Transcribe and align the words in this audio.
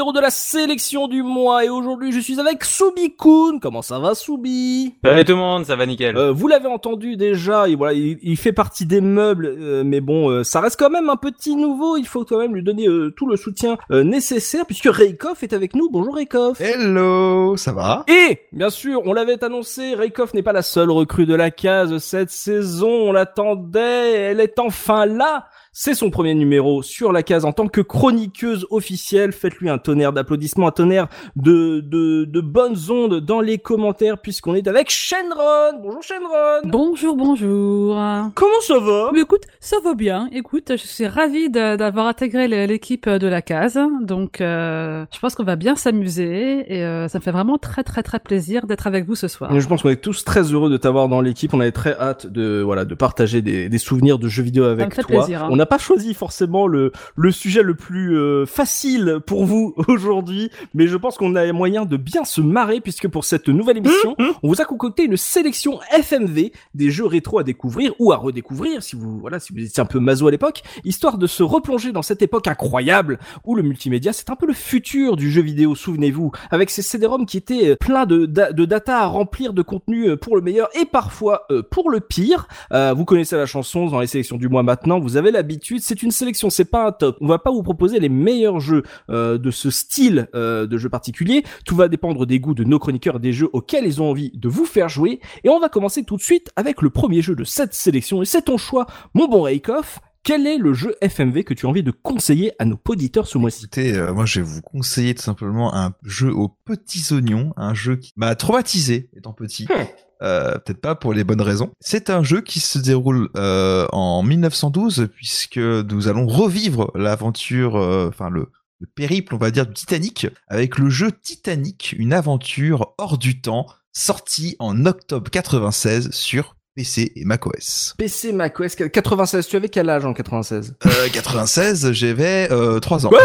Numéro 0.00 0.12
de 0.14 0.20
la 0.20 0.30
sélection 0.30 1.08
du 1.08 1.22
mois 1.22 1.62
et 1.62 1.68
aujourd'hui 1.68 2.10
je 2.10 2.20
suis 2.20 2.40
avec 2.40 2.64
Soubi 2.64 3.14
Kun. 3.14 3.58
Comment 3.60 3.82
ça 3.82 3.98
va 3.98 4.14
Soubi? 4.14 4.94
Salut 5.04 5.26
tout 5.26 5.32
le 5.32 5.36
monde, 5.38 5.66
ça 5.66 5.76
va 5.76 5.84
nickel. 5.84 6.16
Euh, 6.16 6.32
Vous 6.32 6.48
l'avez 6.48 6.68
entendu 6.68 7.18
déjà, 7.18 7.68
et 7.68 7.74
voilà, 7.74 7.92
il, 7.92 8.18
il 8.22 8.38
fait 8.38 8.54
partie 8.54 8.86
des 8.86 9.02
meubles, 9.02 9.44
euh, 9.44 9.82
mais 9.84 10.00
bon, 10.00 10.30
euh, 10.30 10.42
ça 10.42 10.62
reste 10.62 10.78
quand 10.78 10.88
même 10.88 11.10
un 11.10 11.16
petit 11.16 11.54
nouveau. 11.54 11.98
Il 11.98 12.06
faut 12.06 12.24
quand 12.24 12.38
même 12.38 12.54
lui 12.54 12.62
donner 12.62 12.88
euh, 12.88 13.10
tout 13.14 13.26
le 13.26 13.36
soutien 13.36 13.76
euh, 13.90 14.02
nécessaire 14.02 14.64
puisque 14.64 14.88
Reikoff 14.88 15.42
est 15.42 15.52
avec 15.52 15.76
nous. 15.76 15.90
Bonjour 15.90 16.14
Reikoff. 16.14 16.58
Hello, 16.62 17.58
ça 17.58 17.72
va? 17.72 18.06
Et, 18.08 18.38
bien 18.52 18.70
sûr, 18.70 19.02
on 19.04 19.12
l'avait 19.12 19.44
annoncé, 19.44 19.94
Reikoff 19.94 20.32
n'est 20.32 20.42
pas 20.42 20.54
la 20.54 20.62
seule 20.62 20.90
recrue 20.90 21.26
de 21.26 21.34
la 21.34 21.50
case 21.50 21.98
cette 21.98 22.30
saison, 22.30 22.88
on 22.88 23.12
l'attendait, 23.12 24.12
elle 24.12 24.40
est 24.40 24.58
enfin 24.60 25.04
là 25.04 25.44
c'est 25.72 25.94
son 25.94 26.10
premier 26.10 26.34
numéro 26.34 26.82
sur 26.82 27.12
la 27.12 27.22
case 27.22 27.44
en 27.44 27.52
tant 27.52 27.68
que 27.68 27.80
chroniqueuse 27.80 28.66
officielle. 28.70 29.32
Faites-lui 29.32 29.68
un 29.68 29.78
tonnerre 29.78 30.12
d'applaudissements, 30.12 30.68
un 30.68 30.72
tonnerre 30.72 31.08
de, 31.36 31.80
de, 31.80 32.24
de 32.24 32.40
bonnes 32.40 32.76
ondes 32.90 33.20
dans 33.20 33.40
les 33.40 33.58
commentaires 33.58 34.18
puisqu'on 34.18 34.54
est 34.54 34.66
avec 34.66 34.90
Shenron. 34.90 35.78
Bonjour 35.80 36.02
Shenron. 36.02 36.60
Bonjour, 36.64 37.16
bonjour. 37.16 37.94
Comment 38.34 38.60
ça 38.62 38.78
va? 38.80 39.10
Mais 39.12 39.20
écoute, 39.20 39.42
ça 39.60 39.76
va 39.84 39.94
bien. 39.94 40.28
Écoute, 40.32 40.72
je 40.72 40.86
suis 40.86 41.06
ravie 41.06 41.50
d'avoir 41.50 42.06
intégré 42.06 42.48
l'équipe 42.66 43.08
de 43.08 43.26
la 43.28 43.42
case. 43.42 43.78
Donc, 44.02 44.40
euh, 44.40 45.04
je 45.12 45.18
pense 45.20 45.34
qu'on 45.36 45.44
va 45.44 45.56
bien 45.56 45.76
s'amuser 45.76 46.64
et 46.66 46.84
euh, 46.84 47.06
ça 47.06 47.18
me 47.18 47.22
fait 47.22 47.30
vraiment 47.30 47.58
très, 47.58 47.84
très, 47.84 48.02
très 48.02 48.18
plaisir 48.18 48.66
d'être 48.66 48.86
avec 48.88 49.06
vous 49.06 49.14
ce 49.14 49.28
soir. 49.28 49.58
Je 49.58 49.66
pense 49.68 49.82
qu'on 49.82 49.90
est 49.90 50.00
tous 50.02 50.24
très 50.24 50.42
heureux 50.42 50.70
de 50.70 50.76
t'avoir 50.76 51.08
dans 51.08 51.20
l'équipe. 51.20 51.54
On 51.54 51.60
avait 51.60 51.70
très 51.70 51.96
hâte 51.96 52.26
de 52.26 52.60
voilà 52.60 52.84
de 52.84 52.94
partager 52.94 53.40
des, 53.40 53.68
des 53.68 53.78
souvenirs 53.78 54.18
de 54.18 54.26
jeux 54.26 54.42
vidéo 54.42 54.64
avec 54.64 54.92
toi. 54.94 55.04
plaisir, 55.04 55.44
hein. 55.44 55.48
On 55.50 55.59
n'a 55.60 55.66
pas 55.66 55.78
choisi 55.78 56.14
forcément 56.14 56.66
le 56.66 56.92
le 57.16 57.30
sujet 57.32 57.62
le 57.62 57.74
plus 57.74 58.16
euh, 58.18 58.46
facile 58.46 59.18
pour 59.26 59.44
vous 59.44 59.74
aujourd'hui, 59.88 60.50
mais 60.74 60.86
je 60.86 60.96
pense 60.96 61.16
qu'on 61.16 61.34
a 61.36 61.50
moyen 61.52 61.84
de 61.84 61.96
bien 61.96 62.24
se 62.24 62.40
marrer 62.40 62.80
puisque 62.80 63.08
pour 63.08 63.24
cette 63.24 63.48
nouvelle 63.48 63.76
émission, 63.78 64.16
on 64.42 64.48
vous 64.48 64.60
a 64.60 64.64
concocté 64.64 65.04
une 65.04 65.16
sélection 65.16 65.80
FMV 65.92 66.52
des 66.74 66.90
jeux 66.90 67.06
rétro 67.06 67.38
à 67.38 67.42
découvrir 67.44 67.92
ou 67.98 68.12
à 68.12 68.16
redécouvrir 68.16 68.82
si 68.82 68.96
vous 68.96 69.18
voilà 69.20 69.38
si 69.40 69.52
vous 69.52 69.60
étiez 69.60 69.80
un 69.80 69.86
peu 69.86 70.00
maso 70.00 70.26
à 70.28 70.30
l'époque, 70.30 70.62
histoire 70.84 71.18
de 71.18 71.26
se 71.26 71.42
replonger 71.42 71.92
dans 71.92 72.02
cette 72.02 72.22
époque 72.22 72.46
incroyable 72.48 73.18
où 73.44 73.54
le 73.54 73.62
multimédia 73.62 74.12
c'est 74.12 74.30
un 74.30 74.36
peu 74.36 74.46
le 74.46 74.52
futur 74.54 75.16
du 75.16 75.30
jeu 75.30 75.42
vidéo. 75.42 75.74
Souvenez-vous, 75.74 76.32
avec 76.50 76.70
ces 76.70 76.82
CD-ROM 76.82 77.26
qui 77.26 77.36
étaient 77.36 77.70
euh, 77.70 77.76
pleins 77.76 78.06
de, 78.06 78.26
da- 78.26 78.52
de 78.52 78.64
data 78.64 78.98
à 79.00 79.06
remplir 79.06 79.52
de 79.52 79.62
contenu 79.62 80.08
euh, 80.08 80.16
pour 80.16 80.36
le 80.36 80.42
meilleur 80.42 80.68
et 80.80 80.84
parfois 80.84 81.42
euh, 81.50 81.62
pour 81.62 81.90
le 81.90 82.00
pire. 82.00 82.46
Euh, 82.72 82.92
vous 82.96 83.04
connaissez 83.04 83.36
la 83.36 83.46
chanson 83.46 83.86
dans 83.86 84.00
les 84.00 84.06
sélections 84.06 84.36
du 84.36 84.48
mois 84.48 84.62
maintenant, 84.62 84.98
vous 85.00 85.16
avez 85.16 85.30
c'est 85.78 86.02
une 86.02 86.10
sélection, 86.10 86.50
c'est 86.50 86.64
pas 86.64 86.86
un 86.86 86.92
top. 86.92 87.16
On 87.20 87.26
va 87.26 87.38
pas 87.38 87.50
vous 87.50 87.62
proposer 87.62 87.98
les 88.00 88.08
meilleurs 88.08 88.60
jeux 88.60 88.82
euh, 89.10 89.38
de 89.38 89.50
ce 89.50 89.70
style 89.70 90.28
euh, 90.34 90.66
de 90.66 90.78
jeu 90.78 90.88
particulier. 90.88 91.44
Tout 91.64 91.76
va 91.76 91.88
dépendre 91.88 92.26
des 92.26 92.40
goûts 92.40 92.54
de 92.54 92.64
nos 92.64 92.78
chroniqueurs 92.78 93.20
des 93.20 93.32
jeux 93.32 93.48
auxquels 93.52 93.84
ils 93.84 94.00
ont 94.02 94.10
envie 94.10 94.30
de 94.34 94.48
vous 94.48 94.66
faire 94.66 94.88
jouer. 94.88 95.20
Et 95.44 95.48
on 95.48 95.60
va 95.60 95.68
commencer 95.68 96.04
tout 96.04 96.16
de 96.16 96.22
suite 96.22 96.50
avec 96.56 96.82
le 96.82 96.90
premier 96.90 97.22
jeu 97.22 97.34
de 97.34 97.44
cette 97.44 97.74
sélection 97.74 98.22
et 98.22 98.24
c'est 98.24 98.42
ton 98.42 98.56
choix, 98.56 98.86
mon 99.14 99.28
bon 99.28 99.42
Reikoff. 99.42 100.00
Quel 100.22 100.46
est 100.46 100.58
le 100.58 100.74
jeu 100.74 100.94
FMV 101.00 101.44
que 101.44 101.54
tu 101.54 101.66
as 101.66 101.68
envie 101.68 101.82
de 101.82 101.90
conseiller 101.90 102.52
à 102.58 102.64
nos 102.66 102.78
auditeurs 102.88 103.26
ce 103.26 103.38
mois-ci? 103.38 103.64
Écoutez, 103.64 103.94
euh, 103.94 104.12
moi 104.12 104.26
je 104.26 104.40
vais 104.40 104.46
vous 104.46 104.60
conseiller 104.60 105.14
tout 105.14 105.22
simplement 105.22 105.74
un 105.74 105.94
jeu 106.04 106.30
aux 106.32 106.48
petits 106.48 107.12
oignons, 107.12 107.54
un 107.56 107.72
jeu 107.72 107.96
qui 107.96 108.12
m'a 108.16 108.34
traumatisé 108.34 109.08
étant 109.16 109.32
petit. 109.32 109.64
Hmm. 109.64 109.86
Euh, 110.22 110.58
Peut-être 110.58 110.80
pas 110.80 110.94
pour 110.94 111.14
les 111.14 111.24
bonnes 111.24 111.40
raisons. 111.40 111.70
C'est 111.80 112.10
un 112.10 112.22
jeu 112.22 112.42
qui 112.42 112.60
se 112.60 112.78
déroule 112.78 113.30
euh, 113.36 113.86
en 113.92 114.22
1912 114.22 115.08
puisque 115.14 115.56
nous 115.56 116.08
allons 116.08 116.26
revivre 116.26 116.90
l'aventure, 116.94 117.76
euh, 117.76 118.08
enfin 118.08 118.28
le, 118.28 118.50
le 118.80 118.86
périple, 118.86 119.34
on 119.34 119.38
va 119.38 119.50
dire, 119.50 119.66
du 119.66 119.72
Titanic 119.72 120.26
avec 120.48 120.78
le 120.78 120.90
jeu 120.90 121.10
Titanic, 121.12 121.94
une 121.98 122.12
aventure 122.12 122.94
hors 122.98 123.16
du 123.16 123.40
temps, 123.40 123.66
sorti 123.92 124.56
en 124.58 124.84
octobre 124.84 125.30
96 125.30 126.10
sur 126.10 126.56
PC 126.80 127.12
et 127.14 127.24
macOS. 127.26 127.94
PC 127.98 128.32
macOS 128.32 128.74
96, 128.74 129.46
tu 129.46 129.56
avais 129.56 129.68
quel 129.68 129.90
âge 129.90 130.06
en 130.06 130.14
96 130.14 130.72
Euh, 130.86 130.88
96, 131.12 131.92
j'avais 131.92 132.48
euh, 132.50 132.80
3 132.80 133.06
ans. 133.06 133.10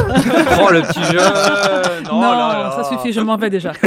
Oh 0.62 0.72
le 0.72 0.82
petit 0.82 1.02
jeune 1.06 2.04
non, 2.04 2.18
Oh 2.18 2.22
là 2.22 2.74
là. 2.76 2.84
ça 2.84 2.90
suffit, 2.90 3.14
je 3.14 3.22
m'en 3.22 3.38
vais 3.38 3.50
déjà. 3.50 3.72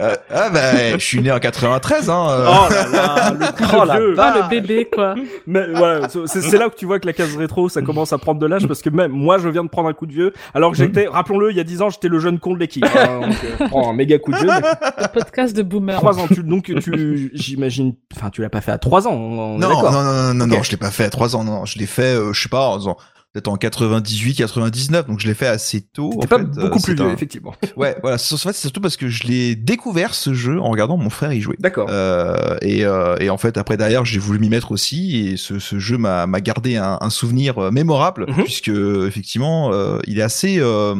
Euh, 0.00 0.14
ah 0.30 0.50
bah, 0.50 0.92
je 0.98 1.04
suis 1.04 1.20
né 1.20 1.30
en 1.32 1.38
93, 1.38 2.10
hein. 2.10 2.26
euh. 2.30 2.46
Oh 2.48 2.72
là 2.72 2.86
là, 2.92 3.30
le 3.32 3.46
coup 3.56 3.70
Oh 3.76 3.82
de 3.82 3.86
la 3.88 3.96
vieux. 3.98 4.14
Ah, 4.18 4.34
le 4.42 4.48
bébé, 4.48 4.88
quoi. 4.92 5.14
Mais 5.46 5.66
voilà, 5.74 6.08
c'est 6.08 6.40
c'est 6.42 6.58
là 6.58 6.68
que 6.68 6.76
tu 6.76 6.86
vois 6.86 6.98
que 7.00 7.06
la 7.06 7.12
case 7.12 7.36
rétro, 7.36 7.68
ça 7.68 7.82
commence 7.82 8.12
à 8.12 8.18
prendre 8.18 8.40
de 8.40 8.46
l'âge 8.46 8.66
parce 8.66 8.82
que 8.82 8.90
même 8.90 9.12
moi, 9.12 9.38
je 9.38 9.48
viens 9.48 9.64
de 9.64 9.68
prendre 9.68 9.88
un 9.88 9.92
coup 9.94 10.06
de 10.06 10.12
vieux. 10.12 10.32
Alors 10.54 10.70
que 10.72 10.76
j'étais, 10.76 11.06
rappelons-le, 11.06 11.50
il 11.50 11.56
y 11.56 11.60
a 11.60 11.64
10 11.64 11.82
ans, 11.82 11.90
j'étais 11.90 12.08
le 12.08 12.18
jeune 12.18 12.38
con 12.38 12.54
de 12.54 12.58
l'équipe. 12.58 12.84
hein, 12.84 13.20
donc, 13.22 13.36
euh, 13.60 13.68
prends 13.68 13.90
un 13.90 13.94
méga 13.94 14.18
coup 14.18 14.32
de 14.32 14.38
vieux. 14.38 14.46
Le 14.98 15.08
podcast 15.12 15.56
de 15.56 15.62
Boomer. 15.62 15.96
3 15.96 16.18
ans, 16.18 16.26
tu, 16.28 16.42
donc 16.42 16.64
tu, 16.80 17.30
j'imagine, 17.34 17.94
enfin, 18.16 18.30
tu 18.30 18.40
l'as 18.42 18.48
pas 18.50 18.60
fait 18.60 18.72
à 18.72 18.78
3 18.78 19.06
ans. 19.08 19.12
On 19.12 19.58
non, 19.58 19.68
non, 19.68 19.90
non, 19.92 20.34
non, 20.34 20.46
non, 20.46 20.62
je 20.62 20.70
l'ai 20.70 20.76
pas 20.76 20.90
fait 20.90 21.04
à 21.04 21.10
3 21.10 21.36
ans, 21.36 21.44
non, 21.44 21.64
je 21.64 21.78
l'ai 21.78 21.86
fait, 21.86 22.14
euh, 22.16 22.32
je 22.32 22.42
sais 22.42 22.48
pas, 22.48 22.68
en- 22.68 22.96
peut-être 23.36 23.48
en 23.48 23.56
98, 23.56 24.34
99, 24.34 25.06
donc 25.08 25.20
je 25.20 25.26
l'ai 25.26 25.34
fait 25.34 25.46
assez 25.46 25.82
tôt. 25.82 26.10
En 26.16 26.26
pas 26.26 26.38
fait, 26.38 26.44
euh, 26.44 26.62
beaucoup 26.62 26.80
plus 26.80 26.94
vieux, 26.94 27.04
un- 27.04 27.12
effectivement. 27.12 27.54
Ouais, 27.76 27.94
voilà, 28.00 28.16
c'est- 28.16 28.34
en 28.34 28.38
fait, 28.38 28.52
c'est 28.54 28.62
surtout 28.62 28.80
parce 28.80 28.96
que 28.96 29.08
je 29.08 29.24
l'ai 29.24 29.54
découvert 29.54 30.14
ce 30.14 30.32
jeu 30.32 30.58
en 30.58 30.70
regardant 30.70 30.96
mon 30.96 31.10
frère 31.10 31.32
y 31.34 31.40
jouer. 31.42 31.56
D'accord. 31.58 31.88
Euh, 31.90 32.56
et, 32.62 32.86
euh, 32.86 33.16
et 33.20 33.28
en 33.28 33.36
fait, 33.36 33.58
après 33.58 33.76
derrière, 33.76 34.06
j'ai 34.06 34.18
voulu 34.18 34.38
m'y 34.38 34.48
mettre 34.48 34.72
aussi, 34.72 35.26
et 35.28 35.36
ce, 35.36 35.58
ce 35.58 35.78
jeu 35.78 35.98
m'a 35.98 36.26
gardé 36.40 36.76
un, 36.76 36.96
un 37.00 37.10
souvenir 37.10 37.70
mémorable, 37.70 38.24
Mhm. 38.28 38.44
puisque 38.44 38.68
effectivement, 38.68 39.72
euh, 39.72 39.98
il 40.06 40.18
est 40.18 40.22
assez 40.22 40.56
euh, 40.58 40.94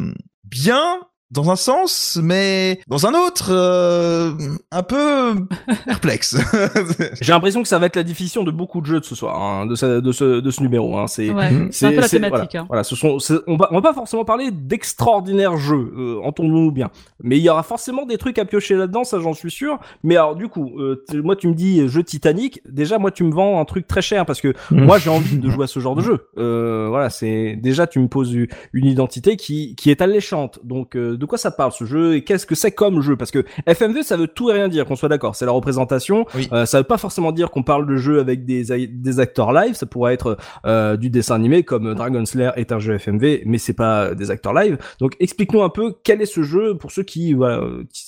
bien 0.44 0.82
dans 1.30 1.50
un 1.50 1.56
sens, 1.56 2.18
mais 2.22 2.80
dans 2.86 3.06
un 3.06 3.12
autre, 3.14 3.48
euh, 3.50 4.32
un 4.70 4.82
peu 4.82 5.34
perplexe. 5.86 6.36
J'ai 7.20 7.32
l'impression 7.32 7.62
que 7.62 7.68
ça 7.68 7.78
va 7.78 7.86
être 7.86 7.96
la 7.96 8.02
définition 8.04 8.44
de 8.44 8.50
beaucoup 8.50 8.80
de 8.80 8.86
jeux 8.86 9.00
de 9.00 9.04
ce 9.04 9.14
soir, 9.14 9.40
hein, 9.40 9.66
de, 9.66 9.74
ce, 9.74 10.00
de 10.00 10.12
ce, 10.12 10.40
de 10.40 10.50
ce 10.50 10.62
numéro. 10.62 10.96
Hein. 10.96 11.06
C'est, 11.08 11.30
Ouais, 11.30 11.50
Mhm. 11.50 11.68
c'est 11.72 11.86
un 11.86 11.90
peu 11.90 12.00
la 12.00 12.08
thématique. 12.08 12.32
Voilà, 12.52 12.60
hein. 12.62 12.66
voilà, 12.68 12.84
ce 12.84 12.94
sont, 12.96 13.18
on 13.46 13.56
va, 13.56 13.68
on 13.70 13.74
va 13.74 13.82
pas 13.82 13.92
forcément 13.94 14.24
parler 14.24 14.50
d'extraordinaires 14.52 15.56
jeux, 15.56 15.92
euh, 15.96 16.20
entendons-nous 16.24 16.70
bien. 16.72 16.90
Mais 17.22 17.36
il 17.38 17.42
y 17.42 17.48
aura 17.50 17.62
forcément 17.62 18.06
des 18.06 18.16
trucs 18.18 18.38
à 18.38 18.44
piocher 18.44 18.74
là-dedans, 18.76 19.04
ça 19.04 19.18
j'en 19.20 19.34
suis 19.34 19.50
sûr. 19.50 19.78
Mais 20.04 20.16
alors 20.16 20.36
du 20.36 20.48
coup, 20.48 20.72
euh, 20.78 21.02
moi 21.14 21.34
tu 21.36 21.48
me 21.48 21.54
dis 21.54 21.80
euh, 21.80 21.88
jeu 21.88 22.02
Titanic, 22.02 22.60
déjà 22.68 22.98
moi 22.98 23.10
tu 23.10 23.24
me 23.24 23.32
vends 23.32 23.60
un 23.60 23.64
truc 23.64 23.86
très 23.86 24.02
cher 24.02 24.24
parce 24.26 24.40
que 24.40 24.54
moi 24.70 24.98
j'ai 24.98 25.10
envie 25.10 25.38
de 25.38 25.50
jouer 25.50 25.64
à 25.64 25.66
ce 25.66 25.80
genre 25.80 25.96
de 25.96 26.02
jeu. 26.02 26.28
Euh, 26.38 26.86
voilà, 26.88 27.10
c'est 27.10 27.56
déjà 27.56 27.86
tu 27.86 27.98
me 27.98 28.08
poses 28.08 28.32
une 28.72 28.86
identité 28.86 29.36
qui 29.36 29.74
qui 29.74 29.90
est 29.90 30.00
alléchante. 30.00 30.60
Donc 30.64 30.96
euh, 30.96 31.15
de 31.16 31.26
quoi 31.26 31.38
ça 31.38 31.50
parle 31.50 31.72
ce 31.72 31.84
jeu 31.84 32.16
et 32.16 32.24
qu'est-ce 32.24 32.46
que 32.46 32.54
c'est 32.54 32.72
comme 32.72 33.00
jeu? 33.00 33.16
Parce 33.16 33.30
que 33.30 33.44
FMV 33.66 34.02
ça 34.02 34.16
veut 34.16 34.28
tout 34.28 34.50
et 34.50 34.54
rien 34.54 34.68
dire, 34.68 34.84
qu'on 34.86 34.96
soit 34.96 35.08
d'accord. 35.08 35.36
C'est 35.36 35.46
la 35.46 35.52
représentation. 35.52 36.26
Oui. 36.34 36.48
Euh, 36.52 36.66
ça 36.66 36.78
veut 36.78 36.84
pas 36.84 36.98
forcément 36.98 37.32
dire 37.32 37.50
qu'on 37.50 37.62
parle 37.62 37.86
de 37.86 37.96
jeu 37.96 38.20
avec 38.20 38.44
des 38.44 38.88
des 38.88 39.20
acteurs 39.20 39.52
live. 39.52 39.74
Ça 39.74 39.86
pourrait 39.86 40.14
être 40.14 40.36
euh, 40.66 40.96
du 40.96 41.10
dessin 41.10 41.34
animé 41.34 41.62
comme 41.62 41.94
Dragon 41.94 42.24
Slayer 42.24 42.50
est 42.56 42.72
un 42.72 42.78
jeu 42.78 42.98
FMV, 42.98 43.42
mais 43.44 43.58
c'est 43.58 43.72
pas 43.72 44.14
des 44.14 44.30
acteurs 44.30 44.54
live. 44.54 44.78
Donc 45.00 45.16
explique-nous 45.20 45.62
un 45.62 45.70
peu 45.70 45.94
quel 46.02 46.22
est 46.22 46.26
ce 46.26 46.42
jeu 46.42 46.76
pour 46.76 46.90
ceux 46.90 47.02
qui 47.02 47.34
voilà 47.34 47.62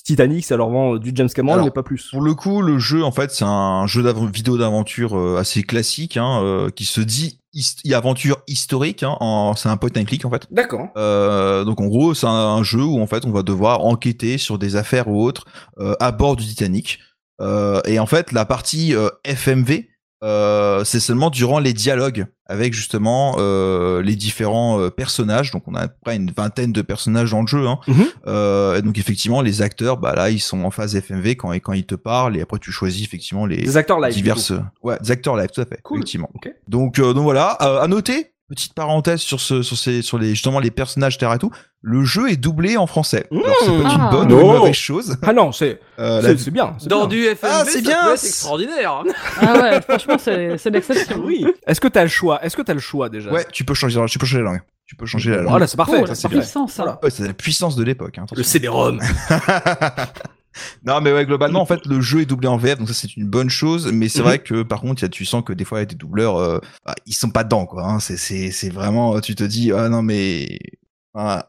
Titanic 0.05 0.45
ça 0.45 0.57
leur 0.57 0.69
vend 0.69 0.97
du 0.97 1.11
James 1.15 1.29
Cameron 1.29 1.53
Alors, 1.53 1.65
mais 1.65 1.71
pas 1.71 1.83
plus. 1.83 2.09
Pour 2.11 2.21
le 2.21 2.33
coup, 2.33 2.61
le 2.61 2.79
jeu, 2.79 3.03
en 3.03 3.11
fait, 3.11 3.31
c'est 3.31 3.45
un 3.45 3.87
jeu 3.87 4.03
vidéo 4.31 4.57
d'aventure 4.57 5.17
euh, 5.17 5.37
assez 5.37 5.63
classique, 5.63 6.17
hein, 6.17 6.41
euh, 6.43 6.69
qui 6.69 6.85
se 6.85 7.01
dit 7.01 7.39
his- 7.53 7.93
aventure 7.93 8.37
historique. 8.47 9.03
Hein, 9.03 9.53
c'est 9.57 9.69
un 9.69 9.77
point 9.77 9.89
and 9.97 10.05
click 10.05 10.25
en 10.25 10.29
fait. 10.29 10.47
D'accord. 10.51 10.87
Euh, 10.97 11.63
donc 11.63 11.81
en 11.81 11.87
gros, 11.87 12.13
c'est 12.13 12.27
un, 12.27 12.29
un 12.29 12.63
jeu 12.63 12.83
où 12.83 12.99
en 13.01 13.07
fait 13.07 13.25
on 13.25 13.31
va 13.31 13.43
devoir 13.43 13.85
enquêter 13.85 14.37
sur 14.37 14.57
des 14.57 14.75
affaires 14.75 15.07
ou 15.07 15.21
autres 15.23 15.45
euh, 15.79 15.95
à 15.99 16.11
bord 16.11 16.35
du 16.35 16.45
Titanic. 16.45 16.99
Euh, 17.41 17.81
et 17.85 17.99
en 17.99 18.05
fait, 18.05 18.31
la 18.31 18.45
partie 18.45 18.93
euh, 18.95 19.09
FMV 19.25 19.88
euh, 20.23 20.83
c'est 20.83 20.99
seulement 20.99 21.29
durant 21.29 21.59
les 21.59 21.73
dialogues 21.73 22.25
avec 22.45 22.73
justement 22.73 23.35
euh, 23.37 24.01
les 24.01 24.15
différents 24.15 24.79
euh, 24.79 24.89
personnages. 24.89 25.51
Donc 25.51 25.63
on 25.67 25.75
a 25.75 25.81
à 25.81 25.87
peu 25.87 25.95
près 26.03 26.15
une 26.15 26.31
vingtaine 26.31 26.71
de 26.73 26.81
personnages 26.81 27.31
dans 27.31 27.41
le 27.41 27.47
jeu. 27.47 27.67
Hein. 27.67 27.79
Mhm. 27.87 28.05
Euh, 28.27 28.77
et 28.77 28.81
donc 28.81 28.97
effectivement 28.97 29.41
les 29.41 29.61
acteurs, 29.61 29.97
bah 29.97 30.15
là 30.15 30.29
ils 30.29 30.39
sont 30.39 30.63
en 30.63 30.71
phase 30.71 30.95
FMV 30.95 31.35
quand 31.35 31.51
quand 31.59 31.73
ils 31.73 31.85
te 31.85 31.95
parlent 31.95 32.35
et 32.37 32.41
après 32.41 32.59
tu 32.59 32.71
choisis 32.71 33.03
effectivement 33.05 33.45
les 33.45 33.57
Des 33.57 33.77
acteurs 33.77 33.99
live. 33.99 34.13
diverses, 34.13 34.51
ouais, 34.83 34.97
des 35.01 35.11
acteurs 35.11 35.37
live, 35.37 35.49
tout 35.53 35.61
à 35.61 35.65
fait, 35.65 35.79
Cool. 35.83 35.99
effectivement. 35.99 36.29
Donc 36.67 36.99
euh, 36.99 37.13
donc 37.13 37.23
voilà, 37.23 37.57
euh, 37.61 37.79
à 37.81 37.87
noter. 37.87 38.31
Petite 38.49 38.73
parenthèse 38.73 39.19
sur 39.21 39.39
ce, 39.39 39.61
sur 39.61 39.77
ces, 39.77 40.01
sur 40.01 40.17
les 40.17 40.29
justement 40.29 40.59
les 40.59 40.71
personnages 40.71 41.19
terre 41.19 41.31
et 41.33 41.37
tout. 41.37 41.51
Le 41.81 42.03
jeu 42.03 42.31
est 42.31 42.35
doublé 42.35 42.77
en 42.77 42.87
français. 42.87 43.27
Alors 43.31 43.45
c'est 43.63 43.67
pas 43.83 43.89
Ah. 43.89 43.93
une 43.93 44.09
bonne 44.09 44.31
ou 44.33 44.39
une 44.39 44.45
Non. 44.47 44.57
mauvaise 44.59 44.73
chose. 44.75 45.17
Ah 45.21 45.33
non, 45.33 45.51
c'est 45.51 45.79
Euh, 45.99 46.19
c'est 46.21 46.45
la- 46.45 46.51
bien. 46.51 46.75
c'est 46.79 46.89
Dans 46.89 47.05
bien. 47.05 47.07
du 47.07 47.25
FMV, 47.25 47.53
Ah, 47.53 47.63
c'est 47.65 47.81
bien, 47.83 48.15
c'est- 48.17 48.27
extraordinaire. 48.27 49.03
Ah 49.41 49.53
ouais, 49.61 49.81
franchement, 49.81 50.15
c'est 50.19 50.57
c'est 50.57 50.71
l'exception. 50.71 51.21
Oui. 51.23 51.45
Est-ce 51.67 51.79
que 51.79 51.87
t'as 51.87 52.01
le 52.01 52.09
choix 52.09 52.43
Est-ce 52.43 52.57
que 52.57 52.63
t'as 52.63 52.73
le 52.73 52.79
choix 52.79 53.07
déjà? 53.09 53.31
Ouais, 53.31 53.45
tu 53.51 53.63
peux 53.65 53.75
changer, 53.75 54.03
tu 54.09 54.17
peux 54.17 54.25
changer 54.25 54.39
la 54.43 54.49
langue. 54.51 54.61
Tu 54.87 54.95
peux 54.95 55.05
changer 55.05 55.29
la 55.29 55.37
langue. 55.37 55.49
Voilà, 55.49 55.67
c'est 55.67 55.77
parfait. 55.77 55.99
Oh, 56.01 56.05
la 56.07 56.15
c'est 56.15 56.27
bien. 56.27 56.39
puissance, 56.39 56.73
ça. 56.73 56.83
Voilà. 56.83 56.99
Ouais, 57.03 57.11
c'est 57.11 57.27
la 57.27 57.33
puissance 57.33 57.75
de 57.75 57.83
l'époque. 57.83 58.17
Hein, 58.17 58.25
Le. 58.35 58.41
CD-ROM. 58.41 58.99
non, 60.85 61.01
mais 61.01 61.11
ouais, 61.13 61.25
globalement, 61.25 61.61
en 61.61 61.65
fait, 61.65 61.85
le 61.85 62.01
jeu 62.01 62.21
est 62.21 62.25
doublé 62.25 62.47
en 62.47 62.57
VF, 62.57 62.79
donc 62.79 62.87
ça 62.87 62.93
c'est 62.93 63.15
une 63.17 63.27
bonne 63.27 63.49
chose. 63.49 63.91
Mais 63.91 64.09
c'est 64.09 64.19
Mhm. 64.19 64.25
vrai 64.25 64.39
que 64.39 64.63
par 64.63 64.81
contre, 64.81 65.01
il 65.01 65.05
y 65.05 65.07
a, 65.07 65.09
tu 65.09 65.25
sens 65.25 65.43
que 65.45 65.53
des 65.53 65.65
fois, 65.65 65.79
y 65.79 65.83
a 65.83 65.85
des 65.85 65.95
doubleurs, 65.95 66.37
euh, 66.37 66.59
bah, 66.85 66.95
ils 67.05 67.13
sont 67.13 67.29
pas 67.29 67.43
dedans, 67.43 67.65
quoi. 67.65 67.83
Hein. 67.85 67.99
C'est, 67.99 68.69
vraiment, 68.69 69.19
tu 69.21 69.35
te 69.35 69.43
dis, 69.43 69.71
ah 69.71 69.89
non 69.89 70.01
mais. 70.01 70.59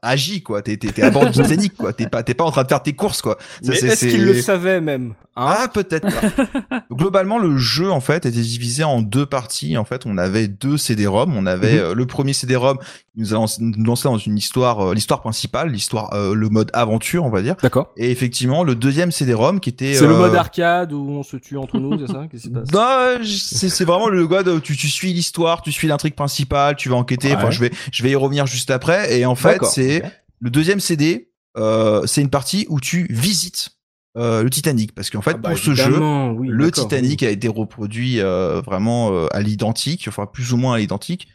agis 0.02 0.42
quoi, 0.42 0.62
t'es, 0.62 0.76
t'es, 0.76 0.88
t'es 0.90 1.02
à 1.02 1.10
bord 1.10 1.30
du 1.30 1.32
Titanic 1.42 1.76
quoi, 1.76 1.92
t'es 1.92 2.08
pas, 2.08 2.22
t'es 2.22 2.34
pas 2.34 2.44
en 2.44 2.50
train 2.50 2.62
de 2.64 2.68
faire 2.68 2.82
tes 2.82 2.94
courses 2.94 3.22
quoi. 3.22 3.36
Ça, 3.62 3.70
Mais 3.72 3.76
est-ce 3.78 4.06
qu'il 4.06 4.24
le 4.24 4.40
savait 4.40 4.80
même 4.80 5.14
hein? 5.36 5.54
Ah 5.54 5.68
peut-être. 5.72 6.08
Globalement 6.92 7.38
le 7.38 7.56
jeu 7.56 7.90
en 7.90 8.00
fait 8.00 8.26
était 8.26 8.40
divisé 8.40 8.82
en 8.84 9.00
deux 9.02 9.26
parties. 9.26 9.76
En 9.76 9.84
fait 9.84 10.06
on 10.06 10.18
avait 10.18 10.48
deux 10.48 10.76
CD-ROM. 10.76 11.36
On 11.36 11.46
avait 11.46 11.74
Mhm. 11.74 11.78
euh, 11.78 11.94
le 11.94 12.06
premier 12.06 12.32
CD-ROM 12.32 12.78
nous 13.20 13.34
a 13.34 13.36
lancé, 13.36 14.04
dans 14.04 14.18
une 14.18 14.36
histoire, 14.36 14.80
euh, 14.80 14.94
l'histoire 14.94 15.20
principale, 15.20 15.70
l'histoire, 15.70 16.12
euh, 16.14 16.34
le 16.34 16.48
mode 16.48 16.70
aventure 16.72 17.24
on 17.24 17.30
va 17.30 17.42
dire. 17.42 17.54
D'accord. 17.62 17.92
Et 17.96 18.10
effectivement 18.10 18.64
le 18.64 18.74
deuxième 18.74 19.12
CD-ROM 19.12 19.60
qui 19.60 19.68
était. 19.70 19.94
C'est 19.94 20.06
le 20.06 20.14
euh, 20.14 20.18
mode 20.18 20.34
arcade 20.34 20.92
où 20.92 21.08
on 21.10 21.22
se 21.22 21.36
tue 21.36 21.56
entre 21.56 21.78
nous, 21.78 21.98
c'est 21.98 22.12
ça? 22.12 22.26
Qu'est-ce 22.30 22.42
qui 22.44 22.48
se 22.48 22.52
passe? 22.54 22.68
Non, 22.72 23.22
j- 23.22 23.38
c'est 23.38 23.84
vraiment 23.84 24.08
le 24.08 24.24
où 24.24 24.60
tu, 24.60 24.76
tu 24.76 24.88
suis 24.88 25.12
l'histoire, 25.12 25.62
tu 25.62 25.72
suis 25.72 25.88
l'intrigue 25.88 26.14
principale, 26.14 26.76
tu 26.76 26.88
vas 26.88 26.96
enquêter. 26.96 27.34
Enfin, 27.34 27.46
Ouais. 27.46 27.52
je 27.52 27.60
vais 27.60 27.70
je 27.92 28.02
vais 28.02 28.10
y 28.10 28.14
revenir 28.14 28.46
juste 28.46 28.70
après. 28.70 29.18
Et 29.18 29.26
en 29.26 29.34
fait, 29.34 29.62
c'est 29.64 30.02
le 30.40 30.50
deuxième 30.50 30.80
CD. 30.80 31.28
Euh, 31.56 32.06
c'est 32.06 32.20
une 32.20 32.30
partie 32.30 32.66
où 32.68 32.78
tu 32.80 33.06
visites 33.10 33.70
euh, 34.16 34.42
le 34.44 34.50
Titanic 34.50 34.94
parce 34.94 35.10
qu'en 35.10 35.20
fait 35.20 35.32
Ah 35.34 35.38
bah, 35.38 35.48
pour 35.50 35.58
ce 35.58 35.74
jeu, 35.74 35.98
oui, 36.36 36.48
le. 36.48 36.70
Titanic 36.70 37.22
a 37.24 37.30
été 37.30 37.48
reproduit 37.48 38.20
euh, 38.20 38.60
vraiment 38.64 39.12
euh, 39.12 39.26
à 39.32 39.40
l'identique, 39.40 40.06
enfin 40.08 40.26
plus 40.26 40.52
ou 40.52 40.56
moins 40.56 40.74
à 40.74 40.78
l'identique. 40.78 41.26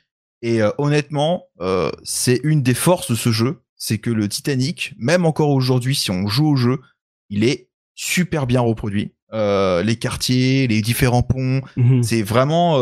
Et 0.45 0.61
euh, 0.61 0.69
honnêtement, 0.77 1.47
euh, 1.59 1.89
c'est 2.03 2.39
une 2.43 2.61
des 2.61 2.75
forces 2.75 3.09
de 3.09 3.15
ce 3.15 3.31
jeu, 3.31 3.63
c'est 3.77 3.97
que 3.97 4.11
le 4.11 4.29
Titanic, 4.29 4.93
même 4.99 5.25
encore 5.25 5.49
aujourd'hui, 5.49 5.95
si 5.95 6.11
on 6.11 6.27
joue 6.27 6.49
au 6.49 6.55
jeu, 6.55 6.81
il 7.31 7.43
est 7.43 7.67
super 7.95 8.45
bien 8.45 8.61
reproduit. 8.61 9.15
Euh, 9.33 9.81
les 9.81 9.95
quartiers, 9.95 10.67
les 10.67 10.83
différents 10.83 11.23
ponts, 11.23 11.61
Mhm. 11.77 12.03
c'est 12.03 12.21
vraiment, 12.21 12.77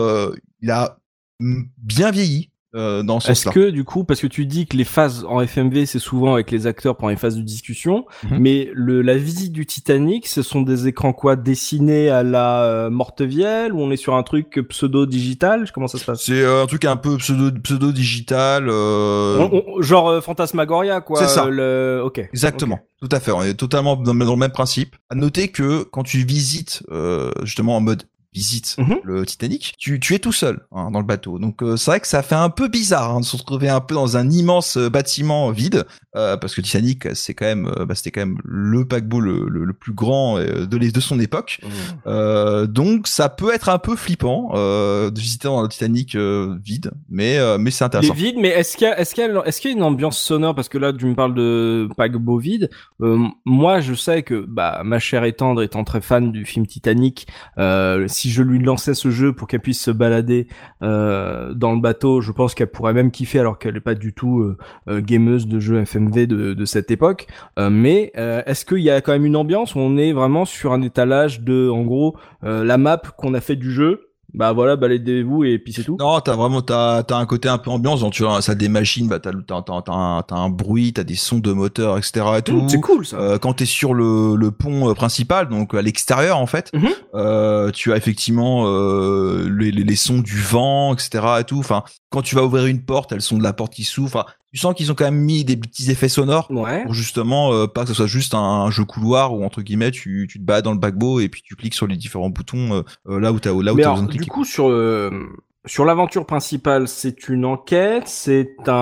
il 0.60 0.72
a 0.72 1.00
bien 1.40 2.12
vieilli 2.12 2.50
euh, 2.76 3.04
dans 3.04 3.20
ce 3.20 3.32
Est-ce 3.32 3.50
que 3.50 3.70
du 3.70 3.84
coup, 3.84 4.04
parce 4.04 4.20
que 4.20 4.28
tu 4.28 4.46
dis 4.46 4.66
que 4.66 4.76
les 4.78 4.84
phases 4.84 5.26
en 5.28 5.40
FMV, 5.42 5.86
c'est 5.86 6.00
souvent 6.00 6.34
avec 6.34 6.50
les 6.52 6.66
acteurs 6.68 6.96
pendant 6.98 7.10
les 7.12 7.16
phases 7.18 7.36
de 7.38 7.42
discussion, 7.42 8.06
Mhm. 8.24 8.38
mais 8.40 8.70
le 8.74 9.02
la 9.02 9.16
visite 9.18 9.52
du 9.54 9.66
Titanic, 9.66 10.28
ce 10.28 10.42
sont 10.42 10.62
des 10.62 10.88
écrans 10.88 11.14
quoi? 11.14 11.36
Dessinés 11.36 12.10
à 12.10 12.24
la 12.24 12.64
euh, 12.64 12.90
Mortevielle 12.90 13.74
ou 13.74 13.80
on 13.82 13.92
est 13.92 13.96
sur 13.98 14.16
un 14.16 14.24
truc 14.24 14.60
pseudo 14.70 15.06
digital 15.06 15.70
Comment 15.74 15.88
ça 15.88 15.98
se 15.98 16.06
passe? 16.06 16.24
C'est 16.24 16.42
euh, 16.42 16.64
un 16.64 16.66
truc 16.66 16.86
un 16.86 16.96
peu 16.96 17.18
pseudo, 17.18 17.52
pseudo 17.62 17.92
digital. 17.92 18.68
euh, 18.70 19.38
On- 19.40 19.64
on- 19.78 19.82
Genre 19.82 20.10
euh, 20.10 20.22
Fantasmagoria 20.22 21.02
quoi. 21.02 21.20
C'est 21.20 21.28
ça. 21.28 21.46
Le... 21.48 22.02
Ok. 22.04 22.20
Exactement, 22.20 22.80
tout 23.02 23.10
à 23.12 23.20
fait. 23.20 23.32
On 23.32 23.42
est 23.44 23.54
totalement 23.54 23.96
dans, 23.96 24.14
le- 24.14 24.26
dans 24.26 24.34
le 24.34 24.40
même 24.40 24.52
principe. 24.52 24.96
À 25.10 25.16
noter 25.16 25.50
que 25.50 25.84
quand 25.84 26.04
tu 26.04 26.20
visites 26.26 26.84
euh, 26.92 27.32
justement 27.44 27.76
en 27.78 27.82
mode 27.82 28.04
visite 28.34 28.76
Mhm. 28.78 29.00
le 29.04 29.26
Titanic, 29.26 29.74
tu, 29.78 30.00
tu 30.00 30.16
es 30.16 30.20
tout 30.20 30.32
seul 30.32 30.62
hein, 30.72 30.90
dans 30.92 31.00
le 31.00 31.06
bateau. 31.06 31.40
Donc 31.40 31.62
euh, 31.64 31.78
c'est 31.78 31.92
vrai 31.92 32.00
que 32.00 32.08
ça 32.08 32.24
fait 32.24 32.36
un 32.36 32.50
peu 32.50 32.68
bizarre 32.68 33.12
hein, 33.16 33.20
de 33.20 33.26
se 33.26 33.38
retrouver 33.38 33.70
un 33.70 33.82
peu 33.82 33.96
dans 33.96 34.18
un 34.18 34.30
immense 34.30 34.78
euh, 34.78 34.90
bâtiment 34.90 35.52
vide, 35.52 35.86
euh, 36.16 36.38
parce 36.38 36.56
que 36.56 36.62
le 36.62 36.66
Titanic 36.66 37.08
c'est 37.16 37.34
quand 37.34 37.46
même, 37.46 37.68
euh, 37.78 37.86
bah, 37.86 37.96
c'était 37.96 38.12
quand 38.12 38.22
même 38.22 38.38
le 38.44 38.86
paquebot 38.86 39.20
le, 39.20 39.48
le, 39.50 39.66
le 39.66 39.74
plus 39.74 39.94
grand 39.94 40.38
euh, 40.38 40.66
de, 40.66 40.78
les, 40.78 40.92
de 40.92 41.00
son 41.00 41.20
époque. 41.20 41.60
Ok. 41.64 41.70
Euh, 42.08 42.68
donc 42.68 43.08
ça 43.08 43.30
peut 43.30 43.54
être 43.54 43.70
un 43.70 43.80
peu 43.80 43.96
flippant 43.96 44.52
euh, 44.54 45.10
de 45.12 45.20
visiter 45.20 45.48
dans 45.48 45.62
le 45.62 45.68
Titanic 45.68 46.16
euh, 46.16 46.56
vide, 46.64 46.92
mais 47.10 47.38
euh, 47.38 47.58
mais 47.58 47.72
c'est 47.72 47.84
Il 47.84 47.86
est 47.86 47.88
intéressant. 47.88 48.14
vide, 48.14 48.36
mais 48.40 48.50
est-ce 48.50 48.78
qu'il 48.78 48.88
y 48.88 48.90
a, 48.90 49.00
est-ce 49.00 49.14
qu'il 49.16 49.24
y 49.24 49.28
a, 49.28 49.46
est-ce 49.46 49.62
qu'il 49.62 49.72
y 49.72 49.74
a 49.74 49.78
une 49.78 49.84
ambiance 49.84 50.18
sonore? 50.20 50.56
Parce 50.56 50.70
que 50.70 50.78
là 50.78 50.92
tu 50.94 51.06
me 51.06 51.16
parles 51.16 51.34
de 51.36 51.88
paquebot 51.98 52.38
vide. 52.38 52.70
Euh, 53.02 53.18
moi, 53.46 53.82
je 53.82 53.94
sais 53.94 54.24
que 54.24 54.46
bah 54.48 54.82
ma 54.86 55.00
chère 55.00 55.24
et 55.26 55.34
tendre 55.34 55.62
étant 55.62 55.84
très 55.84 56.02
fan 56.02 56.32
du 56.32 56.46
film 56.46 56.66
Titanic, 56.68 57.28
euh, 57.58 58.08
si 58.24 58.30
je 58.30 58.42
lui 58.42 58.58
lançais 58.60 58.94
ce 58.94 59.12
jeu 59.12 59.34
pour 59.34 59.50
qu'elle 59.50 59.60
puisse 59.60 59.82
se 59.82 59.92
balader 59.92 60.48
euh, 60.82 61.54
dans 61.54 61.74
le 61.74 61.82
bateau, 61.82 62.22
je 62.22 62.32
pense 62.32 62.56
qu'elle 62.56 62.72
pourrait 62.72 62.94
même 62.94 63.12
kiffer 63.12 63.40
alors 63.40 63.60
qu'elle 63.60 63.76
est 63.76 63.82
pas 63.82 63.96
du 63.96 64.14
tout 64.14 64.40
euh, 64.40 64.58
euh, 64.88 65.02
gameuse 65.02 65.46
de 65.46 65.60
jeux 65.60 65.84
FMV 65.84 66.26
de, 66.28 66.54
de 66.54 66.66
cette 66.66 66.90
époque. 66.90 67.28
Mais 67.58 68.12
est-ce 68.16 68.64
qu'il 68.66 68.80
y 68.80 68.90
a 68.90 69.02
quand 69.02 69.12
même 69.12 69.26
une 69.26 69.36
ambiance 69.36 69.76
où 69.76 69.80
on 69.80 69.98
est 69.98 70.14
vraiment 70.14 70.46
sur 70.46 70.72
un 70.72 70.82
étalage 70.82 71.42
de, 71.42 71.70
en 71.70 71.82
gros, 71.82 72.16
la 72.42 72.78
map 72.78 73.02
qu'on 73.18 73.34
a 73.34 73.42
fait 73.42 73.56
du 73.56 73.72
jeu. 73.72 74.13
Bah 74.36 74.52
voilà, 74.52 74.76
baladez-vous 74.76 75.44
et 75.44 75.60
puis 75.60 75.74
c'est 75.74 75.84
tout. 75.84 75.96
Non, 76.00 76.20
t'as 76.20 76.36
vraiment 76.36 76.62
t'as 76.64 77.04
t'as 77.04 77.18
un 77.18 77.26
côté 77.28 77.50
un 77.50 77.60
peu 77.60 77.70
ambiance. 77.70 78.00
Donc 78.00 78.14
tu 78.14 78.24
vois, 78.24 78.42
ça 78.42 78.54
a 78.54 78.56
des 78.56 78.68
machines, 78.68 79.08
bah 79.08 79.20
t'as 79.20 79.32
t'as 79.46 79.62
t'as 79.62 79.82
t'as 79.84 79.94
un, 79.94 80.24
un 80.32 80.50
bruit, 80.50 80.92
t'as 80.94 81.04
des 81.04 81.14
sons 81.16 81.38
de 81.38 81.52
moteur, 81.52 81.98
etc. 82.00 82.26
Et 82.38 82.42
tout. 82.42 82.62
Mmh, 82.64 82.70
c'est 82.70 82.80
cool 82.82 83.06
ça. 83.06 83.18
Euh, 83.18 83.38
quand 83.38 83.54
t'es 83.54 83.66
sur 83.66 83.94
le, 83.94 84.36
le 84.36 84.50
pont 84.52 84.90
euh, 84.90 84.94
principal, 84.96 85.50
donc 85.50 85.76
à 85.76 85.82
l'extérieur 85.84 86.40
en 86.40 86.48
fait, 86.48 86.72
Mhm. 86.74 86.90
euh, 87.14 87.70
tu 87.72 87.94
as 87.94 87.98
effectivement 87.98 88.64
euh, 88.68 89.48
les, 89.56 89.72
les, 89.72 89.84
les 89.84 89.96
sons 89.96 90.20
du 90.20 90.40
vent, 90.42 90.94
etc. 90.96 91.24
Et 91.42 91.44
tout. 91.44 91.60
Enfin, 91.60 91.84
quand 92.10 92.24
tu 92.24 92.36
vas 92.36 92.44
ouvrir 92.44 92.66
une 92.66 92.84
porte, 92.84 93.12
elles 93.12 93.22
sont 93.22 93.38
de 93.38 93.44
la 93.44 93.54
porte 93.54 93.74
qui 93.74 93.84
s'ouvre. 93.84 94.26
Tu 94.54 94.60
sens 94.60 94.76
qu'ils 94.76 94.92
ont 94.92 94.96
quand 94.96 95.06
même 95.06 95.20
mis 95.20 95.44
des 95.44 95.58
petits 95.58 95.90
effets 95.90 96.10
sonores 96.10 96.48
Ouais. 96.52 96.84
pour 96.84 96.94
justement 96.94 97.52
euh, 97.54 97.66
pas 97.66 97.82
que 97.82 97.88
ce 97.88 97.94
soit 97.96 98.06
juste 98.08 98.36
un, 98.36 98.38
un 98.40 98.70
jeu 98.70 98.86
couloir 98.86 99.34
où 99.34 99.44
entre 99.44 99.62
guillemets 99.64 99.90
tu, 99.92 100.28
tu 100.30 100.38
te 100.40 100.44
bats 100.44 100.62
dans 100.62 100.74
le 100.74 100.80
paquebot 100.80 101.20
et 101.22 101.28
puis 101.28 101.42
tu 101.44 101.56
cliques 101.56 101.74
sur 101.74 101.88
les 101.88 101.98
différents 101.98 102.30
boutons 102.30 102.72
euh, 102.74 102.82
euh, 103.10 103.20
là 103.20 103.32
où 103.32 103.40
t'as 103.40 103.50
là 103.50 103.74
où 103.74 103.78
alors, 103.80 103.94
besoin 103.96 104.04
de 104.06 104.12
du 104.12 104.18
cliquer. 104.20 104.30
coup, 104.30 104.46
sur 104.46 104.70
euh, 104.70 105.10
sur 105.66 105.86
l'aventure 105.86 106.26
principale, 106.28 106.88
c'est 106.88 107.30
une 107.30 107.46
enquête, 107.46 108.04
c'est 108.08 108.56
un, 108.68 108.74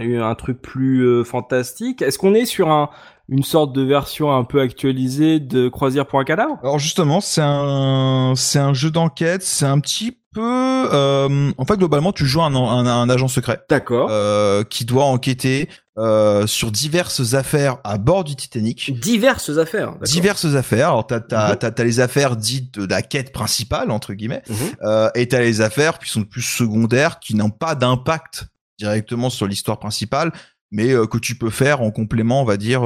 un 0.00 0.22
un 0.22 0.34
truc 0.36 0.62
plus 0.62 1.00
euh, 1.04 1.24
fantastique. 1.24 2.02
Est-ce 2.02 2.18
qu'on 2.18 2.34
est 2.34 2.46
sur 2.46 2.70
un 2.70 2.88
une 3.28 3.42
sorte 3.42 3.72
de 3.74 3.82
version 3.82 4.32
un 4.32 4.44
peu 4.44 4.60
actualisée 4.60 5.40
de 5.40 5.68
Croisière 5.68 6.06
pour 6.06 6.20
un 6.20 6.24
cadavre? 6.24 6.58
Alors 6.62 6.78
justement, 6.78 7.20
c'est 7.20 7.42
un 7.44 8.34
c'est 8.36 8.60
un 8.60 8.72
jeu 8.72 8.90
d'enquête, 8.90 9.42
c'est 9.42 9.66
un 9.66 9.80
petit 9.80 10.16
peu 10.36 10.88
euh, 10.92 11.50
en 11.56 11.64
fait 11.64 11.76
globalement 11.76 12.12
tu 12.12 12.26
joues 12.26 12.42
un, 12.42 12.54
un, 12.54 12.86
un 12.86 13.08
agent 13.10 13.28
secret 13.28 13.60
D'accord. 13.70 14.08
euh, 14.10 14.62
qui 14.64 14.84
doit 14.84 15.04
enquêter 15.06 15.68
euh, 15.98 16.46
sur 16.46 16.70
diverses 16.70 17.32
affaires 17.34 17.78
à 17.82 17.96
bord 17.96 18.22
du 18.24 18.36
Titanic. 18.36 18.92
Diverses 19.00 19.56
affaires. 19.56 19.94
Diverses 20.02 20.54
affaires. 20.54 20.88
Alors 20.88 21.06
t'as 21.06 21.20
t'as 21.20 21.50
Mhm. 21.52 21.56
t'as 21.56 21.70
t'as 21.70 21.84
les 21.84 22.00
affaires 22.00 22.36
dites 22.36 22.78
de 22.78 22.86
la 22.86 23.00
quête 23.02 23.32
principale 23.32 23.90
entre 23.90 24.12
guillemets, 24.12 24.42
Mhm. 24.48 24.56
euh, 24.82 25.10
et 25.14 25.26
t'as 25.28 25.40
les 25.40 25.62
affaires 25.62 25.98
qui 25.98 26.10
sont 26.10 26.24
plus 26.24 26.42
secondaires, 26.42 27.18
qui 27.18 27.34
n'ont 27.34 27.50
pas 27.50 27.74
d'impact 27.74 28.44
directement 28.78 29.30
sur 29.30 29.46
l'histoire 29.46 29.78
principale, 29.78 30.32
mais 30.70 30.90
euh, 30.92 31.06
que 31.06 31.16
tu 31.18 31.34
peux 31.36 31.48
faire 31.50 31.80
en 31.80 31.90
complément, 31.90 32.42
on 32.42 32.44
va 32.44 32.58
dire, 32.58 32.82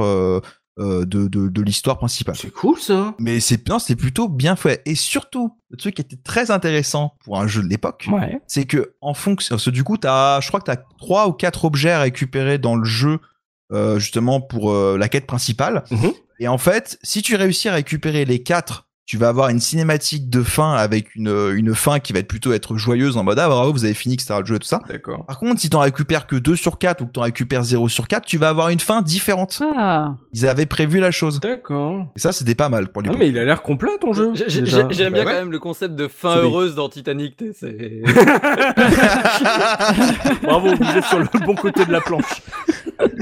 de 0.79 1.03
de, 1.03 1.47
de 1.49 1.61
l'histoire 1.61 1.97
principale. 1.97 2.35
C'est 2.35 2.51
cool 2.51 2.79
ça. 2.79 3.13
Mais 3.19 3.39
c'est 3.39 3.67
non, 3.67 3.77
c'est 3.79 3.95
plutôt 3.95 4.27
bien 4.29 4.55
fait. 4.55 4.81
Et 4.85 4.95
surtout, 4.95 5.57
le 5.69 5.77
truc 5.77 5.95
qui 5.95 6.01
était 6.01 6.15
très 6.17 6.49
intéressant 6.51 7.15
pour 7.25 7.39
un 7.39 7.47
jeu 7.47 7.61
de 7.61 7.67
l'époque, 7.67 8.07
Ouais. 8.11 8.39
c'est 8.47 8.65
que 8.65 8.95
en 9.01 9.13
fonction, 9.13 9.55
parce 9.55 9.65
que 9.65 9.69
du 9.69 9.83
coup, 9.83 9.97
t'as, 9.97 10.39
je 10.41 10.47
crois 10.47 10.59
que 10.59 10.65
t'as 10.65 10.77
trois 10.97 11.27
ou 11.27 11.33
quatre 11.33 11.65
objets 11.65 11.91
à 11.91 11.99
récupérer 12.01 12.57
dans 12.57 12.75
le 12.75 12.85
jeu, 12.85 13.19
euh, 13.73 13.99
justement 13.99 14.41
pour 14.41 14.71
euh, 14.71 14.97
la 14.97 15.07
quête 15.09 15.27
principale. 15.27 15.83
Mhm. 15.91 16.11
Et 16.39 16.47
en 16.47 16.57
fait, 16.57 16.97
si 17.03 17.21
tu 17.21 17.35
réussis 17.35 17.69
à 17.69 17.73
récupérer 17.73 18.25
les 18.25 18.41
quatre, 18.41 18.87
tu 19.11 19.17
vas 19.17 19.27
avoir 19.27 19.49
une 19.49 19.59
cinématique 19.59 20.29
de 20.29 20.41
fin 20.41 20.71
avec 20.71 21.15
une 21.15 21.27
une 21.53 21.75
fin 21.75 21.99
qui 21.99 22.13
va 22.13 22.19
être 22.19 22.29
plutôt 22.29 22.53
être 22.53 22.77
joyeuse 22.77 23.17
en 23.17 23.25
mode 23.25 23.39
ah 23.39 23.49
bravo 23.49 23.73
vous 23.73 23.83
avez 23.83 23.93
fini 23.93 24.13
etc 24.13 24.35
le 24.39 24.45
jeu 24.45 24.55
et 24.55 24.59
tout 24.59 24.67
ça. 24.69 24.79
D'accord. 24.87 25.25
Par 25.25 25.37
contre, 25.37 25.59
si 25.59 25.69
t'en 25.69 25.81
récupères 25.81 26.27
que 26.27 26.37
2 26.37 26.55
sur 26.55 26.77
4 26.77 27.01
ou 27.01 27.07
que 27.07 27.11
t'en 27.11 27.23
récupères 27.23 27.63
0 27.63 27.89
sur 27.89 28.07
4, 28.07 28.25
tu 28.25 28.37
vas 28.37 28.47
avoir 28.47 28.69
une 28.69 28.79
fin 28.79 29.01
différente. 29.01 29.61
Ah, 29.77 30.13
Ils 30.31 30.47
avaient 30.47 30.65
prévu 30.65 31.01
la 31.01 31.11
chose. 31.11 31.41
D'accord. 31.41 32.05
Et 32.15 32.19
ça, 32.21 32.31
c'était 32.31 32.55
pas 32.55 32.69
mal 32.69 32.87
pour 32.87 33.01
les 33.01 33.09
Ah 33.11 33.15
mais 33.19 33.27
il 33.27 33.37
a 33.37 33.43
l'air 33.43 33.63
complet 33.63 33.89
ton 33.99 34.13
jeu. 34.13 34.31
J'aime 34.47 34.63
bien 34.63 34.85
Bah 35.11 35.17
ouais. 35.17 35.25
quand 35.25 35.33
même 35.33 35.51
le 35.51 35.59
concept 35.59 35.95
de 35.95 36.07
fin 36.07 36.37
heureuse 36.37 36.75
dans 36.75 36.87
Titanic. 36.87 37.35
C'est 37.59 38.03
Bravo, 40.43 40.73
vous 40.73 40.97
êtes 40.97 41.03
sur 41.03 41.19
le 41.19 41.25
bon 41.45 41.55
côté 41.55 41.83
de 41.85 41.91
la 41.91 41.99
planche. 41.99 42.41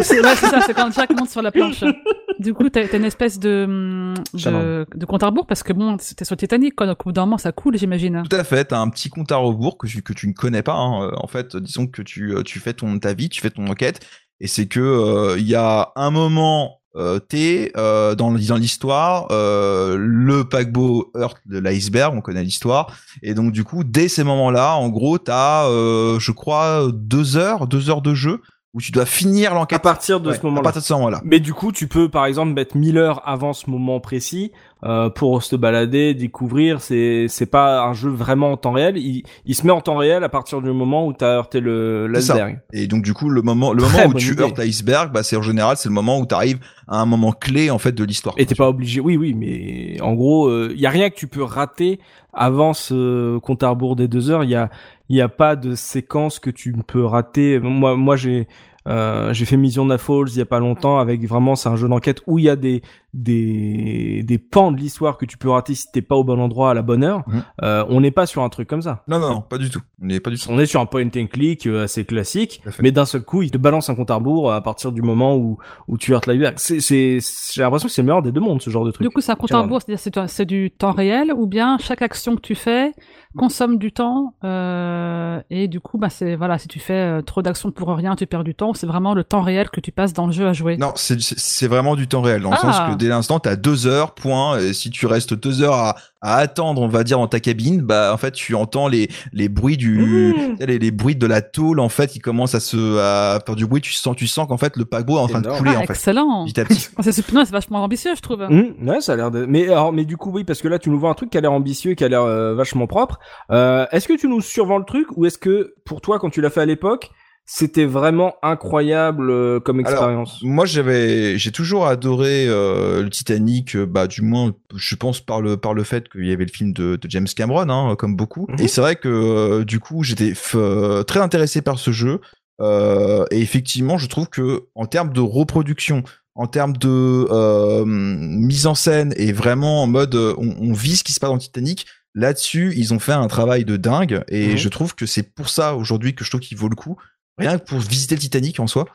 c'est 0.02 0.24
ouais, 0.24 0.36
c'est 0.36 0.50
ça, 0.50 0.62
c'est 0.62 0.76
quand 0.76 0.92
Jack 0.94 1.10
monte 1.18 1.32
sur 1.32 1.42
la 1.42 1.52
planche. 1.52 1.84
Du 2.40 2.54
coup, 2.54 2.70
t'as 2.70 2.88
une 2.98 3.04
espèce 3.04 3.38
de, 3.38 4.14
de, 4.34 4.86
de 4.96 5.06
compte 5.06 5.24
à 5.24 5.26
rebours 5.28 5.46
parce 5.46 5.62
que 5.62 5.74
bon, 5.74 5.98
c'était 6.00 6.24
sur 6.24 6.36
le 6.36 6.40
Titanic, 6.40 6.74
quoi. 6.76 6.88
Donc, 6.88 7.02
au 7.02 7.10
bout 7.10 7.12
d'un 7.12 7.26
moment, 7.26 7.38
ça 7.38 7.52
coule, 7.52 7.78
j'imagine. 7.78 8.24
Tout 8.30 8.36
à 8.38 8.44
fait, 8.46 8.64
t'as 8.66 8.80
un 8.80 8.90
petit 8.90 9.10
compte 9.10 9.32
à 9.34 9.36
rebours 9.36 9.78
que 9.78 9.88
tu, 9.88 10.02
que 10.02 10.14
tu 10.14 10.28
ne 10.28 10.34
connais 10.34 10.64
pas. 10.64 10.74
hein. 10.74 11.04
Euh, 11.04 11.12
En 11.18 11.28
fait, 11.28 11.58
disons 11.58 11.86
que 11.88 12.02
tu, 12.02 12.34
euh, 12.34 12.42
tu 12.44 12.60
fais 12.60 12.74
ton, 12.74 12.98
ta 12.98 13.14
vie, 13.14 13.28
tu 13.28 13.42
fais 13.42 13.50
ton 13.50 13.68
enquête, 13.68 14.00
et 14.40 14.48
c'est 14.48 14.68
que 14.68 14.80
euh, 14.80 15.36
il 15.38 15.48
y 15.48 15.56
a 15.56 15.92
un 15.98 16.12
moment 16.12 16.80
euh, 16.96 17.20
T 17.20 17.72
euh, 17.76 18.16
dans, 18.16 18.32
dans 18.32 18.56
l'histoire, 18.56 19.28
euh, 19.32 19.98
le 20.00 20.44
paquebot 20.48 21.12
heurte 21.18 21.40
de 21.46 21.60
l'iceberg, 21.60 22.16
on 22.16 22.22
connaît 22.22 22.44
l'histoire, 22.44 22.96
et 23.22 23.34
donc 23.34 23.52
du 23.52 23.64
coup, 23.66 23.84
dès 23.84 24.08
ces 24.08 24.24
moments-là, 24.24 24.76
en 24.76 24.88
gros, 24.90 25.18
t'as, 25.18 25.68
euh, 25.68 26.20
je 26.20 26.32
crois, 26.32 26.88
deux 26.94 27.36
heures, 27.38 27.68
deux 27.68 27.90
heures 27.90 28.02
de 28.02 28.14
jeu 28.16 28.42
où 28.74 28.82
tu 28.82 28.92
dois 28.92 29.06
finir 29.06 29.52
À 29.52 29.56
l'enquête. 29.56 29.82
partir 29.82 30.20
de 30.22 30.30
Ouais, 30.30 30.36
ce 30.36 30.42
à 30.42 30.44
moment-là. 30.44 30.62
partir 30.64 30.82
de 30.82 30.86
ce 30.86 30.94
moment-là. 30.94 31.22
Mais 31.24 31.40
du 31.40 31.54
coup, 31.54 31.72
tu 31.72 31.88
peux 31.88 32.08
par 32.08 32.26
exemple 32.28 32.54
mettre 32.54 32.78
1000 32.78 32.98
heures 33.00 33.22
avant 33.28 33.54
ce 33.54 33.70
moment 33.70 34.00
précis 34.00 34.52
euh, 34.84 35.10
pour 35.10 35.42
se 35.42 35.56
balader, 35.56 36.14
découvrir. 36.14 36.80
C'est 36.82 37.26
c'est 37.30 37.48
pas 37.48 37.82
un 37.84 37.94
jeu 37.94 38.10
vraiment 38.12 38.52
en 38.52 38.58
temps 38.58 38.72
réel. 38.72 38.98
Il, 38.98 39.24
il 39.46 39.56
se 39.56 39.66
met 39.66 39.72
en 39.72 39.82
temps 39.82 39.98
réel 39.98 40.24
à 40.24 40.30
partir 40.30 40.62
du 40.62 40.72
moment 40.72 41.08
où 41.08 41.14
t'as 41.14 41.36
heurté 41.36 41.60
le 41.62 42.06
l'iceberg. 42.08 42.60
Et 42.72 42.86
donc 42.88 43.02
du 43.04 43.14
coup, 43.16 43.30
le 43.30 43.42
moment, 43.42 43.74
le 43.74 43.82
Très 43.84 44.04
moment 44.04 44.16
où 44.16 44.20
tu 44.20 44.34
idée. 44.34 44.44
heurtes 44.44 44.60
l'iceberg, 44.60 45.12
bah 45.12 45.24
c'est 45.24 45.36
en 45.36 45.42
général 45.42 45.76
c'est 45.78 45.90
le 45.90 45.96
moment 45.96 46.20
où 46.20 46.28
tu 46.28 46.36
arrives 46.36 46.60
à 46.88 47.00
un 47.02 47.06
moment 47.06 47.32
clé 47.32 47.72
en 47.72 47.80
fait 47.80 47.92
de 47.94 48.04
l'histoire. 48.04 48.36
Et 48.38 48.46
t'es 48.46 48.56
pas 48.56 48.70
obligé. 48.70 49.02
Oui, 49.02 49.18
oui, 49.18 49.34
mais 49.34 50.00
en 50.02 50.14
gros, 50.14 50.48
il 50.70 50.80
y 50.80 50.86
a 50.86 50.90
rien 50.92 51.10
que 51.10 51.16
tu 51.16 51.28
peux 51.28 51.44
rater 51.44 52.00
avant 52.34 52.74
ce 52.74 53.40
compte 53.40 53.64
à 53.64 53.70
rebours 53.70 53.96
des 53.96 54.08
deux 54.08 54.30
heures. 54.30 54.44
Il 54.44 54.52
y 54.52 54.56
a 54.56 54.70
il 55.10 55.18
y 55.18 55.22
a 55.22 55.30
pas 55.30 55.56
de 55.56 55.76
séquence 55.76 56.40
que 56.40 56.50
tu 56.50 56.74
peux 56.74 57.04
rater. 57.04 57.60
Moi, 57.60 57.96
moi, 57.96 58.16
j'ai 58.16 58.48
euh, 58.88 59.34
j'ai 59.34 59.46
fait 59.46 59.58
Mission 59.58 59.88
Falls 59.98 60.30
il 60.30 60.38
y 60.38 60.42
a 60.42 60.46
pas 60.46 60.60
longtemps 60.60 61.00
avec 61.00 61.28
vraiment 61.28 61.56
c'est 61.56 61.70
un 61.70 61.76
jeu 61.76 61.88
d'enquête 61.88 62.22
où 62.28 62.40
il 62.40 62.46
y 62.46 62.50
a 62.50 62.56
des 62.56 62.82
des 63.14 64.24
des 64.24 64.38
pans 64.38 64.72
de 64.72 64.78
l'histoire 64.78 65.18
que 65.18 65.26
tu 65.26 65.38
peux 65.38 65.50
rater 65.50 65.76
si 65.76 65.92
t'es 65.92 66.02
pas 66.02 66.16
au 66.16 66.24
bon 66.24 66.40
endroit 66.40 66.72
à 66.72 66.74
la 66.74 66.82
bonne 66.82 67.04
heure. 67.04 67.24
Mhm. 67.28 67.44
Euh, 67.64 67.86
on 67.90 68.02
n'est 68.02 68.12
pas 68.12 68.26
sur 68.26 68.44
un 68.44 68.50
truc 68.50 68.68
comme 68.68 68.82
ça. 68.82 69.04
Non, 69.08 69.20
non, 69.20 69.30
non, 69.30 69.42
pas 69.42 69.58
du 69.58 69.70
tout. 69.70 69.82
On 70.02 70.06
n'est 70.08 70.20
pas 70.20 70.30
du 70.30 70.38
tout. 70.38 70.48
On 70.50 70.60
est 70.60 70.66
sur 70.66 70.80
un 70.82 70.86
point 70.86 71.06
and 71.06 71.28
click 71.32 71.66
euh, 71.68 71.84
assez 71.86 72.06
classique, 72.06 72.62
mais 72.82 72.92
d'un 72.92 73.06
seul 73.06 73.22
coup, 73.22 73.42
il 73.42 73.52
te 73.52 73.58
balance 73.58 73.90
un 73.90 73.96
compte 73.96 74.12
à 74.12 74.16
rebours 74.16 74.52
à 74.54 74.62
partir 74.62 74.92
du 74.92 75.02
moment 75.02 75.36
où 75.36 75.58
où 75.88 75.98
tu 75.98 76.14
heurtes 76.14 76.28
l'iceberg. 76.28 76.56
C'est 76.58 76.80
c'est 76.80 77.20
j'ai 77.54 77.62
l'impression 77.62 77.88
que 77.88 77.94
c'est 77.94 78.02
le 78.02 78.08
meilleur 78.08 78.22
des 78.22 78.32
deux 78.32 78.42
mondes 78.42 78.62
ce 78.62 78.70
genre 78.70 78.86
de 78.86 78.92
truc. 78.92 79.08
Du 79.08 79.14
coup, 79.14 79.22
c'est 79.22 79.32
un 79.32 79.36
compte 79.36 79.52
à 79.52 79.60
rebours, 79.60 79.82
c'est-à-dire 79.82 80.00
c'est 80.00 80.28
c'est 80.28 80.46
du 80.46 80.72
temps 80.72 80.92
réel 80.92 81.34
ou 81.36 81.48
bien 81.48 81.78
chaque 81.80 82.02
action 82.02 82.36
que 82.36 82.42
tu 82.42 82.56
fais 82.56 82.94
consomme 83.38 83.78
du 83.78 83.92
temps 83.92 84.34
euh, 84.44 85.40
et 85.50 85.68
du 85.68 85.80
coup, 85.80 85.98
bah 85.98 86.10
c'est 86.10 86.36
voilà, 86.36 86.58
si 86.58 86.68
tu 86.68 86.80
fais 86.80 86.94
euh, 86.94 87.22
trop 87.22 87.42
d'actions 87.42 87.72
pour 87.72 87.90
rien, 87.90 88.16
tu 88.16 88.26
perds 88.26 88.44
du 88.44 88.56
temps. 88.56 88.74
C'est 88.74 88.88
vraiment 88.88 89.14
le 89.14 89.24
temps 89.24 89.42
réel 89.42 89.70
que 89.70 89.80
tu 89.80 89.92
passes 89.92 90.14
dans 90.14 90.26
le 90.26 90.32
jeu 90.32 90.48
à 90.48 90.54
jouer. 90.54 90.78
Non, 90.78 90.92
c'est 90.96 91.20
c'est- 91.22 91.68
vraiment 91.68 91.96
du 91.96 92.08
temps 92.08 92.22
réel 92.22 92.42
dans 92.42 92.50
le 92.50 92.56
Ah. 92.58 92.62
sens 92.74 92.80
que 92.92 92.96
dès 93.00 93.08
l'instant 93.08 93.40
t'as 93.40 93.56
deux 93.56 93.88
heures 93.88 94.14
point. 94.14 94.60
Et 94.60 94.74
si 94.74 94.90
tu 94.92 95.06
restes 95.08 95.34
deux 95.34 95.62
heures 95.64 95.74
à, 95.74 95.96
à 96.22 96.36
attendre, 96.36 96.82
on 96.82 96.88
va 96.88 97.04
dire 97.04 97.18
dans 97.18 97.28
ta 97.28 97.40
cabine, 97.40 97.82
bah 97.82 98.12
en 98.14 98.18
fait 98.18 98.32
tu 98.32 98.54
entends 98.56 98.88
les 98.88 99.10
les 99.34 99.50
bruits 99.50 99.78
du 99.78 99.98
Mmh. 100.00 100.56
les, 100.66 100.78
les 100.80 100.92
bruits 100.92 101.16
de 101.16 101.26
la 101.26 101.42
tôle 101.42 101.80
en 101.80 101.90
fait 101.90 102.08
qui 102.12 102.20
commencent 102.20 102.56
à 102.56 102.60
se 102.60 102.98
à 103.00 103.40
faire 103.46 103.56
du 103.56 103.66
bruit. 103.66 103.82
Tu 103.82 103.94
sens 103.94 104.16
tu 104.16 104.28
sens 104.28 104.48
qu'en 104.48 104.58
fait 104.58 104.76
le 104.78 104.86
paquebot 104.86 105.18
est 105.18 105.22
en 105.22 105.28
train 105.28 105.42
de 105.42 105.50
couler 105.50 105.72
Ah, 105.76 105.80
en 105.80 105.84
fait 105.86 105.94
excellent. 105.94 106.46
petit 106.46 106.60
à 106.60 106.66
petit. 106.66 106.88
C'est 107.02 107.12
super- 107.12 107.34
non, 107.36 107.46
c'est 107.46 107.52
vachement 107.52 107.84
ambitieux, 107.84 108.12
je 108.16 108.22
trouve. 108.22 108.42
Mmh, 108.50 108.88
ouais, 108.88 109.02
ça 109.02 109.14
a 109.14 109.16
l'air 109.16 109.32
de. 109.32 109.46
Mais 109.46 109.64
alors, 109.70 109.94
mais 109.94 110.04
du 110.06 110.18
coup, 110.18 110.32
oui, 110.32 110.44
parce 110.44 110.62
que 110.62 110.68
là, 110.68 110.80
tu 110.80 110.90
nous 110.90 111.00
vois 111.00 111.10
un 111.10 111.14
truc 111.14 111.30
qui 111.30 111.38
a 111.38 111.42
l'air 111.42 111.52
ambitieux, 111.54 111.94
qui 111.94 112.04
a 112.04 112.08
l'air 112.10 112.24
euh, 112.24 112.54
vachement 112.56 112.88
propre. 112.88 113.20
Euh, 113.52 113.86
est-ce 113.92 114.08
que 114.08 114.14
tu 114.18 114.28
nous 114.28 114.42
survends 114.42 114.78
le 114.78 114.86
truc, 114.86 115.08
ou 115.16 115.26
est-ce 115.26 115.38
que 115.38 115.76
pour 115.86 116.02
toi, 116.02 116.20
quand 116.20 116.30
tu 116.30 116.42
l'as 116.42 116.50
fait 116.50 116.62
à 116.62 116.66
l'époque, 116.66 117.12
c'était 117.52 117.86
vraiment 117.86 118.36
incroyable 118.44 119.32
euh, 119.32 119.60
comme 119.60 119.80
expérience 119.80 120.38
Moi, 120.44 120.68
j'avais, 120.68 121.40
j'ai 121.40 121.52
toujours 121.52 121.88
adoré 121.88 122.46
euh, 122.48 123.02
le 123.02 123.10
Titanic, 123.10 123.76
euh, 123.76 123.88
bah 123.88 124.06
du 124.06 124.22
moins, 124.22 124.54
je 124.76 124.96
pense 124.96 125.20
par 125.20 125.42
le 125.42 125.58
par 125.58 125.74
le 125.74 125.84
fait 125.84 126.10
qu'il 126.10 126.28
y 126.28 126.32
avait 126.32 126.46
le 126.46 126.52
film 126.52 126.74
de, 126.74 126.96
de 126.96 127.10
James 127.10 127.26
Cameron, 127.36 127.68
hein, 127.70 127.96
comme 127.96 128.16
beaucoup. 128.16 128.46
Mhm. 128.50 128.60
Et 128.60 128.68
c'est 128.68 128.82
vrai 128.82 128.98
que 128.98 129.64
du 129.64 129.80
coup, 129.80 130.04
j'étais 130.04 130.34
très 130.34 131.20
intéressé 131.20 131.64
par 131.64 131.80
ce 131.80 131.90
jeu. 131.92 132.22
Et 132.62 133.42
effectivement, 133.42 133.98
je 133.98 134.08
trouve 134.08 134.30
que 134.30 134.66
en 134.76 134.86
termes 134.86 135.12
de 135.12 135.22
reproduction, 135.22 136.04
en 136.36 136.46
termes 136.46 136.78
de 136.78 137.26
euh, 137.32 137.84
mise 137.86 138.68
en 138.68 138.76
scène 138.76 139.12
et 139.18 139.32
vraiment 139.32 139.82
en 139.82 139.88
mode, 139.88 140.14
on, 140.14 140.56
on 140.60 140.74
vit 140.74 140.98
ce 140.98 141.04
qui 141.04 141.14
se 141.14 141.20
passe 141.20 141.32
dans 141.32 141.40
Titanic. 141.40 141.88
Là-dessus, 142.14 142.74
ils 142.76 142.94
ont 142.94 143.00
fait 143.00 143.14
un 143.14 143.28
travail 143.28 143.66
de 143.66 143.76
dingue 143.76 144.24
et 144.28 144.50
Mhm. 144.50 144.58
je 144.58 144.70
trouve 144.70 144.94
que 144.94 145.06
c'est 145.08 145.34
pour 145.34 145.50
ça 145.50 145.76
aujourd'hui 145.76 146.14
que 146.14 146.24
je 146.24 146.30
trouve 146.30 146.42
qu'il 146.42 146.58
vaut 146.58 146.70
le 146.70 146.76
coup, 146.76 146.98
rien 147.40 147.58
que 147.58 147.64
pour 147.66 147.80
visiter 147.80 148.16
le 148.16 148.22
Titanic 148.22 148.60
en 148.60 148.68
soi. 148.68 148.86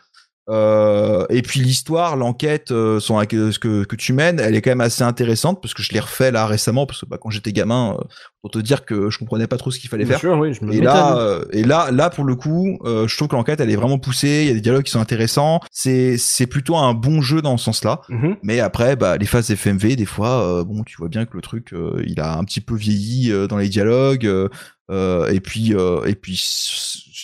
Euh, 0.51 1.25
et 1.31 1.41
puis 1.41 1.61
l'histoire, 1.61 2.17
l'enquête 2.17 2.71
euh, 2.71 3.01
sur 3.01 3.17
la- 3.19 3.25
que, 3.25 3.51
que 3.85 3.97
tu 3.97 4.13
mènes, 4.13 4.39
elle 4.39 4.55
est 4.55 4.61
quand 4.61 4.73
même 4.73 4.83
assez 4.83 5.03
intéressante 5.03 5.63
parce 5.63 5.73
que 5.73 5.83
je 5.83 5.91
l'ai 5.95 6.01
refait 6.01 6.31
là 6.31 6.45
récemment 6.47 6.85
parce 6.85 7.01
que 7.01 7.07
bah, 7.07 7.17
quand 7.19 7.31
j'étais 7.31 7.51
gamin, 7.55 7.97
euh, 7.99 8.05
pour 8.43 8.51
te 8.51 8.59
dire 8.59 8.85
que 8.85 9.09
je 9.09 9.19
comprenais 9.19 9.47
pas 9.47 9.57
trop 9.57 9.71
ce 9.71 9.79
qu'il 9.79 9.89
fallait 9.89 10.05
Bien 10.05 10.19
faire. 10.19 10.21
sûr, 10.21 10.39
oui, 10.39 10.53
je 10.53 10.63
me 10.63 10.75
Et 10.75 10.83
là, 10.83 11.17
euh, 11.17 11.47
et 11.53 11.65
là, 11.65 11.91
là 11.91 12.11
pour 12.11 12.25
le 12.25 12.35
coup, 12.35 12.79
euh, 12.85 13.09
je 13.09 13.17
trouve 13.17 13.29
que 13.29 13.37
l'enquête 13.37 13.59
elle 13.61 13.71
est 13.71 13.77
vraiment 13.77 13.99
poussée. 13.99 14.41
Il 14.43 14.49
y 14.49 14.51
a 14.51 14.53
des 14.53 14.61
dialogues 14.61 14.83
qui 14.83 14.91
sont 14.91 15.01
intéressants. 15.01 15.61
C'est 15.73 16.19
c'est 16.19 16.47
plutôt 16.47 16.77
un 16.77 16.93
bon 16.93 17.23
jeu 17.23 17.41
dans 17.41 17.57
ce 17.57 17.65
sens-là. 17.65 18.03
Mhm. 18.11 18.37
Mais 18.43 18.61
après, 18.61 18.97
bah, 18.97 19.17
les 19.17 19.25
phases 19.25 19.51
FMV, 19.51 19.97
des 19.97 20.05
fois, 20.05 20.43
euh, 20.59 20.63
bon, 20.63 20.83
tu 20.85 20.97
vois 20.99 21.09
bien 21.09 21.25
que 21.25 21.37
le 21.37 21.41
truc, 21.41 21.73
euh, 21.73 22.03
il 22.07 22.21
a 22.21 22.37
un 22.37 22.45
petit 22.45 22.61
peu 22.61 22.75
vieilli 22.77 23.33
euh, 23.33 23.47
dans 23.47 23.57
les 23.57 23.71
dialogues. 23.71 24.27
euh, 24.27 24.51
euh, 24.91 25.31
et 25.31 25.41
puis, 25.41 25.73
euh, 25.75 26.05
et 26.05 26.15
puis, 26.15 26.37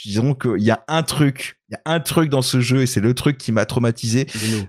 disons 0.09 0.35
qu'il 0.35 0.63
y 0.63 0.71
a 0.71 0.83
un 0.89 1.03
truc, 1.03 1.59
il 1.71 1.75
y 1.75 1.77
a 1.77 1.93
un 1.95 2.01
truc 2.01 2.29
dans 2.31 2.43
ce 2.43 2.61
jeu, 2.61 2.83
et 2.83 2.87
c'est 2.87 3.01
le 3.01 3.15
truc 3.15 3.39
qui 3.39 3.53
m'a 3.53 3.65
traumatisé 3.67 4.27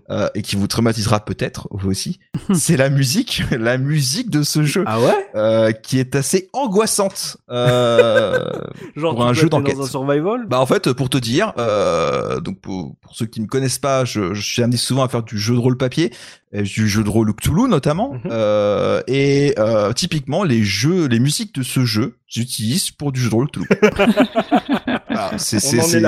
euh, 0.09 0.29
et 0.35 0.41
qui 0.41 0.55
vous 0.55 0.67
traumatisera 0.67 1.23
peut-être 1.25 1.67
vous 1.71 1.89
aussi. 1.89 2.19
c'est 2.53 2.77
la 2.77 2.89
musique, 2.89 3.43
la 3.51 3.77
musique 3.77 4.29
de 4.29 4.43
ce 4.43 4.63
jeu, 4.63 4.83
Ah 4.88 5.00
ouais? 5.01 5.29
euh, 5.35 5.71
qui 5.71 5.97
est 6.00 6.15
assez 6.15 6.50
angoissante. 6.53 7.38
Euh, 7.50 8.39
Genre, 8.95 9.15
Pour 9.15 9.25
un 9.25 9.33
jeu 9.33 9.50
dans 9.50 9.59
d'enquête. 9.61 9.79
un 9.79 9.85
survival? 9.88 10.45
Bah 10.47 10.59
en 10.59 10.65
fait, 10.65 10.91
pour 10.93 11.09
te 11.09 11.17
dire, 11.17 11.53
euh, 11.57 12.39
donc 12.39 12.59
pour, 12.61 12.95
pour 13.01 13.15
ceux 13.15 13.25
qui 13.25 13.41
me 13.41 13.47
connaissent 13.47 13.79
pas, 13.79 14.05
je, 14.05 14.33
je 14.33 14.41
suis 14.41 14.61
amené 14.61 14.77
souvent 14.77 15.03
à 15.03 15.09
faire 15.09 15.23
du 15.23 15.38
jeu 15.38 15.53
de 15.55 15.59
rôle 15.59 15.77
papier, 15.77 16.11
du 16.53 16.88
jeu 16.89 17.03
de 17.03 17.09
rôle 17.09 17.33
Cthulhu 17.33 17.67
notamment, 17.69 18.13
Mhm. 18.13 18.21
euh, 18.31 19.01
et 19.07 19.53
euh, 19.57 19.93
typiquement 19.93 20.43
les 20.43 20.63
jeux, 20.63 21.07
les 21.07 21.19
musiques 21.19 21.55
de 21.55 21.63
ce 21.63 21.85
jeu, 21.85 22.17
j'utilise 22.27 22.91
pour 22.91 23.11
du 23.11 23.19
jeu 23.21 23.29
de 23.29 23.35
rôle 23.35 23.47
Cthulhu. 23.50 23.67
Voilà, 25.21 25.37
c'est. 25.37 26.01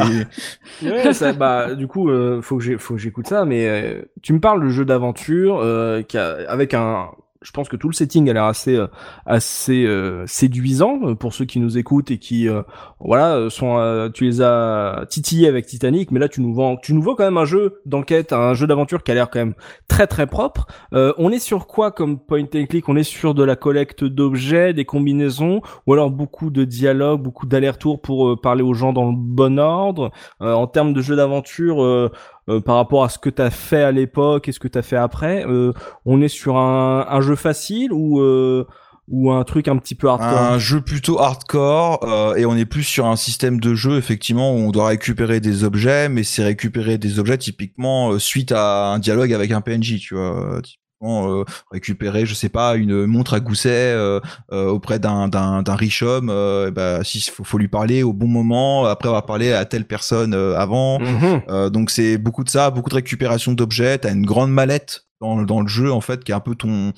Ouais, 0.84 1.14
ça, 1.14 1.34
bah, 1.34 1.76
du 1.76 1.88
coup, 1.88 2.10
euh, 2.10 2.42
faut 2.42 2.58
que 2.58 2.98
j'écoute 2.98 3.28
ça. 3.28 3.46
Mais 3.46 3.68
euh, 3.68 4.02
tu 4.22 4.34
me 4.34 4.40
parles 4.40 4.64
de 4.64 4.70
jeu 4.70 4.86
d'aventure 4.86 5.60
euh, 5.60 6.02
qui 6.02 6.18
a, 6.18 6.38
avec 6.50 6.74
un, 6.74 7.12
je 7.44 7.52
pense 7.52 7.70
que 7.70 7.76
tout 7.76 7.88
le 7.88 7.94
setting 7.94 8.30
a 8.30 8.34
l'air 8.34 8.46
assez, 8.46 8.76
euh, 8.76 8.88
assez 9.26 9.86
euh, 9.86 10.26
séduisant 10.26 11.00
euh, 11.04 11.16
pour 11.16 11.34
ceux 11.34 11.46
qui 11.46 11.60
nous 11.60 11.78
écoutent 11.78 12.10
et 12.10 12.18
qui, 12.18 12.48
euh, 12.50 12.64
voilà, 13.00 13.36
euh, 13.36 13.50
sont, 13.50 13.78
euh, 13.78 14.10
tu 14.10 14.24
les 14.26 14.42
as 14.42 15.06
titillés 15.10 15.48
avec 15.48 15.66
Titanic, 15.66 16.12
mais 16.12 16.20
là 16.20 16.30
tu 16.30 16.42
nous 16.42 16.54
vends, 16.54 16.78
tu 16.78 16.94
nous 16.94 17.02
vends 17.02 17.16
quand 17.16 17.26
même 17.26 17.38
un 17.38 17.46
jeu 17.46 17.82
d'enquête, 17.86 18.34
un 18.34 18.54
jeu 18.54 18.66
d'aventure 18.66 19.04
qui 19.04 19.12
a 19.12 19.14
l'air 19.14 19.30
quand 19.30 19.40
même 19.40 19.54
très 19.88 20.08
très 20.08 20.26
propre. 20.26 20.66
On 20.92 21.32
est 21.32 21.40
sur 21.40 21.68
quoi 21.68 21.92
comme 21.92 22.20
point 22.20 22.44
and 22.44 22.66
click? 22.70 22.88
On 22.88 22.96
est 22.96 23.04
sur 23.04 23.34
de 23.34 23.44
la 23.44 23.56
collecte 23.56 24.04
d'objets, 24.04 24.74
des 24.74 24.86
combinaisons, 24.86 25.62
ou 25.86 25.94
alors 25.94 26.10
beaucoup 26.10 26.50
de 26.50 26.64
dialogues, 26.64 27.22
beaucoup 27.22 27.46
d'allers-retours 27.46 28.02
pour 28.02 28.40
parler 28.40 28.64
aux 28.64 28.74
gens 28.74 28.94
dans 28.94 29.10
le 29.10 29.16
bon 29.16 29.60
ordre? 29.60 30.12
En 30.40 30.68
termes 30.68 30.94
de 30.94 31.02
jeu 31.02 31.16
d'aventure, 31.16 32.12
euh, 32.50 32.60
par 32.60 32.76
rapport 32.76 33.04
à 33.04 33.10
ce 33.10 33.18
que 33.18 33.30
t'as 33.30 33.50
fait 33.50 33.84
à 33.84 33.92
l'époque 33.92 34.48
et 34.48 34.52
ce 34.52 34.60
que 34.60 34.68
t'as 34.68 34.82
fait 34.82 34.98
après, 34.98 35.46
euh, 35.48 35.72
on 36.06 36.22
est 36.22 36.28
sur 36.28 36.58
un, 36.58 37.22
jeu 37.22 37.36
facile 37.36 37.94
ou 37.94 38.20
euh, 38.20 38.68
ou 39.08 39.32
un 39.32 39.44
truc 39.44 39.68
un 39.68 39.78
petit 39.78 39.96
peu 39.96 40.10
hardcore. 40.10 40.38
un 40.38 40.58
jeu 40.58 40.82
plutôt 40.82 41.20
hardcore 41.20 42.36
et 42.38 42.46
on 42.46 42.56
est 42.56 42.66
plus 42.66 42.84
sur 42.84 43.06
un 43.06 43.18
système 43.18 43.60
de 43.60 43.76
jeu 43.76 43.98
effectivement 43.98 44.54
où 44.54 44.60
on 44.60 44.72
doit 44.72 44.88
récupérer 44.88 45.42
des 45.42 45.66
objets 45.66 46.08
mais 46.08 46.24
c'est 46.24 46.44
récupérer 46.44 46.98
des 46.98 47.20
objets 47.20 47.38
typiquement 47.38 48.18
suite 48.18 48.54
à 48.54 48.88
un 48.94 49.00
dialogue 49.00 49.34
avec 49.34 49.52
un 49.52 49.60
PNJ 49.60 50.00
tu 50.00 50.16
vois 50.16 50.62
euh, 51.06 51.44
récupérer 51.72 52.26
je 52.26 52.34
sais 52.34 52.50
pas 52.50 52.76
une 52.76 53.06
montre 53.06 53.34
à 53.34 53.40
gousset 53.40 53.94
euh, 53.94 54.20
euh, 54.52 54.68
auprès 54.68 55.00
d'un 55.00 55.28
d'un 55.28 55.76
riche 55.76 56.02
homme 56.04 56.30
euh, 56.30 56.72
bah 56.72 57.04
si 57.04 57.22
faut, 57.22 57.44
faut 57.44 57.58
lui 57.58 57.68
parler 57.68 58.04
au 58.04 58.14
bon 58.14 58.28
moment 58.28 58.86
après 58.86 59.08
avoir 59.10 59.26
parlé 59.26 59.52
à 59.54 59.66
telle 59.66 59.86
personne 59.86 60.34
euh, 60.34 60.58
avant 60.58 61.00
Mhm. 61.00 61.42
euh, 61.50 61.70
donc 61.70 61.90
c'est 61.90 62.18
beaucoup 62.18 62.44
de 62.44 62.50
ça, 62.50 62.70
beaucoup 62.72 62.90
de 62.90 62.96
récupération 62.96 63.54
d'objets. 63.54 63.98
T'as 64.00 64.12
une 64.14 64.26
grande 64.26 64.52
mallette 64.52 65.06
dans, 65.22 65.42
dans 65.44 65.62
le 65.62 65.68
jeu 65.68 65.92
en 65.92 66.02
fait 66.02 66.24
qui 66.24 66.32
est 66.32 66.36
un 66.36 66.40
peu 66.40 66.56
ton 66.56 66.94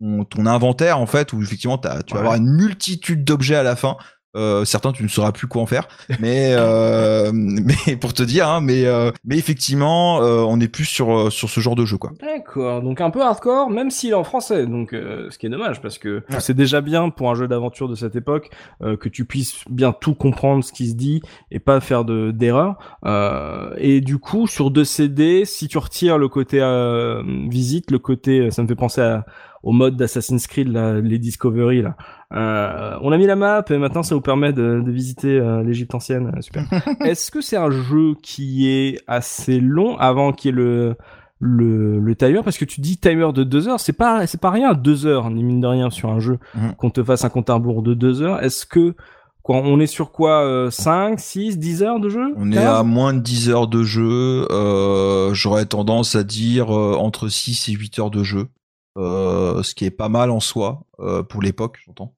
ton, 0.00 0.24
ton 0.24 0.46
inventaire 0.46 0.98
en 1.00 1.06
fait 1.06 1.32
où 1.32 1.42
effectivement 1.42 1.78
t'as, 1.78 2.02
tu 2.02 2.14
vas 2.14 2.20
avoir 2.20 2.34
une 2.36 2.48
multitude 2.54 3.24
d'objets 3.24 3.56
à 3.56 3.62
la 3.64 3.74
fin. 3.76 3.96
Euh, 4.36 4.64
certains, 4.64 4.92
tu 4.92 5.02
ne 5.02 5.08
sauras 5.08 5.32
plus 5.32 5.46
quoi 5.46 5.62
en 5.62 5.66
faire. 5.66 5.88
Mais, 6.20 6.54
euh, 6.56 7.30
mais 7.34 7.96
pour 7.96 8.12
te 8.12 8.22
dire, 8.22 8.48
hein, 8.48 8.60
mais, 8.60 8.84
euh, 8.86 9.10
mais 9.24 9.38
effectivement, 9.38 10.22
euh, 10.22 10.40
on 10.40 10.60
est 10.60 10.68
plus 10.68 10.84
sur, 10.84 11.32
sur 11.32 11.48
ce 11.48 11.60
genre 11.60 11.76
de 11.76 11.84
jeu, 11.84 11.96
quoi. 11.98 12.12
D'accord, 12.20 12.82
donc 12.82 13.00
un 13.00 13.10
peu 13.10 13.22
hardcore, 13.22 13.70
même 13.70 13.90
s'il 13.90 14.10
est 14.10 14.14
en 14.14 14.24
français, 14.24 14.66
donc 14.66 14.92
euh, 14.92 15.28
ce 15.30 15.38
qui 15.38 15.46
est 15.46 15.50
dommage 15.50 15.80
parce 15.80 15.98
que 15.98 16.22
c'est 16.38 16.54
déjà 16.54 16.80
bien 16.80 17.10
pour 17.10 17.30
un 17.30 17.34
jeu 17.34 17.48
d'aventure 17.48 17.88
de 17.88 17.94
cette 17.94 18.16
époque 18.16 18.50
euh, 18.82 18.96
que 18.96 19.08
tu 19.08 19.24
puisses 19.24 19.64
bien 19.68 19.92
tout 19.92 20.14
comprendre 20.14 20.62
ce 20.62 20.72
qui 20.72 20.88
se 20.88 20.94
dit 20.94 21.22
et 21.50 21.58
pas 21.58 21.80
faire 21.80 22.04
de 22.04 22.30
d'erreurs. 22.30 22.76
Euh, 23.04 23.70
et 23.78 24.00
du 24.00 24.18
coup, 24.18 24.46
sur 24.46 24.70
deux 24.70 24.84
CD, 24.84 25.44
si 25.44 25.68
tu 25.68 25.78
retires 25.78 26.18
le 26.18 26.28
côté 26.28 26.60
euh, 26.60 27.22
visite, 27.48 27.90
le 27.90 27.98
côté, 27.98 28.50
ça 28.50 28.62
me 28.62 28.68
fait 28.68 28.74
penser 28.74 29.00
à, 29.00 29.24
au 29.62 29.72
mode 29.72 29.96
d'Assassin's 29.96 30.46
Creed, 30.46 30.68
là, 30.68 31.00
les 31.00 31.18
Discovery 31.18 31.82
là. 31.82 31.96
Euh, 32.34 32.98
on 33.00 33.10
a 33.10 33.16
mis 33.16 33.26
la 33.26 33.36
map 33.36 33.64
et 33.70 33.78
maintenant 33.78 34.02
ça 34.02 34.14
vous 34.14 34.20
permet 34.20 34.52
de, 34.52 34.82
de 34.84 34.90
visiter 34.90 35.38
euh, 35.38 35.62
l'Égypte 35.62 35.94
ancienne. 35.94 36.32
Euh, 36.36 36.40
Super. 36.42 36.64
Est-ce 37.04 37.30
que 37.30 37.40
c'est 37.40 37.56
un 37.56 37.70
jeu 37.70 38.14
qui 38.22 38.68
est 38.68 39.00
assez 39.06 39.60
long 39.60 39.96
avant 39.96 40.32
qu'il 40.32 40.50
y 40.50 40.52
ait 40.52 40.56
le 40.56 40.96
le, 41.40 41.98
le 42.00 42.16
timer? 42.16 42.42
Parce 42.44 42.58
que 42.58 42.66
tu 42.66 42.82
dis 42.82 42.98
timer 42.98 43.32
de 43.32 43.44
deux 43.44 43.66
heures 43.68 43.80
c'est 43.80 43.94
pas 43.94 44.26
c'est 44.26 44.40
pas 44.40 44.50
rien 44.50 44.74
deux 44.74 45.06
heures 45.06 45.30
ni 45.30 45.42
mine 45.42 45.60
de 45.62 45.66
rien 45.68 45.88
sur 45.88 46.10
un 46.10 46.20
jeu 46.20 46.38
Mhm. 46.54 46.74
qu'on 46.76 46.90
te 46.90 47.02
fasse 47.02 47.24
un 47.24 47.30
compte 47.30 47.48
à 47.48 47.54
rebours 47.54 47.82
de 47.82 47.94
deux 47.94 48.20
heures 48.20 48.42
est-ce 48.42 48.66
que 48.66 48.94
quoi 49.42 49.56
on 49.64 49.80
est 49.80 49.86
sur 49.86 50.12
quoi 50.12 50.42
euh, 50.44 50.70
5 50.70 51.18
6 51.18 51.58
10 51.58 51.82
heures 51.82 51.98
de 52.00 52.10
jeu? 52.10 52.34
On 52.36 52.52
est 52.52 52.56
15? 52.56 52.64
à 52.80 52.82
moins 52.82 53.14
de 53.14 53.20
10 53.20 53.48
heures 53.48 53.68
de 53.68 53.82
jeu. 53.84 54.46
Euh, 54.50 55.32
J'aurais 55.32 55.64
tendance 55.64 56.14
à 56.14 56.24
dire 56.24 56.76
euh, 56.76 56.94
entre 56.94 57.28
6 57.28 57.70
et 57.70 57.72
8 57.72 57.98
heures 58.00 58.10
de 58.10 58.22
jeu. 58.22 58.48
Ce 58.96 59.74
qui 59.74 59.84
est 59.86 59.90
pas 59.92 60.08
mal 60.08 60.30
en 60.32 60.40
soi, 60.40 60.82
pour 61.28 61.40
l'époque, 61.40 61.78
j'entends. 61.86 62.14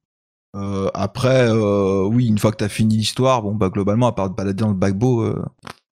Euh, 0.57 0.91
après, 0.95 1.49
euh, 1.49 2.05
oui, 2.07 2.27
une 2.27 2.39
fois 2.39 2.51
que 2.51 2.57
t'as 2.57 2.69
fini 2.69 2.97
l'histoire, 2.97 3.43
bon, 3.43 3.55
bah, 3.55 3.69
globalement, 3.69 4.09
à 4.09 4.13
part 4.13 4.31
te 4.31 4.35
balader 4.37 4.63
dans 4.63 4.69
le 4.69 4.75
backbow, 4.75 5.23
euh, 5.23 5.45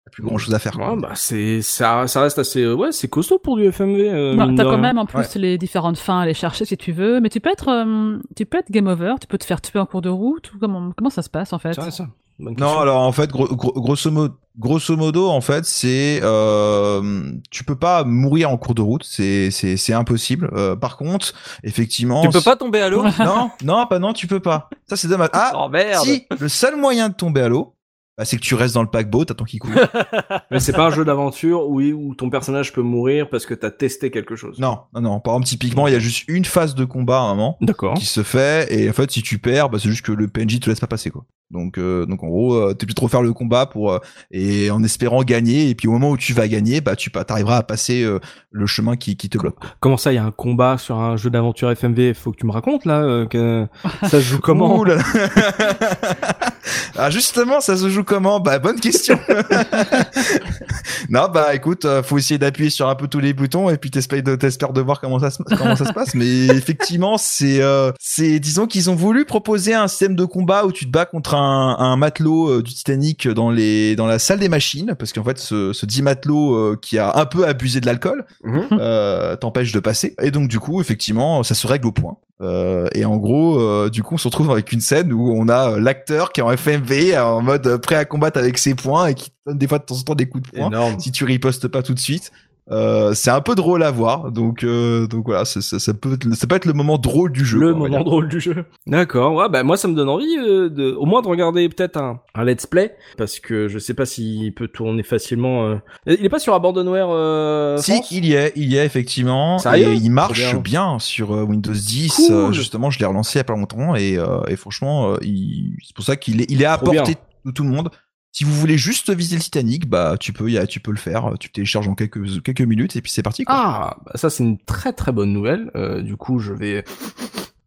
t'as 0.05 0.11
plus 0.11 0.23
grand 0.23 0.37
chose 0.37 0.55
à 0.55 0.59
faire. 0.59 0.73
quoi. 0.73 0.93
Ouais, 0.95 1.01
bah 1.01 1.13
c'est 1.15 1.63
ça 1.63 2.07
ça 2.07 2.21
reste 2.21 2.39
assez 2.39 2.71
ouais 2.71 2.93
c'est 2.93 3.09
costaud 3.09 3.39
pour 3.39 3.57
du 3.57 3.65
FMV 3.71 4.01
euh, 4.11 4.37
Bah, 4.37 4.47
T'as 4.55 4.65
de 4.65 4.69
quand 4.69 4.79
même 4.79 4.99
en 4.99 5.07
plus 5.07 5.37
les 5.37 5.57
différentes 5.57 5.97
fins 5.97 6.19
à 6.19 6.23
aller 6.23 6.35
chercher 6.35 6.65
si 6.67 6.77
tu 6.77 6.93
veux, 6.93 7.21
mais 7.21 7.31
tu 7.31 7.41
peux 7.41 7.51
être, 7.51 7.69
euh, 7.69 8.19
tu 8.37 8.45
peux 8.45 8.59
être 8.59 8.71
game 8.71 8.89
over, 8.89 9.15
tu 9.21 9.27
peux 9.27 9.39
te 9.39 9.45
faire 9.45 9.61
tuer 9.63 9.79
en 9.79 9.87
cours 9.87 10.03
de 10.03 10.11
route 10.11 10.53
ou 10.53 10.59
comment, 10.59 10.93
comment 10.97 11.11
ça 11.11 11.23
se 11.23 11.31
passe 11.31 11.53
en 11.55 11.59
fait? 11.59 11.73
C'est 11.75 11.91
ça 11.91 12.09
Non, 12.39 12.79
alors 12.81 13.01
en 13.03 13.13
fait, 13.13 13.31
gros- 13.31 13.55
gros- 13.55 13.73
grosso, 13.73 14.11
modo, 14.11 14.35
grosso 14.59 14.97
modo, 14.97 15.29
en 15.29 15.41
fait, 15.41 15.65
c'est 15.65 16.21
euh, 16.23 17.33
tu 17.51 17.63
peux 17.65 17.77
pas 17.77 18.05
mourir 18.05 18.51
en 18.51 18.57
cours 18.57 18.75
de 18.75 18.83
route, 18.83 19.05
c'est 19.05 19.51
c'est 19.51 19.77
c'est 19.77 19.93
impossible. 19.93 20.51
Euh, 20.55 20.75
par 20.75 20.97
contre, 20.97 21.33
effectivement, 21.63 22.23
Tu 22.23 22.31
peux 22.31 22.41
pas 22.41 22.57
tomber 22.57 22.81
à 22.81 22.89
l'eau? 22.89 23.05
Non, 23.21 23.51
non, 23.63 23.87
pas 23.87 23.99
non, 23.99 24.13
tu 24.13 24.27
peux 24.27 24.41
pas. 24.41 24.69
Ça 24.89 24.97
c'est 24.97 25.09
dommage. 25.09 25.31
Ah, 25.33 25.53
Oh 25.55 25.69
merde 25.69 26.05
si, 26.05 26.27
le 26.39 26.49
seul 26.49 26.77
moyen 26.77 27.09
de 27.11 27.15
tomber 27.15 27.43
à 27.43 27.49
l'eau, 27.49 27.75
bah, 28.19 28.25
c'est 28.25 28.37
que 28.37 28.43
tu 28.43 28.55
restes 28.55 28.75
dans 28.75 28.83
le 28.83 28.91
paquebot, 28.91 29.25
t'attends 29.25 29.45
qu'il 29.45 29.61
coule. 29.61 29.75
mais 30.51 30.61
c'est 30.61 30.73
pas 30.73 30.87
un 30.87 30.91
jeu 30.91 31.05
d'aventure 31.05 31.69
où 31.69 31.81
où 31.81 32.15
ton 32.15 32.31
personnage 32.31 32.73
peut 32.73 32.83
mourir 32.83 33.29
parce 33.31 33.47
que 33.47 33.55
t'as 33.55 33.71
testé 33.71 34.11
quelque 34.11 34.37
chose 34.37 34.59
non, 34.59 34.81
non, 34.95 35.01
non. 35.01 35.21
Par 35.21 35.35
exemple, 35.35 35.49
typiquement, 35.49 35.87
il 35.89 35.93
y 35.93 35.97
a 35.97 36.01
juste 36.01 36.25
une 36.29 36.45
phase 36.45 36.75
de 36.75 36.85
combat 36.85 37.19
à 37.19 37.23
un 37.23 37.35
moment 37.35 37.59
qui 37.97 38.07
se 38.07 38.23
fait, 38.23 38.73
et 38.73 38.89
en 38.89 38.93
fait, 38.93 39.11
si 39.11 39.23
tu 39.23 39.39
perds, 39.39 39.71
bah, 39.71 39.79
c'est 39.81 39.89
juste 39.89 40.05
que 40.05 40.13
le 40.13 40.29
PNJ 40.29 40.61
te 40.61 40.71
laisse 40.71 40.81
pas 40.81 40.87
passer, 40.87 41.11
quoi. 41.11 41.25
Donc, 41.53 41.77
euh, 41.77 42.07
donc 42.07 42.23
en 42.23 42.29
gros, 42.29 42.55
euh, 42.55 42.73
t'es 42.73 42.85
obligé 42.85 42.95
de 42.95 43.01
refaire 43.01 43.23
le 43.23 43.35
combat 43.35 43.67
pour 43.67 43.93
euh, 43.93 43.99
et 44.31 44.71
en 44.71 44.83
espérant 44.83 45.23
gagner, 45.23 45.69
et 45.69 45.75
puis 45.75 45.87
au 45.87 45.91
moment 45.91 46.11
où 46.11 46.17
tu 46.17 46.33
vas 46.33 46.49
gagner, 46.49 46.81
bah, 46.81 46.97
tu 46.97 47.11
t'arriveras 47.11 47.59
à 47.59 47.63
passer 47.63 48.03
euh, 48.03 48.21
le 48.51 48.67
chemin 48.67 48.97
qui, 48.97 49.17
qui 49.17 49.29
te 49.29 49.37
bloque. 49.37 49.57
comment 49.81 49.99
ça 49.99 50.13
il 50.13 50.17
y 50.17 50.19
a 50.19 50.25
un 50.25 50.31
combat 50.31 50.79
sur 50.79 50.97
un 50.97 51.17
jeu 51.17 51.29
d'aventure 51.29 51.71
FMV 51.71 52.15
faut 52.15 52.33
que 52.33 52.39
tu 52.39 52.47
me 52.47 52.53
racontes 52.53 52.87
là 52.87 53.03
euh, 53.03 53.27
que 53.27 53.67
ça 54.03 54.09
se 54.11 54.21
joue 54.21 54.39
comment? 54.43 54.79
Ouh 54.79 54.85
là 54.85 54.97
là. 54.97 55.03
ah 56.97 57.11
justement, 57.11 57.61
ça 57.61 57.77
se 57.77 57.89
joue 57.89 58.05
comment? 58.05 58.41
Bah 58.41 58.59
bonne 58.59 58.81
question. 58.81 59.19
non 61.09 61.29
bah 61.33 61.55
écoute, 61.55 61.85
euh, 61.85 62.03
faut 62.03 62.19
essayer 62.19 62.39
d'appuyer 62.39 62.71
sur 62.71 62.89
un 62.89 62.95
peu 62.95 63.09
tous 63.09 63.21
les 63.21 63.33
boutons 63.33 63.71
et 63.71 63.77
puis 63.77 63.91
t'espères 63.91 64.23
de 64.23 64.37
t'espères 64.37 64.73
de 64.73 64.81
voir 64.81 65.01
comment 65.01 65.19
ça 65.19 65.31
se 65.31 65.43
comment 65.43 65.77
ça 65.77 65.85
se 65.87 65.93
passe. 65.93 66.15
Mais 66.15 66.47
effectivement, 66.49 67.19
c'est 67.19 67.61
euh, 67.61 67.93
c'est 68.01 68.39
disons 68.41 68.67
qu'ils 68.67 68.91
ont 68.91 68.95
voulu 68.95 69.25
proposer 69.25 69.75
un 69.75 69.89
système 69.89 70.17
de 70.17 70.25
combat 70.25 70.65
où 70.65 70.73
tu 70.73 70.87
te 70.87 70.91
bats 70.91 71.07
contre 71.07 71.35
un, 71.35 71.77
un 71.79 71.97
matelot 71.97 72.49
euh, 72.49 72.63
du 72.63 72.73
Titanic 72.73 73.29
dans 73.29 73.51
les 73.51 73.97
dans 73.97 74.07
la 74.07 74.19
salle 74.19 74.39
des 74.39 74.49
machines 74.49 74.95
parce 74.99 75.13
qu'en 75.13 75.25
fait 75.25 75.39
ce, 75.39 75.73
ce 75.73 75.87
dit 75.87 76.03
matelot 76.03 76.55
euh, 76.55 76.79
qui 76.81 76.99
a 76.99 77.17
un 77.17 77.27
peu 77.27 77.47
abusé 77.47 77.81
de 77.81 77.87
l'alcool 77.87 78.25
Mhm. 78.45 78.69
euh, 78.73 79.37
t'empêche 79.37 79.73
de 79.73 79.81
passer. 79.81 80.15
Et 80.21 80.31
donc 80.31 80.49
du 80.49 80.59
coup, 80.59 80.81
effectivement, 80.81 81.43
ça 81.43 81.55
se 81.55 81.67
règle 81.67 81.87
au 81.87 81.93
point. 81.93 82.17
Euh, 82.43 82.89
et 82.95 83.05
en 83.05 83.17
gros, 83.19 83.61
euh, 83.61 83.89
du 83.89 84.03
coup, 84.03 84.15
on 84.15 84.19
se 84.19 84.27
retrouve 84.27 84.51
avec 84.51 84.73
une 84.73 84.81
scène 84.81 85.13
où 85.13 85.33
on 85.33 85.49
a 85.49 85.73
euh, 85.73 85.81
l'acteur 85.81 86.33
qui 86.33 86.41
est 86.41 86.43
en 86.43 86.51
FMV, 86.51 87.17
en 87.19 87.41
mode 87.41 87.77
prêt 87.79 87.95
à 87.95 88.05
combattre 88.05 88.39
avec 88.39 88.59
ses 88.59 88.75
poings 88.75 89.07
et 89.07 89.15
qui 89.15 89.31
te 89.31 89.37
donne 89.47 89.59
des 89.59 89.69
fois 89.69 89.79
de 89.79 89.85
temps 89.85 89.97
en 89.97 90.03
temps 90.03 90.15
des 90.15 90.29
coups 90.29 90.51
de 90.51 90.57
poing 90.57 90.69
énorme 90.69 90.99
si 90.99 91.13
tu 91.13 91.25
ripostes 91.25 91.69
pas 91.69 91.83
tout 91.83 91.95
de 91.95 92.01
suite. 92.01 92.33
Euh, 92.71 93.13
c'est 93.13 93.31
un 93.31 93.41
peu 93.41 93.57
drôle 93.57 93.83
à 93.83 93.91
voir, 93.91 94.31
donc 94.31 94.63
euh, 94.63 95.09
donc 95.09 95.27
voilà, 95.27 95.45
ça, 95.45 95.61
ça, 95.61 95.81
ça 95.81 95.95
peut 95.95 96.13
être, 96.15 96.33
ça 96.35 96.47
peut 96.47 96.55
être 96.55 96.65
le 96.65 96.73
moment 96.73 96.97
drôle 96.97 97.33
du 97.33 97.45
jeu. 97.45 97.59
le 97.59 97.75
quoi, 97.75 97.89
moment 97.89 98.05
drôle 98.05 98.29
du 98.29 98.39
jeu. 98.41 98.65
D'accord, 98.87 99.35
ouais, 99.35 99.49
bah 99.49 99.65
moi 99.65 99.77
ça 99.77 99.89
me 99.89 99.95
donne 99.95 100.09
envie 100.09 100.37
euh, 100.39 100.69
de, 100.71 100.93
au 100.93 101.05
moins 101.05 101.23
de 101.23 101.27
regarder 101.27 101.69
peut-être 101.69 101.97
un, 101.97 102.21
un 102.37 102.45
let's 102.45 102.67
play 102.67 102.95
parce 103.19 103.41
que 103.41 103.67
je 103.67 103.81
sais 103.81 103.95
pas 103.95 104.07
s'il 104.07 104.55
peut 104.55 104.69
tourner 104.69 105.03
facilement. 105.03 105.67
euh. 105.67 105.77
Il 106.07 106.25
est 106.25 106.29
pas 106.29 106.39
sur 106.39 106.55
Abandonware. 106.55 107.09
Euh, 107.11 107.77
Si, 107.79 107.91
France 107.95 108.11
il 108.13 108.25
y 108.27 108.35
est, 108.35 108.53
il 108.55 108.73
y 108.73 108.77
est 108.77 108.87
effectivement, 108.87 109.59
Sérieux 109.59 109.89
et 109.89 109.95
il 109.97 110.11
marche 110.11 110.53
bien. 110.53 110.61
bien. 110.61 110.99
sur 111.01 111.33
euh, 111.35 111.43
Windows 111.43 111.73
10. 111.73 112.15
Cool. 112.15 112.33
euh, 112.35 112.53
justement, 112.53 112.91
je 112.91 113.01
l'ai 113.01 113.07
relancé 113.07 113.39
il 113.39 113.41
y 113.41 113.41
a 113.41 113.45
pas 113.45 113.55
longtemps 113.57 113.97
et, 113.97 114.17
euh, 114.19 114.41
et 114.47 114.55
franchement, 114.55 115.11
euh, 115.15 115.17
il- 115.23 115.75
c'est 115.85 115.97
pour 115.97 116.05
ça 116.05 116.15
qu'il 116.17 116.41
est, 116.41 116.47
il 116.49 116.63
est 116.63 116.67
à 116.67 116.77
Trop 116.77 116.87
portée 116.93 117.03
bien. 117.15 117.15
de 117.47 117.51
tout 117.51 117.65
le 117.65 117.71
monde. 117.71 117.91
Si 118.35 118.45
vous 118.45 118.55
voulez 118.55 118.79
juste 118.79 119.15
visiter 119.15 119.37
le 119.37 119.43
Titanic, 119.43 119.87
bah 119.87 120.17
tu 120.19 120.33
peux, 120.33 120.51
y 120.51 120.57
a, 120.57 120.67
tu 120.67 120.81
peux 120.81 120.91
le 120.91 120.97
faire. 120.97 121.35
Tu 121.39 121.51
télécharges 121.51 121.87
en 121.87 121.95
quelques 121.95 122.43
quelques 122.43 122.63
minutes 122.63 122.97
et 122.97 123.03
puis 123.03 123.11
c'est 123.11 123.23
parti. 123.23 123.45
Quoi. 123.45 123.55
Ah, 123.57 123.97
bah 124.07 124.13
ça 124.15 124.31
c'est 124.31 124.43
une 124.43 124.59
très 124.59 124.95
très 124.95 125.13
bonne 125.13 125.35
nouvelle. 125.35 125.71
Euh, 125.77 126.01
du 126.01 126.17
coup, 126.17 126.39
je 126.39 126.55
vais 126.55 126.83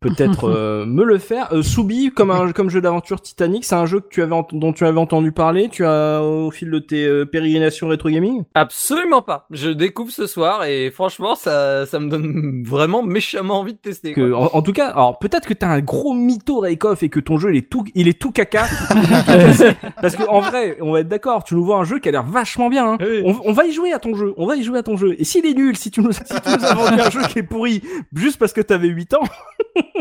peut-être 0.10 0.50
euh, 0.50 0.86
me 0.86 1.04
le 1.04 1.18
faire. 1.18 1.50
Euh, 1.54 1.64
Soubi, 1.64 2.12
comme 2.12 2.32
un 2.32 2.52
comme 2.52 2.70
jeu 2.70 2.82
d'aventure 2.82 3.22
Titanic, 3.22 3.66
c'est 3.66 3.76
un 3.76 3.86
jeu 3.86 4.00
que 4.00 4.08
tu 4.10 4.22
avais 4.22 4.36
dont 4.52 4.74
tu 4.74 4.86
avais 4.86 5.00
entendu 5.00 5.32
parler. 5.32 5.70
Tu 5.70 5.86
as 5.86 6.22
au 6.22 6.52
fil 6.52 6.70
de 6.70 6.80
tes 6.80 7.06
euh, 7.06 7.26
pérégrinations 7.26 7.88
rétro 7.88 8.10
gaming? 8.10 8.44
Absolument 8.54 9.22
pas. 9.22 9.48
Je 9.52 9.70
découvre 9.70 10.12
ce 10.12 10.28
soir 10.28 10.66
et 10.66 10.92
franchement, 10.92 11.36
ça, 11.36 11.86
ça 11.86 12.00
me 12.00 12.10
donne 12.10 12.64
vraiment 12.66 13.02
méchamment 13.04 13.60
envie 13.60 13.74
de 13.74 13.80
tester. 13.80 14.14
Que, 14.14 14.32
quoi. 14.32 14.54
en, 14.54 14.58
en 14.58 14.62
tout 14.62 14.74
cas, 14.74 14.90
alors 14.90 15.18
peut-être 15.20 15.48
que 15.48 15.54
t'as 15.54 15.68
un 15.70 15.80
gros 15.82 16.14
mytho 16.14 16.60
Raikoff 16.60 17.04
et 17.04 17.10
que 17.10 17.20
ton 17.20 17.38
jeu 17.38 17.52
il 17.54 17.58
est 17.58 17.70
tout 17.70 17.84
il 17.96 18.08
est 18.08 18.20
tout 18.20 18.32
caca. 18.32 18.66
Parce 20.02 20.16
que 20.16 20.28
en 20.28 20.42
vrai, 20.42 20.78
on 20.82 20.92
va 20.92 21.00
être 21.02 21.08
d'accord, 21.08 21.44
tu 21.44 21.56
nous 21.56 21.64
vois 21.66 21.78
un 21.78 21.84
jeu 21.84 22.00
qui 22.00 22.10
a 22.10 22.12
l'air 22.12 22.24
vachement 22.26 22.70
bien. 22.70 22.94
hein. 22.94 22.98
Oui. 23.00 23.22
On, 23.26 23.36
on 23.46 23.54
va 23.54 23.66
y 23.66 23.72
jouer 23.72 23.92
à 23.94 24.00
ton 24.00 24.16
jeu, 24.16 24.34
on 24.38 24.46
va 24.46 24.56
y 24.56 24.64
jouer 24.64 24.80
à 24.80 24.84
ton 24.84 24.98
jeu. 24.98 25.16
Et 25.18 25.24
s'il 25.24 25.46
est 25.46 25.54
nul, 25.54 25.76
si 25.78 25.92
tu 25.92 26.02
nous, 26.02 26.12
si 26.12 26.20
tu 26.24 26.34
nous 26.50 26.66
as 26.66 26.74
vendu 26.74 27.02
un 27.02 27.10
jeu 27.10 27.22
qui 27.30 27.40
est 27.40 27.44
pourri 27.44 27.82
juste 28.14 28.38
parce 28.38 28.54
que 28.54 28.62
t'avais 28.62 28.88
8 28.88 29.14
ans, 29.16 29.24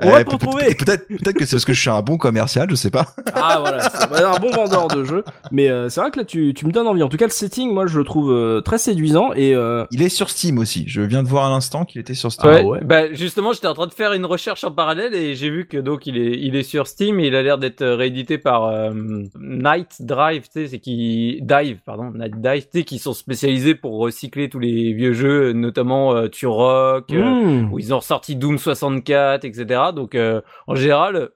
on 0.00 0.10
va 0.10 0.20
Eh, 0.20 0.24
te 0.24 0.30
peut- 0.30 0.36
retrouver. 0.36 0.74
peut- 0.74 0.84
Peut-être 0.84 1.32
que 1.36 1.44
c'est 1.44 1.56
parce 1.56 1.64
que 1.64 1.72
je 1.72 1.80
suis 1.80 1.90
un 1.90 2.00
bon 2.02 2.16
commercial, 2.18 2.68
je 2.70 2.74
sais 2.74 2.90
pas. 2.90 3.06
Ah 3.34 3.58
voilà, 3.60 3.88
c'est 3.90 4.22
un 4.22 4.38
bon 4.38 4.50
vendeur 4.50 4.88
de 4.88 5.04
jeu. 5.04 5.24
Mais 5.50 5.68
euh, 5.68 5.88
c'est 5.88 6.00
vrai 6.00 6.10
que 6.10 6.18
là 6.18 6.24
tu, 6.24 6.54
tu 6.54 6.66
me 6.66 6.72
donnes 6.72 6.86
envie. 6.86 7.02
En 7.02 7.08
tout 7.08 7.16
cas, 7.16 7.26
le 7.26 7.30
setting, 7.30 7.72
moi 7.72 7.86
je 7.86 7.98
le 7.98 8.04
trouve 8.04 8.32
euh, 8.32 8.60
très 8.60 8.78
séduisant 8.78 9.32
et 9.34 9.54
euh, 9.54 9.84
Il 9.90 10.02
est 10.02 10.08
sur 10.08 10.30
Steam 10.30 10.58
aussi. 10.58 10.84
Je 10.86 11.00
viens 11.02 11.22
de 11.22 11.28
voir 11.28 11.46
à 11.46 11.50
l'instant 11.50 11.84
qu'il 11.84 12.00
était 12.00 12.14
sur 12.14 12.30
Steam. 12.32 12.50
Ah 12.50 12.56
Ouais, 12.62 12.64
ouais. 12.64 12.80
Bah 12.84 13.12
justement, 13.12 13.52
j'étais 13.52 13.66
en 13.66 13.74
train 13.74 13.86
de 13.86 13.94
faire 13.94 14.12
une 14.12 14.26
recherche 14.26 14.64
en 14.64 14.70
parallèle 14.70 15.14
et 15.14 15.34
j'ai 15.34 15.50
vu 15.50 15.66
que 15.66 15.76
donc 15.78 16.06
il 16.06 16.16
est 16.16 16.38
il 16.38 16.56
est 16.56 16.62
sur 16.62 16.86
Steam 16.86 17.18
et 17.20 17.26
il 17.28 17.34
a 17.36 17.42
l'air 17.42 17.58
d'être 17.58 17.84
réédité 17.84 18.38
par 18.38 18.64
euh, 18.64 18.90
Night 19.38 19.96
Drive, 20.00 20.42
tu 20.44 20.62
sais, 20.62 20.66
c'est 20.68 20.78
qui 20.78 21.40
Dive, 21.42 21.78
pardon, 21.84 22.10
Night 22.14 22.40
Dive, 22.40 22.62
tu 22.72 22.78
sais, 22.78 22.84
qui 22.84 22.98
sont 22.98 23.12
spécialisés 23.14 23.74
pour 23.74 23.98
recycler 23.98 24.48
tous 24.48 24.58
les 24.58 24.92
vieux 24.92 25.12
jeux, 25.12 25.52
notamment 25.52 26.14
euh, 26.14 26.28
Turok, 26.28 27.10
euh, 27.12 27.22
hmm. 27.22 27.72
où 27.72 27.78
ils 27.78 27.92
ont 27.94 27.98
ressorti 27.98 28.36
Doom 28.36 28.58
64, 28.58 29.01
etc. 29.10 29.92
Donc 29.94 30.14
euh, 30.14 30.40
en 30.66 30.74
général, 30.74 31.30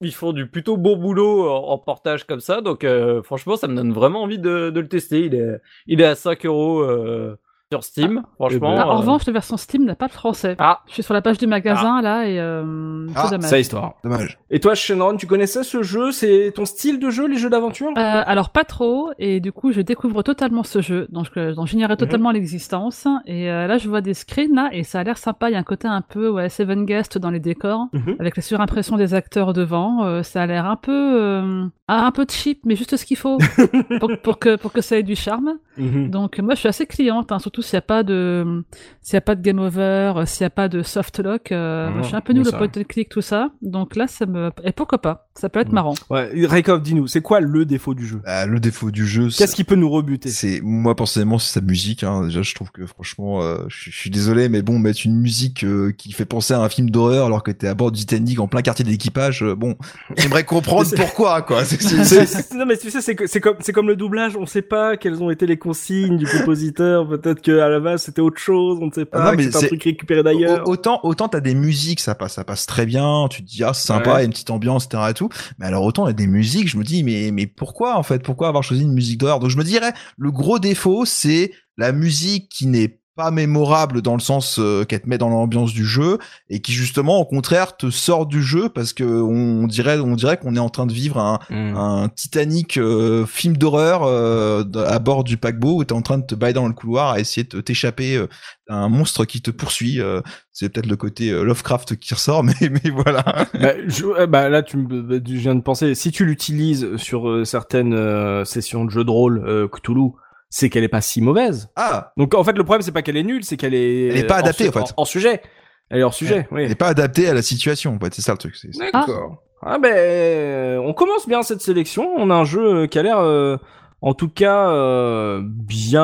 ils 0.00 0.14
font 0.14 0.32
du 0.32 0.48
plutôt 0.48 0.76
beau 0.76 0.96
boulot 0.96 1.48
en, 1.48 1.78
portage 1.78 2.24
comme 2.24 2.40
ça. 2.40 2.60
Donc 2.60 2.84
euh, 2.84 3.22
franchement, 3.22 3.56
ça 3.56 3.68
me 3.68 3.76
donne 3.76 3.92
vraiment 3.92 4.22
envie 4.22 4.38
de, 4.38 4.70
de 4.70 4.80
le 4.80 4.88
tester. 4.88 5.26
Il 5.26 5.34
est 5.34 5.58
il 5.86 6.00
est 6.00 6.04
à 6.04 6.14
5 6.14 6.44
euros 6.46 6.80
euh, 6.80 7.38
sur 7.72 7.84
Steam. 7.84 8.22
franchement. 8.36 8.74
ben, 8.74 8.82
Ah, 8.82 8.88
en 8.88 8.96
euh, 8.96 9.00
revanche, 9.00 9.26
la 9.26 9.32
version 9.32 9.56
Steam 9.56 9.84
n'a 9.84 9.94
pas 9.94 10.06
le 10.06 10.12
français. 10.12 10.56
Ah, 10.58 10.80
Je 10.88 10.92
suis 10.94 11.02
sur 11.02 11.14
la 11.14 11.22
page 11.22 11.38
du 11.38 11.46
magasin 11.46 12.02
là 12.02 12.26
et 12.28 12.38
euh, 12.38 13.06
Ah, 13.14 13.22
c'est 13.24 13.30
dommage. 13.36 13.48
ça 13.50 13.58
histoire. 13.58 13.94
Dommage. 14.04 14.38
Et 14.50 14.60
toi, 14.60 14.74
Shenron, 14.74 15.16
tu 15.16 15.26
connaissais 15.26 15.62
ce 15.64 15.82
jeu? 15.82 16.12
C'est 16.12 16.52
ton 16.54 16.64
style 16.66 16.98
de 16.98 17.08
jeu, 17.10 17.26
les 17.26 17.36
jeux 17.38 17.48
d'aventure 17.50 17.88
Euh, 17.96 18.22
alors 18.26 18.50
pas 18.50 18.64
trop, 18.64 19.10
et 19.18 19.40
du 19.40 19.52
coup 19.52 19.72
je 19.72 19.80
découvre 19.80 20.22
totalement 20.22 20.62
ce 20.64 20.80
jeu, 20.82 21.06
donc, 21.10 21.36
dont 21.38 21.64
j'ignorais 21.66 21.96
totalement 21.96 22.30
l'existence. 22.30 23.06
Et 23.26 23.50
euh, 23.50 23.66
là 23.66 23.78
je 23.78 23.88
vois 23.88 24.00
des 24.02 24.14
screens 24.14 24.54
là, 24.54 24.68
et 24.72 24.82
ça 24.84 25.00
a 25.00 25.04
l'air 25.04 25.16
sympa. 25.18 25.48
Il 25.48 25.54
y 25.54 25.56
a 25.56 25.58
un 25.58 25.62
côté 25.62 25.88
un 25.88 26.02
peu 26.02 26.28
ouais 26.28 26.48
Seven 26.50 26.84
Guest 26.84 27.16
dans 27.18 27.30
les 27.30 27.40
décors, 27.40 27.86
Mhm. 27.92 28.16
avec 28.20 28.36
la 28.36 28.42
surimpression 28.42 28.96
des 28.96 29.14
acteurs 29.14 29.52
devant. 29.54 30.04
Euh, 30.04 30.22
ça 30.22 30.42
a 30.42 30.46
l'air 30.46 30.66
un 30.66 30.76
peu 30.76 30.92
euh, 30.92 31.64
un 31.88 32.10
peu 32.10 32.26
cheap, 32.28 32.60
mais 32.64 32.76
juste 32.76 32.96
ce 32.96 33.04
qu'il 33.06 33.16
faut 33.16 33.38
pour, 34.00 34.10
pour 34.22 34.38
que 34.38 34.56
pour 34.56 34.72
que 34.72 34.80
ça 34.82 34.98
ait 34.98 35.02
du 35.02 35.16
charme. 35.16 35.54
Mhm. 35.78 36.10
Donc 36.10 36.38
moi 36.38 36.54
je 36.54 36.60
suis 36.60 36.68
assez 36.68 36.86
cliente, 36.86 37.32
hein, 37.32 37.38
surtout 37.38 37.61
s'il 37.62 37.76
n'y 37.76 37.78
a 37.78 37.82
pas 37.82 38.02
de 38.02 38.64
s'il 39.00 39.14
y 39.14 39.16
a 39.16 39.20
pas 39.20 39.34
de 39.34 39.42
game 39.42 39.58
over, 39.58 40.12
euh, 40.16 40.26
s'il 40.26 40.44
n'y 40.44 40.46
a 40.46 40.50
pas 40.50 40.68
de 40.68 40.82
soft 40.82 41.18
lock. 41.20 41.52
euh, 41.52 41.90
je 42.02 42.06
suis 42.08 42.16
un 42.16 42.20
peu 42.20 42.32
nul 42.32 42.46
au 42.46 42.50
point 42.52 42.66
and 42.66 42.84
click 42.88 43.08
tout 43.08 43.20
ça. 43.22 43.50
Donc 43.62 43.96
là 43.96 44.06
ça 44.06 44.26
me 44.26 44.50
et 44.64 44.72
pourquoi 44.72 44.98
pas? 44.98 45.28
Ça 45.34 45.48
peut 45.48 45.60
être 45.60 45.72
marrant. 45.72 45.94
Ouais, 46.10 46.30
Raykov, 46.46 46.82
dis-nous, 46.82 47.06
c'est 47.06 47.22
quoi 47.22 47.40
le 47.40 47.64
défaut 47.64 47.94
du 47.94 48.06
jeu? 48.06 48.20
Bah, 48.24 48.44
le 48.46 48.60
défaut 48.60 48.90
du 48.90 49.06
jeu, 49.06 49.30
c'est- 49.30 49.38
Qu'est-ce 49.38 49.54
qui 49.56 49.64
peut 49.64 49.76
nous 49.76 49.88
rebuter? 49.88 50.28
c'est 50.28 50.60
moi 50.62 50.94
personnellement 50.94 51.38
c'est 51.38 51.54
sa 51.54 51.60
musique. 51.62 52.04
Hein. 52.04 52.24
Déjà, 52.26 52.42
je 52.42 52.54
trouve 52.54 52.70
que 52.70 52.84
franchement, 52.86 53.42
euh, 53.42 53.56
je 53.68 53.90
je 53.90 53.96
suis 53.96 54.10
désolé, 54.10 54.48
mais 54.48 54.60
bon, 54.62 54.78
mettre 54.78 55.00
une 55.04 55.18
musique 55.18 55.64
euh, 55.64 55.92
qui 55.96 56.12
fait 56.12 56.24
penser 56.26 56.52
à 56.54 56.60
un 56.60 56.68
film 56.68 56.90
d'horreur 56.90 57.26
alors 57.26 57.42
que 57.42 57.50
t'es 57.50 57.66
à 57.66 57.74
bord 57.74 57.92
du 57.92 58.00
Titanic 58.00 58.40
en 58.40 58.46
plein 58.48 58.62
quartier 58.62 58.84
d'équipage, 58.84 59.42
euh, 59.42 59.54
bon, 59.54 59.76
j'aimerais 60.16 60.44
comprendre 60.44 60.88
pourquoi, 60.96 61.42
quoi. 61.42 61.62
Non 62.54 62.66
mais 62.66 62.76
tu 62.76 62.90
sais 62.90 63.00
c'est 63.00 63.40
comme 63.40 63.56
c'est 63.60 63.72
comme 63.72 63.88
le 63.88 63.96
doublage 63.96 64.36
on 64.36 64.46
sait 64.46 64.62
pas 64.62 64.96
quelles 64.96 65.22
ont 65.22 65.30
été 65.30 65.46
les 65.46 65.56
consignes 65.56 66.16
du 66.18 66.26
compositeur 66.26 67.08
peut-être 67.20 67.40
que 67.42 67.58
à 67.60 67.68
la 67.68 67.80
base 67.80 68.02
c'était 68.02 68.20
autre 68.20 68.38
chose 68.38 68.78
on 68.80 68.86
ne 68.86 68.92
sait 68.92 69.04
pas 69.04 69.18
Ah 69.22 69.30
non, 69.30 69.36
mais 69.36 69.50
c'est 69.50 69.64
un 69.64 69.66
truc 69.68 69.82
récupéré 69.84 70.22
d'ailleurs 70.22 70.66
Au- 70.68 70.72
Autant, 70.72 71.00
autant 71.04 71.28
t'as 71.28 71.40
des 71.40 71.54
musiques, 71.54 72.00
ça 72.00 72.14
passe, 72.14 72.34
ça 72.34 72.44
passe 72.44 72.66
très 72.66 72.86
bien. 72.86 73.26
Tu 73.30 73.42
te 73.44 73.48
dis 73.48 73.62
ah 73.64 73.72
c'est 73.74 73.86
sympa, 73.86 74.10
il 74.10 74.12
Ouais. 74.12 74.18
y 74.18 74.22
a 74.22 74.24
une 74.24 74.30
petite 74.30 74.50
ambiance, 74.50 74.86
etc. 74.86 75.02
et 75.10 75.14
tout. 75.14 75.21
Mais 75.58 75.66
alors 75.66 75.84
autant 75.84 76.06
il 76.06 76.08
y 76.08 76.10
a 76.10 76.14
des 76.14 76.26
musiques, 76.26 76.68
je 76.68 76.76
me 76.76 76.84
dis 76.84 77.02
mais 77.02 77.30
mais 77.32 77.46
pourquoi 77.46 77.96
en 77.96 78.02
fait, 78.02 78.22
pourquoi 78.22 78.48
avoir 78.48 78.62
choisi 78.64 78.82
une 78.82 78.94
musique 78.94 79.18
d'horreur? 79.18 79.40
Donc 79.40 79.50
je 79.50 79.58
me 79.58 79.64
dirais 79.64 79.92
le 80.16 80.30
gros 80.30 80.58
défaut 80.58 81.04
c'est 81.04 81.52
la 81.76 81.92
musique 81.92 82.48
qui 82.48 82.66
n'est 82.66 83.01
pas 83.14 83.30
mémorable 83.30 84.00
dans 84.00 84.14
le 84.14 84.20
sens 84.20 84.58
euh, 84.58 84.84
qu'elle 84.84 85.02
te 85.02 85.08
met 85.08 85.18
dans 85.18 85.28
l'ambiance 85.28 85.72
du 85.74 85.84
jeu 85.84 86.18
et 86.48 86.60
qui 86.60 86.72
justement 86.72 87.18
au 87.18 87.26
contraire 87.26 87.76
te 87.76 87.90
sort 87.90 88.24
du 88.26 88.42
jeu 88.42 88.70
parce 88.70 88.92
que 88.94 89.04
on 89.04 89.66
dirait 89.66 89.98
on 89.98 90.14
dirait 90.14 90.38
qu'on 90.38 90.56
est 90.56 90.60
en 90.60 90.70
train 90.70 90.86
de 90.86 90.92
vivre 90.94 91.18
un, 91.18 91.38
Hmm. 91.50 91.76
un 91.76 92.08
Titanic 92.08 92.78
euh, 92.78 93.26
film 93.26 93.56
d'horreur 93.58 94.04
euh, 94.04 94.64
à 94.86 94.98
bord 94.98 95.24
du 95.24 95.36
paquebot 95.36 95.76
où 95.80 95.84
t'es 95.84 95.92
en 95.92 96.00
train 96.02 96.18
de 96.18 96.24
te 96.24 96.34
bailler 96.34 96.54
dans 96.54 96.66
le 96.68 96.72
couloir 96.74 97.10
à 97.12 97.20
essayer 97.20 97.44
de 97.44 97.60
t'échapper 97.60 98.16
euh, 98.16 98.28
d'un 98.68 98.88
monstre 98.88 99.24
qui 99.26 99.42
te 99.42 99.50
poursuit. 99.50 100.00
euh, 100.00 100.20
c'est 100.50 100.68
peut-être 100.70 100.86
le 100.86 100.96
côté 100.96 101.30
euh, 101.30 101.42
Lovecraft 101.44 101.96
qui 101.96 102.14
ressort, 102.14 102.42
mais 102.44 102.54
mais 102.62 102.90
voilà. 102.90 103.24
bah, 103.60 103.72
je- 103.86 104.04
euh, 104.06 104.26
bah, 104.26 104.48
là 104.48 104.62
tu 104.62 104.76
me 104.78 105.02
bah, 105.02 105.16
je 105.26 105.34
viens 105.34 105.54
de 105.54 105.60
penser 105.60 105.94
si 105.94 106.10
tu 106.12 106.24
l'utilises 106.24 106.96
sur 106.96 107.28
euh, 107.28 107.44
certaines 107.44 107.92
euh, 107.94 108.44
sessions 108.46 108.84
de 108.86 108.90
jeux 108.90 109.04
de 109.04 109.10
rôle 109.10 109.42
euh, 109.46 109.68
Cthulhu 109.68 110.12
c'est 110.54 110.68
qu'elle 110.68 110.84
est 110.84 110.88
pas 110.88 111.00
si 111.00 111.20
mauvaise 111.22 111.70
Ah, 111.76 112.12
donc 112.18 112.34
en 112.34 112.44
fait 112.44 112.52
le 112.56 112.62
problème 112.62 112.82
c'est 112.82 112.92
pas 112.92 113.00
qu'elle 113.02 113.16
est 113.16 113.22
nulle 113.22 113.42
c'est 113.42 113.56
qu'elle 113.56 113.72
est 113.74 114.08
Elle 114.08 114.18
est 114.18 114.26
pas 114.26 114.36
adaptée, 114.36 114.64
su- 114.64 114.68
en 114.70 114.72
fait. 114.86 114.92
hors 114.98 115.06
sujet 115.08 115.40
elle 115.88 116.00
est 116.00 116.02
hors 116.02 116.12
sujet 116.14 116.46
oui 116.50 116.62
elle 116.64 116.68
n'est 116.68 116.74
pas 116.74 116.88
adaptée 116.88 117.26
à 117.28 117.34
la 117.34 117.42
situation. 117.42 117.94
En 117.96 117.98
fait, 117.98 118.12
c'est 118.14 118.22
ça 118.22 118.32
le 118.32 118.38
truc. 118.38 118.54
c'est- 118.56 118.68
c'est- 118.72 118.92
D'accord. 118.92 119.42
Ah, 119.62 119.78
ben, 119.78 119.92
euh, 119.94 120.76
on 120.78 120.92
commence 120.92 121.26
bien 121.28 121.42
cette 121.42 121.60
sélection. 121.60 122.10
On 122.16 122.30
a 122.30 122.34
un 122.34 122.44
jeu 122.44 122.82
euh, 122.82 122.86
qui 122.86 122.98
a 122.98 123.02
l'air, 123.02 123.18
euh, 123.18 123.56
en 124.00 124.12
tout 124.14 124.28
cas, 124.28 124.68
euh, 124.70 125.40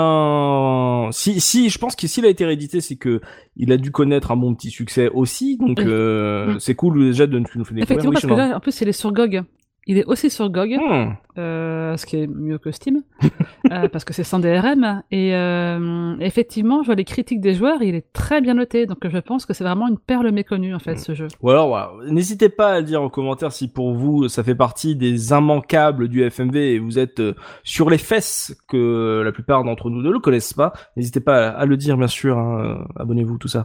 bien. 0.08 1.08
Si, 1.12 1.40
si, 1.40 1.68
je 1.70 1.78
pense 1.78 1.96
que 1.96 2.06
s'il 2.06 2.24
a 2.24 2.28
été 2.28 2.44
réédité, 2.44 2.80
c'est 2.80 2.96
que 2.96 3.20
il 3.56 3.72
a 3.72 3.76
dû 3.76 3.90
connaître 3.90 4.30
un 4.30 4.36
bon 4.36 4.54
petit 4.54 4.70
succès 4.70 5.08
aussi. 5.12 5.56
Donc, 5.58 5.80
euh, 5.80 6.54
Mm. 6.54 6.60
c'est 6.60 6.74
cool 6.74 7.00
déjà 7.06 7.26
de 7.26 7.38
nous 7.38 7.46
faire 7.46 7.56
découvrir. 7.56 7.82
Effectivement, 7.84 8.10
Oui, 8.10 8.14
parce 8.14 8.26
que 8.26 8.50
là, 8.50 8.56
en 8.56 8.60
plus, 8.60 8.80
il 8.80 8.88
est 8.88 8.92
sur 8.92 9.12
GOG. 9.12 9.42
Il 9.88 9.98
est 9.98 10.04
aussi 10.04 10.28
sur 10.30 10.48
GOG, 10.50 10.76
Hmm. 10.78 11.14
euh, 11.38 11.96
ce 11.96 12.04
qui 12.06 12.16
est 12.16 12.26
mieux 12.26 12.58
que 12.58 12.70
Steam, 12.70 13.02
euh, 13.72 13.88
parce 13.88 14.04
que 14.04 14.12
c'est 14.12 14.22
sans 14.22 14.38
DRM. 14.38 15.02
Et 15.10 15.34
euh, 15.34 16.14
effectivement, 16.20 16.82
je 16.82 16.86
vois 16.86 16.94
les 16.94 17.04
critiques 17.06 17.40
des 17.40 17.54
joueurs, 17.54 17.82
il 17.82 17.94
est 17.94 18.12
très 18.12 18.40
bien 18.42 18.52
noté. 18.54 18.84
Donc 18.86 18.98
je 19.08 19.18
pense 19.18 19.46
que 19.46 19.54
c'est 19.54 19.64
vraiment 19.64 19.88
une 19.88 19.98
perle 19.98 20.30
méconnue, 20.30 20.74
en 20.74 20.78
fait, 20.78 20.94
Mm. 20.94 20.98
ce 20.98 21.14
jeu. 21.14 21.28
Ou 21.42 21.50
alors, 21.50 21.68
voilà, 21.68 21.90
n'hésitez 22.10 22.48
pas 22.50 22.72
à 22.74 22.78
le 22.80 22.84
dire 22.84 23.02
en 23.02 23.08
commentaire 23.08 23.50
si 23.50 23.66
pour 23.68 23.94
vous 23.94 24.28
ça 24.28 24.44
fait 24.44 24.54
partie 24.54 24.94
des 24.94 25.30
immanquables 25.30 26.08
du 26.08 26.22
FMV 26.22 26.56
et 26.74 26.78
vous 26.78 26.98
êtes 26.98 27.22
sur 27.64 27.88
les 27.88 27.98
fesses 27.98 28.54
que 28.68 29.22
la 29.24 29.32
plupart 29.32 29.64
d'entre 29.64 29.88
nous 29.90 30.02
ne 30.02 30.10
le 30.10 30.18
connaissent 30.18 30.52
pas. 30.52 30.72
N'hésitez 30.96 31.20
pas 31.20 31.48
à, 31.48 31.60
à 31.60 31.64
le 31.66 31.76
dire 31.78 31.96
bien 31.96 32.06
sûr. 32.08 32.36
hein, 32.36 32.84
Abonnez-vous 32.96 33.38
tout 33.38 33.48
ça. 33.48 33.64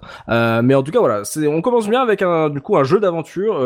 Mais 0.61 0.73
en 0.73 0.83
tout 0.83 0.91
cas 0.93 0.99
voilà, 0.99 1.23
on 1.49 1.61
commence 1.61 1.89
bien 1.89 2.01
avec 2.01 2.21
un 2.21 2.49
du 2.49 2.61
coup 2.61 2.77
un 2.77 2.83
jeu 2.85 2.99
d'aventure. 3.01 3.59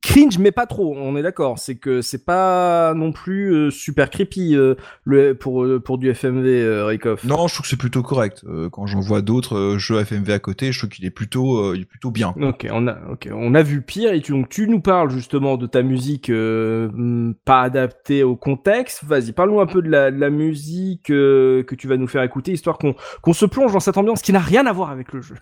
Cringe 0.00 0.38
mais 0.38 0.52
pas 0.52 0.66
trop. 0.66 0.94
On 0.96 1.16
est 1.16 1.22
d'accord. 1.22 1.58
C'est 1.58 1.71
que 1.76 2.02
c'est 2.02 2.24
pas 2.24 2.94
non 2.94 3.12
plus 3.12 3.52
euh, 3.54 3.70
super 3.70 4.10
creepy 4.10 4.56
euh, 4.56 4.74
le 5.04 5.34
pour 5.34 5.64
euh, 5.64 5.80
pour 5.80 5.98
du 5.98 6.12
FMV 6.12 6.84
Rakeoff. 6.84 7.24
Non, 7.24 7.48
je 7.48 7.54
trouve 7.54 7.62
que 7.62 7.68
c'est 7.68 7.76
plutôt 7.76 8.02
correct. 8.02 8.44
Quand 8.70 8.86
j'en 8.86 9.00
vois 9.00 9.22
d'autres 9.22 9.76
jeux 9.78 10.02
FMV 10.04 10.30
à 10.30 10.38
côté, 10.38 10.72
je 10.72 10.78
trouve 10.78 10.90
qu'il 10.90 11.04
est 11.04 11.10
plutôt, 11.10 11.74
il 11.74 11.82
est 11.82 11.86
plutôt 11.86 12.10
bien. 12.10 12.34
Ok, 12.40 12.66
on 12.70 12.86
a, 12.86 12.98
ok, 13.10 13.28
on 13.32 13.54
a 13.54 13.62
vu 13.62 13.82
pire 13.82 14.12
et 14.12 14.20
tu, 14.20 14.32
donc 14.32 14.48
tu 14.48 14.68
nous 14.68 14.80
parles 14.80 15.10
justement 15.10 15.56
de 15.56 15.66
ta 15.66 15.82
musique 15.82 16.30
hmm, 16.30 17.32
pas 17.44 17.62
adaptée 17.62 18.22
au 18.22 18.36
contexte. 18.36 19.04
Vas-y, 19.04 19.32
parle-nous 19.32 19.60
un 19.60 19.66
peu 19.66 19.82
de 19.82 19.90
la, 19.90 20.10
de 20.10 20.18
la 20.18 20.30
musique 20.30 21.04
que 21.04 21.74
tu 21.76 21.88
vas 21.88 21.96
nous 21.96 22.08
faire 22.08 22.22
écouter, 22.22 22.52
histoire 22.52 22.78
qu'on 22.78 22.94
qu'on 23.20 23.32
se 23.32 23.46
plonge 23.46 23.72
dans 23.72 23.80
cette 23.80 23.96
ambiance 23.96 24.22
qui 24.22 24.32
n'a 24.32 24.40
rien 24.40 24.66
à 24.66 24.72
voir 24.72 24.90
avec 24.90 25.12
le 25.12 25.22
jeu. 25.22 25.36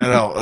Alors, 0.00 0.36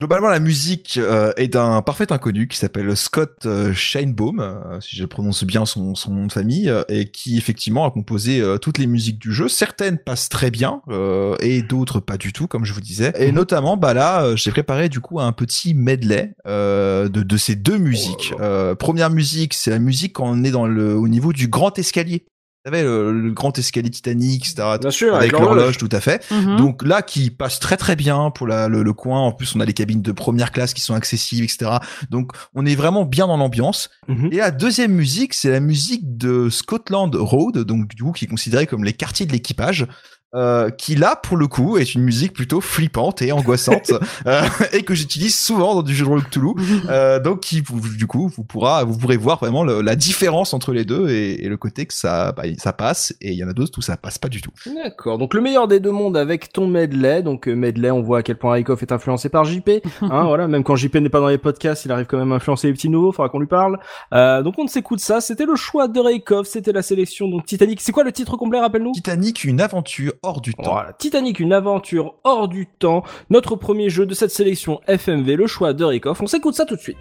globalement, 0.00 0.28
la 0.28 0.40
musique 0.40 0.98
euh, 0.98 1.32
est 1.36 1.48
d'un 1.48 1.82
parfait 1.82 2.10
inconnu 2.10 2.48
qui 2.48 2.56
s'appelle 2.56 2.96
Scott 2.96 3.36
euh, 3.44 3.72
euh, 3.72 4.80
si 4.80 4.96
je 4.96 5.04
prononce 5.04 5.44
bien 5.44 5.66
son, 5.66 5.94
son 5.94 6.12
nom 6.12 6.26
de 6.26 6.32
famille, 6.32 6.68
euh, 6.68 6.82
et 6.88 7.10
qui 7.10 7.36
effectivement 7.36 7.86
a 7.86 7.90
composé 7.90 8.42
toutes 8.60 8.78
les 8.78 8.86
musiques 8.86 9.18
du 9.18 9.32
jeu. 9.32 9.48
Certaines 9.48 9.98
passent 9.98 10.28
très 10.28 10.50
bien 10.50 10.80
euh, 10.88 11.36
et 11.40 11.62
d'autres 11.62 12.00
pas 12.00 12.16
du 12.16 12.32
tout, 12.32 12.46
comme 12.46 12.64
je 12.64 12.72
vous 12.72 12.80
disais. 12.80 13.12
Et 13.18 13.30
notamment, 13.30 13.76
bah 13.76 13.94
là, 13.94 14.34
j'ai 14.36 14.50
préparé 14.50 14.88
du 14.88 15.00
coup 15.00 15.20
un 15.20 15.32
petit 15.32 15.74
medley 15.74 16.34
euh, 16.46 17.08
de, 17.08 17.22
de 17.22 17.36
ces 17.36 17.54
deux 17.54 17.78
musiques. 17.78 18.32
Oh 18.34 18.40
Euh, 18.40 18.74
première 18.74 19.10
musique, 19.10 19.54
c'est 19.54 19.70
la 19.70 19.78
musique 19.78 20.14
quand 20.14 20.26
on 20.26 20.42
est 20.44 20.50
dans 20.50 20.66
le 20.66 20.94
au 20.94 21.08
niveau 21.08 21.32
du 21.32 21.48
grand 21.48 21.78
escalier. 21.78 22.24
Vous 22.64 22.70
savez, 22.70 22.82
le, 22.82 23.18
le 23.18 23.30
grand 23.30 23.58
escalier 23.58 23.88
Titanic, 23.88 24.46
etc. 24.46 24.76
Bien 24.78 24.90
sûr, 24.90 25.14
avec 25.14 25.32
l'horloge, 25.32 25.78
tout 25.78 25.88
à 25.92 26.00
fait. 26.00 26.30
Mhm. 26.30 26.56
Donc 26.56 26.82
là, 26.84 27.00
qui 27.00 27.30
passe 27.30 27.58
très 27.58 27.78
très 27.78 27.96
bien 27.96 28.30
pour 28.30 28.46
la, 28.46 28.68
le, 28.68 28.82
le 28.82 28.92
coin. 28.92 29.20
En 29.20 29.32
plus, 29.32 29.56
on 29.56 29.60
a 29.60 29.64
les 29.64 29.72
cabines 29.72 30.02
de 30.02 30.12
première 30.12 30.52
classe 30.52 30.74
qui 30.74 30.82
sont 30.82 30.92
accessibles, 30.94 31.44
etc. 31.44 31.78
Donc, 32.10 32.32
on 32.54 32.66
est 32.66 32.74
vraiment 32.74 33.06
bien 33.06 33.26
dans 33.26 33.38
l'ambiance. 33.38 33.88
Mhm. 34.08 34.28
Et 34.32 34.36
la 34.36 34.50
deuxième 34.50 34.92
musique, 34.92 35.32
c'est 35.32 35.50
la 35.50 35.60
musique 35.60 36.18
de 36.18 36.50
Scotland 36.50 37.14
Road, 37.14 37.56
donc 37.60 37.88
du 37.94 38.02
coup, 38.02 38.12
qui 38.12 38.26
est 38.26 38.28
considéré 38.28 38.66
comme 38.66 38.84
les 38.84 38.92
quartiers 38.92 39.24
de 39.24 39.32
l'équipage. 39.32 39.86
Euh, 40.32 40.70
qui 40.70 40.94
là 40.94 41.16
pour 41.16 41.36
le 41.36 41.48
coup 41.48 41.76
est 41.76 41.96
une 41.96 42.02
musique 42.02 42.32
plutôt 42.34 42.60
flippante 42.60 43.20
et 43.20 43.32
angoissante 43.32 43.90
euh, 44.28 44.42
et 44.72 44.84
que 44.84 44.94
j'utilise 44.94 45.36
souvent 45.36 45.74
dans 45.74 45.82
du 45.82 45.92
jeu 45.92 46.04
de 46.04 46.08
rôle 46.10 46.22
Cthulhu 46.22 46.52
euh, 46.88 47.18
donc 47.18 47.40
qui 47.40 47.64
du 47.98 48.06
coup 48.06 48.28
vous 48.28 48.44
pourra 48.44 48.84
vous 48.84 48.96
pourrez 48.96 49.16
voir 49.16 49.40
vraiment 49.40 49.64
le- 49.64 49.80
la 49.80 49.96
différence 49.96 50.54
entre 50.54 50.72
les 50.72 50.84
deux 50.84 51.08
et, 51.10 51.44
et 51.44 51.48
le 51.48 51.56
côté 51.56 51.84
que 51.84 51.92
ça 51.92 52.30
bah, 52.30 52.44
ça 52.58 52.72
passe 52.72 53.12
et 53.20 53.32
il 53.32 53.38
y 53.38 53.42
en 53.42 53.48
a 53.48 53.52
d'autres 53.52 53.76
où 53.78 53.82
ça 53.82 53.96
passe 53.96 54.18
pas 54.18 54.28
du 54.28 54.40
tout 54.40 54.52
D'accord. 54.84 55.18
Donc 55.18 55.34
le 55.34 55.40
meilleur 55.40 55.66
des 55.66 55.80
deux 55.80 55.90
mondes 55.90 56.16
avec 56.16 56.52
ton 56.52 56.68
medley. 56.68 57.22
Donc 57.24 57.48
euh, 57.48 57.54
medley, 57.56 57.90
on 57.90 58.00
voit 58.02 58.18
à 58.18 58.22
quel 58.22 58.36
point 58.38 58.50
Rakeoff 58.52 58.82
est 58.82 58.92
influencé 58.92 59.28
par 59.30 59.44
JP. 59.44 59.68
Hein, 60.02 60.24
voilà. 60.24 60.46
Même 60.46 60.62
quand 60.64 60.76
JP 60.76 60.94
n'est 60.96 61.08
pas 61.08 61.20
dans 61.20 61.28
les 61.28 61.38
podcasts, 61.38 61.84
il 61.84 61.90
arrive 61.92 62.06
quand 62.06 62.18
même 62.18 62.30
à 62.32 62.36
influencer 62.36 62.68
les 62.68 62.72
petits 62.72 62.88
nouveaux. 62.88 63.10
Faudra 63.12 63.28
qu'on 63.30 63.40
lui 63.40 63.46
parle. 63.48 63.78
Euh, 64.14 64.42
donc 64.42 64.54
on 64.58 64.66
s'écoute 64.68 65.00
ça. 65.00 65.20
C'était 65.20 65.44
le 65.44 65.56
choix 65.56 65.88
de 65.88 65.98
Rakeoff. 66.00 66.46
C'était 66.46 66.72
la 66.72 66.82
sélection. 66.82 67.28
Donc 67.28 67.46
Titanic. 67.46 67.80
C'est 67.80 67.90
quoi 67.92 68.04
le 68.04 68.12
titre 68.12 68.36
complet 68.36 68.60
Rappelle-nous? 68.60 68.92
Titanic 68.92 69.42
une 69.44 69.60
aventure 69.60 70.12
hors 70.22 70.40
du 70.40 70.54
temps 70.54 70.72
Voilà, 70.72 70.92
Titanic, 70.92 71.40
une 71.40 71.52
aventure 71.52 72.14
hors 72.24 72.48
du 72.48 72.66
temps. 72.66 73.02
Notre 73.30 73.56
premier 73.56 73.90
jeu 73.90 74.06
de 74.06 74.14
cette 74.14 74.30
sélection 74.30 74.80
FMV, 74.86 75.36
le 75.36 75.46
choix 75.46 75.72
de 75.72 75.84
Rakeoff. 75.84 76.20
On 76.20 76.26
s'écoute 76.26 76.54
ça 76.54 76.66
tout 76.66 76.76
de 76.76 76.80
suite. 76.80 76.98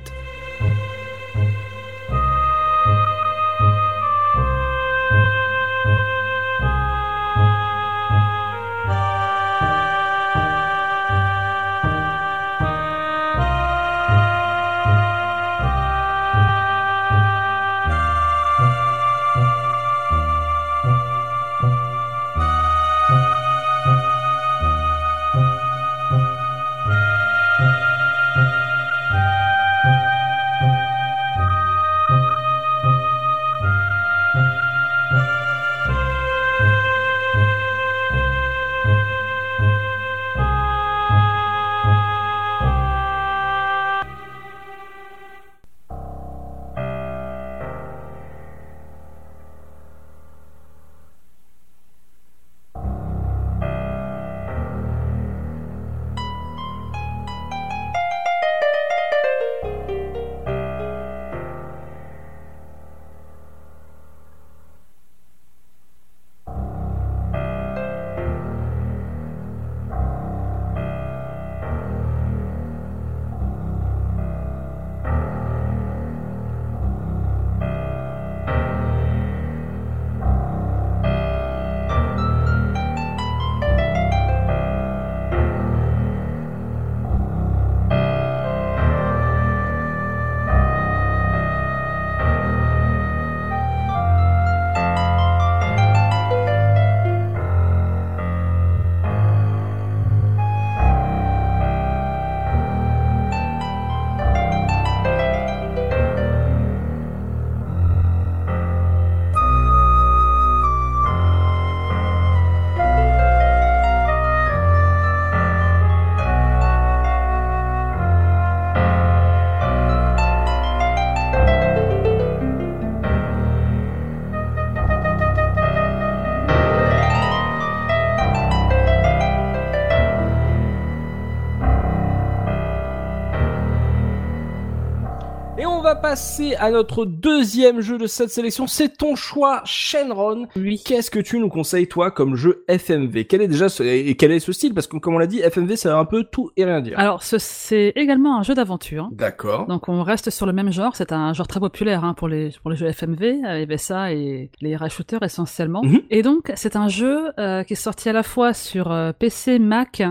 Passer 136.01 136.55
à 136.55 136.71
notre 136.71 137.05
deuxième 137.05 137.81
jeu 137.81 137.97
de 137.97 138.07
cette 138.07 138.29
sélection. 138.29 138.67
C'est 138.67 138.97
ton 138.97 139.15
choix, 139.15 139.61
Shenron. 139.65 140.47
Oui. 140.55 140.81
Qu'est-ce 140.85 141.11
que 141.11 141.19
tu 141.19 141.39
nous 141.39 141.49
conseilles, 141.49 141.87
toi, 141.87 142.11
comme 142.11 142.35
jeu 142.35 142.63
FMV 142.67 143.25
Quel 143.25 143.41
est 143.41 143.47
déjà 143.47 143.69
ce, 143.69 143.83
et 143.83 144.15
quel 144.15 144.31
est 144.31 144.39
ce 144.39 144.51
style? 144.51 144.73
Parce 144.73 144.87
que, 144.87 144.97
comme 144.97 145.15
on 145.15 145.17
l'a 145.19 145.27
dit, 145.27 145.39
FMV, 145.39 145.75
ça 145.75 145.89
veut 145.89 145.95
un 145.95 146.05
peu 146.05 146.23
tout 146.23 146.51
et 146.57 146.65
rien 146.65 146.81
dire. 146.81 146.97
Alors, 146.97 147.23
ce- 147.23 147.37
c'est 147.37 147.93
également 147.95 148.37
un 148.39 148.43
jeu 148.43 148.53
d'aventure. 148.53 149.09
D'accord. 149.11 149.67
Donc 149.67 149.89
on 149.89 150.03
reste 150.03 150.29
sur 150.29 150.45
le 150.45 150.53
même 150.53 150.71
genre, 150.71 150.95
c'est 150.95 151.11
un 151.11 151.33
genre 151.33 151.47
très 151.47 151.59
populaire 151.59 152.03
hein, 152.03 152.13
pour 152.13 152.27
les 152.27 152.49
pour 152.61 152.71
les 152.71 152.77
jeux 152.77 152.87
FMV, 152.87 153.41
euh, 153.45 153.63
avait 153.63 153.77
ça 153.77 154.11
et 154.13 154.49
les 154.61 154.77
shooters 154.89 155.21
essentiellement. 155.23 155.81
Mhm. 155.83 156.01
Et 156.09 156.21
donc 156.21 156.51
c'est 156.55 156.75
un 156.75 156.87
jeu 156.87 157.31
euh, 157.39 157.63
qui 157.63 157.73
est 157.73 157.75
sorti 157.75 158.09
à 158.09 158.13
la 158.13 158.23
fois 158.23 158.53
sur 158.53 158.91
euh, 158.91 159.11
PC, 159.11 159.59
Mac, 159.59 160.01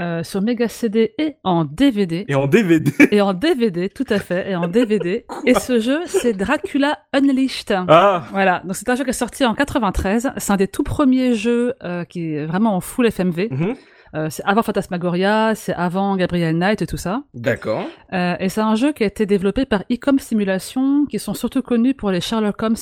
euh, 0.00 0.22
sur 0.22 0.42
Mega 0.42 0.68
CD 0.68 1.14
et 1.18 1.36
en 1.44 1.64
DVD. 1.64 2.24
Et 2.28 2.34
en 2.34 2.46
DVD. 2.46 2.92
Et 3.10 3.20
en 3.20 3.34
DVD, 3.34 3.88
tout 3.88 4.04
à 4.08 4.18
fait, 4.18 4.50
et 4.50 4.56
en 4.56 4.68
DVD. 4.68 5.24
et 5.46 5.54
ce 5.54 5.80
jeu, 5.80 6.00
c'est 6.06 6.32
Dracula 6.32 6.98
Unleashed. 7.12 7.76
Ah 7.88 8.24
Voilà, 8.30 8.62
donc 8.64 8.76
c'est 8.76 8.88
un 8.88 8.94
jeu 8.94 9.04
qui 9.04 9.10
est 9.10 9.14
sorti 9.14 9.44
en 9.44 9.54
93. 9.54 10.32
C'est 10.36 10.52
un 10.52 10.56
des 10.56 10.68
tout 10.68 10.82
premiers 10.82 11.34
jeux 11.34 11.74
euh, 11.82 12.04
qui 12.04 12.34
est 12.34 12.46
vraiment 12.46 12.76
en 12.76 12.80
full 12.80 13.06
FMV. 13.10 13.48
Mhm. 13.50 13.74
Euh, 14.14 14.28
c'est 14.30 14.42
avant 14.44 14.62
Phantasmagoria, 14.62 15.54
c'est 15.54 15.74
avant 15.74 16.16
Gabriel 16.16 16.56
Knight 16.56 16.82
et 16.82 16.86
tout 16.86 16.96
ça. 16.96 17.22
D'accord. 17.34 17.86
Euh, 18.12 18.36
et 18.38 18.48
c'est 18.48 18.60
un 18.60 18.74
jeu 18.74 18.92
qui 18.92 19.02
a 19.02 19.06
été 19.06 19.26
développé 19.26 19.66
par 19.66 19.82
Ecom 19.90 20.18
Simulation, 20.18 21.06
qui 21.06 21.18
sont 21.18 21.34
surtout 21.34 21.62
connus 21.62 21.94
pour 21.94 22.10
les 22.10 22.20
Sherlock 22.20 22.62
Holmes 22.62 22.76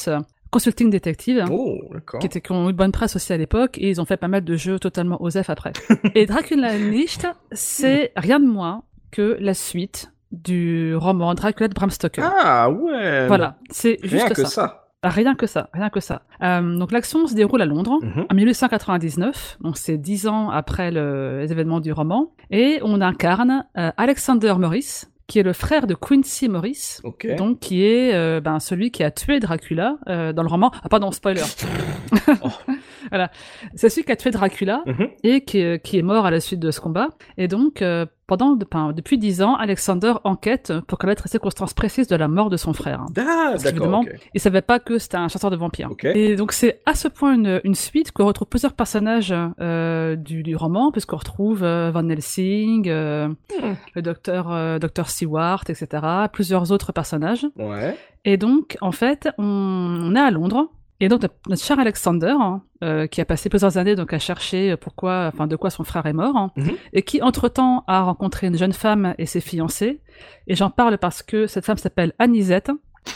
Consulting 0.54 0.88
Detective, 0.88 1.44
Oh, 1.50 1.80
d'accord. 1.92 2.20
qui, 2.20 2.52
ont 2.52 2.70
eu 2.70 2.72
bonne 2.72 2.92
presse 2.92 3.16
aussi 3.16 3.32
à 3.32 3.36
l'époque, 3.36 3.76
et 3.78 3.90
ils 3.90 4.00
ont 4.00 4.04
fait 4.04 4.16
pas 4.16 4.28
mal 4.28 4.44
de 4.44 4.54
jeux 4.56 4.78
totalement 4.78 5.20
OSEF 5.20 5.50
après. 5.50 5.72
et 6.14 6.26
Dracula 6.26 6.68
Unleashed, 6.70 7.26
c'est 7.50 8.12
rien 8.16 8.38
de 8.38 8.46
moins 8.46 8.84
que 9.10 9.36
la 9.40 9.52
suite 9.54 10.12
du 10.30 10.94
roman 10.94 11.34
Dracula 11.34 11.66
de 11.68 11.74
Bram 11.74 11.90
Stoker. 11.90 12.22
Ah, 12.24 12.70
ouais. 12.70 13.26
Voilà, 13.26 13.56
c'est 13.70 13.98
Rien 14.02 14.10
juste 14.10 14.28
que 14.34 14.42
ça. 14.42 14.46
ça. 14.48 14.80
Rien 15.02 15.34
que 15.34 15.46
ça, 15.46 15.68
rien 15.74 15.90
que 15.90 16.00
ça. 16.00 16.22
Euh, 16.42 16.78
donc 16.78 16.90
l'action 16.92 17.26
se 17.26 17.34
déroule 17.34 17.60
à 17.60 17.66
Londres 17.66 17.98
Mhm. 18.00 18.26
en 18.30 18.34
1899, 18.34 19.58
donc 19.60 19.76
c'est 19.76 19.98
dix 19.98 20.26
ans 20.28 20.50
après 20.50 20.90
le- 20.90 21.40
les 21.40 21.52
événements 21.52 21.80
du 21.80 21.92
roman, 21.92 22.30
et 22.50 22.78
on 22.82 23.00
incarne 23.02 23.66
euh, 23.76 23.90
Alexander 23.96 24.54
Morris, 24.58 25.02
qui 25.26 25.38
est 25.38 25.42
le 25.42 25.52
frère 25.54 25.86
de 25.86 25.94
Quincy 25.94 26.48
Morris, 26.48 26.98
Ok. 27.02 27.26
donc 27.36 27.58
qui 27.60 27.84
est 27.84 28.12
euh, 28.14 28.40
ben, 28.40 28.60
celui 28.60 28.90
qui 28.90 29.02
a 29.02 29.10
tué 29.10 29.40
Dracula 29.40 29.96
euh, 30.08 30.32
dans 30.32 30.42
le 30.42 30.48
roman. 30.48 30.70
Ah 30.82 30.88
pardon, 30.88 31.10
spoiler. 31.12 31.42
voilà, 33.10 33.30
c'est 33.74 33.88
celui 33.88 34.04
qui 34.04 34.12
a 34.12 34.16
tué 34.16 34.30
Dracula 34.30 34.82
Mhm. 34.86 35.08
et 35.22 35.44
qui, 35.44 35.58
est- 35.58 35.82
qui 35.84 35.98
est 35.98 36.02
mort 36.02 36.26
à 36.26 36.30
la 36.30 36.40
suite 36.40 36.60
de 36.60 36.70
ce 36.70 36.80
combat. 36.80 37.08
Et 37.38 37.48
donc, 37.48 37.82
euh, 37.82 38.06
pendant, 38.26 38.56
enfin, 38.72 38.92
depuis 38.92 39.18
dix 39.18 39.42
ans, 39.42 39.54
Alexander 39.56 40.14
enquête 40.24 40.72
pour 40.86 40.98
connaître 40.98 41.22
les 41.26 41.30
circonstances 41.30 41.74
précises 41.74 42.06
de 42.08 42.16
la 42.16 42.26
mort 42.28 42.48
de 42.50 42.56
son 42.56 42.72
frère. 42.72 43.04
Ah, 43.18 43.52
d'accord. 43.52 43.62
qu'évidemment, 43.62 44.00
ok. 44.00 44.14
il 44.34 44.40
savait 44.40 44.62
pas 44.62 44.78
que 44.78 44.98
c'était 44.98 45.16
un 45.18 45.28
chasseur 45.28 45.50
de 45.50 45.56
vampires. 45.56 45.90
Et 46.02 46.36
donc 46.36 46.52
c'est 46.52 46.80
à 46.86 46.94
ce 46.94 47.08
point 47.08 47.34
une, 47.34 47.60
une 47.64 47.74
suite 47.74 48.12
qu'on 48.12 48.26
retrouve 48.26 48.48
plusieurs 48.48 48.72
personnages 48.72 49.34
euh, 49.60 50.16
du, 50.16 50.42
du 50.42 50.56
roman, 50.56 50.90
puisqu'on 50.90 51.16
retrouve 51.18 51.62
euh, 51.64 51.90
Van 51.92 52.08
Helsing, 52.08 52.88
euh, 52.88 53.28
Hmm. 53.28 53.74
le 53.94 54.02
docteur 54.02 54.50
euh, 54.52 54.78
docteur 54.78 55.08
Seward, 55.10 55.68
etc. 55.70 56.02
Plusieurs 56.32 56.72
autres 56.72 56.92
personnages. 56.92 57.46
Ouais. 57.56 57.96
Et 58.24 58.36
donc 58.36 58.76
en 58.80 58.90
fait, 58.92 59.28
on, 59.38 59.44
on 59.44 60.14
est 60.16 60.20
à 60.20 60.30
Londres. 60.30 60.70
Et 61.00 61.08
donc 61.08 61.22
notre- 61.22 61.62
cher 61.62 61.78
Alexander, 61.78 62.34
hein, 62.38 62.62
euh, 62.82 63.06
qui 63.06 63.20
a 63.20 63.24
passé 63.24 63.48
plusieurs 63.48 63.76
années 63.78 63.96
donc 63.96 64.12
à 64.12 64.18
chercher 64.18 64.76
pourquoi, 64.76 65.30
enfin 65.32 65.46
de 65.46 65.56
quoi 65.56 65.70
son 65.70 65.82
frère 65.84 66.06
est 66.06 66.12
mort, 66.12 66.36
hein, 66.36 66.52
Mhm. 66.56 66.70
et 66.92 67.02
qui 67.02 67.20
entre 67.20 67.48
temps 67.48 67.84
a 67.88 68.02
rencontré 68.02 68.46
une 68.46 68.56
jeune 68.56 68.72
femme 68.72 69.14
et 69.18 69.26
ses 69.26 69.40
fiancés. 69.40 70.00
Et 70.46 70.54
j'en 70.54 70.70
parle 70.70 70.96
parce 70.98 71.22
que 71.22 71.46
cette 71.46 71.64
femme 71.66 71.78
s'appelle 71.78 72.12
Anisette, 72.18 72.70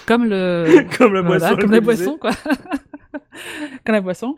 comme 0.07 0.25
le 0.25 0.85
comme 0.99 1.15
la 1.15 1.23
voilà, 1.23 1.39
boisson. 1.51 1.57
comme 1.61 1.71
la 1.73 1.81
boisson, 1.81 2.19
quoi. 2.21 2.31
comme 3.85 3.95
la 3.95 4.01
boisson. 4.01 4.35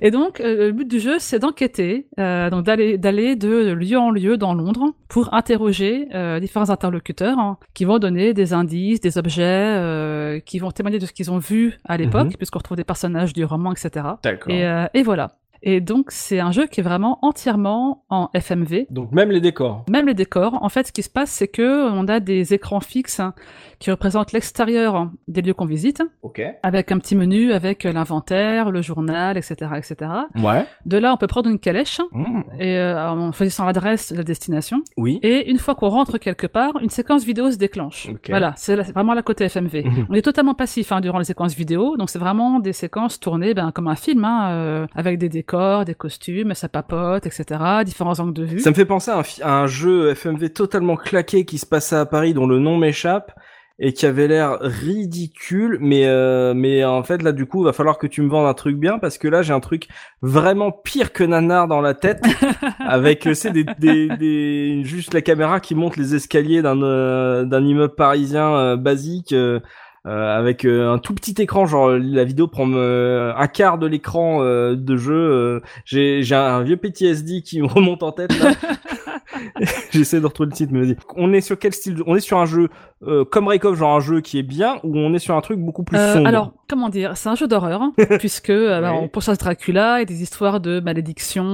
Et 0.00 0.10
donc, 0.10 0.40
euh, 0.40 0.66
le 0.68 0.72
but 0.72 0.88
du 0.88 0.98
jeu, 1.00 1.16
c'est 1.18 1.38
d'enquêter, 1.38 2.06
euh, 2.18 2.50
donc 2.50 2.64
d'aller 2.64 2.98
d'aller 2.98 3.36
de 3.36 3.72
lieu 3.72 3.98
en 3.98 4.10
lieu 4.10 4.36
dans 4.36 4.54
Londres 4.54 4.92
pour 5.08 5.32
interroger 5.34 6.08
euh, 6.14 6.40
différents 6.40 6.70
interlocuteurs 6.70 7.38
hein, 7.38 7.58
qui 7.74 7.84
vont 7.84 7.98
donner 7.98 8.34
des 8.34 8.52
indices, 8.54 9.00
des 9.00 9.18
objets, 9.18 10.42
qui 10.44 10.58
vont 10.58 10.70
témoigner 10.70 10.98
de 10.98 11.06
ce 11.06 11.12
qu'ils 11.12 11.30
ont 11.30 11.38
vu 11.38 11.74
à 11.84 11.96
l'époque, 11.96 12.26
Mhm. 12.28 12.36
puisqu'on 12.36 12.58
retrouve 12.58 12.76
des 12.76 12.84
personnages 12.84 13.32
du 13.32 13.44
roman, 13.44 13.72
etc. 13.72 14.06
D'accord. 14.22 14.52
Et, 14.52 14.64
et 14.94 15.02
voilà. 15.02 15.32
Et 15.62 15.80
donc, 15.80 16.10
c'est 16.10 16.38
un 16.40 16.52
jeu 16.52 16.66
qui 16.66 16.80
est 16.80 16.82
vraiment 16.82 17.18
entièrement 17.22 18.04
en 18.10 18.28
FMV. 18.34 18.86
Donc 18.90 19.12
même 19.12 19.30
les 19.30 19.40
décors. 19.40 19.84
Même 19.90 20.06
les 20.06 20.14
décors, 20.14 20.62
en 20.62 20.68
fait, 20.68 20.86
ce 20.88 20.92
qui 20.92 21.02
se 21.02 21.10
passe, 21.10 21.30
c'est 21.30 21.48
que 21.48 21.90
on 21.90 22.06
a 22.08 22.20
des 22.20 22.54
écrans 22.54 22.80
fixes 22.80 23.20
hein, 23.20 23.34
qui 23.78 23.90
représentent 23.90 24.32
l'extérieur 24.32 25.10
des 25.26 25.42
lieux 25.42 25.54
qu'on 25.54 25.64
visite, 25.66 26.02
Ok. 26.22 26.40
avec 26.62 26.92
un 26.92 26.98
petit 26.98 27.16
menu 27.16 27.52
avec 27.52 27.84
l'inventaire, 27.84 28.70
le 28.70 28.82
journal, 28.82 29.36
etc., 29.36 29.54
etc. 29.76 30.10
Ouais. 30.36 30.64
De 30.86 30.96
là, 30.98 31.12
on 31.12 31.16
peut 31.16 31.26
prendre 31.26 31.48
une 31.50 31.58
calèche 31.58 32.00
Mmh. 32.12 32.40
et 32.60 32.76
euh, 32.78 33.10
en 33.10 33.32
choisissant 33.32 33.64
l'adresse 33.64 34.12
de 34.12 34.18
la 34.18 34.22
destination. 34.24 34.82
Oui. 34.96 35.18
Et 35.22 35.50
une 35.50 35.58
fois 35.58 35.74
qu'on 35.74 35.88
rentre 35.88 36.18
quelque 36.18 36.46
part, 36.46 36.72
une 36.80 36.90
séquence 36.90 37.24
vidéo 37.24 37.50
se 37.50 37.56
déclenche. 37.56 38.08
Ok. 38.10 38.26
Voilà, 38.28 38.52
c'est 38.56 38.76
vraiment 38.92 39.14
la 39.14 39.22
côté 39.22 39.44
FMV. 39.48 39.84
Mhm. 39.84 40.06
On 40.10 40.14
est 40.14 40.22
totalement 40.22 40.54
passif 40.54 40.92
hein, 40.92 41.00
durant 41.00 41.18
les 41.18 41.24
séquences 41.24 41.54
vidéo, 41.54 41.96
donc 41.96 42.10
c'est 42.10 42.18
vraiment 42.18 42.60
des 42.60 42.72
séquences 42.72 43.20
tournées 43.20 43.54
ben, 43.54 43.72
comme 43.72 43.88
un 43.88 43.94
film, 43.96 44.24
hein, 44.24 44.50
euh, 44.50 44.86
avec 44.94 45.18
des 45.18 45.28
décors, 45.28 45.47
des 45.84 45.94
costumes, 45.94 46.54
ça 46.54 46.68
papote, 46.68 47.26
etc., 47.26 47.44
différents 47.84 48.18
angles 48.20 48.34
de 48.34 48.44
vue. 48.44 48.60
Ça 48.60 48.70
me 48.70 48.74
fait 48.74 48.84
penser 48.84 49.10
à 49.10 49.18
un, 49.18 49.22
fi- 49.22 49.42
à 49.42 49.54
un 49.60 49.66
jeu 49.66 50.14
FMV 50.14 50.50
totalement 50.50 50.96
claqué 50.96 51.44
qui 51.44 51.58
se 51.58 51.66
passait 51.66 51.96
à 51.96 52.06
Paris 52.06 52.34
dont 52.34 52.46
le 52.46 52.58
nom 52.58 52.76
m'échappe 52.76 53.32
et 53.80 53.92
qui 53.92 54.06
avait 54.06 54.26
l'air 54.26 54.58
ridicule 54.60 55.78
mais 55.80 56.06
euh, 56.06 56.52
mais 56.52 56.84
en 56.84 57.04
fait 57.04 57.22
là 57.22 57.30
du 57.30 57.46
coup 57.46 57.62
il 57.62 57.66
va 57.66 57.72
falloir 57.72 57.96
que 57.98 58.08
tu 58.08 58.22
me 58.22 58.28
vendes 58.28 58.48
un 58.48 58.54
truc 58.54 58.76
bien 58.76 58.98
parce 58.98 59.18
que 59.18 59.28
là 59.28 59.42
j'ai 59.42 59.52
un 59.52 59.60
truc 59.60 59.86
vraiment 60.20 60.72
pire 60.72 61.12
que 61.12 61.22
nanar 61.22 61.68
dans 61.68 61.80
la 61.80 61.94
tête 61.94 62.20
avec 62.80 63.26
euh, 63.28 63.34
c'est 63.34 63.52
des, 63.52 63.64
des, 63.78 64.08
des 64.16 64.80
juste 64.82 65.14
la 65.14 65.22
caméra 65.22 65.60
qui 65.60 65.76
monte 65.76 65.96
les 65.96 66.16
escaliers 66.16 66.60
d'un 66.60 66.82
euh, 66.82 67.44
d'un 67.44 67.64
immeuble 67.64 67.94
parisien 67.94 68.52
euh, 68.56 68.76
basique 68.76 69.32
euh, 69.32 69.60
avec 70.08 70.64
euh, 70.64 70.92
un 70.92 70.98
tout 70.98 71.14
petit 71.14 71.34
écran, 71.42 71.66
genre 71.66 71.90
la 71.90 72.24
vidéo 72.24 72.46
prend 72.48 72.68
euh, 72.72 73.32
un 73.36 73.46
quart 73.46 73.78
de 73.78 73.86
l'écran 73.86 74.42
euh, 74.42 74.74
de 74.76 74.96
jeu. 74.96 75.14
euh, 75.14 75.60
j'ai 75.84 76.22
j'ai 76.22 76.34
un 76.34 76.62
vieux 76.62 76.76
PTSD 76.76 77.42
qui 77.42 77.60
me 77.60 77.66
remonte 77.66 78.02
en 78.02 78.12
tête. 78.12 78.36
là. 78.38 78.52
J'essaie 79.90 80.20
de 80.20 80.26
retrouver 80.26 80.50
le 80.50 80.54
titre, 80.56 80.72
mais 80.72 80.80
vas-y. 80.82 80.96
On 81.16 81.32
est 81.32 81.40
sur 81.40 81.58
quel 81.58 81.72
style 81.72 81.94
de- 81.96 82.04
On 82.06 82.14
est 82.16 82.20
sur 82.20 82.38
un 82.38 82.46
jeu 82.46 82.68
euh, 83.06 83.24
comme 83.24 83.46
Raycov, 83.48 83.76
genre 83.76 83.96
un 83.96 84.00
jeu 84.00 84.20
qui 84.20 84.38
est 84.38 84.42
bien, 84.42 84.76
ou 84.82 84.96
on 84.98 85.12
est 85.14 85.18
sur 85.18 85.36
un 85.36 85.40
truc 85.40 85.58
beaucoup 85.60 85.84
plus 85.84 85.96
Euh, 85.98 86.24
alors, 86.24 86.52
comment 86.68 86.88
dire, 86.88 87.16
c'est 87.16 87.28
un 87.28 87.34
jeu 87.36 87.46
d'horreur, 87.46 87.80
hein, 87.82 87.92
puisque 88.18 88.50
euh, 88.50 88.80
bah, 88.80 88.90
Oui. 88.92 88.98
on 89.02 89.08
pourchasse 89.08 89.38
Dracula 89.38 90.02
et 90.02 90.04
des 90.04 90.22
histoires 90.22 90.60
de 90.60 90.80
malédiction. 90.80 91.44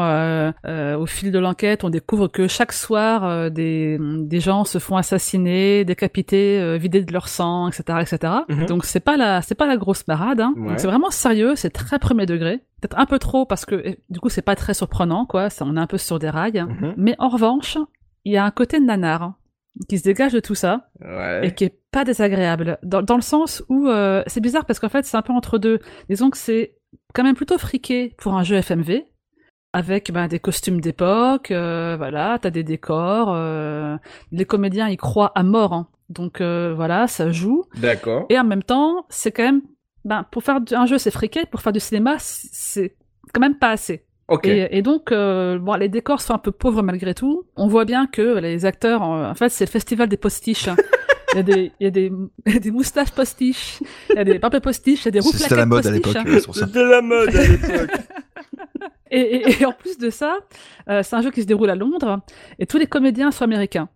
euh, 0.00 0.52
euh, 0.66 0.96
au 0.96 1.06
fil 1.06 1.30
de 1.32 1.38
l'enquête, 1.38 1.84
on 1.84 1.90
découvre 1.90 2.28
que 2.28 2.48
chaque 2.48 2.72
soir, 2.72 3.24
euh, 3.24 3.50
des, 3.50 3.98
des 4.00 4.40
gens 4.40 4.64
se 4.64 4.78
font 4.78 4.96
assassiner, 4.96 5.84
décapiter, 5.84 6.60
euh, 6.60 6.76
vider 6.76 7.02
de 7.02 7.12
leur 7.12 7.28
sang, 7.28 7.68
etc., 7.68 7.98
etc. 8.00 8.32
Mhm. 8.48 8.66
Donc 8.66 8.84
c'est 8.84 9.00
pas 9.00 9.16
la, 9.16 9.42
c'est 9.42 9.54
pas 9.54 9.66
la 9.66 9.76
grosse 9.76 10.06
marade. 10.08 10.40
Hein. 10.40 10.54
Ouais. 10.56 10.68
Donc 10.70 10.80
c'est 10.80 10.86
vraiment 10.86 11.10
sérieux, 11.10 11.52
c'est 11.56 11.70
très 11.70 11.98
premier 11.98 12.26
degré. 12.26 12.60
Peut-être 12.84 12.98
un 13.00 13.06
peu 13.06 13.18
trop 13.18 13.46
parce 13.46 13.64
que 13.64 13.80
eh, 13.82 13.98
du 14.10 14.20
coup 14.20 14.28
c'est 14.28 14.42
pas 14.42 14.56
très 14.56 14.74
surprenant, 14.74 15.24
quoi. 15.24 15.48
Ça, 15.48 15.64
on 15.66 15.74
est 15.74 15.80
un 15.80 15.86
peu 15.86 15.96
sur 15.96 16.18
des 16.18 16.28
rails. 16.28 16.62
Mhm. 16.62 16.92
Mais 16.98 17.14
en 17.18 17.30
revanche, 17.30 17.78
il 18.26 18.32
y 18.34 18.36
a 18.36 18.44
un 18.44 18.50
côté 18.50 18.78
nanar 18.78 19.32
qui 19.88 19.96
se 19.98 20.04
dégage 20.04 20.34
de 20.34 20.40
tout 20.40 20.54
ça 20.54 20.90
Ouais. 21.00 21.46
et 21.48 21.54
qui 21.54 21.64
est 21.64 21.78
pas 21.90 22.04
désagréable 22.04 22.76
dans, 22.82 23.00
dans 23.00 23.16
le 23.16 23.22
sens 23.22 23.64
où 23.70 23.88
euh, 23.88 24.22
c'est 24.26 24.42
bizarre 24.42 24.66
parce 24.66 24.78
qu'en 24.80 24.90
fait 24.90 25.04
c'est 25.06 25.16
un 25.16 25.22
peu 25.22 25.32
entre 25.32 25.56
deux 25.58 25.80
disons 26.10 26.28
que 26.30 26.36
c'est 26.36 26.76
quand 27.14 27.24
même 27.24 27.34
plutôt 27.34 27.56
friqué 27.58 28.14
pour 28.18 28.34
un 28.36 28.44
jeu 28.44 28.60
FMV 28.60 29.02
avec 29.72 30.12
ben, 30.12 30.28
des 30.28 30.38
costumes 30.38 30.80
d'époque 30.80 31.50
euh, 31.50 31.96
voilà 31.96 32.38
t'as 32.40 32.50
des 32.50 32.62
décors 32.62 33.32
euh, 33.32 33.96
les 34.30 34.44
comédiens 34.44 34.88
ils 34.88 34.96
croient 34.96 35.32
à 35.34 35.42
mort 35.42 35.72
hein. 35.72 35.88
donc 36.08 36.40
euh, 36.40 36.72
voilà 36.76 37.08
ça 37.08 37.32
joue 37.32 37.64
D'accord. 37.76 38.26
et 38.28 38.38
en 38.38 38.44
même 38.44 38.62
temps 38.62 39.06
c'est 39.08 39.32
quand 39.32 39.42
même 39.44 39.62
ben, 40.04 40.24
pour 40.30 40.42
faire 40.42 40.60
du- 40.60 40.74
un 40.74 40.86
jeu 40.86 40.98
c'est 40.98 41.10
friqué 41.10 41.44
pour 41.50 41.60
faire 41.62 41.72
du 41.72 41.80
cinéma 41.80 42.16
c'est 42.18 42.94
quand 43.32 43.40
même 43.40 43.56
pas 43.58 43.70
assez 43.70 44.04
Ok. 44.28 44.46
et, 44.46 44.78
et 44.78 44.80
donc, 44.82 45.12
euh, 45.12 45.58
bon, 45.58 45.74
les 45.74 45.88
décors 45.90 46.20
sont 46.22 46.32
un 46.32 46.38
peu 46.38 46.50
pauvres 46.50 46.82
malgré 46.82 47.12
tout. 47.14 47.44
On 47.56 47.66
voit 47.68 47.84
bien 47.84 48.06
que 48.06 48.38
les 48.38 48.64
acteurs, 48.64 49.02
en, 49.02 49.28
en 49.30 49.34
fait, 49.34 49.50
c'est 49.50 49.66
le 49.66 49.70
festival 49.70 50.08
des 50.08 50.16
postiches. 50.16 50.68
hein. 50.68 50.76
Il 51.34 51.36
y 51.36 51.40
a 51.40 51.42
des, 51.42 51.72
il 51.80 51.84
y 51.84 51.86
a 51.86 51.90
des, 51.90 52.12
il 52.46 52.52
y 52.54 52.56
a 52.56 52.60
des 52.60 52.70
moustaches 52.70 53.10
postiches, 53.10 53.80
il 54.10 54.16
y 54.16 54.18
a 54.20 54.24
des 54.24 54.38
papes 54.38 54.60
postiches, 54.60 55.02
il 55.02 55.06
y 55.06 55.08
a 55.08 55.10
des 55.10 55.20
roues 55.20 55.32
C'était 55.32 55.56
la 55.56 55.66
mode 55.66 55.84
à 55.86 55.90
l'époque. 55.90 56.16
C'était 56.54 56.84
la 56.84 57.02
mode 57.02 57.34
à 57.34 57.42
l'époque. 57.46 57.90
Et, 59.10 59.20
et- 59.20 59.60
et 59.62 59.66
en 59.66 59.72
plus 59.72 59.98
de 59.98 60.10
ça, 60.10 60.38
euh, 60.88 61.02
c'est 61.02 61.16
un 61.16 61.22
jeu 61.22 61.30
qui 61.30 61.42
se 61.42 61.46
déroule 61.46 61.70
à 61.70 61.74
Londres 61.74 62.20
et 62.58 62.66
tous 62.66 62.78
les 62.78 62.86
comédiens 62.86 63.30
sont 63.30 63.44
américains. 63.44 63.88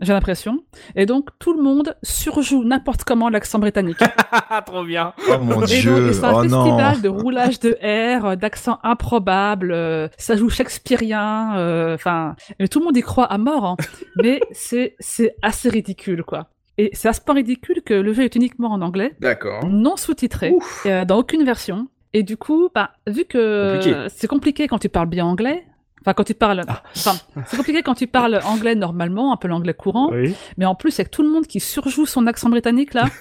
J'ai 0.00 0.12
l'impression. 0.12 0.58
Et 0.94 1.06
donc, 1.06 1.30
tout 1.38 1.54
le 1.54 1.62
monde 1.62 1.96
surjoue 2.02 2.64
n'importe 2.64 3.04
comment 3.04 3.28
l'accent 3.28 3.58
britannique. 3.58 3.98
Trop 4.66 4.84
bien. 4.84 5.14
Oh 5.30 5.38
mon 5.38 5.62
Et 5.64 5.66
dieu, 5.80 5.92
un 6.22 6.34
oh 6.34 6.44
non. 6.44 6.64
festival 6.64 7.00
de 7.02 7.08
roulage 7.08 7.60
de 7.60 7.76
air, 7.80 8.24
euh, 8.26 8.36
d'accent 8.36 8.78
improbable, 8.82 9.72
euh, 9.72 10.08
ça 10.18 10.36
joue 10.36 10.50
shakespearien, 10.50 11.56
euh, 11.56 11.94
enfin, 11.94 12.36
et 12.58 12.68
tout 12.68 12.78
le 12.80 12.84
monde 12.84 12.96
y 12.96 13.00
croit 13.02 13.24
à 13.24 13.38
mort, 13.38 13.64
hein. 13.64 13.76
mais 14.22 14.40
c'est 14.52 14.96
c'est 15.00 15.34
assez 15.42 15.68
ridicule, 15.68 16.22
quoi. 16.24 16.48
Et 16.78 16.90
c'est 16.92 17.08
à 17.08 17.12
ce 17.14 17.22
point 17.22 17.34
ridicule 17.34 17.80
que 17.82 17.94
le 17.94 18.12
jeu 18.12 18.24
est 18.24 18.36
uniquement 18.36 18.70
en 18.70 18.82
anglais, 18.82 19.14
D'accord. 19.20 19.64
non 19.66 19.96
sous-titré, 19.96 20.52
euh, 20.84 21.04
dans 21.06 21.16
aucune 21.18 21.44
version. 21.44 21.88
Et 22.12 22.22
du 22.22 22.36
coup, 22.36 22.68
bah, 22.74 22.90
vu 23.06 23.24
que 23.24 23.76
Compliqué. 23.76 24.06
c'est 24.14 24.26
compliqué 24.26 24.68
quand 24.68 24.78
tu 24.78 24.88
parles 24.88 25.08
bien 25.08 25.24
anglais, 25.24 25.66
enfin 26.06 26.14
quand 26.14 26.24
tu 26.24 26.34
parles, 26.34 26.62
Ah. 26.68 26.82
enfin 26.96 27.16
c'est 27.46 27.56
compliqué 27.56 27.82
quand 27.82 27.94
tu 27.94 28.06
parles 28.06 28.40
anglais 28.44 28.76
normalement, 28.76 29.32
un 29.32 29.36
peu 29.36 29.48
l'anglais 29.48 29.74
courant, 29.74 30.10
Oui. 30.12 30.34
mais 30.56 30.64
en 30.64 30.74
plus 30.76 30.98
avec 31.00 31.10
tout 31.10 31.22
le 31.22 31.28
monde 31.28 31.46
qui 31.46 31.58
surjoue 31.60 32.06
son 32.06 32.26
accent 32.28 32.48
britannique 32.48 32.94
là. 32.94 33.04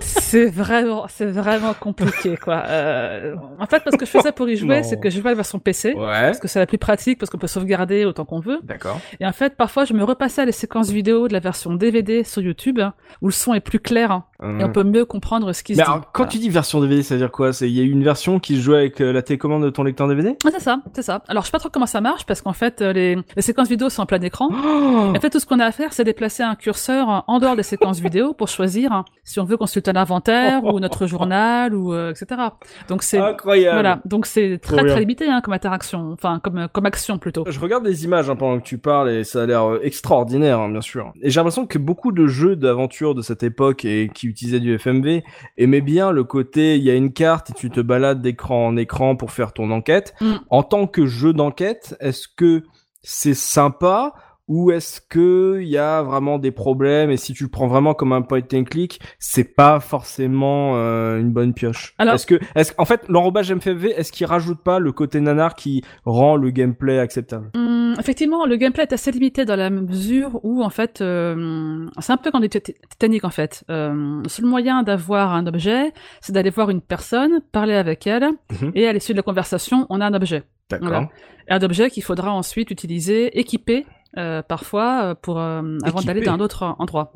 C'est 0.00 0.46
vraiment, 0.46 1.06
c'est 1.08 1.26
vraiment 1.26 1.74
compliqué, 1.74 2.36
quoi. 2.36 2.62
Euh, 2.68 3.34
en 3.58 3.66
fait, 3.66 3.82
parce 3.82 3.96
que 3.96 4.06
je 4.06 4.10
fais 4.10 4.20
ça 4.20 4.30
pour 4.30 4.48
y 4.48 4.56
jouer, 4.56 4.84
c'est 4.84 4.98
que 5.00 5.10
je 5.10 5.20
à 5.20 5.24
la 5.24 5.34
version 5.34 5.58
PC, 5.58 5.92
Ouais. 5.94 6.04
parce 6.04 6.38
que 6.38 6.46
c'est 6.46 6.60
la 6.60 6.66
plus 6.66 6.78
pratique, 6.78 7.18
parce 7.18 7.30
qu'on 7.30 7.36
peut 7.38 7.48
sauvegarder 7.48 8.04
autant 8.04 8.24
qu'on 8.24 8.38
veut. 8.38 8.60
D'accord. 8.62 9.00
Et 9.18 9.26
en 9.26 9.32
fait, 9.32 9.56
parfois, 9.56 9.84
je 9.84 9.94
me 9.94 10.04
repassais 10.04 10.42
à 10.42 10.44
les 10.44 10.52
séquences 10.52 10.90
vidéo 10.90 11.26
de 11.26 11.32
la 11.32 11.40
version 11.40 11.74
DVD 11.74 12.22
sur 12.22 12.40
YouTube, 12.42 12.78
hein, 12.78 12.94
où 13.22 13.26
le 13.26 13.32
son 13.32 13.54
est 13.54 13.60
plus 13.60 13.80
clair, 13.80 14.12
hein, 14.12 14.24
et 14.42 14.64
on 14.64 14.70
peut 14.72 14.84
mieux 14.84 15.04
comprendre 15.04 15.52
ce 15.52 15.62
qui 15.64 15.74
se 15.74 15.78
dit. 15.78 15.82
alors, 15.82 16.12
quand 16.12 16.22
Voilà. 16.24 16.30
tu 16.30 16.38
dis 16.38 16.48
version 16.48 16.80
DVD, 16.80 17.02
ça 17.02 17.14
veut 17.14 17.20
dire 17.20 17.30
quoi? 17.32 17.52
C'est 17.52 17.68
il 17.68 17.76
y 17.76 17.80
a 17.80 17.82
eu 17.82 17.90
une 17.90 18.04
version 18.04 18.38
qui 18.38 18.56
se 18.56 18.60
jouait 18.62 18.76
avec 18.78 19.00
euh, 19.00 19.12
la 19.12 19.22
télécommande 19.22 19.64
de 19.64 19.70
ton 19.70 19.82
lecteur 19.82 20.06
DVD 20.08 20.36
Ah, 20.46 20.50
c'est 20.52 20.60
ça, 20.60 20.80
c'est 20.94 21.02
ça. 21.02 21.22
Alors, 21.28 21.42
je 21.42 21.48
sais 21.48 21.52
pas 21.52 21.58
trop 21.58 21.70
comment 21.70 21.86
ça 21.86 22.00
marche, 22.00 22.24
parce 22.24 22.40
qu'en 22.40 22.52
fait, 22.52 22.80
euh, 22.80 22.92
les, 22.92 23.16
les 23.36 23.42
séquences 23.42 23.68
vidéo 23.68 23.88
sont 23.90 24.02
en 24.02 24.06
plein 24.06 24.20
écran. 24.20 24.48
Oh 24.52 25.12
En 25.16 25.20
fait, 25.20 25.30
tout 25.30 25.40
ce 25.40 25.46
qu'on 25.46 25.58
a 25.58 25.64
à 25.64 25.72
faire, 25.72 25.92
c'est 25.92 26.04
déplacer 26.04 26.42
un 26.42 26.54
curseur 26.54 27.24
en 27.26 27.38
dehors 27.40 27.56
des 27.56 27.62
séquences 27.64 27.98
vidéo 28.00 28.32
pour 28.32 28.48
choisir 28.48 28.92
hein, 28.92 29.04
si 29.24 29.40
on 29.40 29.44
veut 29.44 29.56
consulter 29.56 29.90
un 29.90 29.96
inventaire 29.96 30.62
ou 30.64 30.78
notre 30.80 31.06
journal 31.06 31.74
ou 31.74 31.92
euh, 31.92 32.10
etc. 32.12 32.40
Donc 32.88 33.02
c'est 33.02 33.18
Incroyable. 33.18 33.74
voilà, 33.74 34.00
donc 34.04 34.26
c'est 34.26 34.58
très 34.62 34.84
très 34.84 35.00
limité 35.00 35.28
hein, 35.28 35.40
comme 35.42 35.54
interaction, 35.54 36.12
enfin 36.12 36.40
comme 36.42 36.68
comme 36.72 36.86
action 36.86 37.18
plutôt. 37.18 37.44
Je 37.48 37.58
regarde 37.60 37.84
des 37.84 38.04
images 38.04 38.30
hein, 38.30 38.36
pendant 38.36 38.58
que 38.58 38.64
tu 38.64 38.78
parles 38.78 39.10
et 39.10 39.24
ça 39.24 39.42
a 39.42 39.46
l'air 39.46 39.64
euh, 39.68 39.80
extraordinaire, 39.82 40.60
hein, 40.60 40.68
bien 40.70 40.80
sûr. 40.80 41.12
Et 41.22 41.30
j'ai 41.30 41.40
l'impression 41.40 41.66
que 41.66 41.78
beaucoup 41.78 42.12
de 42.12 42.26
jeux 42.26 42.56
d'aventure 42.56 43.14
de 43.14 43.22
cette 43.22 43.42
époque 43.42 43.84
et 43.84 44.10
qui 44.14 44.27
utilisaient 44.28 44.60
du 44.60 44.78
FMV 44.78 45.22
aimaient 45.56 45.80
bien 45.80 46.12
le 46.12 46.24
côté 46.24 46.76
il 46.76 46.82
y 46.82 46.90
a 46.90 46.94
une 46.94 47.12
carte 47.12 47.50
et 47.50 47.52
tu 47.54 47.70
te 47.70 47.80
balades 47.80 48.22
d'écran 48.22 48.66
en 48.66 48.76
écran 48.76 49.16
pour 49.16 49.32
faire 49.32 49.52
ton 49.52 49.70
enquête. 49.70 50.14
Mm. 50.20 50.34
En 50.50 50.62
tant 50.62 50.86
que 50.86 51.06
jeu 51.06 51.32
d'enquête, 51.32 51.96
est-ce 52.00 52.28
que 52.28 52.62
c'est 53.02 53.34
sympa 53.34 54.12
ou 54.48 54.70
est-ce 54.70 55.00
que 55.02 55.58
il 55.60 55.68
y 55.68 55.76
a 55.76 56.02
vraiment 56.02 56.38
des 56.38 56.50
problèmes 56.50 57.10
et 57.10 57.18
si 57.18 57.34
tu 57.34 57.44
le 57.44 57.50
prends 57.50 57.68
vraiment 57.68 57.92
comme 57.92 58.12
un 58.14 58.22
point 58.22 58.40
and 58.54 58.64
click, 58.64 58.98
c'est 59.18 59.54
pas 59.54 59.78
forcément 59.78 60.72
euh, 60.76 61.20
une 61.20 61.30
bonne 61.30 61.52
pioche? 61.52 61.94
Alors- 61.98 62.14
est-ce 62.14 62.26
que, 62.26 62.40
est-ce 62.54 62.72
en 62.78 62.86
fait, 62.86 63.02
l'enrobage 63.08 63.52
MFV, 63.52 63.90
est-ce 63.90 64.10
qu'il 64.10 64.26
rajoute 64.26 64.62
pas 64.62 64.78
le 64.78 64.90
côté 64.92 65.20
nanar 65.20 65.54
qui 65.54 65.84
rend 66.04 66.36
le 66.36 66.50
gameplay 66.50 66.98
acceptable? 66.98 67.50
Hum, 67.54 67.77
effectivement, 67.98 68.46
le 68.46 68.56
gameplay 68.56 68.82
est 68.84 68.92
assez 68.92 69.10
limité 69.10 69.44
dans 69.44 69.56
la 69.56 69.70
mesure 69.70 70.40
où 70.44 70.62
en 70.62 70.70
fait 70.70 71.00
euh, 71.00 71.86
c'est 71.98 72.12
un 72.12 72.16
peu 72.16 72.30
comme 72.30 72.42
des 72.42 72.48
Tit- 72.48 72.74
Titanic 72.90 73.24
en 73.24 73.30
fait. 73.30 73.64
Euh, 73.70 74.22
le 74.22 74.28
seul 74.28 74.46
moyen 74.46 74.82
d'avoir 74.82 75.32
un 75.34 75.46
objet, 75.46 75.92
c'est 76.20 76.32
d'aller 76.32 76.50
voir 76.50 76.70
une 76.70 76.80
personne, 76.80 77.40
parler 77.52 77.74
avec 77.74 78.06
elle 78.06 78.28
Mhm. 78.60 78.72
et 78.74 78.86
à 78.88 78.92
l'issue 78.92 79.12
de 79.12 79.16
la 79.18 79.22
conversation, 79.22 79.86
on 79.90 80.00
a 80.00 80.06
un 80.06 80.14
objet. 80.14 80.44
D'accord. 80.70 80.88
Voilà. 80.88 81.08
Un 81.50 81.60
objet 81.62 81.88
qu'il 81.90 82.02
faudra 82.02 82.30
ensuite 82.32 82.70
utiliser, 82.70 83.38
équiper 83.38 83.86
euh, 84.16 84.42
parfois 84.42 85.02
euh, 85.02 85.14
pour 85.14 85.38
euh, 85.38 85.62
avant 85.84 86.00
d'aller 86.00 86.22
dans 86.22 86.32
un 86.32 86.40
autre 86.40 86.74
endroit. 86.78 87.12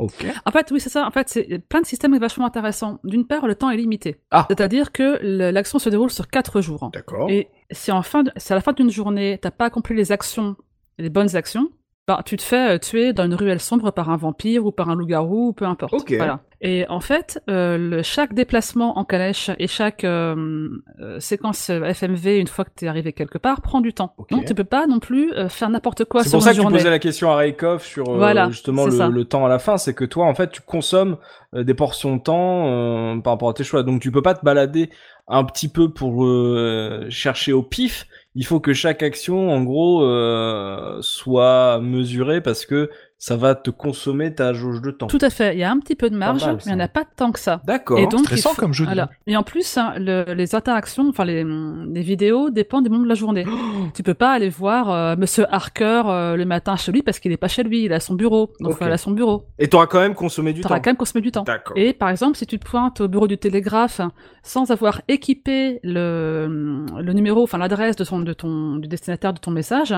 En 0.47 0.51
fait, 0.51 0.71
oui, 0.71 0.79
c'est 0.81 0.91
ça. 0.91 1.07
En 1.07 1.11
fait, 1.11 1.29
c'est 1.29 1.59
plein 1.69 1.81
de 1.81 1.87
systèmes 1.87 2.17
vachement 2.19 2.47
intéressants. 2.47 2.99
D'une 3.03 3.27
part, 3.27 3.47
le 3.47 3.55
temps 3.55 3.71
est 3.71 3.77
limité. 3.79 4.17
Ah. 4.31 4.45
C'est-à-dire 4.49 4.93
que 4.93 5.19
l'action 5.51 5.79
se 5.79 5.89
déroule 5.89 6.11
sur 6.11 6.29
quatre 6.29 6.61
jours. 6.61 6.91
D'accord. 6.93 7.29
Et 7.31 7.49
si 7.71 7.91
en 7.93 8.03
fin 8.03 8.23
de- 8.25 8.33
si 8.37 8.53
à 8.53 8.57
la 8.57 8.63
fin 8.63 8.73
d'une 8.73 8.91
journée, 8.91 9.39
t'as 9.41 9.51
pas 9.51 9.67
accompli 9.67 9.97
les 9.97 10.13
actions, 10.13 10.55
les 11.03 11.11
bonnes 11.11 11.37
actions, 11.37 11.69
bah, 12.09 12.21
tu 12.25 12.37
te 12.37 12.43
fais 12.43 12.75
euh, 12.75 12.79
tuer 12.79 13.13
dans 13.13 13.25
une 13.25 13.35
ruelle 13.35 13.61
sombre 13.61 13.93
par 13.93 14.11
un 14.11 14.17
vampire 14.17 14.67
ou 14.67 14.73
par 14.73 14.91
un 14.91 14.97
loup-garou 14.97 15.49
ou 15.49 15.53
peu 15.53 15.65
importe. 15.65 15.95
Voilà. 16.09 16.41
Et 16.65 16.87
en 16.89 17.01
fait, 17.01 17.43
euh, 17.51 17.77
le, 17.77 18.03
chaque 18.03 18.35
déplacement 18.35 18.97
en 18.97 19.05
calèche 19.05 19.51
et 19.59 19.67
chaque 19.67 20.05
euh, 20.05 20.69
euh, 21.01 21.19
séquence 21.19 21.71
FMV, 21.71 22.39
une 22.39 22.47
fois 22.47 22.65
que 22.65 22.71
t'es 22.75 22.87
arrivé 22.87 23.13
quelque 23.13 23.37
part, 23.37 23.61
prend 23.63 23.81
du 23.81 23.93
temps. 23.93 24.15
Donc 24.31 24.45
tu 24.45 24.55
peux 24.55 24.63
pas 24.63 24.87
non 24.87 25.01
plus 25.01 25.33
euh, 25.33 25.49
faire 25.49 25.71
n'importe 25.71 26.05
quoi 26.05 26.23
C'est 26.23 26.29
sur 26.29 26.39
pour 26.39 26.45
ça 26.45 26.53
une 26.53 26.59
que 26.59 26.63
tu 26.63 26.73
posais 26.73 26.91
la 26.91 27.01
question 27.01 27.33
à 27.33 27.37
Raikov 27.37 27.83
sur 27.83 28.09
euh, 28.09 28.17
Voilà, 28.17 28.49
justement 28.49 28.89
c'est 28.89 29.09
le, 29.09 29.13
le 29.13 29.25
temps 29.25 29.45
à 29.45 29.49
la 29.49 29.59
fin, 29.59 29.77
c'est 29.77 29.93
que 29.93 30.05
toi 30.05 30.27
en 30.27 30.35
fait 30.35 30.53
tu 30.53 30.61
consommes 30.61 31.17
euh, 31.55 31.65
des 31.65 31.75
portions 31.75 32.17
de 32.17 32.23
temps 32.23 32.69
euh, 32.69 33.21
par 33.21 33.33
rapport 33.33 33.49
à 33.49 33.55
tes 33.55 33.65
choix, 33.65 33.83
donc 33.83 34.01
tu 34.01 34.13
peux 34.13 34.23
pas 34.23 34.35
te 34.35 34.45
balader 34.45 34.89
un 35.27 35.43
petit 35.43 35.69
peu 35.69 35.93
pour 35.93 36.25
euh, 36.25 37.07
chercher 37.11 37.53
au 37.53 37.65
pif. 37.65 38.07
Il 38.35 38.47
faut 38.47 38.61
que 38.61 38.73
chaque 38.73 39.03
action 39.03 39.51
en 39.51 39.63
gros 39.63 40.05
euh, 40.05 41.01
soit 41.03 41.81
mesurée 41.81 42.41
parce 42.41 42.65
que 42.65 42.91
ça 43.25 43.37
va 43.37 43.55
te 43.55 43.71
consommer 43.71 44.35
ta 44.35 44.53
jauge 44.53 44.83
de 44.83 44.91
temps. 44.91 45.07
Tout 45.07 45.19
à 45.21 45.31
fait. 45.31 45.55
Il 45.55 45.61
y 45.61 45.63
a 45.63 45.71
un 45.71 45.79
petit 45.79 45.95
peu 45.95 46.11
de 46.11 46.17
marge, 46.17 46.45
mal, 46.45 46.57
mais 46.57 46.63
il 46.67 46.69
n'y 46.75 46.83
en 46.83 46.85
a 46.85 46.89
pas 46.89 47.05
tant 47.05 47.31
que 47.31 47.39
ça. 47.39 47.61
D'accord. 47.65 48.01
Et 48.01 48.09
donc, 48.09 48.23
il 48.23 48.25
Stressant 48.27 48.51
faut- 48.51 48.61
comme 48.61 48.73
jeu. 48.73 48.85
dis 48.85 48.89
Voilà. 48.89 49.11
Et 49.29 49.37
en 49.37 49.45
plus, 49.45 49.79
hein, 49.79 49.95
le- 49.97 50.35
les 50.35 50.57
interactions, 50.57 51.09
enfin 51.09 51.25
les, 51.25 51.45
les 51.45 52.01
vidéos 52.03 52.51
dépendent 52.51 52.83
du 52.83 52.91
moment 52.91 53.05
de 53.05 53.09
la 53.09 53.15
journée. 53.15 53.45
tu 53.95 54.03
peux 54.03 54.15
pas 54.15 54.33
aller 54.33 54.49
voir 54.49 54.91
euh, 54.91 55.15
Monsieur 55.17 55.47
Harker 55.55 56.03
euh, 56.07 56.35
le 56.37 56.45
matin 56.47 56.75
chez 56.75 56.91
lui 56.91 57.03
parce 57.03 57.21
qu'il 57.21 57.31
est 57.31 57.37
pas 57.37 57.47
chez 57.47 57.63
lui, 57.63 57.85
il 57.85 57.93
est 57.93 57.95
à 57.95 58.01
son 58.01 58.15
bureau. 58.15 58.51
Donc 58.59 58.73
Ok. 58.73 58.79
il 58.81 58.89
est 58.89 58.93
à 58.93 58.99
son 58.99 59.13
bureau. 59.13 59.45
Et 59.61 59.69
t'auras 59.69 59.87
quand 59.87 60.01
même 60.01 60.17
consommé 60.17 60.53
du 60.53 60.61
temps. 60.63 60.69
quand 60.71 60.85
même 60.87 60.97
consommé 60.97 61.23
du 61.23 61.31
temps. 61.31 61.45
D'accord. 61.45 61.79
Et 61.79 61.93
par 61.93 62.09
exemple, 62.09 62.37
si 62.37 62.45
tu 62.49 62.59
te 62.59 62.69
pointes 62.69 63.01
au 63.03 63.07
bureau 63.07 63.29
du 63.29 63.39
télégraphe 63.39 64.01
sans 64.43 64.73
avoir 64.73 65.01
équipé 65.07 65.79
le, 65.85 66.85
le 67.01 67.13
numéro, 67.13 67.45
enfin 67.45 67.59
l'adresse 67.59 67.95
de 67.95 68.03
ton, 68.05 68.19
de 68.19 68.33
ton, 68.33 68.75
du 68.79 68.89
destinataire 68.89 69.33
de 69.33 69.39
ton 69.39 69.53
message, 69.53 69.95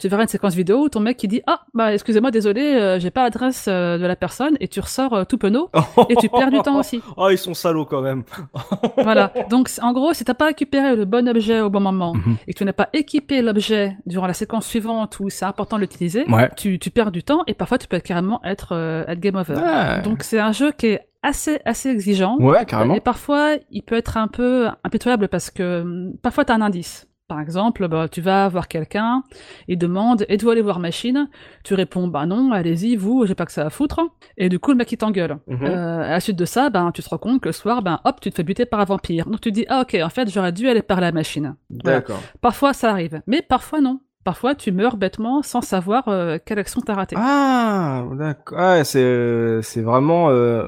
tu 0.00 0.08
verras 0.08 0.22
une 0.22 0.28
séquence 0.28 0.54
vidéo 0.54 0.78
où 0.84 0.88
ton 0.88 0.98
mec 1.00 1.16
qui 1.16 1.28
dit 1.28 1.42
ah 1.46 1.60
bah 1.74 1.92
excusez-moi 1.94 2.30
désolé 2.30 2.62
euh, 2.62 2.98
j'ai 2.98 3.10
pas 3.10 3.22
l'adresse 3.22 3.66
euh, 3.68 3.98
de 3.98 4.06
la 4.06 4.16
personne 4.16 4.56
et 4.58 4.66
tu 4.68 4.80
ressors 4.80 5.12
euh, 5.12 5.24
tout 5.24 5.38
penaud 5.38 5.70
et 6.08 6.16
tu 6.16 6.28
perds 6.28 6.50
du 6.50 6.58
temps 6.62 6.78
aussi. 6.78 7.00
Oh, 7.16 7.28
ils 7.30 7.38
sont 7.38 7.54
salauds 7.54 7.84
quand 7.84 8.00
même. 8.02 8.24
Voilà. 8.96 9.32
Donc, 9.50 9.70
en 9.82 9.92
gros, 9.92 10.12
si 10.12 10.24
t'as 10.24 10.34
pas 10.34 10.46
récupéré 10.46 10.96
le 10.96 11.04
bon 11.04 11.28
objet 11.28 11.60
au 11.60 11.70
bon 11.70 11.80
moment 11.80 12.14
Mhm. 12.14 12.36
et 12.48 12.52
que 12.52 12.58
tu 12.58 12.64
n'as 12.64 12.72
pas 12.72 12.88
équipé 12.92 13.42
l'objet 13.42 13.96
durant 14.06 14.26
la 14.26 14.34
séquence 14.34 14.66
suivante 14.66 15.18
où 15.20 15.28
c'est 15.30 15.44
important 15.44 15.76
de 15.76 15.82
l'utiliser, 15.82 16.24
Ouais. 16.28 16.48
tu, 16.56 16.78
tu 16.78 16.90
perds 16.90 17.10
du 17.12 17.22
temps 17.22 17.42
et 17.46 17.54
parfois 17.54 17.78
tu 17.78 17.86
peux 17.88 17.98
carrément 18.00 18.40
être, 18.44 18.72
euh, 18.74 19.04
être 19.06 19.20
game 19.20 19.36
over. 19.36 19.54
Ouais. 19.54 20.02
Donc, 20.02 20.22
c'est 20.22 20.38
un 20.38 20.52
jeu 20.52 20.72
qui 20.72 20.86
est 20.88 21.00
assez, 21.22 21.60
assez 21.64 21.90
exigeant. 21.90 22.36
Ouais, 22.38 22.64
carrément. 22.64 22.94
Et 22.94 23.00
parfois, 23.00 23.50
il 23.70 23.82
peut 23.82 23.96
être 23.96 24.16
un 24.16 24.28
peu 24.28 24.68
impitoyable 24.84 25.28
parce 25.28 25.50
que 25.50 25.82
hum, 25.82 26.12
parfois 26.22 26.44
t'as 26.46 26.54
un 26.54 26.62
indice. 26.62 27.06
Par 27.30 27.40
exemple, 27.40 27.86
bah, 27.86 28.08
tu 28.08 28.20
vas 28.20 28.48
voir 28.48 28.66
quelqu'un, 28.66 29.22
il 29.68 29.78
demande 29.78 30.26
êtes-vous 30.28 30.50
allé 30.50 30.62
voir 30.62 30.80
machine 30.80 31.28
Tu 31.62 31.74
réponds 31.74 32.08
bah 32.08 32.26
non, 32.26 32.50
allez-y, 32.50 32.96
vous, 32.96 33.24
j'ai 33.24 33.36
pas 33.36 33.46
que 33.46 33.52
ça 33.52 33.66
à 33.66 33.70
foutre. 33.70 34.00
Et 34.36 34.48
du 34.48 34.58
coup, 34.58 34.72
le 34.72 34.76
mec 34.78 34.90
il 34.90 34.96
t'engueule. 34.96 35.38
Mhm. 35.46 35.58
Euh, 35.62 36.02
à 36.02 36.10
la 36.10 36.18
suite 36.18 36.34
de 36.36 36.44
ça, 36.44 36.70
ben 36.70 36.90
tu 36.92 37.04
te 37.04 37.08
rends 37.08 37.18
compte 37.18 37.40
que 37.40 37.48
le 37.48 37.52
soir, 37.52 37.82
ben 37.82 38.00
hop, 38.04 38.20
tu 38.20 38.30
te 38.30 38.34
fais 38.34 38.42
buter 38.42 38.66
par 38.66 38.80
un 38.80 38.84
vampire. 38.84 39.26
Donc 39.26 39.40
tu 39.40 39.50
te 39.50 39.54
dis 39.54 39.64
ah 39.68 39.82
ok, 39.82 39.96
en 40.02 40.08
fait 40.08 40.28
j'aurais 40.28 40.50
dû 40.50 40.68
aller 40.68 40.82
à 40.88 41.00
la 41.00 41.12
machine. 41.12 41.54
Voilà. 41.84 42.00
D'accord. 42.00 42.20
Parfois 42.40 42.72
ça 42.72 42.90
arrive, 42.90 43.22
mais 43.28 43.42
parfois 43.42 43.80
non. 43.80 44.00
Parfois 44.24 44.56
tu 44.56 44.72
meurs 44.72 44.96
bêtement 44.96 45.42
sans 45.42 45.60
savoir 45.60 46.08
euh, 46.08 46.38
quelle 46.44 46.58
action 46.58 46.80
t'as 46.80 46.94
ratée. 46.94 47.14
Ah, 47.16 48.02
d'accord. 48.18 48.58
Ouais, 48.58 48.82
c'est 48.82 49.04
euh, 49.04 49.62
c'est 49.62 49.82
vraiment 49.82 50.30
euh, 50.30 50.66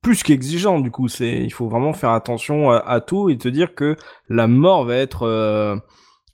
plus 0.00 0.22
qu'exigeant 0.22 0.78
du 0.78 0.92
coup. 0.92 1.08
C'est 1.08 1.38
il 1.38 1.52
faut 1.52 1.68
vraiment 1.68 1.92
faire 1.92 2.10
attention 2.10 2.70
à, 2.70 2.76
à 2.76 3.00
tout 3.00 3.30
et 3.30 3.36
te 3.36 3.48
dire 3.48 3.74
que 3.74 3.96
la 4.28 4.46
mort 4.46 4.84
va 4.84 4.94
être 4.94 5.82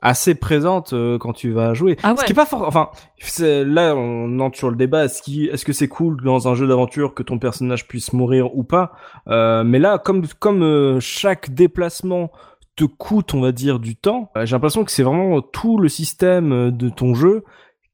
assez 0.02 0.34
présente 0.34 0.92
euh, 0.92 1.18
quand 1.18 1.32
tu 1.32 1.50
vas 1.52 1.74
jouer. 1.74 1.96
Ah 2.02 2.14
Ce 2.16 2.20
ouais. 2.20 2.26
qui 2.26 2.32
est 2.32 2.34
pas 2.34 2.46
fort. 2.46 2.64
Enfin, 2.66 2.90
c'est- 3.18 3.64
là 3.64 3.94
on 3.96 4.38
entre 4.40 4.56
sur 4.56 4.70
le 4.70 4.76
débat. 4.76 5.04
Est-ce 5.04 5.22
qui 5.22 5.46
est-ce 5.46 5.64
que 5.64 5.72
c'est 5.72 5.88
cool 5.88 6.22
dans 6.22 6.48
un 6.48 6.54
jeu 6.54 6.66
d'aventure 6.66 7.14
que 7.14 7.22
ton 7.22 7.38
personnage 7.38 7.86
puisse 7.88 8.12
mourir 8.12 8.56
ou 8.56 8.64
pas? 8.64 8.92
Euh, 9.28 9.62
Mais 9.64 9.78
là, 9.78 9.98
comme 9.98 10.26
comme 10.38 10.62
euh, 10.62 11.00
chaque 11.00 11.50
déplacement 11.54 12.30
te 12.76 12.84
coûte, 12.84 13.34
on 13.34 13.40
va 13.40 13.52
dire, 13.52 13.78
du 13.78 13.96
temps. 13.96 14.30
euh, 14.36 14.46
J'ai 14.46 14.54
l'impression 14.56 14.84
que 14.84 14.90
c'est 14.90 15.02
vraiment 15.02 15.42
tout 15.42 15.78
le 15.78 15.88
système 15.88 16.52
euh, 16.52 16.70
de 16.70 16.88
ton 16.88 17.14
jeu 17.14 17.44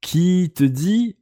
qui 0.01 0.53
te 0.55 0.63
dit 0.65 1.17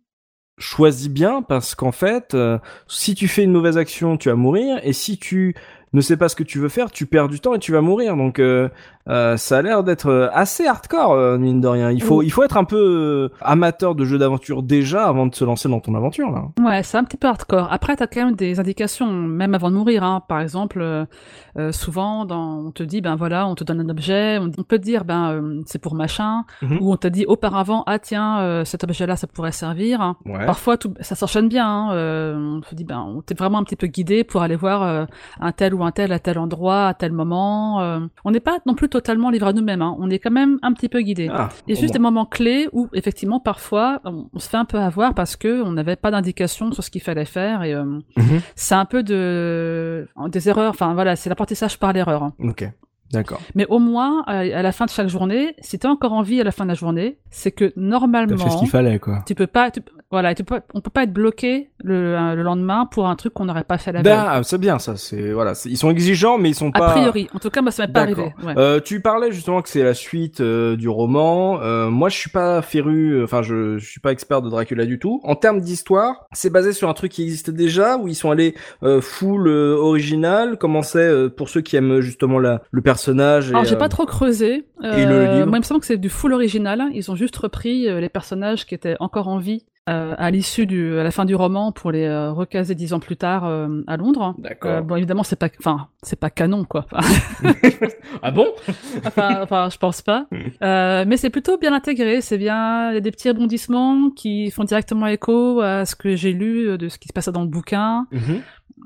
choisis 0.58 1.08
bien 1.08 1.42
parce 1.42 1.74
qu'en 1.74 1.92
fait, 1.92 2.34
euh, 2.34 2.58
si 2.86 3.14
tu 3.14 3.26
fais 3.26 3.42
une 3.42 3.52
mauvaise 3.52 3.76
action, 3.78 4.16
tu 4.16 4.28
vas 4.28 4.34
mourir 4.36 4.78
et 4.84 4.92
si 4.92 5.18
tu 5.18 5.54
ne 5.92 6.00
sais 6.00 6.16
pas 6.16 6.28
ce 6.28 6.36
que 6.36 6.42
tu 6.44 6.58
veux 6.58 6.68
faire, 6.68 6.90
tu 6.92 7.06
perds 7.06 7.28
du 7.28 7.40
temps 7.40 7.54
et 7.54 7.58
tu 7.58 7.72
vas 7.72 7.80
mourir. 7.80 8.16
Donc 8.16 8.38
euh, 8.38 8.68
euh, 9.08 9.36
ça 9.36 9.58
a 9.58 9.62
l'air 9.62 9.84
d'être 9.84 10.06
euh, 10.08 10.28
assez 10.32 10.66
hardcore 10.66 11.12
euh, 11.12 11.36
mine 11.36 11.60
de 11.60 11.68
rien. 11.68 11.90
Il 11.90 12.02
faut 12.02 12.16
Oui. 12.18 12.26
il 12.26 12.30
faut 12.30 12.42
être 12.42 12.56
un 12.56 12.64
peu 12.64 13.30
amateur 13.42 13.94
de 13.94 14.04
jeux 14.04 14.16
d'aventure 14.18 14.62
déjà 14.62 15.04
avant 15.06 15.26
de 15.26 15.34
se 15.34 15.44
lancer 15.44 15.68
dans 15.68 15.80
ton 15.80 15.94
aventure 15.94 16.30
là. 16.30 16.44
Ouais, 16.58 16.82
c'est 16.82 16.96
un 16.96 17.04
petit 17.04 17.16
peu 17.18 17.28
hardcore. 17.28 17.68
Après, 17.70 17.96
t'as 17.96 18.06
quand 18.06 18.24
même 18.24 18.34
des 18.34 18.60
indications, 18.60 19.10
même 19.12 19.54
avant 19.54 19.70
de 19.70 19.76
mourir. 19.76 20.04
Hein. 20.04 20.22
Par 20.26 20.40
exemple, 20.40 20.80
euh, 20.80 21.72
souvent, 21.72 22.24
dans, 22.24 22.60
on 22.66 22.70
te 22.70 22.82
dit, 22.82 23.00
ben 23.02 23.14
voilà, 23.16 23.46
on 23.46 23.54
te 23.54 23.62
donne 23.64 23.80
un 23.80 23.88
objet, 23.90 24.38
on, 24.38 24.50
peut 24.62 24.78
te 24.78 24.82
dire, 24.84 25.04
ben 25.04 25.30
euh, 25.32 25.62
c'est 25.66 25.78
pour 25.78 25.94
machin, 25.94 26.44
Mhm. 26.62 26.78
ou 26.80 26.92
on 26.92 26.96
t'a 26.96 27.10
dit 27.10 27.26
auparavant, 27.26 27.82
ah 27.86 27.98
tiens, 27.98 28.62
cet 28.64 28.84
objet-là, 28.84 29.16
ça 29.16 29.26
pourrait 29.26 29.52
servir. 29.52 30.14
Ouais. 30.24 30.46
Parfois, 30.46 30.78
tout, 30.78 30.94
ça 31.00 31.14
s'enchaîne 31.14 31.48
bien. 31.48 31.68
Hein. 31.68 32.56
On 32.56 32.60
te 32.60 32.74
dit, 32.74 32.84
ben, 32.84 33.04
on 33.06 33.20
t'est 33.20 33.38
vraiment 33.38 33.58
un 33.58 33.64
petit 33.64 33.76
peu 33.76 33.86
guidé 33.86 34.24
pour 34.24 34.40
aller 34.42 34.56
voir 34.56 35.06
un 35.40 35.52
tel 35.52 35.74
ou 35.74 35.84
un 35.84 35.90
tel 35.92 36.12
à 36.12 36.18
tel 36.18 36.38
endroit, 36.38 36.86
à 36.88 36.94
tel 36.94 37.12
moment. 37.12 37.98
On 38.24 38.30
n'est 38.30 38.40
pas 38.40 38.58
non 38.66 38.74
plus 38.74 38.88
totalement 38.94 39.30
livrés 39.30 39.50
à 39.50 39.52
nous-mêmes. 39.52 39.82
Hein. 39.82 39.94
On 39.98 40.08
est 40.08 40.18
quand 40.18 40.30
même 40.30 40.58
un 40.62 40.72
petit 40.72 40.88
peu 40.88 41.00
guidé. 41.02 41.28
Ah, 41.32 41.48
Il 41.66 41.74
y 41.74 41.76
a 41.76 41.78
au 41.78 41.80
juste 41.82 41.92
des 41.92 41.98
moments 41.98 42.24
clés 42.26 42.68
où, 42.72 42.88
effectivement, 42.94 43.40
parfois, 43.40 44.00
on, 44.04 44.26
on 44.32 44.38
se 44.38 44.48
fait 44.48 44.56
un 44.56 44.64
peu 44.64 44.78
avoir 44.78 45.14
parce 45.14 45.36
que 45.36 45.62
on 45.62 45.72
n'avait 45.72 45.96
pas 45.96 46.10
d'indication 46.10 46.72
sur 46.72 46.82
ce 46.82 46.90
qu'il 46.90 47.02
fallait 47.02 47.24
faire 47.24 47.62
et 47.62 47.74
euh, 47.74 47.84
Mhm. 48.16 48.40
c'est 48.54 48.74
un 48.74 48.84
peu 48.86 49.02
de 49.02 50.08
des 50.28 50.48
erreurs. 50.48 50.70
Enfin 50.70 50.94
voilà, 50.94 51.16
c'est 51.16 51.28
l'apprentissage 51.28 51.78
par 51.78 51.92
l'erreur. 51.92 52.22
hein. 52.22 52.32
Ok, 52.40 52.68
d'accord. 53.12 53.40
Mais 53.54 53.66
au 53.68 53.78
moins, 53.78 54.22
à, 54.26 54.44
la 54.44 54.72
fin 54.72 54.84
de 54.86 54.90
chaque 54.90 55.08
journée, 55.08 55.54
si 55.60 55.78
t'as 55.78 55.88
encore 55.88 56.12
envie 56.12 56.40
à 56.40 56.44
la 56.44 56.52
fin 56.52 56.64
de 56.64 56.68
la 56.70 56.74
journée, 56.74 57.18
c'est 57.30 57.50
que 57.52 57.66
T'as 57.66 57.80
normalement, 57.80 58.36
fait 58.36 58.50
ce 58.50 58.58
qu'il 58.58 58.68
fallait, 58.68 58.98
quoi. 58.98 59.22
tu 59.26 59.34
peux 59.34 59.46
pas, 59.46 59.70
tu- 59.70 59.80
voilà, 60.10 60.34
tu 60.34 60.44
peux, 60.44 60.60
on 60.74 60.80
peut 60.80 60.90
pas 60.90 61.02
être 61.02 61.12
bloqué 61.12 61.70
le, 61.82 62.34
le 62.36 62.42
lendemain 62.42 62.86
pour 62.86 63.08
un 63.08 63.16
truc 63.16 63.34
qu'on 63.34 63.46
n'aurait 63.46 63.64
pas 63.64 63.78
fait 63.78 63.90
la 63.90 64.02
veille. 64.02 64.12
Ah, 64.16 64.40
c'est 64.44 64.58
bien 64.58 64.78
ça. 64.78 64.96
C'est 64.96 65.32
voilà, 65.32 65.54
ils 65.64 65.76
sont 65.76 65.90
exigeants, 65.90 66.38
mais 66.38 66.50
ils 66.50 66.54
sont 66.54 66.70
A 66.74 66.78
pas. 66.78 66.90
priori, 66.92 67.28
en 67.34 67.40
tout 67.40 67.50
cas, 67.50 67.62
moi, 67.62 67.72
ça 67.72 67.86
m'est 67.86 67.92
pas 67.92 68.02
arrivé. 68.02 68.32
Ouais. 68.44 68.54
Euh, 68.56 68.80
tu 68.80 69.00
parlais 69.00 69.32
justement 69.32 69.60
que 69.60 69.68
c'est 69.68 69.82
la 69.82 69.94
suite 69.94 70.40
euh, 70.40 70.76
du 70.76 70.88
roman. 70.88 71.60
Euh, 71.62 71.90
moi, 71.90 72.08
je 72.10 72.16
suis 72.16 72.30
pas 72.30 72.62
féru, 72.62 73.24
enfin, 73.24 73.42
je, 73.42 73.76
je 73.78 73.90
suis 73.90 73.98
pas 74.00 74.12
expert 74.12 74.40
de 74.40 74.48
Dracula 74.50 74.86
du 74.86 75.00
tout. 75.00 75.20
En 75.24 75.34
termes 75.34 75.60
d'histoire, 75.60 76.26
c'est 76.32 76.50
basé 76.50 76.72
sur 76.72 76.88
un 76.88 76.94
truc 76.94 77.10
qui 77.10 77.22
existait 77.24 77.50
déjà, 77.52 77.96
où 77.96 78.06
ils 78.06 78.14
sont 78.14 78.30
allés 78.30 78.54
full 79.00 79.48
original. 79.48 80.58
Comment 80.58 80.82
c'est 80.82 81.28
pour 81.36 81.48
ceux 81.48 81.60
qui 81.60 81.74
aiment 81.76 82.00
justement 82.00 82.38
la, 82.38 82.62
le 82.70 82.82
personnage 82.82 82.93
et, 82.94 83.50
Alors, 83.50 83.64
j'ai 83.64 83.74
euh, 83.74 83.78
pas 83.78 83.88
trop 83.88 84.06
creusé. 84.06 84.66
et 84.82 85.04
le 85.04 85.24
livre 85.34 85.46
Moi, 85.46 85.58
il 85.58 85.60
me 85.60 85.64
semble 85.64 85.80
que 85.80 85.86
c'est 85.86 85.96
du 85.96 86.08
full 86.08 86.32
original. 86.32 86.84
Ils 86.92 87.10
ont 87.10 87.16
juste 87.16 87.36
repris 87.36 87.88
euh, 87.88 88.00
les 88.00 88.08
personnages 88.08 88.66
qui 88.66 88.74
étaient 88.74 88.96
encore 89.00 89.28
en 89.28 89.38
vie 89.38 89.64
euh, 89.88 90.14
à 90.16 90.30
l'issue 90.30 90.66
du, 90.66 90.98
à 90.98 91.04
la 91.04 91.10
fin 91.10 91.24
du 91.24 91.34
roman 91.34 91.70
pour 91.70 91.92
les 91.92 92.04
euh, 92.04 92.32
recaser 92.32 92.74
dix 92.74 92.94
ans 92.94 93.00
plus 93.00 93.16
tard 93.16 93.44
euh, 93.44 93.82
à 93.86 93.96
Londres. 93.96 94.34
D'accord. 94.38 94.70
Euh, 94.70 94.80
bon, 94.80 94.96
évidemment, 94.96 95.22
c'est 95.24 95.38
pas, 95.38 95.48
enfin, 95.58 95.88
c'est 96.02 96.18
pas 96.18 96.30
canon, 96.30 96.64
quoi. 96.64 96.86
ah 98.22 98.30
bon? 98.30 98.46
Enfin, 99.04 99.40
enfin, 99.42 99.68
je 99.70 99.76
pense 99.76 100.00
pas. 100.00 100.26
Euh, 100.62 101.04
mais 101.06 101.16
c'est 101.18 101.30
plutôt 101.30 101.58
bien 101.58 101.74
intégré. 101.74 102.22
C'est 102.22 102.38
bien, 102.38 102.90
il 102.90 102.94
y 102.94 102.96
a 102.96 103.00
des 103.00 103.10
petits 103.10 103.28
rebondissements 103.28 104.10
qui 104.10 104.50
font 104.50 104.64
directement 104.64 105.06
écho 105.06 105.60
à 105.60 105.84
ce 105.84 105.96
que 105.96 106.16
j'ai 106.16 106.32
lu 106.32 106.66
euh, 106.66 106.78
de 106.78 106.88
ce 106.88 106.98
qui 106.98 107.08
se 107.08 107.12
passait 107.12 107.32
dans 107.32 107.42
le 107.42 107.48
bouquin. 107.48 108.06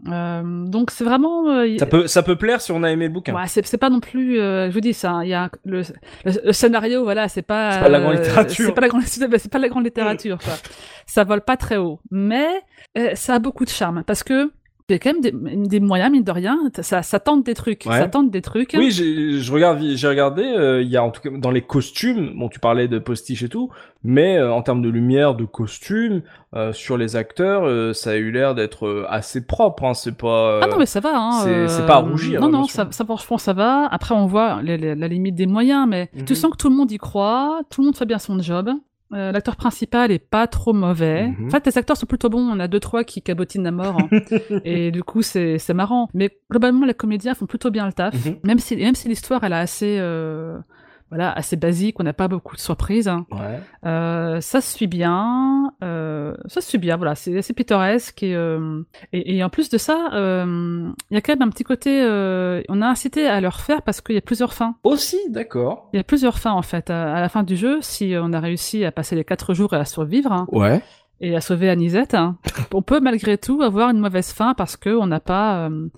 Euh, 0.06 0.64
donc 0.66 0.90
c'est 0.92 1.02
vraiment. 1.04 1.48
euh, 1.50 1.76
Ça 1.78 1.86
peut, 1.86 2.06
ça 2.06 2.22
peut 2.22 2.36
plaire 2.36 2.60
si 2.60 2.70
on 2.70 2.82
a 2.84 2.90
aimé 2.90 3.06
le 3.08 3.12
bouquin. 3.12 3.34
Ouais, 3.34 3.46
c'est 3.48 3.66
c'est 3.66 3.78
pas 3.78 3.90
non 3.90 3.98
plus. 4.00 4.38
euh, 4.38 4.68
je 4.68 4.74
vous 4.74 4.80
dis 4.80 4.94
ça. 4.94 5.20
Il 5.24 5.28
y 5.28 5.34
a 5.34 5.44
un- 5.44 5.50
le, 5.64 5.82
le, 6.24 6.32
le 6.44 6.52
scénario, 6.52 7.02
voilà, 7.02 7.28
c'est 7.28 7.42
pas. 7.42 7.72
C'est 7.72 7.80
pas 7.80 7.88
la 7.88 8.00
grande 8.00 8.14
euh, 8.14 8.18
littérature. 8.18 8.66
C'est 8.66 8.72
pas 8.72 8.80
la 8.80 8.88
grande. 8.88 9.02
C'est 9.38 9.50
pas 9.50 9.58
la 9.58 9.68
grande 9.68 9.84
littérature. 9.84 10.38
quoi. 10.38 10.54
ça 11.06 11.24
vole 11.24 11.40
pas 11.40 11.56
très 11.56 11.76
haut, 11.78 12.00
mais 12.10 12.46
euh, 12.96 13.10
ça 13.14 13.34
a 13.34 13.38
beaucoup 13.40 13.64
de 13.64 13.70
charme 13.70 14.04
parce 14.06 14.22
que 14.22 14.52
il 14.88 14.92
y 14.92 14.96
a 14.96 14.98
quand 14.98 15.12
même 15.12 15.20
des, 15.20 15.68
des 15.68 15.80
moyens 15.80 16.10
mine 16.10 16.22
de 16.24 16.30
rien. 16.32 16.58
Ça, 16.80 17.02
ça 17.02 17.20
tente 17.20 17.44
des 17.44 17.54
trucs. 17.54 17.84
Ouais. 17.86 17.98
Ça 17.98 18.08
tente 18.08 18.30
des 18.30 18.40
trucs. 18.42 18.74
Oui, 18.76 18.90
j'ai, 18.90 19.38
je 19.38 19.52
regarde, 19.52 19.80
j'ai 19.82 20.08
regardé. 20.08 20.42
euh, 20.44 20.80
Il 20.82 20.88
y 20.88 20.96
a 20.96 21.02
en 21.04 21.10
tout 21.10 21.20
cas 21.20 21.30
dans 21.36 21.50
les 21.50 21.62
costumes. 21.62 22.32
Bon, 22.38 22.48
tu 22.48 22.58
parlais 22.60 22.88
de 22.88 22.98
postiche 22.98 23.42
et 23.42 23.48
tout, 23.48 23.70
mais 24.02 24.38
euh, 24.38 24.52
en 24.52 24.62
termes 24.62 24.80
de 24.82 24.88
lumière, 24.88 25.34
de 25.34 25.44
costumes, 25.44 26.22
euh, 26.54 26.72
sur 26.72 26.96
les 26.96 27.16
acteurs, 27.16 27.94
ça 27.94 28.10
a 28.12 28.16
eu 28.16 28.30
l'air 28.30 28.54
d'être 28.54 29.06
assez 29.10 29.46
propre. 29.46 29.84
Hein, 29.84 29.94
c'est 29.94 30.16
pas. 30.16 30.60
Ah 30.62 30.66
non 30.68 30.78
mais 30.78 30.86
ça 30.86 31.00
va 31.00 31.10
hein. 31.14 31.66
c'est- 31.68 31.86
pas 31.86 32.02
Non 32.02 32.14
hein, 32.46 32.48
non 32.50 32.64
sûr. 32.64 32.74
ça, 32.74 32.88
ça 32.90 33.04
franchement 33.04 33.38
ça 33.38 33.52
va. 33.52 33.86
Après 33.90 34.14
on 34.14 34.26
voit 34.26 34.62
les- 34.62 34.78
les- 34.78 34.94
la 34.94 35.08
limite 35.08 35.34
des 35.34 35.46
moyens 35.46 35.86
mais 35.88 36.08
Mhm. 36.14 36.24
tu 36.24 36.34
sens 36.34 36.50
que 36.52 36.56
tout 36.56 36.70
le 36.70 36.76
monde 36.76 36.90
y 36.90 36.98
croit, 36.98 37.60
tout 37.70 37.82
le 37.82 37.86
monde 37.86 37.96
fait 37.96 38.06
bien 38.06 38.18
son 38.18 38.38
job. 38.40 38.70
Euh, 39.14 39.32
L'acteur 39.32 39.56
principal 39.56 40.10
est 40.10 40.18
pas 40.18 40.46
trop 40.46 40.72
mauvais. 40.74 41.28
Mhm. 41.28 41.46
En 41.46 41.50
fait 41.50 41.64
les 41.66 41.78
acteurs 41.78 41.96
sont 41.96 42.06
plutôt 42.06 42.28
bons. 42.28 42.46
On 42.50 42.60
a 42.60 42.68
deux 42.68 42.80
trois 42.80 43.04
qui 43.04 43.22
cabotinent 43.22 43.66
à 43.66 43.70
mort 43.70 43.98
hein. 43.98 44.08
et 44.64 44.90
du 44.90 45.02
coup 45.02 45.22
c'est 45.22 45.58
c'est 45.58 45.74
marrant. 45.74 46.08
Mais 46.12 46.30
globalement 46.50 46.84
les 46.84 46.94
comédiens 46.94 47.34
font 47.34 47.46
plutôt 47.46 47.70
bien 47.70 47.86
le 47.86 47.92
taf. 47.92 48.14
Mhm. 48.26 48.36
Même 48.44 48.58
si 48.58 48.76
même 48.76 48.94
si 48.94 49.08
l'histoire 49.08 49.44
elle 49.44 49.52
est 49.52 49.56
assez 49.56 49.96
euh, 49.98 50.58
voilà 51.10 51.32
assez 51.32 51.56
basique, 51.56 51.98
on 52.00 52.02
n'a 52.02 52.12
pas 52.12 52.28
beaucoup 52.28 52.54
de 52.56 52.60
surprises. 52.60 53.08
hein. 53.08 53.26
Ouais. 53.30 53.60
Euh, 53.86 54.40
ça 54.40 54.60
se 54.60 54.74
suit 54.76 54.86
bien, 54.86 55.72
euh, 55.82 56.34
ça 56.46 56.60
se 56.60 56.68
suit 56.68 56.78
bien, 56.78 56.96
voilà, 56.96 57.14
c'est 57.14 57.36
assez 57.38 57.52
pittoresque 57.54 58.22
et, 58.22 58.34
euh, 58.34 58.82
et, 59.12 59.36
et 59.36 59.42
en 59.44 59.48
plus 59.48 59.68
de 59.70 59.78
ça, 59.78 60.10
euh, 60.12 60.90
il 61.10 61.14
y 61.14 61.16
a 61.16 61.20
quand 61.20 61.32
même 61.32 61.48
un 61.48 61.50
petit 61.50 61.64
côté, 61.64 62.02
euh, 62.02 62.62
on 62.68 62.82
a 62.82 62.86
incité 62.86 63.26
à 63.26 63.40
le 63.40 63.48
refaire 63.48 63.82
parce 63.82 64.00
qu'il 64.00 64.14
y 64.14 64.18
a 64.18 64.22
plusieurs 64.22 64.52
fins. 64.52 64.74
Aussi, 64.84 65.18
d'accord. 65.30 65.88
Il 65.92 65.96
y 65.96 66.00
a 66.00 66.04
plusieurs 66.04 66.38
fins 66.38 66.52
en 66.52 66.62
fait 66.62 66.90
à, 66.90 67.14
à 67.14 67.20
la 67.20 67.28
fin 67.28 67.42
du 67.42 67.56
jeu. 67.56 67.78
Si 67.80 68.14
on 68.20 68.32
a 68.32 68.40
réussi 68.40 68.84
à 68.84 68.92
passer 68.92 69.16
les 69.16 69.24
quatre 69.24 69.54
jours 69.54 69.72
et 69.74 69.76
à 69.78 69.84
survivre 69.84 70.30
hein, 70.32 70.46
Ouais. 70.52 70.82
et 71.20 71.34
à 71.34 71.40
sauver 71.40 71.70
Anisette, 71.70 72.14
hein, 72.14 72.36
on 72.74 72.82
peut 72.82 73.00
malgré 73.00 73.38
tout 73.38 73.62
avoir 73.62 73.90
une 73.90 73.98
mauvaise 74.00 74.32
fin 74.32 74.52
parce 74.54 74.76
que 74.76 74.90
on 74.90 75.06
n'a 75.06 75.20
pas 75.20 75.68
euh, 75.68 75.88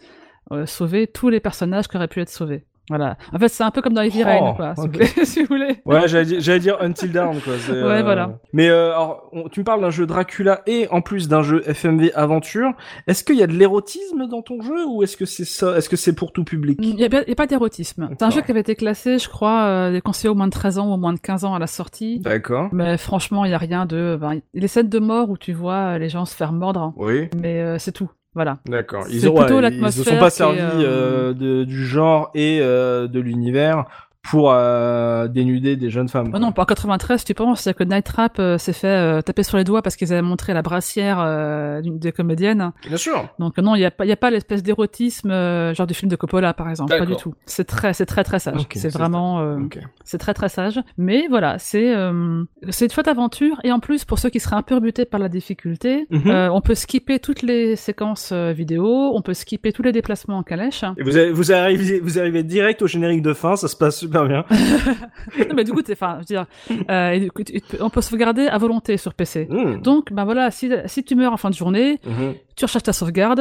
euh, 0.52 0.66
sauvé 0.66 1.06
tous 1.06 1.28
les 1.28 1.40
personnages 1.40 1.88
qui 1.88 1.96
auraient 1.96 2.08
pu 2.08 2.20
être 2.20 2.28
sauvés. 2.28 2.64
Voilà. 2.90 3.16
En 3.32 3.38
fait, 3.38 3.48
c'est 3.48 3.62
un 3.64 3.70
peu 3.70 3.80
comme 3.80 3.94
dans 3.94 4.02
Heavy 4.02 4.20
Oh, 4.22 4.26
Rain, 4.26 4.52
quoi, 4.54 4.74
si, 4.74 4.80
vous 4.82 4.92
voulez, 4.92 5.06
si 5.24 5.40
vous 5.40 5.46
voulez. 5.46 5.80
Ouais, 5.86 6.06
j'allais 6.08 6.58
dire, 6.58 6.76
Until 6.80 7.10
Dawn, 7.12 7.40
quoi. 7.40 7.54
c'est, 7.58 7.72
euh, 7.72 7.88
Ouais, 7.88 8.02
voilà. 8.02 8.38
Mais 8.52 8.68
euh, 8.68 8.90
alors, 8.92 9.30
on- 9.32 9.48
tu 9.48 9.60
me 9.60 9.64
parles 9.64 9.80
d'un 9.80 9.90
jeu 9.90 10.04
Dracula 10.06 10.60
et 10.66 10.86
en 10.90 11.00
plus 11.00 11.28
d'un 11.28 11.40
jeu 11.42 11.62
FMV 11.66 12.10
aventure. 12.14 12.72
Est-ce 13.06 13.24
qu'il 13.24 13.36
y 13.36 13.42
a 13.42 13.46
de 13.46 13.52
l'érotisme 13.54 14.26
dans 14.26 14.42
ton 14.42 14.60
jeu 14.60 14.84
ou 14.86 15.02
est-ce 15.02 15.16
que 15.16 15.24
c'est 15.24 15.44
ça 15.46 15.76
Est-ce 15.78 15.88
que 15.88 15.96
c'est 15.96 16.14
pour 16.14 16.32
tout 16.32 16.44
public? 16.44 16.78
Il 16.82 16.96
n'y 16.96 17.04
a, 17.04 17.08
pas- 17.08 17.22
a 17.42 17.46
d'érotisme. 17.46 18.08
C'est 18.10 18.22
un 18.24 18.30
jeu 18.30 18.42
qui 18.42 18.50
avait 18.50 18.60
été 18.60 18.74
classé, 18.74 19.18
je 19.18 19.28
crois, 19.28 19.62
euh, 19.62 19.92
des 19.92 20.00
conseillers 20.00 20.28
au 20.30 20.34
moins 20.34 20.46
de 20.48 20.52
13 20.52 20.78
ans 20.78 20.90
ou 20.90 20.94
au 20.94 20.98
moins 20.98 21.12
de 21.12 21.20
15 21.20 21.44
ans 21.44 21.54
à 21.54 21.58
la 21.58 21.66
sortie. 21.68 22.18
D'accord. 22.20 22.68
Mais 22.72 22.96
franchement, 22.98 23.44
il 23.44 23.52
y 23.52 23.54
a 23.54 23.58
rien 23.58 23.86
de... 23.86 24.18
Ben, 24.20 24.40
les 24.52 24.68
scènes 24.68 24.88
de 24.88 24.98
mort 24.98 25.30
où 25.30 25.38
tu 25.38 25.52
vois 25.52 25.94
euh, 25.94 25.98
les 25.98 26.08
gens 26.08 26.24
se 26.24 26.34
faire 26.34 26.52
mordre, 26.52 26.92
Oui. 26.96 27.28
mais 27.40 27.60
euh, 27.60 27.78
c'est 27.78 27.92
tout. 27.92 28.10
Voilà. 28.34 28.58
D'accord. 28.66 29.06
Ils 29.10 29.28
ont, 29.28 29.36
ouais, 29.36 29.70
ils 29.72 29.92
se 29.92 30.04
sont 30.04 30.18
pas 30.18 30.30
servis 30.30 30.60
euh, 30.60 30.84
euh, 30.84 31.32
de, 31.34 31.64
du 31.64 31.84
genre 31.84 32.30
et 32.34 32.60
euh, 32.60 33.08
de 33.08 33.18
l'univers 33.18 33.86
pour 34.22 34.52
euh, 34.52 35.28
dénuder 35.28 35.76
des 35.76 35.88
jeunes 35.90 36.08
femmes. 36.08 36.30
Oh 36.34 36.38
non, 36.38 36.48
en 36.56 36.64
93, 36.64 37.24
tu 37.24 37.34
penses, 37.34 37.62
c'est 37.62 37.74
que 37.74 37.82
Night 37.84 38.04
Trap 38.04 38.38
euh, 38.38 38.58
s'est 38.58 38.74
fait 38.74 38.86
euh, 38.86 39.22
taper 39.22 39.42
sur 39.42 39.56
les 39.56 39.64
doigts 39.64 39.80
parce 39.82 39.96
qu'ils 39.96 40.12
avaient 40.12 40.20
montré 40.22 40.52
la 40.52 40.62
brassière 40.62 41.18
euh, 41.20 41.80
d'une 41.80 41.98
des 41.98 42.12
comédiennes. 42.12 42.72
Bien 42.86 42.96
sûr. 42.98 43.28
Donc 43.38 43.56
non, 43.58 43.74
il 43.74 43.78
n'y 43.78 43.84
a 43.86 43.90
pas, 43.90 44.04
il 44.04 44.08
y 44.08 44.12
a 44.12 44.16
pas 44.16 44.30
l'espèce 44.30 44.62
d'érotisme 44.62 45.30
euh, 45.30 45.74
genre 45.74 45.86
du 45.86 45.94
film 45.94 46.10
de 46.10 46.16
Coppola, 46.16 46.52
par 46.52 46.68
exemple. 46.68 46.96
Pas 46.96 47.06
du 47.06 47.16
tout. 47.16 47.34
C'est 47.46 47.64
très, 47.64 47.94
c'est 47.94 48.06
très 48.06 48.22
très 48.22 48.38
sage. 48.38 48.60
C'est 48.74 48.92
vraiment, 48.92 49.40
euh, 49.40 49.58
c'est 50.04 50.18
très 50.18 50.34
très 50.34 50.48
sage. 50.50 50.78
Mais 50.98 51.26
voilà, 51.28 51.58
c'est, 51.58 51.94
euh, 51.94 52.44
c'est 52.68 52.84
une 52.84 52.90
chouette 52.90 53.08
aventure. 53.08 53.58
Et 53.64 53.72
en 53.72 53.80
plus, 53.80 54.04
pour 54.04 54.18
ceux 54.18 54.28
qui 54.30 54.38
seraient 54.38 54.56
un 54.56 54.62
peu 54.62 54.74
rebutés 54.74 55.06
par 55.06 55.18
la 55.18 55.28
difficulté, 55.28 56.06
Mhm. 56.10 56.30
euh, 56.30 56.52
on 56.52 56.60
peut 56.60 56.74
skipper 56.74 57.18
toutes 57.20 57.42
les 57.42 57.74
séquences 57.74 58.32
vidéo, 58.32 59.12
on 59.14 59.22
peut 59.22 59.34
skipper 59.34 59.72
tous 59.72 59.82
les 59.82 59.92
déplacements 59.92 60.36
en 60.38 60.42
calèche. 60.42 60.84
Et 60.98 61.02
vous, 61.02 61.16
avez- 61.16 61.32
vous 61.32 61.52
arrivez, 61.52 62.00
vous 62.00 62.18
arrivez 62.18 62.42
direct 62.42 62.82
au 62.82 62.86
générique 62.86 63.22
de 63.22 63.32
fin, 63.32 63.56
ça 63.56 63.66
se 63.66 63.76
passe 63.76 64.04
super 64.10 64.26
bien. 64.26 64.44
non, 65.38 65.54
mais 65.54 65.64
du 65.64 65.72
coup, 65.72 65.82
enfin, 65.90 66.14
je 66.16 66.18
veux 66.20 66.24
dire, 66.24 66.46
euh, 66.90 67.28
on 67.80 67.90
peut 67.90 68.00
sauvegarder 68.00 68.46
à 68.48 68.58
volonté 68.58 68.96
sur 68.96 69.14
PC. 69.14 69.46
Mmh. 69.48 69.82
Donc, 69.82 70.12
ben 70.12 70.24
voilà, 70.24 70.50
si, 70.50 70.70
si 70.86 71.04
tu 71.04 71.14
meurs 71.14 71.32
en 71.32 71.36
fin 71.36 71.50
de 71.50 71.54
journée, 71.54 71.98
Mhm. 72.04 72.34
Tu 72.60 72.66
recherches 72.66 72.82
ta 72.84 72.92
sauvegarde 72.92 73.40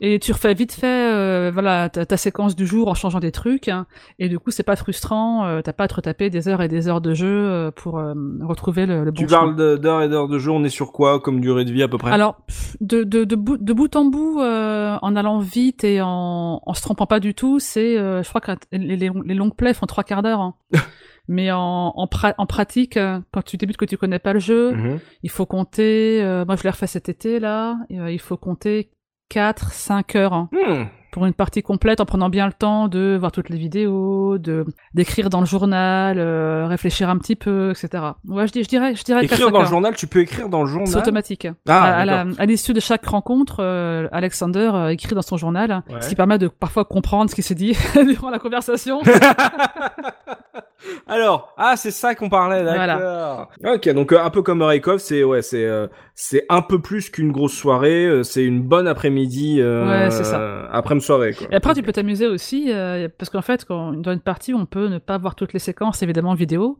et 0.00 0.18
tu 0.18 0.32
refais 0.32 0.52
vite 0.52 0.72
fait 0.72 1.12
euh, 1.14 1.50
voilà 1.54 1.88
ta, 1.88 2.04
ta 2.04 2.16
séquence 2.16 2.56
du 2.56 2.66
jour 2.66 2.88
en 2.88 2.94
changeant 2.94 3.20
des 3.20 3.30
trucs 3.30 3.68
hein. 3.68 3.86
et 4.18 4.28
du 4.28 4.40
coup 4.40 4.50
c'est 4.50 4.64
pas 4.64 4.74
frustrant 4.74 5.46
euh, 5.46 5.60
t'as 5.62 5.72
pas 5.72 5.84
à 5.84 5.88
te 5.88 5.94
retaper 5.94 6.30
des 6.30 6.48
heures 6.48 6.60
et 6.60 6.66
des 6.68 6.88
heures 6.88 7.00
de 7.00 7.14
jeu 7.14 7.28
euh, 7.28 7.70
pour 7.70 7.98
euh, 7.98 8.12
retrouver 8.42 8.84
le, 8.86 9.04
le 9.04 9.12
bon 9.12 9.22
Tu 9.22 9.28
chemin. 9.28 9.38
parles 9.54 9.78
d'heures 9.78 10.02
et 10.02 10.08
d'heures 10.08 10.26
de 10.28 10.38
jeu, 10.38 10.50
on 10.50 10.64
est 10.64 10.68
sur 10.68 10.90
quoi 10.90 11.20
comme 11.20 11.40
durée 11.40 11.64
de 11.64 11.70
vie 11.72 11.84
à 11.84 11.88
peu 11.88 11.96
près? 11.96 12.10
Alors 12.10 12.36
de, 12.80 13.04
de, 13.04 13.22
de, 13.24 13.36
bout, 13.36 13.56
de 13.56 13.72
bout 13.72 13.94
en 13.94 14.04
bout 14.04 14.40
euh, 14.40 14.98
en 15.00 15.14
allant 15.14 15.38
vite 15.38 15.84
et 15.84 16.00
en, 16.02 16.60
en 16.66 16.74
se 16.74 16.82
trompant 16.82 17.06
pas 17.06 17.20
du 17.20 17.34
tout 17.34 17.60
c'est 17.60 17.96
euh, 17.96 18.24
je 18.24 18.28
crois 18.28 18.40
que 18.40 18.50
les, 18.72 18.96
les, 18.96 19.10
les 19.24 19.34
longues 19.34 19.54
plays 19.54 19.74
font 19.74 19.86
trois 19.86 20.02
quarts 20.02 20.22
d'heure 20.22 20.40
hein. 20.40 20.54
mais 21.28 21.50
en, 21.52 21.92
en, 21.96 22.06
pra- 22.06 22.34
en 22.38 22.46
pratique 22.46 22.96
euh, 22.96 23.20
quand 23.32 23.42
tu 23.42 23.56
débutes 23.56 23.76
que 23.76 23.84
tu 23.84 23.96
connais 23.96 24.18
pas 24.18 24.32
le 24.32 24.40
jeu 24.40 24.72
Mhm. 24.72 24.98
Il 25.22 25.30
faut 25.30 25.46
compter, 25.46 26.20
euh, 26.22 26.44
moi 26.44 26.56
je 26.56 26.62
l'ai 26.62 26.70
refait 26.70 26.86
cet 26.86 27.08
été 27.08 27.38
là, 27.40 27.76
euh, 27.92 28.10
il 28.10 28.20
faut 28.20 28.36
compter 28.36 28.90
4, 29.28 29.72
5 29.72 30.14
heures 30.16 30.32
hein, 30.34 30.48
Hmm. 30.52 30.84
pour 31.10 31.26
une 31.26 31.32
partie 31.32 31.62
complète 31.62 32.00
en 32.00 32.04
prenant 32.04 32.28
bien 32.28 32.46
le 32.46 32.52
temps 32.52 32.86
de 32.86 33.16
voir 33.18 33.32
toutes 33.32 33.48
les 33.48 33.56
vidéos, 33.58 34.38
de 34.38 34.64
d'écrire 34.94 35.30
dans 35.30 35.40
le 35.40 35.46
journal, 35.46 36.18
euh, 36.20 36.66
réfléchir 36.68 37.08
un 37.10 37.18
petit 37.18 37.34
peu, 37.34 37.70
etc. 37.72 38.04
Ouais, 38.28 38.46
je, 38.46 38.52
dis- 38.52 38.62
je 38.62 38.68
dirais, 38.68 38.94
je 38.94 39.02
dirais 39.02 39.24
Écrire 39.24 39.38
4, 39.46 39.50
dans 39.50 39.58
le 39.58 39.64
5 39.64 39.64
heures. 39.64 39.70
journal, 39.70 39.96
tu 39.96 40.06
peux 40.06 40.20
écrire 40.20 40.48
dans 40.48 40.60
le 40.62 40.68
journal. 40.68 40.86
C'est 40.86 40.98
automatique. 40.98 41.48
Ah, 41.68 42.04
à, 42.38 42.46
l'issue 42.46 42.72
de 42.72 42.78
chaque 42.80 43.04
rencontre, 43.06 43.64
Alexander 44.12 44.70
écrit 44.90 45.16
dans 45.16 45.22
son 45.22 45.36
journal, 45.38 45.82
Ouais. 45.90 46.00
ce 46.02 46.08
qui 46.08 46.14
permet 46.14 46.38
de 46.38 46.46
parfois 46.46 46.84
comprendre 46.84 47.28
ce 47.28 47.34
qui 47.34 47.42
s'est 47.42 47.56
dit 47.56 47.72
durant 48.06 48.30
la 48.30 48.38
conversation. 48.38 49.00
Alors, 51.06 51.54
ah, 51.56 51.76
c'est 51.76 51.90
ça 51.90 52.14
qu'on 52.14 52.28
parlait, 52.28 52.64
d'accord. 52.64 53.48
Ok, 53.64 53.88
donc 53.90 54.12
euh, 54.12 54.22
un 54.22 54.30
peu 54.30 54.42
comme 54.42 54.62
Reikov, 54.62 54.98
c'est 54.98 55.24
ouais, 55.24 55.42
c'est 55.42 55.64
euh, 55.64 55.86
c'est 56.14 56.44
un 56.48 56.62
peu 56.62 56.80
plus 56.80 57.10
qu'une 57.10 57.32
grosse 57.32 57.54
soirée, 57.54 58.06
euh, 58.06 58.22
c'est 58.22 58.44
une 58.44 58.62
bonne 58.62 58.86
après-midi, 58.86 59.62
Ouais, 59.62 60.08
c'est 60.10 60.24
ça. 60.24 60.68
après-midi 60.70 61.06
soirée 61.06 61.34
quoi. 61.34 61.46
Et 61.50 61.54
après, 61.54 61.74
tu 61.74 61.82
peux 61.82 61.92
t'amuser 61.92 62.26
aussi, 62.26 62.70
parce 63.18 63.30
qu'en 63.30 63.42
fait, 63.42 63.64
quand, 63.64 63.92
dans 63.92 64.12
une 64.12 64.20
partie, 64.20 64.54
on 64.54 64.66
peut 64.66 64.88
ne 64.88 64.98
pas 64.98 65.18
voir 65.18 65.34
toutes 65.34 65.52
les 65.52 65.58
séquences, 65.58 66.02
évidemment, 66.02 66.34
vidéo. 66.34 66.78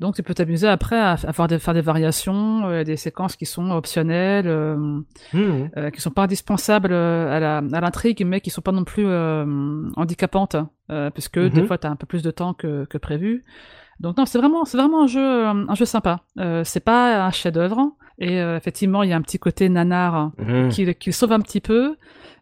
Donc 0.00 0.14
tu 0.14 0.22
peux 0.22 0.34
t'amuser 0.34 0.68
après 0.68 0.98
à, 0.98 1.12
à 1.12 1.32
faire, 1.32 1.46
des, 1.48 1.58
faire 1.58 1.72
des 1.74 1.80
variations, 1.80 2.66
euh, 2.68 2.84
des 2.84 2.96
séquences 2.96 3.34
qui 3.36 3.46
sont 3.46 3.70
optionnelles, 3.70 4.46
euh, 4.46 4.76
Mhm. 5.32 5.70
euh, 5.76 5.90
qui 5.90 6.00
sont 6.00 6.10
pas 6.10 6.24
indispensables 6.24 6.92
euh, 6.92 7.60
à 7.72 7.80
l'intrigue, 7.80 8.22
mais 8.26 8.40
qui 8.40 8.50
sont 8.50 8.60
pas 8.60 8.72
non 8.72 8.84
plus 8.84 9.06
handicapantes, 9.96 10.56
euh, 10.90 11.10
puisque 11.10 11.38
des 11.38 11.60
Mhm. 11.62 11.66
fois 11.66 11.78
tu 11.78 11.86
as 11.86 11.90
un 11.90 11.96
peu 11.96 12.06
plus 12.06 12.22
de 12.22 12.30
temps 12.30 12.54
que, 12.54 12.84
que 12.86 12.98
prévu. 12.98 13.44
Donc 14.00 14.18
non, 14.18 14.26
c'est 14.26 14.38
vraiment 14.38 14.64
c'est 14.66 14.76
vraiment 14.76 15.04
un 15.04 15.06
jeu 15.06 15.46
un 15.46 15.74
jeu 15.74 15.86
sympa. 15.86 16.20
C'est 16.64 16.84
pas 16.84 17.24
un 17.24 17.30
chef-d'œuvre 17.30 17.92
et 18.18 18.36
effectivement 18.36 19.02
il 19.02 19.10
y 19.10 19.12
a 19.12 19.16
un 19.16 19.22
petit 19.22 19.38
côté 19.38 19.68
nanar 19.70 20.32
Mhm. 20.38 20.68
qui, 20.68 20.94
qui 20.96 21.08
le 21.08 21.14
sauve 21.14 21.32
un 21.32 21.40
petit 21.40 21.60
peu. 21.62 21.96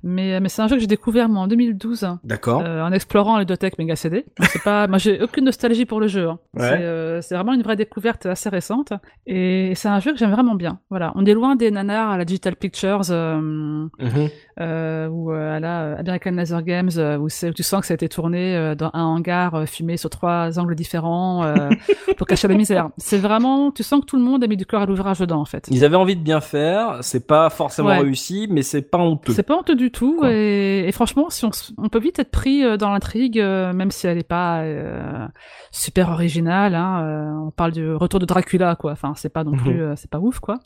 Mais, 0.06 0.38
mais 0.38 0.50
c'est 0.50 0.60
un 0.60 0.68
jeu 0.68 0.76
que 0.76 0.80
j'ai 0.80 0.86
découvert 0.86 1.30
moi 1.30 1.42
en 1.42 1.46
2012 1.48 2.06
D'accord. 2.24 2.62
euh, 2.62 2.82
en 2.82 2.92
explorant 2.92 3.38
les 3.38 3.46
Dotec 3.46 3.78
Mega 3.78 3.96
CD. 3.96 4.26
C'est 4.42 4.62
pas, 4.62 4.86
moi 4.88 4.98
j'ai 4.98 5.22
aucune 5.22 5.46
nostalgie 5.46 5.86
pour 5.86 5.98
le 5.98 6.08
jeu. 6.08 6.28
hein. 6.28 6.38
Ouais. 6.52 6.60
C'est, 6.68 6.82
euh, 6.82 7.20
c'est 7.22 7.34
vraiment 7.34 7.54
une 7.54 7.62
vraie 7.62 7.76
découverte 7.76 8.26
assez 8.26 8.50
récente 8.50 8.92
et 9.26 9.72
c'est 9.74 9.88
un 9.88 10.00
jeu 10.00 10.12
que 10.12 10.18
j'aime 10.18 10.30
vraiment 10.32 10.54
bien. 10.56 10.78
Voilà, 10.90 11.12
on 11.14 11.24
est 11.24 11.32
loin 11.32 11.56
des 11.56 11.70
nanars 11.70 12.10
à 12.10 12.18
la 12.18 12.24
Digital 12.26 12.54
Pictures 12.54 13.00
euh, 13.10 13.40
Mhm. 13.40 14.28
Euh, 14.60 15.08
ou 15.08 15.32
euh, 15.32 15.56
à 15.56 15.60
la 15.60 15.82
euh, 15.82 15.96
American 15.98 16.30
Laser 16.32 16.62
Games 16.62 16.90
euh, 16.96 17.16
où, 17.18 17.24
où 17.26 17.52
tu 17.52 17.62
sens 17.62 17.80
que 17.80 17.86
ça 17.86 17.94
a 17.94 17.96
été 17.96 18.08
tourné 18.08 18.56
euh, 18.56 18.74
dans 18.74 18.90
un 18.94 19.02
hangar 19.04 19.54
euh, 19.54 19.66
fumé 19.66 19.96
sur 19.96 20.10
trois 20.10 20.58
angles 20.58 20.74
différents 20.74 21.44
euh, 21.44 21.70
pour 22.16 22.26
cacher 22.26 22.46
la 22.48 22.54
misère. 22.54 22.90
C'est 22.96 23.18
vraiment, 23.18 23.70
tu 23.72 23.82
sens 23.82 24.00
que 24.00 24.06
tout 24.06 24.16
le 24.16 24.22
monde 24.22 24.44
a 24.44 24.46
mis 24.46 24.56
du 24.56 24.66
cœur 24.66 24.82
à 24.82 24.86
l'ouvrage 24.86 25.18
dedans 25.18 25.40
en 25.40 25.44
fait. 25.44 25.66
Ils 25.70 25.84
avaient 25.84 25.96
envie 25.96 26.16
de 26.16 26.22
bien 26.22 26.40
faire, 26.40 26.98
c'est 27.00 27.26
pas 27.26 27.50
forcément 27.50 27.88
Ouais. 27.88 27.98
réussi, 28.00 28.46
mais 28.50 28.62
c'est 28.62 28.82
pas 28.82 28.98
honteux. 28.98 29.32
C'est 29.32 29.42
pas 29.42 29.56
honteux 29.56 29.74
du 29.76 29.90
tout 29.90 30.24
et, 30.24 30.86
et 30.86 30.92
franchement, 30.92 31.30
si 31.30 31.44
on, 31.44 31.50
on 31.78 31.88
peut 31.88 31.98
vite 32.00 32.18
être 32.18 32.30
pris 32.30 32.64
euh, 32.64 32.76
dans 32.76 32.90
l'intrigue, 32.90 33.40
euh, 33.40 33.72
même 33.72 33.90
si 33.90 34.06
elle 34.06 34.18
est 34.18 34.22
pas 34.28 34.60
euh, 34.62 35.26
super 35.72 36.10
originale. 36.10 36.74
Hein, 36.74 37.02
euh, 37.04 37.46
on 37.46 37.50
parle 37.50 37.72
du 37.72 37.92
retour 37.92 38.20
de 38.20 38.26
Dracula, 38.26 38.76
quoi. 38.76 38.92
Enfin, 38.92 39.14
c'est 39.16 39.32
pas 39.32 39.42
non 39.44 39.52
Mhm. 39.52 39.58
plus, 39.58 39.82
euh, 39.82 39.94
c'est 39.96 40.10
pas 40.10 40.18
ouf, 40.18 40.38
quoi. 40.40 40.58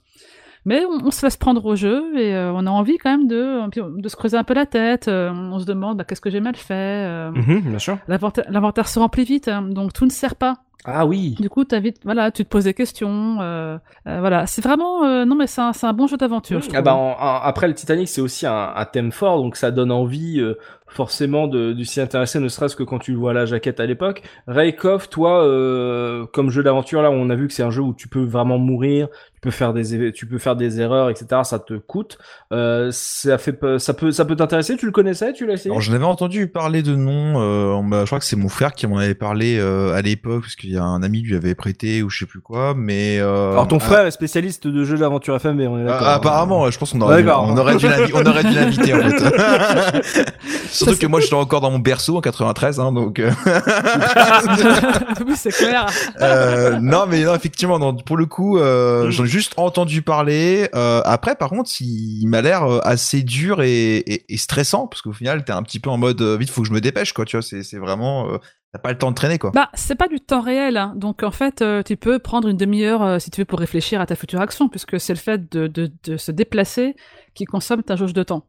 Mais 0.65 0.85
on, 0.85 1.07
on 1.07 1.11
se 1.11 1.25
laisse 1.25 1.37
prendre 1.37 1.65
au 1.65 1.77
jeu 1.77 2.05
et 2.19 2.35
euh, 2.35 2.53
on 2.55 2.67
a 2.67 2.71
envie 2.71 2.99
quand 2.99 3.11
même 3.11 3.29
de, 3.29 4.01
de 4.01 4.09
se 4.09 4.17
creuser 4.17 4.37
un 4.37 4.45
peu 4.45 4.55
la 4.55 4.67
tête. 4.67 5.09
euh, 5.09 5.31
on 5.33 5.59
se 5.59 5.65
demande 5.65 5.99
bah, 5.99 6.05
qu'est-ce 6.05 6.21
que 6.21 6.31
j'ai 6.31 6.41
mal 6.41 6.57
fait. 6.57 6.75
euh, 6.75 7.31
Mhm, 7.31 7.61
bien 7.71 7.79
sûr. 7.79 7.99
L'inventaire 8.07 8.89
se 8.89 8.99
remplit 8.99 9.25
vite, 9.25 9.49
hein, 9.49 9.63
donc 9.63 9.93
tout 9.93 10.05
ne 10.05 10.11
sert 10.11 10.35
pas. 10.37 10.55
Ah 10.85 11.05
oui. 11.07 11.35
Du 11.41 11.51
coup, 11.51 11.65
t'as 11.65 11.81
vite, 11.81 11.99
voilà, 12.05 12.31
tu 12.31 12.45
te 12.45 12.49
poses 12.49 12.65
des 12.65 12.73
questions. 12.73 13.39
euh, 13.41 13.79
euh, 14.07 14.21
voilà, 14.21 14.47
c'est 14.47 14.63
vraiment, 14.63 15.05
euh, 15.05 15.25
non 15.25 15.35
mais 15.35 15.47
c'est 15.49 15.61
un, 15.61 15.73
un 15.83 15.93
bon 15.93 16.07
jeu 16.07 16.17
d'aventure. 16.17 16.61
Ah 16.73 16.83
bah 16.83 16.95
en- 16.95 17.11
en- 17.19 17.41
après 17.43 17.67
le 17.67 17.75
Titanic 17.75 18.09
c'est 18.09 18.21
aussi 18.21 18.47
un, 18.47 18.73
un 18.75 18.85
thème 18.85 19.11
fort 19.11 19.39
donc 19.43 19.57
ça 19.57 19.71
donne 19.73 19.91
envie 19.91 20.41
euh, 20.41 20.57
forcément 20.89 21.47
de, 21.49 21.73
de 21.73 21.85
s'y 21.85 22.01
intéresser 22.01 22.39
ne 22.41 22.49
serait-ce 22.49 22.77
que 22.77 22.83
quand 22.83 22.99
tu 22.99 23.15
vois 23.15 23.33
la 23.33 23.47
jaquette 23.47 23.81
à 23.81 23.87
l'époque. 23.87 24.23
Raikov 24.47 25.09
toi 25.09 25.45
euh, 25.45 26.27
comme 26.33 26.51
jeu 26.51 26.63
d'aventure 26.63 27.03
là 27.03 27.11
on 27.11 27.29
a 27.31 27.35
vu 27.35 27.47
que 27.49 27.53
c'est 27.55 27.63
un 27.63 27.71
jeu 27.71 27.83
où 27.83 27.95
tu 27.95 28.09
peux 28.09 28.25
vraiment 28.25 28.59
mourir, 28.59 29.09
tu 29.35 29.41
peux 29.41 29.51
faire 29.51 29.73
des 29.73 30.13
tu 30.13 30.27
peux 30.27 30.39
faire 30.39 30.57
des 30.57 30.81
erreurs 30.81 31.11
etc 31.11 31.43
ça 31.45 31.59
te 31.59 31.75
coûte. 31.75 32.19
Euh, 32.53 32.89
ça 32.93 33.39
fait 33.39 33.59
ça 33.79 33.95
peut 33.95 34.11
ça 34.11 34.25
peut 34.25 34.37
t'intéresser 34.37 34.77
tu 34.77 34.87
le 34.87 34.93
connaissais 34.93 35.33
tu 35.33 35.47
l'as 35.47 35.55
essayé? 35.55 35.71
Alors 35.71 35.81
j'en 35.83 35.93
avais 35.95 36.05
entendu 36.05 36.49
parler 36.49 36.83
de 36.83 36.95
nom, 36.97 37.41
euh, 37.41 37.83
m'a- 37.83 38.01
je 38.01 38.07
crois 38.07 38.19
que 38.19 38.25
c'est 38.25 38.37
mon 38.37 38.49
frère 38.49 38.73
qui 38.73 38.87
m'en 38.87 38.97
avait 38.99 39.15
parlé 39.15 39.59
euh, 39.59 39.93
à 39.95 40.03
l'époque 40.03 40.43
parce 40.43 40.57
qu'il 40.57 40.71
y 40.73 40.77
a 40.77 40.83
un 40.85 41.03
ami 41.03 41.21
lui 41.23 41.37
avait 41.37 41.55
prêté 41.55 42.03
ou 42.03 42.11
je 42.11 42.21
sais 42.21 42.27
plus 42.27 42.41
quoi, 42.41 42.75
mais 42.77 43.19
euh, 43.21 43.53
Alors 43.53 43.69
ton 43.69 43.77
ah, 43.77 43.81
frère 43.81 44.07
est 44.07 44.11
spécialiste 44.11 44.67
de 44.67 44.85
jeux 44.85 44.99
d'aventure 44.99 45.37
FM 45.37 45.59
on 45.61 45.79
est 45.79 45.85
d'accord. 45.85 46.07
ah, 46.07 46.15
apparemment, 46.15 46.71
je 46.71 46.79
pense 46.79 46.93
qu'on 46.93 47.01
aurait, 47.01 47.19
dû, 47.23 47.27
D'accord. 47.27 47.47
on 47.49 47.57
aurait 47.57 47.77
dû 47.77 47.87
l'invi- 47.89 48.13
on 48.15 48.25
aurait 48.25 48.45
dû 48.45 48.55
l'inviter 48.55 48.95
en 48.95 48.99
fait. 49.01 50.35
Surtout 50.79 50.99
que 50.99 51.07
moi 51.07 51.21
j'étais 51.21 51.35
encore 51.35 51.61
dans 51.61 51.71
mon 51.71 51.79
berceau 51.79 52.17
en 52.17 52.21
93, 52.21 52.81
hein, 52.81 52.93
donc. 52.93 53.19
euh, 53.19 53.31
oui, 55.27 55.35
c'est 55.37 55.51
clair. 55.51 55.87
Euh, 56.21 56.79
non, 56.81 57.07
mais 57.09 57.23
non, 57.25 57.35
effectivement, 57.35 57.79
non, 57.79 57.95
pour 57.95 58.17
le 58.17 58.27
coup, 58.27 58.59
euh, 58.59 59.11
j'en 59.11 59.25
ai 59.25 59.29
juste 59.29 59.55
entendu 59.57 60.03
parler. 60.03 60.69
Euh, 60.75 61.03
après, 61.05 61.35
par 61.35 61.51
contre, 61.51 61.71
il, 61.81 62.23
il 62.23 62.27
m'a 62.29 62.43
l'air 62.43 62.65
assez 62.85 63.23
dur 63.23 63.63
et, 63.63 63.97
et, 63.99 64.25
et 64.33 64.37
stressant 64.37 64.87
parce 64.87 65.03
qu'au 65.03 65.13
final, 65.13 65.45
t'es 65.45 65.53
un 65.53 65.63
petit 65.63 65.81
peu 65.81 65.91
en 65.91 65.99
mode 65.99 66.23
vite, 66.23 66.51
faut 66.51 66.63
que 66.63 66.69
je 66.69 66.73
me 66.73 66.81
dépêche, 66.81 67.13
quoi. 67.13 67.25
Tu 67.25 67.37
vois, 67.37 67.43
c'est 67.43 67.79
vraiment, 67.79 68.39
t'as 68.73 68.79
pas 68.79 68.93
le 68.93 68.99
temps 68.99 69.11
de 69.11 69.15
traîner, 69.15 69.39
quoi. 69.39 69.51
Bah, 69.55 69.71
c'est 69.75 69.95
pas 69.95 70.09
du 70.09 70.21
temps 70.21 70.41
réel, 70.41 70.77
hein. 70.77 70.93
donc 70.97 71.23
en 71.23 71.31
fait, 71.31 71.63
euh, 71.63 71.83
tu 71.83 71.97
peux 71.97 72.19
prendre 72.19 72.49
une 72.49 72.57
demi-heure 72.57 73.03
euh, 73.03 73.19
si 73.19 73.31
tu 73.31 73.41
veux 73.41 73.45
pour 73.45 73.59
réfléchir 73.59 74.01
à 74.01 74.07
ta 74.07 74.15
future 74.15 74.41
action, 74.41 74.69
puisque 74.69 75.01
c'est 75.01 75.15
le 75.15 75.19
fait 75.19 75.51
de, 75.53 75.67
de, 75.67 75.91
de 76.05 76.17
se 76.17 76.31
déplacer 76.33 76.95
qui 77.35 77.45
consomme 77.45 77.83
ta 77.83 77.97
jauge 77.97 78.13
de 78.13 78.23
temps. 78.23 78.45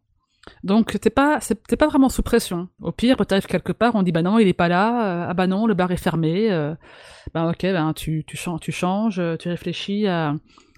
Donc 0.63 0.99
t'es 0.99 1.09
pas 1.09 1.39
t'es 1.67 1.75
pas 1.75 1.87
vraiment 1.87 2.09
sous 2.09 2.23
pression. 2.23 2.67
Au 2.81 2.91
pire, 2.91 3.17
t'arrives 3.25 3.45
quelque 3.45 3.71
part, 3.71 3.95
on 3.95 4.03
dit 4.03 4.11
bah 4.11 4.21
non, 4.21 4.39
il 4.39 4.47
est 4.47 4.53
pas 4.53 4.67
là, 4.67 5.05
euh, 5.05 5.27
ah 5.29 5.33
bah 5.33 5.47
non, 5.47 5.65
le 5.65 5.73
bar 5.73 5.91
est 5.91 5.97
fermé. 5.97 6.51
Euh, 6.51 6.75
bah 7.33 7.49
ok, 7.49 7.61
ben 7.61 7.93
tu 7.93 8.23
tu 8.25 8.37
changes, 8.37 8.59
tu 8.59 8.71
changes, 8.71 9.19
euh, 9.19 9.37
tu 9.37 9.49
réfléchis 9.49 10.07
à 10.07 10.35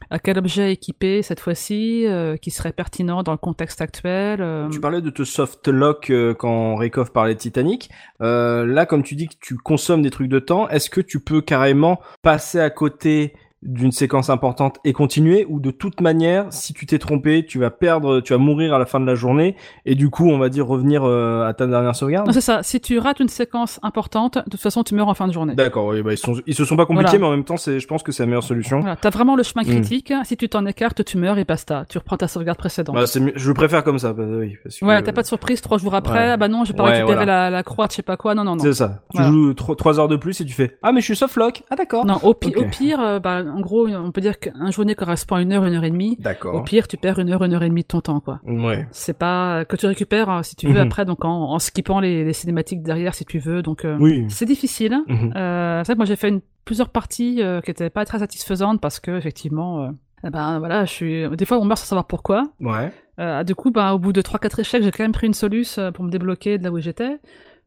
à 0.09 0.19
quel 0.19 0.37
objet 0.39 0.73
équiper 0.73 1.21
cette 1.21 1.39
fois-ci, 1.39 2.07
qui 2.41 2.49
serait 2.49 2.73
pertinent 2.73 3.21
dans 3.21 3.31
le 3.31 3.37
contexte 3.37 3.81
actuel. 3.81 4.43
Tu 4.71 4.81
parlais 4.81 4.99
de 4.99 5.11
te 5.11 5.23
soft 5.23 5.67
lock 5.67 6.11
quand 6.39 6.75
Raikov 6.75 7.11
parlait 7.11 7.35
de 7.35 7.39
Titanic. 7.39 7.89
Là, 8.19 8.85
comme 8.87 9.03
tu 9.03 9.15
dis 9.15 9.27
que 9.27 9.35
tu 9.39 9.55
consommes 9.57 10.01
des 10.01 10.09
trucs 10.09 10.27
de 10.27 10.39
temps, 10.39 10.67
est-ce 10.69 10.89
que 10.89 11.01
tu 11.01 11.19
peux 11.19 11.41
carrément 11.41 12.01
passer 12.23 12.59
à 12.59 12.71
côté 12.71 13.35
d'une 13.63 13.91
séquence 13.91 14.29
importante 14.31 14.77
et 14.83 14.91
continuer 14.93 15.45
ou 15.47 15.59
de 15.59 15.69
toute 15.69 16.01
manière, 16.01 16.47
si 16.51 16.73
tu 16.73 16.85
t'es 16.87 16.97
trompé, 16.97 17.45
tu 17.45 17.59
vas 17.59 17.69
perdre, 17.69 18.19
tu 18.21 18.33
vas 18.33 18.39
mourir 18.39 18.73
à 18.73 18.79
la 18.79 18.85
fin 18.87 18.99
de 18.99 19.05
la 19.05 19.13
journée 19.13 19.55
et 19.85 19.93
du 19.93 20.09
coup, 20.09 20.29
on 20.29 20.39
va 20.39 20.49
dire 20.49 20.65
revenir 20.65 21.03
euh, 21.03 21.47
à 21.47 21.53
ta 21.53 21.67
dernière 21.67 21.95
sauvegarde? 21.95 22.25
Non, 22.25 22.33
c'est 22.33 22.41
ça. 22.41 22.63
Si 22.63 22.81
tu 22.81 22.97
rates 22.97 23.19
une 23.19 23.27
séquence 23.29 23.79
importante, 23.83 24.37
de 24.39 24.49
toute 24.49 24.59
façon, 24.59 24.83
tu 24.83 24.95
meurs 24.95 25.09
en 25.09 25.13
fin 25.13 25.27
de 25.27 25.33
journée. 25.33 25.53
D'accord, 25.53 25.87
oui, 25.87 26.01
bah, 26.01 26.11
ils, 26.13 26.17
sont, 26.17 26.35
ils 26.47 26.55
se 26.55 26.65
sont 26.65 26.75
pas 26.75 26.85
compliqués, 26.87 27.17
Voilà. 27.17 27.19
mais 27.19 27.27
en 27.27 27.31
même 27.31 27.43
temps, 27.43 27.57
c'est, 27.57 27.79
je 27.79 27.87
pense 27.87 28.01
que 28.01 28.11
c'est 28.11 28.23
la 28.23 28.27
meilleure 28.27 28.43
solution. 28.43 28.79
Voilà, 28.79 28.95
t'as 28.95 29.09
vraiment 29.11 29.35
le 29.35 29.43
chemin 29.43 29.61
Mm. 29.61 29.65
critique. 29.65 30.11
Si 30.23 30.37
tu 30.37 30.49
t'en 30.49 30.65
écartes, 30.65 31.05
tu 31.05 31.17
meurs 31.19 31.37
et 31.37 31.43
basta. 31.45 31.85
Tu 31.87 31.99
reprends 31.99 32.17
ta 32.17 32.27
sauvegarde 32.27 32.57
précédente. 32.57 32.95
Bah, 32.95 33.03
je 33.35 33.51
préfère 33.51 33.83
comme 33.83 33.99
ça, 33.99 34.11
bah, 34.13 34.23
oui, 34.27 34.57
parce 34.63 34.79
que, 34.79 34.85
Voilà, 34.85 35.03
t'as 35.03 35.11
pas 35.11 35.21
de 35.21 35.27
surprise 35.27 35.61
trois 35.61 35.77
jours 35.77 35.93
après. 35.93 36.13
Ouais. 36.17 36.29
Ah 36.31 36.37
bah 36.37 36.47
non, 36.47 36.63
j'ai 36.65 36.73
pas 36.73 36.83
Ouais, 36.83 36.93
récupéré 36.93 37.13
voilà. 37.17 37.43
la, 37.43 37.49
la 37.51 37.63
croix 37.63 37.87
je 37.91 37.97
sais 37.97 38.01
pas 38.01 38.17
quoi. 38.17 38.33
Non, 38.33 38.43
non, 38.43 38.55
non. 38.55 38.63
C'est 38.63 38.73
ça. 38.73 39.03
Tu 39.15 39.21
joues 39.23 39.53
tro- 39.53 39.75
trois 39.75 39.99
heures 39.99 40.07
de 40.07 40.15
plus 40.15 40.41
et 40.41 40.45
tu 40.45 40.53
fais 40.53 40.77
Ah, 40.81 40.91
mais 40.91 41.01
je 41.01 41.05
suis 41.05 41.15
soft 41.15 41.35
lock. 41.35 41.61
Ah, 41.69 41.75
d'accord. 41.75 42.05
Non, 42.05 42.17
au, 42.23 42.33
pi- 42.33 42.55
au 42.55 42.65
pire, 42.65 42.99
euh, 42.99 43.19
bah, 43.19 43.43
en 43.55 43.61
gros, 43.61 43.87
on 43.87 44.11
peut 44.11 44.21
dire 44.21 44.39
qu'un 44.39 44.71
journée 44.71 44.95
correspond 44.95 45.35
à 45.35 45.41
une 45.41 45.51
heure, 45.53 45.65
une 45.65 45.73
heure 45.73 45.83
et 45.83 45.91
demie. 45.91 46.17
Au 46.19 46.23
D'accord. 46.23 46.63
pire, 46.63 46.87
tu 46.87 46.97
perds 46.97 47.19
une 47.19 47.29
heure, 47.31 47.43
une 47.43 47.53
heure 47.53 47.63
et 47.63 47.69
demie 47.69 47.81
de 47.83 47.87
ton 47.87 48.01
temps, 48.01 48.19
quoi. 48.19 48.39
Ouais. 48.45 48.87
C'est 48.91 49.17
pas 49.17 49.59
euh, 49.59 49.63
que 49.63 49.75
tu 49.75 49.85
récupères, 49.85 50.29
euh, 50.29 50.43
si 50.43 50.55
tu 50.55 50.67
veux, 50.67 50.73
Mhm. 50.73 50.87
après, 50.87 51.05
donc 51.05 51.23
en, 51.25 51.51
en 51.51 51.59
skippant 51.59 51.99
les, 51.99 52.23
les 52.23 52.33
cinématiques 52.33 52.83
derrière, 52.83 53.13
si 53.13 53.25
tu 53.25 53.39
veux. 53.39 53.61
Donc, 53.61 53.85
euh, 53.85 53.97
Oui. 53.99 54.25
c'est 54.29 54.45
difficile. 54.45 54.99
Mhm. 55.07 55.33
Euh, 55.35 55.79
c'est 55.83 55.87
vrai 55.87 55.93
que 55.93 55.97
moi, 55.97 56.05
j'ai 56.05 56.15
fait 56.15 56.29
une, 56.29 56.41
plusieurs 56.65 56.89
parties 56.89 57.41
euh, 57.41 57.61
qui 57.61 57.71
étaient 57.71 57.89
pas 57.89 58.05
très 58.05 58.19
satisfaisantes 58.19 58.79
parce 58.81 58.99
que, 58.99 59.11
effectivement, 59.17 59.89
eh 60.25 60.29
ben 60.29 60.59
voilà, 60.59 60.85
je 60.85 60.91
suis. 60.91 61.29
Des 61.35 61.45
fois, 61.45 61.57
on 61.59 61.65
meurt 61.65 61.79
sans 61.79 61.87
savoir 61.87 62.05
pourquoi. 62.05 62.43
Ouais. 62.59 62.91
Euh, 63.19 63.43
du 63.43 63.55
coup, 63.55 63.71
bah, 63.71 63.93
au 63.93 63.99
bout 63.99 64.13
de 64.13 64.21
3-4 64.21 64.59
échecs, 64.59 64.83
j'ai 64.83 64.91
quand 64.91 65.03
même 65.03 65.11
pris 65.11 65.27
une 65.27 65.33
soluce 65.33 65.79
pour 65.93 66.03
me 66.05 66.09
débloquer 66.11 66.57
de 66.57 66.63
là 66.63 66.71
où 66.71 66.79
j'étais. 66.79 67.17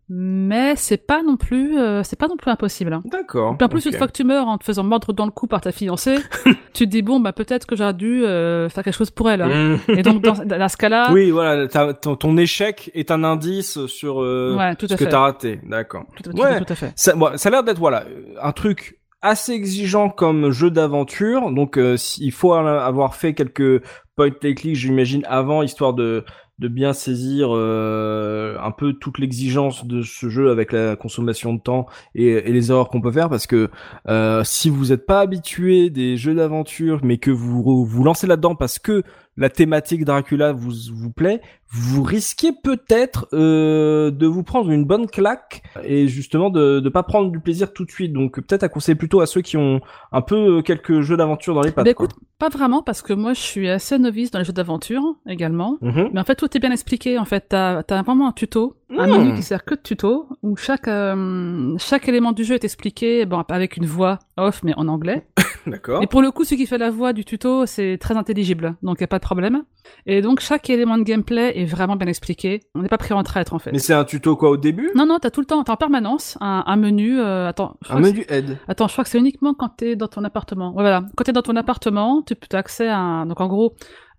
Mais 0.09 0.75
c'est 0.77 0.99
pas 1.07 1.23
non 1.23 1.37
plus, 1.37 1.79
euh, 1.79 2.03
c'est 2.03 2.19
pas 2.19 2.29
non 2.29 2.37
plus 2.37 2.51
impossible. 2.51 2.93
Hein. 2.93 3.03
D'accord. 3.07 3.57
En 3.61 3.69
plus, 3.69 3.87
une 3.87 3.95
fois 3.95 4.07
que 4.07 4.13
tu 4.13 4.25
meurs 4.25 4.47
en 4.49 4.59
te 4.59 4.65
faisant 4.65 4.85
mordre 4.85 5.13
dans 5.15 5.25
le 5.25 5.31
cou 5.31 5.47
par 5.47 5.63
ta 5.63 5.73
fiancée, 5.73 6.17
tu 6.75 6.85
te 6.85 6.91
dis 6.91 7.01
bon, 7.03 7.21
bah 7.21 7.33
peut-être 7.33 7.67
que 7.67 7.75
j'aurais 7.75 7.95
dû 7.95 8.25
euh, 8.25 8.69
faire 8.69 8.85
quelque 8.85 8.97
chose 8.97 9.11
pour 9.11 9.31
elle. 9.31 9.41
hein. 9.43 9.79
Mhm. 9.89 9.99
Et 9.99 10.03
donc 10.03 10.21
dans, 10.23 10.35
dans 10.45 10.69
ce 10.69 10.77
cas-là, 10.77 11.11
Oui, 11.13 11.31
voilà, 11.31 11.67
ton, 11.95 12.17
ton 12.17 12.37
échec 12.37 12.91
est 12.95 13.11
un 13.11 13.25
indice 13.25 13.87
sur 13.87 14.23
euh, 14.23 14.57
ouais, 14.59 14.75
tout 14.77 14.87
ce 14.89 14.95
à 14.95 14.97
que 14.99 15.05
fait. 15.05 15.11
t'as 15.11 15.21
raté. 15.21 15.61
D'accord. 15.65 16.05
Tout, 16.23 16.31
tout- 16.31 16.39
Ouais. 16.41 16.59
tout 16.63 16.73
à 16.73 16.77
fait. 16.77 16.93
Ça, 16.97 17.15
bon, 17.15 17.37
ça 17.39 17.49
a 17.49 17.53
l'air 17.53 17.65
d'être 17.65 17.79
voilà 17.79 18.05
un 18.43 18.53
truc 18.53 18.99
assez 19.23 19.53
exigeant 19.53 20.11
comme 20.11 20.51
jeu 20.51 20.71
d'aventure. 20.71 21.51
Donc, 21.51 21.79
il 22.19 22.31
faut 22.33 22.53
avoir 22.53 23.15
fait 23.15 23.33
quelques 23.33 23.83
point 24.17 24.29
and 24.29 24.53
click, 24.55 24.77
j'imagine, 24.77 25.25
avant, 25.27 25.63
histoire 25.63 25.95
de 25.95 26.25
de 26.59 26.69
bien 26.69 26.93
saisir 26.93 27.49
euh, 27.51 28.57
un 28.63 28.71
peu 28.71 28.93
toute 28.93 29.19
l'exigence 29.19 29.85
de 29.87 30.03
ce 30.03 30.29
jeu 30.29 30.51
avec 30.51 30.71
la 30.71 30.95
consommation 30.95 31.53
de 31.53 31.61
temps 31.61 31.87
et, 32.15 32.41
les 32.53 32.71
erreurs 32.71 32.89
qu'on 32.89 33.01
peut 33.01 33.11
faire 33.11 33.29
parce 33.29 33.49
que 33.49 33.71
euh, 34.09 34.45
si 34.45 34.71
vous 34.71 34.87
n'êtes 34.87 35.05
pas 35.05 35.21
habitué 35.21 35.91
des 35.91 36.17
jeux 36.17 36.35
d'aventure 36.35 37.01
mais 37.03 37.19
que 37.19 37.33
vous 37.33 37.85
vous 37.85 38.05
lancez 38.05 38.29
là-dedans 38.29 38.55
parce 38.55 38.79
que 38.79 39.03
la 39.37 39.51
thématique 39.51 40.05
Dracula 40.05 40.53
vous 40.53 40.73
vous 40.93 41.11
plaît, 41.11 41.41
vous 41.75 42.03
risquez 42.05 42.53
peut-être 42.53 43.27
euh, 43.33 44.11
de 44.13 44.27
vous 44.27 44.45
prendre 44.45 44.71
une 44.71 44.85
bonne 44.85 45.09
claque 45.09 45.63
et 45.83 46.07
justement 46.07 46.49
de 46.49 46.81
ne 46.83 46.89
pas 46.89 47.03
prendre 47.03 47.31
du 47.33 47.41
plaisir 47.41 47.73
tout 47.73 47.85
de 47.85 47.91
suite. 47.91 48.13
Donc 48.13 48.41
peut-être 48.41 48.63
à 48.63 48.69
conseiller 48.69 48.95
plutôt 48.95 49.21
à 49.21 49.27
ceux 49.27 49.41
qui 49.41 49.57
ont 49.57 49.81
un 50.13 50.21
peu 50.23 50.59
euh, 50.59 50.63
quelques 50.63 51.01
jeux 51.01 51.17
d'aventure 51.17 51.55
dans 51.55 51.63
les 51.63 51.73
pattes. 51.73 51.85
Bah 51.85 51.91
écoute, 51.91 52.13
pas 52.39 52.49
vraiment 52.49 52.83
parce 52.83 53.03
que 53.03 53.13
moi 53.13 53.33
je 53.35 53.41
suis 53.41 53.69
assez 53.69 53.99
novice 53.99 54.31
dans 54.31 54.39
les 54.39 54.45
jeux 54.45 54.53
d'aventure 54.53 55.03
également. 55.29 55.79
Mhm. 55.81 56.11
Mais 56.13 56.21
en 56.21 56.25
fait, 56.25 56.37
tout 56.37 56.57
est 56.57 56.61
bien 56.61 56.71
expliqué. 56.71 57.19
En 57.19 57.25
fait, 57.25 57.47
t'as 57.49 57.79
as 57.89 58.03
vraiment 58.03 58.29
un 58.29 58.33
tuto, 58.33 58.77
un 58.97 59.07
Hmm. 59.09 59.19
menu 59.25 59.35
qui 59.35 59.43
sert 59.43 59.65
que 59.65 59.75
de 59.75 59.81
tuto, 59.81 60.29
où 60.43 60.57
chaque 60.57 60.87
euh, 60.89 61.75
chaque 61.79 62.09
élément 62.09 62.33
du 62.33 62.45
jeu 62.45 62.55
est 62.55 62.65
expliqué, 62.65 63.27
bon, 63.27 63.41
avec 63.49 63.77
une 63.77 63.87
voix 63.87 64.19
off, 64.37 64.63
mais 64.63 64.75
en 64.77 64.87
anglais. 64.89 65.27
D'accord. 65.67 66.03
Et 66.03 66.07
pour 66.07 66.21
le 66.23 66.31
coup, 66.31 66.45
celui 66.45 66.59
qui 66.63 66.67
fait 66.67 66.79
la 66.79 66.91
voix 66.91 67.13
du 67.13 67.25
tuto, 67.25 67.67
c'est 67.67 67.97
très 67.99 68.17
intelligible, 68.17 68.77
donc 68.83 68.99
il 69.01 69.05
a 69.05 69.07
pas 69.07 69.19
de 69.19 69.25
problème. 69.25 69.65
Et 70.07 70.21
donc 70.23 70.41
chaque 70.41 70.69
élément 70.71 70.99
de 70.99 71.03
gameplay 71.03 71.59
est 71.59 71.64
vraiment 71.65 71.97
bien 71.97 72.07
expliqué. 72.09 72.61
On 72.75 72.81
n'est 72.83 72.89
pas 72.89 72.99
pris 72.99 73.13
en 73.15 73.23
traître 73.23 73.53
en 73.55 73.59
fait. 73.59 73.73
Mais 73.73 73.79
c'est 73.79 73.95
un 73.95 74.05
tuto 74.05 74.37
quoi 74.37 74.51
au 74.51 74.57
début? 74.57 74.91
Non, 74.95 75.07
non, 75.07 75.19
t'as 75.21 75.31
tout 75.31 75.41
le 75.41 75.47
temps, 75.47 75.63
t'as 75.65 75.73
en 75.73 75.77
permanence 75.77 76.37
un, 76.41 76.65
un 76.67 76.77
menu. 76.77 77.19
euh, 77.21 77.49
attends, 77.49 77.77
je 77.87 77.93
Un 77.93 78.01
menu 78.01 78.25
aide. 78.29 78.59
c'est- 78.67 78.71
attends, 78.71 78.87
je 78.89 78.93
crois 78.93 79.05
que 79.05 79.11
c'est 79.11 79.19
uniquement 79.19 79.55
quand 79.55 79.71
t'es 79.77 79.97
dans 79.97 80.09
ton 80.09 80.25
appartement. 80.25 80.69
Ouais, 80.71 80.83
voilà. 80.83 81.05
Quand 81.17 81.25
t'es 81.25 81.33
dans 81.33 81.43
ton 81.43 81.57
appartement, 81.57 82.23
tu 82.23 82.35
as 82.53 82.57
accès 82.59 82.89
à 82.89 82.99
un... 82.99 83.27
donc 83.27 83.41
en 83.41 83.47
gros, 83.49 83.75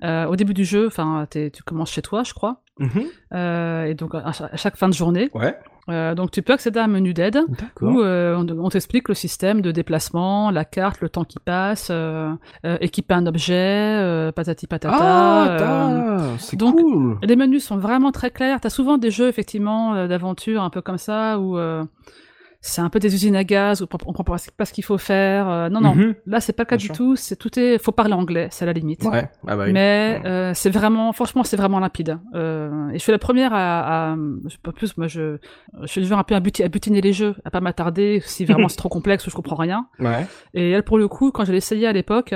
euh, 0.05 0.25
au 0.27 0.35
début 0.35 0.53
du 0.53 0.63
jeu, 0.65 0.87
enfin, 0.87 1.25
tu 1.31 1.63
commences 1.65 1.91
chez 1.91 2.01
toi, 2.01 2.23
je 2.23 2.33
crois. 2.33 2.61
Mhm. 2.79 3.03
Euh, 3.33 3.85
et 3.85 3.93
donc 3.95 4.13
à 4.15 4.31
cha- 4.33 4.49
à 4.51 4.57
chaque 4.57 4.75
fin 4.75 4.89
de 4.89 4.93
journée, 4.93 5.29
Ouais. 5.33 5.55
euh, 5.89 6.13
donc 6.13 6.31
tu 6.31 6.41
peux 6.41 6.51
accéder 6.51 6.79
à 6.79 6.83
un 6.83 6.87
menu 6.87 7.13
d'aide 7.13 7.39
où 7.81 8.01
on, 8.01 8.45
on 8.49 8.69
t'explique 8.69 9.07
le 9.07 9.15
système 9.15 9.61
de 9.61 9.71
déplacement, 9.71 10.51
la 10.51 10.65
carte, 10.65 10.99
le 10.99 11.07
temps 11.07 11.23
qui 11.23 11.39
passe, 11.39 11.89
équiper 12.81 13.13
un 13.13 13.25
objet, 13.27 14.29
patati 14.35 14.67
patata. 14.67 14.95
Ah, 14.99 16.19
c'est 16.37 16.59
cool. 16.59 17.17
les 17.23 17.35
menus 17.37 17.63
sont 17.65 17.77
vraiment 17.77 18.11
très 18.11 18.29
clairs. 18.29 18.59
T'as 18.59 18.69
souvent 18.69 18.97
des 18.97 19.09
jeux 19.11 19.29
effectivement 19.29 20.07
d'aventure 20.07 20.61
un 20.63 20.69
peu 20.69 20.81
comme 20.81 20.97
ça 20.97 21.39
où 21.39 21.57
c'est 22.67 22.81
un 22.81 22.89
peu 22.89 22.97
des 22.97 23.13
usines 23.13 23.35
à 23.35 23.43
gaz 23.43 23.83
où 23.83 23.85
on 23.93 24.11
comprend 24.13 24.23
pas 24.57 24.65
ce 24.65 24.73
qu'il 24.73 24.83
faut 24.83 24.97
faire. 24.97 25.47
Euh, 25.47 25.69
non 25.69 25.81
non, 25.81 25.93
Mhm. 25.93 26.15
là 26.25 26.39
c'est 26.39 26.51
pas 26.53 26.63
le 26.63 26.67
cas 26.67 26.77
Bien 26.77 26.81
du 26.81 26.85
sûr. 26.87 26.95
tout. 26.95 27.15
C'est 27.15 27.35
tout 27.35 27.59
est 27.59 27.77
faut 27.77 27.91
parler 27.91 28.13
anglais, 28.13 28.47
c'est 28.49 28.63
à 28.63 28.65
la 28.65 28.73
limite. 28.73 29.03
Ouais. 29.03 29.29
Ah 29.47 29.55
bah 29.55 29.65
oui. 29.67 29.71
Mais 29.71 30.19
euh, 30.25 30.51
c'est 30.55 30.71
vraiment, 30.71 31.13
franchement, 31.13 31.43
c'est 31.43 31.57
vraiment 31.57 31.79
limpide. 31.79 32.17
Euh, 32.33 32.89
et 32.89 32.93
je 32.95 32.99
suis 33.03 33.11
la 33.11 33.19
première 33.19 33.53
à, 33.53 34.13
à 34.13 34.15
je 34.45 34.49
sais 34.49 34.57
pas 34.63 34.71
plus, 34.71 34.97
moi 34.97 35.07
je, 35.07 35.37
je 35.81 35.85
suis 35.87 36.11
un 36.11 36.23
peu 36.23 36.33
à, 36.33 36.39
buti- 36.39 36.63
à 36.63 36.67
butiner 36.67 37.01
les 37.01 37.13
jeux, 37.13 37.35
à 37.45 37.51
pas 37.51 37.61
m'attarder 37.61 38.19
si 38.25 38.45
vraiment 38.45 38.67
c'est 38.67 38.77
trop 38.77 38.89
complexe 38.89 39.27
ou 39.27 39.29
je 39.29 39.35
comprends 39.35 39.57
rien. 39.57 39.87
Ouais. 39.99 40.25
Et 40.55 40.71
elle, 40.71 40.83
pour 40.83 40.97
le 40.97 41.07
coup, 41.07 41.29
quand 41.31 41.45
je 41.45 41.51
l'ai 41.51 41.57
essayé 41.59 41.85
à 41.85 41.93
l'époque, 41.93 42.33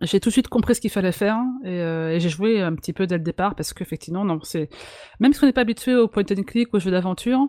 j'ai 0.00 0.20
tout 0.20 0.30
de 0.30 0.32
suite 0.32 0.48
compris 0.48 0.74
ce 0.74 0.80
qu'il 0.80 0.90
fallait 0.90 1.12
faire 1.12 1.38
et, 1.64 1.68
euh, 1.80 2.14
et 2.14 2.18
j'ai 2.20 2.30
joué 2.30 2.62
un 2.62 2.74
petit 2.74 2.94
peu 2.94 3.06
dès 3.06 3.16
le 3.18 3.22
départ 3.22 3.54
parce 3.54 3.74
qu'effectivement, 3.74 4.24
non, 4.24 4.38
c'est 4.42 4.70
même 5.20 5.32
si 5.34 5.42
on 5.44 5.46
n'est 5.46 5.52
pas 5.52 5.60
habitué 5.60 5.94
au 5.94 6.08
point 6.08 6.22
and 6.30 6.42
click, 6.44 6.72
aux 6.72 6.78
jeux 6.78 6.90
d'aventure, 6.90 7.46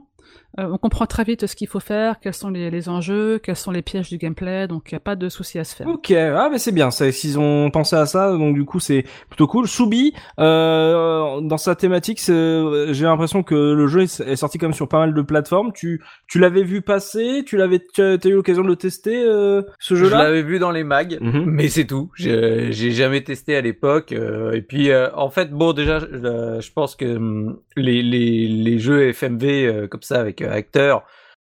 euh, 0.59 0.67
on 0.71 0.77
comprend 0.77 1.05
très 1.07 1.23
vite 1.23 1.47
ce 1.47 1.55
qu'il 1.55 1.67
faut 1.67 1.79
faire, 1.79 2.19
quels 2.19 2.33
sont 2.33 2.49
les, 2.49 2.69
les 2.69 2.89
enjeux, 2.89 3.39
quels 3.39 3.55
sont 3.55 3.71
les 3.71 3.81
pièges 3.81 4.09
du 4.09 4.17
gameplay, 4.17 4.67
donc 4.67 4.91
il 4.91 4.93
n'y 4.93 4.97
a 4.97 4.99
pas 4.99 5.15
de 5.15 5.27
souci 5.29 5.57
à 5.59 5.63
se 5.63 5.75
faire. 5.75 5.87
Ok, 5.87 6.11
ah 6.11 6.49
mais 6.51 6.59
c'est 6.59 6.71
bien, 6.71 6.91
s'ils 6.91 7.39
ont 7.39 7.71
pensé 7.71 7.95
à 7.95 8.05
ça, 8.05 8.31
donc 8.31 8.53
du 8.53 8.63
coup 8.65 8.79
c'est 8.79 9.03
plutôt 9.29 9.47
cool. 9.47 9.67
Soubi, 9.67 10.13
euh, 10.39 11.41
dans 11.41 11.57
sa 11.57 11.75
thématique, 11.75 12.19
c'est- 12.19 12.93
j'ai 12.93 13.05
l'impression 13.05 13.43
que 13.43 13.55
le 13.55 13.87
jeu 13.87 14.01
est 14.03 14.35
sorti 14.35 14.57
quand 14.57 14.67
même 14.67 14.73
sur 14.73 14.87
pas 14.87 14.99
mal 14.99 15.13
de 15.13 15.21
plateformes. 15.21 15.71
Tu, 15.73 16.01
tu 16.27 16.39
l'avais 16.39 16.63
vu 16.63 16.81
passer, 16.81 17.43
tu 17.45 17.57
l'avais, 17.57 17.79
tu 17.93 18.01
as, 18.01 18.17
t'as 18.17 18.29
eu 18.29 18.33
l'occasion 18.33 18.63
de 18.63 18.67
le 18.67 18.75
tester, 18.75 19.23
euh, 19.25 19.61
ce 19.79 19.95
Je 19.95 20.05
jeu-là 20.05 20.23
l'avais 20.23 20.43
vu 20.43 20.59
dans 20.59 20.71
les 20.71 20.83
mags, 20.83 21.17
Mhm. 21.21 21.45
mais 21.45 21.67
c'est 21.69 21.85
tout. 21.85 22.11
J'ai 22.15 22.71
jamais 22.91 23.21
testé 23.23 23.55
à 23.55 23.61
l'époque. 23.61 24.11
euh, 24.11 24.51
et 24.53 24.61
puis, 24.61 24.91
euh, 24.91 25.09
en 25.15 25.29
fait, 25.29 25.51
bon, 25.51 25.73
déjà, 25.73 25.99
je, 25.99 26.05
euh, 26.05 26.61
je 26.61 26.71
pense 26.71 26.95
que 26.95 27.05
hum, 27.17 27.57
les, 27.75 28.01
les, 28.01 28.47
les 28.47 28.79
jeux 28.79 29.09
FMV 29.13 29.65
euh, 29.65 29.87
comme 29.87 30.01
ça 30.01 30.22
avec 30.23 30.41
euh, 30.41 30.51
acteurs, 30.51 31.03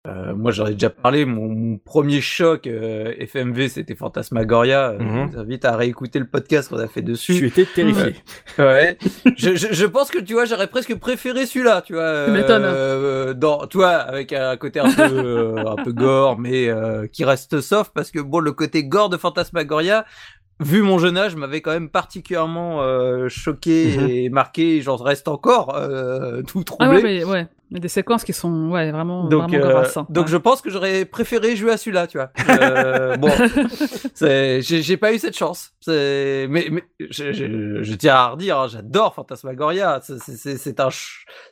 euh, 0.07 0.35
moi 0.35 0.51
j'en 0.53 0.67
ai 0.67 0.73
déjà 0.75 0.91
parlé. 0.91 1.25
Mon, 1.25 1.49
mon 1.49 1.79
premier 1.79 2.21
choc 2.21 2.67
euh, 2.67 3.15
FMV, 3.21 3.69
c'était 3.69 3.95
Fantasmagoria. 3.95 4.93
Mhm. 4.99 5.29
Je 5.33 5.37
vous 5.37 5.41
invite 5.41 5.65
à 5.65 5.77
réécouter 5.77 6.19
le 6.19 6.27
podcast 6.27 6.69
qu'on 6.69 6.79
a 6.79 6.87
fait 6.89 7.01
dessus. 7.01 7.35
Tu 7.39 7.47
étais 7.47 7.65
terrifié. 7.65 8.15
Ouais. 8.59 8.99
je, 9.39 9.55
je, 9.57 9.69
je 9.73 9.87
pense 9.87 10.11
que 10.11 10.19
tu 10.19 10.35
vois, 10.35 10.45
j'aurais 10.45 10.67
presque 10.67 10.95
préféré 10.97 11.47
celui-là, 11.47 11.81
tu 11.81 11.95
vois. 11.95 12.03
Euh, 12.03 13.33
dans, 13.35 13.67
tu 13.67 13.79
vois, 13.79 13.93
avec 13.93 14.33
un 14.35 14.57
côté 14.59 14.81
un 14.81 14.91
peu, 14.93 15.03
euh, 15.03 15.57
un 15.67 15.77
peu 15.83 15.93
gore, 15.93 16.39
mais 16.39 16.69
euh, 16.69 17.07
qui 17.07 17.25
reste 17.25 17.61
soft 17.63 17.93
parce 17.95 18.11
que 18.11 18.21
bon, 18.21 18.41
le 18.41 18.53
côté 18.53 18.85
gore 18.85 19.09
de 19.09 19.17
Fantasmagoria, 19.17 20.05
vu 20.61 20.83
mon 20.83 20.99
jeune 20.99 21.17
âge, 21.17 21.35
m'avait 21.35 21.61
quand 21.63 21.73
même 21.73 21.89
particulièrement 21.89 22.83
euh, 22.83 23.29
choqué 23.29 23.97
Mhm. 23.97 24.09
et 24.11 24.29
marqué. 24.29 24.83
J'en 24.83 24.97
reste 24.97 25.29
encore 25.29 25.75
euh, 25.75 26.43
tout 26.43 26.61
Ah 26.61 26.65
troublé. 26.87 26.89
ouais, 26.97 27.03
mais 27.03 27.25
ouais, 27.25 27.47
il 27.71 27.77
y 27.77 27.79
a 27.79 27.81
des 27.81 27.89
séquences 27.89 28.25
qui 28.25 28.33
sont 28.33 28.71
ouais 28.71 28.91
vraiment 28.93 29.25
Donc, 29.29 29.51
vraiment 29.51 29.65
euh, 29.67 29.69
grasses, 29.71 29.97
hein. 29.97 30.07
donc 30.11 30.27
Ouais. 30.27 30.31
je 30.33 30.37
pense 30.37 30.61
que 30.63 30.71
j'aurais 30.71 31.05
préféré 31.05 31.57
jouer 31.57 31.73
à 31.73 31.77
celui-là, 31.77 32.07
tu 32.07 32.19
vois. 32.19 32.31
Euh, 32.49 33.17
bon, 33.17 33.29
c'est- 34.15 34.61
j'ai 34.63 34.97
pas 34.97 35.13
eu 35.13 35.19
cette 35.19 35.37
chance. 35.37 35.73
Mais, 35.87 36.47
mais 36.49 36.83
je, 36.99 37.33
je, 37.33 37.83
je 37.83 37.95
tiens 37.95 38.15
à 38.15 38.29
redire, 38.31 38.59
hein, 38.59 38.67
j'adore 38.69 39.15
Fantasmagoria. 39.15 40.01
C'est- 40.03 40.81
un, 40.81 40.89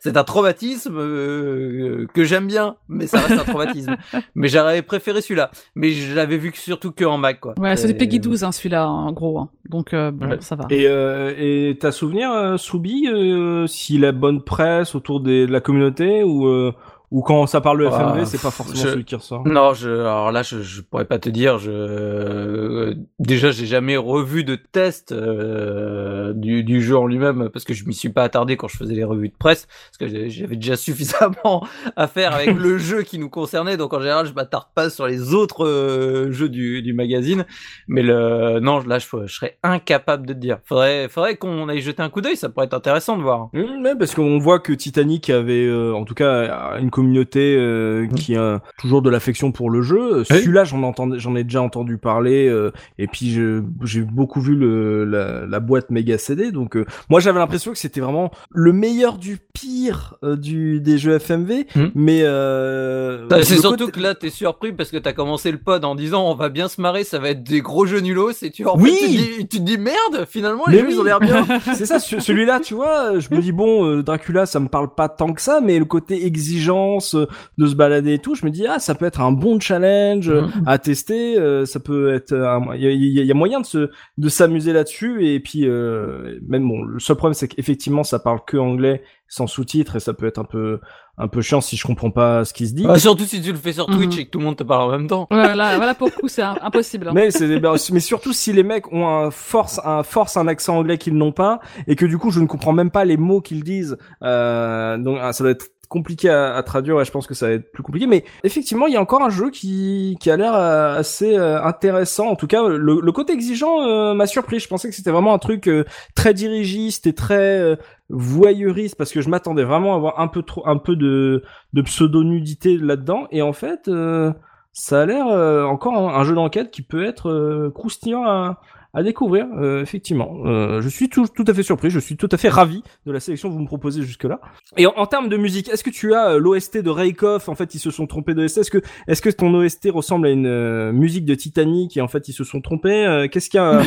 c'est 0.00 0.16
un 0.16 0.24
traumatisme 0.24 0.96
euh, 0.98 2.06
que 2.14 2.24
j'aime 2.24 2.46
bien, 2.46 2.76
mais 2.88 3.06
ça 3.06 3.18
reste 3.20 3.40
un 3.40 3.44
traumatisme. 3.44 3.96
mais 4.34 4.48
j'aurais 4.48 4.82
préféré 4.82 5.20
celui-là. 5.20 5.50
Mais 5.74 5.90
je 5.90 6.14
l'avais 6.14 6.38
vu 6.38 6.52
que- 6.52 6.58
surtout 6.58 6.92
que 6.92 7.04
en 7.04 7.18
Mac, 7.18 7.40
quoi. 7.40 7.54
Ouais, 7.58 7.76
c'est 7.76 7.92
Peggy 7.94 8.20
12 8.20 8.44
hein, 8.44 8.52
celui-là 8.52 8.88
en 8.88 9.12
gros. 9.12 9.38
hein. 9.38 9.50
Donc 9.68 9.94
euh, 9.94 10.10
bon, 10.10 10.30
Ouais. 10.30 10.36
ça 10.40 10.56
va. 10.56 10.64
Et, 10.70 10.86
euh, 10.86 11.32
et 11.38 11.76
t'as 11.80 11.92
souvenir, 11.92 12.30
euh, 12.32 12.56
Soubi, 12.56 13.06
euh, 13.08 13.66
si 13.66 13.98
la 13.98 14.12
bonne 14.12 14.42
presse 14.42 14.94
autour 14.94 15.20
des, 15.20 15.46
de 15.46 15.52
la 15.52 15.60
communauté 15.60 16.01
ou 16.24 16.46
euh, 16.46 16.72
ou 17.12 17.22
quand 17.22 17.46
ça 17.46 17.60
parle 17.60 17.78
de 17.80 17.86
Ah, 17.86 17.90
FMV, 18.14 18.24
c'est 18.26 18.40
pas 18.42 18.50
forcément 18.50 18.82
je- 18.82 18.88
celui 18.88 19.04
qui 19.04 19.14
ressort. 19.14 19.46
Non, 19.46 19.74
je, 19.74 19.88
alors 19.90 20.32
là, 20.32 20.42
je, 20.42 20.60
je 20.62 20.80
pourrais 20.80 21.04
pas 21.04 21.18
te 21.18 21.28
dire. 21.28 21.58
Je, 21.58 21.70
euh, 21.70 22.94
déjà, 23.18 23.50
j'ai 23.50 23.66
jamais 23.66 23.96
revu 23.96 24.44
de 24.44 24.56
test 24.56 25.12
euh, 25.12 26.32
du, 26.34 26.64
du 26.64 26.82
jeu 26.82 26.96
en 26.96 27.06
lui-même 27.06 27.48
parce 27.52 27.64
que 27.64 27.74
je 27.74 27.84
m'y 27.86 27.94
suis 27.94 28.08
pas 28.08 28.22
attardé 28.22 28.56
quand 28.56 28.68
je 28.68 28.76
faisais 28.76 28.94
les 28.94 29.04
revues 29.04 29.28
de 29.28 29.36
presse 29.38 29.66
parce 29.66 29.98
que 30.10 30.28
j'avais 30.28 30.56
déjà 30.56 30.76
suffisamment 30.82 31.66
à 31.96 32.06
faire 32.06 32.34
avec 32.34 32.54
le 32.56 32.78
jeu 32.78 33.02
qui 33.02 33.18
nous 33.18 33.28
concernait. 33.28 33.76
Donc 33.76 33.92
en 33.92 34.00
général, 34.00 34.26
je 34.26 34.32
m'attarde 34.32 34.66
pas 34.74 34.90
sur 34.90 35.06
les 35.06 35.34
autres 35.34 35.66
euh, 35.66 36.30
jeux 36.32 36.48
du, 36.48 36.82
du 36.82 36.92
magazine. 36.94 37.44
Mais 37.88 38.02
le, 38.02 38.58
non, 38.60 38.80
là, 38.86 38.98
je, 38.98 39.06
je 39.26 39.34
serais 39.34 39.58
incapable 39.62 40.26
de 40.26 40.32
te 40.32 40.38
dire. 40.38 40.58
Faudrait, 40.64 41.08
faudrait 41.08 41.36
qu'on 41.36 41.68
aille 41.68 41.80
jeter 41.82 42.02
un 42.02 42.08
coup 42.10 42.20
d'œil. 42.20 42.36
Ça 42.36 42.48
pourrait 42.48 42.66
être 42.66 42.74
intéressant 42.74 43.16
de 43.16 43.22
voir. 43.22 43.48
Mmh, 43.52 43.84
ouais, 43.84 43.96
parce 43.98 44.14
qu'on 44.14 44.38
voit 44.38 44.60
que 44.60 44.72
Titanic 44.72 45.28
avait, 45.30 45.66
euh, 45.66 45.92
en 45.94 46.04
tout 46.04 46.14
cas, 46.14 46.78
une 46.78 46.90
communauté 46.90 47.01
euh, 47.03 48.07
qui 48.16 48.36
a 48.36 48.61
toujours 48.78 49.03
de 49.03 49.11
l'affection 49.11 49.53
pour 49.53 49.70
le 49.70 49.82
jeu. 49.82 50.18
Oui. 50.18 50.24
Celui-là, 50.26 50.64
j'en 50.64 50.92
j'en 51.16 51.36
ai 51.36 51.44
déjà 51.44 51.62
entendu 51.62 51.98
parler, 51.98 52.48
euh, 52.48 52.70
et 52.98 53.07
puis 53.07 53.38
j'ai 53.84 54.00
beaucoup 54.03 54.40
vu 54.40 54.55
le, 54.55 55.05
la, 55.05 55.46
la 55.46 55.61
boîte 55.61 55.90
méga 55.90 56.18
CD. 56.18 56.50
Donc, 56.53 56.76
euh, 56.76 56.84
moi, 57.11 57.20
j'avais 57.20 57.38
l'impression 57.38 57.72
que 57.72 57.78
c'était 57.78 58.00
vraiment 58.00 58.30
le 58.50 58.72
meilleur 58.72 59.18
du 59.18 59.38
pire 59.53 60.16
euh, 60.24 60.36
du 60.36 60.80
des 60.80 60.98
jeux 60.98 61.18
FMV, 61.18 61.66
Mmh. 61.74 61.84
mais 61.94 62.22
euh, 62.22 63.26
C'est 63.42 63.57
surtout 63.59 63.86
côté- 63.86 63.92
que 63.92 64.00
là, 64.00 64.14
t'es 64.14 64.30
surpris 64.30 64.72
parce 64.72 64.90
que 64.90 64.96
t'as 64.96 65.12
commencé 65.12 65.50
le 65.53 65.59
pod 65.59 65.84
en 65.84 65.94
disant 65.94 66.24
on 66.30 66.34
va 66.34 66.48
bien 66.48 66.68
se 66.68 66.80
marrer, 66.80 67.05
ça 67.05 67.18
va 67.18 67.30
être 67.30 67.42
des 67.42 67.61
gros 67.61 67.86
jeux 67.86 68.00
nulos, 68.00 68.30
et 68.42 68.50
tu, 68.50 68.66
en 68.66 68.76
Oui 68.76 68.90
fait, 68.92 69.07
tu, 69.07 69.07
te 69.07 69.11
dis, 69.38 69.48
tu 69.48 69.59
te 69.59 69.62
dis 69.62 69.78
merde, 69.78 70.26
finalement, 70.28 70.64
Mais 70.66 70.74
les 70.74 70.78
jeux, 70.80 70.86
oui. 70.88 70.92
ils 70.94 71.00
ont 71.00 71.05
l'air 71.05 71.20
bien. 71.20 71.46
C'est 71.74 71.86
ça, 71.86 71.98
ce- 71.98 72.20
celui-là, 72.20 72.61
tu 72.61 72.74
vois, 72.74 73.18
je 73.18 73.28
me 73.34 73.40
dis 73.40 73.53
bon, 73.53 73.86
euh, 73.86 74.03
Dracula, 74.03 74.46
ça 74.46 74.61
me 74.61 74.68
parle 74.68 74.94
pas 74.94 75.09
tant 75.09 75.32
que 75.32 75.40
ça, 75.40 75.61
mais 75.62 75.78
le 75.78 75.84
côté 75.84 76.26
exigence 76.26 76.72
euh, 77.01 77.26
de 77.59 77.66
se 77.66 77.74
balader 77.74 78.14
et 78.14 78.18
tout, 78.18 78.34
je 78.34 78.45
me 78.45 78.51
dis 78.51 78.66
ah, 78.66 78.78
ça 78.78 78.95
peut 78.95 79.07
être 79.07 79.20
un 79.20 79.32
bon 79.32 79.59
challenge 79.61 80.28
euh, 80.28 80.43
Mhm. 80.43 80.64
à 80.66 80.78
tester, 80.78 81.38
euh, 81.38 81.64
ça 81.66 81.80
peut 81.80 82.12
être, 82.14 82.32
il 82.74 82.80
y, 82.82 82.86
a, 82.86 82.90
y 83.24 83.26
y 83.28 83.32
moyen 83.34 83.61
de 83.61 83.66
se 83.66 83.90
de 84.18 84.28
s'amuser 84.28 84.72
là-dessus 84.72 85.26
et 85.26 85.40
puis 85.40 85.66
euh, 85.66 86.38
même 86.47 86.68
bon, 86.68 86.82
le 86.82 86.99
seul 87.01 87.16
problème 87.16 87.34
c'est 87.34 87.49
qu'effectivement 87.49 88.05
ça 88.05 88.18
parle 88.18 88.40
que 88.47 88.57
anglais 88.57 89.03
sans 89.28 89.47
sous-titres 89.47 89.97
et 89.97 90.01
ça 90.01 90.12
peut 90.12 90.26
être 90.26 90.38
un 90.38 90.45
peu 90.45 90.78
un 91.18 91.28
peu 91.28 91.43
chiant 91.43 91.61
si 91.61 91.76
je 91.76 91.86
comprends 91.86 92.11
pas 92.11 92.45
ce 92.45 92.55
qui 92.55 92.66
se 92.66 92.74
dit. 92.74 92.86
Ah, 92.88 92.99
surtout 92.99 93.24
si 93.24 93.40
tu 93.43 93.53
le 93.53 93.59
fais 93.59 93.72
sur 93.74 93.86
Twitch 93.86 94.14
Mhm. 94.14 94.20
et 94.20 94.24
que 94.26 94.30
tout 94.30 94.38
le 94.38 94.45
monde 94.47 94.57
te 94.57 94.62
parle 94.62 94.82
en 94.88 94.90
même 94.99 95.07
temps. 95.09 95.26
Voilà, 95.30 95.76
voilà 95.76 95.95
pour 95.95 96.09
le 96.09 96.12
coup 96.20 96.28
c'est 96.28 96.43
impossible. 96.43 97.09
hein. 97.09 97.12
Mais 97.14 97.30
c'est 97.30 97.59
ben, 97.61 97.74
mais 97.93 98.01
surtout 98.01 98.32
si 98.32 98.53
les 98.53 98.62
mecs 98.62 98.90
ont 98.93 99.07
un 99.09 99.30
force 99.30 99.80
un 99.84 100.03
force 100.03 100.36
un 100.36 100.49
accent 100.49 100.76
anglais 100.78 100.97
qu'ils 100.99 101.14
n'ont 101.16 101.32
pas 101.32 101.61
et 101.86 101.97
que 101.97 102.07
du 102.07 102.16
coup 102.18 102.30
je 102.30 102.40
ne 102.40 102.47
comprends 102.47 102.72
même 102.72 102.90
pas 102.90 103.05
les 103.05 103.16
mots 103.18 103.40
qu'ils 103.40 103.62
disent 103.64 103.97
euh, 104.22 104.97
donc 104.99 105.18
ah, 105.20 105.32
ça 105.32 105.45
doit 105.45 105.51
être 105.53 105.66
compliqué 105.93 106.30
à, 106.30 106.62
traduire 106.62 106.99
et 107.01 107.05
je 107.05 107.11
pense 107.11 107.26
que 107.26 107.34
ça 107.34 107.49
va 107.49 107.53
être 107.53 107.70
plus 107.70 107.82
compliqué 107.82 108.07
mais 108.07 108.24
effectivement 108.45 108.86
il 108.86 108.95
y 108.95 108.97
a 108.97 109.01
encore 109.01 109.22
un 109.22 109.28
jeu 109.28 109.51
qui 109.51 110.16
qui 110.20 110.30
a 110.30 110.36
l'air 110.38 110.55
euh, 110.55 110.97
assez 110.97 111.36
euh, 111.36 111.62
intéressant. 111.62 112.28
En 112.28 112.36
tout 112.36 112.47
cas 112.47 112.66
le, 112.66 113.01
le 113.01 113.12
côté 113.12 113.34
exigeant 113.34 113.82
euh, 113.82 114.14
m'a 114.14 114.26
surpris. 114.26 114.59
Je 114.59 114.68
pensais 114.68 114.88
que 114.88 114.95
c'était 114.95 115.11
vraiment 115.11 115.34
un 115.34 115.38
truc 115.38 115.68
euh, 115.68 115.84
très 116.14 116.32
dirigiste 116.32 117.07
et 117.07 117.12
très 117.12 117.61
euh, 117.61 117.76
voyeuriste 118.09 118.97
parce 118.97 119.12
que 119.12 119.20
je 119.20 119.28
m'attendais 119.28 119.64
vraiment 119.64 119.93
à 119.93 119.97
avoir 119.97 120.20
un 120.20 120.28
peu 120.28 120.43
trop 120.43 120.66
un 120.66 120.78
peu 120.78 120.97
de 120.97 121.43
de 121.74 121.82
pseudo 121.82 122.24
nudité 122.24 122.78
là-dedans. 122.78 123.26
Et 123.30 123.43
en 123.43 123.53
fait 123.53 123.88
euh, 123.88 124.32
ça 124.72 125.03
a 125.03 125.07
l'air 125.07 125.26
encore 125.68 125.95
un, 125.95 126.18
un 126.18 126.24
jeu 126.24 126.34
d'enquête 126.34 126.70
qui 126.70 126.80
peut 126.80 127.05
être 127.05 127.70
croustillant 127.74 128.24
à, 128.24 128.61
à 128.95 129.03
découvrir, 129.03 129.47
euh, 129.57 129.80
effectivement. 129.82 130.43
Euh, 130.45 130.82
je 130.82 130.88
suis 130.88 131.09
tout, 131.09 131.26
tout 131.26 131.45
à 131.47 131.55
fait 131.55 131.62
surpris, 131.62 131.88
je 131.88 131.99
suis 131.99 132.16
tout 132.16 132.28
à 132.30 132.36
fait 132.36 132.51
ravi 132.51 132.82
de 133.07 133.12
la 133.12 133.20
sélection 133.20 133.49
que 133.49 133.55
vous 133.55 133.61
me 133.61 133.66
proposez 133.66 134.03
jusque-là. 134.03 134.40
Et 134.76 134.86
en, 134.86 134.93
en 134.97 135.07
termes 135.07 135.28
de 135.30 135.36
musique, 135.38 135.68
est-ce 135.70 135.82
que 135.82 135.90
tu 135.90 136.14
as 136.14 136.32
euh, 136.32 136.38
l'OST 136.38 136.78
de 136.78 136.90
Reikoff 136.90 137.49
En 137.49 137.55
fait, 137.55 137.74
ils 137.74 137.78
se 137.78 137.90
sont 137.90 138.07
trompés 138.07 138.34
d'OST. 138.34 138.59
Est-ce 138.59 138.70
que, 138.70 138.82
est-ce 139.09 139.22
que 139.22 139.30
ton 139.30 139.55
OST 139.55 139.88
ressemble 139.90 140.26
à 140.26 140.30
une 140.30 140.47
euh, 140.47 140.93
musique 140.93 141.24
de 141.24 141.34
Titanic 141.34 141.97
et 141.97 142.03
en 142.03 142.09
fait 142.09 142.28
ils 142.28 142.34
se 142.34 142.45
sont 142.45 142.61
trompés? 142.61 143.07
Euh, 143.07 143.28
Qu'est-ce 143.28 143.49
qu'il 143.49 143.59
y 143.59 143.62
a, 143.62 143.82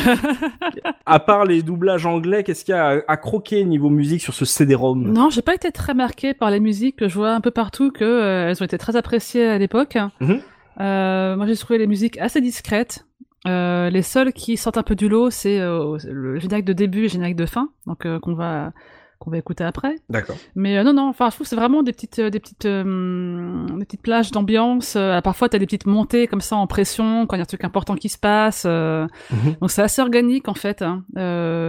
à 1.06 1.20
part 1.20 1.44
les 1.44 1.62
doublages 1.62 2.06
anglais, 2.06 2.42
qu'est-ce 2.42 2.64
qu'il 2.64 2.74
y 2.74 2.78
a 2.78 2.88
à, 2.88 3.12
à 3.12 3.16
croquer 3.16 3.64
niveau 3.64 3.90
musique 3.90 4.22
sur 4.22 4.34
ce 4.34 4.44
CD-ROM 4.44 5.12
Non, 5.12 5.30
j'ai 5.30 5.42
pas 5.42 5.54
été 5.54 5.70
très 5.70 5.94
marquée 5.94 6.34
par 6.34 6.50
les 6.50 6.58
musiques 6.60 6.96
que 6.96 7.08
je 7.08 7.14
vois 7.14 7.30
un 7.30 7.40
peu 7.40 7.52
partout 7.52 7.92
que 7.92 8.48
elles 8.48 8.60
ont 8.60 8.66
été 8.66 8.76
très 8.78 8.96
appréciées 8.96 9.46
à 9.46 9.58
l'époque. 9.58 9.96
Mhm. 10.20 10.40
Euh, 10.80 11.36
moi, 11.36 11.46
j'ai 11.46 11.56
trouvé 11.56 11.78
les 11.78 11.86
musiques 11.86 12.18
assez 12.18 12.40
discrètes. 12.40 13.05
Euh, 13.46 13.90
les 13.90 14.02
seuls 14.02 14.32
qui 14.32 14.56
sortent 14.56 14.78
un 14.78 14.82
peu 14.82 14.94
du 14.94 15.08
lot, 15.08 15.30
c'est 15.30 15.60
euh, 15.60 15.98
le 16.04 16.38
générique 16.38 16.64
de 16.64 16.72
début 16.72 17.00
et 17.00 17.02
le 17.02 17.08
générique 17.08 17.36
de 17.36 17.46
fin, 17.46 17.70
donc 17.86 18.06
euh, 18.06 18.18
qu'on 18.18 18.34
va 18.34 18.72
qu'on 19.18 19.30
va 19.30 19.38
écouter 19.38 19.64
après. 19.64 19.94
D'accord. 20.10 20.36
Mais 20.56 20.84
non, 20.84 20.92
non, 20.92 21.08
enfin, 21.08 21.30
je 21.30 21.36
trouve 21.36 21.46
que 21.46 21.48
c'est 21.48 21.56
vraiment 21.56 21.82
des 21.82 21.92
petites, 21.92 22.20
des 22.20 22.38
petites, 22.38 22.66
des 22.66 23.84
petites 23.86 24.02
plages 24.02 24.30
d'ambiance. 24.30 24.92
Parfois, 25.24 25.48
t'as 25.48 25.58
des 25.58 25.64
petites 25.64 25.86
montées 25.86 26.26
comme 26.26 26.42
ça 26.42 26.56
en 26.56 26.66
pression 26.66 27.26
quand 27.26 27.34
il 27.34 27.38
y 27.38 27.40
a 27.40 27.44
un 27.44 27.46
truc 27.46 27.64
important 27.64 27.94
qui 27.94 28.10
se 28.10 28.18
passe. 28.18 28.66
Mhm. 28.66 29.56
donc 29.58 29.70
c'est 29.70 29.80
assez 29.80 30.02
organique 30.02 30.48
en 30.48 30.54
fait. 30.54 30.82
Hein. 30.82 31.02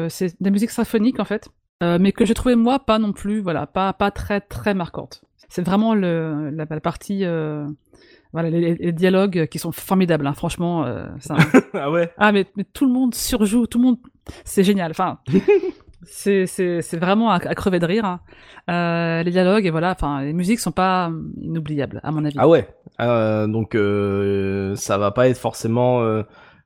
C'est 0.10 0.28
de 0.28 0.46
la 0.46 0.52
musique 0.52 0.72
symphonique 0.72 1.22
en 1.22 1.26
fait, 1.26 1.48
mais 1.82 2.12
que 2.12 2.26
j'ai 2.26 2.34
trouvé 2.34 2.58
moi 2.58 2.80
pas 2.80 3.00
non 3.00 3.14
plus, 3.14 3.40
voilà, 3.40 3.66
pas 3.66 3.94
pas 3.94 4.12
très 4.12 4.42
très 4.42 4.74
marquante. 4.74 5.24
C'est 5.48 5.66
vraiment 5.66 5.96
le 5.96 6.50
la, 6.50 6.66
la 6.70 6.80
partie, 6.82 7.24
voilà, 8.34 8.50
les, 8.50 8.76
les 8.76 8.92
dialogues 8.92 9.48
qui 9.48 9.60
sont 9.60 9.72
formidables. 9.72 10.26
Hein, 10.28 10.34
franchement, 10.34 10.86
euh, 10.86 11.06
ça- 11.20 11.36
ah 11.74 11.90
ouais? 11.92 12.12
ah 12.18 12.32
mais, 12.32 12.46
mais 12.56 12.64
tout 12.66 12.86
le 12.86 12.92
monde 12.92 13.14
surjoue, 13.16 13.68
tout 13.68 13.78
le 13.80 13.84
monde, 13.86 13.98
c'est 14.44 14.64
génial. 14.64 14.92
Enfin, 14.92 15.20
c'est 16.06 16.46
vraiment 16.98 17.32
à, 17.32 17.36
à 17.36 17.56
crever 17.56 17.80
de 17.80 17.86
rire. 17.86 18.06
hein. 18.06 18.20
Euh, 18.70 19.24
les 19.24 19.32
dialogues 19.32 19.66
et 19.66 19.70
voilà, 19.70 19.92
enfin 19.92 20.22
les 20.24 20.34
musiques 20.34 20.60
sont 20.60 20.72
pas 20.74 21.10
inoubliables 21.42 22.02
à 22.04 22.12
mon 22.12 22.26
avis. 22.26 22.36
Ah 22.38 22.48
ouais. 22.48 22.68
Euh, 23.00 23.48
donc 23.48 23.78
ça 24.78 24.98
va 24.98 25.12
pas 25.12 25.30
être 25.30 25.38
forcément. 25.38 26.02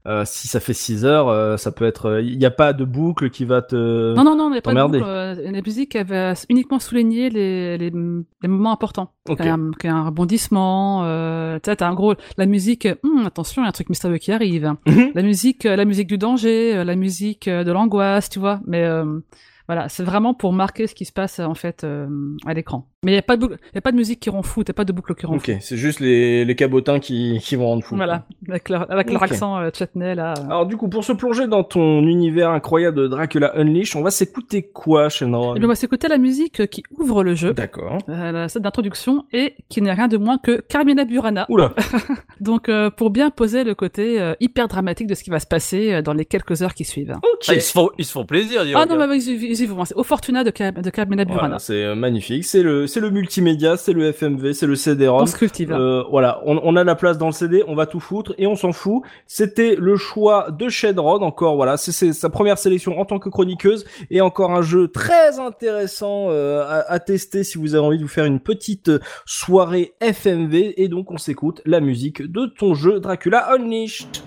Euh, 0.08 0.22
euh, 0.22 0.24
si 0.26 0.48
ça 0.48 0.60
fait 0.60 0.74
6 0.74 1.06
heures, 1.06 1.30
euh, 1.30 1.58
ça 1.58 1.72
peut 1.72 1.86
être. 1.86 2.22
Il 2.24 2.38
n'y 2.38 2.46
a 2.46 2.52
pas 2.52 2.74
de 2.74 2.84
boucle 2.86 3.30
qui 3.30 3.46
va 3.46 3.62
te. 3.62 4.14
Non 4.16 4.24
non 4.24 4.36
non, 4.36 4.50
il 4.50 4.54
n'y 4.54 4.58
a 4.58 4.62
pas 4.62 4.74
de 4.74 4.82
boucle. 4.84 5.04
Euh, 5.06 5.36
La 5.52 5.62
musique 5.62 5.96
elle 5.96 6.08
va 6.08 6.34
uniquement 6.50 6.80
souligner 6.80 7.30
les 7.30 7.78
les, 7.78 7.90
les 7.92 8.48
moments 8.48 8.72
importants. 8.72 9.14
Ok. 9.30 9.38
Qu'il 9.38 9.46
y 9.46 9.50
a 9.50 9.54
un, 9.54 9.72
qu'il 9.80 9.90
y 9.90 9.94
a 9.94 9.96
un 9.96 10.06
rebondissement. 10.06 11.04
Euh, 11.06 11.60
tu 11.64 11.70
sais, 11.72 11.84
un 11.84 11.94
gros 11.94 12.16
la 12.38 12.46
musique. 12.46 12.88
hum, 13.04 13.26
attention, 13.26 13.62
il 13.62 13.66
y 13.66 13.68
a 13.68 13.70
un 13.70 13.74
truc 13.74 13.90
mystérieux 13.90 14.18
qui 14.18 14.32
arrive. 14.32 14.74
Mhm. 14.88 15.12
la 15.16 15.22
musique, 15.22 15.66
euh, 15.66 15.76
la 15.76 15.86
musique 15.86 16.08
du 16.08 16.18
danger, 16.18 16.76
euh, 16.78 16.84
la 16.84 16.96
musique 16.96 17.48
euh, 17.48 17.64
de 17.64 17.72
l'angoisse, 17.72 18.30
tu 18.30 18.40
vois. 18.40 18.60
Mais 18.66 18.84
euh, 18.84 19.20
voilà, 19.68 19.88
c'est 19.90 20.04
vraiment 20.04 20.34
pour 20.34 20.52
marquer 20.54 20.88
ce 20.88 20.96
qui 20.96 21.06
se 21.06 21.14
passe 21.14 21.40
en 21.40 21.54
fait 21.54 21.84
euh, 21.84 22.08
à 22.46 22.54
l'écran. 22.54 22.88
Mais 23.04 23.14
il 23.14 23.16
y 23.16 23.18
a 23.18 23.24
pas 23.24 23.36
de 23.36 23.48
y 23.74 23.78
a 23.80 23.82
pas 23.82 23.92
de 23.92 23.98
musique 23.98 24.20
qui 24.20 24.30
rend 24.30 24.44
fou, 24.44 24.64
t'as 24.64 24.74
pas 24.74 24.86
de 24.86 24.92
boucle 24.94 25.16
qui 25.16 25.26
rend 25.26 25.40
fou. 25.40 25.52
Ok, 25.52 25.58
c'est 25.60 25.76
juste 25.76 26.00
les, 26.02 26.46
les 26.46 26.56
cabotins 26.56 27.00
qui, 27.00 27.40
qui 27.42 27.56
vont 27.56 27.66
rendre 27.66 27.84
fou. 27.84 27.96
Voilà, 27.96 28.26
avec 28.48 28.70
leur, 28.70 28.92
avec 28.92 29.10
leur 29.12 29.24
Ok. 29.24 29.32
accent 29.32 29.58
euh, 29.58 29.72
là. 29.96 30.36
euh. 30.38 30.46
Alors 30.46 30.68
du 30.68 30.78
coup, 30.78 30.88
pour 30.88 31.04
se 31.04 31.12
plonger 31.12 31.48
dans 31.48 31.64
ton 31.64 32.04
univers 32.04 32.52
incroyable 32.52 32.98
de 32.98 33.08
Dracula 33.08 33.58
Unleashed, 33.58 34.00
on 34.00 34.04
va 34.04 34.12
s'écouter 34.12 34.62
quoi, 34.72 35.10
Shenron? 35.10 35.56
Et 35.56 35.60
bien, 35.60 35.68
on 35.68 35.72
va 35.72 35.76
s'écouter 35.76 36.10
la 36.10 36.20
musique 36.20 36.68
qui 36.70 36.84
ouvre 36.96 37.24
le 37.24 37.34
jeu, 37.34 37.56
D'accord. 37.56 37.98
euh, 38.08 38.32
la 38.32 38.48
scène 38.50 38.62
d'introduction, 38.62 39.26
et 39.34 39.56
qui 39.68 39.82
n'est 39.82 39.94
rien 39.94 40.08
de 40.08 40.18
moins 40.18 40.38
que 40.38 40.62
Carmina 40.62 41.04
Burana. 41.04 41.48
Oula. 41.50 41.74
Donc, 42.40 42.70
euh, 42.70 42.92
pour 42.92 43.10
bien 43.10 43.32
poser 43.32 43.64
le 43.64 43.74
côté 43.74 44.22
euh, 44.22 44.36
hyper 44.40 44.68
dramatique 44.68 45.08
de 45.08 45.16
ce 45.16 45.24
qui 45.24 45.32
va 45.32 45.40
se 45.40 45.48
passer 45.48 45.92
euh, 45.92 46.02
dans 46.04 46.14
les 46.14 46.26
quelques 46.26 46.62
heures 46.62 46.76
qui 46.76 46.86
suivent. 46.86 47.16
Ok. 47.18 47.46
Ah, 47.48 47.56
ils, 47.56 47.62
se 47.64 47.72
font, 47.72 47.90
ils 47.98 48.06
se 48.06 48.12
font 48.12 48.26
plaisir, 48.26 48.62
Ah 48.76 48.86
non, 48.86 49.08
mais 49.08 49.18
ils, 49.18 49.44
ils 49.44 49.60
y 49.62 49.66
vont. 49.66 49.86
C'est 49.86 49.96
au 49.96 50.04
Fortuna 50.04 50.44
de, 50.44 50.52
Car- 50.52 50.72
de 50.74 50.90
Carmina 50.92 51.26
Burana. 51.26 51.42
Voilà, 51.42 51.58
c'est 51.60 51.96
magnifique. 51.96 52.46
C'est 52.46 52.62
le, 52.62 52.86
c'est 52.92 53.00
le 53.00 53.10
multimédia, 53.10 53.78
c'est 53.78 53.94
le 53.94 54.12
FMV, 54.12 54.54
c'est 54.54 54.68
le 54.68 54.76
CD-ROM. 54.76 55.28
Cultive. 55.32 55.72
Euh, 55.72 56.04
voilà, 56.10 56.42
on, 56.46 56.60
on 56.64 56.76
a 56.76 56.84
la 56.84 56.96
place 56.96 57.18
dans 57.18 57.28
le 57.28 57.32
CD, 57.32 57.64
on 57.68 57.76
va 57.76 57.86
tout 57.86 58.00
foutre 58.00 58.34
et 58.38 58.48
on 58.48 58.56
s'en 58.56 58.74
fout. 58.74 59.04
C'était 59.28 59.76
le 59.76 59.96
choix 59.96 60.52
de 60.52 60.68
Shedrod 60.68 61.24
encore. 61.24 61.56
Voilà, 61.56 61.78
c'est 61.78 62.14
sa 62.14 62.30
première 62.30 62.58
sélection 62.58 63.00
en 63.00 63.06
tant 63.06 63.20
que 63.20 63.30
chroniqueuse 63.30 63.86
et 64.10 64.22
encore 64.22 64.52
un 64.52 64.62
jeu 64.62 64.90
très 64.90 65.40
intéressant 65.40 66.28
euh, 66.30 66.64
à, 66.64 66.92
à 66.92 67.00
tester 67.00 67.44
si 67.44 67.58
vous 67.58 67.76
avez 67.76 67.86
envie 67.86 67.98
de 67.98 68.04
vous 68.04 68.10
faire 68.10 68.26
une 68.26 68.40
petite 68.40 68.92
soirée 69.26 69.94
FMV. 70.02 70.74
Et 70.78 70.88
donc 70.90 71.12
on 71.12 71.18
s'écoute 71.18 71.62
la 71.66 71.80
musique 71.80 72.22
de 72.22 72.46
ton 72.46 72.74
jeu 72.74 73.00
Dracula 73.00 73.54
Unleashed. 73.54 74.18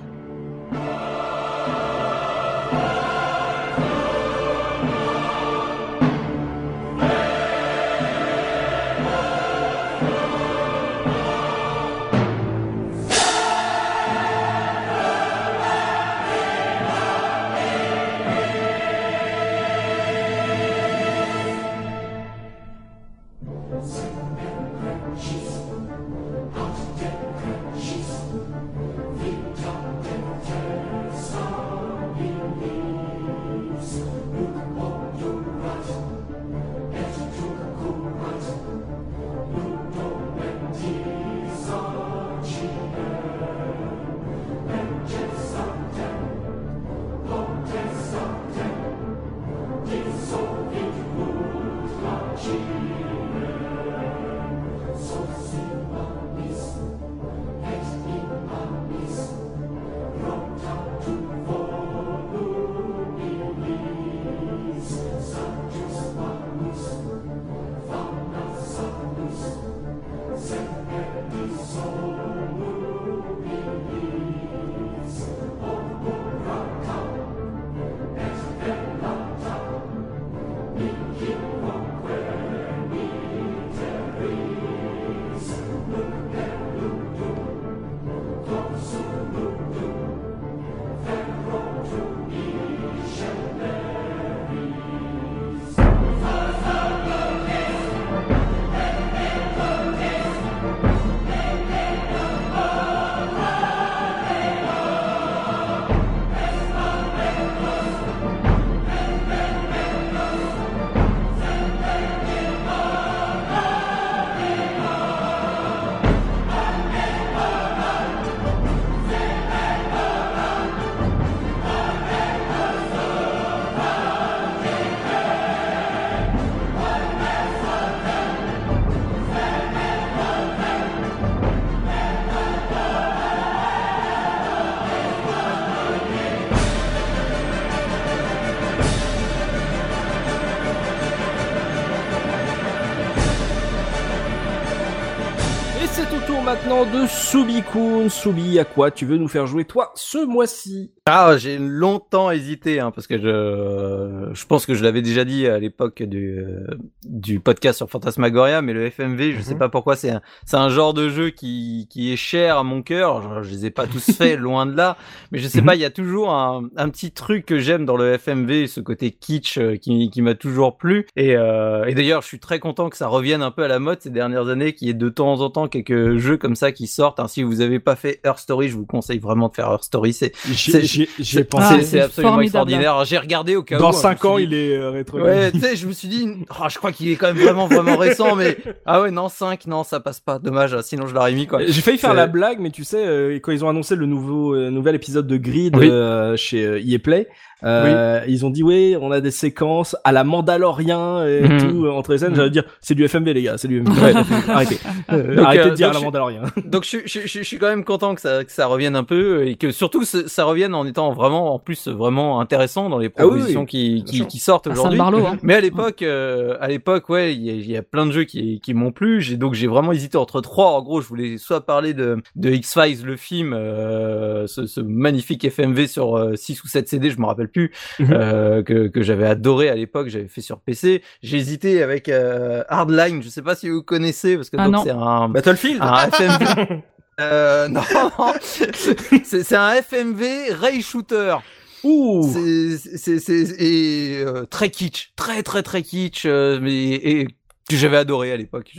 nå, 146.67 146.85
du 146.85 147.09
Subi-kun. 147.39 148.09
Subi, 148.11 148.61
à 148.61 148.64
quoi 148.64 148.93
tu 148.93 149.07
veux 149.07 149.16
nous 149.16 149.26
faire 149.26 149.49
jouer 149.49 149.64
toi 149.64 149.91
ce 149.97 150.24
mois-ci 150.24 150.93
Ah, 151.05 151.35
j'ai 151.37 151.59
longtemps 151.59 152.30
hésité, 152.30 152.78
hein, 152.78 152.93
parce 152.93 153.09
que 153.09 153.18
je, 153.18 154.30
je 154.32 154.47
pense 154.47 154.66
que 154.66 154.74
je 154.74 154.85
l'avais 154.85 155.03
déjà 155.03 155.24
dit 155.24 155.49
à 155.49 155.59
l'époque 155.59 156.05
du, 156.05 156.39
euh, 156.39 156.64
du 157.05 157.41
podcast 157.41 157.78
sur 157.78 157.91
Fantasmagoria, 157.91 158.62
mais 158.62 158.72
le 158.72 158.87
FMV, 158.89 159.32
je 159.32 159.41
sais 159.43 159.55
Mhm. 159.55 159.59
pas 159.59 159.68
pourquoi, 159.68 159.97
c'est 159.97 160.11
un, 160.11 160.20
c'est 160.47 160.57
un 160.59 160.68
genre 160.68 160.95
de 160.95 161.09
jeu 161.09 161.30
qui, 161.30 161.89
qui 161.91 162.12
est 162.12 162.16
cher 162.16 162.57
à 162.57 162.62
mon 162.62 162.82
cœur. 162.82 163.43
Je, 163.43 163.49
je 163.49 163.53
les 163.53 163.66
ai 163.66 163.70
pas 163.72 163.89
tous 163.89 164.12
faits, 164.16 164.39
loin 164.39 164.64
de 164.64 164.76
là, 164.76 164.97
mais 165.32 165.41
je 165.41 165.49
sais 165.49 165.59
Mhm. 165.61 165.66
pas, 165.66 165.74
il 165.74 165.80
y 165.80 165.85
a 165.85 165.91
toujours 165.91 166.30
un, 166.30 166.68
un 166.76 166.89
petit 166.89 167.11
truc 167.11 167.47
que 167.47 167.59
j'aime 167.59 167.85
dans 167.85 167.97
le 167.97 168.12
FMV, 168.16 168.68
ce 168.68 168.78
côté 168.80 169.11
kitsch 169.11 169.59
euh, 169.59 169.74
qui, 169.74 170.09
qui 170.09 170.22
m'a 170.22 170.37
toujours 170.37 170.76
plu. 170.76 171.07
Et, 171.16 171.35
euh, 171.37 171.85
et 171.87 171.95
d'ailleurs, 171.95 172.22
je 172.22 172.28
suis 172.28 172.39
très 172.39 172.61
content 172.61 172.91
que 172.91 172.97
ça 172.97 173.09
revienne 173.09 173.43
un 173.43 173.51
peu 173.51 173.64
à 173.64 173.68
la 173.68 173.80
mode 173.80 174.01
ces 174.01 174.11
dernières 174.11 174.47
années, 174.47 174.72
qu'il 174.72 174.87
y 174.87 174.91
ait 174.93 174.95
de 174.95 175.09
temps 175.09 175.41
en 175.41 175.51
temps 175.51 175.66
quelques 175.66 176.16
jeux 176.18 176.37
comme 176.37 176.55
ça 176.55 176.70
qui 176.70 176.87
sortent. 176.87 177.18
Hein, 177.25 177.29
si 177.29 177.43
vous 177.43 177.61
avez 177.61 177.81
pas 177.81 177.97
fait 177.97 178.20
Her 178.25 178.39
Story, 178.39 178.68
je 178.68 178.77
vous 178.77 178.87
conseille 178.87 179.18
vraiment 179.18 179.49
de 179.49 179.55
faire 179.55 179.70
Her 179.72 179.83
Story. 179.83 180.12
C'est 180.12 180.33
J'y 180.47 180.55
j'y- 180.87 180.87
j'y 180.87 181.03
ai 181.03 181.41
c'est- 181.41 181.45
pensé. 181.45 181.83
C'est- 181.83 182.01
absolument 182.01 182.33
formidable. 182.33 182.45
extraordinaire. 182.45 183.05
J'ai 183.05 183.18
regardé 183.18 183.57
au 183.57 183.62
cas 183.62 183.77
où. 183.77 183.81
Dans 183.81 183.89
hein, 183.89 183.93
je 183.93 183.97
me 183.97 184.03
5 184.03 184.18
suis 184.18 184.29
ans, 184.29 184.37
dit- 184.39 184.43
il 184.45 184.55
est 184.55 184.77
euh, 184.77 184.91
rétro. 184.91 185.20
Ouais, 185.20 185.51
tu 185.53 185.61
sais, 185.61 185.77
je 185.77 185.87
me 185.87 185.93
suis 185.93 186.09
dit, 186.09 186.29
ah, 186.51 186.68
je 186.68 186.79
crois 186.79 186.93
qu'il 186.93 187.09
est 187.11 187.16
quand 187.16 187.29
même 187.33 187.43
vraiment, 187.43 187.66
vraiment 187.66 187.97
récent, 187.97 188.37
mais 188.37 188.57
ah 188.87 189.01
ouais, 189.03 189.11
non, 189.11 189.29
5, 189.29 189.66
non, 189.66 189.85
ça 189.85 190.01
passe 190.01 190.20
pas. 190.20 190.39
Dommage, 190.39 190.79
sinon 190.83 191.07
je 191.07 191.14
l'aurais 191.14 191.33
mis, 191.33 191.47
quoi. 191.47 191.61
J'ai 191.66 191.81
failli 191.81 191.99
faire 191.99 192.14
la 192.14 192.27
blague, 192.27 192.59
mais 192.61 192.70
tu 192.70 192.85
sais, 192.85 193.05
euh, 193.07 193.39
quand 193.43 193.53
ils 193.53 193.64
ont 193.64 193.68
annoncé 193.68 193.97
le 193.97 194.07
nouveau 194.07 194.55
euh, 194.55 194.70
nouvel 194.70 194.95
épisode 194.95 195.27
de 195.27 195.37
Grid 195.37 195.77
Oui. 195.77 195.89
euh, 195.91 196.37
chez 196.37 196.64
euh, 196.64 196.81
EA 196.85 196.99
Play, 196.99 197.29
euh, 197.65 198.21
ils 198.29 198.45
ont 198.47 198.51
dit 198.51 198.62
oui, 198.62 198.97
on 199.01 199.11
a 199.11 199.21
des 199.21 199.31
séquences 199.31 199.97
à 200.05 200.12
la 200.12 200.25
Mandalorien 200.25 201.27
et 201.27 201.43
Mhm. 201.49 201.59
tout 201.59 201.87
euh, 201.87 201.91
entre 201.91 202.12
les 202.12 202.19
scènes. 202.19 202.31
Mhm. 202.31 202.37
J'allais 202.37 202.51
dire, 202.51 202.65
c'est 202.81 202.95
du 202.95 203.05
FMV 203.09 203.33
les 203.35 203.43
gars, 203.43 203.59
c'est 203.59 203.69
du 203.69 203.81
FMV. 203.83 204.03
Ouais. 204.03 204.12
Arrêtez, 204.49 204.79
Euh, 205.12 205.37
Donc, 205.37 205.47
arrêtez 205.47 205.62
euh, 205.67 205.71
de 205.71 205.75
dire 205.75 205.91
à 205.91 205.93
la 205.93 206.01
Mandalorien. 206.01 206.43
Donc 206.65 206.85
je, 206.85 206.99
je, 207.05 207.21
je, 207.21 207.39
je 207.39 207.43
suis 207.43 207.59
quand 207.59 207.69
même 207.69 207.85
content 207.85 208.15
que 208.15 208.21
ça, 208.21 208.45
que 208.45 208.53
ça 208.53 208.67
revienne 208.67 208.97
un 208.97 209.05
peu 209.05 209.47
et 209.47 209.55
que 209.57 209.71
surtout 209.71 210.05
ça, 210.05 210.45
revienne 210.45 210.75
en 210.75 210.87
étant 210.87 211.12
vraiment, 211.12 211.55
en 211.55 211.59
plus, 211.59 211.89
vraiment 211.89 212.41
intéressant 212.41 212.89
dans 212.89 212.99
les 212.99 213.11
Ah 213.17 213.25
oui, 213.27 213.31
propositions 213.31 213.61
oui. 213.62 214.05
qui, 214.07 214.27
qui, 214.27 214.39
sortent 214.39 214.67
aujourd'hui. 214.67 215.01
Hein. 215.01 215.39
Mais 215.43 215.55
à 215.55 215.61
l'époque, 215.61 216.03
euh, 216.03 216.57
à 216.61 216.69
l'époque, 216.69 217.09
ouais, 217.09 217.35
il 217.35 217.43
y, 217.43 217.51
a- 217.51 217.55
il 217.55 217.71
y 217.71 217.77
a 217.77 217.83
plein 217.83 218.07
de 218.07 218.12
jeux 218.12 218.25
qui, 218.25 218.61
qui 218.61 218.75
m'ont 218.75 218.93
plu. 218.93 219.21
J'ai 219.21 219.37
donc 219.37 219.55
j'ai 219.55 219.67
vraiment 219.67 219.93
hésité 219.93 220.17
entre 220.19 220.41
trois. 220.41 220.73
En 220.73 220.83
gros, 220.83 221.01
je 221.01 221.09
voulais 221.09 221.39
soit 221.39 221.65
parler 221.65 221.95
de, 221.95 222.19
de 222.37 222.51
X 222.51 222.75
Files, 222.75 223.05
le 223.05 223.17
film, 223.17 223.53
euh, 223.53 224.47
ce, 224.47 224.67
ce 224.67 224.81
magnifique 224.81 225.45
FMV 225.45 225.87
sur 225.87 226.17
euh, 226.17 226.35
6 226.37 226.62
ou 226.65 226.69
7 226.69 226.89
CD, 226.89 227.11
je 227.11 227.19
me 227.19 227.27
rappelle 227.27 227.49
plus, 227.55 227.71
Mhm. 227.99 228.13
euh, 228.13 228.63
que, 228.63 228.89
que 228.89 229.03
j'avais 229.03 229.27
adoré 229.27 229.71
à 229.71 229.75
l'époque. 229.75 230.09
J'avais 230.09 230.29
fait 230.29 230.43
sur 230.43 230.61
PC. 230.61 231.03
J'ai 231.23 231.39
hésité 231.39 231.83
avec 231.83 232.09
euh, 232.11 232.63
Hardline. 232.69 233.23
Je 233.23 233.29
sais 233.31 233.41
pas 233.43 233.55
si 233.55 233.71
vous 233.71 233.83
connaissez 233.83 234.37
parce 234.37 234.51
que 234.51 234.57
Ah 234.59 234.69
c'est 234.85 234.91
un 234.91 235.29
Battlefield. 235.31 235.79
un 235.81 235.97
FMV. 236.11 236.83
Euh, 237.21 237.69
non, 237.69 237.81
non. 237.93 238.33
c'est 239.23 239.55
un 239.55 239.71
FMV 239.81 240.51
ray 240.61 240.83
shooter. 240.83 241.37
Ouh. 241.85 242.29
C'est 242.33 242.99
c'est 242.99 243.19
c'est 243.21 243.63
et 243.63 244.23
euh, 244.27 244.45
très 244.47 244.71
kitsch, 244.71 245.13
très 245.17 245.43
très 245.43 245.63
très 245.63 245.83
kitsch, 245.83 246.25
euh, 246.27 246.59
mais 246.61 246.73
et 246.95 247.27
que 247.71 247.77
j'avais 247.77 247.99
adoré 247.99 248.33
à 248.33 248.37
l'époque. 248.37 248.73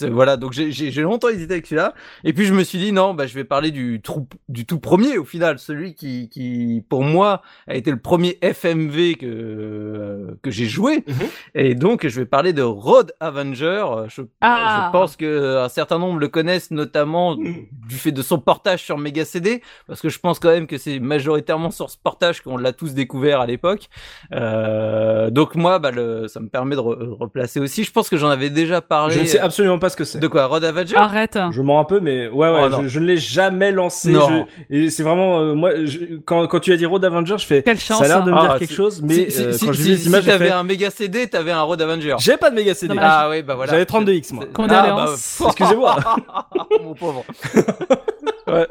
Voilà, 0.00 0.36
donc 0.36 0.52
j'ai- 0.52 0.72
j'ai 0.72 0.90
j'ai 0.90 1.02
longtemps 1.02 1.28
hésité 1.28 1.52
avec 1.54 1.66
celui-là, 1.66 1.92
et 2.24 2.32
puis 2.32 2.44
je 2.46 2.54
me 2.54 2.64
suis 2.64 2.78
dit 2.78 2.92
non, 2.92 3.12
bah 3.14 3.26
je 3.26 3.34
vais 3.34 3.44
parler 3.44 3.70
du 3.70 4.00
trou- 4.02 4.26
du 4.48 4.64
tout 4.66 4.78
premier 4.80 5.18
au 5.18 5.24
final, 5.24 5.58
celui 5.58 5.94
qui 5.94 6.28
qui 6.30 6.82
pour 6.88 7.02
moi 7.02 7.42
a 7.68 7.74
été 7.76 7.90
le 7.90 7.98
premier 8.00 8.38
FMV 8.42 9.14
que 9.16 9.26
euh, 9.26 10.38
que 10.42 10.50
j'ai 10.50 10.64
joué, 10.66 11.04
Mhm. 11.06 11.14
et 11.54 11.74
donc 11.74 12.06
je 12.06 12.20
vais 12.20 12.26
parler 12.26 12.52
de 12.52 12.62
Road 12.62 13.12
Avenger. 13.20 13.84
Je, 14.08 14.22
Ah. 14.40 14.86
je 14.86 14.92
pense 14.98 15.16
que 15.16 15.58
un 15.58 15.68
certain 15.68 15.98
nombre 15.98 16.18
le 16.18 16.28
connaissent 16.28 16.70
notamment 16.70 17.36
du 17.36 17.96
fait 17.96 18.12
de 18.12 18.22
son 18.22 18.38
portage 18.38 18.82
sur 18.82 18.96
Mega 18.98 19.24
CD, 19.24 19.62
parce 19.86 20.00
que 20.00 20.08
je 20.08 20.18
pense 20.18 20.38
quand 20.38 20.50
même 20.50 20.66
que 20.66 20.78
c'est 20.78 20.98
majoritairement 21.00 21.70
sur 21.70 21.90
ce 21.90 21.96
portage 22.02 22.40
qu'on 22.40 22.56
l'a 22.56 22.72
tous 22.72 22.94
découvert 22.94 23.40
à 23.40 23.46
l'époque. 23.46 23.88
Euh, 24.32 25.30
donc 25.30 25.54
moi, 25.54 25.78
bah, 25.78 25.90
le, 25.90 26.28
ça 26.28 26.40
me 26.40 26.48
permet 26.48 26.76
de 26.76 26.80
re- 26.80 27.10
replacer 27.18 27.60
aussi. 27.60 27.84
Je 27.84 27.92
pense 27.92 28.08
que 28.08 28.16
j'en 28.16 28.28
avais 28.30 28.50
déjà 28.50 28.80
parlé. 28.80 29.14
Je 29.14 29.20
ne 29.20 29.24
sais 29.26 29.38
absolument 29.38 29.78
pas 29.82 29.90
ce 29.90 29.96
que 29.96 30.04
c'est. 30.04 30.18
De 30.18 30.26
quoi, 30.28 30.46
Road 30.46 30.64
Avenger? 30.64 30.96
Arrête. 30.96 31.38
Je 31.50 31.60
mens 31.60 31.78
un 31.80 31.84
peu, 31.84 32.00
mais 32.00 32.28
ouais, 32.28 32.50
ouais, 32.50 32.68
Oh, 32.72 32.82
je, 32.84 32.88
je 32.88 32.98
ne 33.00 33.04
l'ai 33.04 33.18
jamais 33.18 33.70
lancé. 33.72 34.12
Non. 34.12 34.46
je- 34.70 34.74
et 34.76 34.90
c'est 34.90 35.02
vraiment, 35.02 35.40
euh, 35.40 35.54
moi, 35.54 35.72
je- 35.84 36.16
quand, 36.24 36.46
quand 36.46 36.60
tu 36.60 36.72
as 36.72 36.76
dit 36.76 36.86
Road 36.86 37.04
Avenger, 37.04 37.36
je 37.38 37.44
fais, 37.46 37.62
Quelle 37.62 37.78
chance. 37.78 37.98
ça 37.98 38.04
a 38.04 38.08
l'air 38.08 38.24
de 38.24 38.30
me 38.30 38.36
Ah, 38.38 38.40
dire 38.42 38.52
si- 38.54 38.58
quelque 38.60 38.74
chose, 38.74 39.02
mais 39.02 39.28
si, 39.30 39.42
euh, 39.42 39.52
si, 39.52 39.66
quand 39.66 39.72
si, 39.74 39.78
j'ai 39.82 39.90
vu 39.90 39.96
si, 39.98 40.02
les 40.04 40.06
images, 40.06 40.20
si 40.20 40.26
j'ai 40.26 40.32
t'avais 40.32 40.46
fait, 40.46 40.52
un 40.52 40.62
méga 40.62 40.90
CD, 40.90 41.26
t'avais 41.26 41.50
un 41.52 41.62
Road 41.62 41.82
Avenger. 41.82 42.14
j'ai 42.18 42.36
pas 42.36 42.50
de 42.50 42.54
méga 42.54 42.74
CD. 42.74 42.94
Ah 42.98 43.28
oui, 43.28 43.42
bah 43.42 43.54
voilà. 43.56 43.72
J'avais 43.72 43.84
32X, 43.84 44.32
moi. 44.32 44.44
C'est- 44.46 44.52
Condoléances. 44.52 45.38
Ah, 45.40 45.44
bah, 45.44 45.50
Excusez-moi. 45.50 45.96
Mon 46.82 46.94
pauvre. 46.94 47.24
Ouais. 48.52 48.66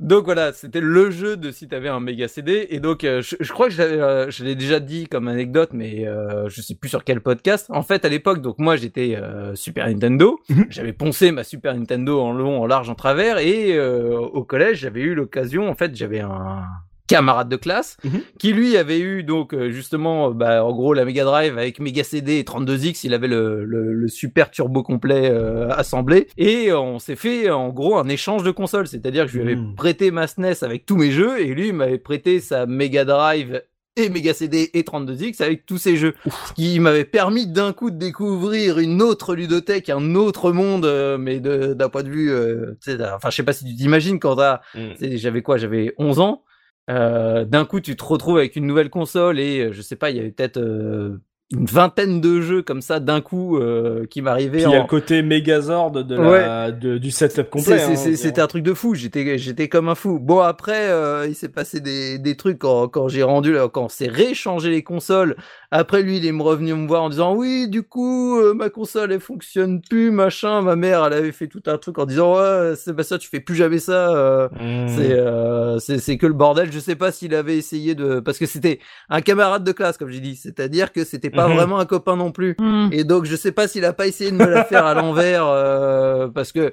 Donc 0.00 0.24
voilà, 0.26 0.52
c'était 0.52 0.80
le 0.80 1.10
jeu 1.10 1.36
de 1.36 1.50
si 1.50 1.66
t'avais 1.66 1.88
un 1.88 2.00
méga 2.00 2.28
CD. 2.28 2.66
Et 2.70 2.80
donc, 2.80 3.04
euh, 3.04 3.22
je, 3.22 3.36
je 3.40 3.52
crois 3.52 3.68
que 3.68 3.80
euh, 3.80 4.30
je 4.30 4.44
l'ai 4.44 4.54
déjà 4.54 4.80
dit 4.80 5.06
comme 5.06 5.28
anecdote, 5.28 5.70
mais 5.72 6.06
euh, 6.06 6.48
je 6.48 6.60
sais 6.60 6.74
plus 6.74 6.88
sur 6.88 7.04
quel 7.04 7.20
podcast. 7.20 7.66
En 7.70 7.82
fait, 7.82 8.04
à 8.04 8.08
l'époque, 8.08 8.42
donc 8.42 8.58
moi 8.58 8.76
j'étais 8.76 9.18
Super 9.54 9.88
Nintendo. 9.88 10.38
Mhm. 10.48 10.66
J'avais 10.70 10.92
poncé 10.92 11.32
ma 11.32 11.44
Super 11.44 11.74
Nintendo 11.74 12.20
en 12.20 12.32
long, 12.32 12.60
en 12.60 12.66
large, 12.66 12.90
en 12.90 12.94
travers. 12.94 13.38
Et 13.38 13.78
au 13.80 14.44
collège, 14.44 14.80
j'avais 14.80 15.00
eu 15.00 15.14
l'occasion. 15.14 15.68
En 15.68 15.74
fait, 15.74 15.94
j'avais 15.96 16.20
un 16.20 16.64
camarade 17.08 17.48
de 17.48 17.56
classe 17.56 17.96
Mhm. 18.04 18.20
qui 18.38 18.52
lui 18.52 18.76
avait 18.76 19.00
eu 19.00 19.24
donc 19.24 19.52
euh, 19.54 19.70
justement 19.70 20.28
euh, 20.28 20.32
bah, 20.32 20.64
en 20.64 20.72
gros 20.72 20.94
la 20.94 21.04
Mega 21.04 21.24
Drive 21.24 21.58
avec 21.58 21.80
Mega 21.80 22.04
CD 22.04 22.38
et 22.38 22.44
32X 22.44 23.00
il 23.04 23.14
avait 23.14 23.26
le, 23.26 23.64
le, 23.64 23.92
le 23.94 24.08
super 24.08 24.50
turbo 24.52 24.82
complet 24.84 25.30
euh, 25.32 25.68
assemblé 25.70 26.28
et 26.36 26.70
euh, 26.70 26.78
on 26.78 26.98
s'est 27.00 27.16
fait 27.16 27.50
en 27.50 27.70
gros 27.70 27.96
un 27.98 28.08
échange 28.08 28.44
de 28.44 28.50
consoles 28.52 28.86
c'est-à-dire 28.86 29.24
que 29.24 29.30
je 29.32 29.38
lui 29.38 29.44
avais 29.44 29.56
Mhm. 29.56 29.74
prêté 29.74 30.10
ma 30.12 30.26
SNES 30.28 30.62
avec 30.62 30.86
tous 30.86 30.96
mes 30.96 31.10
jeux 31.10 31.40
et 31.40 31.46
lui 31.46 31.72
m'avait 31.72 31.98
prêté 31.98 32.38
sa 32.40 32.66
Mega 32.66 33.04
Drive 33.04 33.62
et 33.96 34.10
Mega 34.10 34.32
CD 34.32 34.70
et 34.74 34.82
32X 34.84 35.40
avec 35.42 35.66
tous 35.66 35.78
ces 35.78 35.96
jeux. 35.96 36.14
Ce 36.46 36.52
qui 36.52 36.78
m'avait 36.78 37.04
permis 37.04 37.48
d'un 37.48 37.72
coup 37.72 37.90
de 37.90 37.96
découvrir 37.98 38.78
une 38.78 39.02
autre 39.02 39.34
ludothèque, 39.34 39.88
un 39.90 40.14
autre 40.14 40.52
monde, 40.52 40.84
euh, 40.84 41.18
mais 41.18 41.40
d'un 41.40 41.88
point 41.88 42.04
de 42.04 42.08
vue, 42.08 42.30
euh, 42.30 42.76
enfin 43.16 43.30
je 43.30 43.34
sais 43.36 43.42
pas 43.42 43.52
si 43.52 43.64
tu 43.64 43.74
t'imagines 43.74 44.20
quand 44.20 44.36
Mm. 44.76 45.16
j'avais 45.16 45.42
quoi? 45.42 45.56
J'avais 45.56 45.94
11 45.98 46.20
ans. 46.20 46.44
Euh, 46.88 47.44
D'un 47.44 47.64
coup, 47.64 47.80
tu 47.80 47.96
te 47.96 48.04
retrouves 48.04 48.38
avec 48.38 48.56
une 48.56 48.66
nouvelle 48.66 48.90
console 48.90 49.38
et 49.38 49.60
euh, 49.60 49.72
je 49.72 49.82
sais 49.82 49.96
pas, 49.96 50.10
il 50.10 50.16
y 50.16 50.20
avait 50.20 50.30
peut-être 50.30 50.56
euh, 50.58 51.18
une 51.50 51.64
vingtaine 51.64 52.20
de 52.20 52.40
jeux 52.42 52.62
comme 52.62 52.82
ça 52.82 53.00
d'un 53.00 53.20
coup 53.22 53.56
euh, 53.58 54.02
qui 54.02 54.20
Puis 54.20 54.22
m'arrivaient. 54.22 54.62
il 54.62 54.70
y 54.70 54.74
a 54.74 54.80
le 54.80 54.86
côté 54.86 55.22
Megazord 55.22 55.90
de 55.92 56.14
la, 56.14 56.70
de- 56.72 56.98
du 56.98 57.10
setup 57.10 57.48
complet. 57.48 57.78
C'est- 57.78 57.78
c'est- 57.78 57.92
hein, 57.92 57.96
c'est- 57.96 58.16
C'était 58.16 58.40
un 58.42 58.46
truc 58.46 58.62
de 58.62 58.74
fou. 58.74 58.94
J'étais, 58.94 59.38
j'étais 59.38 59.68
comme 59.68 59.88
un 59.88 59.94
fou. 59.94 60.18
Bon 60.18 60.40
après, 60.40 60.88
euh, 60.90 61.26
il 61.26 61.34
s'est 61.34 61.48
passé 61.48 61.80
des, 61.80 62.18
des 62.18 62.36
trucs 62.36 62.58
quand, 62.58 62.88
quand 62.88 63.08
j'ai 63.08 63.22
rendu, 63.22 63.54
quand 63.72 63.84
on 63.84 63.88
s'est 63.88 64.08
réchangé 64.08 64.70
les 64.70 64.82
consoles. 64.82 65.36
Après 65.70 66.02
lui, 66.02 66.16
il 66.16 66.24
est 66.26 66.30
revenu 66.30 66.72
me 66.72 66.86
voir 66.88 67.02
en 67.02 67.10
disant 67.10 67.34
oui, 67.34 67.68
du 67.68 67.82
coup, 67.82 68.38
euh, 68.40 68.54
ma 68.54 68.70
console 68.70 69.12
elle 69.12 69.20
fonctionne 69.20 69.82
plus, 69.82 70.10
machin. 70.10 70.62
Ma 70.62 70.76
mère, 70.76 71.04
elle 71.04 71.12
avait 71.12 71.32
fait 71.32 71.46
tout 71.46 71.62
un 71.66 71.76
truc 71.76 71.98
en 71.98 72.06
disant 72.06 72.36
ouais, 72.38 72.74
Sébastien, 72.74 73.18
tu 73.18 73.28
fais 73.28 73.40
plus 73.40 73.54
jamais 73.54 73.78
ça. 73.78 74.14
euh, 74.16 74.48
Mm. 74.52 74.88
c'est 74.88 75.12
euh, 75.12 75.78
c'est 75.78 75.98
c'est 75.98 76.16
que 76.16 76.26
le 76.26 76.32
bordel. 76.32 76.72
Je 76.72 76.78
sais 76.78 76.96
pas 76.96 77.12
s'il 77.12 77.34
avait 77.34 77.58
essayé 77.58 77.94
de 77.94 78.20
parce 78.20 78.38
que 78.38 78.46
c'était 78.46 78.78
un 79.10 79.20
camarade 79.20 79.62
de 79.64 79.72
classe 79.72 79.98
comme 79.98 80.08
j'ai 80.10 80.20
dit. 80.20 80.36
C'est-à-dire 80.36 80.92
que 80.92 81.04
c'était 81.04 81.28
pas 81.30 81.48
Mhm. 81.48 81.54
vraiment 81.56 81.78
un 81.78 81.86
copain 81.86 82.16
non 82.16 82.32
plus. 82.32 82.56
Hmm. 82.58 82.88
Et 82.92 83.04
donc 83.04 83.26
je 83.26 83.36
sais 83.36 83.52
pas 83.52 83.68
s'il 83.68 83.84
a 83.84 83.92
pas 83.92 84.06
essayé 84.06 84.30
de 84.30 84.36
me 84.36 84.46
la 84.48 84.64
faire 84.64 84.86
à 84.86 84.94
l'envers 84.94 85.46
euh, 85.46 86.28
parce 86.28 86.50
que 86.52 86.72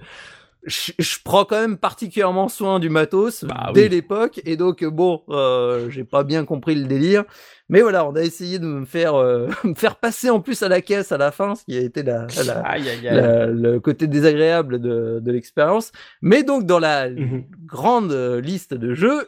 je, 0.66 0.94
je 0.98 1.18
prends 1.24 1.46
quand 1.46 1.60
même 1.60 1.78
particulièrement 1.78 2.48
soin 2.50 2.80
du 2.80 2.90
matos 2.90 3.44
Bah 3.44 3.72
dès 3.74 3.84
oui. 3.84 3.90
l'époque 3.90 4.42
et 4.46 4.58
donc 4.58 4.84
bon 4.84 5.22
euh, 5.30 5.90
j'ai 5.92 6.04
pas 6.04 6.24
bien 6.24 6.44
compris 6.44 6.74
le 6.74 6.86
délire 6.86 7.24
mais 7.70 7.82
voilà 7.82 8.06
on 8.08 8.16
a 8.16 8.22
essayé 8.22 8.60
de 8.60 8.66
me 8.66 8.86
faire 8.86 9.16
euh, 9.16 9.48
me 9.64 9.74
faire 9.76 9.96
passer 9.98 10.30
en 10.30 10.40
plus 10.40 10.62
à 10.64 10.68
la 10.70 10.82
caisse 10.82 11.12
à 11.12 11.18
la 11.18 11.32
fin 11.32 11.56
ce 11.56 11.64
qui 11.66 11.78
a 11.78 11.82
été 11.82 12.04
la, 12.04 12.28
la- 12.46 12.60
Aïe, 12.62 12.88
aïe, 12.90 13.08
aïe. 13.08 13.16
la- 13.16 13.46
le 13.48 13.80
côté 13.80 14.08
désagréable 14.08 14.80
de, 14.80 15.20
de 15.22 15.32
l'expérience 15.32 15.92
mais 16.22 16.44
donc 16.44 16.66
dans 16.66 16.80
la 16.80 17.10
Mhm. 17.10 17.44
grande 17.66 18.12
euh, 18.12 18.40
liste 18.42 18.74
de 18.74 18.94
jeux 18.94 19.28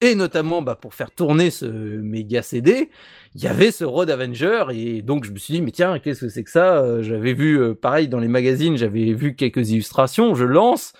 et 0.00 0.14
notamment 0.16 0.60
bah, 0.60 0.74
pour 0.78 0.92
faire 0.92 1.10
tourner 1.12 1.50
ce 1.50 1.64
méga 1.64 2.42
CD, 2.42 2.90
il 3.34 3.42
y 3.42 3.46
avait 3.46 3.70
ce 3.70 3.84
Road 3.84 4.10
Avenger 4.10 4.64
et 4.72 5.00
donc 5.00 5.24
je 5.24 5.30
me 5.32 5.38
suis 5.38 5.54
dit 5.54 5.62
mais 5.62 5.70
tiens 5.70 5.98
qu'est-ce 5.98 6.20
que 6.22 6.28
c'est 6.28 6.44
que 6.44 6.50
ça? 6.50 6.82
Euh, 6.82 7.02
J'avais 7.02 7.32
vu 7.32 7.58
euh, 7.58 7.74
pareil 7.74 8.08
dans 8.08 8.18
les 8.18 8.28
magazines, 8.28 8.76
j'avais 8.76 9.14
vu 9.14 9.34
quelques 9.34 9.70
illustrations, 9.70 10.34
je 10.34 10.44
lance 10.44 10.92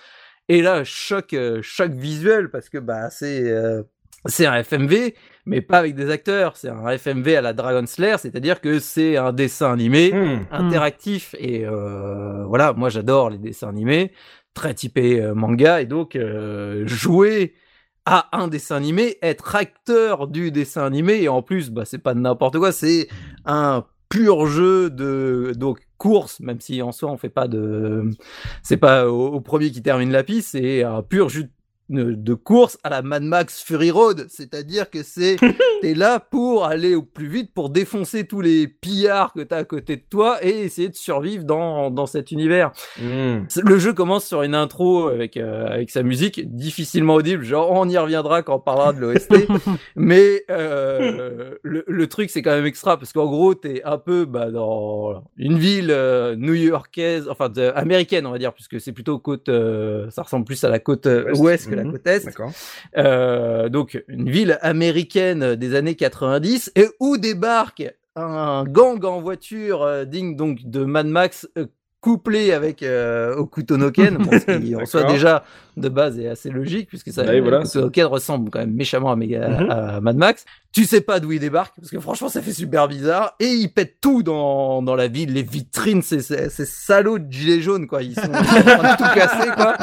et 0.49 0.61
là 0.63 0.83
choc 0.83 1.35
choc 1.61 1.91
visuel 1.91 2.49
parce 2.49 2.69
que 2.69 2.77
bah 2.79 3.09
c'est 3.11 3.43
euh, 3.51 3.83
c'est 4.27 4.47
un 4.47 4.55
FMV 4.63 5.13
mais 5.45 5.61
pas 5.61 5.77
avec 5.79 5.95
des 5.95 6.09
acteurs, 6.09 6.57
c'est 6.57 6.69
un 6.69 6.87
FMV 6.97 7.35
à 7.37 7.41
la 7.41 7.53
Dragon 7.53 7.85
Slayer, 7.85 8.17
c'est-à-dire 8.17 8.61
que 8.61 8.79
c'est 8.79 9.17
un 9.17 9.31
dessin 9.33 9.71
animé 9.71 10.11
Mm. 10.13 10.47
interactif. 10.51 11.35
Et 11.39 11.65
euh, 11.65 12.43
voilà 12.45 12.73
moi 12.73 12.89
j'adore 12.89 13.29
les 13.29 13.37
dessins 13.37 13.69
animés 13.69 14.11
très 14.53 14.73
typés 14.73 15.21
euh, 15.21 15.33
manga. 15.35 15.81
Et 15.81 15.85
donc 15.85 16.15
euh, 16.15 16.85
jouer 16.87 17.53
à 18.05 18.29
un 18.37 18.47
dessin 18.47 18.75
animé 18.75 19.17
être 19.21 19.55
acteur 19.55 20.27
du 20.27 20.51
dessin 20.51 20.83
animé 20.85 21.21
et 21.23 21.27
en 21.29 21.41
plus 21.41 21.71
bah 21.71 21.85
c'est 21.85 21.97
pas 21.97 22.13
n'importe 22.13 22.57
quoi 22.59 22.71
c'est 22.71 23.07
un 23.45 23.83
pur 24.09 24.45
jeu 24.45 24.91
de 24.91 25.53
donc 25.57 25.79
course 25.97 26.39
même 26.39 26.59
si 26.61 26.83
en 26.83 26.91
soi 26.91 27.09
on 27.09 27.17
fait 27.17 27.29
pas 27.29 27.47
de 27.47 28.07
c'est 28.61 28.77
pas 28.77 29.07
au, 29.09 29.29
au 29.33 29.41
premier 29.41 29.71
qui 29.71 29.81
termine 29.81 30.11
la 30.11 30.23
piste 30.23 30.49
c'est 30.51 30.83
un 30.83 31.01
pur 31.01 31.29
jeu 31.29 31.43
de 31.45 31.49
course 32.35 32.77
à 32.83 32.89
la 32.89 33.01
Mad 33.01 33.23
Max 33.23 33.61
Fury 33.63 33.91
Road, 33.91 34.25
c'est-à-dire 34.29 34.89
que 34.89 35.03
c'est 35.03 35.37
t'es 35.81 35.93
là 35.93 36.19
pour 36.19 36.65
aller 36.65 36.95
au 36.95 37.01
plus 37.03 37.27
vite 37.27 37.51
pour 37.53 37.69
défoncer 37.69 38.25
tous 38.25 38.41
les 38.41 38.67
pillards 38.67 39.33
que 39.33 39.41
t'as 39.41 39.57
à 39.57 39.63
côté 39.63 39.95
de 39.97 40.03
toi 40.09 40.37
et 40.45 40.49
essayer 40.61 40.89
de 40.89 40.95
survivre 40.95 41.43
dans 41.43 41.91
dans 41.91 42.05
cet 42.05 42.31
univers. 42.31 42.71
Hmm. 43.01 43.43
Le 43.63 43.77
jeu 43.79 43.93
commence 43.93 44.25
sur 44.25 44.43
une 44.43 44.55
intro 44.55 45.07
avec 45.07 45.37
euh, 45.37 45.67
avec 45.67 45.89
sa 45.91 46.03
musique 46.03 46.55
difficilement 46.55 47.15
audible, 47.15 47.43
genre 47.43 47.71
on 47.71 47.87
y 47.89 47.97
reviendra 47.97 48.41
quand 48.43 48.55
on 48.55 48.59
parlera 48.59 48.93
de 48.93 48.99
l'OST, 48.99 49.47
mais 49.95 50.43
euh, 50.49 51.55
le, 51.63 51.83
le 51.87 52.07
truc 52.07 52.29
c'est 52.29 52.41
quand 52.41 52.51
même 52.55 52.65
extra 52.65 52.97
parce 52.97 53.13
qu'en 53.13 53.25
gros 53.27 53.53
t'es 53.55 53.81
un 53.83 53.97
peu 53.97 54.25
bah, 54.25 54.51
dans 54.51 55.23
une 55.37 55.57
ville 55.57 55.91
euh, 55.91 56.35
new-yorkaise, 56.35 57.27
enfin 57.29 57.49
de- 57.49 57.71
américaine 57.75 58.25
on 58.25 58.31
va 58.31 58.37
dire 58.37 58.53
puisque 58.53 58.79
c'est 58.79 58.91
plutôt 58.91 59.19
côte, 59.19 59.49
euh, 59.49 60.09
ça 60.09 60.23
ressemble 60.23 60.45
plus 60.45 60.63
à 60.63 60.69
la 60.69 60.79
côte 60.79 61.05
euh, 61.05 61.33
Ouest. 61.35 61.69
La 61.75 61.83
Mhm. 61.83 61.91
côte 61.91 62.07
est. 62.07 62.27
Euh, 62.97 63.69
donc 63.69 64.03
une 64.07 64.29
ville 64.29 64.57
américaine 64.61 65.55
des 65.55 65.75
années 65.75 65.95
90 65.95 66.71
et 66.75 66.87
où 66.99 67.17
débarque 67.17 67.83
un 68.15 68.63
gang 68.63 69.03
en 69.05 69.21
voiture 69.21 69.83
euh, 69.83 70.05
digne 70.05 70.35
donc 70.35 70.59
de 70.63 70.85
Mad 70.85 71.07
Max 71.07 71.47
euh, 71.57 71.65
couplé 72.05 72.51
avec 72.51 72.83
euh, 72.83 73.35
Okutonoken, 73.35 74.17
bon, 74.19 74.29
ce 74.31 74.57
qui 74.59 74.75
en 74.79 74.85
soi 74.85 75.05
déjà 75.05 75.43
de 75.75 75.89
base 75.89 76.19
est 76.19 76.27
assez 76.27 76.51
logique 76.51 76.87
puisque 76.87 77.11
ça 77.11 77.23
Ouais, 77.23 77.39
voilà. 77.39 77.61
Okutonoken 77.61 78.05
ressemble 78.05 78.51
quand 78.51 78.59
même 78.59 78.73
méchamment 78.75 79.11
à, 79.11 79.15
Mega- 79.15 79.49
Mhm. 79.63 79.69
à 79.71 80.01
Mad 80.01 80.15
Max. 80.15 80.45
Tu 80.71 80.85
sais 80.85 81.01
pas 81.01 81.19
d'où 81.19 81.31
il 81.31 81.39
débarque 81.39 81.73
parce 81.77 81.89
que 81.89 81.99
franchement 81.99 82.29
ça 82.29 82.43
fait 82.43 82.53
super 82.53 82.87
bizarre 82.87 83.33
et 83.39 83.47
il 83.47 83.69
pète 83.69 83.95
tout 84.01 84.21
dans 84.21 84.83
dans 84.83 84.95
la 84.95 85.07
ville, 85.07 85.33
les 85.33 85.41
vitrines, 85.41 86.03
ces, 86.03 86.19
salauds 86.21 87.17
de 87.17 87.31
gilets 87.31 87.61
jaunes 87.61 87.87
quoi, 87.87 88.03
ils 88.03 88.13
sont, 88.13 88.21
ils 88.31 88.45
sont 88.45 88.57
en 88.69 88.77
train 88.77 88.91
de 88.93 88.97
tout 88.97 89.13
casser 89.19 89.49
quoi. 89.55 89.75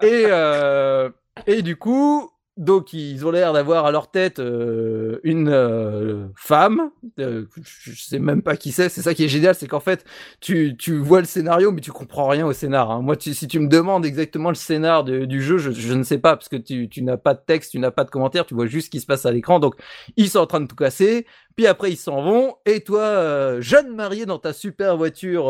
Et 0.00 0.24
euh, 0.28 1.10
et 1.46 1.60
du 1.60 1.76
coup, 1.76 2.30
donc 2.58 2.92
ils 2.92 3.24
ont 3.26 3.30
l'air 3.30 3.52
d'avoir 3.54 3.86
à 3.86 3.92
leur 3.92 4.10
tête 4.10 4.40
euh, 4.40 5.20
une 5.22 5.48
euh, 5.48 6.26
femme. 6.36 6.90
euh, 7.20 7.46
je 7.62 7.92
sais 8.02 8.18
même 8.18 8.42
pas 8.42 8.56
qui 8.56 8.72
c'est. 8.72 8.88
C'est 8.90 9.02
ça 9.02 9.14
qui 9.14 9.24
est 9.24 9.28
génial, 9.28 9.54
c'est 9.54 9.68
qu'en 9.68 9.80
fait 9.80 10.04
tu 10.40 10.76
tu 10.76 10.98
vois 10.98 11.20
le 11.20 11.26
scénario, 11.26 11.72
mais 11.72 11.80
tu 11.80 11.92
comprends 11.92 12.28
rien 12.28 12.46
au 12.46 12.52
scénar. 12.52 12.90
hein. 12.90 13.00
Moi, 13.02 13.16
tu- 13.16 13.34
si 13.34 13.48
tu 13.48 13.58
me 13.60 13.68
demandes 13.68 14.04
exactement 14.04 14.50
le 14.50 14.54
scénar 14.56 15.04
du 15.04 15.42
jeu, 15.42 15.58
je, 15.58 15.70
je 15.72 15.94
ne 15.94 16.02
sais 16.02 16.18
pas 16.18 16.36
parce 16.36 16.48
que 16.48 16.56
tu 16.56 16.88
tu 16.88 17.02
n'as 17.02 17.16
pas 17.16 17.34
de 17.34 17.40
texte, 17.46 17.70
tu 17.72 17.78
n'as 17.78 17.90
pas 17.92 18.04
de 18.04 18.10
commentaire, 18.10 18.44
tu 18.46 18.54
vois 18.54 18.66
juste 18.66 18.86
ce 18.86 18.90
qui 18.90 19.00
se 19.00 19.06
passe 19.06 19.24
à 19.26 19.32
l'écran. 19.32 19.58
Donc 19.60 19.74
ils 20.16 20.28
sont 20.28 20.40
en 20.40 20.46
train 20.46 20.60
de 20.60 20.66
tout 20.66 20.76
casser. 20.76 21.26
Puis 21.56 21.66
après 21.66 21.90
ils 21.92 21.96
s'en 21.96 22.22
vont 22.22 22.56
et 22.66 22.80
toi, 22.82 23.00
euh, 23.00 23.60
jeune 23.60 23.94
marié 23.94 24.26
dans 24.26 24.38
ta 24.38 24.52
super 24.52 24.96
voiture 24.96 25.48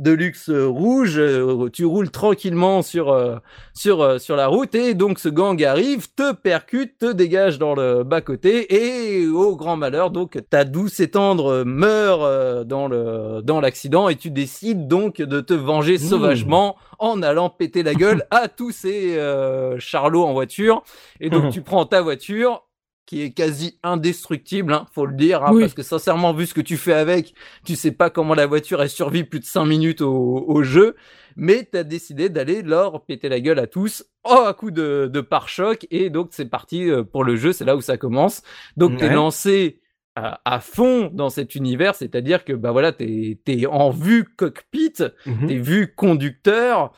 de 0.00 0.10
luxe 0.10 0.48
euh, 0.48 0.66
rouge, 0.66 1.18
euh, 1.18 1.68
tu 1.72 1.84
roules 1.84 2.10
tranquillement 2.10 2.82
sur 2.82 3.10
euh, 3.10 3.36
sur 3.74 4.20
sur 4.20 4.34
la 4.34 4.48
route 4.48 4.74
et 4.74 4.94
donc 4.94 5.20
ce 5.20 5.28
gang 5.28 5.62
arrive, 5.62 6.12
te 6.14 6.32
percute, 6.32 6.98
te 6.98 7.12
dégage 7.12 7.58
dans 7.58 7.74
le 7.74 8.02
bas 8.02 8.20
côté 8.20 8.74
et 8.74 9.28
au 9.28 9.54
grand 9.54 9.76
malheur 9.76 10.10
donc 10.10 10.38
ta 10.50 10.64
douce 10.64 10.98
et 11.00 11.10
tendre 11.10 11.62
meurt 11.64 12.66
dans 12.66 12.88
le 12.88 13.42
dans 13.42 13.60
l'accident 13.60 14.08
et 14.08 14.16
tu 14.16 14.30
décides 14.30 14.88
donc 14.88 15.18
de 15.22 15.40
te 15.40 15.54
venger 15.54 15.98
Mmh. 16.00 16.08
sauvagement 16.08 16.76
en 16.98 17.22
allant 17.22 17.50
péter 17.50 17.82
la 17.82 17.94
gueule 17.94 18.26
à 18.30 18.48
tous 18.48 18.72
ces 18.72 19.16
euh, 19.16 19.78
charlots 19.78 20.24
en 20.24 20.32
voiture 20.32 20.82
et 21.20 21.30
donc 21.30 21.50
tu 21.52 21.62
prends 21.62 21.86
ta 21.86 22.02
voiture 22.02 22.62
qui 23.10 23.22
est 23.22 23.32
quasi 23.32 23.76
indestructible, 23.82 24.72
hein, 24.72 24.86
faut 24.94 25.04
le 25.04 25.14
dire, 25.16 25.42
hein, 25.44 25.50
Oui. 25.52 25.62
parce 25.62 25.74
que 25.74 25.82
sincèrement, 25.82 26.32
vu 26.32 26.46
ce 26.46 26.54
que 26.54 26.60
tu 26.60 26.76
fais 26.76 26.92
avec, 26.92 27.34
tu 27.64 27.74
sais 27.74 27.90
pas 27.90 28.08
comment 28.08 28.34
la 28.34 28.46
voiture 28.46 28.80
elle 28.80 28.88
survit 28.88 29.24
plus 29.24 29.40
de 29.40 29.44
5 29.44 29.64
minutes 29.64 30.00
au, 30.00 30.44
au 30.46 30.62
jeu, 30.62 30.94
mais 31.34 31.68
t'as 31.70 31.82
décidé 31.82 32.28
d'aller 32.28 32.62
leur 32.62 33.04
péter 33.04 33.28
la 33.28 33.40
gueule 33.40 33.58
à 33.58 33.66
tous, 33.66 34.04
oh, 34.22 34.44
à 34.46 34.54
coup 34.54 34.70
de, 34.70 35.10
de 35.12 35.20
pare-choc, 35.20 35.88
et 35.90 36.08
donc 36.08 36.28
c'est 36.30 36.48
parti 36.48 36.88
euh, 36.88 37.02
pour 37.02 37.24
le 37.24 37.34
jeu, 37.34 37.52
c'est 37.52 37.64
là 37.64 37.74
où 37.74 37.80
ça 37.80 37.96
commence. 37.96 38.42
Donc 38.76 38.96
t'es 38.96 39.08
Ouais. 39.08 39.14
lancé 39.14 39.80
à, 40.14 40.40
à 40.44 40.60
fond 40.60 41.10
dans 41.12 41.30
cet 41.30 41.56
univers, 41.56 41.96
c'est-à-dire 41.96 42.44
que 42.44 42.52
bah 42.52 42.70
voilà, 42.70 42.92
t'es 42.92 43.40
t'es 43.44 43.66
en 43.66 43.90
vue 43.90 44.24
cockpit, 44.36 44.94
Mhm. 45.26 45.46
t'es 45.48 45.56
vu 45.56 45.94
conducteur 45.96 46.92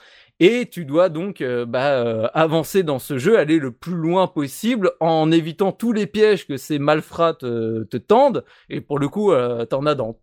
et 0.45 0.67
tu 0.69 0.85
dois 0.85 1.09
donc 1.09 1.41
euh, 1.41 1.65
bah, 1.65 1.93
euh, 1.93 2.27
avancer 2.35 2.83
dans 2.83 2.99
ce 2.99 3.17
jeu, 3.17 3.39
aller 3.39 3.61
le 3.61 3.71
plus 3.71 3.95
loin 3.95 4.27
possible 4.27 4.91
en 4.99 5.31
évitant 5.31 5.71
tous 5.71 5.93
les 5.93 6.09
pièges 6.09 6.49
que 6.49 6.57
ces 6.57 6.81
malfrats 6.81 7.35
te, 7.35 7.85
te 7.85 7.97
tendent. 7.97 8.45
Et 8.69 8.81
pour 8.81 8.99
le 8.99 9.09
coup, 9.09 9.31
euh, 9.31 9.65
t'en 9.67 9.87
as 9.87 9.95
dans 9.95 10.19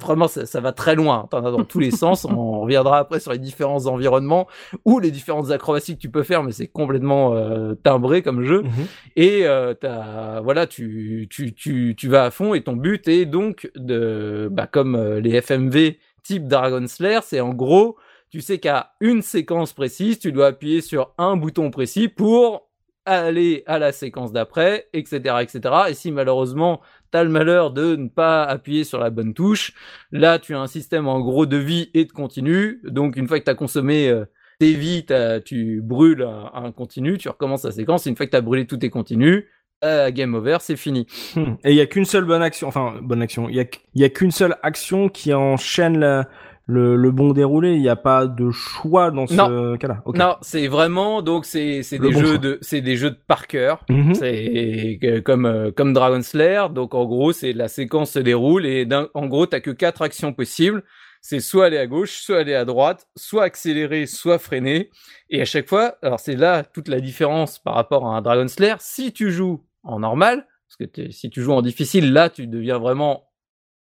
vraiment 0.00 0.26
ça, 0.26 0.46
ça 0.46 0.62
va 0.62 0.72
très 0.72 0.94
loin. 0.94 1.26
T'en 1.30 1.44
as 1.44 1.50
dans 1.50 1.64
tous 1.64 1.80
les 1.80 1.90
sens. 2.02 2.24
On 2.24 2.60
reviendra 2.60 2.98
après 2.98 3.20
sur 3.20 3.30
les 3.32 3.38
différents 3.38 3.84
environnements 3.84 4.48
ou 4.86 5.00
les 5.00 5.10
différentes 5.10 5.50
acrobaties 5.50 5.96
que 5.96 6.00
tu 6.00 6.08
peux 6.10 6.22
faire, 6.22 6.42
mais 6.42 6.52
c'est 6.52 6.68
complètement 6.68 7.34
timbré 7.82 8.22
comme 8.22 8.44
jeu 8.44 8.62
Mhm. 8.62 8.86
et 9.16 9.44
t'as 9.80 10.40
voilà 10.40 10.66
tu, 10.66 11.26
tu 11.28 11.52
tu 11.52 11.94
tu 11.94 12.08
vas 12.08 12.24
à 12.24 12.30
fond 12.30 12.54
et 12.54 12.62
ton 12.62 12.74
but 12.74 13.06
est 13.06 13.26
donc 13.26 13.70
de 13.76 14.48
bah 14.50 14.66
comme 14.66 14.96
les 15.18 15.42
FMV 15.42 15.98
type 16.22 16.46
Dragon 16.48 16.86
Slayer 16.86 17.20
c'est 17.22 17.40
en 17.40 17.52
gros 17.52 17.96
tu 18.30 18.40
sais 18.40 18.58
qu'à 18.58 18.92
une 19.00 19.22
séquence 19.22 19.72
précise 19.72 20.18
tu 20.18 20.32
dois 20.32 20.48
appuyer 20.48 20.80
sur 20.80 21.14
un 21.18 21.36
bouton 21.36 21.70
précis 21.70 22.08
pour 22.08 22.68
aller 23.06 23.62
à 23.66 23.78
la 23.78 23.92
séquence 23.92 24.32
d'après 24.32 24.88
etc 24.92 25.36
etc 25.40 25.74
et 25.88 25.94
si 25.94 26.12
malheureusement 26.12 26.80
t'as 27.10 27.22
le 27.24 27.30
malheur 27.30 27.70
de 27.70 27.96
ne 27.96 28.08
pas 28.08 28.44
appuyer 28.44 28.84
sur 28.84 28.98
la 28.98 29.08
bonne 29.10 29.32
touche 29.32 29.72
là 30.12 30.38
tu 30.38 30.54
as 30.54 30.60
un 30.60 30.66
système 30.66 31.08
en 31.08 31.20
gros 31.20 31.46
de 31.46 31.56
vie 31.56 31.90
et 31.94 32.04
de 32.04 32.12
continu 32.12 32.80
donc 32.84 33.16
une 33.16 33.26
fois 33.26 33.38
que 33.40 33.44
t'as 33.44 33.54
consommé 33.54 34.08
euh, 34.08 34.24
tes 34.58 34.74
vies, 34.74 35.04
t'as- 35.06 35.40
tu 35.40 35.80
brûles 35.84 36.28
un, 36.52 36.72
continu, 36.72 37.16
tu 37.16 37.28
recommences 37.28 37.62
la 37.64 37.70
séquence, 37.70 38.06
une 38.06 38.16
fois 38.16 38.26
que 38.26 38.32
tu 38.32 38.36
as 38.36 38.40
brûlé 38.40 38.66
tous 38.66 38.78
tes 38.78 38.90
continus, 38.90 39.44
euh, 39.84 40.10
game 40.10 40.34
over, 40.34 40.56
c'est 40.58 40.74
fini. 40.74 41.06
Hmm. 41.36 41.54
Et 41.62 41.70
il 41.70 41.76
y 41.76 41.80
a 41.80 41.86
qu'une 41.86 42.04
seule 42.04 42.24
bonne 42.24 42.42
action, 42.42 42.66
enfin 42.66 42.98
bonne 43.00 43.22
action. 43.22 43.48
Il 43.48 43.54
y 43.54 43.60
a, 43.60 44.04
a 44.06 44.08
qu'une 44.08 44.32
seule 44.32 44.56
action 44.64 45.08
qui 45.08 45.32
enchaîne 45.32 46.00
la- 46.00 46.28
le, 46.70 46.96
le 46.96 47.10
bon 47.10 47.32
déroulé. 47.32 47.72
Il 47.74 47.80
n'y 47.80 47.88
a 47.88 47.96
pas 47.96 48.26
de 48.26 48.50
choix 48.50 49.10
dans 49.10 49.26
ce 49.26 49.34
cas-là. 49.78 50.02
Non, 50.14 50.36
c'est 50.42 50.68
vraiment, 50.68 51.22
donc 51.22 51.46
c'est 51.46 51.80
des 51.90 51.98
bon 51.98 52.12
jeux 52.20 52.26
choix. 52.26 52.38
de 52.38 52.58
c'est 52.60 52.82
des 52.82 52.96
jeux 52.96 53.10
de 53.10 53.18
par 53.26 53.46
cœur. 53.46 53.84
Mhm. 53.88 54.14
C'est 54.14 54.98
que- 55.02 55.18
comme 55.20 55.46
euh, 55.46 55.70
comme 55.72 55.92
Dragon 55.94 56.20
Slayer, 56.22 56.66
donc 56.72 56.94
en 56.94 57.06
gros 57.06 57.32
c'est 57.32 57.52
la 57.54 57.68
séquence 57.68 58.12
se 58.12 58.18
déroule 58.18 58.66
et 58.66 58.86
en 59.14 59.26
gros 59.26 59.46
t'as 59.46 59.60
que 59.60 59.70
quatre 59.70 60.02
actions 60.02 60.32
possibles. 60.32 60.84
C'est 61.20 61.40
soit 61.40 61.64
aller 61.66 61.78
à 61.78 61.86
gauche, 61.88 62.20
soit 62.20 62.38
aller 62.38 62.54
à 62.54 62.64
droite, 62.64 63.08
soit 63.16 63.42
accélérer, 63.42 64.06
soit 64.06 64.38
freiner. 64.38 64.90
Et 65.30 65.40
à 65.40 65.44
chaque 65.44 65.68
fois, 65.68 65.96
alors 66.00 66.20
c'est 66.20 66.36
là 66.36 66.62
toute 66.62 66.86
la 66.86 67.00
différence 67.00 67.58
par 67.58 67.74
rapport 67.74 68.06
à 68.06 68.16
un 68.16 68.22
Dragon 68.22 68.46
Slayer. 68.46 68.76
Si 68.78 69.12
tu 69.12 69.32
joues 69.32 69.64
en 69.82 69.98
normal, 70.00 70.46
parce 70.68 70.90
que 70.92 71.10
si 71.10 71.28
tu 71.30 71.42
joues 71.42 71.52
en 71.54 71.62
difficile, 71.62 72.12
là 72.12 72.30
tu 72.30 72.46
deviens 72.46 72.78
vraiment 72.78 73.24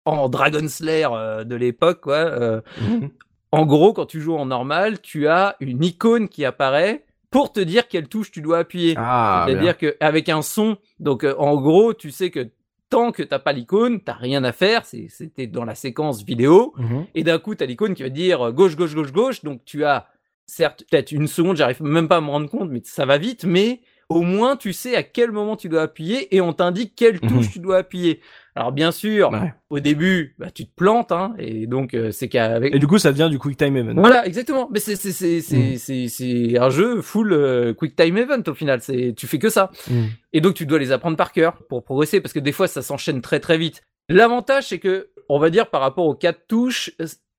en 0.05 0.29
Dragon 0.29 0.67
Slayer 0.69 1.09
euh, 1.13 1.45
de 1.45 1.55
l'époque, 1.55 2.01
quoi. 2.03 2.17
euh, 2.17 2.61
Mhm. 2.81 3.11
en 3.53 3.67
gros, 3.67 3.93
quand 3.93 4.07
tu 4.07 4.21
joues 4.21 4.37
en 4.37 4.47
normal, 4.47 5.01
tu 5.01 5.29
as 5.29 5.57
une 5.61 5.83
icône 5.85 6.29
qui 6.29 6.45
apparaît 6.45 7.05
pour 7.31 7.53
te 7.53 7.61
dire 7.61 7.89
quelle 7.89 8.09
touche 8.09 8.31
tu 8.31 8.41
dois 8.43 8.59
appuyer. 8.59 8.95
Ah. 8.97 9.45
C'est-à-dire 9.49 9.77
que 9.79 9.97
avec 10.01 10.29
un 10.29 10.43
son, 10.43 10.77
donc 11.01 11.25
euh, 11.25 11.35
en 11.39 11.57
gros, 11.61 11.95
tu 11.95 12.11
sais 12.11 12.31
que 12.31 12.51
tant 12.91 13.11
que 13.13 13.23
t'as 13.25 13.39
pas 13.41 13.53
l'icône, 13.53 14.01
t'as 14.01 14.13
rien 14.13 14.45
à 14.45 14.53
faire. 14.53 14.85
C'était 14.85 15.47
dans 15.49 15.65
la 15.65 15.75
séquence 15.75 16.23
vidéo. 16.23 16.75
Mhm. 16.77 17.07
Et 17.15 17.25
d'un 17.25 17.39
coup, 17.39 17.55
t'as 17.55 17.67
l'icône 17.67 17.95
qui 17.95 18.03
va 18.05 18.09
dire 18.09 18.53
gauche, 18.53 18.77
gauche, 18.77 18.95
gauche, 18.95 19.13
gauche. 19.13 19.43
Donc 19.43 19.65
tu 19.65 19.85
as 19.85 20.07
certes 20.47 20.85
peut-être 20.91 21.11
une 21.11 21.27
seconde, 21.27 21.57
j'arrive 21.57 21.83
même 21.83 22.07
pas 22.07 22.19
à 22.19 22.21
me 22.21 22.29
rendre 22.31 22.49
compte, 22.51 22.71
mais 22.71 22.83
ça 22.85 23.07
va 23.07 23.19
vite. 23.19 23.45
Mais 23.45 23.81
au 24.09 24.23
moins, 24.23 24.57
tu 24.57 24.73
sais 24.73 24.95
à 24.97 25.03
quel 25.03 25.31
moment 25.33 25.57
tu 25.57 25.69
dois 25.69 25.83
appuyer 25.83 26.35
et 26.35 26.41
on 26.41 26.53
t'indique 26.53 26.95
quelle 26.97 27.19
Mhm. 27.23 27.29
touche 27.31 27.51
tu 27.53 27.59
dois 27.59 27.79
appuyer. 27.79 28.21
Alors 28.57 28.71
bien 28.71 28.93
sûr, 28.93 29.31
Ouais. 29.33 29.53
au 29.71 29.81
début, 29.81 30.35
bah, 30.39 30.51
tu 30.55 30.65
te 30.67 30.71
plantes, 30.75 31.11
hein, 31.11 31.35
et 31.39 31.67
donc 31.67 31.93
euh, 31.95 32.11
c'est 32.13 32.29
qu'avec 32.29 32.75
Et 32.75 32.79
du 32.79 32.87
coup, 32.87 32.99
ça 32.99 33.11
devient 33.11 33.29
du 33.31 33.39
quick 33.39 33.57
time 33.57 33.77
event. 33.77 33.95
voilà, 33.97 34.27
exactement. 34.27 34.69
Mais 34.73 34.79
c'est 34.79 34.95
c'est 34.97 35.11
c'est 35.13 35.41
c'est 35.41 35.57
Mm. 35.57 35.77
c'est 35.79 36.09
c'est 36.09 36.59
un 36.59 36.71
jeu 36.71 37.01
full 37.03 37.33
euh, 37.33 37.75
quick 37.75 37.97
time 37.97 38.17
event 38.19 38.43
au 38.47 38.55
final. 38.55 38.81
C'est 38.81 39.13
tu 39.17 39.27
fais 39.27 39.39
que 39.41 39.49
ça. 39.49 39.71
Mm. 39.91 40.05
Et 40.35 40.41
donc 40.41 40.55
tu 40.55 40.67
dois 40.67 40.79
les 40.79 40.93
apprendre 40.93 41.17
par 41.17 41.33
cœur 41.33 41.55
pour 41.69 41.83
progresser 41.83 42.21
parce 42.21 42.33
que 42.33 42.39
des 42.41 42.53
fois 42.53 42.69
ça 42.69 42.83
s'enchaîne 42.83 43.21
très 43.23 43.41
très 43.41 43.59
vite. 43.59 43.83
L'avantage 44.09 44.69
c'est 44.69 44.79
que 44.79 45.09
on 45.29 45.39
va 45.39 45.51
dire 45.51 45.71
par 45.71 45.81
rapport 45.81 46.05
aux 46.07 46.15
quatre 46.15 46.47
touches, 46.47 46.93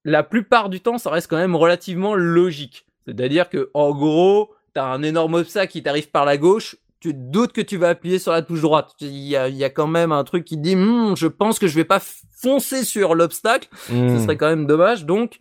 la 0.03 0.23
plupart 0.23 0.69
du 0.69 0.81
temps 0.81 0.97
ça 0.97 1.11
reste 1.11 1.29
quand 1.29 1.37
même 1.37 1.55
relativement 1.55 2.15
logique. 2.15 2.85
C'est-à-dire 3.07 3.49
que 3.49 3.69
en 3.75 3.91
gros, 3.93 4.49
t'as 4.75 4.85
un 4.85 5.01
énorme 5.01 5.33
obstacle 5.33 5.71
qui 5.71 5.81
t'arrive 5.81 6.11
par 6.11 6.25
la 6.25 6.37
gauche, 6.37 6.75
tu 6.99 7.11
te 7.11 7.17
doutes 7.17 7.51
que 7.53 7.61
tu 7.61 7.77
vas 7.77 7.89
appuyer 7.89 8.19
sur 8.19 8.31
la 8.31 8.41
touche 8.43 8.61
droite. 8.61 8.91
Il 9.01 9.09
y 9.09 9.35
a, 9.35 9.47
il 9.49 9.55
y 9.55 9.63
a 9.63 9.69
quand 9.69 9.87
même 9.87 10.11
un 10.11 10.23
truc 10.23 10.45
qui 10.45 10.57
dit, 10.57 10.75
Hum, 10.75 11.15
je 11.17 11.27
pense 11.27 11.57
que 11.59 11.67
je 11.67 11.75
vais 11.75 11.83
pas 11.85 11.99
foncer 12.37 12.83
sur 12.83 13.15
l'obstacle 13.15 13.67
ce 13.87 13.93
Mhm. 13.93 14.19
serait 14.21 14.37
quand 14.37 14.47
même 14.49 14.67
dommage. 14.67 15.05
Donc, 15.05 15.39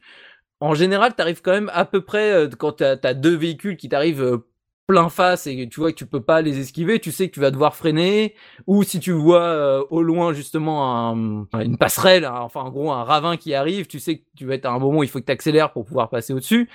en 0.60 0.74
général, 0.74 1.14
t'arrives 1.14 1.42
quand 1.42 1.52
même 1.52 1.70
à 1.74 1.84
peu 1.84 2.00
près 2.00 2.32
euh, 2.32 2.48
quand 2.58 2.72
t'as 2.72 2.96
as 3.02 3.14
deux 3.14 3.36
véhicules 3.36 3.76
qui 3.76 3.88
t'arrivent 3.88 4.22
euh, 4.22 4.38
plein 4.86 5.08
face 5.08 5.46
et 5.46 5.66
tu 5.70 5.80
vois 5.80 5.90
que 5.92 5.96
tu 5.96 6.04
peux 6.06 6.20
pas 6.22 6.42
les 6.42 6.58
esquiver, 6.60 7.00
tu 7.00 7.10
sais 7.10 7.28
que 7.28 7.34
tu 7.34 7.40
vas 7.40 7.50
devoir 7.50 7.74
freiner. 7.74 8.34
Ou 8.66 8.82
si 8.82 9.00
tu 9.00 9.12
vois 9.12 9.42
euh, 9.42 9.82
au 9.90 10.02
loin 10.02 10.32
justement 10.34 11.08
un- 11.10 11.46
une 11.62 11.78
passerelle, 11.78 12.24
hein, 12.26 12.40
enfin 12.40 12.60
en 12.60 12.70
gros 12.70 12.92
un 12.92 13.02
ravin 13.04 13.36
qui 13.38 13.54
arrive, 13.54 13.86
tu 13.86 13.98
sais 13.98 14.18
que 14.18 14.24
tu 14.36 14.44
vas 14.46 14.54
être 14.54 14.66
à 14.66 14.70
un 14.72 14.78
moment 14.78 14.98
où 14.98 15.02
il 15.02 15.08
faut 15.08 15.20
que 15.20 15.24
tu 15.24 15.32
accélères 15.32 15.72
pour 15.72 15.84
pouvoir 15.86 16.10
passer 16.10 16.32
au-dessus. 16.34 16.68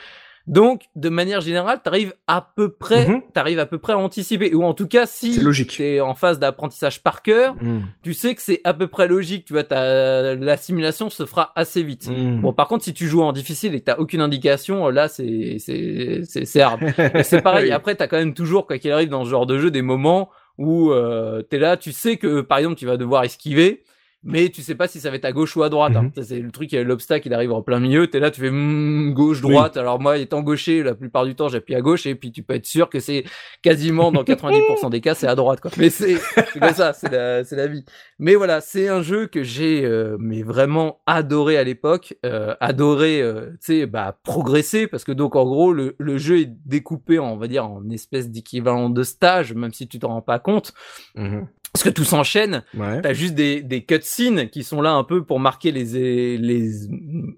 Donc, 0.50 0.86
de 0.96 1.10
manière 1.10 1.42
générale, 1.42 1.80
t'arrives 1.84 2.14
à 2.28 2.42
peu 2.56 2.72
près, 2.72 3.08
Mhm. 3.08 3.22
t'arrives 3.34 3.60
à 3.60 3.68
peu 3.68 3.78
près 3.78 3.94
à 3.94 3.98
anticiper. 4.00 4.54
Ou 4.56 4.64
en 4.64 4.74
tout 4.74 4.88
cas, 4.88 5.06
si 5.06 5.40
t'es 5.78 6.00
en 6.02 6.16
phase 6.16 6.40
d'apprentissage 6.40 7.04
par 7.04 7.22
cœur, 7.22 7.54
Mm. 7.62 7.82
tu 8.02 8.14
sais 8.16 8.34
que 8.34 8.42
c'est 8.42 8.60
à 8.64 8.74
peu 8.74 8.88
près 8.88 9.08
logique. 9.08 9.46
Tu 9.46 9.54
vois, 9.54 9.64
t'as- 9.64 10.34
l'assimilation 10.36 11.10
se 11.12 11.26
fera 11.28 11.52
assez 11.56 11.84
vite. 11.84 12.10
Mm. 12.10 12.42
Bon, 12.42 12.52
par 12.52 12.68
contre, 12.68 12.84
si 12.84 12.94
tu 12.94 13.08
joues 13.08 13.22
en 13.22 13.32
difficile 13.32 13.76
et 13.76 13.80
que 13.80 13.86
t'as 13.86 13.98
aucune 13.98 14.22
indication, 14.22 14.88
euh, 14.88 14.92
là, 14.92 15.08
c'est 15.08 15.58
c'est 15.60 16.22
c'est 16.24 16.46
c'est 16.46 16.62
hard. 16.62 16.80
C'est 17.24 17.42
pareil. 17.44 17.66
Oui. 17.70 17.72
Après, 17.72 17.94
t'as 17.96 18.08
quand 18.08 18.18
même 18.18 18.34
toujours, 18.34 18.66
quoi 18.66 18.80
qu'il 18.80 18.92
arrive 18.92 19.10
dans 19.10 19.24
ce 19.26 19.30
genre 19.30 19.46
de 19.46 19.60
jeu, 19.60 19.70
des 19.70 19.84
moments 19.84 20.30
où 20.58 20.92
euh, 20.92 21.42
t'es 21.44 21.60
là, 21.60 21.78
tu 21.78 21.92
sais 21.92 22.18
que 22.18 22.42
par 22.42 22.58
exemple, 22.58 22.76
tu 22.76 22.86
vas 22.88 22.98
devoir 22.98 23.24
esquiver. 23.24 23.84
Mais 24.24 24.50
tu 24.50 24.62
sais 24.62 24.76
pas 24.76 24.88
si 24.90 25.00
ça 25.00 25.10
va 25.10 25.16
être 25.16 25.24
à 25.26 25.32
gauche 25.32 25.56
ou 25.56 25.64
à 25.64 25.70
droite. 25.70 25.96
hein. 25.96 26.04
Mhm. 26.04 26.12
Ça, 26.16 26.24
C'est 26.24 26.40
le 26.40 26.52
truc, 26.52 26.72
il 26.72 26.76
y 26.76 26.78
a 26.78 26.84
l'obstacle, 26.84 27.28
il 27.28 27.34
arrive 27.34 27.54
en 27.54 27.62
plein 27.62 27.80
milieu. 27.80 28.08
T'es 28.08 28.20
là, 28.20 28.32
tu 28.32 28.42
fais 28.42 28.52
hmm, 28.52 29.14
gauche, 29.14 29.40
droite. 29.42 29.78
Alors 29.78 30.00
moi, 30.00 30.18
étant 30.18 30.42
gaucher, 30.42 30.84
la 30.84 30.94
plupart 30.94 31.26
du 31.26 31.36
temps, 31.36 31.48
j'appuie 31.48 31.76
à 31.76 31.82
gauche 31.82 32.06
et 32.06 32.16
puis 32.16 32.32
tu 32.34 32.44
peux 32.44 32.54
être 32.56 32.66
sûr 32.66 32.90
que 32.90 33.00
c'est 33.00 33.24
quasiment 33.62 34.12
dans 34.12 34.24
90% 34.24 34.90
des 34.90 35.00
cas, 35.02 35.16
c'est 35.16 35.28
à 35.28 35.36
droite. 35.36 35.62
Quoi. 35.62 35.72
Mais 35.78 35.90
c'est 35.90 36.18
c'est 36.52 36.60
comme 36.60 36.74
ça, 36.74 36.92
c'est 36.94 37.10
la, 37.12 37.44
c'est 37.46 37.56
la 37.56 37.68
vie. 37.68 37.86
Mais 38.20 38.36
voilà, 38.36 38.60
c'est 38.62 38.90
un 38.90 39.02
jeu 39.02 39.28
que 39.28 39.42
j'ai 39.44 39.86
euh, 39.86 40.18
mais 40.20 40.44
vraiment 40.44 41.00
adoré 41.06 41.58
à 41.58 41.64
l'époque, 41.64 42.16
euh, 42.26 42.56
adoré, 42.60 43.22
euh, 43.22 43.52
tu 43.66 43.80
sais, 43.80 43.86
bah 43.86 44.20
progresser 44.24 44.88
parce 44.88 45.06
que 45.06 45.12
donc 45.14 45.36
en 45.38 45.46
gros 45.46 45.72
le, 45.72 45.96
le 45.98 46.18
jeu 46.18 46.40
est 46.42 46.52
découpé, 46.66 47.20
en, 47.20 47.32
on 47.32 47.38
va 47.38 47.48
dire, 47.48 47.66
en 47.66 47.90
espèce 47.90 48.30
d'équivalent 48.30 48.90
de 48.90 49.04
stage, 49.04 49.54
même 49.54 49.72
si 49.74 49.88
tu 49.88 49.98
t'en 50.00 50.10
rends 50.10 50.22
pas 50.22 50.40
compte, 50.40 50.74
Mhm. 51.16 51.48
Parce 51.74 51.84
que 51.84 51.90
tout 51.90 52.04
s'enchaîne. 52.04 52.64
Ouais. 52.76 53.02
T'as 53.02 53.14
juste 53.14 53.36
des, 53.36 53.62
des 53.62 53.84
cutscenes 53.84 54.50
qui 54.50 54.64
sont 54.64 54.82
là 54.82 54.92
un 54.94 55.04
peu 55.04 55.24
pour 55.24 55.40
marquer 55.40 55.72
les, 55.72 56.38
les, 56.38 56.70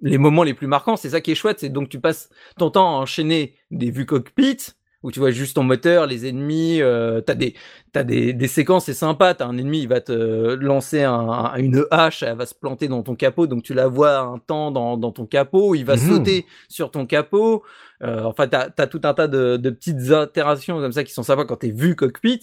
les 0.01 0.17
moments 0.17 0.43
les 0.43 0.53
plus 0.53 0.67
marquants. 0.67 0.95
C'est 0.97 1.09
ça 1.09 1.21
qui 1.21 1.31
est 1.31 1.35
chouette. 1.35 1.59
C'est 1.59 1.69
donc 1.69 1.89
tu 1.89 1.99
passes 1.99 2.29
ton 2.57 2.69
temps 2.69 2.97
à 2.97 3.01
enchaîner 3.01 3.55
des 3.71 3.91
vues 3.91 4.05
cockpit 4.05 4.57
où 5.03 5.11
tu 5.11 5.17
vois 5.19 5.31
juste 5.31 5.55
ton 5.55 5.63
moteur, 5.63 6.05
les 6.05 6.27
ennemis. 6.27 6.79
Euh, 6.79 7.21
t'as 7.21 7.33
des 7.33 7.55
t'as 7.91 8.03
des, 8.03 8.33
des 8.33 8.47
séquences 8.47 8.85
c'est 8.85 8.93
sympa. 8.93 9.33
T'as 9.33 9.47
un 9.47 9.57
ennemi, 9.57 9.81
il 9.81 9.87
va 9.87 9.99
te 9.99 10.11
lancer 10.53 11.01
un, 11.01 11.11
un- 11.13 11.55
une 11.55 11.85
hache, 11.89 12.21
elle 12.21 12.37
va 12.37 12.45
se 12.45 12.53
planter 12.53 12.87
dans 12.87 13.01
ton 13.01 13.15
capot, 13.15 13.47
donc 13.47 13.63
tu 13.63 13.73
la 13.73 13.87
vois 13.87 14.19
un 14.19 14.37
temps 14.37 14.69
dans, 14.69 14.97
dans 14.97 15.11
ton 15.11 15.25
capot. 15.25 15.73
Il 15.73 15.85
va 15.85 15.95
Mhm. 15.95 16.07
sauter 16.07 16.45
sur 16.69 16.91
ton 16.91 17.07
capot. 17.07 17.63
Euh, 18.03 18.23
enfin, 18.25 18.47
t'as 18.47 18.69
as 18.77 18.87
tout 18.87 19.01
un 19.03 19.13
tas 19.15 19.27
de, 19.27 19.57
de 19.57 19.69
petites 19.71 20.11
interactions 20.11 20.79
comme 20.79 20.91
ça 20.91 21.03
qui 21.03 21.13
sont 21.13 21.23
sympas 21.23 21.45
quand 21.45 21.57
t'es 21.57 21.71
vu 21.71 21.95
cockpit. 21.95 22.41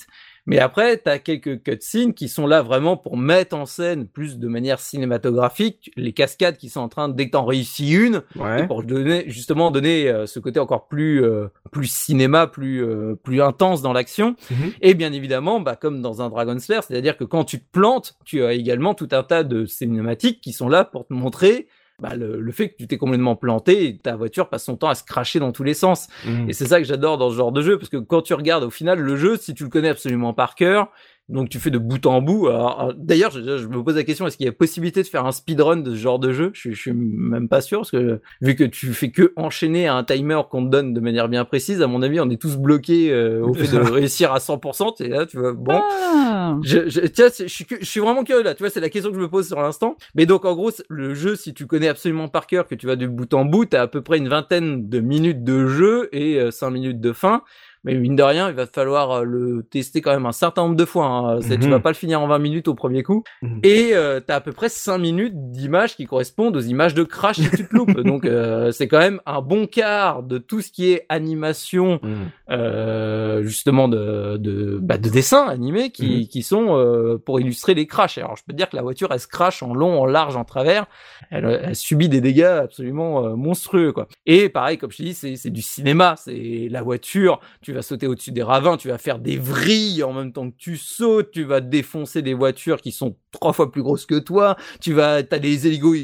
Mais 0.49 0.59
après, 0.59 0.97
t'as 0.97 1.19
quelques 1.19 1.63
cutscenes 1.63 2.15
qui 2.15 2.27
sont 2.31 2.47
là 2.47 2.63
vraiment 2.63 2.97
pour 2.97 3.19
mettre 3.19 3.55
en 3.55 3.67
scène 3.67 4.09
plus 4.09 4.39
de 4.39 4.49
manière 4.49 4.81
cinématographique 4.81 5.91
les 5.95 6.13
cascades 6.15 6.57
qui 6.57 6.71
sont 6.71 6.81
en 6.81 6.89
train 6.89 7.11
dès 7.11 7.27
que 7.27 7.33
t'en 7.33 7.45
réussis 7.45 7.93
une 7.93 8.23
Ouais. 8.35 8.67
pour 8.67 8.83
donner 8.83 9.25
justement 9.29 9.71
donner 9.71 10.09
euh, 10.09 10.25
ce 10.27 10.39
côté 10.41 10.59
encore 10.59 10.89
plus 10.89 11.23
euh, 11.23 11.49
plus 11.71 11.87
cinéma, 11.93 12.47
plus 12.47 12.83
euh, 12.83 13.15
plus 13.23 13.43
intense 13.43 13.83
dans 13.83 13.93
l'action. 13.93 14.37
Mhm. 14.51 14.73
Et 14.81 14.95
bien 14.95 15.13
évidemment, 15.13 15.61
bah 15.61 15.77
comme 15.77 16.01
dans 16.01 16.23
un 16.23 16.31
Dragon 16.31 16.59
Slayer, 16.59 16.81
c'est-à-dire 16.83 17.19
que 17.19 17.25
quand 17.25 17.45
tu 17.45 17.61
te 17.61 17.71
plantes, 17.71 18.17
tu 18.25 18.43
as 18.43 18.55
également 18.55 18.95
tout 18.95 19.09
un 19.13 19.23
tas 19.23 19.45
de 19.45 19.67
cinématiques 19.67 20.41
qui 20.41 20.55
sont 20.55 20.71
là 20.71 20.85
pour 20.85 21.07
te 21.07 21.13
montrer 21.13 21.69
bah, 22.01 22.15
le, 22.15 22.41
le 22.41 22.53
fait 22.53 22.71
que 22.71 22.77
tu 22.77 22.87
t'es 22.87 22.97
complètement 22.97 23.35
planté 23.35 23.87
et 23.87 23.99
ta 23.99 24.17
voiture 24.17 24.49
passe 24.49 24.65
son 24.65 24.77
temps 24.77 24.89
à 24.89 24.95
se 24.95 25.05
cracher 25.05 25.41
dans 25.41 25.53
tous 25.53 25.65
les 25.65 25.75
sens. 25.75 26.09
Mm. 26.25 26.49
Et 26.49 26.53
c'est 26.53 26.67
ça 26.67 26.79
que 26.79 26.87
j'adore 26.87 27.19
dans 27.19 27.31
ce 27.31 27.37
genre 27.37 27.53
de 27.53 27.63
jeu, 27.63 27.79
parce 27.79 27.89
que 27.89 27.97
quand 27.97 28.23
tu 28.23 28.35
regardes 28.35 28.65
au 28.65 28.71
final 28.71 29.01
le 29.01 29.17
jeu, 29.17 29.37
si 29.37 29.55
tu 29.55 29.65
le 29.65 29.71
connais 29.71 29.89
absolument 29.89 30.33
par 30.33 30.55
cœur, 30.55 30.91
donc 31.29 31.49
tu 31.49 31.59
fais 31.59 31.71
de 31.71 31.79
bout 31.79 32.05
en 32.07 32.23
bout. 32.23 32.49
D'ailleurs, 32.97 33.31
je, 33.31 33.59
je 33.59 33.67
me 33.67 33.83
pose 33.83 33.97
la 33.97 34.05
question 34.05 34.27
est-ce 34.27 34.37
qu'il 34.37 34.47
y 34.47 34.49
a 34.49 34.53
possibilité 34.53 35.03
de 35.03 35.07
faire 35.09 35.27
un 35.27 35.33
speedrun 35.33 35.77
de 35.77 35.91
ce 35.91 35.97
genre 35.97 36.19
de 36.19 36.33
jeu? 36.33 36.51
Je, 36.55 36.71
je 36.71 36.81
suis 36.81 36.93
même 36.93 37.49
pas 37.49 37.61
sûr, 37.61 37.81
parce 37.81 37.91
que 37.91 38.21
vu 38.41 38.55
que 38.55 38.65
tu 38.65 38.93
fais 38.93 39.11
que 39.11 39.33
enchaîner 39.37 39.89
à 39.89 39.95
un 39.95 40.05
timer 40.05 40.41
qu'on 40.51 40.65
te 40.65 40.71
donne 40.71 40.95
de 40.95 41.01
manière 41.01 41.29
bien 41.29 41.45
précise, 41.45 41.83
à 41.83 41.87
mon 41.87 42.03
avis, 42.03 42.21
on 42.21 42.31
est 42.31 42.41
tous 42.41 42.57
bloqués 42.57 43.13
euh, 43.13 43.45
au 43.45 43.55
fait 43.55 43.71
de 43.71 43.79
réussir 43.93 44.33
à 44.33 44.39
100%. 44.39 45.03
Et 45.03 45.09
là, 45.09 45.27
tu 45.27 45.39
vois, 45.39 45.53
bon. 45.53 45.81
Ah. 45.83 46.57
Je, 46.63 46.89
je, 46.89 47.01
tiens, 47.01 47.29
je 47.37 47.47
suis, 47.47 47.67
je 47.81 47.85
suis 47.85 48.01
vraiment 48.01 48.25
curieux 48.25 48.43
là. 48.43 48.55
Tu 48.55 48.63
vois, 48.63 48.71
c'est 48.71 48.81
la 48.81 48.89
question 48.89 49.11
que 49.11 49.17
je 49.17 49.23
me 49.23 49.29
pose 49.29 49.47
sur 49.47 49.61
l'instant. 49.61 49.97
Mais 50.15 50.27
donc, 50.27 50.45
en 50.45 50.55
gros, 50.55 50.71
le 50.89 51.15
jeu, 51.15 51.37
si 51.37 51.55
tu 51.55 51.67
connais 51.67 51.89
absolument 51.89 52.29
par 52.29 52.47
cœur, 52.47 52.67
que 52.67 52.75
tu 52.75 52.87
vas 52.87 52.97
de 52.97 53.07
bout 53.07 53.33
en 53.35 53.45
bout, 53.45 53.67
t'as 53.67 53.83
à 53.83 53.87
peu 53.87 54.03
près 54.03 54.19
une 54.19 54.29
vingtaine 54.29 54.89
de 54.89 55.01
minutes 55.01 55.45
de 55.45 55.67
jeu 55.67 56.09
et 56.13 56.41
euh, 56.41 56.51
5 56.51 56.71
minutes 56.71 57.01
de 57.01 57.13
fin. 57.13 57.43
Mais 57.89 57.99
mine 57.99 58.17
de 58.17 58.23
rien, 58.23 58.49
il 58.49 58.55
va 58.55 58.67
falloir 58.67 59.11
euh, 59.11 59.23
le 59.25 59.63
tester 59.63 60.01
quand 60.03 60.13
même 60.13 60.27
un 60.27 60.33
certain 60.33 60.63
nombre 60.63 60.77
de 60.77 60.85
fois. 60.85 61.07
Hein. 61.07 61.41
C'est- 61.41 61.59
Tu 61.59 61.67
Mhm. 61.67 61.71
vas 61.73 61.81
pas 61.81 61.91
le 61.91 61.95
finir 61.97 62.21
en 62.21 62.27
20 62.29 62.39
minutes 62.39 62.69
au 62.69 62.75
premier 62.75 63.03
coup. 63.03 63.25
Mhm. 63.43 63.61
Et 63.63 63.91
euh, 63.95 64.21
t'as 64.21 64.37
à 64.37 64.41
peu 64.41 64.53
près 64.53 64.69
5 64.69 64.99
minutes 64.99 65.33
d'images 65.51 65.97
qui 65.97 66.05
correspondent 66.07 66.57
aux 66.57 66.61
images 66.61 66.95
de 66.95 67.03
crash 67.05 67.37
si 67.37 67.51
tu 67.51 67.67
te 67.67 67.75
loupes. 67.75 67.89
Donc, 68.05 68.25
euh, 68.25 68.71
c'est 68.73 68.89
quand 68.89 68.99
même 68.99 69.21
un 69.27 69.41
bon 69.41 69.67
quart 69.67 70.23
de 70.23 70.39
tout 70.39 70.61
ce 70.61 70.71
qui 70.71 70.91
est 70.93 71.07
animation 71.09 71.99
Mm. 72.03 72.15
euh, 72.51 73.43
justement 73.43 73.89
de 73.89 74.37
de, 74.37 74.79
bah, 74.81 74.99
de 74.99 75.09
dessins 75.09 75.47
animés 75.49 75.91
qui, 75.91 76.21
Mhm. 76.23 76.27
qui 76.29 76.43
sont 76.43 77.19
pour 77.25 77.41
illustrer 77.41 77.75
les 77.75 77.87
crashs. 77.87 78.19
Alors 78.19 78.37
je 78.37 78.43
peux 78.45 78.53
te 78.53 78.57
dire 78.57 78.69
que 78.69 78.77
la 78.77 78.83
voiture 78.83 79.09
elle 79.13 79.21
se 79.21 79.27
crache 79.27 79.63
en 79.63 79.75
long, 79.75 80.01
en 80.01 80.07
large, 80.07 80.37
en 80.37 80.45
travers. 80.45 80.87
Elle, 81.31 81.61
elle 81.65 81.77
subit 81.77 82.09
des 82.09 82.21
dégâts 82.21 82.43
absolument 82.63 83.37
monstrueux 83.37 83.93
quoi. 83.93 84.09
Et 84.27 84.49
pareil 84.49 84.79
comme 84.79 84.91
je 84.91 84.99
te 84.99 85.03
dis 85.03 85.15
c'est 85.15 85.37
c'est 85.37 85.51
du 85.51 85.63
cinéma. 85.63 86.15
C'est 86.17 86.69
la 86.71 86.83
voiture. 86.83 87.41
Tu 87.63 87.73
vas 87.73 87.78
sauter 87.83 88.07
au-dessus 88.07 88.33
des 88.33 88.43
ravins, 88.43 88.77
tu 88.77 88.89
vas 88.89 88.99
faire 88.99 89.19
des 89.19 89.37
vrilles 89.37 90.03
en 90.03 90.13
même 90.13 90.33
temps 90.33 90.51
que 90.51 90.57
tu 90.57 90.77
sautes. 90.77 91.31
Tu 91.31 91.45
vas 91.45 91.61
défoncer 91.61 92.23
des 92.23 92.35
voitures 92.35 92.81
qui 92.81 92.93
sont 92.93 93.17
trois 93.33 93.53
fois 93.53 93.71
plus 93.71 93.83
grosses 93.83 94.07
que 94.07 94.19
toi. 94.19 94.57
Tu 94.81 94.93
vas 94.93 95.23
t'as 95.23 95.39
des 95.39 95.67
hélico 95.67 95.95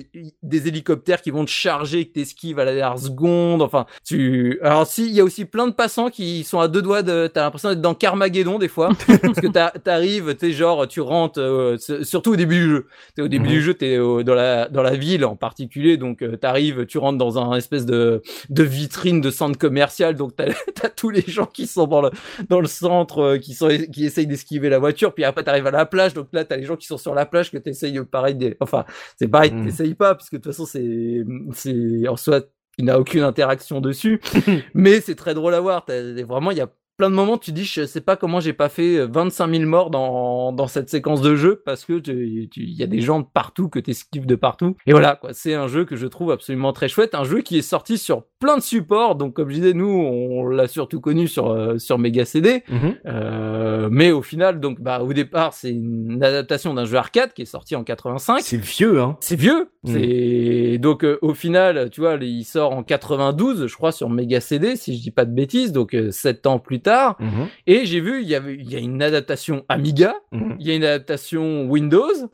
des 0.42 0.68
hélicoptères 0.68 1.22
qui 1.22 1.30
vont 1.30 1.44
te 1.44 1.50
charger, 1.50 2.06
que 2.06 2.12
t'esquives 2.12 2.58
à 2.58 2.64
la 2.64 2.74
dernière 2.74 2.98
seconde. 2.98 3.62
Enfin 3.62 3.86
tu 4.04 4.58
alors 4.62 4.86
si 4.86 5.06
il 5.06 5.12
y 5.14 5.20
a 5.20 5.24
aussi 5.24 5.44
plein 5.44 5.66
de 5.66 5.72
passants 5.72 6.10
qui 6.10 6.44
sont 6.44 6.60
à 6.60 6.68
deux 6.68 6.82
doigts 6.82 7.02
de 7.02 7.26
t'as 7.32 7.42
l'impression 7.42 7.70
d'être 7.70 7.80
dans 7.80 7.94
Carmageddon 7.94 8.58
des 8.58 8.68
fois 8.68 8.90
parce 9.22 9.40
que 9.40 9.46
t'arrives 9.78 10.36
sais 10.38 10.52
genre 10.52 10.86
tu 10.88 11.00
rentres 11.00 11.40
euh, 11.40 11.76
surtout 12.02 12.32
au 12.32 12.36
début 12.36 12.56
du 12.60 12.68
jeu 12.70 12.86
T'es 13.14 13.22
au 13.22 13.28
début 13.28 13.44
Mhm. 13.44 13.50
du 13.50 13.62
jeu 13.62 13.74
t'es 13.74 13.98
au- 13.98 14.22
dans 14.22 14.34
la 14.34 14.68
dans 14.68 14.82
la 14.82 14.94
ville 14.96 15.24
en 15.24 15.36
particulier 15.36 15.96
donc 15.96 16.22
euh, 16.22 16.36
t'arrives 16.36 16.86
tu 16.86 16.98
rentres 16.98 17.18
dans 17.18 17.38
un 17.38 17.54
espèce 17.56 17.84
de 17.86 18.22
de 18.50 18.62
vitrine 18.62 19.20
de 19.20 19.30
centre 19.30 19.58
commercial 19.58 20.14
donc 20.16 20.36
t'as 20.36 20.46
t'as 20.74 20.88
tous 20.88 21.10
les 21.10 21.22
gens 21.26 21.46
qui 21.46 21.66
sont 21.66 21.86
dans 21.86 22.00
le 22.02 22.10
dans 22.48 22.60
le 22.60 22.66
centre 22.68 23.18
euh, 23.22 23.38
qui 23.38 23.54
sont 23.54 23.68
qui 23.92 24.04
essayent 24.06 24.26
d'esquiver 24.26 24.68
la 24.68 24.78
voiture 24.78 25.14
puis 25.14 25.24
après 25.24 25.42
t'arrives 25.44 25.66
à 25.66 25.70
la 25.70 25.86
plage 25.86 26.14
donc 26.14 26.28
là 26.32 26.44
t'as 26.44 26.56
les 26.56 26.64
gens 26.64 26.76
qui 26.76 26.86
sont 26.86 26.98
sur 26.98 27.13
la 27.14 27.26
plage 27.26 27.50
que 27.50 27.58
t'essayes 27.58 28.02
pareil 28.04 28.34
des... 28.34 28.56
enfin 28.60 28.84
c'est 29.18 29.28
pareil 29.28 29.52
Mhm. 29.52 29.64
t'essayes 29.66 29.94
pas 29.94 30.14
parce 30.14 30.28
que 30.30 30.36
de 30.36 30.42
toute 30.42 30.52
façon 30.52 30.66
c'est 30.66 31.24
c'est 31.52 32.08
en 32.08 32.16
soi 32.16 32.40
il 32.78 32.86
n'a 32.86 32.98
aucune 32.98 33.22
interaction 33.22 33.80
dessus 33.80 34.20
mais 34.74 35.00
c'est 35.00 35.14
très 35.14 35.32
drôle 35.34 35.54
à 35.54 35.60
voir. 35.60 35.84
Vraiment, 35.88 36.50
il 36.50 36.58
y 36.58 36.60
a 36.60 36.68
plein 36.96 37.10
de 37.10 37.14
moments, 37.14 37.38
tu 37.38 37.52
dis, 37.52 37.64
je 37.64 37.84
sais 37.86 38.00
pas 38.00 38.16
comment 38.16 38.40
j'ai 38.40 38.52
pas 38.52 38.68
fait 38.68 38.96
euh, 38.98 39.08
25 39.10 39.50
000 39.50 39.68
morts 39.68 39.90
dans, 39.90 40.52
dans 40.52 40.66
cette 40.68 40.88
séquence 40.88 41.20
de 41.20 41.34
jeu 41.34 41.62
parce 41.64 41.84
que 41.84 41.98
tu- 41.98 42.50
il 42.56 42.72
y 42.74 42.82
a 42.82 42.86
des 42.86 43.00
gens 43.00 43.20
de 43.20 43.26
partout 43.32 43.68
que 43.68 43.78
t'esquives 43.78 44.26
de 44.26 44.34
partout. 44.36 44.76
Et 44.86 44.92
voilà, 44.92 45.16
quoi. 45.16 45.32
C'est 45.32 45.54
un 45.54 45.66
jeu 45.66 45.84
que 45.84 45.96
je 45.96 46.06
trouve 46.06 46.30
absolument 46.30 46.72
très 46.72 46.88
chouette. 46.88 47.14
Un 47.14 47.24
jeu 47.24 47.40
qui 47.40 47.58
est 47.58 47.62
sorti 47.62 47.98
sur 47.98 48.24
plein 48.38 48.56
de 48.56 48.62
supports. 48.62 49.16
Donc, 49.16 49.34
comme 49.34 49.50
je 49.50 49.54
disais, 49.56 49.72
nous, 49.72 49.88
on 49.88 50.46
l'a 50.48 50.68
surtout 50.68 51.00
connu 51.00 51.26
sur, 51.28 51.50
euh, 51.50 51.78
sur 51.78 51.98
Mega 51.98 52.24
CD. 52.24 52.62
Mhm. 52.68 52.94
Euh, 53.06 53.88
mais 53.90 54.12
au 54.12 54.22
final, 54.22 54.60
donc, 54.60 54.80
bah, 54.80 55.00
au 55.02 55.12
départ, 55.12 55.52
c'est 55.54 55.70
une 55.70 56.22
adaptation 56.22 56.74
d'un 56.74 56.84
jeu 56.84 56.96
arcade 56.96 57.32
qui 57.32 57.42
est 57.42 57.46
sorti 57.46 57.74
en 57.76 57.84
85. 57.84 58.40
C'est 58.42 58.56
vieux, 58.56 59.00
hein. 59.00 59.16
C'est 59.20 59.36
vieux. 59.36 59.68
Mm. 59.84 59.92
C'est 59.92 60.78
donc 60.78 61.04
euh, 61.04 61.18
au 61.22 61.34
final, 61.34 61.90
tu 61.90 62.00
vois, 62.00 62.14
il 62.20 62.44
sort 62.44 62.72
en 62.72 62.82
92, 62.82 63.66
je 63.66 63.74
crois, 63.76 63.92
sur 63.92 64.08
Mega 64.08 64.40
CD, 64.40 64.76
si 64.76 64.96
je 64.96 65.02
dis 65.02 65.10
pas 65.10 65.24
de 65.26 65.32
bêtises, 65.34 65.72
donc 65.72 65.94
euh, 65.94 66.10
sept 66.10 66.46
ans 66.46 66.58
plus 66.58 66.80
tard. 66.84 67.16
Mhm. 67.18 67.48
Et 67.66 67.84
j'ai 67.86 68.00
vu, 68.00 68.22
il 68.22 68.28
y 68.28 68.36
avait, 68.36 68.54
il 68.54 68.70
y 68.70 68.76
a 68.76 68.78
une 68.78 69.02
adaptation 69.02 69.64
Amiga, 69.68 70.14
Mhm. 70.30 70.56
il 70.60 70.66
y 70.68 70.70
a 70.70 70.74
une 70.74 70.84
adaptation 70.84 71.64
Windows, 71.64 72.30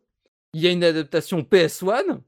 il 0.53 0.61
y 0.61 0.67
a 0.67 0.71
une 0.71 0.85
adaptation 0.85 1.41
PS1. 1.43 2.21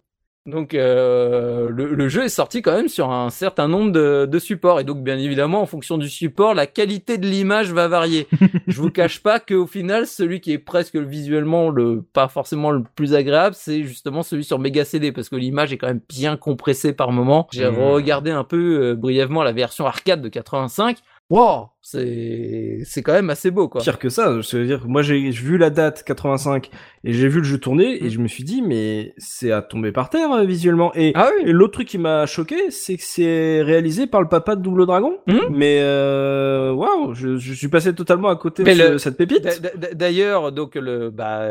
Donc 0.44 0.74
euh, 0.74 1.68
le, 1.70 1.94
le 1.94 2.08
jeu 2.08 2.24
est 2.24 2.28
sorti 2.28 2.62
quand 2.62 2.72
même 2.72 2.88
sur 2.88 3.12
un 3.12 3.30
certain 3.30 3.68
nombre 3.68 3.92
de, 3.92 4.26
de 4.28 4.38
supports 4.40 4.80
et 4.80 4.84
donc 4.84 5.04
bien 5.04 5.16
évidemment 5.16 5.62
en 5.62 5.66
fonction 5.66 5.98
du 5.98 6.08
support 6.08 6.52
la 6.52 6.66
qualité 6.66 7.16
de 7.16 7.28
l'image 7.28 7.72
va 7.72 7.86
varier. 7.86 8.26
Je 8.66 8.80
vous 8.80 8.90
cache 8.90 9.22
pas 9.22 9.38
qu'au 9.38 9.68
final 9.68 10.04
celui 10.08 10.40
qui 10.40 10.50
est 10.52 10.58
presque 10.58 10.96
visuellement 10.96 11.70
le 11.70 12.02
pas 12.12 12.26
forcément 12.26 12.72
le 12.72 12.82
plus 12.96 13.14
agréable 13.14 13.54
c'est 13.56 13.84
justement 13.84 14.24
celui 14.24 14.42
sur 14.42 14.58
Mega 14.58 14.84
CD 14.84 15.12
parce 15.12 15.28
que 15.28 15.36
l'image 15.36 15.72
est 15.72 15.78
quand 15.78 15.86
même 15.86 16.00
bien 16.08 16.36
compressée 16.36 16.92
par 16.92 17.12
moment. 17.12 17.46
J'ai 17.52 17.70
Mhm. 17.70 17.78
regardé 17.78 18.32
un 18.32 18.42
peu 18.42 18.80
euh, 18.82 18.94
brièvement 18.96 19.44
la 19.44 19.52
version 19.52 19.86
arcade 19.86 20.22
de 20.22 20.28
85. 20.28 20.98
Wow, 21.30 21.68
c'est 21.84 22.78
c'est 22.84 23.02
quand 23.02 23.12
même 23.12 23.28
assez 23.30 23.50
beau 23.50 23.68
quoi. 23.68 23.80
Pire 23.82 23.98
que 23.98 24.08
ça, 24.08 24.40
je 24.40 24.56
veux 24.56 24.64
dire, 24.66 24.84
moi 24.86 25.02
j'ai 25.02 25.18
vu 25.30 25.58
la 25.58 25.68
date 25.68 26.04
85 26.04 26.70
et 27.04 27.12
j'ai 27.12 27.26
vu 27.28 27.38
le 27.38 27.44
jeu 27.44 27.58
tourner 27.58 27.98
Mm. 28.00 28.04
et 28.06 28.10
je 28.10 28.18
me 28.20 28.28
suis 28.28 28.44
dit 28.44 28.62
mais 28.62 29.12
c'est 29.18 29.50
à 29.50 29.60
tomber 29.62 29.90
par 29.92 30.08
terre 30.08 30.32
euh, 30.32 30.44
visuellement. 30.44 30.92
Et, 30.94 31.10
Ah 31.16 31.28
oui. 31.36 31.48
et 31.50 31.52
l'autre 31.52 31.72
truc 31.74 31.88
qui 31.88 31.98
m'a 31.98 32.24
choqué, 32.26 32.70
c'est 32.70 32.96
que 32.96 33.02
c'est 33.04 33.62
réalisé 33.62 34.06
par 34.06 34.22
le 34.22 34.28
papa 34.28 34.54
de 34.56 34.62
Double 34.62 34.86
Dragon. 34.86 35.16
Mhm. 35.26 35.40
Mais 35.50 35.78
euh, 35.80 36.70
waouh, 36.72 37.14
je, 37.14 37.36
je 37.36 37.52
suis 37.52 37.68
passé 37.68 37.92
totalement 37.94 38.28
à 38.28 38.36
côté 38.36 38.62
Mais 38.62 38.74
de 38.74 38.78
le- 38.82 38.92
ce- 38.92 38.98
cette 38.98 39.16
pépite. 39.16 39.42
D'a- 39.42 39.58
d'a- 39.76 39.94
D'ailleurs, 39.94 40.52
donc 40.52 40.76
le 40.76 41.10
bah 41.10 41.42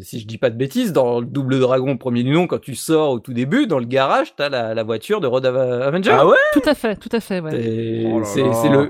si 0.00 0.18
je 0.18 0.26
dis 0.26 0.38
pas 0.38 0.48
de 0.50 0.56
bêtises, 0.56 0.92
dans 0.94 1.20
le 1.20 1.26
Double 1.26 1.60
Dragon 1.60 1.96
premier 1.98 2.22
du 2.22 2.30
nom, 2.32 2.46
quand 2.46 2.60
tu 2.60 2.74
sors 2.74 3.10
au 3.10 3.18
tout 3.20 3.32
début, 3.34 3.66
dans 3.66 3.78
le 3.78 3.84
garage, 3.86 4.34
t'as 4.34 4.48
la, 4.48 4.72
la 4.74 4.82
voiture 4.82 5.20
de 5.20 5.26
Road 5.26 5.44
Ava- 5.44 5.82
Avenger. 5.84 6.10
Ah 6.14 6.26
ouais? 6.26 6.36
Tout 6.54 6.62
à 6.66 6.74
fait, 6.74 6.96
tout 6.96 7.08
à 7.12 7.20
fait, 7.20 7.40
ouais. 7.40 7.50
C'est 7.52 8.04
Oh 8.06 8.18
là 8.20 8.24
c'est- 8.24 8.68
là. 8.68 8.88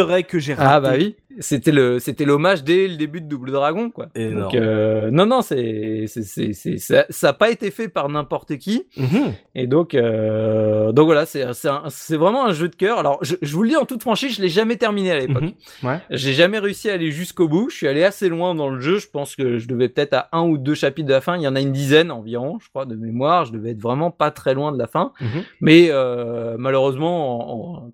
Easter 0.00 0.14
egg 0.14 0.26
que 0.26 0.38
j'ai 0.38 0.54
raté. 0.54 0.68
ah 0.70 0.80
bah 0.80 0.92
oui, 0.96 1.16
c'était 1.38 1.72
le 1.72 1.98
c'était 2.00 2.24
l'hommage 2.24 2.64
dès 2.64 2.88
le 2.88 2.96
début 2.96 3.20
de 3.20 3.26
Double 3.28 3.52
Dragon 3.52 3.90
quoi. 3.90 4.06
Donc 4.16 4.54
euh, 4.54 5.10
non 5.10 5.26
non 5.26 5.42
c'est 5.42 6.04
c'est 6.06 6.52
c'est 6.52 6.76
ça 6.78 7.06
ça 7.08 7.28
a 7.30 7.32
pas 7.32 7.50
été 7.50 7.70
fait 7.70 7.88
par 7.88 8.08
n'importe 8.08 8.56
qui 8.58 8.84
Mhm. 8.96 9.32
et 9.54 9.66
donc 9.66 9.94
euh, 9.94 10.92
donc 10.92 11.06
voilà 11.06 11.26
c'est 11.26 11.44
c'est 11.88 12.16
vraiment 12.16 12.46
un 12.46 12.52
jeu 12.52 12.68
de 12.68 12.76
cœur. 12.76 12.98
Alors 12.98 13.18
je, 13.22 13.36
je 13.40 13.54
vous 13.54 13.62
le 13.62 13.70
dis 13.70 13.76
en 13.76 13.84
toute 13.86 14.02
franchise, 14.02 14.36
je 14.36 14.42
l'ai 14.42 14.48
jamais 14.48 14.76
terminé 14.76 15.10
à 15.12 15.18
l'époque. 15.18 15.42
Mhm. 15.42 15.88
Ouais. 15.88 15.98
J'ai 16.10 16.32
jamais 16.32 16.58
réussi 16.58 16.90
à 16.90 16.94
aller 16.94 17.10
jusqu'au 17.10 17.48
bout. 17.48 17.70
Je 17.70 17.76
suis 17.76 17.88
allé 17.88 18.02
assez 18.04 18.28
loin 18.28 18.54
dans 18.54 18.68
le 18.68 18.80
jeu. 18.80 18.98
Je 18.98 19.08
pense 19.08 19.36
que 19.36 19.58
je 19.58 19.68
devais 19.68 19.88
peut-être 19.88 20.14
à 20.14 20.28
un 20.32 20.42
ou 20.42 20.58
deux 20.58 20.74
chapitres 20.74 21.08
de 21.08 21.12
la 21.12 21.20
fin. 21.20 21.36
Il 21.36 21.42
y 21.42 21.48
en 21.48 21.54
a 21.56 21.60
une 21.60 21.72
dizaine 21.72 22.10
environ, 22.10 22.58
je 22.60 22.68
crois, 22.68 22.86
de 22.86 22.96
mémoire. 22.96 23.44
Je 23.44 23.52
devais 23.52 23.70
être 23.70 23.80
vraiment 23.80 24.10
pas 24.10 24.30
très 24.30 24.54
loin 24.54 24.72
de 24.72 24.78
la 24.78 24.86
fin. 24.86 25.12
Mhm. 25.20 25.28
Mais 25.60 25.88
euh, 25.90 26.56
malheureusement, 26.58 27.90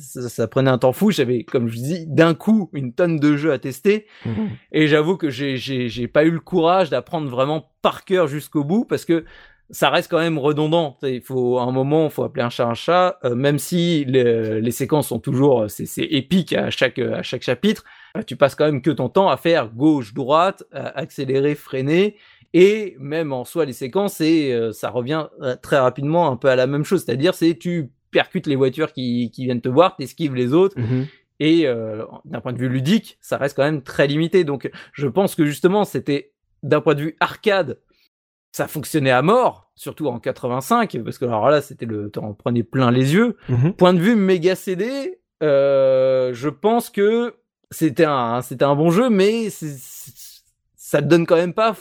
ça, 0.00 0.28
ça 0.28 0.48
prenait 0.48 0.70
un 0.70 0.78
temps 0.78 0.92
fou. 0.92 1.10
J'avais, 1.10 1.44
comme 1.44 1.68
je 1.68 1.76
vous 1.76 1.82
dis, 1.82 2.06
d'un 2.06 2.34
coup 2.34 2.70
une 2.78 2.92
tonne 2.92 3.18
de 3.18 3.36
jeux 3.36 3.52
à 3.52 3.58
tester. 3.58 4.06
Mhm. 4.24 4.48
Et 4.72 4.86
j'avoue 4.88 5.16
que 5.16 5.28
j'ai 5.30 6.08
pas 6.08 6.24
eu 6.24 6.30
le 6.30 6.40
courage 6.40 6.90
d'apprendre 6.90 7.28
vraiment 7.28 7.70
par 7.82 8.04
cœur 8.04 8.26
jusqu'au 8.28 8.64
bout 8.64 8.84
parce 8.84 9.04
que 9.04 9.24
ça 9.70 9.90
reste 9.90 10.10
quand 10.10 10.18
même 10.20 10.38
redondant. 10.38 10.96
Il 11.02 11.20
faut 11.20 11.58
à 11.58 11.62
un 11.64 11.72
moment, 11.72 12.06
il 12.06 12.10
faut 12.10 12.24
appeler 12.24 12.42
un 12.42 12.48
chat 12.48 12.66
un 12.66 12.74
chat, 12.74 13.18
euh, 13.24 13.34
même 13.34 13.58
si 13.58 14.04
les, 14.06 14.60
les 14.62 14.70
séquences 14.70 15.08
sont 15.08 15.18
toujours 15.18 15.66
c'est 15.68 15.84
c'est 15.84 16.04
épique 16.06 16.54
à 16.54 16.70
chaque 16.70 16.98
à 16.98 17.22
chaque 17.22 17.42
chapitre. 17.42 17.84
euh, 18.16 18.22
Tu 18.22 18.36
passes 18.36 18.54
quand 18.54 18.64
même 18.64 18.80
que 18.80 18.90
ton 18.90 19.10
temps 19.10 19.28
à 19.28 19.36
faire 19.36 19.68
gauche 19.68 20.14
droite, 20.14 20.64
accélérer, 20.72 21.54
freiner. 21.54 22.16
Et 22.54 22.96
même 22.98 23.34
en 23.34 23.44
soi, 23.44 23.66
les 23.66 23.74
séquences, 23.74 24.22
euh, 24.22 24.72
ça 24.72 24.88
revient 24.88 25.26
euh, 25.42 25.54
très 25.60 25.78
rapidement 25.78 26.30
un 26.32 26.36
peu 26.36 26.48
à 26.48 26.56
la 26.56 26.66
même 26.66 26.82
chose. 26.84 27.04
C'est-à-dire, 27.04 27.34
c'est 27.34 27.54
tu 27.58 27.90
percutes 28.10 28.46
les 28.46 28.56
voitures 28.56 28.94
qui, 28.94 29.30
qui 29.30 29.44
viennent 29.44 29.60
te 29.60 29.68
voir, 29.68 29.96
t'esquives 29.96 30.34
les 30.34 30.54
autres, 30.54 30.74
Mhm. 30.80 31.06
Et 31.40 31.66
euh, 31.66 32.04
d'un 32.24 32.40
point 32.40 32.52
de 32.52 32.58
vue 32.58 32.68
ludique, 32.68 33.18
ça 33.20 33.36
reste 33.36 33.56
quand 33.56 33.62
même 33.64 33.82
très 33.82 34.06
limité. 34.06 34.44
Donc, 34.44 34.70
je 34.92 35.06
pense 35.06 35.34
que 35.34 35.44
justement, 35.44 35.84
c'était 35.84 36.32
d'un 36.62 36.80
point 36.80 36.94
de 36.94 37.02
vue 37.02 37.16
arcade, 37.20 37.78
ça 38.52 38.66
fonctionnait 38.66 39.10
à 39.10 39.22
mort, 39.22 39.70
surtout 39.76 40.08
en 40.08 40.18
85, 40.18 40.98
parce 41.04 41.18
que 41.18 41.24
alors 41.26 41.48
là, 41.50 41.60
c'était 41.60 41.86
le, 41.86 42.10
t'en 42.10 42.32
prenais 42.34 42.62
plein 42.64 42.90
les 42.90 43.14
yeux. 43.14 43.36
Mhm. 43.48 43.74
Point 43.74 43.94
de 43.94 44.00
vue 44.00 44.16
méga 44.16 44.56
CD, 44.56 45.20
euh, 45.42 46.32
je 46.34 46.48
pense 46.48 46.90
que 46.90 47.34
c'était 47.70 48.06
un, 48.06 48.40
c'était 48.42 48.64
un 48.64 48.74
bon 48.74 48.90
jeu, 48.90 49.10
mais 49.10 49.50
c'est- 49.50 49.76
ça 50.76 51.02
te 51.02 51.06
donne 51.06 51.26
quand 51.26 51.36
même 51.36 51.52
pas 51.52 51.76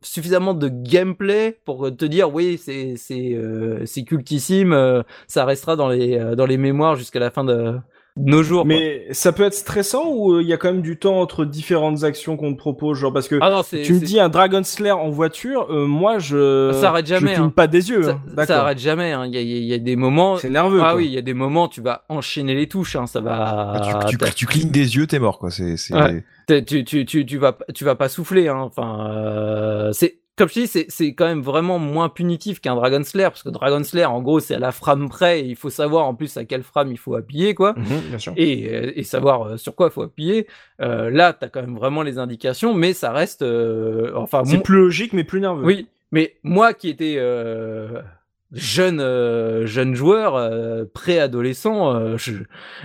suffisamment 0.00 0.54
de 0.54 0.68
gameplay 0.70 1.60
pour 1.66 1.94
te 1.94 2.04
dire 2.06 2.32
oui, 2.32 2.56
c'est 2.56 2.96
c'est 2.96 3.34
euh, 3.34 3.84
c'est 3.84 4.02
cultissime, 4.04 4.72
euh, 4.72 5.02
ça 5.26 5.44
restera 5.44 5.76
dans 5.76 5.88
les 5.90 6.18
euh, 6.18 6.34
dans 6.36 6.46
les 6.46 6.56
mémoires 6.56 6.96
jusqu'à 6.96 7.20
la 7.20 7.30
fin 7.30 7.44
de 7.44 7.76
nos 8.16 8.42
jours. 8.42 8.62
quoi. 8.62 8.68
Mais 8.68 9.06
ça 9.12 9.32
peut 9.32 9.42
être 9.44 9.54
stressant 9.54 10.04
ou 10.08 10.32
euh, 10.34 10.42
il 10.42 10.48
y 10.48 10.52
a 10.52 10.56
quand 10.56 10.72
même 10.72 10.82
du 10.82 10.96
temps 10.98 11.20
entre 11.20 11.44
différentes 11.44 12.02
actions 12.04 12.36
qu'on 12.36 12.52
te 12.52 12.58
propose, 12.58 12.98
genre 12.98 13.12
parce 13.12 13.28
que 13.28 13.38
Ah 13.40 13.50
non, 13.50 13.62
tu 13.62 13.92
me 13.92 14.00
dis 14.00 14.18
un 14.18 14.28
Dragon 14.28 14.62
Slayer 14.64 14.92
en 14.92 15.10
voiture, 15.10 15.66
euh, 15.70 15.86
moi 15.86 16.18
je 16.18 16.70
Ça 16.80 16.88
arrête 16.88 17.06
jamais, 17.06 17.30
je 17.30 17.34
cligne 17.34 17.46
hein. 17.46 17.52
pas 17.54 17.66
des 17.66 17.90
yeux. 17.90 18.02
ça, 18.04 18.18
hein. 18.36 18.46
ça 18.46 18.60
arrête 18.62 18.78
jamais. 18.78 19.12
hein. 19.12 19.26
Il 19.26 19.34
y, 19.34 19.38
a, 19.38 19.40
il 19.42 19.64
y 19.64 19.74
a 19.74 19.78
des 19.78 19.96
moments. 19.96 20.36
C'est 20.38 20.50
nerveux. 20.50 20.80
Ah 20.82 20.90
quoi. 20.90 20.96
oui, 20.96 21.06
il 21.06 21.12
y 21.12 21.18
a 21.18 21.22
des 21.22 21.34
moments, 21.34 21.68
tu 21.68 21.80
vas 21.82 22.04
enchaîner 22.08 22.54
les 22.54 22.68
touches. 22.68 22.96
Hein, 22.96 23.06
ça 23.06 23.20
va. 23.20 23.72
Ah, 23.74 24.04
tu, 24.08 24.16
tu, 24.16 24.34
tu 24.34 24.46
clignes 24.46 24.70
des 24.70 24.96
yeux, 24.96 25.06
t'es 25.06 25.18
mort, 25.18 25.38
quoi. 25.38 25.50
C'est, 25.50 25.76
c'est... 25.76 25.94
Ouais. 25.94 26.24
tu, 26.64 26.84
tu, 26.84 27.04
tu 27.04 27.36
vas, 27.38 27.56
tu 27.74 27.84
vas 27.84 27.94
pas 27.96 28.08
souffler. 28.08 28.48
Hein. 28.48 28.60
Enfin, 28.60 29.10
euh, 29.10 29.90
c'est 29.92 30.18
comme 30.36 30.48
je 30.48 30.54
dis, 30.54 30.66
c'est, 30.66 30.86
c'est 30.88 31.14
quand 31.14 31.24
même 31.26 31.40
vraiment 31.42 31.78
moins 31.78 32.08
punitif 32.08 32.60
qu'un 32.60 32.74
Dragon 32.74 33.02
Slayer 33.02 33.28
parce 33.28 33.42
que 33.42 33.48
Dragon 33.48 33.82
Slayer, 33.82 34.04
en 34.06 34.20
gros, 34.20 34.38
c'est 34.40 34.54
à 34.54 34.58
la 34.58 34.70
frame 34.72 35.08
près. 35.08 35.40
Et 35.40 35.44
il 35.46 35.56
faut 35.56 35.70
savoir 35.70 36.04
en 36.06 36.14
plus 36.14 36.36
à 36.36 36.44
quelle 36.44 36.62
frame 36.62 36.90
il 36.92 36.98
faut 36.98 37.14
appuyer, 37.14 37.54
quoi. 37.54 37.74
Mhm, 37.76 38.00
bien 38.10 38.18
sûr. 38.18 38.32
Et, 38.36 38.68
euh, 38.74 38.92
et 38.94 39.02
savoir 39.02 39.42
euh, 39.42 39.56
sur 39.56 39.74
quoi 39.74 39.86
il 39.88 39.92
faut 39.92 40.02
appuyer. 40.02 40.46
Euh, 40.82 41.10
là, 41.10 41.32
t'as 41.32 41.48
quand 41.48 41.62
même 41.62 41.76
vraiment 41.76 42.02
les 42.02 42.18
indications, 42.18 42.74
mais 42.74 42.92
ça 42.92 43.12
reste. 43.12 43.42
euh, 43.42 44.12
enfin, 44.14 44.42
C'est 44.44 44.56
mon- 44.58 44.62
plus 44.62 44.76
logique 44.76 45.12
mais 45.14 45.24
plus 45.24 45.40
nerveux. 45.40 45.64
oui, 45.64 45.88
mais 46.12 46.36
moi 46.42 46.74
qui 46.74 46.88
étais 46.90 47.14
euh, 47.18 48.02
jeune 48.52 49.00
euh, 49.00 49.66
jeune 49.66 49.94
joueur 49.94 50.36
euh, 50.36 50.84
préadolescent, 50.94 51.94
euh, 51.94 52.16
je- 52.16 52.32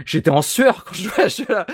j'étais 0.06 0.30
en 0.32 0.42
sueur 0.42 0.84
quand 0.86 0.94
je 0.96 1.04
jouais 1.04 1.24
à 1.24 1.30
ce 1.30 1.44
jeu-là. 1.44 1.66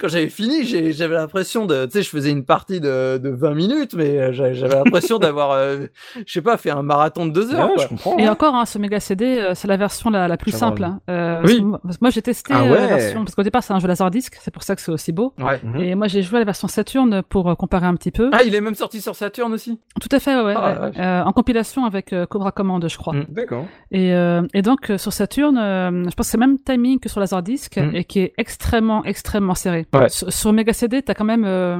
Quand 0.00 0.08
j'avais 0.08 0.28
fini, 0.28 0.64
j'ai- 0.64 0.92
j'avais 0.92 1.14
l'impression 1.16 1.66
de, 1.66 1.86
tu 1.86 1.92
sais, 1.92 2.02
je 2.02 2.08
faisais 2.08 2.30
une 2.30 2.44
partie 2.44 2.80
de, 2.80 3.18
de 3.18 3.28
20 3.30 3.54
minutes, 3.54 3.94
mais 3.94 4.18
euh, 4.18 4.32
j'avais 4.32 4.74
l'impression 4.76 5.18
d'avoir, 5.18 5.52
euh, 5.52 5.86
je 6.26 6.32
sais 6.32 6.42
pas, 6.42 6.56
fait 6.56 6.70
un 6.70 6.82
marathon 6.82 7.26
de 7.26 7.32
deux 7.32 7.54
heures. 7.54 7.68
Ouais, 7.70 7.74
quoi. 7.74 7.84
je 7.84 7.88
comprends. 7.88 8.18
Et 8.18 8.28
encore, 8.28 8.54
hein, 8.54 8.64
ce 8.64 8.78
méga 8.78 9.00
CD, 9.00 9.38
euh, 9.38 9.52
c'est 9.54 9.68
la 9.68 9.76
version 9.76 10.10
la, 10.10 10.28
la 10.28 10.36
plus 10.36 10.52
simple. 10.52 10.84
hein. 10.84 11.00
Euh, 11.10 11.40
Oui. 11.44 11.62
parce 11.82 11.96
que 11.96 12.04
moi- 12.04 12.10
j'ai 12.10 12.22
testé 12.22 12.52
Ah 12.54 12.62
ouais. 12.62 12.70
la 12.80 12.86
version 12.86 13.24
parce 13.24 13.34
qu'au 13.34 13.42
départ, 13.42 13.62
c'est 13.62 13.72
un 13.72 13.78
jeu 13.80 13.88
Laserdisc, 13.88 14.36
c'est 14.40 14.50
pour 14.52 14.62
ça 14.62 14.76
que 14.76 14.80
c'est 14.82 14.92
aussi 14.92 15.12
beau. 15.12 15.34
Ouais. 15.38 15.60
Mhm. 15.64 15.80
Et 15.80 15.94
moi, 15.94 16.06
j'ai 16.06 16.22
joué 16.22 16.36
à 16.36 16.40
la 16.40 16.44
version 16.44 16.68
Saturn 16.68 17.22
pour 17.28 17.56
comparer 17.56 17.86
un 17.86 17.94
petit 17.96 18.10
peu. 18.10 18.30
Ah, 18.32 18.42
il 18.44 18.54
est 18.54 18.60
même 18.60 18.74
sorti 18.74 19.00
sur 19.00 19.14
Saturn 19.16 19.52
aussi? 19.52 19.80
Tout 20.00 20.08
à 20.12 20.20
fait, 20.20 20.40
ouais, 20.40 20.54
Ah, 20.56 20.72
ouais. 20.72 20.78
ouais. 20.90 21.00
Euh, 21.00 21.22
en 21.24 21.32
compilation 21.32 21.84
avec 21.84 22.12
euh, 22.12 22.26
Cobra 22.26 22.52
Command, 22.52 22.86
je 22.88 22.96
crois. 22.96 23.14
Mm. 23.20 23.24
D'accord. 23.28 23.66
Et, 23.90 24.12
euh, 24.14 24.42
et 24.54 24.62
donc 24.62 24.90
euh, 24.90 24.98
sur 24.98 25.12
Saturn, 25.12 25.56
euh, 25.58 25.90
je 25.90 26.14
pense 26.14 26.26
que 26.26 26.30
c'est 26.32 26.36
le 26.38 26.46
même 26.46 26.58
timing 26.58 26.98
que 27.00 27.08
sur 27.08 27.20
Laserdisc 27.20 27.76
Mm. 27.78 27.94
et 27.94 28.04
qui 28.04 28.20
est 28.20 28.32
extrêmement, 28.38 29.04
extrêmement 29.04 29.54
serré. 29.54 29.86
Ouais. 29.94 30.08
Sur, 30.08 30.32
sur 30.32 30.52
Mega 30.52 30.72
CD, 30.72 31.02
t'as 31.02 31.14
quand 31.14 31.24
même 31.24 31.44
euh, 31.44 31.78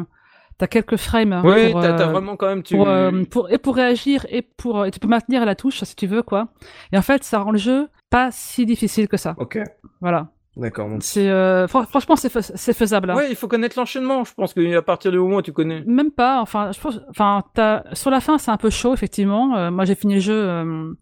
t'as 0.59 0.67
quelques 0.67 0.97
frames. 0.97 1.43
Oui, 1.45 1.73
pour, 1.73 1.81
t'as 1.83 2.07
vraiment 2.07 2.37
quand 2.37 2.49
même 2.49 2.63
tu. 2.63 2.77
pour, 2.77 2.89
pour- 3.31 3.51
et 3.51 3.59
pour 3.59 3.77
réagir 3.77 4.25
et 4.31 4.43
pour 4.43 4.87
et 4.87 4.91
tu 4.91 4.99
peux 5.01 5.09
maintenir 5.09 5.45
la 5.45 5.55
touche 5.55 5.83
si 5.85 5.95
tu 5.97 6.07
veux 6.07 6.23
quoi. 6.23 6.49
Et 6.93 6.99
en 6.99 7.03
fait, 7.03 7.25
ça 7.25 7.39
rend 7.41 7.51
le 7.51 7.59
jeu 7.59 7.89
pas 8.11 8.31
si 8.31 8.65
difficile 8.67 9.09
que 9.09 9.17
ça. 9.17 9.35
Ok. 9.39 9.59
Voilà. 10.01 10.29
D'accord. 10.57 10.89
donc- 10.89 11.03
C'est 11.03 11.29
euh, 11.29 11.69
fran- 11.69 11.85
franchement 11.85 12.17
c'est 12.17 12.31
fais- 12.31 12.41
c'est 12.55 12.73
faisable. 12.73 13.11
hein. 13.11 13.15
Ouais, 13.17 13.27
il 13.29 13.37
faut 13.37 13.47
connaître 13.47 13.79
l'enchaînement. 13.79 14.25
Je 14.25 14.33
pense 14.33 14.55
qu'à 14.55 14.81
partir 14.83 15.13
du 15.13 15.19
moment 15.19 15.37
où 15.37 15.43
tu 15.43 15.53
connais. 15.53 15.83
Même 15.87 16.11
pas. 16.11 16.41
Enfin, 16.41 16.73
je 16.73 16.81
pense. 16.81 16.99
Enfin, 17.11 17.43
t'as 17.55 17.83
sur 17.93 18.11
la 18.11 18.21
fin, 18.21 18.39
c'est 18.39 18.51
un 18.51 18.57
peu 18.57 18.71
chaud 18.71 18.95
effectivement. 18.95 19.55
Euh, 19.57 19.71
moi, 19.71 19.85
j'ai 19.85 19.95
fini 19.95 20.15
le 20.15 20.21
jeu 20.21 20.33
euh, 20.35 20.93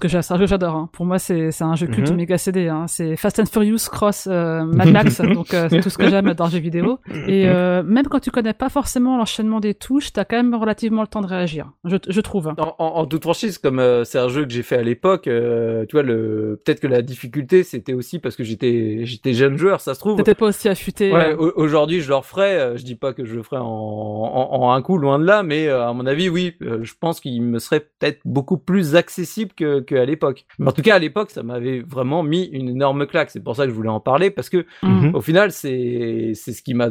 parce 0.00 0.12
que 0.12 0.20
c'est 0.20 0.32
un 0.32 0.36
jeu 0.36 0.44
que 0.44 0.50
j'adore. 0.50 0.74
hein. 0.74 0.88
Pour 0.92 1.06
moi, 1.06 1.18
c'est 1.18 1.50
c'est 1.50 1.64
un 1.64 1.74
jeu 1.76 1.86
culte 1.86 2.10
Mhm. 2.10 2.16
méga 2.16 2.38
CD. 2.38 2.68
Hein. 2.68 2.86
C'est 2.88 3.16
Fast 3.16 3.38
and 3.40 3.46
Furious 3.46 3.88
cross 3.90 4.26
euh, 4.30 4.64
Mad 4.64 4.90
Max. 4.90 5.20
donc 5.34 5.54
euh, 5.54 5.68
c'est 5.70 5.80
tout 5.80 5.90
ce 5.90 5.98
que 5.98 6.08
j'aime 6.08 6.32
dans 6.34 6.46
le 6.46 6.50
jeu 6.50 6.58
vidéo. 6.58 6.98
Et 7.28 7.48
euh, 7.48 7.82
même 7.82 8.06
quand 8.06 8.20
tu 8.20 8.30
connais 8.30 8.52
pas 8.54 8.68
forcément 8.68 9.16
l'enchaînement 9.16 9.60
des 9.60 9.74
touches, 9.74 10.12
t'as 10.12 10.24
quand 10.24 10.36
même 10.36 10.54
relativement 10.54 11.02
le 11.02 11.08
temps 11.08 11.20
de 11.20 11.26
réagir. 11.26 11.70
Je, 11.84 11.96
je 12.08 12.20
trouve. 12.20 12.48
hein. 12.48 12.54
En, 12.58 12.74
en, 12.78 12.86
en 13.00 13.06
toute 13.06 13.22
franchise, 13.22 13.58
comme 13.58 13.78
euh, 13.78 14.04
c'est 14.04 14.18
un 14.18 14.28
jeu 14.28 14.44
que 14.44 14.50
j'ai 14.52 14.62
fait 14.62 14.76
à 14.76 14.82
l'époque, 14.82 15.28
euh, 15.28 15.84
tu 15.88 15.96
vois, 15.96 16.02
le 16.02 16.60
peut-être 16.64 16.80
que 16.80 16.86
la 16.86 17.02
difficulté 17.02 17.62
c'était 17.62 17.94
aussi 17.94 18.18
parce 18.18 18.36
que 18.36 18.44
j'étais 18.44 19.00
j'étais 19.04 19.32
jeune 19.32 19.56
joueur, 19.56 19.80
ça 19.80 19.94
se 19.94 20.00
trouve. 20.00 20.16
T'étais 20.16 20.34
pas 20.34 20.46
aussi 20.46 20.68
affûté. 20.68 21.12
Ouais, 21.12 21.32
euh, 21.34 21.52
aujourd'hui 21.56 22.00
je 22.00 22.08
le 22.08 22.14
referais. 22.16 22.76
Je 22.76 22.84
dis 22.84 22.94
pas 22.96 23.12
que 23.12 23.24
je 23.24 23.34
le 23.36 23.42
ferais 23.42 23.58
en, 23.60 23.64
en, 23.64 24.62
en 24.62 24.72
un 24.72 24.82
coup, 24.82 24.98
loin 24.98 25.18
de 25.18 25.24
là, 25.24 25.42
mais 25.42 25.68
euh, 25.68 25.86
à 25.86 25.92
mon 25.92 26.06
avis, 26.06 26.28
oui, 26.28 26.54
euh, 26.62 26.78
je 26.82 26.94
pense 26.98 27.20
qu'il 27.20 27.42
me 27.42 27.58
serait 27.58 27.80
peut-être 27.80 28.20
beaucoup 28.24 28.58
plus 28.58 28.96
accessible 28.96 29.52
que 29.56 29.80
qu'à 29.84 30.04
l'époque. 30.04 30.44
Mais 30.58 30.68
en 30.68 30.72
tout 30.72 30.82
cas, 30.82 30.96
à 30.96 30.98
l'époque, 30.98 31.30
ça 31.30 31.42
m'avait 31.42 31.80
vraiment 31.80 32.22
mis 32.22 32.44
une 32.46 32.68
énorme 32.68 33.06
claque. 33.06 33.30
C'est 33.30 33.42
pour 33.42 33.56
ça 33.56 33.64
que 33.64 33.70
je 33.70 33.74
voulais 33.74 33.88
en 33.88 34.00
parler 34.00 34.30
parce 34.30 34.48
que 34.48 34.66
mm. 34.82 34.88
Mhm. 35.08 35.14
au 35.14 35.20
final, 35.20 35.50
c'est 35.52 36.32
c'est 36.34 36.52
ce 36.52 36.62
qui 36.62 36.74
m'a 36.74 36.90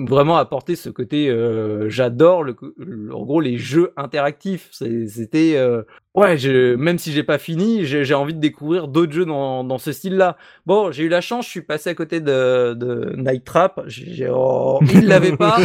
vraiment 0.00 0.36
apporté 0.38 0.74
ce 0.76 0.88
côté. 0.90 1.28
euh, 1.28 1.88
J'adore 1.88 2.42
le, 2.44 2.56
le- 2.78 3.14
en 3.14 3.24
gros 3.24 3.40
les 3.40 3.58
jeux 3.58 3.92
interactifs. 3.96 4.68
C'est- 4.72 5.06
C'était 5.06 5.54
euh, 5.56 5.82
ouais, 6.14 6.36
je, 6.38 6.74
même 6.74 6.98
si 6.98 7.12
j'ai 7.12 7.22
pas 7.22 7.38
fini, 7.38 7.84
j'ai 7.84 8.04
j'ai 8.04 8.14
envie 8.14 8.34
de 8.34 8.40
découvrir 8.40 8.88
d'autres 8.88 9.12
jeux 9.12 9.24
dans, 9.24 9.64
dans 9.64 9.78
ce 9.78 9.92
style-là. 9.92 10.36
Bon, 10.66 10.90
j'ai 10.92 11.04
eu 11.04 11.08
la 11.08 11.20
chance, 11.20 11.46
je 11.46 11.50
suis 11.50 11.62
passé 11.62 11.90
à 11.90 11.94
côté 11.94 12.20
de, 12.20 12.74
de 12.74 13.14
Night 13.16 13.44
Trap. 13.44 13.82
J'ai 13.86 14.12
j'ai- 14.12 14.30
oh, 14.32 14.78
il 14.92 15.06
l'avait 15.06 15.36
pas 15.36 15.56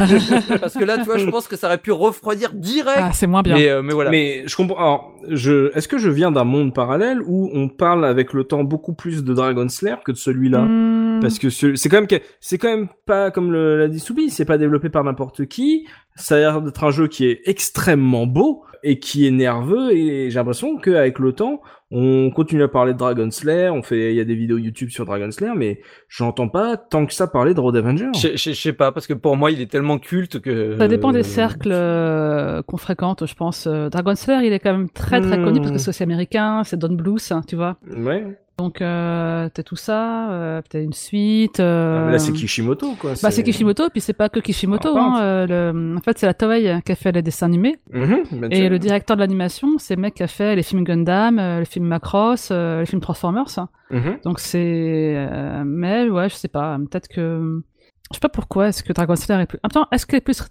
parce 0.60 0.74
que 0.76 0.84
là, 0.84 0.98
tu 0.98 1.03
vois, 1.03 1.18
je 1.18 1.30
pense 1.30 1.48
que 1.48 1.56
ça 1.56 1.68
aurait 1.68 1.78
pu 1.78 1.91
refroidir 1.91 2.53
direct. 2.53 2.98
Ah, 3.02 3.11
c'est 3.14 3.28
moins 3.28 3.41
bien. 3.41 3.56
mais, 3.56 3.69
euh, 3.69 3.82
mais 3.82 3.94
voilà. 3.94 4.10
Mais 4.10 4.44
je 4.48 4.56
comprends. 4.56 4.78
Alors, 4.78 5.14
je, 5.30 5.76
est-ce 5.76 5.88
que 5.88 5.98
je 5.98 6.10
viens 6.10 6.32
d'un 6.32 6.44
monde 6.45 6.74
parallèle 6.74 7.22
où 7.26 7.49
on 7.53 7.68
parle 7.69 8.06
avec 8.06 8.34
le 8.34 8.44
temps 8.44 8.64
beaucoup 8.64 8.94
plus 8.94 9.24
de 9.24 9.34
Dragon 9.34 9.68
Slayer 9.69 9.95
que 10.06 10.11
de 10.11 10.18
celui-là? 10.18 10.61
Hmm. 10.61 11.19
Parce 11.22 11.40
que 11.40 11.49
ce- 11.49 11.76
c'est 11.76 11.90
quand 11.90 11.98
même 11.98 12.07
que- 12.07 12.22
c'est 12.40 12.57
quand 12.57 12.69
même 12.69 12.88
pas 13.06 13.32
comme 13.32 13.52
le- 13.52 13.78
l'a 13.78 13.88
dit 13.88 13.99
Soubi, 13.99 14.30
c'est 14.30 14.45
pas 14.45 14.57
développé 14.57 14.90
par 14.90 15.03
n'importe 15.03 15.45
qui. 15.48 15.88
Ça 16.15 16.36
a 16.36 16.40
l'air 16.40 16.61
d'être 16.61 16.84
un 16.84 16.91
jeu 16.91 17.07
qui 17.07 17.26
est 17.26 17.41
extrêmement 17.45 18.26
beau 18.26 18.64
et 18.89 18.99
qui 18.99 19.27
est 19.27 19.31
nerveux 19.31 19.91
et 19.91 20.30
j'ai 20.30 20.39
l'impression 20.39 20.77
qu'avec 20.77 21.19
le 21.19 21.34
temps, 21.34 21.61
on 21.91 22.30
continue 22.31 22.64
à 22.64 22.68
parler 22.68 22.93
de 22.93 22.97
Dragon 22.97 23.30
Slayer, 23.31 23.69
on 23.69 23.81
fait, 23.81 24.11
il 24.11 24.15
y 24.15 24.19
a 24.19 24.26
des 24.26 24.35
vidéos 24.35 24.57
YouTube 24.57 24.89
sur 24.89 25.05
Dragon 25.05 25.31
Slayer, 25.31 25.53
mais 25.55 25.80
j'entends 26.09 26.49
pas 26.49 26.76
tant 26.77 27.05
que 27.05 27.14
ça 27.14 27.27
parler 27.27 27.53
de 27.53 27.59
Road 27.59 27.76
Avenger. 27.77 28.07
Je, 28.15 28.30
je, 28.35 28.51
je 28.51 28.53
sais 28.53 28.73
pas, 28.73 28.91
parce 28.91 29.07
que 29.07 29.14
pour 29.14 29.38
moi, 29.38 29.51
il 29.51 29.61
est 29.61 29.72
tellement 29.72 29.97
culte 29.97 30.39
que. 30.39 30.76
Ça 30.77 30.88
dépend 30.88 31.11
des 31.11 31.23
cercles 31.23 31.72
euh, 31.72 32.61
qu'on 32.64 32.77
fréquente, 32.77 33.26
je 33.26 33.35
pense. 33.35 33.68
Euh, 33.68 33.89
Dragon 33.89 34.15
Slayer, 34.15 34.45
il 34.47 34.53
est 34.53 34.59
quand 34.59 34.73
même 34.73 34.89
très 34.89 35.22
très 35.22 35.41
connu 35.41 35.59
parce 35.59 35.72
que 35.72 35.76
Hmm. 35.76 35.80
c'est 35.80 35.89
aussi 35.89 36.03
américain, 36.03 36.64
c'est 36.65 36.77
Don 36.77 36.93
Bluth, 36.93 37.31
hein, 37.31 37.41
tu 37.47 37.55
vois. 37.55 37.77
Ouais. 37.95 38.38
Donc 38.58 38.82
euh, 38.82 39.50
t'as 39.54 39.62
tout 39.62 39.76
ça, 39.76 40.32
euh, 40.32 40.62
t'as 40.68 40.82
une 40.82 40.94
suite. 40.94 41.60
euh, 41.60 42.00
Ah, 42.02 42.06
mais 42.08 42.12
là, 42.14 42.20
c'est 42.20 42.32
Kishimoto, 42.34 42.94
quoi. 43.00 43.12
Bah 43.22 43.30
c'est 43.30 43.44
Kishimoto, 43.44 43.90
puis 43.92 44.02
c'est 44.02 44.14
pas 44.14 44.30
que 44.30 44.40
Kishimoto. 44.40 44.96
Ah, 44.98 45.00
hein, 45.00 45.22
euh, 45.22 45.72
le... 45.72 45.96
En 45.98 46.02
fait, 46.02 46.18
c'est 46.18 46.26
la 46.26 46.34
Toei 46.34 46.82
qui 46.84 46.92
a 46.92 46.96
fait 46.96 47.12
les 47.12 47.22
dessins 47.22 47.46
animés. 47.46 47.76
Mhm, 47.94 48.24
bien 48.32 48.50
Et 48.50 48.68
le 48.68 48.80
directeur 48.80 49.16
de 49.16 49.22
l'animation, 49.22 49.78
c'est 49.78 49.96
le 49.96 50.02
mec 50.02 50.16
qui 50.16 50.24
a 50.24 50.28
fait 50.28 50.56
les 50.56 50.64
films 50.64 50.84
Gundam, 50.84 51.38
euh, 51.38 51.60
le 51.60 51.66
film 51.66 51.86
Macross, 51.86 52.50
euh, 52.52 52.80
les 52.80 52.86
films 52.88 53.02
Transformers. 53.02 53.68
Mhm. 53.92 54.18
Donc 54.24 54.40
c'est... 54.40 55.14
euh, 55.16 55.64
mais 55.64 56.10
ouais, 56.10 56.28
je 56.30 56.36
sais 56.36 56.48
pas, 56.48 56.78
peut-être 56.90 57.10
que... 57.10 57.62
Je 58.10 58.16
sais 58.16 58.20
pas 58.22 58.30
pourquoi, 58.30 58.70
est-ce 58.70 58.84
que 58.84 58.92
Dragon 58.94 59.16
Slayer 59.16 59.42
est 59.44 59.46
plus... 59.46 59.60
Attends, 59.64 59.86
est-ce 59.92 60.06
qu'elle 60.08 60.18
est 60.18 60.22
plus, 60.22 60.42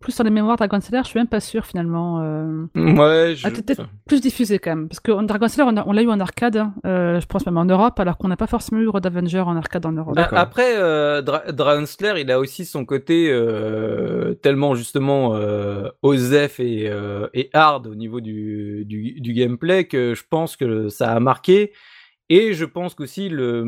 plus 0.00 0.16
dans 0.16 0.24
les 0.24 0.30
mémoires 0.30 0.56
Dragon 0.56 0.80
Slayer 0.80 1.02
Je 1.02 1.08
suis 1.08 1.18
même 1.18 1.26
pas 1.26 1.40
sûr 1.40 1.66
finalement. 1.66 2.20
euh, 2.22 2.66
Ouais, 2.76 3.34
je... 3.34 3.46
Ah, 3.46 3.50
peut-être 3.50 3.82
plus 4.06 4.20
diffusé 4.20 4.58
quand 4.58 4.70
même. 4.70 4.88
Parce 4.88 5.00
que 5.00 5.10
Dragon 5.26 5.48
Slayer, 5.48 5.68
on, 5.86 5.92
l'a 5.92 6.02
eu 6.02 6.08
en 6.08 6.20
arcade, 6.20 6.56
hein, 6.56 6.74
euh, 6.86 7.20
je 7.20 7.26
pense 7.26 7.44
même 7.46 7.58
en 7.58 7.64
Europe, 7.64 7.98
alors 7.98 8.16
qu'on 8.16 8.28
n'a 8.28 8.36
pas 8.36 8.46
forcément 8.46 8.80
eu 8.80 8.88
Road 8.88 9.04
Avenger 9.04 9.40
en 9.40 9.56
arcade 9.56 9.84
en 9.84 9.92
Europe. 9.92 10.16
Après, 10.18 10.76
euh, 10.76 11.20
Dra- 11.20 11.50
Dragon 11.50 11.84
Slayer, 11.84 12.20
il 12.20 12.30
a 12.30 12.38
aussi 12.38 12.64
son 12.64 12.84
côté 12.84 13.28
euh, 13.30 14.34
tellement 14.34 14.74
justement 14.76 15.34
euh, 15.34 15.88
osef 16.02 16.60
et, 16.60 16.88
euh, 16.88 17.26
et 17.34 17.50
hard 17.52 17.88
au 17.88 17.94
niveau 17.96 18.20
du, 18.20 18.84
du, 18.86 19.20
du 19.20 19.32
gameplay 19.32 19.84
que 19.86 20.14
je 20.14 20.22
pense 20.28 20.56
que 20.56 20.88
ça 20.90 21.10
a 21.12 21.18
marqué. 21.20 21.72
Et 22.28 22.54
je 22.54 22.64
pense 22.64 22.94
qu'aussi 22.94 23.28
le, 23.28 23.62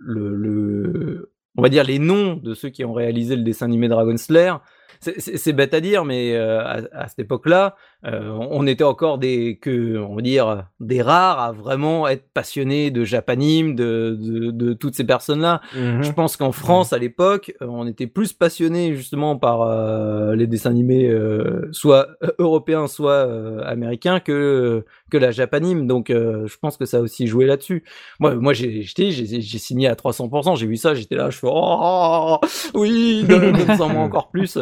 le, 0.00 0.34
le, 0.36 1.32
on 1.56 1.62
va 1.62 1.68
dire 1.68 1.84
les 1.84 1.98
noms 1.98 2.36
de 2.36 2.54
ceux 2.54 2.68
qui 2.70 2.84
ont 2.84 2.92
réalisé 2.94 3.36
le 3.36 3.42
dessin 3.42 3.66
animé 3.66 3.88
Dragon 3.88 4.16
Slayer. 4.16 4.54
C'est- 5.02 5.52
bête 5.52 5.74
à 5.74 5.80
dire, 5.80 6.04
mais 6.04 6.34
euh, 6.34 6.60
à, 6.92 7.08
cette 7.08 7.20
époque-là, 7.20 7.76
on 8.04 8.66
était 8.66 8.82
encore 8.84 9.18
des 9.18 9.58
que 9.60 9.96
on 9.98 10.16
va 10.16 10.22
dire 10.22 10.64
des 10.80 11.02
rares 11.02 11.38
à 11.38 11.52
vraiment 11.52 12.08
être 12.08 12.24
passionnés 12.34 12.90
de 12.90 13.04
Japanime, 13.04 13.76
de, 13.76 14.16
de, 14.20 14.50
de 14.50 14.72
toutes 14.72 14.94
ces 14.96 15.04
personnes-là. 15.04 15.60
Mhm. 15.76 16.02
Je 16.02 16.10
pense 16.12 16.36
qu'en 16.36 16.50
France, 16.50 16.92
à 16.92 16.98
l'époque, 16.98 17.54
euh, 17.62 17.66
on 17.68 17.86
était 17.86 18.08
plus 18.08 18.32
passionnés 18.32 18.96
justement 18.96 19.36
par 19.36 19.62
euh, 19.62 20.34
les 20.34 20.48
dessins 20.48 20.70
animés, 20.70 21.08
euh, 21.08 21.68
soit 21.70 22.08
européens, 22.38 22.88
soit 22.88 23.12
euh, 23.12 23.60
américains, 23.64 24.18
que 24.18 24.84
que 25.10 25.16
la 25.18 25.30
japanime. 25.30 25.86
Donc, 25.86 26.10
euh, 26.10 26.46
je 26.48 26.56
pense 26.60 26.76
que 26.76 26.86
ça 26.86 26.96
a 26.96 27.00
aussi 27.00 27.26
joué 27.28 27.46
là-dessus. 27.46 27.84
Moi, 28.18 28.34
moi, 28.34 28.52
j'ai 28.52 28.82
j'étais- 28.82 29.10
j'ai 29.12 29.40
j'ai 29.40 29.58
signé 29.58 29.86
à 29.86 29.94
300%. 29.94 30.56
J'ai 30.56 30.66
vu 30.66 30.76
ça, 30.76 30.94
j'étais 30.94 31.14
là, 31.16 31.30
je 31.30 31.38
fais 31.38 31.46
oh 31.50 32.38
oui, 32.74 33.24
donne- 33.28 33.52
donne-en 33.52 33.88
moi 33.90 34.02
encore 34.02 34.30
plus. 34.30 34.58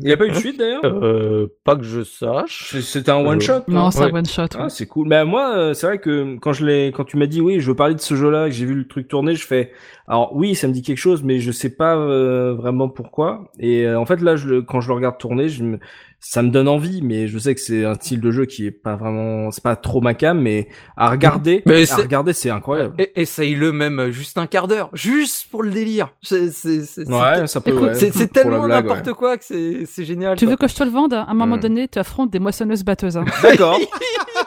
Il 0.00 0.06
n'y 0.06 0.12
a 0.12 0.16
pas 0.16 0.26
eu 0.26 0.30
de 0.30 0.34
suite 0.34 0.58
d'ailleurs? 0.58 0.84
Euh, 0.84 1.46
pas 1.62 1.76
que 1.76 1.84
je 1.84 2.02
sache. 2.02 2.70
C'est- 2.72 2.80
C'était 2.82 3.10
un 3.12 3.24
one 3.24 3.40
shot. 3.40 3.60
non, 3.68 3.90
c'est 3.92 4.00
un 4.02 4.06
ouais. 4.06 4.14
one 4.14 4.26
shot. 4.26 4.46
Ah, 4.58 4.68
c'est 4.68 4.86
cool. 4.86 5.06
Mais 5.08 5.24
moi, 5.24 5.56
euh, 5.56 5.74
c'est 5.74 5.86
vrai 5.86 5.98
que 5.98 6.36
quand 6.38 6.52
je 6.52 6.66
l'ai, 6.66 6.88
quand 6.88 7.04
tu 7.04 7.16
m'as 7.16 7.26
dit 7.26 7.40
oui, 7.40 7.60
je 7.60 7.68
veux 7.68 7.76
parler 7.76 7.94
de 7.94 8.00
ce 8.00 8.14
jeu-là, 8.16 8.46
que 8.46 8.54
j'ai 8.54 8.66
vu 8.66 8.74
le 8.74 8.88
truc 8.88 9.06
tourner, 9.06 9.34
je 9.36 9.46
fais, 9.46 9.70
alors 10.08 10.34
oui, 10.34 10.54
ça 10.56 10.66
me 10.66 10.72
dit 10.72 10.82
quelque 10.82 10.98
chose, 10.98 11.22
mais 11.22 11.38
je 11.38 11.52
sais 11.52 11.70
pas 11.70 11.96
euh, 11.96 12.54
vraiment 12.54 12.88
pourquoi. 12.88 13.52
Et 13.60 13.86
euh, 13.86 13.98
en 13.98 14.04
fait, 14.06 14.20
là, 14.20 14.34
je, 14.36 14.48
le- 14.48 14.62
quand 14.62 14.80
je 14.80 14.88
le 14.88 14.94
regarde 14.94 15.16
tourner, 15.18 15.48
je 15.48 15.62
me, 15.62 15.78
ça 16.26 16.42
me 16.42 16.48
donne 16.50 16.68
envie, 16.68 17.02
mais 17.02 17.28
je 17.28 17.38
sais 17.38 17.54
que 17.54 17.60
c'est 17.60 17.84
un 17.84 17.94
style 17.94 18.20
de 18.20 18.30
jeu 18.30 18.46
qui 18.46 18.66
est 18.66 18.70
pas 18.70 18.96
vraiment, 18.96 19.50
c'est 19.50 19.62
pas 19.62 19.76
trop 19.76 20.00
ma 20.00 20.14
cam, 20.14 20.40
mais 20.40 20.68
à 20.96 21.10
regarder, 21.10 21.62
Mais 21.66 21.82
à 21.82 21.86
c'est- 21.86 22.02
regarder, 22.02 22.32
c'est 22.32 22.48
incroyable. 22.50 22.94
Et- 22.98 23.12
Essaye-le 23.20 23.72
même 23.72 24.10
juste 24.10 24.38
un 24.38 24.46
quart 24.46 24.66
d'heure, 24.68 24.88
juste 24.94 25.48
pour 25.50 25.62
le 25.62 25.70
délire. 25.70 26.08
C'est 26.22 26.50
c'est- 26.50 26.82
c'est- 26.84 27.08
Ouais, 27.10 27.46
ça 27.46 27.60
peut. 27.60 27.70
Écoute, 27.72 27.82
ouais, 27.90 27.94
c'est 27.94 28.32
tellement 28.32 28.64
blague, 28.64 28.84
n'importe 28.86 29.06
ouais. 29.06 29.12
quoi 29.14 29.36
que 29.36 29.44
c'est 29.44 29.84
c'est 29.86 30.04
génial. 30.04 30.36
Tu 30.38 30.46
quoi. 30.46 30.52
veux 30.52 30.56
que 30.56 30.66
je 30.68 30.74
te 30.74 30.82
le 30.82 30.90
vende? 30.90 31.12
À 31.14 31.26
un 31.28 31.34
moment 31.34 31.56
Hmm. 31.56 31.60
donné, 31.60 31.88
tu 31.88 31.98
affrontes 31.98 32.30
des 32.30 32.38
moissonneuses 32.38 32.84
batteuses. 32.84 33.16
hein. 33.18 33.24
D'accord. 33.42 33.78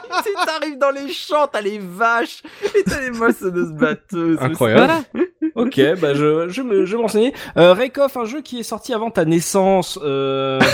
tu 0.24 0.32
t'arrives 0.46 0.78
dans 0.78 0.90
les 0.90 1.08
champs, 1.12 1.46
t'as 1.46 1.60
les 1.60 1.78
vaches 1.78 2.42
et 2.74 2.82
t'as 2.84 3.00
les 3.00 3.10
moissonneuses 3.10 3.72
batteuses. 3.72 4.38
Incroyable. 4.40 4.86
voilà. 5.12 5.24
Ok, 5.54 5.80
bah 6.00 6.14
je 6.14 6.48
je 6.50 6.62
me 6.62 6.84
je 6.84 6.94
vais 6.96 7.02
m'enseigner. 7.02 7.34
Euh, 7.56 7.72
Raykoff, 7.72 8.16
un 8.16 8.26
jeu 8.26 8.42
qui 8.42 8.60
est 8.60 8.62
sorti 8.62 8.94
avant 8.94 9.10
ta 9.10 9.24
naissance. 9.24 9.98
Euh... 10.02 10.60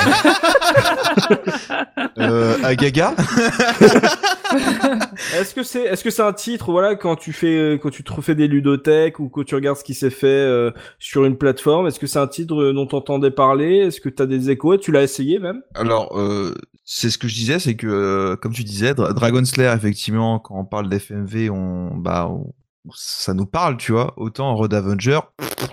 Euh, 2.18 2.54
à 2.62 2.74
Gaga. 2.74 3.14
Est-ce 5.36 5.54
que 5.54 5.62
c'est 5.62 5.82
est-ce 5.82 6.04
que 6.04 6.10
c'est 6.10 6.22
un 6.22 6.32
titre 6.32 6.70
voilà 6.70 6.94
quand 6.94 7.16
tu 7.16 7.32
fais 7.32 7.56
euh, 7.56 7.78
quand 7.78 7.90
tu 7.90 8.04
te 8.04 8.12
refais 8.12 8.34
des 8.34 8.46
ludothèques 8.46 9.18
ou 9.18 9.28
quand 9.28 9.44
tu 9.44 9.54
regardes 9.54 9.76
ce 9.78 9.84
qui 9.84 9.94
s'est 9.94 10.10
fait 10.10 10.26
euh, 10.26 10.70
sur 10.98 11.24
une 11.24 11.36
plateforme 11.36 11.86
est-ce 11.86 11.98
que 11.98 12.06
c'est 12.06 12.18
un 12.18 12.26
titre 12.26 12.60
euh, 12.60 12.72
dont 12.72 12.86
t'entendais 12.86 13.30
parler? 13.30 13.78
Est-ce 13.78 14.00
que 14.00 14.08
t'as 14.08 14.26
des 14.26 14.50
échos? 14.50 14.76
Tu 14.76 14.92
l'as 14.92 15.02
essayé 15.02 15.38
même? 15.38 15.62
Alors, 15.74 16.18
euh, 16.18 16.54
c'est 16.84 17.10
ce 17.10 17.18
que 17.18 17.28
je 17.28 17.34
disais, 17.34 17.58
c'est 17.58 17.76
que, 17.76 17.86
euh, 17.86 18.36
comme 18.36 18.52
tu 18.52 18.64
disais, 18.64 18.94
Dra- 18.94 19.12
Dragon 19.12 19.44
Slayer, 19.44 19.72
effectivement, 19.74 20.38
quand 20.38 20.58
on 20.58 20.64
parle 20.64 20.88
d'FMV, 20.88 21.50
on, 21.50 21.94
bah, 21.96 22.28
on- 22.30 22.52
ça 22.94 23.32
nous 23.32 23.46
parle, 23.46 23.76
tu 23.78 23.92
vois. 23.92 24.12
Autant 24.18 24.54
Road 24.54 24.74
Avenger, 24.74 25.20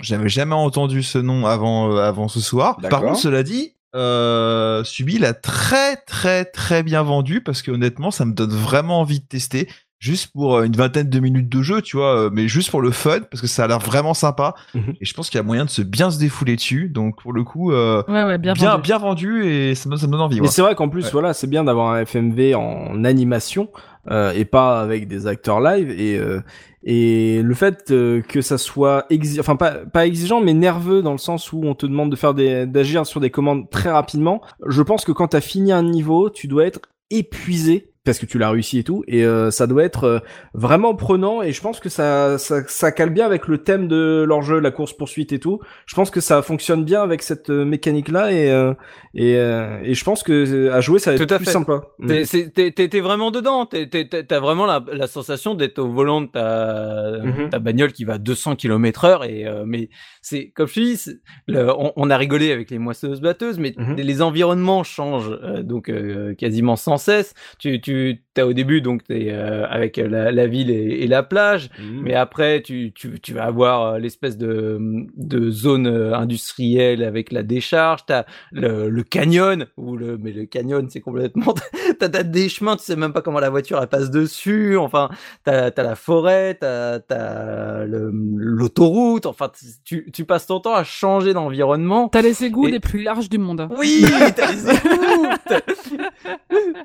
j'avais 0.02 0.30
jamais 0.30 0.56
entendu 0.56 1.04
ce 1.04 1.18
nom 1.18 1.46
avant, 1.46 1.92
euh, 1.92 2.02
avant 2.02 2.28
ce 2.30 2.40
soir. 2.40 2.78
Par 2.90 3.02
contre, 3.08 3.20
cela 3.20 3.44
dit, 3.44 3.76
euh, 3.94 4.84
Subi 4.86 5.18
l'a 5.18 5.34
très, 5.34 5.98
très, 5.98 6.46
très 6.46 6.84
bien 6.84 7.04
vendu 7.04 7.42
parce 7.42 7.62
que 7.62 7.72
honnêtement, 7.72 8.10
ça 8.12 8.24
me 8.24 8.32
donne 8.34 8.52
vraiment 8.54 9.02
envie 9.02 9.20
de 9.20 9.26
tester. 9.26 9.68
Juste 10.02 10.32
pour 10.34 10.56
euh, 10.58 10.64
une 10.64 10.76
vingtaine 10.76 11.10
de 11.10 11.20
minutes 11.20 11.48
de 11.48 11.62
jeu, 11.62 11.82
tu 11.82 11.96
vois, 11.96 12.18
euh, 12.18 12.30
mais 12.34 12.48
juste 12.48 12.72
pour 12.72 12.82
le 12.82 12.90
fun, 12.90 13.20
parce 13.30 13.40
que 13.40 13.46
ça 13.48 13.66
a 13.66 13.68
l'air 13.68 13.78
vraiment 13.80 14.16
sympa. 14.16 14.56
Mhm. 14.74 14.96
Et 15.00 15.06
je 15.06 15.14
pense 15.14 15.30
qu'il 15.30 15.38
y 15.38 15.40
a 15.40 15.44
moyen 15.44 15.64
de 15.66 15.70
se 15.70 15.84
bien 15.84 16.10
se 16.10 16.18
défouler 16.18 16.56
dessus. 16.56 16.90
Donc, 16.90 17.22
pour 17.22 17.34
le 17.34 17.44
coup, 17.44 17.72
euh, 17.72 18.02
Ouais, 18.08 18.24
ouais, 18.24 18.40
bien, 18.40 18.54
bien, 18.54 18.72
vendu. 18.72 18.82
bien 18.82 18.98
vendu 18.98 19.46
et 19.46 19.76
ça 19.76 19.88
me, 19.90 19.96
ça 19.98 20.08
me 20.08 20.12
donne 20.14 20.22
envie. 20.22 20.38
mais 20.38 20.48
ouais. 20.48 20.52
c'est 20.52 20.64
vrai 20.64 20.74
qu'en 20.74 20.90
plus 20.90 21.06
Ouais. 21.06 21.12
voilà 21.12 21.34
c'est 21.34 21.46
bien 21.48 21.64
d'avoir 21.64 21.94
un 21.94 22.00
FMV 22.04 22.56
en 22.56 23.04
animation 23.06 23.70
euh, 24.10 24.32
et 24.32 24.44
pas 24.46 24.82
avec 24.82 25.08
des 25.08 25.28
acteurs 25.28 25.62
live 25.62 25.92
et 25.92 26.18
euh, 26.18 26.42
et 26.84 27.44
le 27.44 27.54
fait 27.54 27.92
euh, 27.92 28.22
que 28.24 28.42
ça 28.42 28.58
soit 28.58 29.06
exi- 29.12 29.40
enfin 29.40 29.56
pas 29.56 29.72
pas 29.86 30.08
exigeant 30.08 30.42
mais 30.42 30.56
nerveux 30.56 31.04
dans 31.04 31.12
le 31.12 31.20
sens 31.20 31.54
où 31.54 31.62
on 31.64 31.76
te 31.76 31.86
demande 31.86 32.10
de 32.10 32.16
faire 32.16 32.34
des 32.34 32.66
d'agir 32.66 33.06
sur 33.06 33.20
des 33.20 33.30
commandes 33.30 33.70
très 33.70 33.92
rapidement 33.92 34.42
je 34.66 34.82
pense 34.82 35.06
que 35.06 35.12
quand 35.12 35.28
t'as 35.28 35.42
fini 35.42 35.72
un 35.72 35.84
niveau 35.84 36.32
tu 36.32 36.48
dois 36.48 36.66
être 36.66 36.80
épuisé 37.12 37.91
parce 38.04 38.18
que 38.18 38.26
tu 38.26 38.40
l'as 38.40 38.50
réussi 38.50 38.80
et 38.80 38.84
tout 38.84 39.04
et 39.08 39.24
euh, 39.26 39.52
ça 39.52 39.68
doit 39.68 39.84
être 39.84 40.06
euh, 40.06 40.20
vraiment 40.56 40.96
prenant 40.96 41.44
et 41.44 41.52
je 41.52 41.62
pense 41.62 41.80
que 41.80 41.88
ça, 41.90 42.38
ça 42.40 42.64
ça 42.68 42.92
cale 42.92 43.12
bien 43.12 43.26
avec 43.28 43.48
le 43.48 43.60
thème 43.60 43.88
de 43.88 44.24
leur 44.28 44.42
jeu 44.42 44.60
la 44.60 44.72
course 44.72 44.94
poursuite 44.94 45.32
et 45.34 45.40
tout 45.40 45.60
je 45.86 45.94
pense 45.94 46.10
que 46.10 46.20
ça 46.20 46.42
fonctionne 46.42 46.84
bien 46.84 47.04
avec 47.04 47.22
cette 47.22 47.50
mécanique 47.50 48.10
là 48.10 48.32
et 48.32 48.50
euh, 48.52 48.74
et, 49.14 49.36
euh, 49.38 49.80
et 49.84 49.94
je 49.94 50.04
pense 50.04 50.24
que 50.24 50.32
euh, 50.32 50.74
à 50.74 50.82
jouer 50.82 50.98
ça 50.98 51.12
va 51.12 51.16
être 51.16 51.28
Tout 51.28 51.34
à 51.34 51.38
plus 51.38 51.46
fait. 51.46 51.52
sympa 51.52 51.82
Mm. 52.00 52.24
T'es- 52.56 52.72
t'es 52.90 53.00
vraiment 53.02 53.30
dedans. 53.30 53.68
T'as 53.68 54.40
vraiment 54.40 54.66
la, 54.66 54.84
la 54.92 55.06
sensation 55.06 55.54
d'être 55.54 55.78
au 55.78 55.88
volant 55.92 56.22
de 56.22 56.28
ta, 56.28 57.20
Mhm. 57.24 57.50
ta 57.50 57.60
bagnole 57.60 57.92
qui 57.92 58.06
va 58.06 58.14
à 58.14 58.18
200 58.18 58.56
km 58.56 59.06
heure. 59.06 59.24
Et 59.24 59.46
euh, 59.46 59.64
mais 59.68 59.90
c'est 60.22 60.50
comme 60.56 60.68
je 60.68 60.80
dis, 60.82 61.06
le- 61.48 61.70
on, 61.70 61.92
on 61.96 62.10
a 62.10 62.18
rigolé 62.18 62.52
avec 62.52 62.72
les 62.72 62.80
moissonneuses 62.80 63.22
batteuses, 63.22 63.60
mais 63.60 63.74
Mhm. 63.78 63.96
les 63.98 64.22
environnements 64.24 64.84
changent 64.84 65.30
euh, 65.44 65.62
donc 65.62 65.90
euh, 65.90 66.34
quasiment 66.34 66.76
sans 66.76 66.98
cesse. 66.98 67.34
Tu 67.60 67.80
tu 67.82 67.91
tu 67.92 68.22
t'as 68.34 68.46
au 68.46 68.54
début 68.54 68.82
donc 68.82 69.04
t'es 69.04 69.28
euh, 69.30 69.66
avec 69.68 69.98
la, 69.98 70.32
la 70.32 70.48
ville 70.48 70.70
et, 70.72 71.04
et 71.04 71.08
la 71.08 71.24
plage. 71.24 71.70
Mm. 71.80 72.02
Mais 72.04 72.14
après, 72.16 72.62
tu, 72.62 72.92
tu, 72.94 73.20
tu 73.20 73.34
vas 73.34 73.44
avoir 73.46 73.82
euh, 73.96 74.00
l'espèce 74.00 74.38
de, 74.38 74.80
de 75.18 75.50
zone 75.52 75.88
euh, 75.88 76.16
industrielle 76.16 77.04
avec 77.04 77.32
la 77.32 77.44
décharge. 77.44 78.06
T'as 78.06 78.24
le, 78.52 78.90
le 78.90 79.04
canyon, 79.04 79.66
ou 79.78 79.98
le, 79.98 80.18
mais 80.18 80.32
le 80.32 80.46
canyon, 80.46 80.88
c'est 80.90 81.02
complètement. 81.02 81.54
T'as 82.00 82.10
t'as 82.10 82.24
des 82.24 82.50
chemins, 82.50 82.76
tu 82.78 82.84
sais 82.84 82.96
même 82.96 83.14
pas 83.14 83.22
comment 83.22 83.40
la 83.40 83.50
voiture 83.50 83.80
elle 83.82 83.88
passe 83.88 84.10
dessus. 84.10 84.76
Enfin, 84.78 85.10
t'as 85.44 85.70
as 85.76 85.84
la 85.84 85.96
forêt, 85.96 86.56
t'as 86.60 87.00
as 87.10 87.86
l'autoroute. 87.86 89.26
Enfin, 89.26 89.52
tu, 89.84 90.10
tu 90.12 90.26
passes 90.26 90.48
ton 90.48 90.60
temps 90.60 90.74
à 90.74 90.84
changer 90.84 91.34
d'environnement. 91.34 92.08
T'as 92.10 92.22
les 92.22 92.44
égouts 92.44 92.68
Et- 92.68 92.72
les 92.72 92.80
plus 92.80 93.04
larges 93.04 93.30
du 93.30 93.38
monde. 93.38 93.68
Oui, 93.78 94.06
t'as 94.36 94.52
les 94.52 94.70
égouts. 94.70 95.28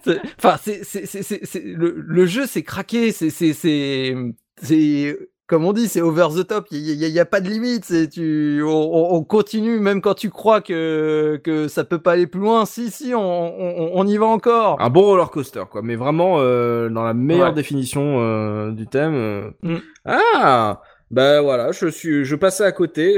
C'est- 0.05 0.21
Enfin, 0.39 0.57
c'est 0.63 1.36
c'est 1.43 1.63
le 1.63 1.95
le 1.97 2.27
jeu 2.27 2.47
c'est 2.47 2.63
craqué, 2.63 3.13
c'est 3.13 3.31
c'est 4.63 5.19
comme 5.47 5.65
on 5.65 5.73
dit, 5.73 5.87
c'est 5.87 6.01
over 6.01 6.27
the 6.37 6.45
top. 6.45 6.67
Il 6.73 6.79
y, 6.81 7.05
a- 7.05 7.09
y 7.09 7.21
a 7.21 7.25
pas 7.25 7.41
de 7.41 7.49
limite. 7.49 8.11
Tu 8.11 8.61
on, 8.65 8.69
on- 8.69 9.15
on 9.15 9.23
continue 9.23 9.79
même 9.79 10.01
quand 10.01 10.15
tu 10.15 10.29
crois 10.29 10.61
que 10.61 11.41
que 11.45 11.69
ça 11.69 11.85
peut 11.85 12.01
pas 12.01 12.13
aller 12.13 12.27
plus 12.27 12.41
loin. 12.41 12.67
Si 12.67 12.91
si, 12.91 13.15
on 13.15 13.21
on, 13.21 13.91
on 13.95 14.07
y 14.09 14.17
va 14.17 14.27
encore. 14.27 14.81
un 14.81 14.91
bon 14.91 15.03
roller 15.03 15.31
coaster 15.31 15.63
quoi 15.71 15.83
mais 15.83 15.95
vraiment 15.95 16.39
euh, 16.41 16.89
dans 16.89 17.05
la 17.05 17.15
meilleure 17.15 17.51
Ouais. 17.51 17.55
définition 17.55 18.17
euh, 18.21 18.73
du 18.73 18.89
thème 18.89 19.15
euh. 19.15 19.51
Mm. 19.63 19.77
ah 20.07 20.81
Bah 21.13 21.41
voilà, 21.41 21.71
je 21.71 21.87
suis, 21.87 22.25
je 22.25 22.35
passais 22.35 22.65
à 22.65 22.73
côté. 22.73 23.15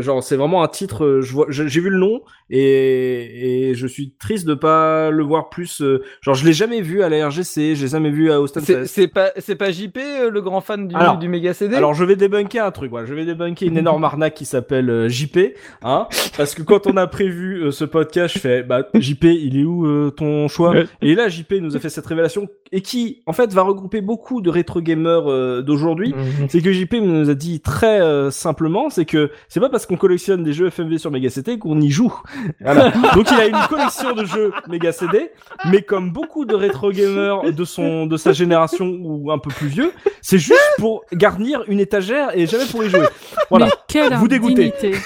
genre, 0.00 0.22
c'est 0.22 0.36
vraiment 0.36 0.62
un 0.62 0.68
titre. 0.68 1.20
Je 1.20 1.30
vois, 1.34 1.44
je- 1.50 1.66
j'ai 1.66 1.82
vu 1.82 1.90
le 1.90 1.98
nom 1.98 2.22
et, 2.50 3.70
et 3.70 3.74
je 3.74 3.86
suis 3.86 4.12
triste 4.18 4.46
de 4.46 4.54
pas 4.54 5.10
le 5.10 5.22
voir 5.24 5.48
plus. 5.48 5.80
euh, 5.82 6.02
genre, 6.20 6.34
je 6.34 6.44
l'ai 6.44 6.52
jamais 6.52 6.80
vu 6.80 7.02
à 7.02 7.08
la 7.08 7.26
RGC, 7.28 7.74
je 7.74 7.82
l'ai 7.82 7.88
jamais 7.88 8.10
vu 8.10 8.30
à 8.30 8.40
Austin 8.40 8.60
C'est 8.86 9.08
pas, 9.08 9.30
c'est 9.38 9.56
pas 9.56 9.70
JP, 9.70 9.96
euh, 9.98 10.30
le 10.30 10.40
grand 10.42 10.60
fan 10.60 10.88
du, 10.88 10.94
Alors- 10.94 11.18
du 11.18 11.28
méga 11.28 11.54
CD 11.54 11.74
Alors, 11.76 11.94
je 11.94 12.04
vais 12.04 12.16
débunker 12.16 12.64
un 12.64 12.70
truc. 12.70 12.90
Voilà, 12.90 13.06
je 13.06 13.14
vais 13.14 13.24
débunker 13.24 13.66
une 13.68 13.76
énorme 13.78 14.04
arnaque 14.04 14.34
qui 14.34 14.44
s'appelle 14.44 14.90
euh, 14.90 15.08
JP, 15.08 15.38
hein. 15.82 16.06
Parce 16.36 16.54
que 16.54 16.62
quand 16.62 16.86
on 16.86 16.96
a 16.96 17.06
prévu 17.06 17.62
euh, 17.64 17.70
ce 17.70 17.84
podcast, 17.84 18.34
je 18.34 18.40
fais, 18.40 18.62
bah 18.62 18.86
JP, 18.94 19.24
il 19.24 19.58
est 19.60 19.64
où 19.64 19.86
euh, 19.86 20.10
ton 20.10 20.48
choix? 20.48 20.74
Et 21.02 21.14
là, 21.14 21.28
JP 21.28 21.54
nous 21.60 21.76
a 21.76 21.80
fait 21.80 21.88
cette 21.90 22.06
révélation 22.06 22.48
et 22.72 22.80
qui, 22.82 23.22
en 23.26 23.32
fait, 23.32 23.52
va 23.52 23.62
regrouper 23.62 24.00
beaucoup 24.00 24.40
de 24.40 24.50
rétro 24.50 24.80
gamers 24.80 25.30
euh, 25.30 25.62
d'aujourd'hui. 25.62 26.12
Mhm. 26.14 26.46
C'est 26.48 26.60
que 26.60 26.72
JP 26.72 26.94
nous 27.02 27.30
a 27.30 27.34
dit 27.34 27.60
très 27.60 28.00
euh, 28.00 28.30
simplement, 28.30 28.90
c'est 28.90 29.04
que 29.04 29.30
c'est 29.48 29.60
pas 29.60 29.68
parce 29.68 29.86
qu'on 29.86 29.96
collectionne 29.96 30.42
des 30.42 30.52
jeux 30.52 30.66
FMV 30.70 30.98
sur 30.98 31.10
Mega 31.10 31.30
CD 31.30 31.58
qu'on 31.58 31.80
y 31.80 31.90
joue. 31.90 32.12
Voilà. 32.60 32.90
Donc 33.14 33.30
il 33.30 33.40
a 33.40 33.46
une 33.46 33.66
collection 33.68 34.12
de 34.12 34.24
jeux 34.24 34.52
Mega 34.68 34.92
CD, 34.92 35.30
mais 35.66 35.82
comme 35.82 36.10
beaucoup 36.12 36.44
de 36.44 36.54
rétro 36.54 36.90
gamers 36.92 37.52
de 37.52 37.64
son 37.64 38.06
de 38.06 38.16
sa 38.16 38.32
génération 38.32 38.86
ou 39.02 39.30
un 39.30 39.38
peu 39.38 39.50
plus 39.50 39.68
vieux, 39.68 39.92
c'est 40.22 40.38
juste 40.38 40.60
pour 40.78 41.04
garnir 41.12 41.62
une 41.68 41.80
étagère 41.80 42.30
et 42.36 42.46
jamais 42.46 42.66
pour 42.66 42.84
y 42.84 42.90
jouer. 42.90 43.06
Voilà. 43.50 43.66
Mais 43.66 43.72
quelle 43.88 44.14
Vous 44.14 44.28
dégoûtez. 44.28 44.72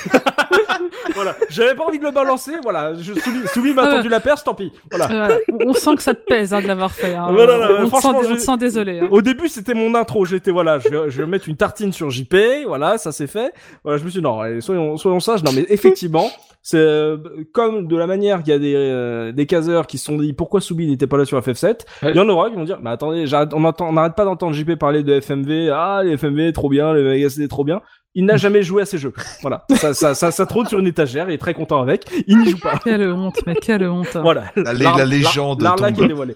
Voilà. 1.15 1.35
J'avais 1.48 1.74
pas 1.74 1.85
envie 1.85 1.98
de 1.98 2.05
le 2.05 2.11
balancer. 2.11 2.52
Voilà. 2.62 2.94
Je 2.94 3.12
Soubi, 3.15 3.39
Soubi 3.52 3.74
m'a 3.74 3.86
tendu 3.86 4.09
la 4.09 4.20
perche, 4.20 4.44
tant 4.44 4.55
pis. 4.55 4.73
Voilà. 4.90 5.36
On 5.66 5.73
sent 5.73 5.97
que 5.97 6.02
ça 6.02 6.15
te 6.15 6.24
pèse 6.24 6.55
hein, 6.55 6.62
de 6.62 6.66
l'avoir 6.69 6.93
fait. 6.93 7.15
hein. 7.15 7.28
Voilà, 7.32 7.59
là, 7.59 7.69
on, 7.81 7.90
te 7.90 7.97
sent, 8.01 8.09
on 8.09 8.20
te 8.35 8.39
sent 8.39 8.57
désolé. 8.59 9.01
hein. 9.01 9.09
Au 9.11 9.20
début, 9.20 9.48
c'était 9.48 9.74
mon 9.74 9.94
intro. 9.94 10.24
J'étais 10.24 10.51
voilà, 10.51 10.78
je 10.78 10.89
vais, 10.89 11.11
je 11.11 11.20
vais 11.23 11.27
mettre 11.28 11.48
une 11.48 11.57
tartine 11.57 11.93
sur 11.93 12.11
JP. 12.11 12.35
Voilà, 12.66 12.97
ça 12.98 13.12
c'est 13.12 13.27
fait. 13.27 13.52
Voilà, 13.85 13.98
je 13.98 14.05
me 14.05 14.11
suis 14.11 14.20
dit, 14.20 14.24
non, 14.24 14.40
allez, 14.40 14.61
soyons, 14.61 14.97
soyons 14.97 15.20
sages. 15.20 15.43
Non, 15.43 15.52
mais 15.55 15.66
effectivement, 15.69 16.31
c'est 16.62 16.77
euh, 16.78 17.16
comme 17.53 17.87
de 17.89 17.97
la 17.97 18.07
manière 18.07 18.43
qu'il 18.43 18.53
y 18.53 18.57
a 18.57 18.59
des 18.59 18.74
euh, 18.77 19.32
des 19.32 19.47
caseurs 19.47 19.87
qui 19.87 19.99
se 19.99 20.05
sont 20.07 20.16
dit 20.19 20.32
pourquoi 20.32 20.61
Soubi 20.61 20.87
n'était 20.87 21.07
pas 21.07 21.16
là 21.16 21.24
sur 21.24 21.39
FF7. 21.41 21.81
Ouais. 22.03 22.11
Il 22.11 22.16
y 22.16 22.20
en 22.20 22.28
aura 22.28 22.51
qui 22.51 22.57
vont 22.57 22.65
dire, 22.65 22.78
mais 22.82 22.91
attendez, 22.91 23.27
j'arrête- 23.27 23.53
on 23.55 23.93
n'arrête 23.93 24.15
pas 24.15 24.24
d'entendre 24.24 24.55
JP 24.55 24.74
parler 24.77 25.03
de 25.03 25.15
FMV. 25.20 25.70
Ah, 25.73 26.03
les 26.05 26.16
FMV 26.16 26.53
trop 26.53 26.69
bien, 26.69 26.93
les 26.95 27.28
CD 27.31 27.49
trop 27.49 27.65
bien. 27.65 27.81
Il 28.16 28.24
n'a 28.24 28.37
jamais 28.37 28.62
joué 28.65 28.82
à 28.82 28.87
ces 28.87 28.99
jeux. 28.99 29.12
Voilà, 29.41 29.65
ça, 29.77 29.95
ça, 29.95 30.15
ça, 30.15 30.32
ça 30.32 30.45
trône 30.45 30.66
sur 30.66 30.81
une 30.81 30.87
étagère. 30.89 31.31
Il 31.31 31.32
est 31.35 31.39
très 31.39 31.55
content 31.55 31.81
avec. 31.81 32.11
Il 32.27 32.39
n'y 32.39 32.51
joue 32.51 32.59
pas. 32.59 32.78
Quelle 32.82 33.09
honte, 33.12 33.39
mais 33.47 33.55
quelle 33.55 33.85
honte. 33.87 34.16
Voilà. 34.16 34.47
La, 34.57 34.73
L'ar- 34.73 34.99
la 34.99 35.05
légende 35.05 35.62
L'arnaque 35.62 35.97
est 36.01 36.09
dévoilée. 36.09 36.35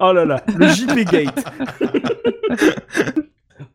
oh 0.00 0.12
là 0.12 0.24
là, 0.24 0.42
le 0.58 0.66
JP 0.66 1.08
Gate. 1.08 1.44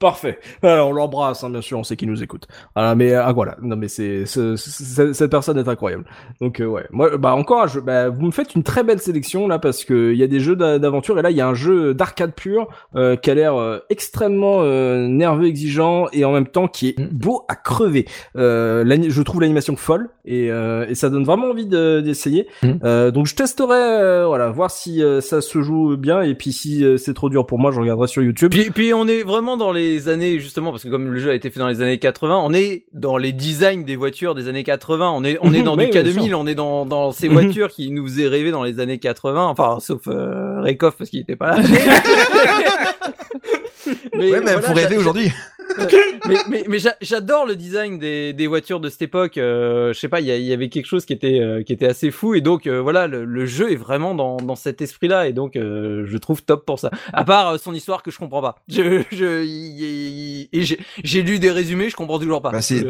Parfait. 0.01 0.39
Alors, 0.63 0.89
on 0.89 0.91
l'embrasse, 0.93 1.43
hein, 1.43 1.49
bien 1.49 1.61
sûr, 1.61 1.77
on 1.79 1.83
sait 1.83 1.95
qu'il 1.95 2.09
nous 2.09 2.21
écoute. 2.23 2.47
Voilà, 2.75 2.95
mais 2.95 3.13
ah, 3.13 3.31
voilà. 3.31 3.55
Non, 3.61 3.75
mais 3.77 3.87
c'est 3.87 4.25
c'est- 4.25 4.57
c'est- 4.57 5.13
cette 5.13 5.31
personne 5.31 5.57
est 5.59 5.67
incroyable. 5.69 6.03
Donc 6.41 6.59
euh, 6.59 6.65
ouais, 6.65 6.85
moi, 6.91 7.15
bah 7.17 7.35
encore, 7.35 7.67
jeu- 7.67 7.81
bah, 7.81 8.09
vous 8.09 8.25
me 8.25 8.31
faites 8.31 8.55
une 8.55 8.63
très 8.63 8.83
belle 8.83 8.99
sélection 8.99 9.47
là 9.47 9.59
parce 9.59 9.85
que 9.85 10.11
il 10.11 10.17
y 10.17 10.23
a 10.23 10.27
des 10.27 10.39
jeux 10.39 10.55
d'a- 10.55 10.79
d'aventure 10.79 11.17
et 11.19 11.21
là 11.21 11.29
il 11.31 11.37
y 11.37 11.41
a 11.41 11.47
un 11.47 11.53
jeu 11.53 11.93
d'arcade 11.93 12.33
pur 12.33 12.67
euh, 12.95 13.15
qui 13.15 13.29
a 13.29 13.35
l'air 13.35 13.55
euh, 13.55 13.77
extrêmement 13.91 14.61
euh, 14.61 15.07
nerveux, 15.07 15.45
exigeant 15.45 16.07
et 16.13 16.25
en 16.25 16.31
même 16.31 16.47
temps 16.47 16.67
qui 16.67 16.89
est 16.89 16.99
beau 17.11 17.43
à 17.47 17.55
crever. 17.55 18.05
Euh, 18.35 18.83
je 19.09 19.21
trouve 19.21 19.41
l'animation 19.41 19.75
folle 19.75 20.09
et, 20.25 20.51
euh, 20.51 20.85
et 20.89 20.95
ça 20.95 21.09
donne 21.11 21.23
vraiment 21.23 21.47
envie 21.51 21.67
de- 21.67 22.01
d'essayer. 22.01 22.47
Euh, 22.83 23.11
donc 23.11 23.27
je 23.27 23.35
testerai, 23.35 23.75
euh, 23.77 24.25
voilà, 24.25 24.49
voir 24.49 24.71
si 24.71 25.03
euh, 25.03 25.21
ça 25.21 25.41
se 25.41 25.61
joue 25.61 25.95
bien 25.97 26.21
et 26.23 26.33
puis 26.33 26.51
si 26.51 26.83
euh, 26.83 26.97
c'est 26.97 27.13
trop 27.13 27.29
dur 27.29 27.45
pour 27.45 27.59
moi, 27.59 27.71
je 27.71 27.79
regarderai 27.79 28.07
sur 28.07 28.23
YouTube. 28.23 28.51
Puis, 28.51 28.71
puis 28.71 28.93
on 28.93 29.07
est 29.07 29.21
vraiment 29.23 29.57
dans 29.57 29.71
les 29.71 29.90
années 30.07 30.39
justement 30.39 30.71
parce 30.71 30.83
que 30.83 30.89
comme 30.89 31.11
le 31.11 31.19
jeu 31.19 31.29
a 31.31 31.33
été 31.33 31.49
fait 31.49 31.59
dans 31.59 31.67
les 31.67 31.81
années 31.81 31.97
80, 31.99 32.41
on 32.43 32.53
est 32.53 32.85
dans 32.93 33.17
les 33.17 33.31
designs 33.33 33.83
des 33.83 33.95
voitures 33.95 34.35
des 34.35 34.47
années 34.47 34.63
80. 34.63 35.11
On 35.15 35.23
est 35.23 35.37
on 35.41 35.53
est 35.53 35.61
dans 35.63 35.77
du 35.77 35.85
bien 35.87 36.01
K2000, 36.01 36.27
sûr. 36.27 36.39
on 36.39 36.47
est 36.47 36.55
dans 36.55 36.85
dans 36.85 37.11
ces 37.11 37.27
Mhm. 37.29 37.33
voitures 37.33 37.69
qui 37.69 37.91
nous 37.91 38.05
faisaient 38.07 38.27
rêver 38.27 38.51
dans 38.51 38.63
les 38.63 38.79
années 38.79 38.99
80. 38.99 39.45
Enfin 39.47 39.79
sauf 39.79 40.01
euh, 40.07 40.61
parce 40.77 41.09
qu'il 41.09 41.19
était 41.19 41.35
pas 41.35 41.57
là. 41.57 41.63
mais 43.87 43.93
Ouais, 44.31 44.39
mais 44.39 44.53
voilà, 44.53 44.61
faut 44.61 44.75
j'a- 44.75 44.81
rêver 44.81 44.97
aujourd'hui. 44.97 45.31
mais 46.27 46.35
mais, 46.49 46.63
mais 46.67 46.79
j'a- 46.79 46.97
j'adore 47.01 47.45
le 47.45 47.55
design 47.55 47.97
des, 47.97 48.33
des 48.33 48.47
voitures 48.47 48.79
de 48.81 48.89
cette 48.89 49.03
époque. 49.03 49.37
Euh, 49.37 49.93
je 49.93 49.99
sais 49.99 50.09
pas, 50.09 50.19
il 50.19 50.25
y, 50.27 50.51
avait 50.53 50.67
quelque 50.69 50.85
chose 50.87 51.05
qui 51.05 51.13
était 51.13 51.39
euh, 51.39 51.63
qui 51.63 51.71
était 51.71 51.87
assez 51.87 52.11
fou 52.11 52.33
et 52.35 52.41
donc 52.41 52.67
euh, 52.67 52.81
voilà, 52.81 53.07
le, 53.07 53.23
le 53.23 53.45
jeu 53.45 53.71
est 53.71 53.75
vraiment 53.77 54.13
dans, 54.13 54.37
dans 54.37 54.55
cet 54.55 54.81
esprit-là 54.81 55.27
et 55.27 55.33
donc 55.33 55.55
euh, 55.55 56.03
je 56.07 56.17
trouve 56.17 56.43
top 56.43 56.65
pour 56.65 56.77
ça. 56.79 56.91
À 57.13 57.23
part 57.23 57.49
euh, 57.53 57.57
son 57.57 57.73
histoire 57.73 58.03
que 58.03 58.11
je 58.11 58.17
comprends 58.17 58.41
pas. 58.41 58.55
Je 58.67 59.01
je 59.11 59.45
j'ai 61.03 61.21
lu 61.21 61.39
des 61.39 61.51
résumés, 61.51 61.89
je 61.89 61.95
comprends 61.95 62.19
toujours 62.19 62.41
pas. 62.41 62.51
Bah, 62.51 62.61
c'est, 62.61 62.81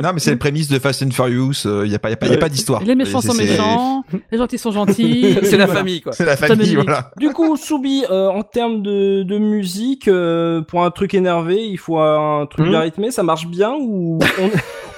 non, 0.00 0.12
mais 0.12 0.20
c'est 0.20 0.30
le 0.30 0.38
prémisse 0.38 0.68
de 0.68 0.78
Fast 0.78 1.02
and 1.02 1.10
Furious. 1.10 1.64
Il 1.84 1.90
y 1.90 1.94
a 1.94 1.98
pas, 1.98 2.10
y 2.10 2.12
a 2.12 2.16
pas, 2.16 2.28
y 2.28 2.34
a 2.34 2.38
pas 2.38 2.48
d'histoire. 2.48 2.82
Les 2.84 2.94
méchants 2.94 3.20
sont 3.20 3.34
méchants, 3.34 4.04
les 4.30 4.38
gentils 4.38 4.58
sont 4.58 4.70
gentils. 4.72 5.36
c'est 5.42 5.56
la 5.56 5.66
Voilà. 5.66 5.80
famille 5.80 6.00
quoi. 6.00 6.12
C'est 6.12 6.24
la 6.24 6.36
famille, 6.36 6.74
voilà. 6.74 7.10
Du 7.16 7.30
coup, 7.30 7.56
Soubi, 7.56 8.04
euh, 8.10 8.28
en 8.28 8.42
termes 8.42 8.82
de, 8.82 9.22
de 9.22 9.38
musique, 9.38 10.08
euh, 10.22 10.60
pour 10.62 10.84
un 10.84 10.90
truc 10.90 11.14
énervé, 11.14 11.56
il 11.66 11.76
faut 11.78 11.98
un 11.98 12.46
truc 12.46 12.64
Mhm. 12.64 12.70
bien 12.70 12.80
rythmé, 12.80 13.10
ça 13.10 13.22
marche 13.22 13.46
bien 13.46 13.72
ou 13.78 14.18
on, 14.40 14.50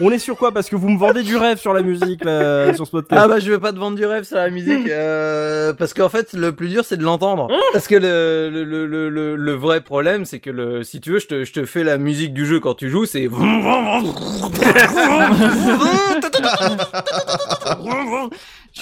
on 0.06 0.10
est 0.10 0.18
sur 0.18 0.36
quoi? 0.36 0.52
Parce 0.52 0.68
que 0.68 0.76
vous 0.76 0.88
me 0.88 0.98
vendez 0.98 1.22
du 1.22 1.36
rêve 1.36 1.58
sur 1.58 1.72
la 1.72 1.82
musique 1.82 2.24
là, 2.24 2.72
sur 2.74 2.86
ce 2.86 2.90
podcast. 2.90 3.20
Ah 3.24 3.28
bah 3.28 3.38
je 3.40 3.50
vais 3.50 3.58
pas 3.58 3.72
te 3.72 3.78
vendre 3.78 3.96
du 3.96 4.04
rêve 4.06 4.24
sur 4.24 4.36
la 4.36 4.50
musique 4.50 4.88
euh, 4.88 5.72
parce 5.72 5.94
qu'en 5.94 6.08
fait 6.08 6.32
le 6.34 6.52
plus 6.52 6.68
dur 6.68 6.84
c'est 6.84 6.96
de 6.96 7.02
l'entendre 7.04 7.48
Hein 7.50 7.60
parce 7.72 7.86
que 7.88 7.94
le, 7.96 8.50
le, 8.50 8.64
le, 8.64 8.86
le, 8.86 9.08
le- 9.08 9.36
le 9.36 9.52
vrai 9.52 9.80
problème 9.80 10.24
c'est 10.24 10.38
que 10.40 10.50
le 10.50 10.82
si 10.82 11.00
tu 11.00 11.10
veux 11.12 11.18
je 11.18 11.26
te, 11.26 11.44
je 11.44 11.52
te 11.52 11.64
fais 11.64 11.84
la 11.84 11.98
musique 11.98 12.32
du 12.34 12.44
jeu 12.46 12.60
quand 12.60 12.74
tu 12.74 12.90
joues 12.90 13.06
c'est 13.06 13.28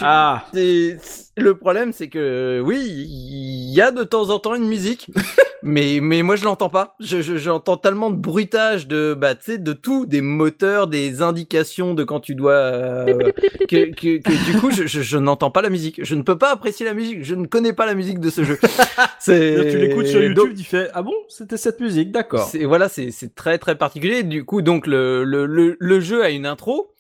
Ah, 0.01 0.47
le 0.55 1.53
problème 1.53 1.93
c'est 1.93 2.09
que 2.09 2.61
oui 2.65 2.81
il 2.87 3.75
y 3.75 3.81
a 3.83 3.91
de 3.91 4.05
temps 4.05 4.31
en 4.31 4.39
temps 4.39 4.55
une 4.55 4.67
musique 4.67 5.11
mais 5.63 5.99
mais 6.01 6.23
moi 6.23 6.37
je 6.37 6.45
l'entends 6.45 6.71
pas. 6.71 6.97
Je 6.99 7.21
je- 7.21 7.37
j'entends 7.37 7.77
tellement 7.77 8.11
de 8.11 8.17
bruitage 8.17 8.89
de 8.89 9.15
bah 9.15 9.35
tu 9.35 9.45
sais 9.53 9.59
de 9.59 9.73
tout 9.75 10.07
des 10.07 10.21
moteurs 10.23 10.87
des 10.89 11.21
indications 11.23 11.95
de 11.95 12.05
quand 12.05 12.21
tu 12.21 12.35
dois 12.35 12.53
euh, 12.53 13.31
que, 13.69 13.93
que, 13.95 14.19
que 14.23 14.53
du 14.53 14.59
coup 14.59 14.71
je, 14.71 14.87
je, 14.87 15.03
je 15.03 15.19
n'entends 15.19 15.51
pas 15.51 15.63
la 15.63 15.71
musique. 15.71 16.03
Je 16.05 16.15
ne 16.15 16.23
peux 16.23 16.39
pas 16.39 16.51
apprécier 16.53 16.85
la 16.87 16.95
musique. 16.95 17.23
Je 17.23 17.35
ne 17.35 17.47
connais 17.47 17.73
pas 17.75 17.87
la 17.87 17.95
musique 17.95 18.19
de 18.19 18.31
ce 18.31 18.45
jeu. 18.45 18.59
C'est 19.21 19.71
tu 19.71 19.79
l'écoutes 19.79 20.07
sur 20.07 20.23
YouTube, 20.23 20.49
donc, 20.49 20.55
tu 20.57 20.65
fais 20.65 20.89
ah 20.95 21.03
bon, 21.03 21.15
c'était 21.29 21.57
cette 21.57 21.81
musique, 21.81 22.11
d'accord. 22.11 22.49
c'est 22.49 22.65
voilà 22.65 22.89
c'est 22.89 23.11
c'est 23.13 23.35
très 23.35 23.59
très 23.59 23.77
particulier. 23.77 24.23
Du 24.25 24.45
coup 24.45 24.63
donc 24.63 24.87
le 24.87 25.23
le 25.25 25.47
le, 25.47 25.77
le 25.79 26.01
jeu 26.01 26.25
a 26.25 26.31
une 26.31 26.47
intro 26.47 26.91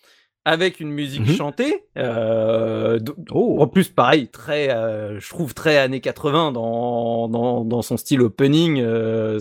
avec 0.44 0.80
une 0.80 0.90
musique 0.90 1.26
Mhm. 1.28 1.36
chantée 1.36 1.84
euh, 1.98 2.98
Oh, 3.30 3.58
en 3.60 3.66
plus, 3.68 3.88
pareil, 3.88 4.28
très, 4.28 4.70
euh, 4.74 5.20
je 5.20 5.28
trouve 5.28 5.54
très 5.54 5.76
années 5.78 6.00
80 6.00 6.52
dans 6.52 7.28
dans, 7.28 7.64
dans 7.64 7.82
son 7.82 7.96
style 7.96 8.20
opening. 8.22 8.80
euh, 8.80 9.38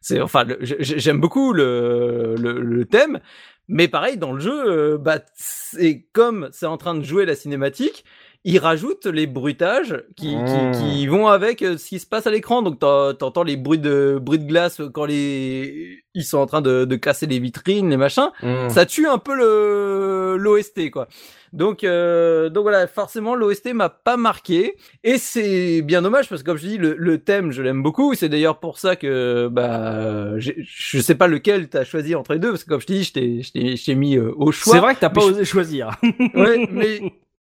c'est, 0.00 0.20
enfin, 0.20 0.44
j'aime 0.60 1.20
beaucoup 1.20 1.52
le, 1.52 2.34
le 2.38 2.60
le 2.60 2.84
thème, 2.84 3.20
mais 3.68 3.88
pareil 3.88 4.16
dans 4.18 4.32
le 4.32 4.40
jeu, 4.40 4.64
euh, 4.66 4.98
bah 4.98 5.20
c'est 5.34 6.06
comme 6.12 6.48
c'est 6.52 6.66
en 6.66 6.76
train 6.76 6.94
de 6.94 7.02
jouer 7.02 7.24
la 7.26 7.34
cinématique. 7.34 8.04
Il 8.50 8.58
rajoute 8.58 9.04
les 9.06 9.26
bruitages 9.26 10.02
qui, 10.16 10.34
Mmh. 10.36 10.72
qui, 10.72 10.78
qui 10.96 11.06
vont 11.06 11.26
avec 11.28 11.60
euh, 11.62 11.76
ce 11.76 11.88
qui 11.88 11.98
se 11.98 12.06
passe 12.06 12.26
à 12.26 12.30
l'écran. 12.30 12.62
Donc 12.62 12.78
t'en- 12.78 13.12
t'entends 13.14 13.42
les 13.42 13.56
bruits 13.56 13.78
de 13.78 14.18
bruits 14.20 14.38
de 14.38 14.46
glace 14.46 14.80
quand 14.94 15.04
les 15.04 15.98
ils 16.14 16.24
sont 16.24 16.38
en 16.38 16.46
train 16.46 16.62
de, 16.62 16.84
de 16.84 16.96
casser 16.96 17.26
les 17.26 17.38
vitrines, 17.38 17.90
les 17.90 17.96
machins 17.96 18.30
Mm. 18.42 18.70
ça 18.70 18.86
tue 18.86 19.06
un 19.06 19.18
peu 19.18 19.34
le 19.36 20.36
l'OST 20.38 20.90
quoi. 20.90 21.08
Donc 21.52 21.82
donc 21.82 22.52
donc 22.52 22.62
voilà, 22.62 22.86
forcément 22.86 23.34
l'OST 23.34 23.72
m'a 23.74 23.88
pas 23.88 24.16
marqué 24.16 24.74
et 25.04 25.16
c'est 25.18 25.80
bien 25.82 26.02
dommage 26.02 26.28
parce 26.28 26.42
que 26.42 26.46
comme 26.46 26.56
je 26.58 26.66
dis 26.66 26.78
le, 26.78 26.94
le 26.98 27.18
thème 27.18 27.52
je 27.52 27.62
l'aime 27.62 27.82
beaucoup. 27.82 28.14
C'est 28.14 28.28
d'ailleurs 28.28 28.58
pour 28.60 28.78
ça 28.78 28.96
que 28.96 29.48
bah 29.50 30.38
je 30.38 30.98
sais 31.00 31.14
pas 31.14 31.26
lequel 31.28 31.68
t'as 31.68 31.84
choisi 31.84 32.14
entre 32.14 32.32
les 32.32 32.38
deux 32.38 32.50
parce 32.50 32.64
que 32.64 32.68
comme 32.70 32.80
je 32.80 32.86
te 32.86 32.92
dis 32.92 33.04
je 33.04 33.12
t'ai 33.52 33.76
je 33.76 33.92
mis 33.92 34.16
euh, 34.16 34.32
au 34.36 34.50
choix. 34.52 34.72
C'est 34.74 34.80
vrai 34.80 34.94
que 34.94 35.00
t'as 35.00 35.10
pas 35.10 35.20
mais 35.20 35.26
je- 35.28 35.32
osé 35.34 35.44
choisir. 35.44 35.90
Ouais, 36.34 36.66
mais 36.72 37.00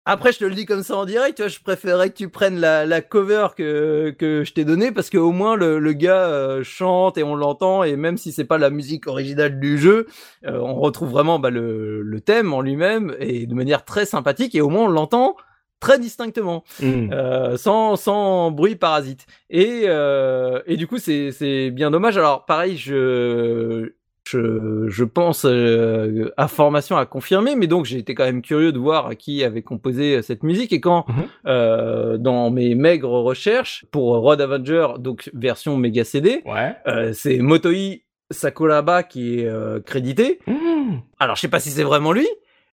après, 0.06 0.32
je 0.32 0.40
te 0.40 0.46
le 0.46 0.54
dis 0.54 0.66
comme 0.66 0.84
ça 0.84 0.96
en 0.98 1.06
direct, 1.06 1.38
tu 1.38 1.42
vois, 1.42 1.50
je 1.50 1.60
préférerais 1.60 2.10
que 2.12 2.16
tu 2.16 2.30
prennes 2.30 2.60
la, 2.60 2.86
la 2.86 3.02
cover 3.02 3.48
que, 3.58 4.14
que 4.18 4.44
je 4.44 4.54
t'ai 4.54 4.64
donnée 4.64 4.92
parce 4.92 5.10
qu'au 5.10 5.32
moins 5.32 5.56
le, 5.56 5.80
le 5.80 5.94
gars 5.94 6.28
euh, 6.28 6.64
chante 6.64 7.18
et 7.18 7.24
on 7.24 7.36
l'entend 7.36 7.84
et 7.84 7.96
même 7.96 8.18
si 8.18 8.32
c'est 8.32 8.46
pas 8.46 8.58
la 8.60 8.70
musique 8.70 9.08
originale 9.08 9.60
du 9.60 9.78
jeu, 9.80 10.08
euh, 10.46 10.60
on 10.60 10.76
retrouve 10.76 11.10
vraiment 11.10 11.40
bah, 11.40 11.50
le, 11.50 12.02
le 12.02 12.22
thème 12.22 12.54
en 12.54 12.62
lui-même 12.62 13.16
et 13.20 13.48
de 13.48 13.54
manière 13.56 13.84
très 13.84 14.06
sympathique 14.06 14.54
et 14.54 14.62
au 14.62 14.70
moins 14.70 14.86
on 14.86 14.90
l'entend 14.90 15.36
très 15.80 16.00
distinctement. 16.00 16.64
Mm. 16.82 17.12
Euh, 17.12 17.58
sans 17.58 17.96
sans 17.96 18.52
bruit 18.52 18.76
parasite 18.76 19.26
et 19.50 19.84
euh, 19.86 20.62
et 20.66 20.78
du 20.78 20.88
coup 20.88 20.98
c'est 20.98 21.32
c'est 21.32 21.72
bien 21.72 21.92
dommage 21.92 22.18
alors 22.18 22.46
pareil 22.46 22.78
je 22.78 23.94
je, 24.28 24.86
je 24.88 25.04
pense 25.04 25.46
euh, 25.46 26.32
information 26.38 26.98
à 26.98 27.06
confirmer 27.06 27.56
mais 27.56 27.68
donc 27.68 27.86
j'ai 27.86 27.98
été 28.00 28.16
quand 28.16 28.24
même 28.26 28.42
curieux 28.42 28.72
de 28.72 28.80
voir 28.80 29.16
qui 29.18 29.44
avait 29.44 29.62
composé 29.62 30.22
cette 30.22 30.44
musique 30.44 30.74
et 30.74 30.80
quand 30.82 31.06
Mhm. 31.08 31.16
euh, 31.48 32.18
dans 32.18 32.50
mes 32.50 32.74
maigres 32.76 33.10
recherches 33.24 33.86
pour 33.92 34.18
Road 34.18 34.42
Avenger 34.42 34.88
donc 35.00 35.30
version 35.34 35.78
Mega 35.78 36.04
CD 36.04 36.42
Ouais. 36.46 36.74
euh, 36.88 37.14
c'est 37.14 37.38
Motoi 37.38 38.02
Sakuraba 38.32 39.04
qui 39.04 39.40
est 39.42 39.46
euh, 39.48 39.80
crédité. 39.80 40.40
Mmh. 40.48 40.98
Alors 41.20 41.36
je 41.36 41.42
sais 41.42 41.48
pas 41.48 41.60
si 41.60 41.70
c'est 41.70 41.84
vraiment 41.84 42.12
lui, 42.12 42.28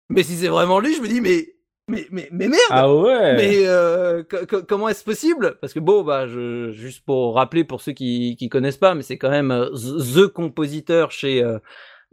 mais 0.08 0.22
si 0.22 0.34
c'est 0.36 0.48
vraiment 0.48 0.80
lui, 0.80 0.94
je 0.94 1.02
me 1.02 1.08
dis 1.08 1.20
mais 1.20 1.48
mais 1.92 2.06
mais, 2.10 2.28
mais 2.32 2.48
merde. 2.48 2.60
Ah 2.70 2.92
ouais. 2.92 3.36
Mais 3.36 3.66
euh, 3.66 4.22
co- 4.24 4.46
co- 4.48 4.62
comment 4.66 4.88
est-ce 4.88 5.04
possible? 5.04 5.56
Parce 5.60 5.72
que 5.72 5.78
bon, 5.80 6.02
bah, 6.02 6.26
je, 6.26 6.70
juste 6.72 7.04
pour 7.04 7.34
rappeler 7.36 7.62
pour 7.64 7.80
ceux 7.80 7.92
qui 7.92 8.34
qui 8.36 8.48
connaissent 8.48 8.76
pas, 8.78 8.94
mais 8.94 9.02
c'est 9.02 9.18
quand 9.18 9.30
même 9.30 9.50
euh, 9.50 9.68
the 9.70 10.26
compositeur 10.26 11.10
chez 11.10 11.42
euh, 11.44 11.58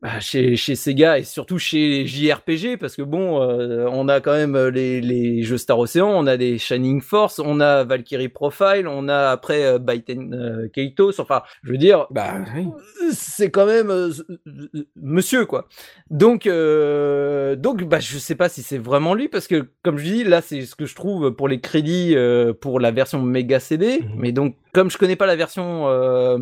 bah, 0.02 0.20
chez 0.22 0.56
chez 0.56 0.76
Sega 0.76 1.20
et 1.20 1.24
surtout 1.24 1.58
chez 1.60 2.06
JRPG 2.06 2.78
parce 2.80 2.96
que 2.96 3.02
bon, 3.02 3.42
euh, 3.42 3.88
on 3.92 4.08
a 4.08 4.22
quand 4.22 4.32
même 4.34 4.58
les 4.70 5.02
les 5.02 5.44
jeux 5.44 5.58
Star 5.58 5.78
Ocean, 5.80 6.08
on 6.10 6.26
a 6.28 6.38
des 6.38 6.58
Shining 6.58 7.02
Force, 7.02 7.40
on 7.40 7.60
a 7.60 7.84
Valkyrie 7.84 8.30
Profile, 8.30 8.88
on 8.88 9.10
a 9.10 9.30
après 9.30 9.66
euh, 9.66 9.78
Baiten 9.80 10.34
euh, 10.34 10.68
Kaitos. 10.70 11.20
Enfin, 11.20 11.42
je 11.64 11.72
veux 11.72 11.78
dire, 11.78 12.08
Bah 12.12 12.36
oui. 12.56 12.68
c'est 13.12 13.52
quand 13.52 13.66
même 13.66 13.90
euh, 13.90 14.10
euh, 14.48 14.86
monsieur 14.96 15.46
quoi. 15.46 15.68
Donc 16.10 16.48
euh, 16.48 17.56
donc 17.56 17.84
bah 17.84 18.00
je 18.00 18.18
sais 18.18 18.36
pas 18.36 18.50
si 18.50 18.62
c'est 18.62 18.78
vraiment 18.78 19.14
lui 19.14 19.28
parce 19.28 19.48
que 19.48 19.68
comme 19.84 19.98
je 19.98 20.04
dis 20.06 20.24
là 20.24 20.42
c'est 20.42 20.62
ce 20.62 20.76
que 20.76 20.86
je 20.86 20.96
trouve 20.96 21.32
pour 21.32 21.48
les 21.48 21.60
crédits 21.60 22.16
euh, 22.16 22.54
pour 22.54 22.80
la 22.80 22.92
version 22.92 23.22
méga 23.22 23.60
CD 23.60 24.00
Mhm. 24.00 24.10
mais 24.18 24.32
donc 24.32 24.56
comme 24.74 24.90
je 24.92 24.98
connais 24.98 25.16
pas 25.16 25.26
la 25.26 25.36
version 25.36 25.88
euh, 25.88 26.38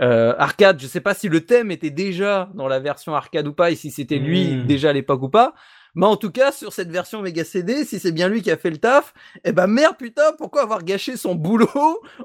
euh, 0.00 0.34
arcade, 0.38 0.80
je 0.80 0.86
sais 0.86 1.00
pas 1.00 1.14
si 1.14 1.28
le 1.28 1.40
thème 1.44 1.70
était 1.70 1.90
déjà 1.90 2.50
dans 2.54 2.68
la 2.68 2.80
version 2.80 3.14
arcade 3.14 3.46
ou 3.46 3.52
pas 3.52 3.70
et 3.70 3.76
si 3.76 3.90
c'était 3.90 4.18
lui 4.18 4.54
Mhm. 4.56 4.66
déjà 4.66 4.90
à 4.90 4.92
l'époque 4.92 5.22
ou 5.22 5.28
pas. 5.28 5.54
Mais 5.94 6.04
en 6.06 6.16
tout 6.16 6.30
cas, 6.30 6.52
sur 6.52 6.74
cette 6.74 6.90
version 6.90 7.22
méga 7.22 7.42
CD, 7.42 7.84
si 7.86 7.98
c'est 7.98 8.12
bien 8.12 8.28
lui 8.28 8.42
qui 8.42 8.50
a 8.50 8.58
fait 8.58 8.68
le 8.68 8.76
taf, 8.76 9.14
eh 9.44 9.52
ben 9.52 9.66
merde 9.66 9.96
putain, 9.96 10.32
pourquoi 10.36 10.62
avoir 10.62 10.84
gâché 10.84 11.16
son 11.16 11.34
boulot 11.34 11.68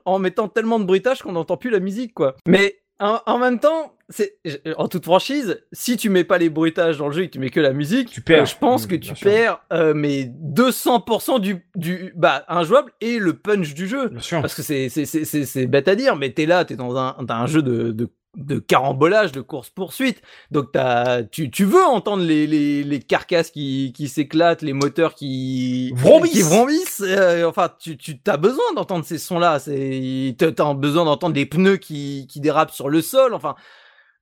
en 0.05 0.19
mettant 0.19 0.49
tellement 0.49 0.77
de 0.79 0.83
bruitage 0.83 1.21
qu'on 1.21 1.31
n'entend 1.31 1.55
plus 1.55 1.69
la 1.69 1.79
musique 1.79 2.13
quoi. 2.13 2.35
Mais 2.45 2.81
en, 3.01 3.19
en 3.25 3.37
même 3.39 3.59
temps, 3.59 3.95
c'est 4.09 4.37
en 4.77 4.87
toute 4.87 5.03
franchise, 5.05 5.61
si 5.71 5.97
tu 5.97 6.09
mets 6.09 6.23
pas 6.23 6.37
les 6.37 6.49
bruitages 6.49 6.97
dans 6.97 7.07
le 7.07 7.13
jeu 7.13 7.23
et 7.23 7.27
que 7.27 7.33
tu 7.33 7.39
mets 7.39 7.49
que 7.49 7.59
la 7.59 7.73
musique, 7.73 8.09
Tu 8.09 8.21
perds. 8.21 8.43
euh, 8.43 8.45
je 8.45 8.55
pense 8.57 8.85
que 8.87 8.95
tu 8.95 9.13
perds 9.13 9.61
euh, 9.73 9.93
mais 9.93 10.23
200% 10.25 11.39
du 11.39 11.65
du 11.75 12.13
bah 12.15 12.43
injouable 12.47 12.91
et 13.01 13.19
le 13.19 13.33
punch 13.33 13.73
du 13.73 13.87
jeu. 13.87 14.09
Bien 14.09 14.19
sûr. 14.19 14.41
Parce 14.41 14.53
que 14.55 14.61
c'est 14.61 14.89
c'est 14.89 15.05
c'est 15.05 15.67
bête 15.67 15.87
à 15.87 15.95
dire, 15.95 16.15
mais 16.15 16.31
t'es 16.31 16.45
là, 16.45 16.65
t'es 16.65 16.75
dans 16.75 16.95
un 16.97 17.15
t'as 17.27 17.35
un 17.37 17.47
jeu 17.47 17.61
de 17.61 17.91
de 17.91 18.09
de 18.37 18.59
carambolage, 18.59 19.31
de 19.33 19.41
course 19.41 19.69
poursuite. 19.69 20.21
Donc 20.51 20.71
t'as 20.71 21.23
tu 21.23 21.51
tu 21.51 21.65
veux 21.65 21.83
entendre 21.83 22.23
les 22.23 22.47
les 22.47 22.83
les 22.83 22.99
carcasses 22.99 23.51
qui 23.51 23.91
qui 23.95 24.07
s'éclatent, 24.07 24.61
les 24.61 24.73
moteurs 24.73 25.15
qui 25.15 25.91
Vrombissent. 25.95 26.31
qui 26.31 26.41
vrombissent. 26.41 27.03
euh, 27.05 27.45
enfin 27.45 27.69
tu 27.79 27.97
tu 27.97 28.21
t'as 28.21 28.37
besoin 28.37 28.73
d'entendre 28.75 29.03
ces 29.05 29.17
sons 29.17 29.39
là. 29.39 29.59
C'est 29.59 30.35
t'as 30.37 30.51
t'as 30.53 30.73
besoin 30.73 31.03
d'entendre 31.05 31.33
des 31.33 31.45
pneus 31.45 31.77
qui 31.77 32.25
qui 32.29 32.39
dérapent 32.39 32.71
sur 32.71 32.87
le 32.89 33.01
sol. 33.01 33.33
Enfin 33.33 33.55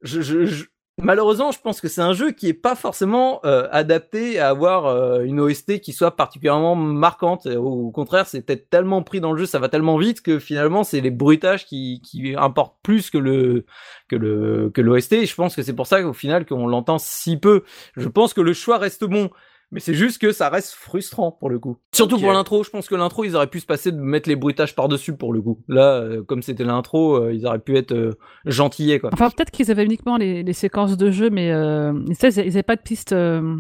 je, 0.02 0.22
je, 0.22 0.45
je- 0.45 0.65
malheureusement, 1.01 1.51
je 1.51 1.59
pense 1.59 1.81
que 1.81 1.88
c'est 1.88 2.01
un 2.01 2.13
jeu 2.13 2.31
qui 2.31 2.47
est 2.47 2.53
pas 2.53 2.76
forcément 2.76 3.39
euh, 3.45 3.67
adapté 3.71 4.39
à 4.39 4.49
avoir 4.49 4.85
euh, 4.85 5.23
une 5.23 5.39
OST 5.39 5.80
qui 5.80 5.93
soit 5.93 6.15
particulièrement 6.15 6.76
marquante. 6.76 7.45
Au, 7.45 7.88
au 7.88 7.91
contraire, 7.91 8.27
c'est 8.27 8.41
peut-être 8.41 8.69
tellement 8.69 9.03
pris 9.03 9.19
dans 9.19 9.31
le 9.31 9.39
jeu, 9.39 9.45
ça 9.45 9.59
va 9.59 9.69
tellement 9.69 9.97
vite 9.97 10.21
que 10.21 10.39
finalement, 10.39 10.84
c'est 10.84 11.01
les 11.01 11.11
bruitages 11.11 11.65
qui, 11.65 12.01
qui 12.03 12.35
importent 12.35 12.77
plus 12.84 13.09
que 13.09 13.17
le 13.17 13.65
que 14.07 14.15
le 14.15 14.71
que 14.73 14.81
l'OST. 14.81 15.26
Je 15.26 15.35
pense 15.35 15.55
que 15.55 15.63
c'est 15.63 15.73
pour 15.73 15.88
ça 15.88 16.01
qu'au 16.01 16.13
final 16.13 16.45
qu'on 16.45 16.67
l'entend 16.67 16.97
si 16.97 17.38
peu. 17.38 17.63
Je 17.95 18.07
pense 18.07 18.34
que 18.34 18.41
le 18.41 18.53
choix 18.53 18.77
reste 18.77 19.03
bon. 19.03 19.30
Mais 19.71 19.79
c'est 19.79 19.93
juste 19.93 20.19
que 20.19 20.31
ça 20.31 20.49
reste 20.49 20.71
frustrant 20.71 21.31
pour 21.31 21.49
le 21.49 21.59
coup. 21.59 21.77
Surtout 21.93 22.17
pour 22.19 22.31
l'intro, 22.31 22.63
je 22.63 22.71
pense 22.71 22.87
que 22.87 22.95
l'intro, 22.95 23.23
ils 23.23 23.35
auraient 23.35 23.47
pu 23.47 23.59
se 23.59 23.67
passer 23.67 23.91
de 23.91 23.97
mettre 23.99 24.27
les 24.27 24.35
bruitages 24.35 24.75
par-dessus 24.75 25.15
pour 25.15 25.31
le 25.31 25.41
coup. 25.41 25.59
Là, 25.67 25.99
euh, 26.01 26.23
comme 26.23 26.41
c'était 26.41 26.63
l'intro, 26.63 27.15
euh, 27.15 27.33
ils 27.33 27.45
auraient 27.45 27.59
pu 27.59 27.77
être 27.77 27.91
euh, 27.91 28.17
gentillés 28.45 28.99
quoi. 28.99 29.11
Enfin, 29.13 29.29
peut-être 29.29 29.51
qu'ils 29.51 29.69
avaient 29.69 29.85
uniquement 29.85 30.17
les, 30.17 30.41
les 30.41 30.53
séquences 30.53 30.97
de 30.97 31.11
jeu, 31.11 31.29
mais 31.29 31.51
euh, 31.51 31.93
ils 32.07 32.35
n'avaient 32.35 32.63
pas 32.63 32.77
de 32.77 32.81
piste 32.81 33.13
euh, 33.13 33.57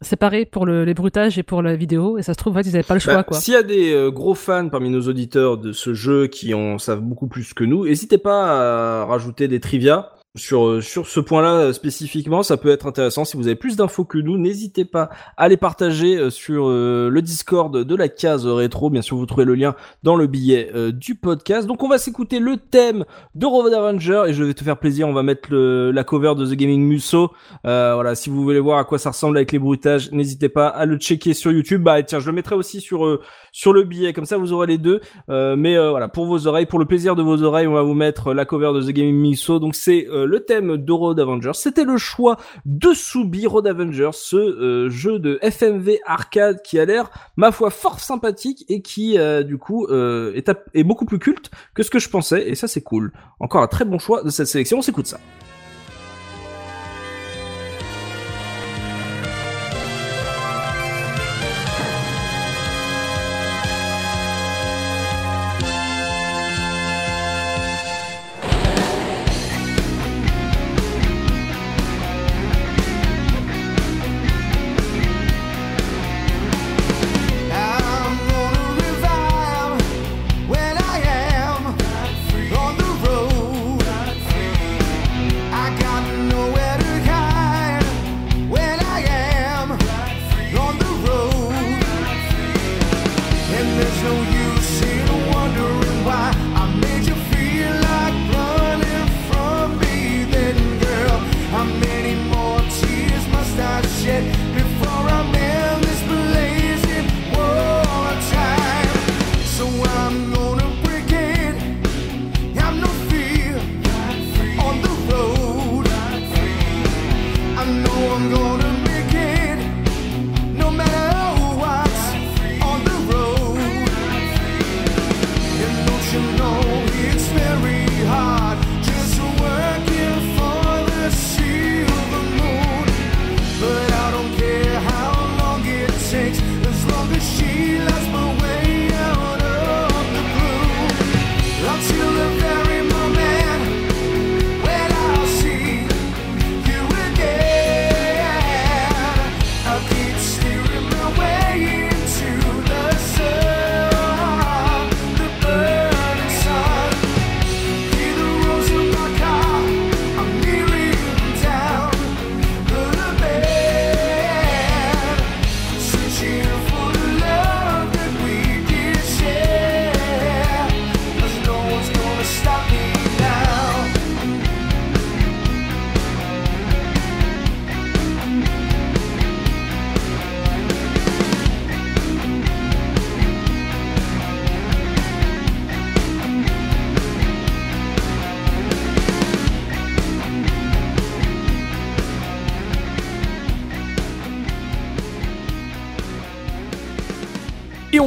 séparée 0.00 0.44
pour 0.44 0.66
le, 0.66 0.84
les 0.84 0.92
bruitages 0.94 1.38
et 1.38 1.44
pour 1.44 1.62
la 1.62 1.76
vidéo. 1.76 2.18
Et 2.18 2.22
ça 2.22 2.32
se 2.34 2.38
trouve, 2.38 2.54
en 2.54 2.56
fait, 2.56 2.68
ils 2.68 2.72
n'avaient 2.72 2.82
pas 2.82 2.94
le 2.94 3.00
choix, 3.00 3.14
Bah, 3.14 3.22
quoi. 3.22 3.38
S'il 3.38 3.54
y 3.54 3.56
a 3.56 3.62
des 3.62 3.92
euh, 3.94 4.10
gros 4.10 4.34
fans 4.34 4.68
parmi 4.68 4.90
nos 4.90 5.02
auditeurs 5.02 5.56
de 5.56 5.70
ce 5.70 5.94
jeu 5.94 6.26
qui 6.26 6.52
en 6.52 6.78
savent 6.78 7.00
beaucoup 7.00 7.28
plus 7.28 7.54
que 7.54 7.62
nous, 7.62 7.84
n'hésitez 7.84 8.18
pas 8.18 9.02
à 9.02 9.04
rajouter 9.04 9.46
des 9.46 9.60
trivia 9.60 10.10
sur 10.36 10.66
euh, 10.66 10.80
sur 10.80 11.06
ce 11.06 11.20
point-là 11.20 11.54
euh, 11.54 11.72
spécifiquement. 11.72 12.42
Ça 12.42 12.56
peut 12.56 12.70
être 12.70 12.86
intéressant. 12.86 13.24
Si 13.24 13.36
vous 13.36 13.46
avez 13.46 13.56
plus 13.56 13.76
d'infos 13.76 14.04
que 14.04 14.18
nous, 14.18 14.36
n'hésitez 14.36 14.84
pas 14.84 15.10
à 15.36 15.48
les 15.48 15.56
partager 15.56 16.16
euh, 16.16 16.30
sur 16.30 16.68
le 16.68 17.20
Discord 17.20 17.76
de 17.76 17.94
la 17.96 18.08
case 18.08 18.46
rétro. 18.46 18.90
Bien 18.90 19.02
sûr, 19.02 19.16
vous 19.16 19.26
trouvez 19.26 19.44
le 19.44 19.54
lien 19.54 19.74
dans 20.02 20.16
le 20.16 20.26
billet 20.26 20.70
du 20.92 21.14
podcast. 21.14 21.66
Donc, 21.66 21.82
on 21.82 21.88
va 21.88 21.98
s'écouter 21.98 22.38
le 22.38 22.56
thème 22.56 23.04
de 23.34 23.46
Road 23.46 23.72
Avenger 23.72 24.24
et 24.28 24.32
je 24.32 24.42
vais 24.42 24.54
te 24.54 24.64
faire 24.64 24.78
plaisir. 24.78 25.08
On 25.08 25.12
va 25.12 25.22
mettre 25.22 25.50
le, 25.50 25.90
la 25.90 26.04
cover 26.04 26.34
de 26.36 26.46
The 26.46 26.54
Gaming 26.54 26.82
Musso. 26.82 27.30
Euh, 27.66 27.94
voilà, 27.94 28.14
si 28.14 28.30
vous 28.30 28.42
voulez 28.42 28.60
voir 28.60 28.78
à 28.78 28.84
quoi 28.84 28.98
ça 28.98 29.10
ressemble 29.10 29.36
avec 29.36 29.52
les 29.52 29.58
bruitages, 29.58 30.10
n'hésitez 30.12 30.48
pas 30.48 30.68
à 30.68 30.84
le 30.86 30.96
checker 30.96 31.34
sur 31.34 31.52
YouTube. 31.52 31.82
Bah 31.82 32.02
tiens, 32.02 32.18
je 32.18 32.26
le 32.26 32.32
mettrai 32.32 32.54
aussi 32.54 32.80
sur 32.80 33.20
sur 33.52 33.72
le 33.72 33.84
billet, 33.84 34.12
comme 34.12 34.26
ça 34.26 34.36
vous 34.36 34.52
aurez 34.52 34.66
les 34.66 34.78
deux. 34.78 35.00
Mais 35.28 35.76
voilà, 35.76 36.08
pour 36.08 36.26
vos 36.26 36.46
oreilles, 36.46 36.66
pour 36.66 36.78
le 36.78 36.86
plaisir 36.86 37.16
de 37.16 37.22
vos 37.22 37.42
oreilles, 37.42 37.66
on 37.66 37.74
va 37.74 37.82
vous 37.82 37.94
mettre 37.94 38.34
la 38.34 38.44
cover 38.44 38.72
de 38.74 38.82
The 38.82 38.90
Gaming 38.90 39.16
Miso. 39.16 39.58
Donc 39.58 39.74
c'est 39.74 40.06
le 40.26 40.40
thème 40.40 40.76
de 40.76 40.92
Road 40.92 41.18
Avengers. 41.20 41.52
C'était 41.54 41.84
le 41.84 41.96
choix 41.96 42.36
de 42.64 42.92
Subi 42.92 43.46
Road 43.46 43.66
Avengers, 43.66 44.10
ce 44.12 44.36
euh, 44.36 44.90
jeu 44.90 45.18
de 45.18 45.38
FMV 45.42 45.98
arcade 46.06 46.62
qui 46.62 46.78
a 46.78 46.84
l'air, 46.84 47.10
ma 47.36 47.52
foi, 47.52 47.70
fort 47.70 48.00
sympathique 48.00 48.64
et 48.68 48.82
qui 48.82 49.18
euh, 49.18 49.42
du 49.42 49.58
coup 49.58 49.86
euh, 49.86 50.32
est, 50.34 50.50
est 50.74 50.84
beaucoup 50.84 51.06
plus 51.06 51.18
culte 51.18 51.50
que 51.74 51.82
ce 51.82 51.90
que 51.90 51.98
je 51.98 52.08
pensais. 52.08 52.48
Et 52.48 52.54
ça 52.54 52.68
c'est 52.68 52.82
cool. 52.82 53.12
Encore 53.40 53.62
un 53.62 53.68
très 53.68 53.84
bon 53.84 53.98
choix 53.98 54.22
de 54.22 54.30
cette 54.30 54.46
sélection. 54.46 54.78
On 54.78 54.82
s'écoute 54.82 55.06
ça. 55.06 55.18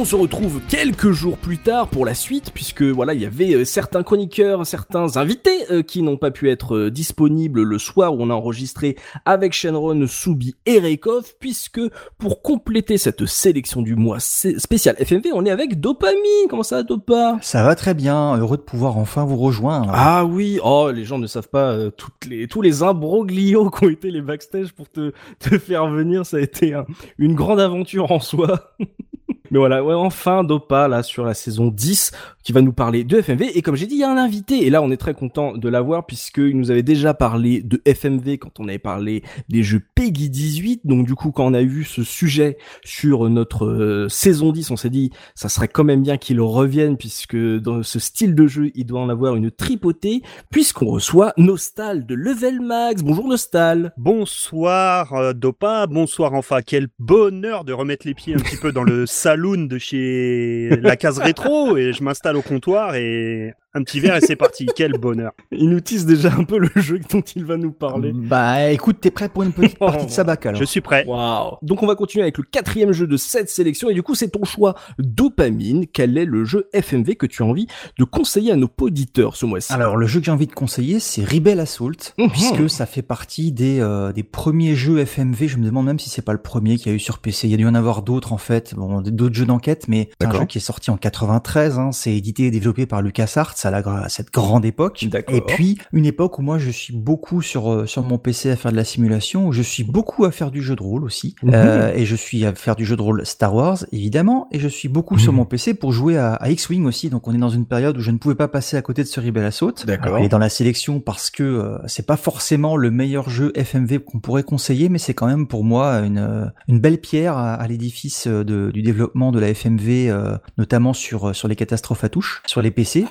Se 0.08 0.16
retrouve 0.16 0.62
quelques 0.70 1.10
jours 1.10 1.36
plus 1.36 1.58
tard 1.58 1.88
pour 1.88 2.06
la 2.06 2.14
suite, 2.14 2.50
puisque 2.54 2.80
voilà, 2.82 3.12
il 3.12 3.20
y 3.20 3.26
avait 3.26 3.52
euh, 3.54 3.64
certains 3.66 4.02
chroniqueurs, 4.02 4.66
certains 4.66 5.18
invités 5.18 5.50
euh, 5.70 5.82
qui 5.82 6.00
n'ont 6.00 6.16
pas 6.16 6.30
pu 6.30 6.48
être 6.48 6.76
euh, 6.76 6.90
disponibles 6.90 7.62
le 7.62 7.78
soir 7.78 8.14
où 8.14 8.22
on 8.22 8.30
a 8.30 8.32
enregistré 8.34 8.96
avec 9.26 9.52
Shenron, 9.52 10.06
Soubi 10.06 10.54
et 10.64 10.78
Reikov, 10.78 11.34
puisque 11.40 11.82
pour 12.16 12.40
compléter 12.40 12.96
cette 12.96 13.26
sélection 13.26 13.82
du 13.82 13.96
mois 13.96 14.18
spécial 14.18 14.96
FMV, 14.98 15.28
on 15.34 15.44
est 15.44 15.50
avec 15.50 15.78
Dopamine. 15.78 16.16
Comment 16.48 16.62
ça, 16.62 16.82
Dopa? 16.82 17.36
Ça 17.42 17.62
va 17.62 17.74
très 17.74 17.92
bien, 17.92 18.34
heureux 18.38 18.56
de 18.56 18.62
pouvoir 18.62 18.96
enfin 18.96 19.26
vous 19.26 19.36
rejoindre. 19.36 19.90
Ah 19.92 20.24
oui, 20.24 20.58
oh 20.64 20.90
les 20.90 21.04
gens 21.04 21.18
ne 21.18 21.26
savent 21.26 21.50
pas 21.50 21.72
euh, 21.72 21.90
toutes 21.90 22.24
les 22.24 22.48
tous 22.48 22.62
les 22.62 22.82
imbroglios 22.82 23.68
qui 23.78 23.84
ont 23.84 23.90
été 23.90 24.10
les 24.10 24.22
backstage 24.22 24.72
pour 24.72 24.88
te 24.88 25.12
te 25.38 25.58
faire 25.58 25.86
venir, 25.90 26.24
ça 26.24 26.38
a 26.38 26.40
été 26.40 26.72
un- 26.72 26.86
une 27.18 27.34
grande 27.34 27.60
aventure 27.60 28.10
en 28.10 28.20
soi. 28.20 28.72
Mais 29.50 29.58
voilà, 29.58 29.82
ouais, 29.82 29.94
enfin 29.94 30.44
Dopa 30.44 30.88
là 30.88 31.02
sur 31.02 31.24
la 31.24 31.34
saison 31.34 31.68
10 31.68 32.12
qui 32.48 32.54
va 32.54 32.62
nous 32.62 32.72
parler 32.72 33.04
de 33.04 33.20
FMV 33.20 33.50
et 33.56 33.60
comme 33.60 33.76
j'ai 33.76 33.86
dit 33.86 33.96
il 33.96 34.00
y 34.00 34.04
a 34.04 34.10
un 34.10 34.16
invité 34.16 34.66
et 34.66 34.70
là 34.70 34.80
on 34.80 34.90
est 34.90 34.96
très 34.96 35.12
content 35.12 35.52
de 35.52 35.68
l'avoir 35.68 36.06
puisqu'il 36.06 36.56
nous 36.56 36.70
avait 36.70 36.82
déjà 36.82 37.12
parlé 37.12 37.60
de 37.60 37.82
FMV 37.84 38.38
quand 38.38 38.58
on 38.58 38.68
avait 38.68 38.78
parlé 38.78 39.22
des 39.50 39.62
jeux 39.62 39.82
Peggy 39.94 40.30
18 40.30 40.86
donc 40.86 41.04
du 41.04 41.14
coup 41.14 41.30
quand 41.30 41.44
on 41.44 41.52
a 41.52 41.60
eu 41.60 41.84
ce 41.84 42.02
sujet 42.02 42.56
sur 42.82 43.28
notre 43.28 43.66
euh, 43.66 44.08
saison 44.08 44.50
10 44.50 44.70
on 44.70 44.78
s'est 44.78 44.88
dit 44.88 45.10
ça 45.34 45.50
serait 45.50 45.68
quand 45.68 45.84
même 45.84 46.00
bien 46.00 46.16
qu'il 46.16 46.40
revienne 46.40 46.96
puisque 46.96 47.36
dans 47.36 47.82
ce 47.82 47.98
style 47.98 48.34
de 48.34 48.46
jeu 48.46 48.70
il 48.74 48.86
doit 48.86 49.02
en 49.02 49.10
avoir 49.10 49.36
une 49.36 49.50
tripotée 49.50 50.22
puisqu'on 50.50 50.86
reçoit 50.86 51.34
Nostal 51.36 52.06
de 52.06 52.14
Level 52.14 52.62
Max. 52.62 53.02
Bonjour 53.02 53.28
Nostal. 53.28 53.92
Bonsoir 53.98 55.12
euh, 55.12 55.32
Dopa, 55.34 55.86
bonsoir 55.86 56.32
enfin. 56.32 56.62
Quel 56.62 56.88
bonheur 56.98 57.64
de 57.64 57.74
remettre 57.74 58.06
les 58.06 58.14
pieds 58.14 58.34
un 58.34 58.38
petit 58.38 58.56
peu 58.56 58.72
dans 58.72 58.84
le 58.84 59.04
saloon 59.06 59.66
de 59.66 59.76
chez 59.76 60.70
la 60.80 60.96
case 60.96 61.18
rétro 61.18 61.76
et 61.76 61.92
je 61.92 62.02
m'installe 62.02 62.37
au 62.38 62.42
comptoir 62.42 62.94
et 62.94 63.52
un 63.74 63.82
petit 63.82 64.00
verre 64.00 64.16
et 64.16 64.20
c'est 64.20 64.36
parti. 64.36 64.66
Quel 64.76 64.92
bonheur. 64.92 65.32
Il 65.52 65.68
nous 65.68 65.80
tisse 65.80 66.06
déjà 66.06 66.32
un 66.32 66.44
peu 66.44 66.58
le 66.58 66.70
jeu 66.76 66.98
dont 67.10 67.20
il 67.20 67.44
va 67.44 67.56
nous 67.56 67.70
parler. 67.72 68.12
Bah 68.14 68.70
écoute, 68.70 68.98
t'es 69.00 69.10
prêt 69.10 69.28
pour 69.28 69.42
une 69.42 69.52
petite 69.52 69.78
partie 69.78 70.06
de 70.06 70.10
sabac 70.10 70.44
alors 70.46 70.58
Je 70.60 70.64
suis 70.64 70.80
prêt. 70.80 71.04
Waouh. 71.06 71.56
Donc 71.62 71.82
on 71.82 71.86
va 71.86 71.94
continuer 71.94 72.22
avec 72.22 72.38
le 72.38 72.44
quatrième 72.44 72.92
jeu 72.92 73.06
de 73.06 73.16
cette 73.16 73.50
sélection 73.50 73.88
et 73.90 73.94
du 73.94 74.02
coup 74.02 74.14
c'est 74.14 74.28
ton 74.28 74.44
choix 74.44 74.74
Dopamine. 74.98 75.86
Quel 75.92 76.16
est 76.16 76.24
le 76.24 76.44
jeu 76.44 76.68
FMV 76.72 77.16
que 77.16 77.26
tu 77.26 77.42
as 77.42 77.46
envie 77.46 77.66
de 77.98 78.04
conseiller 78.04 78.52
à 78.52 78.56
nos 78.56 78.68
auditeurs 78.80 79.36
ce 79.36 79.46
mois-ci? 79.46 79.72
Alors 79.72 79.96
le 79.96 80.06
jeu 80.06 80.20
que 80.20 80.26
j'ai 80.26 80.32
envie 80.32 80.46
de 80.46 80.52
conseiller, 80.54 81.00
c'est 81.00 81.24
Rebel 81.24 81.60
Assault, 81.60 81.92
Mhm. 82.18 82.30
puisque 82.30 82.70
ça 82.70 82.86
fait 82.86 83.02
partie 83.02 83.52
des, 83.52 83.80
euh, 83.80 84.12
des 84.12 84.22
premiers 84.22 84.74
jeux 84.74 84.98
FMV. 85.04 85.48
Je 85.48 85.56
me 85.58 85.64
demande 85.64 85.86
même 85.86 85.98
si 85.98 86.08
c'est 86.08 86.22
pas 86.22 86.32
le 86.32 86.40
premier 86.42 86.76
qu'il 86.76 86.90
y 86.90 86.92
a 86.92 86.96
eu 86.96 87.00
sur 87.00 87.18
PC. 87.18 87.48
Il 87.48 87.50
y 87.50 87.54
a 87.54 87.56
dû 87.56 87.66
en 87.66 87.74
avoir 87.74 88.02
d'autres 88.02 88.32
en 88.32 88.38
fait, 88.38 88.74
bon, 88.74 89.00
d'autres 89.02 89.34
jeux 89.34 89.46
d'enquête, 89.46 89.86
mais 89.88 90.08
c'est 90.20 90.26
un 90.26 90.32
jeu 90.32 90.44
qui 90.46 90.58
est 90.58 90.62
sorti 90.62 90.90
en 90.90 90.96
93. 90.96 91.78
Hein. 91.78 91.90
C'est 91.92 92.14
édité 92.16 92.44
et 92.44 92.50
développé 92.50 92.86
par 92.86 93.02
LucasArts 93.02 93.54
à, 93.66 93.70
la, 93.70 93.78
à 93.78 94.08
cette 94.08 94.32
grande 94.32 94.64
époque. 94.64 95.06
Et 95.28 95.40
puis 95.40 95.78
une 95.92 96.06
époque 96.06 96.38
où 96.38 96.42
moi 96.42 96.58
je 96.58 96.70
suis 96.70 96.94
beaucoup 96.94 97.42
sur 97.42 97.72
euh, 97.72 97.86
sur 97.86 98.02
mon 98.02 98.18
PC 98.18 98.50
à 98.50 98.56
faire 98.56 98.70
de 98.72 98.76
la 98.76 98.84
simulation, 98.84 99.46
où 99.48 99.52
je 99.52 99.62
suis 99.62 99.84
beaucoup 99.84 100.24
à 100.24 100.30
faire 100.30 100.50
du 100.50 100.62
jeu 100.62 100.76
de 100.76 100.82
rôle 100.82 101.04
aussi, 101.04 101.34
Mhm. 101.42 101.52
Euh, 101.54 101.92
et 101.94 102.04
je 102.06 102.16
suis 102.16 102.44
à 102.44 102.54
faire 102.54 102.76
du 102.76 102.84
jeu 102.84 102.96
de 102.96 103.02
rôle 103.02 103.24
Star 103.26 103.54
Wars 103.54 103.78
évidemment, 103.92 104.48
et 104.52 104.58
je 104.58 104.68
suis 104.68 104.88
beaucoup 104.88 105.18
sur 105.18 105.32
Mhm. 105.32 105.38
mon 105.38 105.44
PC 105.44 105.74
pour 105.74 105.92
jouer 105.92 106.16
à, 106.18 106.34
à 106.34 106.50
X-wing 106.50 106.84
aussi. 106.86 107.10
Donc 107.10 107.26
on 107.28 107.34
est 107.34 107.38
dans 107.38 107.48
une 107.48 107.66
période 107.66 107.96
où 107.96 108.00
je 108.00 108.10
ne 108.10 108.18
pouvais 108.18 108.34
pas 108.34 108.48
passer 108.48 108.76
à 108.76 108.82
côté 108.82 109.02
de 109.02 109.08
ce 109.08 109.20
Rebel 109.20 109.44
Assault. 109.44 109.72
D'accord. 109.86 110.18
Est 110.18 110.28
dans 110.28 110.38
la 110.38 110.48
sélection 110.48 111.00
parce 111.00 111.30
que 111.30 111.42
euh, 111.42 111.78
c'est 111.86 112.06
pas 112.06 112.16
forcément 112.16 112.76
le 112.76 112.90
meilleur 112.90 113.28
jeu 113.30 113.52
FMV 113.56 113.98
qu'on 114.00 114.18
pourrait 114.20 114.42
conseiller, 114.42 114.88
mais 114.88 114.98
c'est 114.98 115.14
quand 115.14 115.26
même 115.26 115.46
pour 115.46 115.64
moi 115.64 115.96
une 116.00 116.18
euh, 116.18 116.46
une 116.68 116.80
belle 116.80 116.98
pierre 116.98 117.36
à, 117.36 117.54
à 117.54 117.66
l'édifice 117.66 118.26
euh, 118.26 118.44
du 118.72 118.82
développement 118.82 119.32
de 119.32 119.38
la 119.38 119.48
FMV, 119.54 120.10
euh, 120.10 120.36
notamment 120.58 120.92
sur 120.92 121.34
sur 121.34 121.48
les 121.48 121.56
catastrophes 121.56 122.04
à 122.04 122.08
touche, 122.08 122.42
sur 122.46 122.62
les 122.62 122.70
PC. 122.70 123.04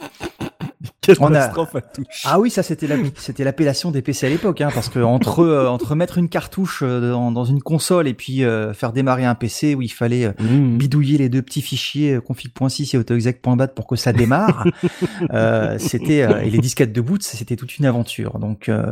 A- 1.12 1.16
Catastrophe 1.16 1.76
à 1.76 1.82
touche. 1.82 2.24
Ah 2.26 2.40
oui, 2.40 2.50
ça 2.50 2.64
c'était 2.64 2.88
la- 2.88 2.96
c'était 3.16 3.44
l'appellation 3.44 3.92
des 3.92 4.02
PC 4.02 4.26
à 4.28 4.30
l'époque, 4.30 4.62
hein, 4.62 4.70
parce 4.74 4.90
que 4.90 5.00
entre 5.00 5.40
euh, 5.42 5.68
entre 5.70 5.96
mettre 5.96 6.18
une 6.18 6.30
cartouche 6.30 6.82
euh, 6.84 7.12
dans, 7.12 7.32
dans 7.32 7.46
une 7.46 7.62
console 7.62 8.08
et 8.08 8.14
puis 8.14 8.44
euh, 8.44 8.74
faire 8.74 8.94
démarrer 8.94 9.26
un 9.26 9.36
PC 9.36 9.76
où 9.76 9.82
il 9.82 9.90
fallait 9.92 10.28
Mmh. 10.40 10.78
bidouiller 10.78 11.18
les 11.18 11.30
deux 11.30 11.42
petits 11.42 11.62
fichiers 11.62 12.20
config.sys 12.26 12.94
et 12.94 12.98
autoexec.bat 12.98 13.68
pour 13.70 13.88
que 13.88 13.96
ça 13.96 14.14
démarre, 14.14 14.66
euh, 15.34 15.78
c'était 15.80 16.28
et 16.46 16.50
les 16.50 16.58
disquettes 16.60 16.94
de 16.94 17.02
boot, 17.02 17.22
c'était 17.24 17.56
toute 17.56 17.78
une 17.78 17.86
aventure. 17.86 18.40
Donc 18.40 18.70
euh, 18.70 18.84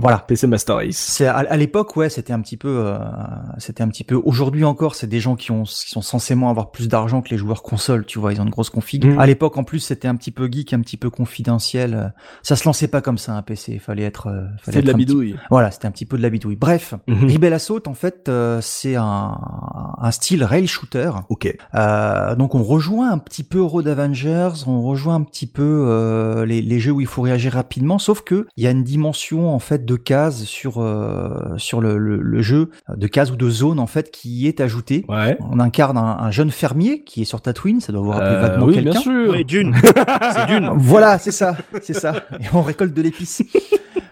voilà. 0.00 0.18
PC 0.18 0.46
Master 0.46 0.76
Race. 0.76 0.96
C'est 0.96 1.26
à, 1.26 1.36
à 1.38 1.56
l'époque, 1.56 1.96
ouais, 1.96 2.08
c'était 2.08 2.32
un 2.32 2.40
petit 2.40 2.56
peu, 2.56 2.94
c'était 3.58 3.82
un 3.82 3.88
petit 3.88 4.04
peu. 4.04 4.14
Aujourd'hui 4.24 4.64
encore, 4.64 4.94
c'est 4.94 5.06
des 5.06 5.20
gens 5.20 5.36
qui 5.36 5.50
ont, 5.50 5.62
qui 5.64 5.88
sont 5.90 6.02
censément 6.02 6.50
avoir 6.50 6.70
plus 6.70 6.88
d'argent 6.88 7.22
que 7.22 7.30
les 7.30 7.36
joueurs 7.36 7.62
console, 7.62 8.04
tu 8.06 8.18
vois, 8.18 8.32
ils 8.32 8.40
ont 8.40 8.44
une 8.44 8.50
grosse 8.50 8.70
config. 8.70 9.04
Mhm. 9.04 9.18
À 9.18 9.26
l'époque, 9.26 9.56
en 9.58 9.64
plus, 9.64 9.80
c'était 9.80 10.08
un 10.08 10.16
petit 10.16 10.30
peu 10.30 10.48
geek, 10.50 10.72
un 10.72 10.80
petit 10.80 10.96
peu 10.96 11.10
confidentiel. 11.42 11.94
euh, 11.94 12.08
Ça 12.42 12.56
se 12.56 12.64
lançait 12.64 12.88
pas 12.88 13.00
comme 13.00 13.18
ça 13.18 13.32
un 13.34 13.42
PC. 13.42 13.72
Il 13.74 13.80
fallait 13.80 14.02
être, 14.04 14.28
euh, 14.28 14.42
fallait 14.60 14.62
C'est 14.64 14.72
de 14.72 14.78
être 14.78 14.86
la 14.86 14.92
petit- 14.94 15.04
bidouille. 15.06 15.36
Voilà, 15.50 15.70
c'était 15.70 15.86
un 15.86 15.90
petit 15.90 16.06
peu 16.06 16.16
de 16.16 16.22
la 16.22 16.30
bidouille. 16.30 16.56
Bref, 16.56 16.94
Mhm. 17.08 17.30
Rebel 17.30 17.52
Assault, 17.52 17.82
en 17.86 17.94
fait, 17.94 18.28
euh, 18.28 18.60
c'est 18.62 18.96
un, 18.96 19.38
un 19.98 20.10
style 20.10 20.44
rail 20.44 20.66
shooter. 20.66 21.10
Ok. 21.28 21.54
Euh, 21.74 22.34
donc 22.36 22.54
on 22.54 22.62
rejoint 22.62 23.10
un 23.10 23.18
petit 23.18 23.42
peu 23.44 23.60
Road 23.62 23.86
Avengers, 23.88 24.50
on 24.66 24.82
rejoint 24.82 25.14
un 25.16 25.22
petit 25.22 25.46
peu 25.46 25.62
euh, 25.88 26.44
les, 26.46 26.62
les 26.62 26.78
jeux 26.80 26.92
où 26.92 27.00
il 27.00 27.06
faut 27.06 27.22
réagir 27.22 27.52
rapidement, 27.54 27.98
sauf 27.98 28.22
que 28.22 28.46
il 28.56 28.64
y 28.64 28.66
a 28.66 28.70
une 28.70 28.84
dimension 28.84 29.54
en 29.54 29.58
fait 29.58 29.84
de 29.84 29.96
cases 29.96 30.44
sur 30.44 30.78
euh, 30.80 31.54
sur 31.56 31.80
le, 31.80 31.98
le- 31.98 32.20
le 32.22 32.42
jeu, 32.42 32.70
de 32.94 33.06
cases 33.06 33.30
ou 33.30 33.36
de 33.36 33.48
zones 33.50 33.78
en 33.78 33.86
fait 33.86 34.10
qui 34.10 34.30
y 34.30 34.46
est 34.48 34.60
ajoutée. 34.60 35.04
Ouais. 35.08 35.36
On 35.50 35.58
incarne 35.60 35.96
un, 35.96 36.18
un 36.20 36.30
jeune 36.30 36.50
fermier 36.50 37.02
qui 37.04 37.22
est 37.22 37.24
sur 37.24 37.40
Tatooine, 37.40 37.80
ça 37.80 37.92
doit 37.92 38.02
vous 38.02 38.10
rappeler 38.10 38.36
Euh, 38.36 38.40
vaguement 38.42 38.66
oui, 38.66 38.74
quelqu'un. 38.74 38.90
bien 38.90 39.00
sûr. 39.00 39.30
Oui, 39.32 39.44
Dune. 39.44 39.74
c'est 40.34 40.46
Dune. 40.46 40.70
Voilà, 40.76 41.18
c'est 41.18 41.31
ça, 41.32 41.56
c'est 41.82 41.94
ça. 41.94 42.24
Et 42.40 42.44
on 42.54 42.62
récolte 42.62 42.94
de 42.94 43.02
l'épice. 43.02 43.42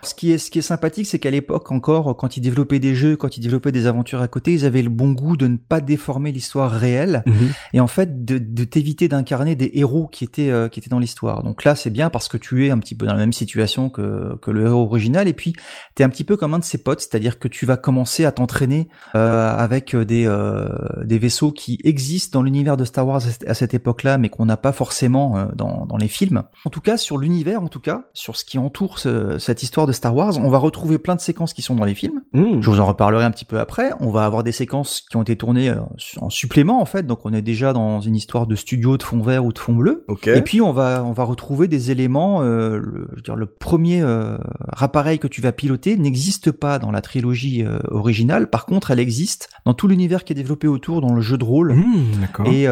Ce 0.03 0.15
qui 0.15 0.33
est, 0.33 0.39
ce 0.39 0.51
qui 0.51 0.59
est 0.59 0.63
sympathique, 0.63 1.07
c'est 1.07 1.19
qu'à 1.19 1.31
l'époque 1.31 1.71
encore, 1.73 2.17
quand 2.17 2.39
ils 2.39 2.41
développaient 2.41 2.79
des 2.79 2.95
jeux, 2.95 3.17
quand 3.17 3.37
ils 3.37 3.41
développaient 3.41 3.71
des 3.73 3.87
aventures 3.87 4.23
à 4.23 4.29
côté, 4.29 4.55
ils 4.55 4.65
avaient 4.65 4.81
le 4.81 4.89
bon 4.89 5.13
goût 5.13 5.37
de 5.37 5.47
ne 5.47 5.59
pas 5.59 5.83
déformer 5.83 6.33
l'histoire 6.33 6.71
réelle 6.71 7.23
Mhm. 7.27 7.35
et 7.75 7.81
en 7.81 7.87
fait 7.87 8.25
de, 8.25 8.39
de 8.39 8.65
t'éviter 8.65 9.09
d'incarner 9.09 9.57
des 9.57 9.71
héros 9.75 10.07
qui 10.09 10.25
étaient 10.25 10.51
euh, 10.51 10.69
qui 10.69 10.81
étaient 10.81 10.89
dans 10.89 10.99
l'histoire. 10.99 11.43
Donc 11.43 11.65
là, 11.65 11.75
c'est 11.75 11.91
bien 11.91 12.09
parce 12.09 12.29
que 12.29 12.39
tu 12.39 12.67
es 12.67 12.71
un 12.71 12.79
petit 12.79 12.95
peu 12.95 13.05
dans 13.05 13.13
la 13.13 13.19
même 13.19 13.35
situation 13.35 13.91
que 13.91 14.37
que 14.41 14.51
le 14.51 14.65
héros 14.67 14.85
original 14.85 15.29
et 15.29 15.35
puis 15.35 15.53
tu 15.95 16.03
es 16.03 16.05
un 16.05 16.09
petit 16.09 16.25
peu 16.25 16.39
comme 16.39 16.55
un 16.55 16.59
de 16.61 16.65
ses 16.65 16.79
potes, 16.79 17.01
c'est-à-dire 17.01 17.39
que 17.39 17.49
tu 17.49 17.67
vas 17.67 17.77
commencer 17.77 18.25
à 18.25 18.33
t'entraîner 18.33 18.89
euh, 19.15 19.55
avec 19.55 19.95
des 19.95 20.25
euh, 20.27 20.67
des 21.05 21.19
vaisseaux 21.19 21.53
qui 21.53 21.79
existent 21.85 22.39
dans 22.39 22.43
l'univers 22.43 22.79
de 22.79 22.87
Star 22.87 23.07
Wars 23.07 23.21
à 23.47 23.55
cette- 23.55 23.75
époque-là, 23.75 24.17
mais 24.19 24.31
qu'on 24.31 24.47
n'a 24.47 24.57
pas 24.57 24.73
forcément 24.73 25.47
dans 25.55 25.85
dans 25.87 25.97
les 25.99 26.09
films. 26.09 26.43
En 26.65 26.71
tout 26.71 26.81
cas, 26.81 26.97
sur 26.97 27.10
l'univers, 27.19 27.63
en 27.63 27.69
tout 27.69 27.81
cas, 27.81 28.05
sur 28.15 28.37
ce 28.37 28.45
qui 28.45 28.59
entoure 28.59 28.99
ce- 28.99 29.39
cette 29.39 29.63
histoire 29.63 29.87
de 29.87 29.93
Star 29.93 30.15
Wars, 30.15 30.35
on 30.39 30.49
va 30.51 30.59
retrouver 30.59 30.99
plein 30.99 31.15
de 31.17 31.21
séquences 31.21 31.53
qui 31.55 31.63
sont 31.63 31.75
dans 31.75 31.85
les 31.85 31.95
films. 31.95 32.21
Mmh. 32.33 32.61
Je 32.61 32.71
vous 32.71 32.81
en 32.81 32.87
reparlerai 32.87 33.25
un 33.25 33.31
petit 33.31 33.45
peu 33.45 33.59
après. 33.59 33.91
On 34.01 34.11
va 34.11 34.25
avoir 34.25 34.43
des 34.43 34.53
séquences 34.53 35.03
qui 35.11 35.17
ont 35.17 35.23
été 35.23 35.37
tournées 35.37 35.71
euh, 35.71 35.77
en 36.21 36.31
supplément 36.31 36.81
en 36.81 36.85
fait, 36.85 37.07
donc 37.07 37.21
on 37.25 37.33
est 37.33 37.43
déjà 37.43 37.73
dans 37.73 38.01
une 38.01 38.17
histoire 38.17 38.47
de 38.47 38.55
studio 38.57 38.97
de 38.97 39.03
fond 39.03 39.21
vert 39.23 39.45
ou 39.45 39.53
de 39.53 39.59
fond 39.59 39.75
bleu. 39.75 40.05
Et 40.27 40.43
puis 40.43 40.61
on 40.61 40.73
va 40.73 41.03
on 41.05 41.13
va 41.13 41.25
retrouver 41.25 41.69
des 41.69 41.91
éléments. 41.91 42.43
euh, 42.43 42.79
le, 42.79 43.09
je 43.11 43.17
veux 43.17 43.23
dire, 43.23 43.37
le 43.37 43.47
premier 43.47 44.01
euh, 44.03 44.37
appareil 44.77 45.19
que 45.19 45.29
tu 45.29 45.41
vas 45.41 45.53
piloter 45.53 45.97
n'existe 45.97 46.51
pas 46.53 46.79
dans 46.79 46.91
la 46.91 47.01
trilogie 47.01 47.65
euh, 47.65 47.79
originale. 47.91 48.49
Par 48.49 48.67
contre, 48.67 48.91
elle 48.91 49.01
existe 49.01 49.49
dans 49.65 49.75
tout 49.75 49.89
l'univers 49.89 50.25
qui 50.25 50.33
est 50.33 50.37
développé 50.37 50.69
autour, 50.69 51.01
dans 51.01 51.15
le 51.15 51.21
jeu 51.21 51.37
de 51.39 51.45
rôle 51.45 51.75
Mmh, 51.75 52.21
D'accord. 52.21 52.47
et, 52.47 52.65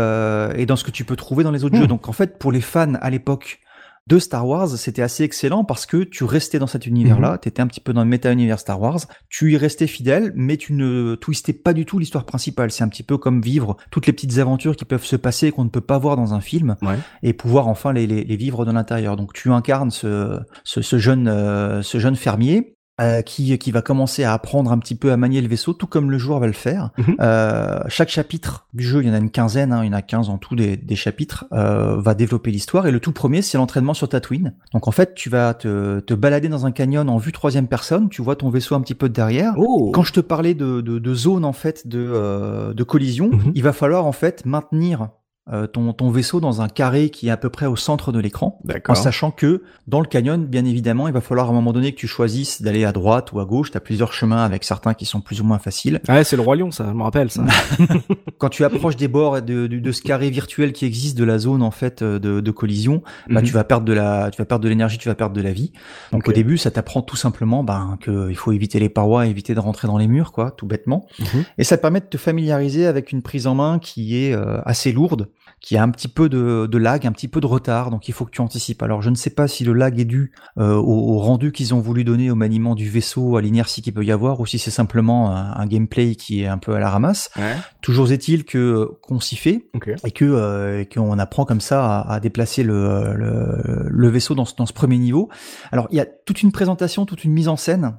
et 0.60 0.66
dans 0.66 0.76
ce 0.76 0.84
que 0.84 0.90
tu 0.90 1.04
peux 1.04 1.16
trouver 1.16 1.44
dans 1.44 1.50
les 1.50 1.64
autres 1.64 1.76
Hmm. 1.76 1.80
jeux. 1.82 1.86
Donc 1.86 2.08
en 2.08 2.12
fait, 2.12 2.38
pour 2.38 2.52
les 2.52 2.60
fans 2.60 2.94
à 3.00 3.10
l'époque 3.10 3.60
de 4.08 4.18
Star 4.18 4.46
Wars, 4.48 4.68
c'était 4.68 5.02
assez 5.02 5.22
excellent 5.22 5.64
parce 5.64 5.84
que 5.86 5.98
tu 6.02 6.24
restais 6.24 6.58
dans 6.58 6.66
cet 6.66 6.86
univers-là, 6.86 7.34
Hmm. 7.34 7.38
tu 7.42 7.48
étais 7.48 7.60
un 7.62 7.66
petit 7.66 7.80
peu 7.80 7.92
dans 7.92 8.02
le 8.02 8.08
méta-univers 8.08 8.58
Star 8.58 8.80
Wars, 8.80 9.00
tu 9.28 9.52
y 9.52 9.56
restais 9.56 9.86
fidèle, 9.86 10.32
mais 10.34 10.56
tu 10.56 10.72
ne 10.72 11.14
twistais 11.14 11.52
pas 11.52 11.72
du 11.74 11.84
tout 11.84 11.98
l'histoire 11.98 12.24
principale. 12.24 12.70
C'est 12.70 12.82
un 12.84 12.88
petit 12.88 13.02
peu 13.02 13.18
comme 13.18 13.42
vivre 13.42 13.76
toutes 13.90 14.06
les 14.06 14.12
petites 14.14 14.38
aventures 14.38 14.76
qui 14.76 14.84
peuvent 14.86 15.04
se 15.04 15.16
passer 15.16 15.48
et 15.48 15.52
qu'on 15.52 15.64
ne 15.64 15.68
peut 15.68 15.80
pas 15.82 15.98
voir 15.98 16.16
dans 16.16 16.32
un 16.32 16.40
film 16.40 16.76
Ouais. 16.82 16.96
et 17.22 17.32
pouvoir 17.34 17.68
enfin 17.68 17.92
les, 17.92 18.06
les, 18.06 18.24
les 18.24 18.36
vivre 18.36 18.64
de 18.64 18.72
l'intérieur. 18.72 19.16
Donc 19.16 19.32
tu 19.34 19.50
incarnes 19.52 19.90
ce, 19.90 20.38
ce, 20.64 20.80
ce 20.80 20.98
jeune, 20.98 21.28
euh, 21.28 21.82
ce 21.82 21.98
jeune 21.98 22.16
fermier. 22.16 22.74
Euh, 23.00 23.22
qui, 23.22 23.56
qui 23.58 23.70
va 23.70 23.82
commencer 23.82 24.24
à 24.24 24.32
apprendre 24.32 24.72
un 24.72 24.78
petit 24.78 24.94
peu 24.94 25.12
à 25.12 25.16
manier 25.16 25.40
le 25.40 25.48
vaisseau, 25.48 25.72
tout 25.72 25.86
comme 25.86 26.10
le 26.10 26.18
joueur 26.18 26.40
va 26.40 26.46
le 26.46 26.52
faire. 26.52 26.90
Mhm. 26.98 27.16
Euh, 27.20 27.80
chaque 27.88 28.08
chapitre 28.08 28.66
du 28.74 28.84
jeu, 28.84 29.02
il 29.02 29.08
y 29.08 29.10
en 29.10 29.14
a 29.14 29.18
une 29.18 29.30
quinzaine, 29.30 29.72
hein, 29.72 29.84
il 29.84 29.86
y 29.86 29.90
en 29.90 29.96
a 29.96 30.02
15 30.02 30.28
en 30.30 30.38
tout 30.38 30.56
des, 30.56 30.76
des 30.76 30.96
chapitres, 30.96 31.46
euh, 31.52 31.96
va 32.00 32.14
développer 32.14 32.50
l'histoire. 32.50 32.86
Et 32.86 32.90
le 32.90 33.00
tout 33.00 33.12
premier, 33.12 33.42
c'est 33.42 33.58
l'entraînement 33.58 33.94
sur 33.94 34.08
Tatooine. 34.08 34.54
Donc 34.72 34.88
en 34.88 34.90
fait, 34.92 35.14
tu 35.14 35.30
vas 35.30 35.54
te, 35.54 36.00
te 36.00 36.14
balader 36.14 36.48
dans 36.48 36.66
un 36.66 36.72
canyon 36.72 37.08
en 37.08 37.18
vue 37.18 37.32
troisième 37.32 37.68
personne, 37.68 38.08
tu 38.08 38.22
vois 38.22 38.36
ton 38.36 38.50
vaisseau 38.50 38.74
un 38.74 38.80
petit 38.80 38.94
peu 38.94 39.08
de 39.08 39.14
derrière. 39.14 39.54
Oh. 39.58 39.90
Quand 39.94 40.02
je 40.02 40.12
te 40.12 40.20
parlais 40.20 40.54
de, 40.54 40.80
de, 40.80 40.98
de 40.98 41.14
zone 41.14 41.44
en 41.44 41.52
fait 41.52 41.86
de, 41.86 41.98
euh, 42.08 42.74
de 42.74 42.82
collision, 42.82 43.30
Mhm. 43.30 43.52
il 43.54 43.62
va 43.62 43.72
falloir 43.72 44.06
en 44.06 44.12
fait 44.12 44.44
maintenir 44.46 45.08
euh, 45.52 45.66
ton, 45.66 45.92
ton 45.92 46.10
vaisseau 46.10 46.40
dans 46.40 46.60
un 46.62 46.68
carré 46.68 47.10
qui 47.10 47.28
est 47.28 47.30
à 47.30 47.36
peu 47.36 47.48
près 47.50 47.66
au 47.66 47.76
centre 47.76 48.12
de 48.12 48.18
l'écran. 48.20 48.58
En 48.88 48.94
sachant 48.94 49.30
que 49.30 49.62
dans 49.86 50.00
le 50.00 50.06
canyon, 50.06 50.44
bien 50.44 50.64
évidemment, 50.64 51.08
il 51.08 51.14
va 51.14 51.20
falloir 51.20 51.46
à 51.46 51.50
un 51.50 51.54
moment 51.54 51.72
donné 51.72 51.92
que 51.92 51.98
tu 51.98 52.06
choisisses 52.06 52.60
d'aller 52.62 52.84
à 52.84 52.92
droite 52.92 53.32
ou 53.32 53.40
à 53.40 53.44
gauche. 53.44 53.70
Tu 53.70 53.76
as 53.76 53.80
plusieurs 53.80 54.12
chemins 54.12 54.44
avec 54.44 54.64
certains 54.64 54.94
qui 54.94 55.06
sont 55.06 55.20
plus 55.20 55.40
ou 55.40 55.44
moins 55.44 55.58
faciles. 55.58 56.00
Ouais, 56.08 56.24
c'est 56.24 56.36
le 56.36 56.42
roi 56.42 56.56
lion, 56.56 56.70
ça, 56.70 56.86
je 56.88 56.92
me 56.94 57.02
rappelle 57.02 57.30
ça. 57.30 57.44
Quand 58.38 58.48
tu 58.48 58.64
approches 58.64 58.96
des 58.96 59.08
bords 59.08 59.42
de, 59.42 59.66
de, 59.66 59.78
de 59.78 59.92
ce 59.92 60.02
carré 60.02 60.30
virtuel 60.30 60.72
qui 60.72 60.84
existe 60.84 61.16
de 61.18 61.24
la 61.24 61.38
zone 61.38 61.62
en 61.62 61.70
fait 61.70 62.02
euh, 62.02 62.18
de, 62.18 62.40
de 62.40 62.50
collision, 62.50 63.02
bah, 63.28 63.40
Mhm. 63.40 63.46
tu 63.46 63.52
vas 63.52 63.64
perdre 63.64 63.84
de 63.84 63.92
la, 63.92 64.30
tu 64.30 64.38
vas 64.40 64.44
perdre 64.46 64.64
de 64.64 64.68
l'énergie, 64.68 64.98
tu 64.98 65.08
vas 65.08 65.14
perdre 65.14 65.34
de 65.34 65.40
la 65.42 65.52
vie. 65.52 65.72
Donc 66.12 66.28
au 66.28 66.32
début, 66.32 66.58
ça 66.58 66.70
t'apprend 66.70 67.02
tout 67.02 67.16
simplement 67.16 67.64
ben, 67.64 67.96
que 68.00 68.28
il 68.30 68.36
faut 68.36 68.52
éviter 68.52 68.78
les 68.78 68.88
parois, 68.88 69.26
éviter 69.26 69.54
de 69.54 69.60
rentrer 69.60 69.88
dans 69.88 69.98
les 69.98 70.06
murs, 70.08 70.32
quoi, 70.32 70.50
tout 70.50 70.66
bêtement. 70.66 71.06
Mhm. 71.18 71.44
Et 71.58 71.64
ça 71.64 71.76
te 71.76 71.82
permet 71.82 72.00
de 72.00 72.06
te 72.06 72.16
familiariser 72.18 72.86
avec 72.86 73.12
une 73.12 73.22
prise 73.22 73.46
en 73.46 73.54
main 73.54 73.78
qui 73.78 74.16
est 74.22 74.32
euh, 74.34 74.60
assez 74.64 74.92
lourde, 74.92 75.28
qui 75.60 75.76
a 75.76 75.82
un 75.82 75.90
petit 75.90 76.08
peu 76.08 76.28
de, 76.28 76.66
de 76.66 76.78
lag, 76.78 77.06
un 77.06 77.12
petit 77.12 77.28
peu 77.28 77.40
de 77.40 77.46
retard, 77.46 77.90
donc 77.90 78.08
il 78.08 78.14
faut 78.14 78.24
que 78.24 78.30
tu 78.30 78.40
anticipes. 78.40 78.82
Alors 78.82 79.02
je 79.02 79.10
ne 79.10 79.14
sais 79.16 79.30
pas 79.30 79.48
si 79.48 79.64
le 79.64 79.72
lag 79.72 79.98
est 79.98 80.04
dû 80.04 80.32
euh, 80.58 80.74
au, 80.74 81.14
au 81.14 81.18
rendu 81.18 81.52
qu'ils 81.52 81.74
ont 81.74 81.80
voulu 81.80 82.04
donner 82.04 82.30
au 82.30 82.34
maniement 82.34 82.74
du 82.74 82.88
vaisseau, 82.88 83.36
à 83.36 83.42
l'inertie 83.42 83.82
qu'il 83.82 83.92
peut 83.92 84.04
y 84.04 84.12
avoir, 84.12 84.40
ou 84.40 84.46
si 84.46 84.58
c'est 84.58 84.70
simplement 84.70 85.34
un, 85.34 85.54
un 85.54 85.66
gameplay 85.66 86.14
qui 86.14 86.42
est 86.42 86.46
un 86.46 86.58
peu 86.58 86.74
à 86.74 86.78
la 86.78 86.90
ramasse. 86.90 87.30
Ouais. 87.36 87.56
Toujours 87.82 88.12
est-il 88.12 88.44
que 88.44 88.88
qu'on 89.02 89.20
s'y 89.20 89.36
fait 89.36 89.68
et 90.04 90.10
que 90.10 90.24
euh, 90.24 90.84
qu'on 90.84 91.18
apprend 91.18 91.44
comme 91.44 91.60
ça 91.60 91.84
à, 91.84 92.14
à 92.14 92.20
déplacer 92.20 92.62
le, 92.62 93.14
le, 93.14 93.88
le 93.88 94.08
vaisseau 94.08 94.34
dans 94.34 94.44
ce, 94.44 94.54
dans 94.54 94.66
ce 94.66 94.72
premier 94.72 94.98
niveau. 94.98 95.28
Alors 95.72 95.88
il 95.90 95.96
y 95.96 96.00
a 96.00 96.06
toute 96.06 96.42
une 96.42 96.52
présentation, 96.52 97.04
toute 97.06 97.24
une 97.24 97.32
mise 97.32 97.48
en 97.48 97.56
scène 97.56 97.96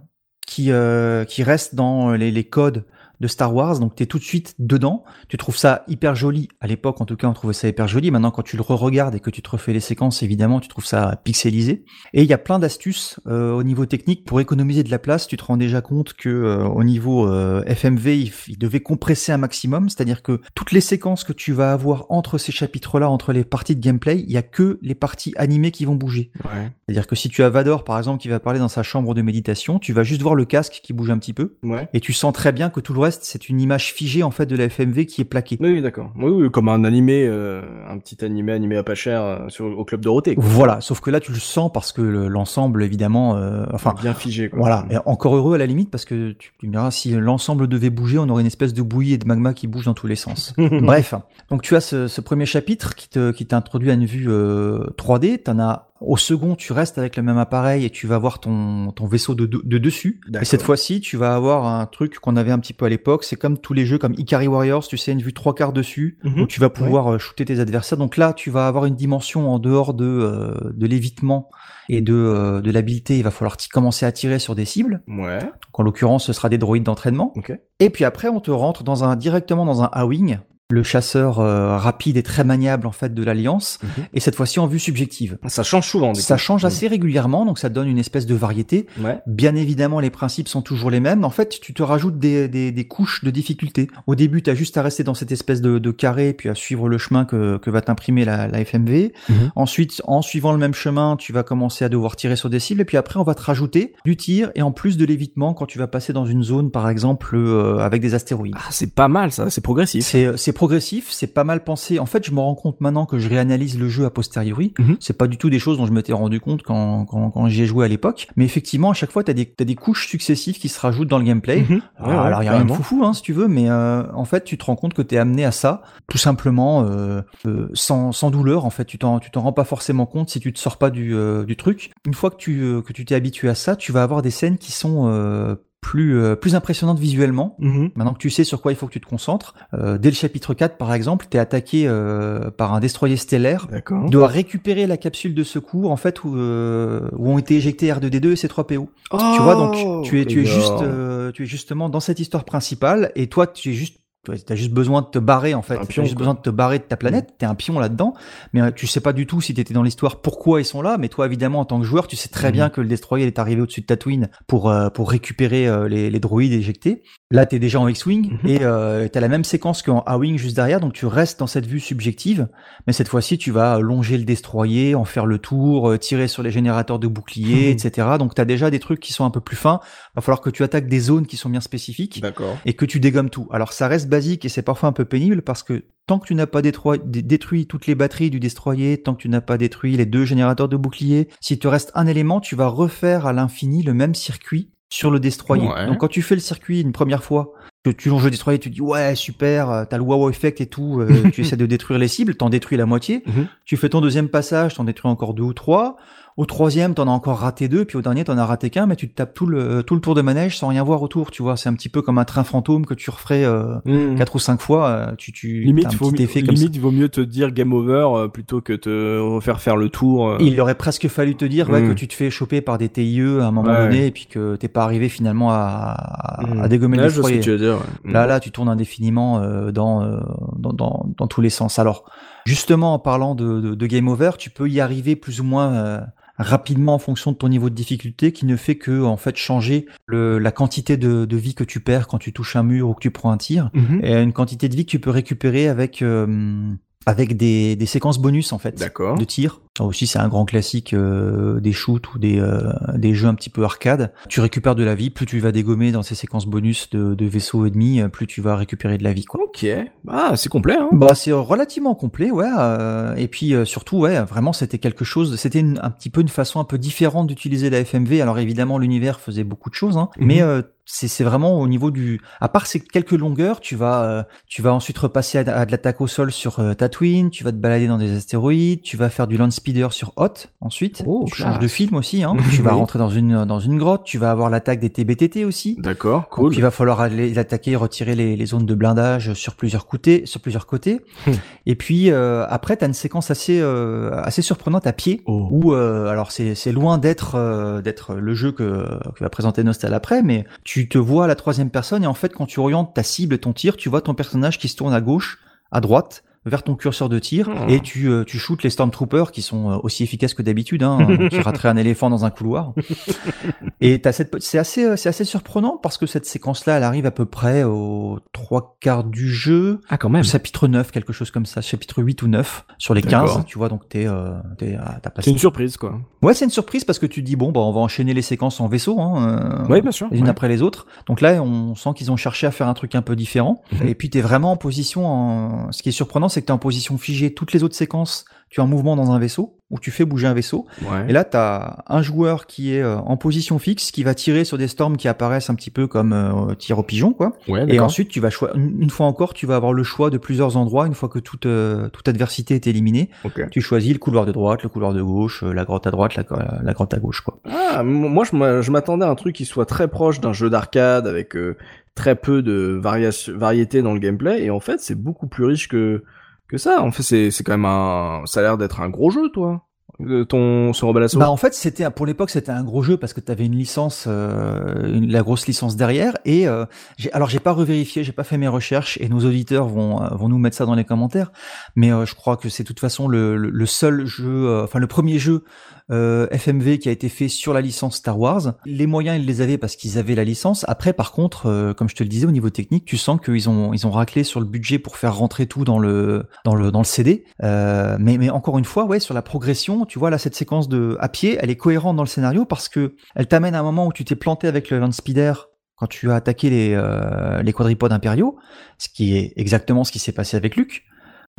qui 0.48 0.72
euh, 0.72 1.26
qui 1.26 1.44
reste 1.44 1.76
dans 1.76 2.11
les, 2.14 2.31
les 2.31 2.44
codes 2.44 2.86
de 3.19 3.27
Star 3.27 3.53
Wars, 3.53 3.79
donc 3.79 3.95
tu 3.95 4.03
es 4.03 4.05
tout 4.05 4.19
de 4.19 4.23
suite 4.23 4.55
dedans. 4.59 5.03
Tu 5.27 5.37
trouves 5.37 5.57
ça 5.57 5.83
hyper 5.87 6.15
joli. 6.15 6.47
À 6.61 6.67
l'époque, 6.67 7.01
en 7.01 7.05
tout 7.05 7.15
cas, 7.15 7.27
on 7.27 7.33
trouvait 7.33 7.53
ça 7.53 7.67
hyper 7.67 7.87
joli. 7.87 8.11
Maintenant, 8.11 8.31
quand 8.31 8.43
tu 8.43 8.55
le 8.55 8.61
re-regardes 8.61 9.15
et 9.15 9.19
que 9.19 9.29
tu 9.29 9.41
te 9.41 9.49
refais 9.49 9.73
les 9.73 9.79
séquences, 9.79 10.23
évidemment, 10.23 10.59
tu 10.59 10.67
trouves 10.67 10.85
ça 10.85 11.19
pixelisé. 11.23 11.83
Et 12.13 12.23
il 12.23 12.29
y 12.29 12.33
a 12.33 12.37
plein 12.37 12.59
d'astuces 12.59 13.19
euh, 13.27 13.51
au 13.51 13.63
niveau 13.63 13.85
technique 13.85 14.25
pour 14.25 14.39
économiser 14.39 14.83
de 14.83 14.91
la 14.91 14.99
place. 14.99 15.27
Tu 15.27 15.37
te 15.37 15.43
rends 15.43 15.57
déjà 15.57 15.81
compte 15.81 16.13
que 16.13 16.29
euh, 16.29 16.63
au 16.65 16.83
niveau 16.83 17.27
euh, 17.27 17.63
FMV, 17.65 18.19
il, 18.19 18.31
il 18.47 18.57
devait 18.57 18.79
compresser 18.79 19.31
un 19.31 19.37
maximum, 19.37 19.89
c'est-à-dire 19.89 20.21
que 20.21 20.41
toutes 20.55 20.71
les 20.71 20.81
séquences 20.81 21.23
que 21.23 21.33
tu 21.33 21.51
vas 21.51 21.73
avoir 21.73 22.05
entre 22.09 22.37
ces 22.37 22.51
chapitres-là, 22.51 23.09
entre 23.09 23.33
les 23.33 23.43
parties 23.43 23.75
de 23.75 23.81
gameplay, 23.81 24.23
il 24.25 24.31
y 24.31 24.37
a 24.37 24.41
que 24.41 24.79
les 24.81 24.95
parties 24.95 25.33
animées 25.37 25.71
qui 25.71 25.85
vont 25.85 25.95
bouger. 25.95 26.31
Ouais. 26.43 26.71
C'est-à-dire 26.85 27.07
que 27.07 27.15
si 27.15 27.29
tu 27.29 27.43
as 27.43 27.49
Vador, 27.49 27.83
par 27.83 27.97
exemple, 27.97 28.21
qui 28.21 28.27
va 28.27 28.39
parler 28.39 28.59
dans 28.59 28.67
sa 28.67 28.83
chambre 28.83 29.13
de 29.13 29.21
méditation, 29.21 29.79
tu 29.79 29.93
vas 29.93 30.03
juste 30.03 30.21
voir 30.21 30.35
le 30.35 30.45
casque 30.45 30.79
qui 30.83 30.93
bouge 30.93 31.09
un 31.09 31.17
petit 31.17 31.33
peu. 31.33 31.57
Ouais. 31.63 31.89
Et 31.93 31.99
tu 31.99 32.13
sens 32.13 32.33
très 32.33 32.51
bien 32.51 32.69
que 32.69 32.79
tout 32.79 32.93
le 32.93 32.99
reste, 32.99 33.09
c'est 33.22 33.49
une 33.49 33.60
image 33.60 33.94
figée 33.94 34.23
en 34.23 34.31
fait 34.31 34.45
de 34.45 34.56
la 34.56 34.69
FMV 34.69 35.06
qui 35.06 35.22
est 35.22 35.26
plaquée. 35.26 35.57
Oui, 35.60 35.81
d'accord. 35.81 36.11
Oui, 36.18 36.31
oui, 36.31 36.52
comme 36.52 36.69
un 36.69 36.84
animé, 36.84 37.26
euh, 37.27 37.61
un 37.90 37.98
petit 37.98 38.23
animé 38.23 38.52
animé 38.52 38.77
à 38.77 38.84
pas 38.84 38.95
cher 38.95 39.22
euh, 39.22 39.49
sur, 39.49 39.65
au 39.65 39.86
club 39.86 40.02
Dorothée. 40.02 40.36
quoi. 40.36 40.44
Voilà, 40.48 40.81
sauf 40.81 40.99
que 41.02 41.10
là 41.11 41.19
tu 41.19 41.31
le 41.31 41.40
sens 41.40 41.72
parce 41.73 41.91
que 41.91 42.02
le- 42.02 42.27
l'ensemble, 42.27 42.84
évidemment, 42.84 43.36
euh, 43.38 43.65
enfin, 43.73 43.94
bien 44.02 44.14
figé. 44.14 44.49
Quoi. 44.49 44.60
voilà, 44.60 44.86
et 44.90 44.98
encore 45.06 45.36
heureux 45.36 45.56
à 45.56 45.57
la 45.57 45.65
limite 45.65 45.90
parce 45.91 46.06
que 46.06 46.31
tu, 46.34 46.52
tu 46.60 46.68
me 46.68 46.72
diras 46.72 46.91
si 46.91 47.11
l'ensemble 47.11 47.68
devait 47.68 47.90
bouger, 47.90 48.18
on 48.18 48.30
aurait 48.30 48.41
une 48.41 48.48
espèce 48.48 48.73
de 48.73 48.81
bouillie 48.81 49.14
et 49.14 49.18
de 49.18 49.26
magma 49.26 49.53
qui 49.53 49.68
bouge 49.68 49.86
dans 49.86 49.94
tous 49.94 50.07
les 50.07 50.15
sens. 50.15 50.53
Bref, 50.57 51.14
donc 51.49 51.61
tu 51.61 51.76
as 51.76 51.81
ce, 51.81 52.07
ce 52.07 52.22
premier 52.22 52.45
chapitre 52.45 52.95
qui 52.95 53.10
te 53.10 53.31
qui 53.31 53.45
t'introduit 53.45 53.91
à 53.91 53.94
une 53.94 54.06
vue 54.06 54.27
euh, 54.30 54.86
3D. 54.98 55.44
T'en 55.44 55.60
as 55.60 55.89
au 56.01 56.15
second, 56.17 56.55
tu 56.55 56.71
restes 56.73 56.97
avec 56.97 57.15
le 57.17 57.23
même 57.23 57.38
appareil 57.38 57.85
et 57.85 57.89
tu 57.89 58.07
vas 58.07 58.17
voir 58.17 58.39
ton 58.39 58.91
ton 58.91 59.05
vaisseau 59.05 59.35
de, 59.35 59.45
de, 59.45 59.61
de 59.63 59.77
dessus. 59.77 60.21
Et 60.41 60.45
cette 60.45 60.61
fois-ci, 60.61 61.01
tu 61.01 61.17
vas 61.17 61.35
avoir 61.35 61.65
un 61.65 61.85
truc 61.85 62.19
qu'on 62.19 62.35
avait 62.38 62.51
un 62.51 62.59
petit 62.59 62.73
peu 62.73 62.85
à 62.85 62.89
l'époque. 62.89 63.23
C'est 63.23 63.35
comme 63.35 63.57
tous 63.57 63.73
les 63.73 63.85
jeux 63.85 63.97
comme 63.97 64.13
Ikari 64.17 64.47
Warriors, 64.47 64.88
tu 64.88 64.97
sais, 64.97 65.11
une 65.11 65.21
vue 65.21 65.34
trois 65.34 65.53
quarts 65.55 65.73
dessus 65.73 66.17
Mhm. 66.23 66.41
où 66.41 66.47
tu 66.47 66.59
vas 66.59 66.69
pouvoir 66.69 67.13
euh, 67.13 67.17
shooter 67.17 67.45
tes 67.45 67.59
adversaires. 67.59 67.97
Donc 67.97 68.15
là, 68.17 68.34
tu 68.34 68.49
vas 68.49 68.67
avoir 68.67 68.85
une 68.85 68.95
dimension 68.95 69.49
en 69.49 69.59
dehors 69.59 69.93
de 69.93 70.05
euh, 70.05 70.53
de 70.73 70.85
l'évitement 70.88 71.49
et 71.89 72.01
de 72.01 72.09
de, 72.09 72.61
de 72.61 72.71
l'habileté, 72.71 73.17
il 73.17 73.23
va 73.23 73.31
falloir 73.31 73.57
commencer 73.71 74.05
à 74.05 74.11
tirer 74.11 74.39
sur 74.39 74.55
des 74.55 74.65
cibles. 74.65 75.01
Ouais. 75.07 75.39
Donc, 75.39 75.51
en 75.80 75.84
l'occurrence, 75.84 76.26
ce 76.26 76.34
sera 76.34 76.49
des 76.49 76.57
droïdes 76.57 76.84
d'entraînement. 76.84 77.34
Ok. 77.35 77.51
Et 77.80 77.89
puis 77.89 78.03
après, 78.05 78.27
on 78.30 78.39
te 78.39 78.51
rentre 78.51 78.84
dans 78.84 79.03
un 79.03 79.15
directement 79.15 79.65
dans 79.65 79.81
un 79.84 79.89
A-wing, 79.91 80.39
le 80.71 80.83
chasseur 80.83 81.39
euh, 81.39 81.77
rapide 81.77 82.15
et 82.17 82.21
très 82.21 82.43
maniable 82.43 82.85
en 82.85 82.91
fait 82.91 83.13
de 83.13 83.23
l'Alliance. 83.23 83.79
Mhm. 83.81 83.89
Et 84.13 84.19
cette 84.19 84.35
fois-ci 84.35 84.59
en 84.59 84.67
vue 84.67 84.77
subjective. 84.77 85.39
Ça 85.47 85.63
change 85.63 85.87
souvent. 85.87 86.13
Ça 86.13 86.35
coup. 86.35 86.41
change 86.41 86.63
assez 86.63 86.87
régulièrement, 86.87 87.43
donc 87.45 87.57
ça 87.57 87.69
donne 87.69 87.87
une 87.87 87.97
espèce 87.97 88.27
de 88.27 88.35
variété. 88.35 88.85
Ouais. 88.99 89.19
Bien 89.25 89.55
évidemment, 89.55 89.99
les 89.99 90.11
principes 90.11 90.47
sont 90.47 90.61
toujours 90.61 90.91
les 90.91 90.99
mêmes. 90.99 91.23
En 91.23 91.31
fait, 91.31 91.59
tu 91.59 91.73
te 91.73 91.81
rajoutes 91.81 92.19
des, 92.19 92.47
des, 92.47 92.71
des 92.71 92.87
couches 92.87 93.23
de 93.23 93.31
difficulté. 93.31 93.87
Au 94.05 94.13
début, 94.13 94.43
tu 94.43 94.51
as 94.51 94.55
juste 94.55 94.77
à 94.77 94.83
rester 94.83 95.03
dans 95.03 95.15
cette 95.15 95.31
espèce 95.31 95.59
de, 95.61 95.79
de 95.79 95.91
carré, 95.91 96.33
puis 96.33 96.49
à 96.49 96.55
suivre 96.55 96.87
le 96.87 96.99
chemin 96.99 97.25
que, 97.25 97.57
que 97.57 97.71
va 97.71 97.81
t'imprimer 97.81 98.23
la, 98.23 98.47
la 98.47 98.63
FMV. 98.63 99.11
Mhm. 99.27 99.51
Ensuite, 99.55 100.03
en 100.05 100.21
suivant 100.21 100.51
le 100.51 100.59
même 100.59 100.75
chemin, 100.75 101.15
tu 101.17 101.33
vas 101.33 101.41
commencer 101.41 101.83
à 101.83 101.89
devoir 101.89 102.15
tirer 102.15 102.35
sur 102.35 102.51
des 102.51 102.59
cibles. 102.59 102.81
Et 102.81 102.85
puis 102.85 102.97
après, 102.97 103.19
on 103.19 103.23
va 103.23 103.33
te 103.33 103.41
rajouter 103.41 103.93
du 104.05 104.15
tir 104.15 104.51
et 104.53 104.61
en 104.61 104.71
plus 104.71 104.97
de 104.97 105.05
l'évitement 105.05 105.55
quand 105.55 105.65
tu 105.65 105.79
vas 105.79 105.87
passer 105.87 106.13
dans 106.13 106.27
une 106.27 106.43
zone, 106.43 106.69
par 106.69 106.89
exemple, 106.89 107.35
euh, 107.35 107.79
avec 107.79 108.03
des 108.03 108.13
astéroïdes. 108.13 108.53
Ah, 108.55 108.67
c'est 108.69 108.93
pas 108.93 109.07
mal 109.07 109.31
ça, 109.31 109.49
c'est 109.49 109.61
progressif. 109.61 110.05
C'est 110.05 110.59
progressif, 110.60 111.07
c'est 111.10 111.34
pas 111.34 111.45
mal 111.45 111.64
pensé. 111.64 111.99
En 111.99 112.06
fait, 112.06 112.26
je 112.26 112.31
me 112.34 112.41
rends 112.41 112.53
compte 112.53 112.81
maintenant 112.81 113.06
que 113.06 113.18
je 113.18 113.30
réanalyse 113.30 113.80
le 113.80 113.88
jeu 113.88 114.03
a 114.03 114.10
posteriori. 114.10 114.73
Mhm. 114.77 114.98
C'est 114.99 115.18
pas 115.18 115.27
du 115.27 115.38
tout 115.38 115.49
des 115.49 115.57
choses 115.57 115.77
dont 115.77 115.86
je 115.86 115.94
m'étais 115.94 116.11
rendu 116.11 116.41
compte 116.41 116.64
quand, 116.64 117.06
quand, 117.06 117.30
quand 117.30 117.48
j'y 117.48 117.61
ai 117.61 117.65
joué 117.65 117.86
à 117.86 117.88
l'époque. 117.88 118.27
Mais 118.36 118.44
effectivement, 118.44 118.90
à 118.90 118.94
chaque 118.94 119.10
fois, 119.10 119.23
t'as 119.23 119.31
des, 119.31 119.45
t'as 119.45 119.64
des 119.64 119.76
couches 119.76 120.10
successives 120.10 120.60
qui 120.60 120.68
se 120.68 120.77
rajoutent 120.77 121.07
dans 121.07 121.18
le 121.18 121.23
gameplay. 121.23 121.61
Mhm. 121.61 121.81
Alors, 121.98 122.10
Ouais, 122.10 122.27
alors, 122.27 122.44
il 122.44 122.45
y 122.48 122.49
a 122.49 122.52
rien 122.57 122.65
de 122.65 122.73
foufou, 122.73 123.06
hein, 123.06 123.14
si 123.14 123.22
tu 123.22 123.31
veux, 123.31 123.48
mais 123.48 123.69
euh, 123.69 124.03
en 124.14 124.26
fait, 124.26 124.44
tu 124.44 124.57
te 124.57 124.65
rends 124.65 124.76
compte 124.76 124.94
que 124.94 125.02
t'es 125.02 125.18
amené 125.18 125.45
à 125.45 125.53
ça, 125.53 125.81
tout 126.10 126.18
simplement, 126.18 126.84
euh, 126.84 127.22
euh, 127.45 127.69
sans, 127.73 128.11
sans 128.11 128.30
douleur. 128.30 128.65
En 128.65 128.69
fait, 128.69 128.84
tu 128.84 128.98
t'en, 128.98 129.19
tu 129.19 129.31
t'en 129.31 129.40
rends 129.40 129.53
pas 129.53 129.64
forcément 129.64 130.07
compte 130.07 130.30
si 130.30 130.41
tu 130.41 130.52
te 130.52 130.60
sors 130.60 130.76
pas 130.77 130.90
du, 130.90 131.15
du 131.48 131.56
truc. 131.56 131.91
Une 132.06 132.14
fois 132.14 132.31
que 132.31 132.38
tu, 132.38 132.81
que 132.86 132.91
tu 132.91 133.06
t'es 133.06 133.15
habitué 133.15 133.48
à 133.48 133.56
ça, 133.56 133.77
tu 133.77 133.94
vas 133.94 134.03
avoir 134.03 134.22
des 134.22 134.31
scènes 134.31 134.57
qui 134.57 134.73
sont 134.73 135.56
plus, 135.81 136.18
euh, 136.19 136.35
plus 136.35 136.56
impressionnantes 136.56 136.99
visuellement. 136.99 137.56
Mhm. 137.60 137.91
Maintenant 137.95 138.14
que 138.14 138.19
tu 138.19 138.30
sais 138.30 138.43
sur 138.43 138.61
quoi 138.61 138.72
il 138.72 138.76
faut 138.76 138.88
que 138.88 138.91
tu 138.93 139.01
te 139.01 139.07
concentres, 139.07 139.56
euh, 139.73 139.97
dès 139.97 140.10
le 140.10 140.15
chapitre 140.15 140.53
4 140.53 140.77
par 140.77 140.93
exemple, 140.93 141.27
t'es 141.30 141.39
attaqué 141.39 141.85
euh, 141.88 142.51
par 142.51 142.73
un 142.73 142.80
destroyer 142.80 143.18
stellaire. 143.18 143.68
D'accord. 143.72 144.03
Tu 144.06 144.11
dois 144.11 144.27
récupérer 144.27 144.88
la 144.88 144.97
capsule 144.97 145.34
de 145.34 145.43
secours 145.43 145.91
en 145.91 145.97
fait 145.97 146.23
où, 146.23 146.30
où 146.30 147.30
ont 147.31 147.38
été 147.38 147.56
éjectés 147.56 147.91
R2D2 147.91 148.31
et 148.31 148.35
C3PO. 148.35 148.88
tu 149.11 149.41
vois 149.41 149.56
donc 149.56 150.03
tu 150.03 150.19
es 150.22 150.26
tu 150.26 150.41
es 150.41 150.43
Oh, 150.43 150.45
juste 150.45 151.34
tu 151.34 151.43
es 151.43 151.45
justement 151.45 151.89
dans 151.89 151.99
cette 151.99 152.19
histoire 152.19 152.43
principale 152.43 153.11
et 153.15 153.27
toi 153.27 153.47
tu 153.47 153.69
es 153.69 153.73
juste 153.73 153.98
tu 154.25 154.31
as 154.53 154.55
juste 154.55 154.71
besoin 154.71 155.01
de 155.01 155.07
te 155.07 155.19
barrer 155.19 155.53
en 155.53 155.61
fait. 155.61 155.79
Tu 155.87 155.99
as 156.01 156.03
juste 156.03 156.15
quoi. 156.15 156.19
besoin 156.19 156.33
de 156.33 156.39
te 156.39 156.49
barrer 156.49 156.79
de 156.79 156.83
ta 156.83 156.97
planète. 156.97 157.35
T'es 157.37 157.45
un 157.45 157.55
pion 157.55 157.79
là-dedans, 157.79 158.13
mais 158.53 158.61
euh, 158.61 158.71
tu 158.71 158.85
sais 158.87 158.99
pas 158.99 159.13
du 159.13 159.25
tout 159.25 159.39
si 159.41 159.53
t'étais 159.53 159.73
dans 159.73 159.83
l'histoire 159.83 160.21
pourquoi 160.21 160.59
ils 160.61 160.65
sont 160.65 160.81
là. 160.81 160.97
Mais 160.97 161.07
toi 161.07 161.25
évidemment 161.25 161.59
en 161.61 161.65
tant 161.65 161.79
que 161.79 161.85
joueur, 161.85 162.07
tu 162.07 162.15
sais 162.15 162.29
très 162.29 162.47
Mhm. 162.49 162.53
bien 162.53 162.69
que 162.69 162.81
le 162.81 162.87
destroyer 162.87 163.25
est 163.27 163.39
arrivé 163.39 163.61
au-dessus 163.61 163.81
de 163.81 163.85
Tatooine 163.85 164.29
pour 164.47 164.69
euh, 164.69 164.89
pour 164.89 165.09
récupérer 165.09 165.67
euh, 165.67 165.87
les, 165.87 166.09
les 166.09 166.19
droïdes 166.19 166.53
éjectés. 166.53 167.03
Là 167.31 167.45
t'es 167.45 167.59
déjà 167.59 167.79
en 167.79 167.87
X-wing 167.87 168.31
Mhm. 168.43 168.49
et 168.49 168.59
euh, 168.61 169.07
t'as 169.07 169.19
la 169.21 169.27
même 169.29 169.43
séquence 169.43 169.81
qu'en 169.83 170.01
A-wing 170.01 170.37
juste 170.37 170.55
derrière, 170.55 170.79
donc 170.79 170.93
tu 170.93 171.05
restes 171.05 171.39
dans 171.39 171.47
cette 171.47 171.65
vue 171.65 171.79
subjective. 171.79 172.47
Mais 172.87 172.93
cette 172.93 173.07
fois-ci 173.07 173.37
tu 173.37 173.51
vas 173.51 173.79
longer 173.79 174.17
le 174.17 174.25
destroyer, 174.25 174.95
en 174.95 175.05
faire 175.05 175.25
le 175.25 175.37
tour, 175.37 175.89
euh, 175.91 175.97
tirer 175.97 176.27
sur 176.27 176.43
les 176.43 176.51
générateurs 176.51 176.99
de 176.99 177.07
boucliers, 177.07 177.67
Mhm. 177.73 177.79
etc. 177.85 178.07
Donc 178.19 178.35
t'as 178.35 178.45
déjà 178.45 178.69
des 178.69 178.79
trucs 178.79 178.99
qui 178.99 179.13
sont 179.13 179.23
un 179.25 179.29
peu 179.31 179.39
plus 179.41 179.55
fins. 179.55 179.79
Va 180.15 180.21
falloir 180.21 180.41
que 180.41 180.49
tu 180.49 180.63
attaques 180.63 180.87
des 180.87 180.99
zones 180.99 181.25
qui 181.25 181.37
sont 181.37 181.49
bien 181.49 181.61
spécifiques 181.61 182.21
et 182.65 182.73
que 182.73 182.85
tu 182.85 182.99
dégommes 182.99 183.29
tout. 183.29 183.47
Alors 183.51 183.71
ça 183.73 183.87
reste 183.87 184.09
basique 184.10 184.45
et 184.45 184.49
c'est 184.49 184.61
parfois 184.61 184.90
un 184.90 184.94
peu 184.94 185.06
pénible 185.06 185.41
parce 185.41 185.64
que 185.64 185.86
tant 186.07 186.19
que 186.19 186.27
tu 186.27 186.36
n'as 186.36 186.48
pas 186.48 186.61
détruit 186.61 187.68
toutes 187.68 187.88
les 187.88 187.95
batteries 187.95 188.30
du 188.30 188.40
destroyer, 188.40 189.02
tant 189.02 189.14
que 189.14 189.22
tu 189.22 189.30
n'as 189.30 189.41
pas 189.41 189.57
détruit 189.57 189.95
les 189.95 190.06
deux 190.06 190.26
générateurs 190.26 190.68
de 190.68 190.76
bouclier, 190.76 191.30
s'il 191.40 191.60
te 191.60 191.68
reste 191.68 191.91
un 191.94 192.07
élément, 192.07 192.40
tu 192.40 192.56
vas 192.56 192.68
refaire 192.68 193.27
à 193.27 193.34
l'infini 193.34 193.84
le 193.84 193.94
même 193.94 194.15
circuit 194.15 194.72
sur 194.90 195.11
le 195.11 195.19
destroyer. 195.19 195.68
Ouais. 195.68 195.86
Donc 195.86 195.99
quand 195.99 196.07
tu 196.07 196.22
fais 196.22 196.36
le 196.36 196.41
circuit 196.41 196.81
une 196.81 196.91
première 196.91 197.23
fois, 197.23 197.53
que 197.84 197.90
tu 197.91 198.10
longes 198.10 198.23
le 198.23 198.31
destroyer, 198.31 198.60
tu 198.60 198.69
dis 198.69 198.81
ouais 198.81 199.15
super, 199.15 199.69
euh, 199.69 199.86
t'as 199.90 199.98
le 199.98 200.03
wow 200.03 200.30
effect 200.30 200.60
et 200.61 200.65
tout, 200.65 200.99
euh, 200.99 201.30
tu 201.34 201.41
essaies 201.41 201.57
de 201.57 201.65
détruire 201.65 201.99
les 201.99 202.07
cibles, 202.07 202.36
t'en 202.36 202.49
détruis 202.49 202.77
la 202.77 202.86
moitié. 202.86 203.23
Mhm. 203.26 203.48
Tu 203.65 203.77
fais 203.77 203.90
ton 203.90 204.02
deuxième 204.02 204.30
passage, 204.30 204.76
t'en 204.76 204.84
détruis 204.84 205.10
encore 205.10 205.34
deux 205.34 205.44
ou 205.44 205.53
trois. 205.53 205.98
Au 206.40 206.45
troisième, 206.45 206.94
t'en 206.94 207.06
as 207.10 207.11
encore 207.11 207.40
raté 207.40 207.68
deux, 207.68 207.84
puis 207.84 207.98
au 207.98 208.02
dernier, 208.02 208.24
t'en 208.24 208.38
as 208.38 208.45
raté 208.45 208.70
qu'un, 208.70 208.86
mais 208.86 208.95
tu 208.95 209.10
te 209.10 209.14
tapes 209.14 209.34
tout 209.34 209.45
le, 209.45 209.84
tout 209.84 209.94
le 209.94 209.99
tour 209.99 210.16
de 210.16 210.22
manège 210.22 210.57
sans 210.57 210.70
rien 210.70 210.82
voir 210.84 211.02
autour, 211.02 211.32
tu 211.32 211.44
vois. 211.44 211.57
C'est 211.57 211.68
un 211.68 211.74
petit 211.74 211.90
peu 211.90 212.02
comme 212.02 212.18
un 212.18 212.24
train 212.24 212.45
fantôme 212.45 212.86
que 212.86 212.94
tu 212.94 213.10
referais 213.10 213.44
euh, 213.44 213.76
Mhm. 213.84 214.16
quatre 214.16 214.36
ou 214.36 214.40
cinq 214.40 214.61
fois. 214.61 214.88
euh, 214.88 215.16
tu, 215.18 215.34
tu 215.34 215.60
Limite, 215.64 215.88
un 215.88 215.90
vaut, 215.98 216.11
petit 216.11 216.24
effet 216.24 216.41
comme 216.41 216.56
limite, 216.56 216.74
il 216.74 216.80
vaut 216.82 216.91
mieux 216.91 217.10
te 217.10 217.20
dire 217.20 217.52
game 217.52 217.74
over 217.74 218.07
euh, 218.16 218.28
plutôt 218.30 218.61
que 218.61 218.72
te 218.72 219.20
refaire 219.20 219.60
faire 219.60 219.76
le 219.76 219.90
tour. 219.90 220.30
euh. 220.30 220.38
Il 220.40 220.61
aurait 220.61 220.76
presque 220.76 221.10
fallu 221.10 221.36
te 221.36 221.44
dire 221.44 221.70
ouais, 221.70 221.86
que 221.86 221.91
tu 221.91 222.07
te 222.07 222.14
fais 222.14 222.30
choper 222.30 222.61
par 222.61 222.78
des 222.78 222.88
TIE 222.88 223.20
à 223.41 223.45
un 223.48 223.52
moment 223.52 223.72
Ouais. 223.74 223.80
donné, 223.90 224.06
et 224.06 224.11
puis 224.11 224.26
que 224.28 224.56
t'es 224.56 224.70
pas 224.70 224.84
arrivé 224.86 225.10
finalement 225.10 225.52
à, 225.52 225.57
à, 225.57 226.45
Mhm. 226.45 226.61
à 226.61 226.68
dégommer 226.70 226.98
Ouais, 226.99 227.03
le 227.03 227.10
je 227.10 227.22
que 227.22 227.40
tu 227.41 227.49
veux 227.52 227.57
dire. 227.57 227.80
ouais. 228.06 228.14
Là, 228.14 228.28
là, 228.28 228.40
tu 228.40 228.52
tournes 228.52 228.70
indéfiniment 228.70 229.40
euh, 229.41 229.72
dans, 229.74 230.03
euh, 230.03 230.22
dans, 230.57 230.72
dans, 230.72 231.06
dans 231.18 231.28
tous 231.28 231.41
les 231.41 231.49
sens. 231.49 231.80
Alors, 231.80 232.06
justement, 232.45 232.94
en 232.94 232.99
parlant 232.99 233.36
de, 233.36 233.60
de, 233.60 233.76
de 233.76 233.86
game 233.88 234.07
over, 234.07 234.32
tu 234.38 234.49
peux 234.49 234.70
y 234.70 234.80
arriver 234.80 235.18
plus 235.18 235.41
ou 235.41 235.44
moins 235.44 235.74
euh, 235.74 235.99
rapidement 236.40 236.95
en 236.95 236.99
fonction 236.99 237.32
de 237.34 237.38
ton 237.38 237.49
niveau 237.49 237.70
de 237.70 237.76
difficulté, 237.76 238.32
qui 238.32 238.45
ne 238.45 238.56
fait 238.56 238.76
que 238.76 239.03
en 239.03 239.18
fait 239.18 239.36
changer 239.38 239.86
le, 240.07 240.40
la 240.40 240.52
quantité 240.52 240.98
de, 240.98 241.26
de 241.26 241.38
vie 241.38 241.53
que 241.53 241.64
tu 241.66 241.80
perds 241.82 242.07
quand 242.07 242.18
tu 242.18 242.34
touches 242.34 242.56
un 242.56 242.64
mur 242.64 242.90
ou 242.90 242.94
que 242.94 243.02
tu 243.02 243.11
prends 243.11 243.32
un 243.32 243.38
tir, 243.38 243.70
Mhm. 243.74 243.99
et 244.03 244.14
une 244.16 244.34
quantité 244.34 244.70
de 244.70 244.76
vie 244.76 244.86
que 244.86 244.91
tu 244.91 244.99
peux 244.99 245.10
récupérer 245.11 245.68
avec 245.68 246.02
euh, 246.02 246.72
avec 247.05 247.38
des, 247.38 247.76
des 247.76 247.85
séquences 247.85 248.19
bonus 248.19 248.53
en 248.53 248.57
fait 248.59 248.77
de 248.80 249.23
tir. 249.23 249.61
Aussi 249.80 250.07
c'est 250.07 250.19
un 250.19 250.27
grand 250.27 250.43
classique 250.43 250.93
euh, 250.93 251.61
des 251.61 251.71
shoots 251.71 252.13
ou 252.13 252.19
des, 252.19 252.38
euh, 252.38 252.73
des 252.95 253.13
jeux 253.13 253.27
un 253.30 253.34
petit 253.34 253.49
peu 253.49 253.63
arcade. 253.63 254.11
Tu 254.27 254.41
récupères 254.41 254.76
de 254.76 254.84
la 254.84 254.93
vie, 254.93 255.09
plus 255.09 255.26
tu 255.26 255.39
vas 255.39 255.53
dégommer 255.53 255.93
dans 255.93 256.03
ces 256.03 256.15
séquences 256.15 256.45
bonus 256.45 256.89
de, 256.89 257.15
de 257.15 257.26
vaisseaux 257.26 257.65
ennemis, 257.65 258.01
euh, 258.01 258.09
plus 258.09 258.27
tu 258.27 258.41
vas 258.41 258.57
récupérer 258.57 258.97
de 258.97 259.05
la 259.05 259.13
vie 259.13 259.23
quoi. 259.23 259.39
Ok. 259.45 259.65
Ah, 260.09 260.34
c'est 260.35 260.49
complet, 260.49 260.76
hein. 260.76 260.89
Bah 260.91 261.15
c'est 261.15 261.31
relativement 261.31 261.95
complet 261.95 262.30
ouais 262.30 262.49
euh, 262.59 263.15
et 263.15 263.30
puis 263.30 263.53
euh, 263.53 263.63
surtout 263.63 263.99
ouais 263.99 264.21
vraiment 264.23 264.51
c'était 264.51 264.80
quelque 264.80 265.05
chose 265.05 265.38
c'était 265.38 265.63
un 265.81 265.89
petit 265.91 266.09
peu 266.09 266.19
une 266.19 266.27
façon 266.27 266.59
un 266.59 266.65
peu 266.65 266.77
différente 266.77 267.27
d'utiliser 267.27 267.69
la 267.69 267.80
FMV 267.85 268.21
alors 268.21 268.38
évidemment 268.39 268.77
l'univers 268.77 269.21
faisait 269.21 269.45
beaucoup 269.45 269.69
de 269.69 269.76
choses 269.76 269.97
hein, 269.97 270.09
Mhm. 270.19 270.27
mais 270.27 270.41
euh, 270.41 270.61
c'est 270.91 271.07
c'est 271.07 271.24
vraiment 271.24 271.60
au 271.60 271.68
niveau 271.68 271.91
du 271.91 272.20
à 272.41 272.49
part 272.49 272.66
ces 272.66 272.80
quelques 272.80 273.11
longueurs 273.11 273.60
tu 273.60 273.76
vas 273.76 274.03
euh, 274.03 274.24
tu 274.48 274.61
vas 274.64 274.74
ensuite 274.74 274.98
repasser 274.98 275.38
à, 275.38 275.41
à 275.56 275.66
de 275.66 275.72
l'attaque 275.72 276.02
au 276.02 276.07
sol 276.07 276.32
sur 276.32 276.60
euh, 276.60 276.74
Tatooine 276.74 277.30
tu 277.30 277.44
vas 277.44 277.52
te 277.52 277.57
balader 277.57 277.88
dans 277.88 277.98
des 277.99 278.16
astéroïdes 278.18 278.82
tu 278.82 278.98
vas 278.98 279.10
faire 279.10 279.28
du 279.28 279.38
land 279.38 279.52
speeder 279.52 279.94
sur 279.94 280.14
Hoth 280.16 280.48
ensuite 280.61 281.03
Oh, 281.06 281.26
tu 281.28 281.36
changes 281.36 281.60
de 281.60 281.68
film 281.68 281.95
aussi 281.95 282.24
hein 282.24 282.36
tu 282.52 282.61
vas 282.64 282.74
rentrer 282.74 282.98
dans 282.98 283.10
une 283.10 283.45
dans 283.45 283.60
une 283.60 283.78
grotte 283.78 284.03
tu 284.03 284.18
vas 284.18 284.32
avoir 284.32 284.49
l'attaque 284.49 284.80
des 284.80 284.90
TBTT 284.90 285.45
aussi 285.45 285.76
D'accord, 285.80 286.22
donc 286.22 286.30
cool. 286.30 286.56
il 286.56 286.61
va 286.61 286.72
falloir 286.72 286.99
aller 287.02 287.38
attaquer, 287.38 287.76
retirer 287.76 288.16
les, 288.16 288.36
les 288.36 288.45
zones 288.48 288.66
de 288.66 288.74
blindage 288.76 289.34
sur 289.34 289.56
plusieurs 289.56 289.86
côtés, 289.86 290.26
sur 290.26 290.41
plusieurs 290.41 290.66
côtés. 290.66 291.02
Hmm. 291.28 291.32
Et 291.66 291.76
puis 291.76 292.10
euh, 292.11 292.45
après, 292.49 292.76
tu 292.78 292.84
as 292.84 292.88
une 292.88 292.94
séquence 292.94 293.30
assez 293.32 293.60
euh, 293.61 294.11
assez 294.24 294.41
surprenante 294.41 294.88
à 294.88 294.94
pied 294.94 295.22
Oh. 295.26 295.48
où 295.52 295.74
euh, 295.74 296.07
alors 296.07 296.32
c'est 296.32 296.56
c'est 296.56 296.72
loin 296.72 296.98
d'être 296.98 297.36
euh, 297.36 297.82
d'être 297.82 298.16
le 298.16 298.34
jeu 298.34 298.52
que, 298.52 298.86
que 299.16 299.24
va 299.24 299.30
présenter 299.30 299.64
Nostal 299.64 299.94
après, 299.94 300.24
mais 300.24 300.45
tu 300.64 300.78
te 300.88 300.97
vois 300.97 301.26
à 301.26 301.27
la 301.27 301.35
troisième 301.35 301.69
personne 301.69 302.03
et 302.03 302.07
en 302.07 302.14
fait 302.14 302.34
quand 302.34 302.45
tu 302.45 302.60
orientes 302.60 302.93
ta 302.93 303.03
cible, 303.03 303.39
ton 303.39 303.53
tir, 303.53 303.76
tu 303.76 303.89
vois 303.89 304.01
ton 304.01 304.14
personnage 304.14 304.60
qui 304.60 304.68
se 304.68 304.76
tourne 304.76 304.93
à 304.93 305.01
gauche, 305.01 305.39
à 305.72 305.81
droite 305.81 306.23
vers 306.49 306.63
ton 306.63 306.76
curseur 306.76 307.07
de 307.09 307.19
tir 307.19 307.49
Hmm. 307.49 307.69
et 307.69 307.80
tu 307.80 308.09
euh, 308.09 308.23
tu 308.26 308.38
shootes 308.38 308.63
les 308.63 308.69
stormtroopers 308.69 309.31
qui 309.31 309.41
sont 309.41 309.71
euh, 309.71 309.77
aussi 309.84 310.03
efficaces 310.03 310.34
que 310.34 310.41
d'habitude 310.41 310.84
hein, 310.84 310.97
qui 311.30 311.39
rateraient 311.39 311.69
un 311.69 311.77
éléphant 311.77 312.09
dans 312.09 312.26
un 312.26 312.30
couloir 312.30 312.73
et 313.81 314.01
t'as 314.01 314.11
cette, 314.11 314.41
c'est 314.41 314.57
assez, 314.57 314.84
euh, 314.85 314.95
c'est 314.95 315.09
assez 315.09 315.23
surprenant 315.26 315.77
parce 315.81 315.97
que 315.97 316.05
cette 316.05 316.26
séquence-là, 316.26 316.77
elle 316.77 316.84
arrive 316.84 317.05
à 317.05 317.11
peu 317.11 317.26
près 317.26 317.63
aux 317.63 318.19
trois 318.34 318.77
quarts 318.81 319.03
du 319.03 319.30
jeu, 319.30 319.81
Ah, 319.89 319.97
quand 319.97 320.09
même. 320.09 320.23
chapitre 320.23 320.67
9, 320.67 320.91
quelque 320.91 321.13
chose 321.13 321.31
comme 321.31 321.45
ça, 321.45 321.61
chapitre 321.61 322.01
8 322.01 322.21
ou 322.23 322.27
9 322.27 322.65
sur 322.77 322.93
les 322.93 323.01
D'accord. 323.01 323.35
15, 323.35 323.45
tu 323.45 323.57
vois, 323.57 323.69
donc 323.69 323.88
t'es, 323.89 324.05
euh, 324.07 324.31
t'es, 324.57 324.77
ah, 324.81 324.99
t'as 325.01 325.09
C'est 325.21 325.31
une 325.31 325.38
surprise, 325.38 325.77
quoi. 325.77 325.99
Ouais, 326.21 326.34
c'est 326.34 326.45
une 326.45 326.51
surprise 326.51 326.84
parce 326.84 326.99
que 326.99 327.05
tu 327.05 327.21
te 327.21 327.26
dis, 327.26 327.35
bon, 327.35 327.51
bah, 327.51 327.61
on 327.61 327.71
va 327.71 327.80
enchaîner 327.80 328.13
les 328.13 328.21
séquences 328.21 328.59
en 328.59 328.67
vaisseau, 328.67 328.99
hein, 328.99 329.63
euh, 329.69 329.73
Oui, 329.73 329.81
bien 329.81 329.91
sûr. 329.91 330.07
les 330.11 330.17
unes 330.19 330.26
ouais. 330.26 330.30
après 330.30 330.47
les 330.49 330.61
autres. 330.61 330.85
Donc 331.07 331.21
là, 331.21 331.41
on 331.41 331.76
sent 331.76 331.91
qu'ils 331.95 332.11
ont 332.11 332.17
cherché 332.17 332.47
à 332.47 332.51
faire 332.51 332.67
un 332.67 332.73
truc 332.73 332.95
un 332.95 333.01
peu 333.01 333.15
différent. 333.15 333.61
Mhm. 333.71 333.88
Et 333.88 333.95
puis 333.95 334.09
t'es 334.09 334.21
vraiment 334.21 334.51
en 334.51 334.57
position, 334.57 335.05
en... 335.07 335.71
ce 335.71 335.81
qui 335.84 335.89
est 335.89 335.93
surprenant, 335.93 336.30
c'est 336.30 336.39
que 336.41 336.45
t'es 336.48 336.52
en 336.52 336.57
position 336.57 336.98
figée. 336.98 337.34
Toutes 337.34 337.53
les 337.53 337.64
autres 337.64 337.76
séquences, 337.76 338.26
tu 338.49 338.60
es 338.60 338.64
en 338.64 338.68
mouvement 338.68 338.95
dans 338.95 339.11
un 339.11 339.20
vaisseau, 339.20 339.56
où 339.70 339.80
tu 339.80 339.91
fais 339.91 340.03
bouger 340.06 340.26
un 340.26 340.34
vaisseau. 340.34 340.66
Ouais. 340.82 341.06
Et 341.07 341.14
là, 341.14 341.24
tu 341.24 341.38
as 341.38 341.84
un 341.88 342.02
joueur 342.02 342.48
qui 342.48 342.74
est 342.74 342.82
euh, 342.82 342.98
en 342.98 343.18
position 343.18 343.60
fixe, 343.60 343.91
qui 343.91 344.02
va 344.03 344.16
tirer 344.16 344.44
sur 344.44 344.57
des 344.57 344.68
storms 344.68 344.98
qui 344.98 345.07
apparaissent 345.07 345.52
un 345.52 345.56
petit 345.56 345.70
peu 345.70 345.86
comme 345.86 346.14
euh, 346.14 346.56
tir 346.56 346.80
au 346.80 346.84
pigeon, 346.84 347.14
quoi. 347.14 347.34
Ouais, 347.48 347.66
Et 347.68 347.80
ensuite, 347.80 348.10
tu 348.10 348.20
vas 348.20 348.30
une 348.56 348.90
fois 348.90 349.06
encore, 349.06 349.36
tu 349.36 349.45
vas 349.45 349.56
avoir 349.56 349.74
le 349.74 349.84
choix 349.84 350.10
de 350.10 350.18
plusieurs 350.18 350.57
endroits. 350.57 350.88
Une 350.88 350.95
fois 350.95 351.10
que 351.10 351.20
toute 351.20 351.45
euh, 351.45 351.90
toute 351.90 352.07
adversité 352.07 352.56
est 352.56 352.66
éliminée, 352.66 353.10
tu 353.52 353.61
choisis 353.61 353.94
le 353.94 353.99
couloir 353.99 354.26
de 354.26 354.32
droite, 354.32 354.64
le 354.64 354.70
couloir 354.70 354.94
de 354.94 355.02
gauche, 355.03 355.44
euh, 355.44 355.53
la 355.53 355.66
grotte 355.66 355.86
à 355.86 355.91
droite, 355.91 356.16
la, 356.16 356.24
la 356.64 356.74
grotte 356.74 356.94
à 356.95 356.98
gauche, 356.98 357.22
quoi. 357.22 357.40
Ah, 357.45 357.84
moi, 357.84 358.24
je 358.30 358.36
m'a- 358.36 358.61
je 358.61 358.72
m'attendais 358.72 359.06
à 359.06 359.10
un 359.10 359.16
truc 359.16 359.36
qui 359.36 359.45
soit 359.45 359.68
très 359.68 359.88
proche 359.88 360.20
d'un 360.20 360.34
jeu 360.34 360.49
d'arcade 360.49 361.06
avec 361.06 361.36
euh, 361.36 361.56
très 361.94 362.16
peu 362.16 362.41
de 362.41 362.80
variété 362.82 363.84
dans 363.84 363.94
le 363.94 363.99
gameplay. 363.99 364.44
Et 364.44 364.49
en 364.49 364.60
fait, 364.60 364.80
c'est 364.80 364.95
beaucoup 364.95 365.28
plus 365.28 365.45
riche 365.45 365.68
que 365.68 366.03
que 366.49 366.57
ça. 366.57 366.81
En 366.81 366.91
fait, 366.91 367.03
c'est 367.03 367.31
c'est 367.31 367.43
quand 367.43 367.53
même 367.53 367.65
un. 367.65 368.23
Ça 368.26 368.39
a 368.41 368.43
l'air 368.43 368.57
d'être 368.57 368.81
un 368.81 368.89
gros 368.89 369.09
jeu, 369.11 369.30
toi. 369.30 369.63
euh, 370.01 370.23
Ton 370.26 370.71
Rebel 370.71 371.03
Assault. 371.03 371.19
Bah 371.19 371.30
en 371.30 371.35
fait 371.38 371.53
c'était 371.53 371.89
pour 371.91 372.05
l'époque 372.05 372.30
c'était 372.30 372.51
un 372.51 372.63
gros 372.63 372.84
jeu 372.84 372.95
parce 372.97 373.11
que 373.13 373.19
tu 373.19 373.31
avais 373.31 373.45
une 373.45 373.55
licence 373.55 374.05
euh, 374.07 374.93
une- 374.93 375.11
la 375.11 375.21
grosse 375.23 375.45
licence 375.47 375.76
derrière 375.76 376.13
et 376.26 376.47
euh, 376.47 376.65
alors 377.11 377.27
j'ai 377.30 377.39
pas 377.39 377.51
revérifié 377.51 378.03
j'ai 378.05 378.11
pas 378.13 378.23
fait 378.23 378.38
mes 378.38 378.47
recherches 378.47 378.97
et 379.01 379.09
nos 379.09 379.19
auditeurs 379.26 379.67
vont 379.67 380.01
euh, 380.01 380.07
vont 380.15 380.30
nous 380.30 380.38
mettre 380.38 380.55
ça 380.55 380.65
dans 380.65 380.76
les 380.76 380.85
commentaires 380.85 381.31
mais 381.76 381.91
euh, 381.91 382.05
je 382.05 382.15
crois 382.15 382.38
que 382.38 382.47
c'est 382.49 382.63
de 382.63 382.67
toute 382.67 382.80
façon 382.80 383.07
le, 383.09 383.35
le, 383.35 383.49
le 383.49 383.65
seul 383.65 384.05
jeu 384.05 384.47
euh, 384.47 384.63
enfin 384.63 384.80
le 384.80 384.88
premier 384.88 385.19
jeu 385.19 385.43
euh, 385.91 386.28
FMV 386.32 386.78
qui 386.78 386.90
a 386.90 386.91
été 386.91 387.10
fait 387.10 387.28
sur 387.28 387.53
la 387.53 387.61
licence 387.61 387.98
Star 387.98 388.20
Wars. 388.20 388.53
Les 388.66 388.88
moyens 388.88 389.20
ils 389.20 389.26
les 389.26 389.41
avaient 389.41 389.57
parce 389.57 389.76
qu'ils 389.76 389.98
avaient 389.98 390.16
la 390.16 390.24
licence. 390.24 390.66
Après 390.68 390.94
par 390.94 391.11
contre 391.11 391.48
euh, 391.48 391.74
comme 391.74 391.90
je 391.90 391.95
te 391.95 392.03
le 392.03 392.10
disais 392.10 392.26
au 392.26 392.32
niveau 392.32 392.49
technique 392.49 392.86
tu 392.86 392.98
sens 392.98 393.20
qu'ils 393.24 393.49
ont 393.49 393.74
ils 393.74 393.88
ont 393.88 393.91
raclé 393.91 394.24
sur 394.24 394.40
le 394.40 394.45
budget 394.45 394.80
pour 394.80 394.98
faire 394.98 395.16
rentrer 395.16 395.48
tout 395.48 395.64
dans 395.64 395.80
le 395.80 396.26
dans 396.45 396.56
le 396.56 396.72
dans 396.72 396.80
le 396.80 396.86
CD 396.86 397.26
euh, 397.44 397.98
mais 397.99 398.18
mais 398.18 398.30
encore 398.30 398.57
une 398.57 398.66
fois 398.66 398.86
ouais 398.86 398.99
sur 398.99 399.14
la 399.14 399.22
progression 399.22 399.86
tu 399.86 399.99
vois 399.99 400.10
là 400.10 400.18
cette 400.18 400.36
séquence 400.36 400.70
de 400.70 400.98
à 400.99 401.10
pied 401.10 401.38
elle 401.40 401.49
est 401.49 401.56
cohérente 401.56 401.95
dans 401.95 402.03
le 402.03 402.07
scénario 402.07 402.45
parce 402.45 402.70
que 402.70 402.95
elle 403.16 403.28
t'amène 403.28 403.56
à 403.56 403.60
un 403.60 403.64
moment 403.64 403.88
où 403.88 403.94
tu 403.94 404.06
t'es 404.06 404.16
planté 404.16 404.48
avec 404.48 404.70
le 404.70 404.80
land 404.80 404.91
speeder 404.91 405.49
quand 405.76 405.88
tu 405.88 406.11
as 406.11 406.16
attaqué 406.16 406.49
les 406.49 406.74
euh, 406.74 407.41
les 407.41 407.53
quadripodes 407.53 407.91
impériaux 407.91 408.38
ce 408.78 408.90
qui 408.90 409.18
est 409.18 409.34
exactement 409.38 409.84
ce 409.84 409.91
qui 409.91 409.99
s'est 409.99 410.11
passé 410.11 410.38
avec 410.38 410.56
Luke 410.56 410.84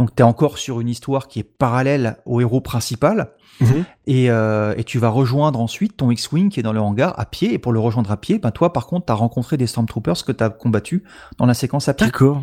donc 0.01 0.17
tu 0.17 0.23
es 0.23 0.25
encore 0.25 0.57
sur 0.57 0.81
une 0.81 0.89
histoire 0.89 1.29
qui 1.29 1.41
est 1.41 1.45
parallèle 1.45 2.17
au 2.25 2.41
héros 2.41 2.63
principal 2.63 3.33
Mhm. 3.61 3.85
et, 4.07 4.31
euh, 4.31 4.73
et 4.79 4.85
tu 4.85 4.99
vas 4.99 5.11
rejoindre 5.11 5.61
ensuite 5.61 5.99
ton 5.99 6.11
X-Wing 6.11 6.49
qui 6.49 6.61
est 6.61 6.63
dans 6.63 6.73
le 6.73 6.81
hangar 6.81 7.13
à 7.19 7.27
pied 7.27 7.53
et 7.53 7.59
pour 7.59 7.73
le 7.73 7.79
rejoindre 7.79 8.11
à 8.11 8.17
pied 8.17 8.39
ben 8.39 8.51
toi 8.51 8.73
par 8.73 8.87
contre 8.87 9.05
tu 9.05 9.13
as 9.13 9.15
rencontré 9.17 9.59
des 9.59 9.67
Stormtroopers 9.67 10.25
que 10.25 10.33
tu 10.33 10.43
as 10.43 10.49
combattu 10.49 11.05
dans 11.37 11.45
la 11.45 11.53
séquence 11.53 11.87
à 11.87 11.93
pied 11.93 12.07
D'accord. 12.07 12.43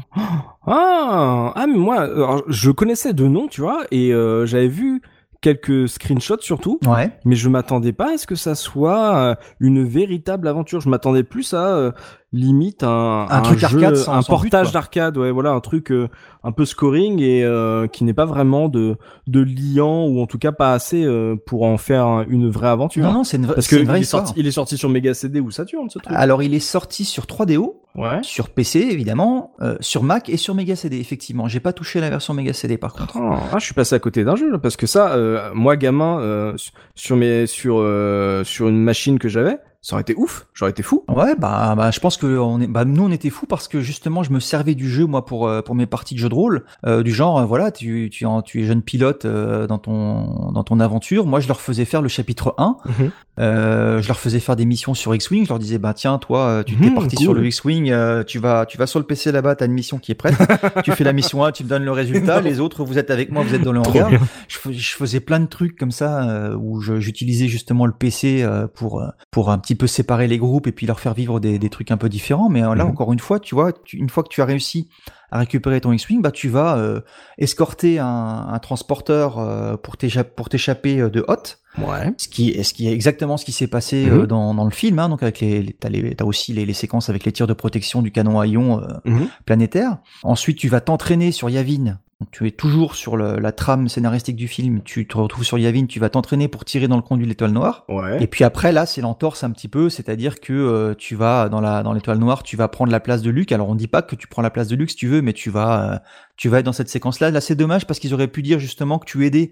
Ah, 0.67 1.53
ah, 1.55 1.65
mais 1.67 1.77
moi, 1.77 2.01
alors, 2.01 2.43
je 2.47 2.69
connaissais 2.69 3.13
de 3.13 3.25
nom, 3.25 3.47
tu 3.47 3.61
vois, 3.61 3.85
et 3.89 4.13
euh, 4.13 4.45
j'avais 4.45 4.67
vu 4.67 5.01
quelques 5.41 5.87
screenshots 5.87 6.41
surtout, 6.41 6.79
ouais 6.85 7.11
mais 7.23 7.35
je 7.35 7.47
m'attendais 7.47 7.93
pas 7.93 8.13
à 8.13 8.17
ce 8.17 8.27
que 8.27 8.35
ça 8.35 8.53
soit 8.55 9.15
euh, 9.17 9.35
une 9.59 9.83
véritable 9.83 10.47
aventure. 10.47 10.81
Je 10.81 10.89
m'attendais 10.89 11.23
plus 11.23 11.53
à 11.53 11.75
euh, 11.75 11.91
limite 12.37 12.83
un, 12.83 13.25
Un 13.29 13.41
truc 13.41 13.59
jeu, 13.59 13.65
arcade 13.65 13.95
sans- 13.95 14.13
un 14.13 14.21
sans 14.21 14.33
portage 14.37 14.71
d'arcade, 14.71 15.17
ouais, 15.17 15.31
voilà, 15.31 15.51
un 15.51 15.59
truc 15.59 15.91
euh, 15.91 16.07
un 16.43 16.51
peu 16.51 16.65
scoring 16.65 17.19
et 17.21 17.43
euh, 17.43 17.87
qui 17.87 18.03
n'est 18.03 18.13
pas 18.13 18.25
vraiment 18.25 18.69
de 18.69 18.95
de 19.27 19.41
liant 19.41 20.05
ou 20.05 20.21
en 20.21 20.27
tout 20.27 20.37
cas 20.37 20.51
pas 20.51 20.73
assez 20.73 21.03
euh, 21.03 21.35
pour 21.45 21.63
en 21.63 21.77
faire 21.77 22.05
un- 22.05 22.25
une 22.29 22.49
vraie 22.49 22.69
aventure. 22.69 23.03
non 23.03 23.11
non 23.13 23.23
c'est 23.23 23.37
une, 23.37 23.45
vraie- 23.45 23.55
Parce 23.55 23.67
que 23.67 23.75
une 23.75 23.85
vraie 23.85 23.97
il 23.97 23.99
est, 23.99 24.03
histoire 24.03 24.25
sorti, 24.27 24.39
il 24.39 24.47
est 24.47 24.51
sorti 24.51 24.77
sur 24.77 24.89
Mega 24.89 25.13
CD 25.13 25.39
ou 25.39 25.51
Saturn, 25.51 25.89
ce 25.89 25.99
truc. 25.99 26.15
alors 26.15 26.41
il 26.43 26.53
est 26.53 26.59
sorti 26.59 27.03
sur 27.05 27.25
3DO 27.25 27.75
ouais. 27.95 28.19
sur 28.21 28.49
PC 28.49 28.79
évidemment, 28.79 29.51
euh, 29.61 29.75
sur 29.81 30.03
Mac 30.03 30.29
et 30.29 30.37
sur 30.37 30.55
Mega 30.55 30.75
CD 30.75 30.97
effectivement. 30.99 31.47
J'ai 31.47 31.59
pas 31.59 31.73
touché 31.73 31.99
la 31.99 32.09
version 32.09 32.33
Mega 32.33 32.53
CD 32.53 32.77
par 32.77 32.93
contre. 32.93 33.17
Ah, 33.17 33.39
ah, 33.53 33.57
je 33.59 33.65
suis 33.65 33.73
passé 33.73 33.95
à 33.95 33.99
côté 33.99 34.23
d'un 34.23 34.35
jeu 34.35 34.51
là, 34.51 34.57
parce 34.59 34.77
que 34.77 34.87
ça, 34.87 35.13
euh, 35.13 35.49
moi 35.53 35.75
gamin, 35.75 36.19
euh, 36.19 36.53
su- 36.57 36.71
sur 36.95 37.15
mes 37.17 37.45
sur 37.47 37.77
euh, 37.79 38.43
sur 38.43 38.67
une 38.69 38.81
machine 38.81 39.19
que 39.19 39.27
j'avais, 39.29 39.57
ça 39.81 39.95
aurait 39.95 40.01
été 40.01 40.15
ouf, 40.17 40.47
j'aurais 40.53 40.71
été 40.71 40.83
fou. 40.83 41.03
Ouais, 41.07 41.35
bah, 41.37 41.73
bah 41.77 41.91
je 41.91 41.99
pense 41.99 42.17
que 42.17 42.37
on 42.39 42.59
est, 42.59 42.67
bah, 42.67 42.83
nous 42.83 43.03
on 43.05 43.11
était 43.11 43.29
fous 43.29 43.45
parce 43.45 43.67
que 43.67 43.79
justement 43.79 44.23
je 44.23 44.31
me 44.31 44.39
servais 44.39 44.75
du 44.75 44.89
jeu 44.89 45.05
moi 45.05 45.25
pour 45.25 45.47
euh, 45.47 45.61
pour 45.61 45.75
mes 45.75 45.85
parties 45.85 46.15
de 46.15 46.19
jeu 46.19 46.29
de 46.29 46.33
rôle, 46.33 46.65
euh, 46.85 47.03
du 47.03 47.13
genre 47.13 47.39
euh, 47.39 47.45
voilà 47.45 47.71
tu 47.71 48.09
tu 48.11 48.23
es 48.23 48.27
en- 48.27 48.41
tu 48.41 48.61
es 48.61 48.65
jeune 48.65 48.81
pilote 48.81 49.25
euh, 49.25 49.65
dans 49.67 49.77
ton 49.77 50.51
dans 50.51 50.63
ton 50.63 50.79
aventure. 50.79 51.25
Moi 51.25 51.39
je 51.39 51.47
leur 51.47 51.61
faisais 51.61 51.85
faire 51.85 52.01
le 52.01 52.09
chapitre 52.09 52.53
1, 52.57 52.77
Mhm. 52.85 53.11
euh, 53.39 54.01
je 54.01 54.07
leur 54.07 54.19
faisais 54.19 54.39
faire 54.39 54.55
des 54.55 54.65
missions 54.65 54.93
sur 54.93 55.13
X-wing. 55.15 55.43
Je 55.45 55.49
leur 55.49 55.59
disais 55.59 55.77
bah 55.77 55.93
tiens 55.93 56.17
toi 56.17 56.63
tu 56.65 56.75
t'es 56.75 56.89
Mhm, 56.89 56.95
parti 56.95 57.15
cool. 57.15 57.23
sur 57.23 57.33
le 57.33 57.45
X-wing, 57.45 57.93
tu 58.25 58.39
vas 58.39 58.65
tu 58.65 58.77
vas 58.77 58.87
sur 58.87 58.99
le 58.99 59.05
PC 59.05 59.31
là-bas, 59.31 59.55
t'as 59.55 59.67
une 59.67 59.73
mission 59.73 59.99
qui 59.99 60.11
est 60.11 60.15
prête. 60.15 60.35
tu 60.83 60.91
fais 60.91 61.03
la 61.03 61.13
mission 61.13 61.45
1, 61.45 61.51
tu 61.51 61.63
me 61.63 61.69
donnes 61.69 61.85
le 61.85 61.91
résultat. 61.91 62.41
Les 62.41 62.59
autres 62.59 62.83
vous 62.83 62.97
êtes 62.97 63.11
avec 63.11 63.31
moi, 63.31 63.43
vous 63.43 63.53
êtes 63.55 63.61
dans 63.63 63.71
le 63.73 63.79
hangar. 63.79 64.09
je, 64.47 64.57
fais- 64.57 64.73
je 64.73 64.95
faisais 64.95 65.19
plein 65.19 65.39
de 65.39 65.45
trucs 65.47 65.77
comme 65.77 65.91
ça 65.91 66.51
où 66.59 66.81
j'utilisais 66.81 67.47
justement 67.47 67.85
le 67.85 67.93
PC 67.93 68.45
pour 68.73 69.03
pour 69.31 69.51
un 69.51 69.57
petit 69.67 69.75
peu 69.75 69.87
séparer 69.87 70.27
les 70.27 70.37
groupes 70.37 70.67
et 70.67 70.71
puis 70.71 70.85
leur 70.87 70.99
faire 70.99 71.13
vivre 71.13 71.39
des, 71.41 71.59
des 71.59 71.69
trucs 71.69 71.91
un 71.91 71.97
peu 71.97 72.07
différents. 72.09 72.47
Mais 72.49 72.63
euh, 72.63 72.73
là 72.73 72.85
Mhm. 72.85 72.91
encore 72.91 73.11
une 73.11 73.19
fois, 73.19 73.39
tu 73.39 73.53
vois, 73.53 73.73
tu- 73.73 73.97
une 73.97 74.09
fois 74.09 74.23
que 74.23 74.29
tu 74.29 74.41
as 74.41 74.45
réussi 74.45 74.87
à 75.29 75.39
récupérer 75.39 75.81
ton 75.81 75.91
X-wing, 75.91 76.21
bah 76.21 76.31
tu 76.31 76.47
vas 76.47 76.77
euh, 76.77 77.01
escorter 77.37 77.99
un, 77.99 78.47
un 78.49 78.59
transporteur 78.59 79.39
euh, 79.39 79.75
pour 79.75 79.95
t'écha- 79.97 80.23
pour 80.23 80.47
t'échapper 80.49 81.09
de 81.09 81.25
Hoth. 81.27 81.59
Ouais. 81.79 82.11
Ce 82.17 82.27
qui, 82.27 82.63
ce 82.63 82.73
qui 82.73 82.87
est 82.87 82.93
exactement 82.93 83.35
ce 83.37 83.45
qui 83.45 83.51
s'est 83.51 83.67
passé 83.67 84.05
Mhm. 84.09 84.19
euh, 84.21 84.25
dans, 84.25 84.53
dans 84.53 84.63
le 84.65 84.71
film. 84.71 84.99
Hein, 84.99 85.09
donc 85.09 85.21
avec 85.21 85.41
les, 85.41 85.61
les- 85.61 85.73
t'as, 85.73 85.89
les- 85.89 86.15
t'as 86.15 86.25
aussi 86.25 86.53
les, 86.53 86.65
les 86.65 86.73
séquences 86.73 87.09
avec 87.09 87.25
les 87.25 87.31
tirs 87.33 87.45
de 87.47 87.53
protection 87.53 88.01
du 88.01 88.11
canon 88.11 88.39
à 88.39 88.47
ion 88.47 88.81
Mhm. 89.05 89.27
planétaire. 89.45 89.97
Ensuite, 90.23 90.57
tu 90.57 90.69
vas 90.69 90.79
t'entraîner 90.81 91.31
sur 91.33 91.49
Yavin. 91.49 91.99
Donc, 92.19 92.31
tu 92.31 92.47
es 92.47 92.51
toujours 92.51 92.95
sur 92.95 93.15
le- 93.15 93.37
la 93.39 93.51
trame 93.51 93.87
scénaristique 93.87 94.35
du 94.35 94.47
film. 94.47 94.81
Tu 94.83 95.05
te 95.07 95.15
retrouves 95.17 95.43
sur 95.43 95.59
Yavin. 95.59 95.85
Tu 95.85 95.99
vas 95.99 96.09
t'entraîner 96.09 96.47
pour 96.47 96.65
tirer 96.65 96.87
dans 96.87 96.95
le 96.95 97.03
conduit 97.03 97.25
de 97.25 97.29
l'étoile 97.29 97.51
noire. 97.51 97.85
Ouais. 97.89 98.21
Et 98.23 98.25
puis 98.25 98.43
après, 98.43 98.71
là, 98.71 98.87
c'est 98.87 99.01
l'entorse 99.01 99.43
un 99.43 99.51
petit 99.51 99.67
peu, 99.67 99.89
c'est-à-dire 99.91 100.39
que 100.39 100.51
euh, 100.51 100.95
tu 100.97 101.13
vas 101.13 101.47
dans 101.47 101.61
la 101.61 101.83
dans 101.83 101.93
l'étoile 101.93 102.17
noire, 102.17 102.41
tu 102.41 102.57
vas 102.57 102.67
prendre 102.69 102.91
la 102.91 102.99
place 102.99 103.21
de 103.21 103.29
Luke. 103.29 103.51
Alors 103.51 103.69
on 103.69 103.75
dit 103.75 103.87
pas 103.87 104.01
que 104.01 104.15
tu 104.15 104.25
prends 104.25 104.41
la 104.41 104.49
place 104.49 104.67
de 104.67 104.75
Luke 104.75 104.89
si 104.89 104.95
tu 104.95 105.07
veux, 105.07 105.21
mais 105.21 105.33
tu 105.33 105.51
vas 105.51 105.93
euh, 105.93 105.97
tu 106.37 106.49
vas 106.49 106.57
être 106.59 106.65
dans 106.65 106.73
cette 106.73 106.89
séquence-là. 106.89 107.29
Là, 107.29 107.39
c'est 107.39 107.53
dommage 107.55 107.85
parce 107.85 107.99
qu'ils 107.99 108.15
auraient 108.15 108.27
pu 108.27 108.41
dire 108.41 108.57
justement 108.57 108.97
que 108.97 109.05
tu 109.05 109.23
aidais 109.23 109.51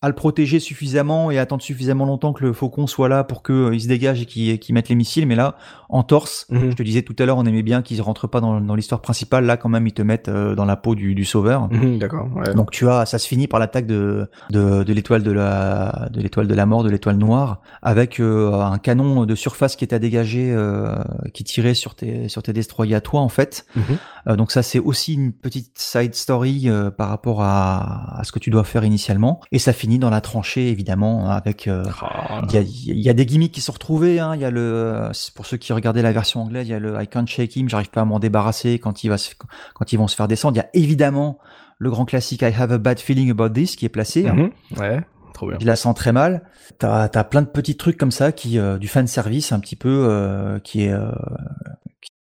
à 0.00 0.08
le 0.08 0.14
protéger 0.14 0.60
suffisamment 0.60 1.32
et 1.32 1.38
attendre 1.38 1.60
suffisamment 1.62 2.04
longtemps 2.04 2.32
que 2.32 2.44
le 2.44 2.52
faucon 2.52 2.86
soit 2.86 3.08
là 3.08 3.24
pour 3.24 3.42
qu'il 3.42 3.80
se 3.80 3.88
dégage 3.88 4.22
et 4.22 4.26
qu'il 4.26 4.56
qu'il 4.60 4.72
mette 4.74 4.88
les 4.88 4.94
missiles. 4.94 5.26
Mais 5.26 5.34
là, 5.34 5.56
en 5.88 6.04
torse, 6.04 6.46
Mhm. 6.50 6.70
je 6.70 6.76
te 6.76 6.82
disais 6.84 7.02
tout 7.02 7.16
à 7.18 7.26
l'heure, 7.26 7.36
on 7.38 7.44
aimait 7.46 7.64
bien 7.64 7.82
qu'ils 7.82 8.00
rentrent 8.00 8.28
pas 8.28 8.40
dans, 8.40 8.60
dans 8.60 8.76
l'histoire 8.76 9.00
principale. 9.00 9.44
Là, 9.44 9.56
quand 9.56 9.68
même, 9.68 9.86
ils 9.88 9.92
te 9.92 10.02
mettent 10.02 10.28
euh, 10.28 10.54
dans 10.54 10.64
la 10.66 10.76
peau 10.76 10.94
du, 10.94 11.16
du 11.16 11.24
sauveur. 11.24 11.68
Mhm, 11.72 11.98
D'accord. 11.98 12.28
ouais. 12.36 12.54
Donc 12.54 12.70
tu 12.70 12.88
as, 12.88 13.06
ça 13.06 13.18
se 13.18 13.26
finit 13.26 13.48
par 13.48 13.58
l'attaque 13.58 13.86
de 13.86 14.28
de, 14.50 14.84
de 14.84 14.92
l'étoile 14.92 15.24
de 15.24 15.32
la 15.32 16.08
de 16.12 16.20
l'étoile 16.20 16.46
de 16.46 16.54
la 16.54 16.64
mort, 16.66 16.84
de 16.84 16.90
l'étoile 16.90 17.16
noire, 17.16 17.60
avec 17.82 18.20
euh, 18.20 18.52
un 18.52 18.78
canon 18.78 19.26
de 19.26 19.34
surface 19.34 19.74
qui 19.74 19.84
est 19.84 19.92
à 19.92 19.98
dégager, 19.98 20.52
euh, 20.52 20.94
qui 21.34 21.42
tirait 21.42 21.74
sur 21.74 21.96
tes 21.96 22.28
sur 22.28 22.44
tes 22.44 22.52
destroyers 22.52 22.94
à 22.94 23.00
toi 23.00 23.20
en 23.20 23.28
fait. 23.28 23.66
Mhm. 23.74 24.36
Donc 24.36 24.52
ça 24.52 24.62
c'est 24.62 24.78
aussi 24.78 25.14
une 25.14 25.32
petite 25.32 25.78
side 25.78 26.14
story 26.14 26.68
par 26.98 27.08
rapport 27.08 27.42
à, 27.42 28.20
à 28.20 28.24
ce 28.24 28.30
que 28.30 28.38
tu 28.38 28.50
dois 28.50 28.62
faire 28.62 28.84
initialement. 28.84 29.40
Et 29.52 29.58
ça 29.58 29.72
finit 29.72 29.87
dans 29.96 30.10
la 30.10 30.20
tranchée 30.20 30.68
évidemment 30.68 31.30
avec 31.30 31.66
euh, 31.68 31.84
Ah, 32.02 32.42
il 32.50 32.54
y 32.54 32.58
a, 32.58 32.60
il 32.60 33.00
y 33.00 33.08
a 33.08 33.14
des 33.14 33.24
gimmicks 33.24 33.52
qui 33.52 33.62
sont 33.62 33.72
retrouvés. 33.72 34.20
Hein. 34.20 34.34
Il 34.34 34.42
y 34.42 34.44
a 34.44 34.50
le, 34.50 35.08
pour 35.34 35.46
ceux 35.46 35.56
qui 35.56 35.72
regardaient 35.72 36.02
la 36.02 36.12
version 36.12 36.42
anglaise, 36.42 36.68
il 36.68 36.72
y 36.72 36.74
a 36.74 36.78
le 36.78 37.00
I 37.00 37.06
can't 37.06 37.26
shake 37.26 37.56
him, 37.56 37.70
j'arrive 37.70 37.88
pas 37.88 38.02
à 38.02 38.04
m'en 38.04 38.18
débarrasser 38.18 38.78
quand 38.78 39.02
il 39.04 39.08
va 39.08 39.16
se, 39.16 39.30
quand 39.74 39.90
ils 39.94 39.96
vont 39.96 40.08
se 40.08 40.16
faire 40.16 40.28
descendre. 40.28 40.56
Il 40.56 40.58
y 40.58 40.62
a 40.62 40.68
évidemment 40.74 41.38
le 41.78 41.88
grand 41.90 42.04
classique 42.04 42.42
I 42.42 42.52
have 42.54 42.72
a 42.72 42.76
bad 42.78 42.98
feeling 43.00 43.30
about 43.30 43.48
this 43.50 43.76
qui 43.76 43.86
est 43.86 43.88
placé. 43.88 44.26
hein. 44.28 44.34
mhm, 44.34 44.50
Ouais. 44.78 45.00
Trop 45.32 45.46
bien. 45.48 45.58
Je 45.60 45.66
la 45.66 45.76
sens 45.76 45.94
très 45.94 46.10
mal. 46.10 46.42
T'as 46.78 47.04
as 47.14 47.24
plein 47.24 47.42
de 47.42 47.46
petits 47.46 47.76
trucs 47.76 47.96
comme 47.96 48.10
ça 48.10 48.32
qui 48.32 48.58
euh, 48.58 48.76
du 48.76 48.88
fan 48.88 49.06
service 49.06 49.52
un 49.52 49.60
petit 49.60 49.76
peu 49.76 49.88
euh, 50.08 50.58
qui 50.58 50.82
est 50.82 50.92
euh, 50.92 51.12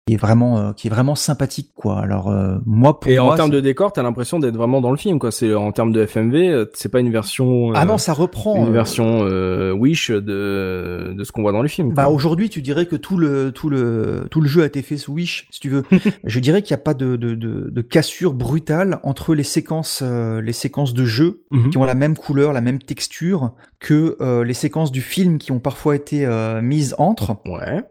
qui 0.07 0.13
est 0.13 0.17
vraiment 0.17 0.57
euh, 0.57 0.71
qui 0.73 0.87
est 0.87 0.89
vraiment 0.89 1.15
sympathique 1.15 1.71
quoi. 1.75 1.99
Alors 1.99 2.29
euh, 2.31 2.57
moi 2.65 2.99
pour 2.99 3.11
Et 3.11 3.19
en 3.19 3.35
termes 3.35 3.49
de 3.51 3.59
décor, 3.59 3.91
t'as 3.91 4.03
l'impression 4.03 4.39
d'être 4.39 4.55
vraiment 4.55 4.79
dans 4.79 4.91
le 4.91 4.97
film, 4.97 5.19
quoi. 5.19 5.31
C'est 5.31 5.53
en 5.53 5.71
termes 5.73 5.91
de 5.91 6.05
FMV, 6.05 6.35
euh, 6.49 6.65
c'est 6.73 6.89
pas 6.89 7.01
une 7.01 7.11
version. 7.11 7.71
ah 7.75 7.81
euh, 7.81 7.85
non 7.85 7.97
ça 7.97 8.13
reprend 8.13 8.55
Une 8.55 8.69
euh, 8.69 8.71
version 8.71 9.19
euh, 9.23 9.73
Wish 9.73 10.09
de 10.11 11.13
de 11.15 11.23
ce 11.25 11.31
qu'on 11.33 11.41
voit 11.41 11.51
dans 11.51 11.61
les 11.61 11.69
films. 11.69 11.93
Bah 11.93 12.07
aujourd'hui, 12.07 12.49
tu 12.49 12.61
dirais 12.61 12.85
que 12.85 12.95
tout 12.95 13.17
le 13.17 13.51
tout 13.51 13.69
le 13.69 14.27
tout 14.31 14.39
le 14.41 14.47
jeu 14.47 14.63
a 14.63 14.65
été 14.65 14.81
fait 14.81 14.97
sous 14.97 15.13
Wish, 15.13 15.47
si 15.51 15.59
tu 15.59 15.69
veux. 15.69 15.83
je 16.23 16.39
dirais 16.39 16.61
qu'il 16.61 16.73
n'y 16.73 16.79
a 16.79 16.83
pas 16.83 16.93
de, 16.93 17.17
de 17.17 17.35
de 17.35 17.69
de 17.69 17.81
cassure 17.81 18.33
brutale 18.33 18.99
entre 19.03 19.35
les 19.35 19.43
séquences 19.43 20.01
euh, 20.03 20.41
les 20.41 20.53
séquences 20.53 20.93
de 20.93 21.03
jeu 21.05 21.41
Mhm. 21.51 21.69
qui 21.69 21.77
ont 21.77 21.83
la 21.85 21.95
même 21.95 22.15
couleur, 22.15 22.53
la 22.53 22.61
même 22.61 22.79
texture 22.79 23.51
que 23.79 24.15
euh, 24.21 24.43
les 24.43 24.53
séquences 24.53 24.91
du 24.91 25.01
film 25.01 25.37
qui 25.37 25.51
ont 25.51 25.59
parfois 25.59 25.95
été 25.95 26.25
euh, 26.25 26.61
mises 26.61 26.95
entre 26.97 27.35
Ouais. 27.45 27.83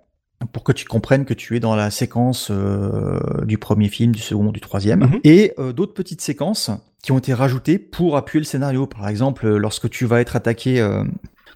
Pour 0.53 0.65
que 0.65 0.73
tu 0.73 0.85
comprennes 0.87 1.25
que 1.25 1.35
tu 1.35 1.57
es 1.57 1.61
dans 1.61 1.75
la 1.77 1.91
séquence 1.91 2.49
euh, 2.51 3.19
du 3.45 3.59
premier 3.59 3.89
film, 3.89 4.13
du 4.13 4.21
second, 4.21 4.53
du 4.53 4.61
troisième, 4.61 5.01
Mhm. 5.01 5.21
et 5.25 5.53
euh, 5.59 5.73
d'autres 5.73 5.95
petites 5.95 6.21
séquences 6.21 6.71
qui 7.03 7.13
ont 7.13 7.19
été 7.19 7.35
rajoutées 7.35 7.79
pour 7.79 8.17
appuyer 8.17 8.41
le 8.41 8.47
scénario. 8.47 8.87
Par 8.87 9.09
exemple, 9.09 9.47
euh, 9.47 9.59
lorsque 9.59 9.89
tu 9.91 10.07
vas 10.07 10.21
être 10.21 10.37
attaqué, 10.37 10.81
euh, 10.81 11.05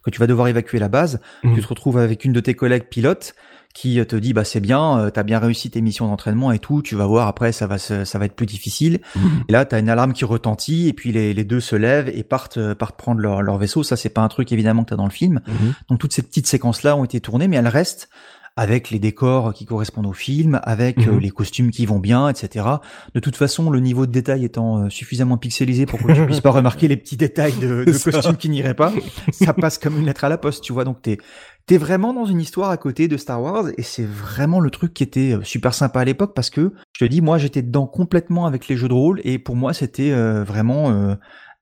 que 0.04 0.10
tu 0.10 0.18
vas 0.20 0.26
devoir 0.26 0.48
évacuer 0.48 0.78
la 0.78 0.88
base, 0.88 1.20
Mhm. 1.44 1.54
tu 1.56 1.60
te 1.62 1.66
retrouves 1.68 1.98
avec 1.98 2.24
une 2.24 2.32
de 2.32 2.40
tes 2.40 2.54
collègues 2.54 2.84
pilotes 2.88 3.34
qui 3.72 4.04
te 4.04 4.16
dit 4.16 4.32
bah 4.32 4.42
c'est 4.42 4.58
bien, 4.58 5.10
t'as 5.14 5.22
bien 5.22 5.38
réussi 5.38 5.70
tes 5.70 5.80
missions 5.80 6.08
d'entraînement 6.08 6.50
et 6.50 6.58
tout, 6.58 6.82
tu 6.82 6.96
vas 6.96 7.06
voir 7.06 7.28
après 7.28 7.52
ça 7.52 7.68
va 7.68 7.78
se- 7.78 8.04
ça 8.04 8.18
va 8.18 8.24
être 8.24 8.34
plus 8.34 8.46
difficile. 8.46 8.98
Mhm. 9.14 9.44
Et 9.48 9.52
là 9.52 9.64
t'as 9.64 9.78
une 9.78 9.88
alarme 9.88 10.12
qui 10.12 10.24
retentit 10.24 10.88
et 10.88 10.92
puis 10.92 11.12
les, 11.12 11.34
les 11.34 11.44
deux 11.44 11.60
se 11.60 11.76
lèvent 11.76 12.08
et 12.12 12.24
partent 12.24 12.74
partent 12.74 12.96
prendre 12.96 13.20
leur, 13.20 13.42
leur 13.42 13.58
vaisseau. 13.58 13.84
Ça 13.84 13.94
c'est 13.96 14.08
pas 14.08 14.22
un 14.22 14.28
truc 14.28 14.50
évidemment 14.50 14.82
que 14.82 14.90
t'as 14.90 14.96
dans 14.96 15.04
le 15.04 15.10
film. 15.12 15.40
Donc 15.88 16.00
toutes 16.00 16.12
ces 16.12 16.22
petites 16.22 16.48
séquences 16.48 16.82
là 16.82 16.96
ont 16.96 17.04
été 17.04 17.20
tournées, 17.20 17.46
mais 17.46 17.58
elles 17.58 17.68
restent 17.68 18.08
avec 18.56 18.90
les 18.90 18.98
décors 18.98 19.54
qui 19.54 19.64
correspondent 19.64 20.06
au 20.06 20.12
film, 20.12 20.60
avec 20.64 20.98
euh, 20.98 21.12
Mhm. 21.12 21.18
les 21.20 21.30
costumes 21.30 21.70
qui 21.70 21.86
vont 21.86 21.98
bien, 21.98 22.28
etc. 22.28 22.66
De 23.14 23.20
toute 23.20 23.36
façon, 23.36 23.70
le 23.70 23.80
niveau 23.80 24.06
de 24.06 24.12
détail 24.12 24.44
étant 24.44 24.84
euh, 24.84 24.90
suffisamment 24.90 25.38
pixelisé 25.38 25.86
pour 25.86 25.98
que 26.00 26.12
tu 26.12 26.26
puisses 26.26 26.40
pas 26.40 26.50
remarquer 26.50 26.88
les 26.88 26.96
petits 26.96 27.16
détails 27.16 27.54
de, 27.54 27.84
costumes 27.84 28.36
qui 28.36 28.48
n'iraient 28.48 28.74
pas, 28.74 28.92
ça 29.32 29.52
passe 29.54 29.78
comme 29.78 29.98
une 29.98 30.06
lettre 30.06 30.24
à 30.24 30.28
la 30.28 30.38
poste, 30.38 30.62
tu 30.64 30.72
vois. 30.72 30.84
Donc 30.84 31.02
t'es 31.02 31.18
t'es 31.66 31.76
vraiment 31.78 32.12
dans 32.12 32.24
une 32.24 32.40
histoire 32.40 32.70
à 32.70 32.76
côté 32.76 33.06
de 33.06 33.16
Star 33.16 33.40
Wars 33.40 33.66
et 33.78 33.82
c'est 33.82 34.04
vraiment 34.04 34.58
le 34.58 34.70
truc 34.70 34.92
qui 34.92 35.04
était 35.04 35.36
euh, 35.36 35.44
super 35.44 35.72
sympa 35.72 36.00
à 36.00 36.04
l'époque 36.04 36.32
parce 36.34 36.50
que 36.50 36.72
je 36.98 37.04
te 37.04 37.08
dis, 37.08 37.20
moi 37.20 37.38
j'étais 37.38 37.62
dedans 37.62 37.86
complètement 37.86 38.46
avec 38.46 38.66
les 38.66 38.76
jeux 38.76 38.88
de 38.88 38.92
rôle 38.94 39.20
et 39.22 39.38
pour 39.38 39.54
moi 39.54 39.72
c'était 39.72 40.10
euh, 40.10 40.42
vraiment 40.42 40.90
euh, 40.90 41.14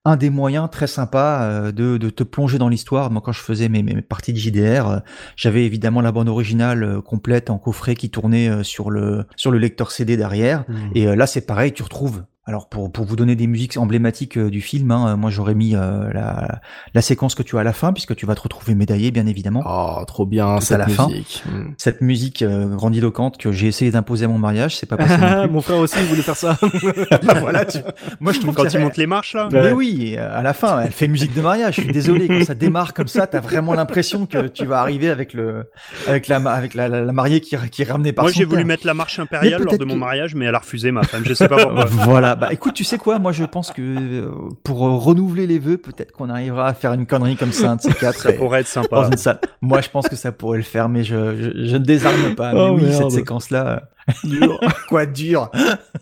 un 0.08 0.16
des 0.16 0.30
moyens 0.30 0.68
très 0.70 0.86
sympas 0.86 1.42
euh, 1.42 1.72
de, 1.72 1.98
de 1.98 2.10
te 2.10 2.22
plonger 2.22 2.58
dans 2.58 2.68
l'histoire. 2.68 3.10
Moi, 3.10 3.20
quand 3.22 3.32
je 3.32 3.40
faisais 3.40 3.68
mes, 3.68 3.82
parties 4.00 4.32
de 4.32 4.38
JDR, 4.38 4.88
euh, 4.88 4.98
j'avais 5.36 5.64
évidemment 5.66 6.00
la 6.00 6.12
bande 6.12 6.28
originale 6.28 6.82
euh, 6.82 7.00
complète 7.02 7.50
en 7.50 7.58
coffret 7.58 7.94
qui 7.94 8.08
tournait 8.08 8.64
sur 8.64 8.90
le 8.90 9.26
sur 9.36 9.50
le 9.50 9.58
lecteur 9.58 9.90
CD 9.90 10.16
derrière. 10.16 10.64
Mhm. 10.68 10.90
Et 10.94 11.16
là, 11.16 11.26
c'est 11.26 11.46
pareil, 11.46 11.72
tu 11.72 11.82
retrouves. 11.82 12.24
Alors 12.48 12.66
pour, 12.70 12.90
pour 12.90 13.04
vous 13.04 13.14
donner 13.14 13.36
des 13.36 13.46
musiques 13.46 13.76
emblématiques 13.76 14.38
euh, 14.38 14.48
du 14.48 14.62
film, 14.62 14.90
hein, 14.90 15.08
euh, 15.12 15.16
moi 15.18 15.28
j'aurais 15.28 15.54
mis 15.54 15.76
euh, 15.76 16.10
la, 16.14 16.60
la 16.94 17.02
séquence 17.02 17.34
que 17.34 17.42
tu 17.42 17.58
as 17.58 17.60
à 17.60 17.62
la 17.62 17.74
fin, 17.74 17.92
puisque 17.92 18.16
tu 18.16 18.24
vas 18.24 18.34
te 18.34 18.40
retrouver 18.40 18.74
médaillé, 18.74 19.10
bien 19.10 19.26
évidemment. 19.26 19.62
Oh, 19.66 20.02
trop 20.06 20.24
bien 20.24 20.46
Tout 20.52 20.56
à 20.56 20.60
cette 20.62 20.78
la 20.78 20.88
fin. 20.88 21.08
musique. 21.08 21.44
Mhm. 21.46 21.74
Cette 21.76 22.00
musique 22.00 22.40
euh, 22.40 22.74
grandiloquente 22.74 23.36
que 23.36 23.52
j'ai 23.52 23.66
essayé 23.66 23.90
d'imposer 23.90 24.24
à 24.24 24.28
mon 24.28 24.38
mariage, 24.38 24.76
c'est 24.78 24.86
pas 24.86 24.96
non 24.96 25.04
plus. 25.44 25.50
Mon 25.52 25.60
frère 25.60 25.76
aussi 25.76 25.96
il 26.00 26.06
voulait 26.06 26.22
faire 26.22 26.36
ça. 26.36 26.56
Bah 26.62 27.34
voilà, 27.40 27.66
tu- 27.66 27.78
Moi 28.18 28.32
je 28.32 28.40
trouve 28.40 28.54
Quand 28.54 28.62
que 28.62 28.70
ça- 28.70 28.78
il 28.78 28.82
monte 28.84 28.96
les 28.96 29.06
marches, 29.06 29.34
là 29.34 29.50
Mais 29.52 29.72
oui, 29.72 30.16
à 30.16 30.40
la 30.42 30.54
fin, 30.54 30.80
elle 30.80 30.92
fait 30.92 31.06
musique 31.06 31.34
de 31.34 31.42
mariage. 31.42 31.76
Je 31.76 31.82
suis 31.82 31.92
désolé 31.92 32.28
quand 32.28 32.44
ça 32.46 32.54
démarre 32.54 32.94
comme 32.94 33.08
ça, 33.08 33.26
t'as 33.26 33.40
vraiment 33.40 33.74
l'impression 33.74 34.24
que 34.24 34.46
tu 34.48 34.64
vas 34.64 34.80
arriver 34.80 35.10
avec 35.10 35.34
le, 35.34 35.64
avec 36.06 36.28
la, 36.28 36.36
avec 36.50 36.72
la, 36.72 36.88
la, 36.88 37.02
la 37.02 37.12
mariée 37.12 37.42
qui, 37.42 37.56
qui 37.70 37.82
est 37.82 37.90
ramenée 37.90 38.14
par 38.14 38.24
Moi, 38.24 38.32
j'ai 38.32 38.44
voulu 38.46 38.64
mettre 38.64 38.86
la 38.86 38.94
marche 38.94 39.18
impériale 39.18 39.60
lors 39.62 39.76
de 39.76 39.84
mon 39.84 39.96
mariage, 39.96 40.34
mais 40.34 40.46
elle 40.46 40.54
a 40.54 40.60
refusé, 40.60 40.92
ma 40.92 41.02
femme. 41.02 41.24
Je 41.26 41.34
sais 41.34 41.46
pas 41.46 41.58
pourquoi. 41.58 41.84
Voilà. 41.84 42.37
Bah 42.40 42.52
écoute, 42.52 42.74
tu 42.74 42.84
sais 42.84 42.98
quoi? 42.98 43.18
Moi, 43.18 43.32
je 43.32 43.44
pense 43.44 43.70
que 43.72 43.82
euh, 43.82 44.30
pour 44.64 44.86
euh, 44.86 44.96
renouveler 44.96 45.46
les 45.46 45.58
vœux, 45.58 45.76
peut-être 45.76 46.12
qu'on 46.12 46.28
arrivera 46.30 46.66
à 46.68 46.74
faire 46.74 46.92
une 46.92 47.06
connerie 47.06 47.36
comme 47.36 47.52
ça, 47.52 47.72
un 47.72 47.76
de 47.76 47.80
ces 47.82 47.92
quatre. 47.92 48.18
Ça 48.20 48.30
et- 48.30 48.36
pourrait 48.36 48.60
être 48.60 48.74
dans 48.74 48.82
sympa. 48.82 49.08
une 49.10 49.16
salle. 49.18 49.40
Moi, 49.60 49.80
je 49.80 49.88
pense 49.90 50.08
que 50.08 50.16
ça 50.16 50.32
pourrait 50.32 50.58
le 50.58 50.64
faire, 50.64 50.88
mais 50.88 51.04
je, 51.04 51.36
je, 51.36 51.66
je 51.66 51.76
ne 51.76 51.84
désarme 51.84 52.34
pas. 52.34 52.52
Mais 52.52 52.60
Oh, 52.60 52.74
oui, 52.76 52.82
merde. 52.84 52.94
cette 53.02 53.10
séquence-là, 53.10 53.88
Dur. 54.24 54.58
quoi 54.88 55.06
dur? 55.06 55.50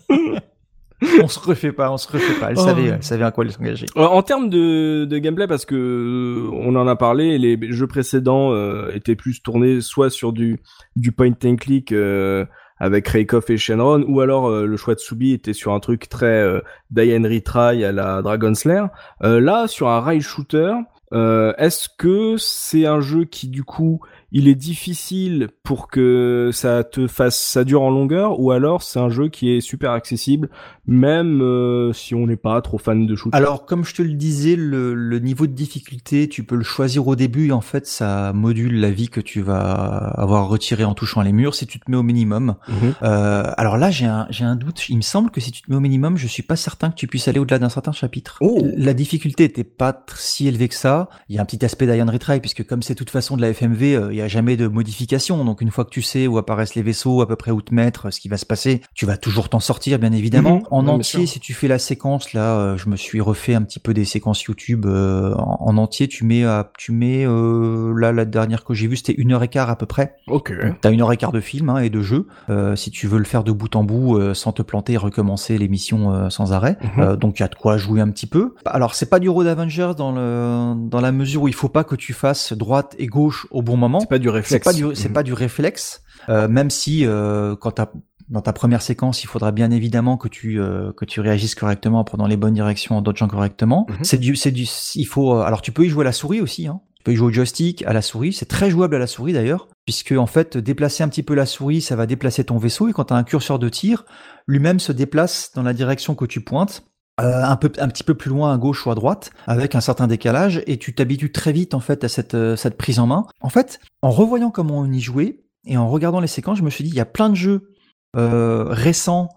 On 1.21 1.27
se 1.27 1.39
refait 1.39 1.71
pas, 1.71 1.91
on 1.91 1.97
se 1.97 2.11
refait 2.11 2.39
pas. 2.39 2.49
Elle 2.49 2.57
Oh. 2.57 2.63
savait, 2.63 2.85
elle 2.85 3.03
savait 3.03 3.23
à 3.23 3.29
quoi 3.29 3.45
elle 3.45 3.51
s'engager. 3.51 3.85
Euh, 3.97 4.01
En 4.05 4.23
termes 4.23 4.49
de, 4.49 5.05
de 5.05 5.17
gameplay, 5.19 5.45
parce 5.45 5.63
que 5.63 5.75
euh, 5.75 6.49
on 6.53 6.75
en 6.75 6.87
a 6.87 6.95
parlé, 6.95 7.37
les 7.37 7.71
jeux 7.71 7.85
précédents 7.85 8.51
euh, 8.51 8.89
étaient 8.95 9.15
plus 9.15 9.43
tournés 9.43 9.81
soit 9.81 10.09
sur 10.09 10.33
du 10.33 10.59
du 10.95 11.11
point 11.11 11.33
and 11.45 11.57
click 11.57 11.91
euh, 11.91 12.45
avec 12.79 13.07
Raikoff 13.07 13.49
et 13.49 13.57
Shenron, 13.57 14.03
ou 14.07 14.21
alors 14.21 14.49
euh, 14.49 14.65
le 14.65 14.77
choix 14.77 14.95
de 14.95 14.99
Subi 14.99 15.33
était 15.33 15.53
sur 15.53 15.73
un 15.73 15.79
truc 15.79 16.09
très 16.09 16.25
euh, 16.25 16.61
die 16.91 17.15
and 17.15 17.23
retry 17.23 17.83
à 17.83 17.91
la 17.91 18.21
Dragon 18.21 18.53
Slayer. 18.53 18.85
Euh, 19.23 19.39
là, 19.39 19.67
sur 19.67 19.89
un 19.89 19.99
rail 19.99 20.21
shooter, 20.21 20.73
euh, 21.13 21.53
est-ce 21.57 21.87
que 21.89 22.35
c'est 22.37 22.85
un 22.85 22.99
jeu 22.99 23.23
qui 23.25 23.47
du 23.47 23.63
coup 23.63 24.01
il 24.31 24.47
est 24.47 24.55
difficile 24.55 25.49
pour 25.63 25.87
que 25.87 26.49
ça 26.53 26.83
te 26.83 27.07
fasse 27.07 27.37
ça 27.37 27.63
dure 27.63 27.81
en 27.81 27.89
longueur, 27.89 28.39
ou 28.39 28.51
alors 28.51 28.83
c'est 28.83 28.99
un 28.99 29.09
jeu 29.09 29.29
qui 29.29 29.51
est 29.51 29.61
super 29.61 29.91
accessible, 29.91 30.49
même 30.85 31.41
euh, 31.41 31.93
si 31.93 32.15
on 32.15 32.27
n'est 32.27 32.35
pas 32.35 32.61
trop 32.61 32.77
fan 32.77 33.05
de 33.05 33.15
shoot. 33.15 33.33
Alors, 33.33 33.65
comme 33.65 33.85
je 33.85 33.95
te 33.95 34.01
le 34.01 34.13
disais, 34.13 34.55
le, 34.55 34.93
le 34.93 35.19
niveau 35.19 35.47
de 35.47 35.53
difficulté, 35.53 36.27
tu 36.27 36.43
peux 36.43 36.55
le 36.55 36.63
choisir 36.63 37.07
au 37.07 37.15
début 37.15 37.47
et 37.47 37.51
en 37.51 37.61
fait, 37.61 37.87
ça 37.87 38.33
module 38.33 38.79
la 38.79 38.91
vie 38.91 39.09
que 39.09 39.21
tu 39.21 39.41
vas 39.41 39.61
avoir 39.61 40.47
retirée 40.49 40.83
en 40.83 40.93
touchant 40.93 41.21
les 41.21 41.31
murs 41.31 41.55
si 41.55 41.67
tu 41.67 41.79
te 41.79 41.89
mets 41.89 41.97
au 41.97 42.03
minimum. 42.03 42.55
Mhm. 42.67 42.93
Euh, 43.03 43.51
alors 43.57 43.77
là, 43.77 43.91
j'ai 43.91 44.05
un, 44.05 44.27
j'ai 44.29 44.43
un 44.43 44.55
doute. 44.55 44.89
Il 44.89 44.97
me 44.97 45.01
semble 45.01 45.31
que 45.31 45.41
si 45.41 45.51
tu 45.51 45.61
te 45.61 45.71
mets 45.71 45.77
au 45.77 45.81
minimum, 45.81 46.17
je 46.17 46.27
suis 46.27 46.43
pas 46.43 46.55
certain 46.55 46.89
que 46.89 46.95
tu 46.95 47.07
puisses 47.07 47.27
aller 47.27 47.39
au-delà 47.39 47.59
d'un 47.59 47.69
certain 47.69 47.91
chapitre. 47.91 48.37
Oh. 48.41 48.61
La 48.75 48.93
difficulté 48.93 49.43
était 49.45 49.63
pas 49.63 50.05
si 50.15 50.47
élevée 50.47 50.67
que 50.67 50.75
ça. 50.75 51.09
Il 51.29 51.35
y 51.35 51.39
a 51.39 51.41
un 51.41 51.45
petit 51.45 51.63
aspect 51.63 51.87
d'Iron 51.87 52.11
Retry 52.11 52.39
puisque 52.39 52.65
comme 52.65 52.81
c'est 52.81 52.93
de 52.93 52.97
toute 52.97 53.09
façon 53.09 53.37
de 53.37 53.41
la 53.41 53.49
FMV, 53.49 53.95
euh, 53.95 54.13
il 54.17 54.21
y 54.21 54.23
a 54.23 54.27
jamais 54.27 54.57
de 54.57 54.67
modification. 54.67 55.45
Donc 55.45 55.61
une 55.61 55.69
fois 55.69 55.85
que 55.85 55.89
tu 55.91 56.01
sais 56.01 56.25
où 56.27 56.37
apparaissent 56.39 56.73
les 56.75 56.81
vaisseaux, 56.81 57.21
à 57.21 57.27
peu 57.27 57.35
près 57.35 57.51
où 57.51 57.61
te 57.61 57.73
mettre, 57.73 58.11
ce 58.11 58.19
qui 58.19 58.29
va 58.29 58.37
se 58.37 58.45
passer, 58.45 58.81
tu 58.95 59.05
vas 59.05 59.15
toujours 59.17 59.47
t'en 59.49 59.59
sortir, 59.59 59.99
bien 59.99 60.11
évidemment. 60.11 60.55
Mhm. 60.57 60.63
En 60.71 60.87
entier, 60.87 61.19
si 61.27 61.39
tu 61.39 61.53
fais 61.53 61.67
la 61.67 61.77
séquence, 61.79 62.33
là, 62.33 62.57
euh, 62.57 62.77
je 62.77 62.89
me 62.89 62.95
suis 62.95 63.21
refait 63.21 63.53
un 63.53 63.61
petit 63.61 63.79
peu 63.79 63.93
des 63.93 64.05
séquences 64.05 64.41
YouTube 64.43 64.85
euh, 64.87 65.33
en, 65.35 65.57
en 65.67 65.77
entier. 65.77 66.07
Tu 66.07 66.23
mets, 66.25 66.43
à- 66.45 66.71
tu 66.77 66.91
mets 66.91 67.25
euh, 67.27 67.93
là 67.97 68.11
la 68.11 68.25
dernière 68.25 68.63
que 68.63 68.73
j'ai 68.73 68.87
vue, 68.87 68.95
c'était 68.97 69.13
une 69.13 69.33
heure 69.33 69.43
et 69.43 69.47
quart 69.49 69.69
à 69.69 69.75
peu 69.75 69.85
près. 69.85 70.15
Ok. 70.27 70.51
T'as 70.81 70.91
une 70.91 71.01
heure 71.01 71.11
et 71.13 71.17
quart 71.17 71.31
de 71.31 71.39
film 71.41 71.69
hein, 71.69 71.77
et 71.77 71.89
de 71.91 72.01
jeu. 72.01 72.27
Euh, 72.49 72.75
si 72.75 72.89
tu 72.91 73.05
veux 73.07 73.19
le 73.19 73.25
faire 73.25 73.43
de 73.43 73.51
bout 73.51 73.75
en 73.75 73.83
bout 73.83 74.17
euh, 74.17 74.33
sans 74.33 74.51
te 74.51 74.61
planter 74.63 74.93
et 74.93 74.97
recommencer 74.97 75.57
l'émission 75.57 76.11
euh, 76.13 76.29
sans 76.29 76.53
arrêt. 76.53 76.77
Euh, 76.97 77.15
donc 77.15 77.39
il 77.39 77.43
y 77.43 77.45
a 77.45 77.49
de 77.49 77.55
quoi 77.55 77.77
jouer 77.77 78.01
un 78.01 78.09
petit 78.09 78.25
peu. 78.27 78.55
Alors 78.65 78.95
c'est 78.95 79.09
pas 79.09 79.19
du 79.19 79.29
Road 79.29 79.45
Avengers 79.47 79.91
dans 79.97 80.11
le 80.11 80.73
dans 80.89 81.01
la 81.01 81.11
mesure 81.11 81.43
où 81.43 81.47
il 81.47 81.53
faut 81.53 81.69
pas 81.69 81.83
que 81.83 81.95
tu 81.95 82.13
fasses 82.13 82.53
droite 82.53 82.95
et 82.97 83.07
gauche 83.07 83.45
au 83.51 83.61
bon 83.61 83.77
moment. 83.77 83.99
C'est 84.07 84.09
pas 84.09 84.19
du 84.19 84.27
C'est 84.27 84.33
réflexe. 84.33 84.63
pas 84.63 84.73
du 84.73 84.95
c'est 84.95 85.09
pas 85.09 85.23
du 85.23 85.33
réflexe. 85.33 86.01
Euh, 86.29 86.47
même 86.47 86.69
si 86.69 87.05
euh, 87.05 87.55
quand 87.55 87.71
t'as 87.71 87.87
dans 88.29 88.41
ta 88.41 88.51
première 88.53 88.81
séquence, 88.81 89.23
il 89.23 89.27
faudra 89.27 89.51
bien 89.51 89.71
évidemment 89.71 90.17
que 90.17 90.27
tu 90.27 90.59
euh, 90.59 90.91
que 90.91 91.05
tu 91.05 91.21
réagisses 91.21 91.55
correctement 91.55 91.99
en 91.99 92.03
prenant 92.03 92.27
les 92.27 92.37
bonnes 92.37 92.53
directions, 92.53 92.97
en 92.97 93.01
dodgeant 93.01 93.27
correctement. 93.27 93.85
Mhm. 93.89 93.97
C'est 94.03 94.17
du 94.17 94.35
c'est 94.35 94.51
du 94.51 94.65
il 94.95 95.05
faut 95.05 95.35
euh, 95.35 95.41
alors 95.41 95.61
tu 95.61 95.71
peux 95.71 95.85
y 95.85 95.89
jouer 95.89 96.01
à 96.01 96.05
la 96.05 96.11
souris 96.11 96.41
aussi 96.41 96.67
hein. 96.67 96.81
Tu 96.97 97.03
peux 97.03 97.13
y 97.13 97.15
jouer 97.15 97.27
au 97.27 97.31
joystick, 97.31 97.85
à 97.85 97.93
la 97.93 98.01
souris, 98.01 98.33
c'est 98.33 98.47
très 98.47 98.69
jouable 98.69 98.95
à 98.95 98.99
la 98.99 99.07
souris 99.07 99.31
d'ailleurs, 99.31 99.69
puisque 99.85 100.11
en 100.11 100.25
fait 100.25 100.57
déplacer 100.57 101.03
un 101.03 101.07
petit 101.07 101.23
peu 101.23 101.35
la 101.35 101.45
souris, 101.45 101.79
ça 101.79 101.95
va 101.95 102.05
déplacer 102.05 102.43
ton 102.43 102.57
vaisseau 102.57 102.89
et 102.89 102.91
quand 102.93 103.05
tu 103.05 103.13
as 103.13 103.17
un 103.17 103.23
curseur 103.23 103.59
de 103.59 103.69
tir, 103.69 104.03
lui-même 104.45 104.79
se 104.79 104.91
déplace 104.91 105.51
dans 105.55 105.63
la 105.63 105.73
direction 105.73 106.15
que 106.15 106.25
tu 106.25 106.41
pointes. 106.41 106.83
Euh, 107.19 107.43
un 107.43 107.55
peu 107.55 107.71
un 107.79 107.87
petit 107.87 108.03
peu 108.03 108.13
plus 108.13 108.29
loin 108.29 108.53
à 108.53 108.57
gauche 108.57 108.85
ou 108.85 108.91
à 108.91 108.95
droite 108.95 109.31
avec 109.47 109.73
un 109.73 109.81
certain 109.81 110.07
décalage 110.07 110.61
et 110.67 110.77
tu 110.77 110.93
t'habitues 110.93 111.31
très 111.31 111.51
vite 111.51 111.73
en 111.73 111.79
fait 111.79 112.03
à 112.03 112.09
cette 112.09 112.35
euh, 112.35 112.55
cette 112.55 112.77
prise 112.77 112.99
en 112.99 113.07
main. 113.07 113.25
En 113.41 113.49
fait, 113.49 113.79
en 114.01 114.11
revoyant 114.11 114.51
comment 114.51 114.79
on 114.79 114.91
y 114.91 114.99
jouait 114.99 115.39
et 115.65 115.77
en 115.77 115.89
regardant 115.89 116.19
les 116.19 116.27
séquences, 116.27 116.59
je 116.59 116.63
me 116.63 116.69
suis 116.69 116.83
dit 116.83 116.91
il 116.91 116.95
y 116.95 117.01
a 117.01 117.05
plein 117.05 117.29
de 117.29 117.35
jeux 117.35 117.73
euh, 118.15 118.65
récents 118.69 119.29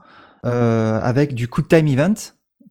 euh, 0.46 1.00
avec 1.02 1.34
du 1.34 1.48
quick 1.48 1.68
time 1.68 1.86
event 1.88 2.14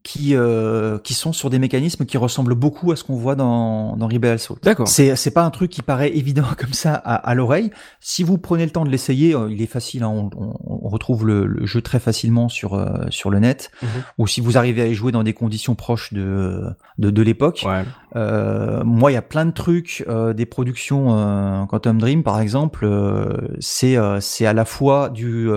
qui 0.03 0.35
euh, 0.35 0.97
qui 0.99 1.13
sont 1.13 1.33
sur 1.33 1.49
des 1.49 1.59
mécanismes 1.59 2.05
qui 2.05 2.17
ressemblent 2.17 2.55
beaucoup 2.55 2.91
à 2.91 2.95
ce 2.95 3.03
qu'on 3.03 3.15
voit 3.15 3.35
dans 3.35 3.97
dans 3.97 4.07
Rebel 4.07 4.33
Assault. 4.33 4.57
D'accord. 4.63 4.87
C'est 4.87 5.15
c'est 5.15 5.31
pas 5.31 5.43
un 5.43 5.49
truc 5.49 5.69
qui 5.69 5.81
paraît 5.81 6.15
évident 6.15 6.45
comme 6.57 6.73
ça 6.73 6.93
à, 6.95 7.15
à 7.15 7.35
l'oreille. 7.35 7.71
Si 7.99 8.23
vous 8.23 8.37
prenez 8.37 8.65
le 8.65 8.71
temps 8.71 8.85
de 8.85 8.89
l'essayer, 8.89 9.35
euh, 9.35 9.51
il 9.51 9.61
est 9.61 9.67
facile. 9.67 10.03
hein, 10.03 10.29
on, 10.35 10.89
retrouve 10.89 11.27
le, 11.27 11.45
le 11.45 11.65
jeu 11.67 11.81
très 11.81 11.99
facilement 11.99 12.49
sur 12.49 12.73
euh, 12.73 13.05
sur 13.09 13.29
le 13.29 13.39
net. 13.39 13.71
Mhm. 13.83 13.89
Ou 14.17 14.27
si 14.27 14.41
vous 14.41 14.57
arrivez 14.57 14.81
à 14.81 14.87
y 14.87 14.93
jouer 14.93 15.11
dans 15.11 15.23
des 15.23 15.33
conditions 15.33 15.75
proches 15.75 16.13
de 16.13 16.63
de, 16.97 17.09
de 17.11 17.21
l'époque. 17.21 17.65
Ouais. 17.65 17.83
Moi, 18.83 19.11
il 19.11 19.13
y 19.13 19.17
a 19.17 19.21
plein 19.21 19.45
de 19.45 19.51
trucs, 19.51 20.03
des 20.35 20.45
productions 20.47 21.67
Quantum 21.67 21.99
Dream 21.99 22.23
par 22.23 22.39
exemple. 22.39 22.87
c'est 23.59 23.97
c'est 24.19 24.45
à 24.45 24.53
la 24.53 24.65
fois 24.65 25.09
du, 25.09 25.47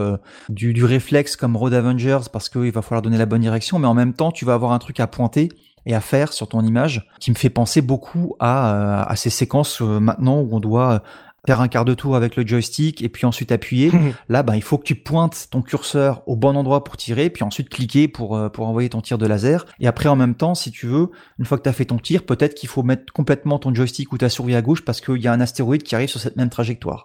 du 0.50 0.74
du 0.74 0.84
réflexe 0.84 1.36
comme 1.36 1.56
Road 1.56 1.72
Avengers 1.72 2.18
parce 2.30 2.48
qu'il 2.50 2.70
va 2.72 2.82
falloir 2.82 3.00
donner 3.02 3.16
la 3.18 3.26
bonne 3.26 3.40
direction, 3.40 3.78
mais 3.78 3.86
en 3.86 3.94
même 3.94 4.12
temps, 4.12 4.31
tu 4.32 4.44
vas 4.44 4.54
avoir 4.54 4.72
un 4.72 4.78
truc 4.78 5.00
à 5.00 5.06
pointer 5.06 5.48
et 5.86 5.94
à 5.94 6.00
faire 6.00 6.32
sur 6.32 6.48
ton 6.48 6.62
image 6.62 7.08
qui 7.20 7.30
me 7.30 7.36
fait 7.36 7.50
penser 7.50 7.82
beaucoup 7.82 8.36
à 8.38 8.74
euh, 8.74 9.04
à 9.06 9.16
ces 9.16 9.30
séquences 9.30 9.82
euh, 9.82 9.98
maintenant 9.98 10.40
où 10.40 10.48
on 10.52 10.60
doit 10.60 11.02
faire 11.46 11.60
un 11.60 11.68
quart 11.68 11.84
de 11.84 11.94
tour 11.94 12.14
avec 12.14 12.36
le 12.36 12.46
joystick 12.46 13.02
et 13.02 13.08
puis 13.08 13.26
ensuite 13.26 13.50
appuyer. 13.50 13.90
Là, 14.28 14.42
ben, 14.42 14.54
il 14.54 14.62
faut 14.62 14.78
que 14.78 14.84
tu 14.84 14.94
pointes 14.94 15.48
ton 15.50 15.60
curseur 15.62 16.22
au 16.26 16.36
bon 16.36 16.56
endroit 16.56 16.84
pour 16.84 16.96
tirer, 16.96 17.30
puis 17.30 17.42
ensuite 17.42 17.68
cliquer 17.68 18.08
pour, 18.08 18.36
euh, 18.36 18.48
pour 18.48 18.68
envoyer 18.68 18.88
ton 18.88 19.00
tir 19.00 19.18
de 19.18 19.26
laser. 19.26 19.66
Et 19.80 19.86
après, 19.88 20.08
en 20.08 20.16
même 20.16 20.34
temps, 20.34 20.54
si 20.54 20.70
tu 20.70 20.86
veux, 20.86 21.10
une 21.38 21.44
fois 21.44 21.58
que 21.58 21.64
tu 21.64 21.68
as 21.68 21.72
fait 21.72 21.86
ton 21.86 21.98
tir, 21.98 22.24
peut-être 22.24 22.54
qu'il 22.54 22.68
faut 22.68 22.82
mettre 22.82 23.12
complètement 23.12 23.58
ton 23.58 23.74
joystick 23.74 24.12
ou 24.12 24.18
ta 24.18 24.28
souris 24.28 24.54
à 24.54 24.62
gauche 24.62 24.84
parce 24.84 25.00
qu'il 25.00 25.20
y 25.20 25.26
a 25.26 25.32
un 25.32 25.40
astéroïde 25.40 25.82
qui 25.82 25.94
arrive 25.94 26.08
sur 26.08 26.20
cette 26.20 26.36
même 26.36 26.50
trajectoire. 26.50 27.04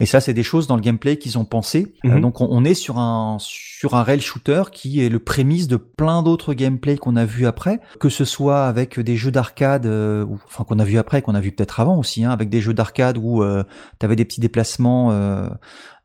Et 0.00 0.06
ça, 0.06 0.20
c'est 0.20 0.32
des 0.34 0.42
choses 0.42 0.66
dans 0.66 0.76
le 0.76 0.80
gameplay 0.82 1.16
qu'ils 1.18 1.38
ont 1.38 1.44
pensé. 1.44 1.94
Euh, 2.04 2.14
Mhm. 2.14 2.20
donc, 2.22 2.40
on, 2.40 2.48
on 2.50 2.64
est 2.64 2.74
sur 2.74 2.98
un 2.98 3.36
sur 3.38 3.94
un 3.94 4.02
rail 4.02 4.20
shooter 4.20 4.64
qui 4.72 5.02
est 5.02 5.08
le 5.08 5.18
prémisse 5.18 5.66
de 5.66 5.76
plein 5.76 6.22
d'autres 6.22 6.52
gameplays 6.52 6.98
qu'on 6.98 7.16
a 7.16 7.24
vu 7.24 7.46
après, 7.46 7.80
que 7.98 8.10
ce 8.10 8.26
soit 8.26 8.66
avec 8.66 9.00
des 9.00 9.16
jeux 9.16 9.30
d'arcade, 9.30 9.86
euh, 9.86 10.26
enfin 10.46 10.64
qu'on 10.64 10.78
a 10.78 10.84
vu 10.84 10.98
après, 10.98 11.22
qu'on 11.22 11.34
a 11.34 11.40
vu 11.40 11.50
peut-être 11.52 11.80
avant 11.80 11.96
aussi, 11.96 12.24
hein, 12.24 12.30
avec 12.30 12.50
des 12.50 12.60
jeux 12.60 12.74
d'arcade 12.74 13.16
où 13.16 13.42
euh, 13.42 13.64
tu 13.98 14.04
avais 14.04 14.16
des 14.16 14.26
petits 14.26 14.40
déplacements 14.40 15.12
euh, 15.12 15.48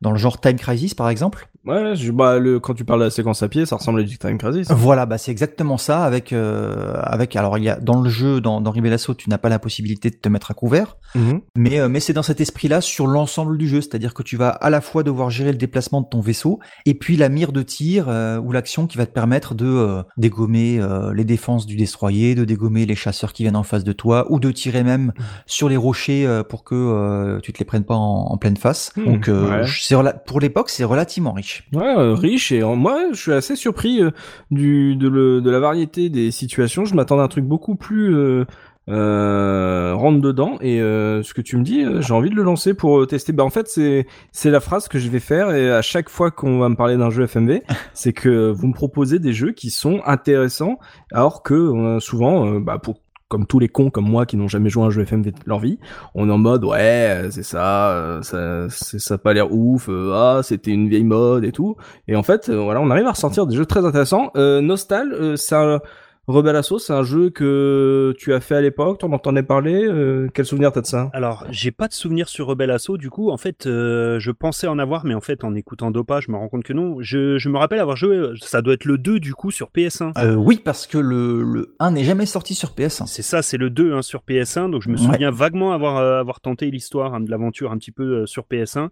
dans 0.00 0.10
le 0.10 0.16
genre 0.16 0.40
Time 0.40 0.56
Crisis, 0.56 0.94
par 0.94 1.10
exemple. 1.10 1.48
Ouais, 1.66 1.96
je, 1.96 2.12
bah, 2.12 2.38
le, 2.38 2.60
quand 2.60 2.74
tu 2.74 2.84
parles 2.84 3.00
de 3.00 3.04
la 3.04 3.10
séquence 3.10 3.42
à 3.42 3.48
pied, 3.48 3.66
ça 3.66 3.76
ressemble 3.76 4.00
à 4.00 4.02
du 4.02 4.18
Time 4.18 4.38
Crisis. 4.38 4.68
Voilà, 4.70 5.06
bah 5.06 5.18
c'est 5.18 5.30
exactement 5.30 5.76
ça. 5.78 6.04
Avec 6.04 6.32
euh, 6.32 6.94
avec 7.02 7.34
alors 7.36 7.58
il 7.58 7.64
y 7.64 7.68
a 7.68 7.76
dans 7.76 8.00
le 8.00 8.08
jeu, 8.08 8.40
dans 8.40 8.60
dans 8.60 8.70
Rebel 8.70 8.92
Assault, 8.92 9.14
tu 9.14 9.28
n'as 9.30 9.38
pas 9.38 9.48
la 9.48 9.58
possibilité 9.58 10.10
de 10.10 10.16
te 10.16 10.28
mettre 10.28 10.50
à 10.50 10.54
couvert. 10.54 10.96
Mhm. 11.14 11.40
Mais, 11.56 11.80
euh, 11.80 11.88
mais 11.88 12.00
c'est 12.00 12.12
dans 12.12 12.22
cet 12.22 12.40
esprit-là 12.40 12.80
sur 12.80 13.06
l'ensemble 13.06 13.58
du 13.58 13.68
jeu, 13.68 13.80
c'est-à-dire 13.80 14.14
que 14.14 14.22
tu 14.22 14.36
vas 14.36 14.50
à 14.50 14.70
la 14.70 14.80
fois 14.80 15.02
devoir 15.02 15.30
gérer 15.30 15.52
le 15.52 15.58
déplacement 15.58 16.00
de 16.00 16.06
ton 16.06 16.20
vaisseau 16.20 16.60
et 16.84 16.94
puis 16.94 17.16
la 17.16 17.28
mire 17.28 17.52
de 17.52 17.62
tir 17.62 18.06
euh, 18.08 18.38
ou 18.38 18.52
l'action 18.52 18.86
qui 18.86 18.98
va 18.98 19.06
te 19.06 19.12
permettre 19.12 19.54
de 19.54 19.66
euh, 19.66 20.02
dégommer 20.16 20.78
euh, 20.80 21.12
les 21.14 21.24
défenses 21.24 21.66
du 21.66 21.76
destroyer, 21.76 22.34
de 22.34 22.44
dégommer 22.44 22.86
les 22.86 22.94
chasseurs 22.94 23.32
qui 23.32 23.42
viennent 23.44 23.56
en 23.56 23.62
face 23.62 23.84
de 23.84 23.92
toi 23.92 24.26
ou 24.30 24.40
de 24.40 24.50
tirer 24.50 24.82
même 24.82 25.12
sur 25.46 25.68
les 25.68 25.76
rochers 25.76 26.42
pour 26.48 26.64
que 26.64 27.40
tu 27.42 27.52
te 27.52 27.58
les 27.58 27.64
prennes 27.64 27.84
pas 27.84 27.94
en, 27.94 28.26
en 28.26 28.36
pleine 28.36 28.56
face. 28.56 28.92
Hmm, 28.96 29.04
Donc 29.04 29.28
euh, 29.28 29.64
ouais. 29.64 30.12
pour 30.26 30.40
l'époque, 30.40 30.70
c'est 30.70 30.84
relativement 30.84 31.32
riche. 31.32 31.55
Ouais, 31.72 31.96
euh, 31.96 32.14
riche 32.14 32.52
et 32.52 32.62
euh, 32.62 32.74
moi 32.74 32.98
je 33.12 33.20
suis 33.20 33.32
assez 33.32 33.56
surpris 33.56 34.02
euh, 34.02 34.10
du 34.50 34.96
de, 34.96 35.08
le, 35.08 35.40
de 35.40 35.50
la 35.50 35.60
variété 35.60 36.08
des 36.08 36.30
situations. 36.30 36.84
Je 36.84 36.94
m'attendais 36.94 37.22
à 37.22 37.24
un 37.24 37.28
truc 37.28 37.44
beaucoup 37.44 37.76
plus 37.76 38.14
euh, 38.14 38.44
euh, 38.88 39.94
rentre 39.96 40.20
dedans 40.20 40.58
et 40.60 40.80
euh, 40.80 41.22
ce 41.22 41.34
que 41.34 41.40
tu 41.40 41.56
me 41.56 41.64
dis, 41.64 41.84
j'ai 42.00 42.12
envie 42.14 42.30
de 42.30 42.36
le 42.36 42.42
lancer 42.44 42.72
pour 42.74 43.06
tester. 43.06 43.32
Bah 43.32 43.44
en 43.44 43.50
fait 43.50 43.66
c'est 43.68 44.06
c'est 44.32 44.50
la 44.50 44.60
phrase 44.60 44.88
que 44.88 44.98
je 44.98 45.08
vais 45.10 45.20
faire 45.20 45.50
et 45.50 45.70
à 45.70 45.82
chaque 45.82 46.08
fois 46.08 46.30
qu'on 46.30 46.58
va 46.58 46.68
me 46.68 46.76
parler 46.76 46.96
d'un 46.96 47.10
jeu 47.10 47.24
FMV, 47.26 47.62
c'est 47.94 48.12
que 48.12 48.50
vous 48.50 48.68
me 48.68 48.74
proposez 48.74 49.18
des 49.18 49.32
jeux 49.32 49.52
qui 49.52 49.70
sont 49.70 50.00
intéressants 50.04 50.78
alors 51.12 51.42
que 51.42 51.54
euh, 51.54 52.00
souvent 52.00 52.60
bah 52.60 52.78
pour 52.78 53.00
comme 53.28 53.46
tous 53.46 53.58
les 53.58 53.68
cons 53.68 53.90
comme 53.90 54.08
moi 54.08 54.24
qui 54.26 54.36
n'ont 54.36 54.48
jamais 54.48 54.70
joué 54.70 54.84
à 54.84 54.86
un 54.86 54.90
jeu 54.90 55.02
FMV 55.02 55.32
de 55.32 55.38
leur 55.46 55.58
vie, 55.58 55.78
on 56.14 56.28
est 56.28 56.32
en 56.32 56.38
mode 56.38 56.64
ouais 56.64 56.78
euh, 57.26 57.30
c'est 57.30 57.42
ça, 57.42 57.90
euh, 57.90 58.22
ça 58.22 58.68
ça 58.68 59.18
pas 59.18 59.32
l'air 59.32 59.52
ouf, 59.52 59.88
euh, 59.88 60.12
ah 60.14 60.42
c'était 60.42 60.70
une 60.70 60.88
vieille 60.88 61.04
mode 61.04 61.44
et 61.44 61.52
tout. 61.52 61.76
Et 62.08 62.16
en 62.16 62.22
fait 62.22 62.48
euh, 62.48 62.56
voilà 62.56 62.80
on 62.80 62.90
arrive 62.90 63.06
à 63.06 63.12
ressentir 63.12 63.46
des 63.46 63.56
jeux 63.56 63.66
très 63.66 63.84
intéressants. 63.84 64.30
Euh, 64.36 64.60
Nostal, 64.60 65.36
c'est 65.36 65.56
un 65.56 65.80
Rebel 66.28 66.56
Assault, 66.56 66.80
c'est 66.80 66.92
un 66.92 67.04
jeu 67.04 67.30
que 67.30 68.12
tu 68.18 68.34
as 68.34 68.40
fait 68.40 68.56
à 68.56 68.60
l'époque, 68.60 68.98
t'en 68.98 69.12
entendais 69.12 69.44
parler, 69.44 69.86
euh, 69.86 70.26
quel 70.34 70.44
souvenir 70.44 70.72
t'as 70.72 70.80
de 70.80 70.86
ça? 70.86 71.08
Alors, 71.12 71.44
j'ai 71.50 71.70
pas 71.70 71.86
de 71.86 71.92
souvenir 71.92 72.28
sur 72.28 72.48
Rebel 72.48 72.72
Assault, 72.72 72.96
du 72.96 73.10
coup, 73.10 73.30
en 73.30 73.36
fait, 73.36 73.66
euh, 73.66 74.18
je 74.18 74.32
pensais 74.32 74.66
en 74.66 74.80
avoir, 74.80 75.04
mais 75.04 75.14
en 75.14 75.20
fait, 75.20 75.44
en 75.44 75.54
écoutant 75.54 75.92
Dopa, 75.92 76.18
je 76.18 76.32
me 76.32 76.36
rends 76.36 76.48
compte 76.48 76.64
que 76.64 76.72
non. 76.72 76.96
Je, 77.00 77.38
je 77.38 77.48
me 77.48 77.56
rappelle 77.58 77.78
avoir 77.78 77.96
joué, 77.96 78.32
ça 78.40 78.60
doit 78.60 78.74
être 78.74 78.86
le 78.86 78.98
2, 78.98 79.20
du 79.20 79.34
coup, 79.34 79.52
sur 79.52 79.68
PS1. 79.70 80.12
Euh, 80.18 80.34
oui, 80.34 80.60
parce 80.64 80.88
que 80.88 80.98
le, 80.98 81.44
le 81.44 81.76
1 81.78 81.92
n'est 81.92 82.02
jamais 82.04 82.26
sorti 82.26 82.56
sur 82.56 82.70
PS1. 82.70 83.06
C'est 83.06 83.22
ça, 83.22 83.42
c'est 83.42 83.56
le 83.56 83.70
2 83.70 83.94
hein, 83.94 84.02
sur 84.02 84.22
PS1, 84.28 84.68
donc 84.70 84.82
je 84.82 84.88
me 84.90 84.96
Ouais. 84.96 85.04
souviens 85.04 85.30
vaguement 85.30 85.72
avoir, 85.74 85.98
euh, 85.98 86.18
avoir 86.18 86.40
tenté 86.40 86.70
l'histoire 86.72 87.14
hein, 87.14 87.20
de 87.20 87.30
l'aventure 87.30 87.70
un 87.70 87.78
petit 87.78 87.92
peu 87.92 88.22
euh, 88.22 88.26
sur 88.26 88.46
PS1. 88.50 88.88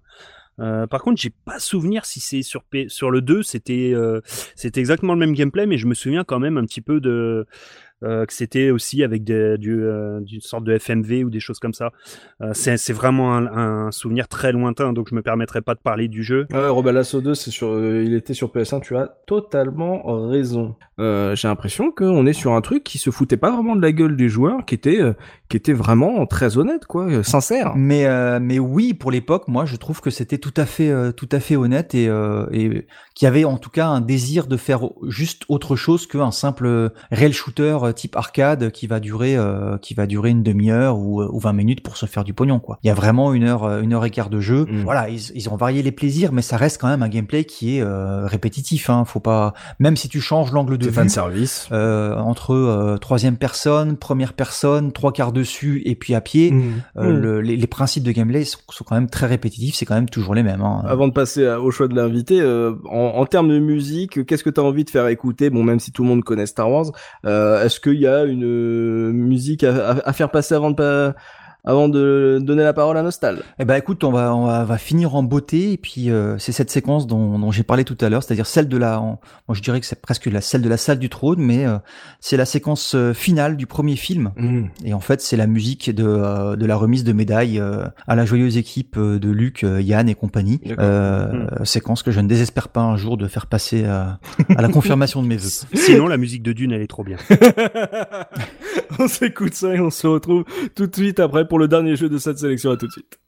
Euh, 0.60 0.86
par 0.86 1.02
contre, 1.02 1.20
j'ai 1.20 1.30
pas 1.30 1.58
souvenir 1.58 2.04
si 2.04 2.20
c'est 2.20 2.42
sur 2.42 3.10
le 3.10 3.20
2, 3.20 3.42
c'était 3.42 3.92
euh, 3.94 4.20
exactement 4.62 5.14
le 5.14 5.18
même 5.18 5.34
gameplay, 5.34 5.66
mais 5.66 5.78
je 5.78 5.86
me 5.86 5.94
souviens 5.94 6.24
quand 6.24 6.38
même 6.38 6.56
un 6.56 6.64
petit 6.64 6.80
peu 6.80 7.00
de 7.00 7.46
que 8.02 8.32
c'était 8.32 8.70
aussi 8.70 9.02
avec 9.02 9.24
des, 9.24 9.56
du, 9.58 9.82
euh, 9.82 10.20
d'une 10.20 10.40
sorte 10.40 10.64
de 10.64 10.76
FMV 10.78 11.24
ou 11.24 11.30
des 11.30 11.40
choses 11.40 11.58
comme 11.58 11.72
ça. 11.72 11.90
Euh, 12.42 12.50
c'est 12.52 12.76
c'est 12.76 12.92
vraiment 12.92 13.34
un, 13.34 13.46
un 13.46 13.90
souvenir 13.92 14.28
très 14.28 14.52
lointain, 14.52 14.92
donc 14.92 15.08
je 15.08 15.14
me 15.14 15.22
permettrai 15.22 15.62
pas 15.62 15.74
de 15.74 15.80
parler 15.80 16.08
du 16.08 16.22
jeu. 16.22 16.46
Ouais, 16.52 16.68
Rebel 16.68 16.96
Assault 16.96 17.20
2, 17.20 17.34
c'est 17.34 17.50
sur, 17.50 17.68
euh, 17.68 18.02
il 18.04 18.14
était 18.14 18.34
sur 18.34 18.48
PS1, 18.48 18.80
tu 18.80 18.96
as 18.96 19.08
totalement 19.26 20.02
raison. 20.28 20.76
Euh, 21.00 21.34
j'ai 21.34 21.48
l'impression 21.48 21.90
qu'on 21.90 22.26
est 22.26 22.32
sur 22.32 22.52
un 22.52 22.60
truc 22.60 22.84
qui 22.84 22.98
se 22.98 23.10
foutait 23.10 23.36
pas 23.36 23.50
vraiment 23.50 23.74
de 23.74 23.82
la 23.82 23.92
gueule 23.92 24.16
des 24.16 24.28
joueurs, 24.28 24.64
qui 24.64 24.74
était, 24.74 25.00
euh, 25.00 25.14
qui 25.48 25.56
était 25.56 25.72
vraiment 25.72 26.24
très 26.26 26.56
honnête, 26.56 26.86
quoi, 26.86 27.06
euh, 27.06 27.22
sincère. 27.22 27.72
Mais 27.74 28.06
euh, 28.06 28.38
mais 28.40 28.58
oui, 28.58 28.94
pour 28.94 29.10
l'époque, 29.10 29.48
moi, 29.48 29.64
je 29.64 29.76
trouve 29.76 30.00
que 30.00 30.10
c'était 30.10 30.38
tout 30.38 30.54
à 30.56 30.66
fait 30.66 30.90
euh, 30.90 31.10
tout 31.10 31.28
à 31.32 31.40
fait 31.40 31.56
honnête 31.56 31.94
et 31.94 32.08
euh, 32.08 32.46
et 32.52 32.86
qu'il 33.14 33.26
y 33.26 33.28
avait 33.28 33.44
en 33.44 33.58
tout 33.58 33.70
cas 33.70 33.86
un 33.86 34.00
désir 34.00 34.46
de 34.46 34.56
faire 34.56 34.82
juste 35.08 35.42
autre 35.48 35.74
chose 35.76 36.06
qu'un 36.06 36.30
simple 36.30 36.90
rail 37.10 37.32
shooter 37.32 37.78
euh, 37.86 37.92
type 37.92 38.16
arcade 38.16 38.70
qui 38.70 38.86
va 38.86 39.00
durer 39.00 39.36
euh, 39.36 39.78
qui 39.78 39.94
va 39.94 40.06
durer 40.06 40.30
une 40.30 40.42
demi-heure 40.42 40.98
ou, 40.98 41.22
ou 41.22 41.38
20 41.38 41.52
minutes 41.52 41.82
pour 41.82 41.96
se 41.96 42.06
faire 42.06 42.24
du 42.24 42.34
pognon 42.34 42.58
quoi. 42.60 42.78
Il 42.82 42.88
y 42.88 42.90
a 42.90 42.94
vraiment 42.94 43.32
une 43.32 43.44
heure 43.44 43.64
euh, 43.64 43.80
une 43.82 43.92
heure 43.92 44.04
et 44.04 44.10
quart 44.10 44.30
de 44.30 44.40
jeu. 44.40 44.66
Mm. 44.68 44.82
Voilà, 44.84 45.08
ils, 45.08 45.20
ils 45.34 45.48
ont 45.48 45.56
varié 45.56 45.82
les 45.82 45.92
plaisirs, 45.92 46.32
mais 46.32 46.42
ça 46.42 46.56
reste 46.56 46.80
quand 46.80 46.88
même 46.88 47.02
un 47.02 47.08
gameplay 47.08 47.44
qui 47.44 47.76
est 47.78 47.82
euh, 47.82 48.26
répétitif. 48.26 48.90
Hein. 48.90 49.04
Faut 49.04 49.20
pas 49.20 49.54
même 49.78 49.96
si 49.96 50.08
tu 50.08 50.20
changes 50.20 50.52
l'angle 50.52 50.78
de 50.78 50.86
vue. 50.86 50.92
fan 50.92 51.08
service. 51.08 51.68
euh, 51.72 52.14
entre 52.16 52.52
euh, 52.54 52.96
troisième 52.98 53.36
personne, 53.36 53.96
première 53.96 54.32
personne, 54.32 54.92
trois 54.92 55.12
quarts 55.12 55.32
dessus 55.32 55.82
et 55.84 55.94
puis 55.94 56.14
à 56.14 56.20
pied, 56.20 56.52
euh, 56.96 57.12
Mm. 57.12 57.20
le- 57.20 57.40
les, 57.40 57.56
les 57.56 57.66
principes 57.66 58.04
de 58.04 58.12
gameplay 58.12 58.44
sont, 58.44 58.58
sont 58.70 58.84
quand 58.84 58.94
même 58.94 59.08
très 59.10 59.26
répétitifs, 59.26 59.74
c'est 59.74 59.84
quand 59.86 59.94
même 59.94 60.08
toujours 60.08 60.34
les 60.34 60.42
mêmes. 60.42 60.62
Hein. 60.62 60.82
Avant 60.86 61.08
de 61.08 61.12
passer 61.12 61.46
au 61.46 61.70
choix 61.70 61.88
de 61.88 61.94
l'invité, 61.94 62.40
euh, 62.40 62.72
en, 62.88 63.12
en 63.16 63.26
termes 63.26 63.48
de 63.48 63.58
musique, 63.58 64.24
qu'est-ce 64.26 64.44
que 64.44 64.50
tu 64.50 64.60
as 64.60 64.64
envie 64.64 64.84
de 64.84 64.90
faire 64.90 65.06
écouter? 65.08 65.50
Bon, 65.50 65.62
même 65.62 65.80
si 65.80 65.92
tout 65.92 66.02
le 66.02 66.08
monde 66.08 66.22
connaît 66.24 66.46
Star 66.46 66.70
Wars, 66.70 66.86
euh, 67.26 67.64
est-ce 67.74 67.80
qu'il 67.80 68.00
y 68.00 68.06
a 68.06 68.22
une 68.22 68.44
euh, 68.44 69.12
musique 69.12 69.64
à, 69.64 70.12
faire 70.12 70.30
passer 70.30 70.54
avant 70.54 70.70
de 70.70 70.76
pas 70.76 71.14
avant 71.64 71.88
de 71.88 72.38
donner 72.42 72.62
la 72.62 72.72
parole 72.72 72.96
à 72.96 73.02
Nostal 73.02 73.42
Eh 73.58 73.64
ben 73.64 73.76
écoute, 73.76 74.04
on 74.04 74.12
va 74.12 74.34
on 74.34 74.46
va, 74.46 74.64
va 74.64 74.78
finir 74.78 75.14
en 75.14 75.22
beauté 75.22 75.72
et 75.72 75.76
puis 75.78 76.10
euh, 76.10 76.36
c'est 76.38 76.52
cette 76.52 76.70
séquence 76.70 77.06
dont, 77.06 77.38
dont 77.38 77.50
j'ai 77.50 77.62
parlé 77.62 77.84
tout 77.84 77.96
à 78.00 78.08
l'heure, 78.08 78.22
c'est-à-dire 78.22 78.46
celle 78.46 78.68
de 78.68 78.76
la, 78.76 79.00
en- 79.00 79.18
moi 79.48 79.54
je 79.54 79.62
dirais 79.62 79.80
que 79.80 79.86
c'est 79.86 80.00
presque 80.00 80.26
la 80.26 80.40
celle 80.40 80.62
de 80.62 80.68
la 80.68 80.76
salle 80.76 80.98
du 80.98 81.08
trône, 81.08 81.40
mais 81.40 81.66
euh, 81.66 81.78
c'est 82.20 82.36
la 82.36 82.44
séquence 82.44 82.94
euh, 82.94 83.12
finale 83.14 83.56
du 83.56 83.66
premier 83.66 83.96
film. 83.96 84.32
Et 84.84 84.92
en 84.94 85.00
fait, 85.00 85.20
c'est 85.20 85.36
la 85.36 85.46
musique 85.46 85.94
de, 85.94 86.04
euh, 86.06 86.56
de 86.56 86.66
la 86.66 86.76
remise 86.76 87.04
de 87.04 87.12
médailles 87.12 87.58
euh, 87.58 87.84
à 88.06 88.14
la 88.16 88.24
joyeuse 88.26 88.56
équipe 88.56 88.98
de 88.98 89.30
Luc, 89.30 89.64
euh, 89.64 89.80
Yann 89.80 90.08
et 90.08 90.14
compagnie. 90.14 90.60
Euh, 90.78 91.46
Séquence 91.64 92.02
que 92.02 92.10
je 92.10 92.20
ne 92.20 92.28
désespère 92.28 92.68
pas 92.68 92.82
un 92.82 92.96
jour 92.96 93.16
de 93.16 93.26
faire 93.26 93.46
passer 93.46 93.84
à, 93.84 94.18
à 94.56 94.60
la 94.62 94.68
confirmation 94.68 95.22
de 95.22 95.28
mes 95.28 95.36
vœux. 95.36 95.48
Sinon, 95.74 96.06
la 96.08 96.16
musique 96.18 96.42
de 96.42 96.52
Dune, 96.52 96.72
elle 96.72 96.82
est 96.82 96.86
trop 96.86 97.04
bien. 97.04 97.16
on 98.98 99.08
s'écoute 99.08 99.54
ça 99.54 99.74
et 99.74 99.80
on 99.80 99.90
se 99.90 100.06
retrouve 100.06 100.44
tout 100.74 100.86
de 100.86 100.94
suite 100.94 101.20
après 101.20 101.46
pour 101.46 101.53
le 101.58 101.68
dernier 101.68 101.96
jeu 101.96 102.08
de 102.08 102.18
cette 102.18 102.38
sélection. 102.38 102.70
À 102.70 102.76
tout 102.76 102.86
de 102.86 102.92
suite. 102.92 103.18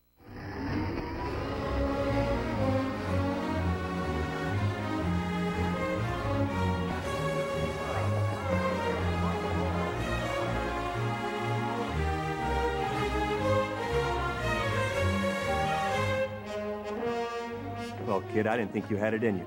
Well, 18.07 18.23
kid, 18.33 18.47
I 18.47 18.57
didn't 18.57 18.73
think 18.73 18.89
you 18.89 18.97
had 18.97 19.15
it 19.15 19.25
in 19.25 19.39
you. 19.39 19.47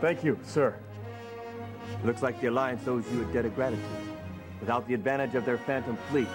Thank 0.00 0.22
you, 0.22 0.38
sir. 0.44 0.74
Looks 2.04 2.22
like 2.22 2.38
the 2.40 2.48
Alliance 2.48 2.86
owes 2.86 3.04
you 3.10 3.22
a 3.22 3.32
debt 3.32 3.46
of 3.46 3.54
gratitude. 3.54 3.82
Without 4.60 4.86
the 4.86 4.94
advantage 4.94 5.34
of 5.34 5.46
their 5.46 5.56
Phantom 5.56 5.96
fleet, 6.10 6.28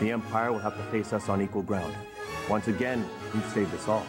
the 0.00 0.10
Empire 0.10 0.52
will 0.52 0.60
have 0.60 0.76
to 0.76 0.82
face 0.90 1.12
us 1.12 1.28
on 1.28 1.40
equal 1.40 1.62
ground. 1.62 1.92
Once 2.48 2.68
again, 2.68 3.04
you've 3.34 3.46
saved 3.52 3.72
us 3.74 3.88
all. 3.88 4.02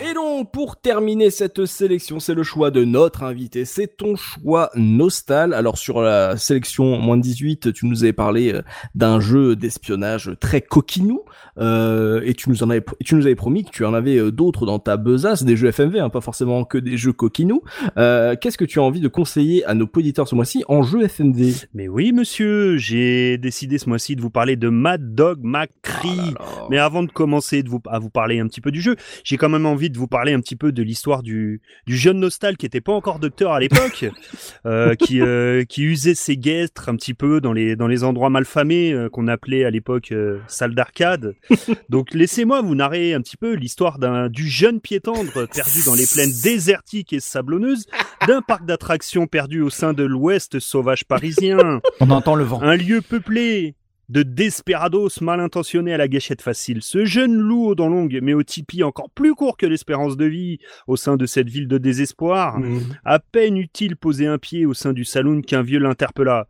Et 0.00 0.14
donc, 0.14 0.52
pour 0.52 0.76
terminer 0.76 1.30
cette 1.30 1.66
sélection, 1.66 2.20
c'est 2.20 2.34
le 2.34 2.44
choix 2.44 2.70
de 2.70 2.84
notre 2.84 3.24
invité. 3.24 3.64
C'est 3.64 3.96
ton 3.96 4.14
choix 4.14 4.70
Nostal. 4.76 5.52
Alors, 5.52 5.76
sur 5.76 6.02
la 6.02 6.36
sélection 6.36 6.98
moins 6.98 7.16
de 7.16 7.22
18, 7.22 7.72
tu 7.72 7.86
nous 7.86 8.04
avais 8.04 8.12
parlé 8.12 8.52
euh, 8.52 8.62
d'un 8.94 9.18
jeu 9.18 9.56
d'espionnage 9.56 10.36
très 10.40 10.60
coquinou. 10.60 11.24
Euh, 11.60 12.20
et 12.24 12.34
tu 12.34 12.50
nous 12.50 12.62
en 12.62 12.70
avais, 12.70 12.84
tu 13.04 13.14
nous 13.14 13.26
avais 13.26 13.34
promis 13.34 13.64
que 13.64 13.70
tu 13.70 13.84
en 13.84 13.94
avais 13.94 14.16
euh, 14.16 14.30
d'autres 14.30 14.66
dans 14.66 14.78
ta 14.78 14.96
besace, 14.96 15.44
des 15.44 15.56
jeux 15.56 15.70
FMV, 15.70 15.98
hein, 15.98 16.08
pas 16.08 16.20
forcément 16.20 16.64
que 16.64 16.78
des 16.78 16.96
jeux 16.96 17.12
coquinous. 17.12 17.62
Euh, 17.96 18.36
Qu'est-ce 18.40 18.58
que 18.58 18.64
tu 18.64 18.78
as 18.78 18.82
envie 18.82 19.00
de 19.00 19.08
conseiller 19.08 19.64
à 19.64 19.74
nos 19.74 19.88
auditeurs 19.94 20.28
ce 20.28 20.34
mois-ci 20.34 20.62
en 20.68 20.82
jeu 20.82 21.02
FMV 21.02 21.66
Mais 21.74 21.88
oui, 21.88 22.12
monsieur, 22.12 22.76
j'ai 22.76 23.38
décidé 23.38 23.78
ce 23.78 23.88
mois-ci 23.88 24.16
de 24.16 24.20
vous 24.20 24.30
parler 24.30 24.56
de 24.56 24.68
Mad 24.68 25.14
Dog 25.14 25.40
McCree. 25.42 26.34
Mais 26.70 26.78
avant 26.78 27.02
de 27.02 27.10
commencer 27.10 27.62
de 27.62 27.68
vous, 27.68 27.80
à 27.88 27.98
vous 27.98 28.10
parler 28.10 28.38
un 28.38 28.46
petit 28.46 28.60
peu 28.60 28.70
du 28.70 28.80
jeu, 28.80 28.96
j'ai 29.24 29.36
quand 29.36 29.48
même 29.48 29.66
envie 29.66 29.90
de 29.90 29.98
vous 29.98 30.06
parler 30.06 30.32
un 30.32 30.40
petit 30.40 30.56
peu 30.56 30.72
de 30.72 30.82
l'histoire 30.82 31.22
du, 31.22 31.60
du 31.86 31.96
jeune 31.96 32.20
Nostal 32.20 32.56
qui 32.56 32.66
était 32.66 32.80
pas 32.80 32.92
encore 32.92 33.18
docteur 33.18 33.52
à 33.52 33.60
l'époque, 33.60 34.06
euh, 34.66 34.94
qui, 34.94 35.20
qui 35.68 35.82
usait 35.82 36.14
ses 36.14 36.36
guêtres 36.36 36.88
un 36.88 36.96
petit 36.96 37.14
peu 37.14 37.40
dans 37.40 37.52
les, 37.52 37.76
dans 37.76 37.88
les 37.88 38.04
endroits 38.04 38.30
malfamés 38.30 38.94
qu'on 39.12 39.26
appelait 39.26 39.64
à 39.64 39.70
l'époque 39.70 40.14
salle 40.46 40.74
d'arcade. 40.74 41.34
Donc 41.88 42.14
laissez-moi 42.14 42.62
vous 42.62 42.74
narrer 42.74 43.14
un 43.14 43.20
petit 43.20 43.36
peu 43.36 43.54
l'histoire 43.54 43.98
d'un 43.98 44.28
du 44.28 44.48
jeune 44.48 44.80
piétendre 44.80 45.48
perdu 45.48 45.82
dans 45.84 45.94
les 45.94 46.06
plaines 46.06 46.32
désertiques 46.42 47.12
et 47.12 47.20
sablonneuses, 47.20 47.86
d'un 48.26 48.42
parc 48.42 48.64
d'attractions 48.64 49.26
perdu 49.26 49.60
au 49.60 49.70
sein 49.70 49.92
de 49.92 50.04
l'ouest 50.04 50.58
sauvage 50.58 51.04
parisien. 51.04 51.80
On 52.00 52.10
entend 52.10 52.34
le 52.34 52.44
vent. 52.44 52.62
Un 52.62 52.76
lieu 52.76 53.00
peuplé 53.00 53.74
de 54.08 54.22
desperados 54.22 55.20
mal 55.20 55.40
intentionnés 55.40 55.92
à 55.92 55.98
la 55.98 56.08
gâchette 56.08 56.40
facile. 56.40 56.80
Ce 56.82 57.04
jeune 57.04 57.34
loup 57.34 57.66
aux 57.66 57.74
dents 57.74 57.88
longues, 57.88 58.18
mais 58.22 58.32
au 58.32 58.42
tipi 58.42 58.82
encore 58.82 59.10
plus 59.10 59.34
court 59.34 59.56
que 59.56 59.66
l'espérance 59.66 60.16
de 60.16 60.24
vie 60.24 60.58
au 60.86 60.96
sein 60.96 61.16
de 61.16 61.26
cette 61.26 61.48
ville 61.48 61.68
de 61.68 61.78
désespoir. 61.78 62.58
À 63.04 63.18
peine 63.18 63.58
eut-il 63.58 63.96
posé 63.96 64.26
un 64.26 64.38
pied 64.38 64.64
au 64.64 64.74
sein 64.74 64.92
du 64.92 65.04
saloon 65.04 65.42
qu'un 65.42 65.62
vieux 65.62 65.78
l'interpella. 65.78 66.48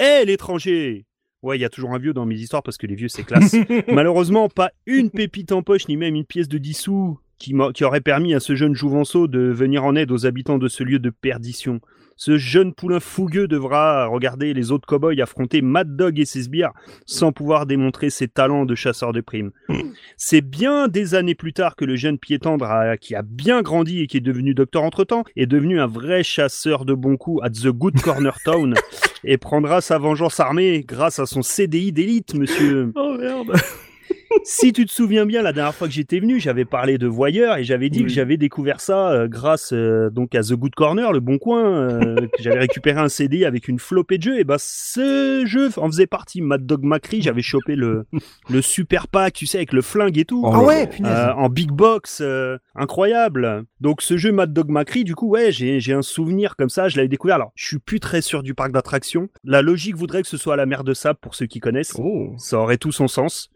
Hé, 0.00 0.24
l'étranger 0.24 1.04
Ouais, 1.44 1.58
il 1.58 1.60
y 1.60 1.64
a 1.66 1.68
toujours 1.68 1.92
un 1.92 1.98
vieux 1.98 2.14
dans 2.14 2.24
mes 2.24 2.36
histoires 2.36 2.62
parce 2.62 2.78
que 2.78 2.86
les 2.86 2.94
vieux, 2.94 3.08
c'est 3.08 3.22
classe. 3.22 3.54
Malheureusement, 3.92 4.48
pas 4.48 4.70
une 4.86 5.10
pépite 5.10 5.52
en 5.52 5.62
poche, 5.62 5.88
ni 5.88 5.98
même 5.98 6.14
une 6.14 6.24
pièce 6.24 6.48
de 6.48 6.56
10 6.56 6.72
sous 6.72 7.18
qui, 7.36 7.54
qui 7.74 7.84
aurait 7.84 8.00
permis 8.00 8.32
à 8.32 8.40
ce 8.40 8.54
jeune 8.54 8.74
jouvenceau 8.74 9.28
de 9.28 9.40
venir 9.40 9.84
en 9.84 9.94
aide 9.94 10.10
aux 10.10 10.24
habitants 10.24 10.56
de 10.56 10.68
ce 10.68 10.82
lieu 10.82 10.98
de 10.98 11.10
perdition. 11.10 11.82
Ce 12.16 12.38
jeune 12.38 12.74
poulain 12.74 13.00
fougueux 13.00 13.48
devra 13.48 14.06
regarder 14.06 14.54
les 14.54 14.70
autres 14.70 14.86
cow-boys 14.86 15.20
affronter 15.20 15.62
Mad 15.62 15.96
Dog 15.96 16.18
et 16.20 16.24
ses 16.24 16.42
sbires 16.44 16.72
sans 17.06 17.32
pouvoir 17.32 17.66
démontrer 17.66 18.10
ses 18.10 18.28
talents 18.28 18.64
de 18.64 18.74
chasseur 18.74 19.12
de 19.12 19.20
primes. 19.20 19.50
C'est 20.16 20.40
bien 20.40 20.88
des 20.88 21.14
années 21.14 21.34
plus 21.34 21.52
tard 21.52 21.76
que 21.76 21.84
le 21.84 21.96
jeune 21.96 22.18
piétendre 22.18 22.68
qui 23.00 23.14
a 23.14 23.22
bien 23.22 23.62
grandi 23.62 24.00
et 24.00 24.06
qui 24.06 24.18
est 24.18 24.20
devenu 24.20 24.54
docteur 24.54 24.82
entre-temps 24.82 25.24
est 25.36 25.46
devenu 25.46 25.80
un 25.80 25.86
vrai 25.86 26.22
chasseur 26.22 26.84
de 26.84 26.94
bons 26.94 27.16
coups 27.16 27.42
à 27.42 27.50
The 27.50 27.68
Good 27.68 28.00
Corner 28.00 28.36
Town 28.44 28.74
et 29.24 29.38
prendra 29.38 29.80
sa 29.80 29.98
vengeance 29.98 30.40
armée 30.40 30.84
grâce 30.86 31.18
à 31.18 31.26
son 31.26 31.42
CDI 31.42 31.92
d'élite, 31.92 32.34
monsieur. 32.34 32.92
Oh 32.94 33.16
merde 33.18 33.52
si 34.42 34.72
tu 34.72 34.84
te 34.84 34.92
souviens 34.92 35.26
bien, 35.26 35.42
la 35.42 35.52
dernière 35.52 35.74
fois 35.74 35.86
que 35.86 35.94
j'étais 35.94 36.18
venu, 36.18 36.40
j'avais 36.40 36.64
parlé 36.64 36.98
de 36.98 37.06
Voyeur 37.06 37.56
et 37.56 37.64
j'avais 37.64 37.90
dit 37.90 38.00
Oui. 38.00 38.06
que 38.06 38.10
j'avais 38.10 38.36
découvert 38.36 38.80
ça 38.80 39.10
euh, 39.10 39.28
grâce 39.28 39.72
euh, 39.72 40.10
donc 40.10 40.34
à 40.34 40.42
The 40.42 40.54
Good 40.54 40.74
Corner, 40.74 41.12
le 41.12 41.20
Bon 41.20 41.38
Coin, 41.38 41.64
euh, 41.64 42.16
que 42.16 42.42
j'avais 42.42 42.58
récupéré 42.58 43.00
un 43.00 43.08
CD 43.08 43.44
avec 43.44 43.68
une 43.68 43.78
flopée 43.78 44.18
de 44.18 44.22
jeux. 44.22 44.38
Et 44.38 44.44
bah 44.44 44.56
ce 44.58 45.44
jeu 45.46 45.70
en 45.76 45.86
faisait 45.86 46.06
partie. 46.06 46.42
Mad 46.42 46.66
Dog 46.66 46.82
Macri, 46.82 47.22
j'avais 47.22 47.42
chopé 47.42 47.76
le 47.76 48.06
le 48.50 48.62
super 48.62 49.08
pack, 49.08 49.34
tu 49.34 49.46
sais, 49.46 49.58
avec 49.58 49.72
le 49.72 49.82
flingue 49.82 50.18
et 50.18 50.24
tout. 50.24 50.42
Ah 50.44 50.62
ouais, 50.62 50.86
punaise. 50.86 51.30
En 51.36 51.48
big 51.48 51.70
box, 51.70 52.22
incroyable. 52.74 53.64
Donc 53.80 54.02
ce 54.02 54.16
jeu 54.16 54.32
Mad 54.32 54.52
Dog 54.52 54.68
Macri, 54.70 55.04
du 55.04 55.14
coup, 55.14 55.28
ouais, 55.28 55.52
j'ai 55.52 55.80
j'ai 55.80 55.92
un 55.92 56.02
souvenir 56.02 56.56
comme 56.56 56.68
ça, 56.70 56.88
je 56.88 56.96
l'avais 56.96 57.08
découvert. 57.08 57.36
Alors, 57.36 57.52
je 57.54 57.66
suis 57.66 57.78
plus 57.78 58.00
très 58.00 58.20
sûr 58.20 58.42
du 58.42 58.54
parc 58.54 58.72
d'attractions. 58.72 59.28
La 59.44 59.62
logique 59.62 59.96
voudrait 59.96 60.22
que 60.22 60.28
ce 60.28 60.36
soit 60.36 60.54
à 60.54 60.56
la 60.56 60.66
mer 60.66 60.84
de 60.84 60.94
sable 60.94 61.18
pour 61.20 61.34
ceux 61.34 61.46
qui 61.46 61.60
connaissent. 61.60 61.94
Oh. 61.98 62.34
Ça 62.38 62.58
aurait 62.58 62.78
tout 62.78 62.92
son 62.92 63.08
sens. 63.08 63.50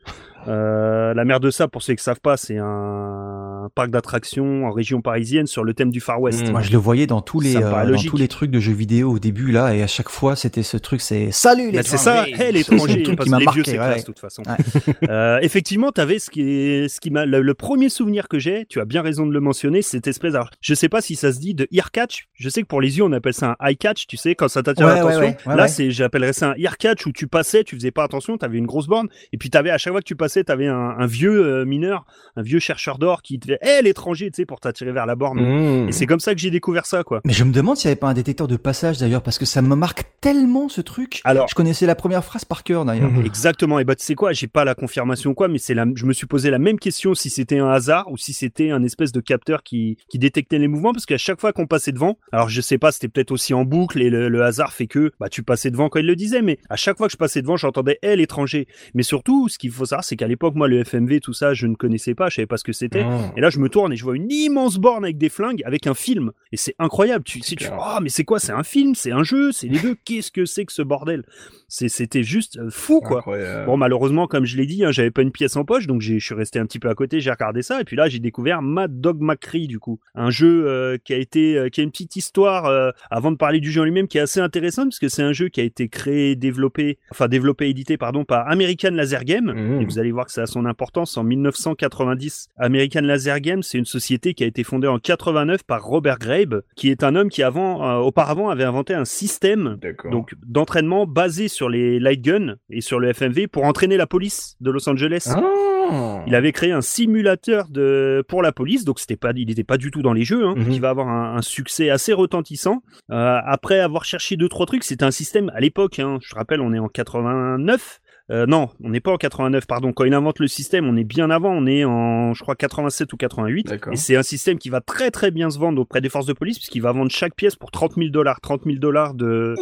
Euh, 0.47 0.68
la 1.15 1.25
mer 1.25 1.41
de 1.41 1.51
sable, 1.51 1.71
pour 1.71 1.83
ceux 1.83 1.95
qui 1.95 2.03
savent 2.03 2.21
pas, 2.21 2.37
c'est 2.37 2.59
un 2.59 3.38
parc 3.69 3.91
d'attractions 3.91 4.67
en 4.67 4.73
région 4.73 5.01
parisienne 5.01 5.47
sur 5.47 5.65
le 5.65 5.75
thème 5.75 5.91
du 5.91 6.01
Far 6.01 6.21
West. 6.21 6.49
Mm. 6.49 6.53
Moi, 6.53 6.63
je 6.63 6.73
le 6.73 6.79
voyais 6.79 7.07
dans 7.07 7.21
tous 7.21 7.41
les 7.41 7.57
euh, 7.57 7.61
dans 7.93 8.03
tous 8.03 8.17
les 8.17 8.29
trucs 8.29 8.51
de 8.51 8.61
jeux 8.61 8.73
vidéo 8.73 9.13
au 9.13 9.19
début 9.19 9.53
là, 9.53 9.75
et 9.75 9.83
à 9.83 9.87
chaque 9.87 10.09
fois 10.09 10.37
c'était 10.37 10.63
ce 10.63 10.77
truc, 10.77 11.01
c'est 11.01 11.31
salut 11.31 11.71
les. 11.71 11.79
Bah, 11.79 11.83
c'est 11.85 11.97
ça, 11.97 12.27
hey, 12.27 12.53
l'étranger, 12.53 13.03
parce 13.03 13.19
qui 13.19 13.25
que 13.25 13.31
m'a 13.31 13.39
les 13.39 13.45
marqué. 13.45 13.63
vieux 13.63 13.65
c'est 13.65 13.79
ouais. 13.79 13.87
classe 13.87 14.01
de 14.03 14.07
toute 14.07 14.19
façon. 14.19 14.43
Ouais. 14.47 14.95
Euh, 15.09 15.39
effectivement, 15.43 15.91
t'avais 15.91 16.19
ce 16.19 16.29
qui 16.29 16.43
est, 16.43 16.89
ce 16.89 17.01
qui 17.01 17.11
m'a, 17.11 17.25
le, 17.25 17.41
le 17.41 17.55
premier 17.55 17.89
souvenir 17.89 18.29
que 18.29 18.39
j'ai, 18.39 18.67
tu 18.67 18.81
as 18.81 18.85
bien 18.85 19.01
raison 19.01 19.27
de 19.27 19.33
le 19.33 19.41
mentionner, 19.41 19.81
c'est 19.81 19.99
cette 19.99 20.07
espèce, 20.07 20.35
alors, 20.35 20.51
je 20.61 20.75
sais 20.75 20.89
pas 20.89 21.01
si 21.01 21.17
ça 21.17 21.33
se 21.33 21.41
dit 21.41 21.55
de 21.55 21.67
ear 21.73 21.91
catch, 21.91 22.29
je 22.35 22.49
sais 22.49 22.63
que 22.63 22.67
pour 22.67 22.81
les 22.81 22.99
yeux 22.99 23.05
on 23.05 23.13
appelle 23.13 23.35
ça 23.35 23.57
un 23.59 23.67
eye 23.69 23.77
catch, 23.77 24.07
tu 24.07 24.17
sais, 24.17 24.35
quand 24.35 24.49
ça 24.49 24.63
t'attire 24.63 24.87
Ouais, 24.87 24.95
l'attention. 24.95 25.35
Là, 25.47 25.67
c'est, 25.67 25.91
j'appellerais 25.91 26.33
ça 26.33 26.51
un 26.51 26.55
ear 26.57 26.77
catch 26.79 27.05
où 27.07 27.13
tu 27.13 27.27
passais, 27.27 27.65
tu 27.65 27.75
faisais 27.75 27.91
pas 27.91 28.05
attention, 28.05 28.39
t'avais 28.39 28.59
une 28.59 28.67
grosse 28.67 28.87
borne, 28.87 29.09
et 29.33 29.39
puis 29.39 29.51
t'avais, 29.51 29.71
à 29.71 29.79
chaque 29.79 29.93
fois 29.93 30.01
que 30.01 30.07
tu 30.07 30.17
passais, 30.17 30.45
t'avais 30.45 30.67
un, 30.69 30.75
un 30.99 31.07
vieux 31.07 31.45
euh, 31.45 31.65
mineur, 31.65 32.05
un 32.37 32.43
vieux 32.43 32.61
chercheur 32.61 32.99
d'or 32.99 33.23
qui 33.23 33.39
te 33.41 33.49
fait, 33.61 33.79
hé, 33.79 33.83
l'étranger, 33.83 34.31
tu 34.31 34.43
sais, 34.43 34.47
pour 34.47 34.61
t'attirer 34.61 34.93
vers 34.93 35.07
la 35.07 35.15
borne. 35.15 35.41
Mmh. 35.41 35.89
Et 35.89 35.93
c'est 35.93 36.07
comme 36.07 36.21
ça 36.21 36.35
que 36.35 36.41
j'ai 36.41 36.51
découvert 36.51 36.87
ça, 36.87 37.05
quoi. 37.05 37.21
Mais 37.25 37.33
je 37.33 37.45
me 37.45 37.53
demande 37.53 37.77
s'il 37.77 37.89
n'y 37.89 37.93
avait 37.93 38.01
pas 38.01 38.09
un 38.09 38.15
détecteur 38.15 38.49
de 38.49 38.57
passage 38.57 38.99
d'ailleurs, 38.99 39.23
parce 39.23 39.39
que 39.39 39.45
ça 39.45 39.63
me 39.63 39.75
marque 39.75 40.05
tellement 40.21 40.69
ce 40.69 40.81
truc. 40.81 41.21
Alors, 41.25 41.49
Je 41.49 41.55
connaissais 41.55 41.87
la 41.87 41.95
première 41.95 42.25
phrase 42.25 42.45
par 42.45 42.65
cœur 42.65 42.85
d'ailleurs. 42.85 43.11
Mhm. 43.11 43.25
Exactement. 43.25 43.79
Et 43.79 43.85
bah, 43.85 43.95
tu 43.95 44.05
sais 44.05 44.15
quoi, 44.15 44.33
j'ai 44.33 44.49
pas 44.49 44.65
la 44.65 44.75
confirmation 44.75 45.35
quoi, 45.35 45.49
mais 45.49 45.59
c'est 45.59 45.75
la, 45.75 45.87
je 45.95 46.07
me 46.07 46.13
suis 46.13 46.27
posé 46.27 46.51
la 46.51 46.59
même 46.59 46.79
question 46.79 47.15
si 47.15 47.31
c'était 47.31 47.59
un 47.59 47.69
hasard 47.69 48.11
ou 48.11 48.17
si 48.17 48.33
c'était 48.33 48.71
un 48.71 48.83
espèce 48.83 49.13
de 49.13 49.21
capteur 49.21 49.63
qui, 49.63 49.97
qui 50.09 50.19
détectait 50.19 50.59
les 50.59 50.69
mouvements, 50.69 50.93
parce 50.93 51.07
qu'à 51.07 51.19
chaque 51.19 51.41
fois 51.41 51.53
qu'on 51.53 51.67
passait 51.67 51.93
devant, 51.93 52.19
alors 52.33 52.49
je 52.49 52.61
sais 52.61 52.79
pas, 52.79 52.93
c'était 52.93 53.09
peut-être 53.09 53.31
aussi 53.31 53.55
en 53.55 53.65
boucle 53.65 54.01
et 54.03 54.11
le, 54.11 54.29
le 54.29 54.43
hasard 54.43 54.73
fait 54.73 54.87
que, 54.87 55.13
bah, 55.21 55.29
tu 55.29 55.43
passais 55.43 55.71
devant 55.71 55.89
quand 55.89 56.01
il 56.01 56.07
le 56.07 56.17
disait, 56.17 56.43
mais 56.43 56.59
à 56.69 56.77
chaque 56.77 56.97
fois 56.97 57.07
que 57.07 57.13
je 57.13 57.17
passais 57.17 57.43
devant, 57.43 57.57
j'entendais, 57.57 57.99
hé, 58.03 58.17
l'étranger. 58.17 58.67
Mais 58.95 59.03
surtout, 59.03 59.49
ce 59.49 59.59
qu'il 59.59 59.71
faut 59.71 59.87
savoir, 59.87 60.05
c'est 60.05 60.17
qu'à 60.17 60.29
l'époque, 60.29 60.55
moi, 60.55 60.69
le 60.69 60.85
FMV, 60.85 61.21
tout 61.21 61.33
ça, 61.33 61.55
je 61.55 61.67
ne 61.67 61.75
connaissais 61.75 62.15
pas, 62.15 62.29
je 62.29 62.37
savais 62.37 62.47
pas 62.47 62.57
ce 62.57 62.65
que 62.65 62.73
c'était. 62.73 63.05
Mmh. 63.05 63.33
Et 63.37 63.41
là, 63.41 63.48
je 63.51 63.59
me 63.59 63.69
tourne 63.69 63.93
et 63.93 63.97
je 63.97 64.05
vois 64.05 64.17
une 64.17 64.31
immense 64.31 64.77
borne 64.79 65.05
avec 65.05 65.19
des 65.19 65.29
flingues, 65.29 65.63
avec 65.65 65.87
un 65.87 65.95
film. 65.95 66.33
Et 66.53 66.57
c'est 66.57 66.75
incroyable. 66.79 67.25
Tu 67.25 67.41
sais, 67.41 67.57
tu 67.57 67.67
oh, 67.71 67.99
mais 68.03 68.09
c'est 68.09 68.25
quoi? 68.25 68.39
C'est 68.39 68.53
un 68.53 68.63
film? 68.63 68.95
C'est 68.95 69.13
un 69.13 69.23
jeu? 69.23 69.53
C'est 69.53 69.69
les 69.69 69.79
deux? 69.79 69.97
Qu'est-ce 70.05 70.31
que 70.31 70.45
c'est 70.45 70.65
que 70.65 70.73
ce 70.73 70.83
bordel? 70.83 71.25
C'était 71.69 72.23
juste 72.23 72.59
euh, 72.59 72.71
fou, 72.71 73.01
quoi. 73.01 73.19
Incroyable. 73.19 73.67
Bon, 73.67 73.77
malheureusement, 73.77 74.27
comme 74.27 74.47
je 74.47 74.57
l'ai 74.57 74.65
dit, 74.67 74.85
hein, 74.85 74.91
j'avais 74.91 75.11
pas 75.11 75.21
une 75.23 75.33
pièce 75.33 75.55
en 75.57 75.65
poche, 75.65 75.87
donc 75.87 76.01
je 76.01 76.19
suis 76.19 76.35
resté 76.35 76.59
un 76.59 76.65
petit 76.65 76.79
peu 76.79 76.89
à 76.89 76.95
côté, 76.95 77.21
j'ai 77.21 77.31
regardé 77.31 77.61
ça, 77.63 77.81
et 77.81 77.85
puis 77.85 77.95
là, 77.97 78.09
j'ai 78.09 78.21
découvert 78.21 78.63
Mad 78.63 79.01
Dog 79.01 79.21
McCree, 79.21 79.67
du 79.67 79.79
coup. 79.79 80.01
Un 80.15 80.31
jeu 80.31 80.67
euh, 80.67 80.97
qui 81.05 81.13
a 81.13 81.19
été, 81.19 81.59
euh, 81.59 81.69
qui 81.69 81.83
a 81.83 81.85
une 81.85 81.91
petite 81.91 82.17
histoire, 82.17 82.65
euh, 82.67 82.91
avant 83.11 83.31
de 83.31 83.37
parler 83.37 83.61
du 83.61 83.71
jeu 83.71 83.83
en 83.83 83.85
lui-même, 83.85 84.09
qui 84.09 84.17
est 84.17 84.23
assez 84.23 84.41
intéressante, 84.41 84.87
parce 84.89 84.99
que 84.99 85.09
c'est 85.09 85.23
un 85.23 85.33
jeu 85.35 85.49
qui 85.49 85.61
a 85.61 85.65
été 85.65 85.89
créé, 85.89 86.37
développé, 86.37 86.99
enfin 87.11 87.29
développé, 87.29 87.69
édité, 87.69 87.99
pardon, 87.99 88.25
par 88.25 88.49
American 88.51 88.93
Laser 88.93 89.25
Game, 89.25 89.53
Mhm. 89.55 89.83
et 89.83 89.85
vous 89.85 89.99
allez 89.99 90.11
voir 90.13 90.25
que 90.25 90.33
ça 90.33 90.43
a 90.43 90.47
son 90.47 90.65
importance 90.65 91.19
en 91.19 91.25
1990. 91.25 92.49
American 92.57 93.01
Laser 93.03 93.28
Game, 93.41 93.63
c'est 93.63 93.79
une 93.79 93.85
société 93.85 94.35
qui 94.35 94.45
a 94.45 94.47
été 94.47 94.65
fondée 94.65 94.89
en 94.89 94.99
89 94.99 95.63
par 95.65 95.85
Robert 95.85 96.19
Grabe, 96.19 96.63
qui 96.77 96.91
est 96.91 97.05
un 97.05 97.15
homme 97.15 97.29
qui 97.29 97.43
avant, 97.43 97.87
euh, 97.89 97.97
auparavant 97.99 98.49
avait 98.49 98.65
inventé 98.65 98.95
un 98.95 99.05
système 99.05 99.77
donc 100.11 100.33
d'entraînement 100.47 101.07
basé 101.07 101.49
sur 101.49 101.69
les 101.69 102.01
light 102.01 102.23
guns 102.23 102.57
et 102.71 102.81
sur 102.81 102.99
le 102.99 103.13
FMV 103.13 103.47
pour 103.49 103.65
entraîner 103.65 103.97
la 103.97 104.07
police 104.07 104.57
de 104.61 104.71
Los 104.71 104.89
Angeles. 104.89 105.29
Ah. 105.31 106.23
Il 106.27 106.35
avait 106.35 106.53
créé 106.53 106.71
un 106.73 106.83
simulateur 106.83 107.69
de 107.71 108.23
pour 108.29 108.43
la 108.43 108.53
police, 108.53 108.85
donc 108.85 108.99
c'était 109.01 109.17
pas, 109.17 109.33
il 109.35 109.47
n'était 109.49 109.65
pas 109.65 109.79
du 109.79 109.91
tout 109.91 110.03
dans 110.03 110.13
les 110.13 110.25
jeux, 110.25 110.45
hein, 110.47 110.55
Mhm. 110.57 110.69
qui 110.71 110.79
va 110.81 110.91
avoir 110.91 111.09
un, 111.09 111.37
un 111.37 111.43
succès 111.43 111.89
assez 111.89 112.13
retentissant. 112.13 112.83
Euh, 113.11 113.39
après 113.47 113.81
avoir 113.81 114.05
cherché 114.05 114.37
deux 114.37 114.49
trois 114.51 114.67
trucs, 114.67 114.85
c'était 114.85 115.05
un 115.05 115.11
système 115.11 115.51
à 115.55 115.61
l'époque. 115.61 115.99
Hein, 115.99 116.19
je 116.23 116.29
te 116.31 116.35
rappelle, 116.35 116.61
on 116.61 116.73
est 116.75 116.79
en 116.79 116.89
89. 116.89 118.01
Euh, 118.31 118.47
non, 118.47 118.69
on 118.83 118.91
n'est 118.91 119.01
pas 119.01 119.13
en 119.13 119.17
89, 119.17 119.67
pardon. 119.67 119.93
Quand 119.93 120.05
il 120.05 120.13
invente 120.13 120.39
le 120.39 120.49
système, 120.49 120.87
on 120.87 120.97
est 120.97 121.05
bien 121.05 121.31
avant, 121.31 121.51
on 121.51 121.67
est 121.67 121.85
en, 121.85 122.35
je 122.35 122.43
crois, 122.43 122.57
87 122.57 123.13
ou 123.13 123.17
88. 123.17 123.67
D'accord. 123.69 123.93
Et 123.93 123.97
c'est 123.97 124.17
un 124.17 124.23
système 124.23 124.59
qui 124.59 124.69
va 124.69 124.81
très 124.81 125.11
très 125.11 125.31
bien 125.31 125.51
se 125.51 125.59
vendre 125.59 125.81
auprès 125.81 126.01
des 126.01 126.09
forces 126.09 126.27
de 126.27 126.35
police, 126.35 126.59
puisqu'il 126.59 126.83
va 126.83 126.93
vendre 126.93 127.11
chaque 127.11 127.35
pièce 127.35 127.57
pour 127.57 127.71
30 127.71 127.95
000 127.97 128.11
dollars. 128.11 128.41
30 128.41 128.65
000 128.65 128.77
dollars 128.77 129.15
de, 129.15 129.55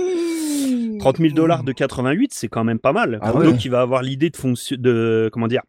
30 0.99 1.19
000 1.19 1.35
dollars 1.35 1.63
de 1.63 1.73
88, 1.73 2.35
c'est 2.35 2.49
quand 2.49 2.65
même 2.65 2.79
pas 2.79 2.93
mal. 2.93 3.19
Ah 3.23 3.33
Donc 3.33 3.43
ouais. 3.43 3.51
il 3.53 3.71
va 3.71 3.81
avoir 3.81 4.03
l'idée 4.03 4.31
de 4.31 4.37
fonction, 4.37 4.77
de, 4.79 5.31
comment 5.33 5.47
dire, 5.49 5.63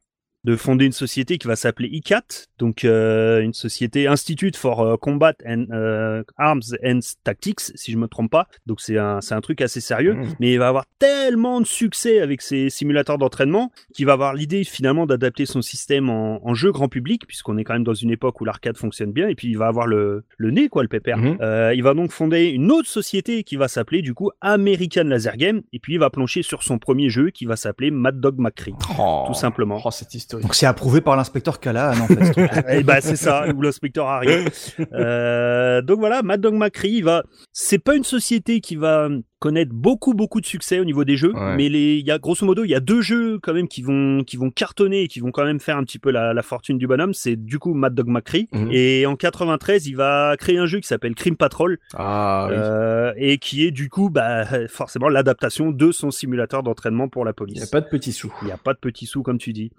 de 0.48 0.56
fonder 0.56 0.86
une 0.86 0.94
société 0.94 1.38
qui 1.38 1.45
va 1.45 1.57
s'appeler 1.57 1.90
ICAT, 1.91 2.24
donc 2.57 2.86
euh, 2.86 3.41
une 3.41 3.53
société 3.53 4.07
Institute 4.07 4.56
for 4.56 4.80
euh, 4.80 4.95
Combat 4.95 5.34
and 5.45 5.65
euh, 5.74 6.24
Arms 6.38 6.61
and 6.86 6.99
Tactics, 7.26 7.60
si 7.76 7.91
je 7.91 7.98
me 7.98 8.07
trompe 8.07 8.32
pas. 8.32 8.48
Donc 8.65 8.80
c'est 8.80 8.98
un 8.98 9.19
c'est 9.19 9.36
un 9.36 9.41
truc 9.41 9.60
assez 9.60 9.82
sérieux, 9.82 10.14
Mmh. 10.14 10.36
mais 10.40 10.53
il 10.53 10.57
va 10.57 10.69
avoir 10.69 10.86
tellement 10.99 11.60
de 11.60 11.65
succès 11.65 12.22
avec 12.22 12.41
ses 12.41 12.69
simulateurs 12.69 13.18
d'entraînement 13.18 13.74
qu'il 13.94 14.06
va 14.06 14.14
avoir 14.14 14.34
l'idée 14.34 14.64
finalement 14.64 15.06
d'adapter 15.06 15.45
son 15.45 15.61
système 15.61 16.10
en, 16.10 16.40
en 16.48 16.53
jeu 16.53 16.72
grand 16.72 16.88
public, 16.88 17.28
puisqu'on 17.28 17.57
est 17.57 17.65
quand 17.65 17.74
même 17.74 17.84
dans 17.84 17.94
une 17.94 18.11
époque 18.11 18.40
où 18.40 18.45
l'arcade 18.45 18.78
fonctionne 18.78 19.11
bien, 19.11 19.28
et 19.28 19.36
puis 19.36 19.49
il 19.49 19.57
va 19.57 19.68
avoir 19.68 19.86
le 19.86 20.24
le 20.38 20.52
nez 20.52 20.69
quoi, 20.69 20.82
le 20.82 20.88
pépère. 20.88 21.19
Euh, 21.41 21.74
il 21.76 21.84
va 21.84 21.94
donc 21.94 22.11
fonder 22.11 22.45
une 22.45 22.72
autre 22.72 22.88
société 22.88 23.44
qui 23.44 23.57
va 23.57 23.68
s'appeler 23.68 24.02
du 24.02 24.14
coup 24.14 24.32
American 24.40 25.03
Laser 25.03 25.36
Game, 25.36 25.61
et 25.74 25.80
puis 25.80 25.95
il 25.95 25.99
va 25.99 26.10
plancher 26.10 26.41
sur 26.41 26.64
son 26.64 26.80
premier 26.80 27.10
jeu 27.10 27.32
qui 27.32 27.44
va 27.44 27.57
s'appeler 27.57 27.91
Mad 27.91 28.22
Dog 28.22 28.40
McCree. 28.40 28.76
Oh. 28.98 29.26
Tout 29.28 29.34
simplement. 29.34 29.82
Oh, 29.84 29.91
cette 29.91 30.14
histoire. 30.14 30.36
Donc 30.41 30.55
c'est 30.55 30.65
approuvé 30.65 31.01
par 31.01 31.15
l'inspecteur 31.15 31.59
Callahan 31.59 31.99
en 32.01 32.07
fait. 32.07 32.77
Et 32.80 32.84
bah 32.84 33.01
c'est 33.01 33.15
ça, 33.15 33.45
ou 33.53 33.61
l'inspecteur 33.61 34.07
Harry. 34.07 34.45
Euh, 34.93 35.81
donc 35.81 35.99
voilà, 35.99 36.23
Mad 36.23 36.41
Dog 36.41 36.53
McCree, 36.53 36.89
il 36.91 37.03
va. 37.03 37.23
C'est 37.53 37.80
pas 37.80 37.95
une 37.95 38.03
société 38.03 38.59
qui 38.61 38.76
va 38.76 39.09
connaître 39.39 39.72
beaucoup 39.72 40.15
beaucoup 40.15 40.41
de 40.41 40.47
succès 40.47 40.80
au 40.80 40.85
niveau 40.85 41.03
des 41.03 41.15
jeux, 41.15 41.31
Ouais. 41.35 41.55
mais 41.55 41.69
les, 41.69 41.97
il 41.97 42.05
y 42.07 42.09
a 42.11 42.18
grosso 42.18 42.43
modo, 42.43 42.64
il 42.64 42.69
y 42.72 42.76
a 42.76 42.80
deux 42.80 43.01
jeux 43.01 43.38
quand 43.43 43.53
même 43.53 43.68
qui 43.68 43.84
vont 43.84 44.23
qui 44.23 44.35
vont 44.35 44.49
cartonner 44.49 45.03
et 45.03 45.07
qui 45.07 45.19
vont 45.19 45.30
quand 45.31 45.45
même 45.45 45.59
faire 45.59 45.77
un 45.77 45.84
petit 45.84 45.99
peu 45.99 46.09
la, 46.09 46.34
la 46.34 46.41
fortune 46.41 46.77
du 46.80 46.88
bonhomme. 46.88 47.14
C'est 47.14 47.35
du 47.35 47.59
coup 47.59 47.73
Mad 47.76 47.93
Dog 47.93 48.07
McCree 48.07 48.47
Mhm. 48.51 48.69
et 48.72 49.05
en 49.05 49.15
93, 49.15 49.85
il 49.88 49.95
va 49.95 50.35
créer 50.39 50.57
un 50.57 50.65
jeu 50.65 50.80
qui 50.80 50.88
s'appelle 50.88 51.14
Crime 51.14 51.35
Patrol 51.38 51.77
Ah 51.95 52.47
oui. 52.49 52.55
euh, 52.57 53.14
et 53.18 53.38
qui 53.38 53.64
est 53.65 53.72
du 53.72 53.89
coup 53.89 54.09
bah 54.09 54.45
forcément 54.69 55.07
l'adaptation 55.09 55.69
de 55.72 55.91
son 55.91 56.09
simulateur 56.11 56.64
d'entraînement 56.64 57.07
pour 57.07 57.23
la 57.23 57.31
Il 57.31 57.35
police. 57.35 57.57
n'y 57.57 57.64
a 57.64 57.68
pas 57.68 57.81
de 57.81 57.88
petits 57.89 58.14
sous. 58.14 58.34
Il 58.41 58.45
n'y 58.45 58.51
a 58.51 58.57
pas 58.57 58.73
de 58.73 58.80
petits 58.80 59.05
sous 59.05 59.22
comme 59.22 59.38
tu 59.38 59.53
dis. 59.53 59.72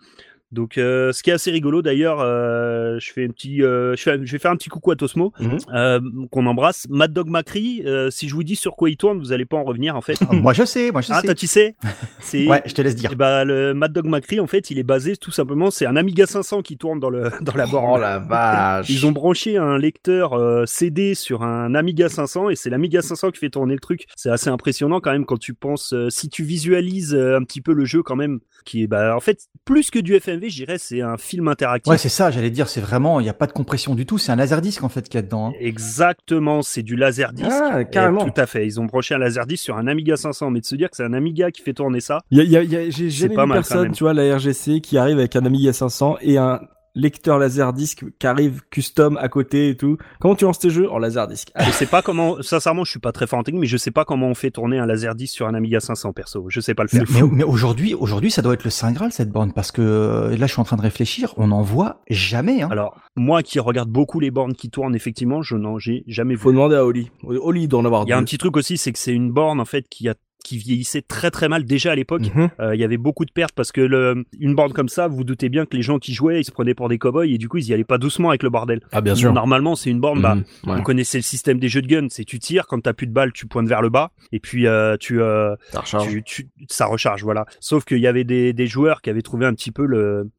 Donc, 0.50 0.78
euh, 0.78 1.12
ce 1.12 1.22
qui 1.22 1.28
est 1.30 1.34
assez 1.34 1.50
rigolo 1.50 1.82
d'ailleurs, 1.82 2.20
euh, 2.20 2.98
je 3.00 3.12
fais 3.12 3.24
un 3.24 3.28
petit, 3.28 3.62
euh, 3.62 3.94
je, 3.96 4.02
fais- 4.02 4.18
je 4.24 4.32
vais 4.32 4.38
faire 4.38 4.50
un 4.50 4.56
petit 4.56 4.70
coucou 4.70 4.90
à 4.90 4.96
Tosmo, 4.96 5.32
Mhm. 5.40 5.58
euh, 5.74 6.00
qu'on 6.30 6.46
embrasse. 6.46 6.86
Mad 6.88 7.12
Dog 7.12 7.28
Macri, 7.28 7.82
euh, 7.84 8.10
si 8.10 8.28
je 8.28 8.34
vous 8.34 8.42
dis 8.44 8.56
sur 8.56 8.74
quoi 8.74 8.88
il 8.88 8.96
tourne, 8.96 9.18
vous 9.18 9.32
allez 9.32 9.44
pas 9.44 9.58
en 9.58 9.64
revenir 9.64 9.94
en 9.96 10.00
fait. 10.00 10.16
Ah, 10.28 10.34
moi 10.34 10.54
je 10.54 10.64
sais, 10.64 10.90
moi 10.90 11.02
je 11.02 11.08
ah, 11.12 11.20
sais. 11.20 11.26
toi, 11.26 11.34
tu 11.34 11.46
sais 11.46 11.76
C'est 12.20 12.46
Ouais, 12.46 12.62
je 12.64 12.72
te 12.72 12.80
laisse 12.80 12.96
dire. 12.96 13.14
ben, 13.14 13.44
le 13.44 13.74
Mad 13.74 13.92
Dog 13.92 14.06
Macri, 14.06 14.40
en 14.40 14.46
fait, 14.46 14.70
il 14.70 14.78
est 14.78 14.82
basé 14.84 15.16
tout 15.16 15.30
simplement, 15.30 15.70
c'est 15.70 15.84
un 15.86 15.96
Amiga 15.96 16.26
500 16.26 16.62
qui 16.62 16.78
tourne 16.78 16.98
dans 16.98 17.10
le 17.10 17.30
dans 17.42 17.54
la 17.54 17.66
borne. 17.66 17.86
Oh 17.96 17.98
la 18.00 18.18
vache. 18.18 18.88
Ils 18.88 19.04
ont 19.06 19.12
branché 19.12 19.56
un 19.58 19.76
lecteur 19.76 20.32
euh, 20.32 20.64
CD 20.66 21.14
sur 21.14 21.42
un 21.42 21.74
Amiga 21.74 22.08
500 22.08 22.48
et 22.50 22.56
c'est 22.56 22.70
l'Amiga 22.70 23.02
500 23.02 23.30
qui 23.32 23.38
fait 23.40 23.50
tourner 23.50 23.74
le 23.74 23.80
truc. 23.80 24.06
C'est 24.16 24.30
assez 24.30 24.48
impressionnant 24.48 25.00
quand 25.00 25.12
même 25.12 25.26
quand 25.26 25.38
tu 25.38 25.52
penses, 25.54 25.92
euh, 25.92 26.08
si 26.10 26.28
tu 26.30 26.42
visualises 26.42 27.14
euh, 27.14 27.36
un 27.36 27.44
petit 27.44 27.60
peu 27.60 27.72
le 27.74 27.84
jeu 27.84 28.02
quand 28.02 28.16
même, 28.16 28.40
qui 28.68 28.82
est 28.82 28.86
bah 28.86 29.16
en 29.16 29.20
fait 29.20 29.38
plus 29.64 29.90
que 29.90 29.98
du 29.98 30.14
FMV, 30.14 30.48
je 30.50 30.56
dirais, 30.64 30.78
c'est 30.78 31.00
un 31.00 31.16
film 31.16 31.48
interactif. 31.48 31.90
Ouais, 31.90 31.98
c'est 31.98 32.08
ça, 32.08 32.30
j'allais 32.30 32.50
dire, 32.50 32.68
c'est 32.68 32.80
vraiment, 32.80 33.20
il 33.20 33.24
n'y 33.24 33.28
a 33.28 33.34
pas 33.34 33.46
de 33.46 33.52
compression 33.52 33.94
du 33.94 34.06
tout, 34.06 34.18
c'est 34.18 34.30
un 34.32 34.36
laserdisc 34.36 34.82
en 34.84 34.88
fait 34.88 35.08
qu'il 35.08 35.16
y 35.16 35.18
a 35.18 35.22
dedans. 35.22 35.48
hein. 35.48 35.52
Exactement, 35.60 36.62
c'est 36.62 36.82
du 36.82 36.96
laserdisc. 36.96 37.48
Ah, 37.50 37.80
Et 37.82 37.88
carrément. 37.88 38.24
Tout 38.24 38.40
à 38.40 38.46
fait. 38.46 38.66
Ils 38.66 38.80
ont 38.80 38.84
branché 38.84 39.14
un 39.14 39.18
laserdisc 39.18 39.62
sur 39.64 39.76
un 39.76 39.86
Amiga 39.86 40.16
500, 40.16 40.50
mais 40.50 40.60
de 40.60 40.64
se 40.66 40.74
dire 40.76 40.90
que 40.90 40.96
c'est 40.96 41.04
un 41.04 41.12
Amiga 41.14 41.50
qui 41.50 41.62
fait 41.62 41.72
tourner 41.74 42.00
ça. 42.00 42.20
Il 42.30 42.38
y 42.38 42.40
a, 42.40 42.44
il 42.44 42.50
y 42.50 42.56
a- 42.56 42.62
il 42.62 42.72
y 42.72 42.76
a- 42.76 42.90
j'ai 42.90 43.10
jamais 43.10 43.34
pas 43.34 43.42
vu 43.42 43.48
mal, 43.48 43.58
quand 43.58 43.62
personne, 43.68 43.82
même. 43.84 43.92
tu 43.92 44.04
vois, 44.04 44.14
la 44.14 44.36
RGC 44.36 44.80
qui 44.80 44.96
arrive 44.98 45.18
avec 45.18 45.34
un 45.36 45.44
Amiga 45.44 45.72
500 45.72 46.16
et 46.20 46.38
un 46.38 46.60
lecteur 46.98 47.38
laserdisc 47.38 48.04
qui 48.18 48.26
arrive 48.26 48.60
custom 48.70 49.16
à 49.18 49.28
côté 49.28 49.68
et 49.70 49.76
tout. 49.76 49.96
Comment 50.20 50.34
tu 50.34 50.44
lances 50.44 50.58
tes 50.58 50.70
jeux? 50.70 50.90
En 50.90 50.98
laserdisc 50.98 51.48
Je 51.58 51.70
sais 51.70 51.86
pas 51.86 52.02
comment, 52.02 52.42
sincèrement, 52.42 52.84
je 52.84 52.90
suis 52.90 52.98
pas 53.00 53.12
très 53.12 53.26
fort 53.26 53.38
en 53.38 53.42
technique, 53.44 53.60
mais 53.62 53.66
je 53.68 53.76
sais 53.76 53.90
pas 53.92 54.04
comment 54.04 54.26
on 54.28 54.34
fait 54.34 54.50
tourner 54.50 54.78
un 54.78 54.86
laserdisc 54.86 55.32
sur 55.34 55.46
un 55.46 55.54
Amiga 55.54 55.80
500 55.80 56.12
perso. 56.12 56.44
Je 56.48 56.60
sais 56.60 56.74
pas 56.74 56.82
le 56.82 56.88
faire. 56.88 57.04
mais- 57.12 57.22
mais 57.22 57.44
aujourd'hui, 57.44 57.94
aujourd'hui, 57.94 58.30
ça 58.30 58.42
doit 58.42 58.54
être 58.54 58.64
le 58.64 58.70
Saint 58.70 58.92
Graal 58.92 59.12
cette 59.12 59.30
borne 59.30 59.52
parce 59.52 59.70
que 59.72 59.80
euh, 59.82 60.36
là, 60.36 60.46
je 60.46 60.52
suis 60.52 60.60
en 60.60 60.64
train 60.64 60.76
de 60.76 60.82
réfléchir, 60.82 61.34
on 61.36 61.46
n'en 61.48 61.62
voit 61.62 62.02
jamais. 62.10 62.62
Hein. 62.62 62.68
Alors, 62.70 63.00
moi 63.16 63.42
qui 63.42 63.60
regarde 63.60 63.88
beaucoup 63.90 64.18
les 64.20 64.30
bornes 64.30 64.54
qui 64.54 64.68
tournent, 64.70 64.94
effectivement, 64.96 65.40
je 65.42 65.54
n'en 65.56 65.78
j'ai 65.78 66.02
jamais 66.08 66.34
Faut 66.36 66.48
vu. 66.50 66.56
demander 66.56 66.74
à 66.76 66.84
Oli. 66.84 67.10
Oli 67.24 67.68
doit 67.68 67.80
en 67.80 67.84
avoir 67.84 68.02
Il 68.06 68.10
y 68.10 68.12
a 68.12 68.18
un 68.18 68.24
petit 68.24 68.38
truc 68.38 68.56
aussi, 68.56 68.76
c'est 68.76 68.92
que 68.92 68.98
c'est 68.98 69.12
une 69.12 69.30
borne, 69.30 69.60
en 69.60 69.64
fait, 69.64 69.86
qui 69.88 70.08
a 70.08 70.14
qui 70.48 70.58
vieillissait 70.58 71.02
très 71.02 71.30
très 71.30 71.48
mal 71.48 71.64
déjà 71.64 71.92
à 71.92 71.94
l'époque. 71.94 72.22
Mhm. 72.34 72.48
Euh, 72.60 72.74
Il 72.74 72.80
y 72.80 72.84
avait 72.84 72.96
beaucoup 72.96 73.24
de 73.24 73.30
pertes 73.32 73.52
parce 73.54 73.70
que 73.72 73.80
le, 73.80 74.24
une 74.40 74.54
borne 74.54 74.72
comme 74.72 74.88
ça, 74.88 75.06
vous 75.08 75.16
vous 75.16 75.24
doutez 75.24 75.48
bien 75.48 75.66
que 75.66 75.76
les 75.76 75.82
gens 75.82 75.98
qui 75.98 76.14
jouaient, 76.14 76.40
ils 76.40 76.44
se 76.44 76.50
prenaient 76.52 76.74
pour 76.74 76.88
des 76.88 76.96
cow-boys 76.98 77.26
et 77.26 77.38
du 77.38 77.48
coup, 77.48 77.58
ils 77.58 77.68
y 77.68 77.74
allaient 77.74 77.84
pas 77.84 77.98
doucement 77.98 78.30
avec 78.30 78.42
le 78.42 78.50
bordel. 78.50 78.80
Ah 78.92 79.00
bien 79.00 79.14
Normalement, 79.32 79.74
c'est 79.76 79.90
une 79.90 80.00
borne, 80.00 80.22
bah, 80.22 80.36
Mhm. 80.36 80.44
Ouais. 80.70 80.76
vous 80.76 80.82
connaissez 80.82 81.18
le 81.18 81.22
système 81.22 81.58
des 81.58 81.68
jeux 81.68 81.82
de 81.82 81.86
gun, 81.86 82.06
c'est 82.08 82.24
tu 82.24 82.38
tires, 82.38 82.66
quand 82.66 82.80
t'as 82.80 82.92
plus 82.94 83.06
de 83.06 83.12
balles, 83.12 83.32
tu 83.32 83.46
pointes 83.46 83.68
vers 83.68 83.82
le 83.82 83.88
bas 83.90 84.10
et 84.32 84.40
puis 84.40 84.66
euh, 84.66 84.96
tu, 84.98 85.20
euh, 85.20 85.54
Ça 85.72 85.80
recharge. 85.80 86.08
tu, 86.08 86.22
tu- 86.22 86.48
ça 86.68 86.86
recharge, 86.86 87.22
voilà. 87.24 87.44
Sauf 87.60 87.84
qu'il 87.84 87.98
y 87.98 88.06
avait 88.06 88.24
des, 88.24 88.52
des 88.52 88.66
joueurs 88.66 89.02
qui 89.02 89.10
avaient 89.10 89.22
trouvé 89.22 89.44
un 89.46 89.54
petit 89.54 89.70
peu 89.72 89.84
le 89.86 90.30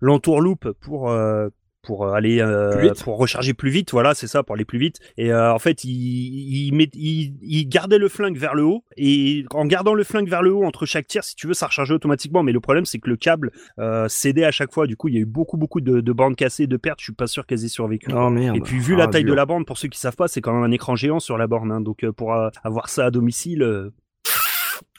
l'entourloupe 0.00 0.70
pour 0.80 1.10
euh, 1.10 1.48
pour 1.84 2.08
aller 2.14 2.40
euh, 2.40 2.72
Plus 2.76 2.88
vite. 2.88 3.02
pour 3.04 3.16
recharger 3.18 3.54
plus 3.54 3.70
vite, 3.70 3.92
voilà, 3.92 4.14
c'est 4.14 4.26
ça, 4.26 4.42
pour 4.42 4.54
aller 4.54 4.64
plus 4.64 4.78
vite. 4.78 4.98
Et 5.16 5.32
euh, 5.32 5.52
en 5.52 5.58
fait, 5.58 5.84
il, 5.84 5.90
il, 5.92 6.72
met, 6.74 6.88
il, 6.94 7.34
il 7.42 7.68
gardait 7.68 7.98
le 7.98 8.08
flingue 8.08 8.36
vers 8.36 8.54
le 8.54 8.64
haut 8.64 8.84
et 8.96 9.44
en 9.52 9.66
gardant 9.66 9.94
le 9.94 10.04
flingue 10.04 10.28
vers 10.28 10.42
le 10.42 10.52
haut 10.52 10.64
entre 10.64 10.86
chaque 10.86 11.06
tir, 11.06 11.22
si 11.24 11.34
tu 11.36 11.46
veux, 11.46 11.54
ça 11.54 11.66
rechargeait 11.66 11.94
automatiquement. 11.94 12.42
Mais 12.42 12.52
le 12.52 12.60
problème, 12.60 12.84
c'est 12.84 12.98
que 12.98 13.08
le 13.08 13.16
câble 13.16 13.50
euh, 13.78 14.08
cédait 14.08 14.44
à 14.44 14.50
chaque 14.50 14.72
fois. 14.72 14.86
Du 14.86 14.96
coup, 14.96 15.08
il 15.08 15.14
y 15.14 15.18
a 15.18 15.20
eu 15.20 15.26
beaucoup 15.26 15.56
beaucoup 15.56 15.80
de, 15.80 16.00
de 16.00 16.12
bandes 16.12 16.36
cassées, 16.36 16.66
de 16.66 16.76
pertes. 16.76 17.00
Je 17.00 17.04
suis 17.04 17.12
pas 17.12 17.26
sûr 17.26 17.46
qu'elles 17.46 17.64
aient 17.64 17.68
survécu. 17.68 18.10
Oh 18.14 18.30
merde. 18.30 18.56
Et 18.56 18.60
puis 18.60 18.78
vu 18.78 18.94
Ah, 18.94 18.98
la 18.98 19.06
taille 19.08 19.24
dur. 19.24 19.32
de 19.32 19.36
la 19.36 19.46
borne, 19.46 19.64
pour 19.64 19.78
ceux 19.78 19.88
qui 19.88 19.98
savent 20.00 20.16
pas, 20.16 20.28
c'est 20.28 20.40
quand 20.40 20.52
même 20.54 20.62
un 20.64 20.70
écran 20.72 20.96
géant 20.96 21.20
sur 21.20 21.38
la 21.38 21.46
borne. 21.46 21.70
hein. 21.72 21.80
donc 21.80 22.04
euh, 22.04 22.12
pour 22.12 22.34
euh, 22.34 22.48
avoir 22.62 22.88
ça 22.88 23.06
à 23.06 23.10
domicile, 23.10 23.62
euh, 23.62 23.90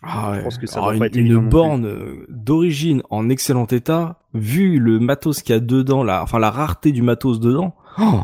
Ah 0.08 0.32
ouais. 0.32 0.38
je 0.40 0.44
pense 0.44 0.58
que 0.58 0.68
ça 0.68 0.78
Alors, 0.80 0.92
doit 0.92 1.00
pas 1.10 1.18
une, 1.18 1.32
être 1.32 1.50
borne 1.50 1.86
euh, 1.86 2.26
d'origine 2.30 3.02
en 3.10 3.30
excellent 3.30 3.66
état, 3.68 4.20
vu 4.34 4.80
le 4.80 5.00
matos 5.00 5.42
qu'il 5.42 5.54
y 5.54 5.58
a 5.58 5.60
dedans, 5.62 6.04
la, 6.04 6.22
enfin 6.24 6.40
la 6.40 6.52
rareté 6.52 6.92
du 6.92 7.02
matos 7.02 7.40
dedans. 7.40 7.76
oh, 8.00 8.22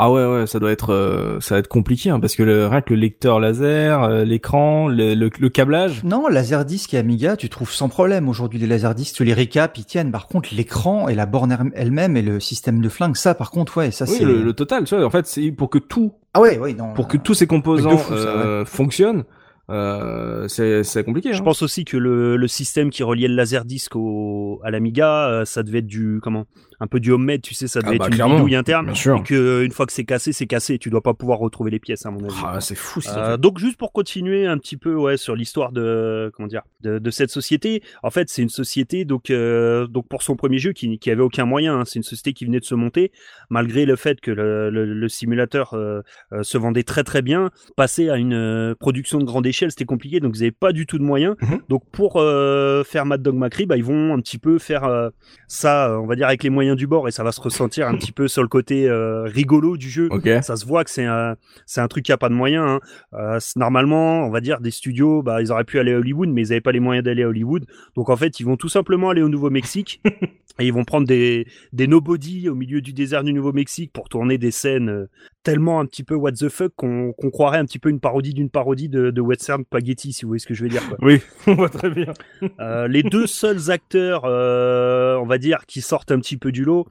ah 0.00 0.12
ouais 0.12 0.24
ouais, 0.24 0.46
ça 0.46 0.60
doit 0.60 0.70
être 0.70 0.92
euh, 0.92 1.40
ça 1.40 1.54
va 1.56 1.58
être 1.58 1.66
compliqué 1.66 2.10
hein, 2.10 2.20
parce 2.20 2.36
que 2.36 2.42
le, 2.44 2.66
rien 2.68 2.82
que 2.82 2.94
le 2.94 3.00
lecteur 3.00 3.40
laser, 3.40 4.04
euh, 4.04 4.22
l'écran, 4.24 4.86
le, 4.86 5.14
le, 5.14 5.28
le 5.40 5.48
câblage. 5.48 6.04
Non, 6.04 6.28
Laserdisc 6.28 6.94
et 6.94 6.98
Amiga, 6.98 7.36
tu 7.36 7.48
trouves 7.48 7.72
sans 7.72 7.88
problème 7.88 8.28
aujourd'hui 8.28 8.60
les 8.60 8.66
Laserdiscs, 8.68 9.16
tu 9.16 9.24
les 9.24 9.32
récaps, 9.32 9.76
ils 9.78 9.84
tiennent. 9.86 10.12
Par 10.12 10.28
contre, 10.28 10.50
l'écran 10.54 11.08
et 11.08 11.14
la 11.16 11.26
borne 11.26 11.50
elle- 11.52 11.72
elle-même 11.74 12.16
et 12.16 12.22
le 12.22 12.38
système 12.38 12.80
de 12.80 12.88
flingue, 12.88 13.16
ça, 13.16 13.34
par 13.34 13.50
contre, 13.50 13.78
ouais, 13.78 13.90
ça 13.90 14.04
Oui, 14.06 14.16
c'est. 14.18 14.24
le, 14.24 14.42
le 14.42 14.52
total, 14.52 14.84
tu 14.84 14.94
vois, 14.94 15.04
en 15.04 15.10
fait, 15.10 15.26
c'est 15.26 15.50
pour 15.50 15.68
que 15.68 15.78
tout, 15.78 16.12
Ah 16.34 16.40
ouais, 16.42 16.58
ouais, 16.58 16.74
non. 16.74 16.92
pour 16.92 17.08
que 17.08 17.16
tous 17.16 17.34
ces 17.34 17.46
composants 17.48 17.96
fou, 17.96 18.12
ça, 18.14 18.18
euh, 18.18 18.64
fonctionnent, 18.66 19.24
euh, 19.70 20.48
c'est 20.48 21.04
compliqué. 21.04 21.32
Je 21.32 21.40
hein. 21.40 21.44
pense 21.44 21.62
aussi 21.62 21.84
que 21.84 21.96
le, 21.96 22.36
le 22.36 22.48
système 22.48 22.90
qui 22.90 23.02
reliait 23.02 23.28
le 23.28 23.34
laserdisc 23.34 23.96
au, 23.96 24.60
à 24.64 24.70
l'Amiga, 24.70 25.28
euh, 25.28 25.44
ça 25.44 25.62
devait 25.62 25.78
être 25.78 25.86
du 25.86 26.20
comment? 26.22 26.46
Un 26.80 26.86
peu 26.86 27.00
du 27.00 27.10
homemade, 27.12 27.40
tu 27.42 27.54
sais, 27.54 27.66
ça 27.66 27.80
devait 27.80 27.98
Ah 28.00 28.06
être 28.06 28.16
bah, 28.18 28.24
une 28.26 28.34
bidouille 28.36 28.56
interne. 28.56 28.86
bien 28.86 28.94
sûr. 28.94 29.16
Et 29.18 29.22
que 29.22 29.64
une 29.64 29.72
fois 29.72 29.86
que 29.86 29.92
c'est 29.92 30.04
cassé, 30.04 30.32
c'est 30.32 30.46
cassé. 30.46 30.78
Tu 30.78 30.90
dois 30.90 31.02
pas 31.02 31.14
pouvoir 31.14 31.38
retrouver 31.38 31.70
les 31.70 31.78
pièces 31.78 32.06
à 32.06 32.10
mon 32.10 32.24
avis. 32.24 32.34
Ah, 32.44 32.60
c'est 32.60 32.74
fou. 32.76 33.00
ça 33.00 33.32
Euh, 33.32 33.36
donc 33.36 33.58
juste 33.58 33.76
pour 33.76 33.92
continuer 33.92 34.46
un 34.46 34.58
petit 34.58 34.76
peu 34.76 34.94
ouais 34.94 35.16
sur 35.16 35.34
l'histoire 35.34 35.72
de 35.72 36.30
comment 36.34 36.46
dire 36.48 36.62
de, 36.82 36.98
de 36.98 37.10
cette 37.10 37.30
société 37.30 37.82
en 38.02 38.10
fait 38.10 38.28
c'est 38.28 38.42
une 38.42 38.48
société 38.48 39.04
donc 39.04 39.30
euh, 39.30 39.86
donc 39.86 40.06
pour 40.08 40.22
son 40.22 40.36
premier 40.36 40.58
jeu 40.58 40.72
qui, 40.72 40.98
qui 40.98 41.10
avait 41.10 41.22
aucun 41.22 41.44
moyen 41.46 41.80
hein, 41.80 41.84
c'est 41.84 41.96
une 41.98 42.02
société 42.04 42.32
qui 42.32 42.44
venait 42.44 42.60
de 42.60 42.64
se 42.64 42.74
monter 42.74 43.10
malgré 43.50 43.84
le 43.86 43.96
fait 43.96 44.20
que 44.20 44.30
le, 44.30 44.70
le, 44.70 44.84
le 44.84 45.08
simulateur 45.08 45.74
euh, 45.74 46.02
euh, 46.32 46.42
se 46.42 46.58
vendait 46.58 46.82
très 46.84 47.02
très 47.04 47.22
bien 47.22 47.50
passer 47.76 48.08
à 48.10 48.16
une 48.16 48.34
euh, 48.34 48.74
production 48.78 49.18
de 49.18 49.24
grande 49.24 49.46
échelle 49.46 49.70
c'était 49.70 49.84
compliqué 49.84 50.20
donc 50.20 50.36
ils 50.36 50.40
n'avaient 50.40 50.50
pas 50.52 50.72
du 50.72 50.86
tout 50.86 50.98
de 50.98 51.04
moyens 51.04 51.34
Mhm. 51.42 51.60
donc 51.68 51.82
pour 51.90 52.16
euh, 52.16 52.84
faire 52.84 53.04
Mad 53.06 53.22
Dog 53.22 53.34
Macri 53.34 53.66
bah 53.66 53.76
ils 53.76 53.84
vont 53.84 54.14
un 54.14 54.20
petit 54.20 54.38
peu 54.38 54.58
faire 54.58 54.84
euh, 54.84 55.10
ça 55.48 55.90
euh, 55.90 55.96
on 55.96 56.06
va 56.06 56.14
dire 56.16 56.26
avec 56.26 56.42
les 56.42 56.50
moyens 56.50 56.67
du 56.74 56.86
bord 56.86 57.08
et 57.08 57.10
ça 57.10 57.22
va 57.22 57.32
se 57.32 57.40
ressentir 57.40 57.88
un 57.88 57.94
petit 57.94 58.12
peu 58.12 58.28
sur 58.28 58.42
le 58.42 58.48
côté 58.48 58.88
euh, 58.88 59.24
rigolo 59.24 59.76
du 59.76 59.88
jeu 59.88 60.08
ça 60.42 60.56
se 60.56 60.66
voit 60.66 60.84
que 60.84 60.90
c'est 60.90 61.04
un 61.04 61.36
c'est 61.66 61.80
un 61.80 61.88
truc 61.88 62.04
qui 62.04 62.12
a 62.12 62.16
pas 62.16 62.28
de 62.28 62.34
moyens 62.34 62.64
hein. 62.66 62.80
Euh, 63.14 63.38
normalement, 63.56 64.26
on 64.26 64.30
va 64.30 64.40
dire 64.40 64.60
des 64.60 64.70
studios, 64.70 65.22
bah 65.22 65.40
ils 65.42 65.50
auraient 65.50 65.64
pu 65.64 65.78
aller 65.78 65.92
à 65.92 65.98
Hollywood, 65.98 66.28
mais 66.28 66.42
ils 66.42 66.48
n'avaient 66.48 66.60
pas 66.60 66.72
les 66.72 66.80
moyens 66.80 67.04
d'aller 67.04 67.22
à 67.22 67.28
Hollywood. 67.28 67.66
Donc 67.96 68.10
en 68.10 68.16
fait, 68.16 68.40
ils 68.40 68.44
vont 68.44 68.56
tout 68.56 68.68
simplement 68.68 69.10
aller 69.10 69.22
au 69.22 69.28
Nouveau-Mexique 69.28 70.02
et 70.58 70.66
ils 70.66 70.72
vont 70.72 70.84
prendre 70.84 71.06
des 71.06 71.46
des 71.72 71.86
nobody 71.86 72.48
au 72.48 72.54
milieu 72.54 72.80
du 72.80 72.92
désert 72.92 73.24
du 73.24 73.32
Nouveau-Mexique 73.32 73.92
pour 73.92 74.08
tourner 74.08 74.38
des 74.38 74.50
scènes 74.50 74.88
euh, 74.88 75.10
tellement 75.42 75.80
un 75.80 75.86
petit 75.86 76.04
peu 76.04 76.14
what 76.14 76.32
the 76.32 76.48
fuck 76.48 76.72
qu'on 76.76 77.12
croirait 77.32 77.58
un 77.58 77.64
petit 77.64 77.78
peu 77.78 77.88
une 77.88 78.00
parodie 78.00 78.34
d'une 78.34 78.50
parodie 78.50 78.88
de, 78.88 79.10
de 79.10 79.20
Western 79.20 79.64
Spaghetti, 79.64 80.12
si 80.12 80.22
vous 80.22 80.28
voyez 80.28 80.40
ce 80.40 80.46
que 80.46 80.54
je 80.54 80.62
veux 80.62 80.68
dire. 80.68 80.86
Quoi. 80.88 80.98
Oui, 81.00 81.20
on 81.46 81.54
voit 81.54 81.68
très 81.68 81.90
bien. 81.90 82.12
Euh, 82.60 82.88
les 82.88 83.02
deux 83.02 83.26
seuls 83.28 83.70
acteurs, 83.70 84.24
euh, 84.24 85.16
on 85.16 85.26
va 85.26 85.38
dire, 85.38 85.66
qui 85.66 85.80
sortent 85.80 86.10
un 86.10 86.18
petit 86.18 86.36
peu 86.36 86.52
du 86.52 86.64
lot, 86.64 86.86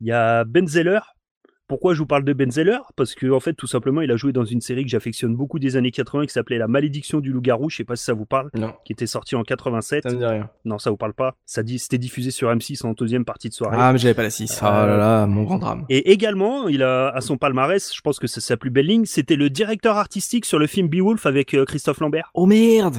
il 0.00 0.06
y 0.06 0.12
a 0.12 0.44
Ben 0.44 0.66
Zeller. 0.66 1.00
Pourquoi 1.68 1.92
je 1.92 1.98
vous 1.98 2.06
parle 2.06 2.24
de 2.24 2.32
Ben 2.32 2.50
Zeller? 2.50 2.78
Parce 2.96 3.14
que 3.14 3.30
en 3.30 3.40
fait, 3.40 3.52
tout 3.52 3.66
simplement, 3.66 4.00
il 4.00 4.10
a 4.10 4.16
joué 4.16 4.32
dans 4.32 4.44
une 4.44 4.62
série 4.62 4.84
que 4.84 4.88
j'affectionne 4.90 5.36
beaucoup 5.36 5.58
des 5.58 5.76
années 5.76 5.90
80 5.90 6.24
qui 6.26 6.32
s'appelait 6.32 6.56
La 6.56 6.66
Malédiction 6.66 7.20
du 7.20 7.30
loup-garou. 7.30 7.68
Je 7.68 7.76
sais 7.76 7.84
pas 7.84 7.94
si 7.94 8.04
ça 8.04 8.14
vous 8.14 8.24
parle, 8.24 8.48
Non, 8.54 8.72
qui 8.86 8.94
était 8.94 9.06
sorti 9.06 9.36
en 9.36 9.42
87. 9.42 10.04
ça 10.04 10.10
me 10.10 10.16
dit 10.16 10.24
rien. 10.24 10.48
Non, 10.64 10.78
ça 10.78 10.90
vous 10.90 10.96
parle 10.96 11.12
pas. 11.12 11.34
Ça 11.44 11.62
dit, 11.62 11.78
c'était 11.78 11.98
diffusé 11.98 12.30
sur 12.30 12.48
M6 12.50 12.86
en 12.86 12.92
deuxième 12.94 13.26
partie 13.26 13.50
de 13.50 13.54
soirée. 13.54 13.76
Ah, 13.78 13.92
mais 13.92 13.98
j'avais 13.98 14.14
pas 14.14 14.22
la 14.22 14.30
6. 14.30 14.60
Ah 14.62 14.86
là 14.86 14.96
là, 14.96 15.26
mon 15.26 15.44
grand 15.44 15.58
drame. 15.58 15.84
Et 15.90 16.10
également, 16.10 16.68
il 16.68 16.82
a 16.82 17.08
à 17.10 17.20
son 17.20 17.36
palmarès, 17.36 17.94
je 17.94 18.00
pense 18.00 18.18
que 18.18 18.26
c'est 18.26 18.40
sa 18.40 18.56
plus 18.56 18.70
belle 18.70 18.86
ligne, 18.86 19.04
c'était 19.04 19.36
le 19.36 19.50
directeur 19.50 19.98
artistique 19.98 20.46
sur 20.46 20.58
le 20.58 20.66
film 20.66 20.88
Beowulf 20.88 21.26
avec 21.26 21.52
euh, 21.54 21.66
Christophe 21.66 22.00
Lambert. 22.00 22.30
Oh 22.32 22.46
merde 22.46 22.96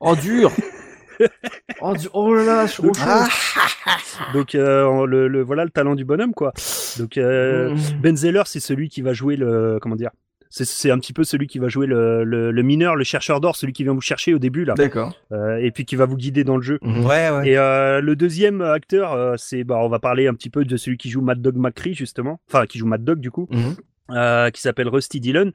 Oh 0.00 0.14
dur 0.16 0.50
Oh, 1.80 1.94
du- 1.96 2.08
oh 2.12 2.34
là 2.34 2.44
là, 2.44 2.66
chaud, 2.66 2.92
chaud. 2.94 3.02
Ah, 3.04 3.26
Donc 4.34 4.54
euh, 4.54 5.06
le, 5.06 5.26
le- 5.28 5.42
voilà 5.42 5.64
le 5.64 5.70
talent 5.70 5.94
du 5.94 6.04
bonhomme 6.04 6.32
quoi. 6.34 6.52
Donc 6.98 7.16
euh, 7.18 7.70
Mm. 7.74 7.78
Ben 8.00 8.16
Zeller 8.16 8.42
c'est 8.46 8.60
celui 8.60 8.88
qui 8.88 9.02
va 9.02 9.12
jouer 9.12 9.36
le 9.36 9.78
comment 9.80 9.96
dire. 9.96 10.10
C'est- 10.54 10.90
un 10.90 10.98
petit 10.98 11.14
peu 11.14 11.24
celui 11.24 11.46
qui 11.46 11.58
va 11.58 11.68
jouer 11.68 11.86
le, 11.86 12.24
le, 12.24 12.50
le 12.50 12.62
mineur, 12.62 12.94
le 12.94 13.04
chercheur 13.04 13.40
d'or, 13.40 13.56
celui 13.56 13.72
qui 13.72 13.84
vient 13.84 13.94
vous 13.94 14.02
chercher 14.02 14.34
au 14.34 14.38
début 14.38 14.66
là, 14.66 14.74
D'accord. 14.74 15.14
euh, 15.32 15.56
et 15.56 15.70
puis 15.70 15.86
qui 15.86 15.96
va 15.96 16.04
vous 16.04 16.16
guider 16.18 16.44
dans 16.44 16.56
le 16.56 16.62
jeu. 16.62 16.78
Mhm. 16.82 17.06
ouais, 17.06 17.30
ouais. 17.30 17.48
Et 17.48 17.56
euh, 17.56 18.02
le 18.02 18.14
deuxième 18.16 18.60
acteur, 18.60 19.12
euh, 19.14 19.34
c'est 19.38 19.64
bah 19.64 19.78
on 19.80 19.88
va 19.88 19.98
parler 19.98 20.26
un 20.28 20.34
petit 20.34 20.50
peu 20.50 20.66
de 20.66 20.76
celui 20.76 20.98
qui 20.98 21.08
joue 21.08 21.22
Mad 21.22 21.40
Dog 21.40 21.56
McCree 21.56 21.94
justement, 21.94 22.38
enfin 22.50 22.66
qui 22.66 22.76
joue 22.78 22.86
Mad 22.86 23.02
Dog 23.02 23.18
du 23.18 23.30
coup, 23.30 23.48
Mhm. 23.50 23.76
euh, 24.10 24.50
qui 24.50 24.60
s'appelle 24.60 24.88
Rusty 24.88 25.20
Dillon. 25.20 25.52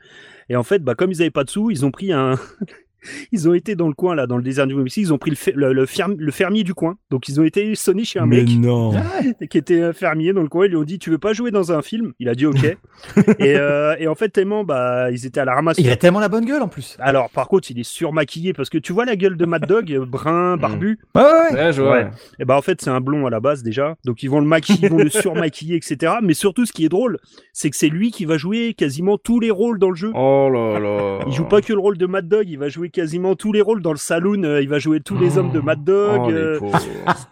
Et 0.49 0.55
en 0.55 0.63
fait, 0.63 0.79
bah 0.79 0.95
comme 0.95 1.11
ils 1.11 1.21
avaient 1.21 1.29
pas 1.29 1.43
de 1.43 1.51
sous, 1.51 1.69
ils 1.69 1.85
ont 1.85 1.91
pris 1.91 2.11
un, 2.11 2.33
ils 3.31 3.47
ont 3.49 3.53
été 3.53 3.75
dans 3.75 3.87
le 3.87 3.93
coin 3.93 4.15
là, 4.15 4.27
dans 4.27 4.37
le 4.37 4.43
désert 4.43 4.67
du 4.67 4.75
Mexique, 4.75 5.03
ils 5.03 5.13
ont 5.13 5.17
pris 5.17 5.29
le, 5.31 5.35
fer- 5.35 5.53
le, 5.55 5.73
le 5.73 5.85
fermi- 5.85 6.17
le 6.17 6.31
fermier 6.31 6.63
du 6.63 6.73
coin. 6.73 6.97
Donc 7.11 7.27
ils 7.29 7.39
ont 7.39 7.43
été 7.43 7.73
sonnés 7.75 8.03
chez 8.03 8.19
un 8.19 8.25
Mais 8.25 8.43
mec 8.43 8.49
non. 8.57 8.93
qui 9.49 9.57
était 9.57 9.81
un 9.81 9.93
fermier 9.93 10.33
dans 10.33 10.41
le 10.41 10.47
coin. 10.49 10.65
Ils 10.65 10.69
lui 10.69 10.77
ont 10.77 10.83
dit, 10.83 10.99
tu 10.99 11.09
veux 11.09 11.17
pas 11.17 11.33
jouer 11.33 11.51
dans 11.51 11.71
un 11.71 11.81
film? 11.81 12.13
Il 12.19 12.29
a 12.29 12.35
dit 12.35 12.45
ok. 12.45 12.63
et, 13.39 13.55
euh, 13.55 13.95
et 13.99 14.07
en 14.07 14.15
fait 14.15 14.29
tellement, 14.29 14.63
bah 14.63 15.11
ils 15.11 15.25
étaient 15.25 15.39
à 15.39 15.45
la 15.45 15.55
ramasse. 15.55 15.77
Il 15.79 15.89
a 15.89 15.95
tellement 15.95 16.19
la 16.19 16.29
bonne 16.29 16.45
gueule 16.45 16.61
en 16.61 16.67
plus. 16.67 16.97
Alors 16.99 17.29
par 17.29 17.47
contre, 17.47 17.71
il 17.71 17.79
est 17.79 17.83
surmaquillé 17.87 18.53
parce 18.53 18.69
que 18.69 18.77
tu 18.77 18.93
vois 18.93 19.05
la 19.05 19.15
gueule 19.15 19.37
de 19.37 19.45
Mad 19.45 19.65
Dog, 19.65 19.91
euh, 19.93 20.05
brun, 20.05 20.57
barbu? 20.57 20.99
Ouais, 21.15 21.21
ouais, 21.21 21.29
ouais. 21.51 21.53
Ouais, 21.65 21.73
je 21.73 21.81
vois. 21.81 21.91
Ouais. 21.91 22.07
Et 22.39 22.45
bah 22.45 22.57
en 22.57 22.61
fait 22.61 22.81
c'est 22.81 22.89
un 22.89 23.01
blond 23.01 23.25
à 23.25 23.29
la 23.29 23.39
base 23.39 23.63
déjà, 23.63 23.95
donc 24.05 24.23
ils 24.23 24.29
vont 24.29 24.39
le 24.39 24.45
maquiller, 24.47 24.79
ils 24.83 24.89
vont 24.89 24.97
le 24.97 25.09
surmaquiller, 25.09 25.75
etc. 25.75 26.13
Mais 26.21 26.33
surtout 26.33 26.65
ce 26.65 26.73
qui 26.73 26.85
est 26.85 26.89
drôle, 26.89 27.17
c'est 27.53 27.69
que 27.69 27.75
c'est 27.75 27.89
lui 27.89 28.11
qui 28.11 28.25
va 28.25 28.37
jouer 28.37 28.73
quasiment 28.73 29.17
tous 29.17 29.39
les 29.39 29.51
rôles 29.51 29.79
dans 29.79 29.89
le 29.89 29.95
jeu. 29.95 30.11
Oh 30.15 30.49
là 30.51 30.79
là. 30.79 31.19
Il 31.27 31.33
joue 31.33 31.45
pas 31.45 31.61
que 31.61 31.73
le 31.73 31.79
rôle 31.79 31.97
de 31.97 32.05
Mad 32.05 32.27
Dog, 32.27 32.47
il 32.49 32.57
va 32.57 32.69
jouer 32.69 32.86
quasiment 32.89 33.35
tous 33.35 33.51
les 33.51 33.61
rôles 33.61 33.81
dans 33.81 33.91
le 33.91 33.97
saloon. 33.97 34.43
euh, 34.43 34.61
il 34.61 34.69
va 34.69 34.79
jouer 34.79 34.99
tous 34.99 35.17
les 35.17 35.37
hommes 35.37 35.51
de 35.51 35.59
Mad 35.59 35.83
Dog. 35.83 36.59
Oh. 36.61 36.71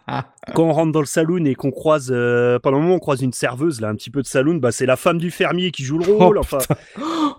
quand 0.53 0.63
on 0.65 0.71
rentre 0.71 0.91
dans 0.91 0.99
le 0.99 1.05
saloon 1.05 1.45
et 1.45 1.55
qu'on 1.55 1.71
croise, 1.71 2.09
euh, 2.13 2.59
pendant 2.59 2.77
un 2.77 2.81
moment 2.81 2.95
on 2.95 2.99
croise 2.99 3.21
une 3.21 3.33
serveuse 3.33 3.81
là, 3.81 3.89
un 3.89 3.95
petit 3.95 4.09
peu 4.11 4.21
de 4.21 4.27
saloon, 4.27 4.55
bah 4.55 4.71
c'est 4.71 4.85
la 4.85 4.95
femme 4.95 5.17
du 5.17 5.31
fermier 5.31 5.71
qui 5.71 5.83
joue 5.83 5.97
le 5.97 6.05
rôle. 6.05 6.37
Oh, 6.37 6.41
enfin, 6.41 6.59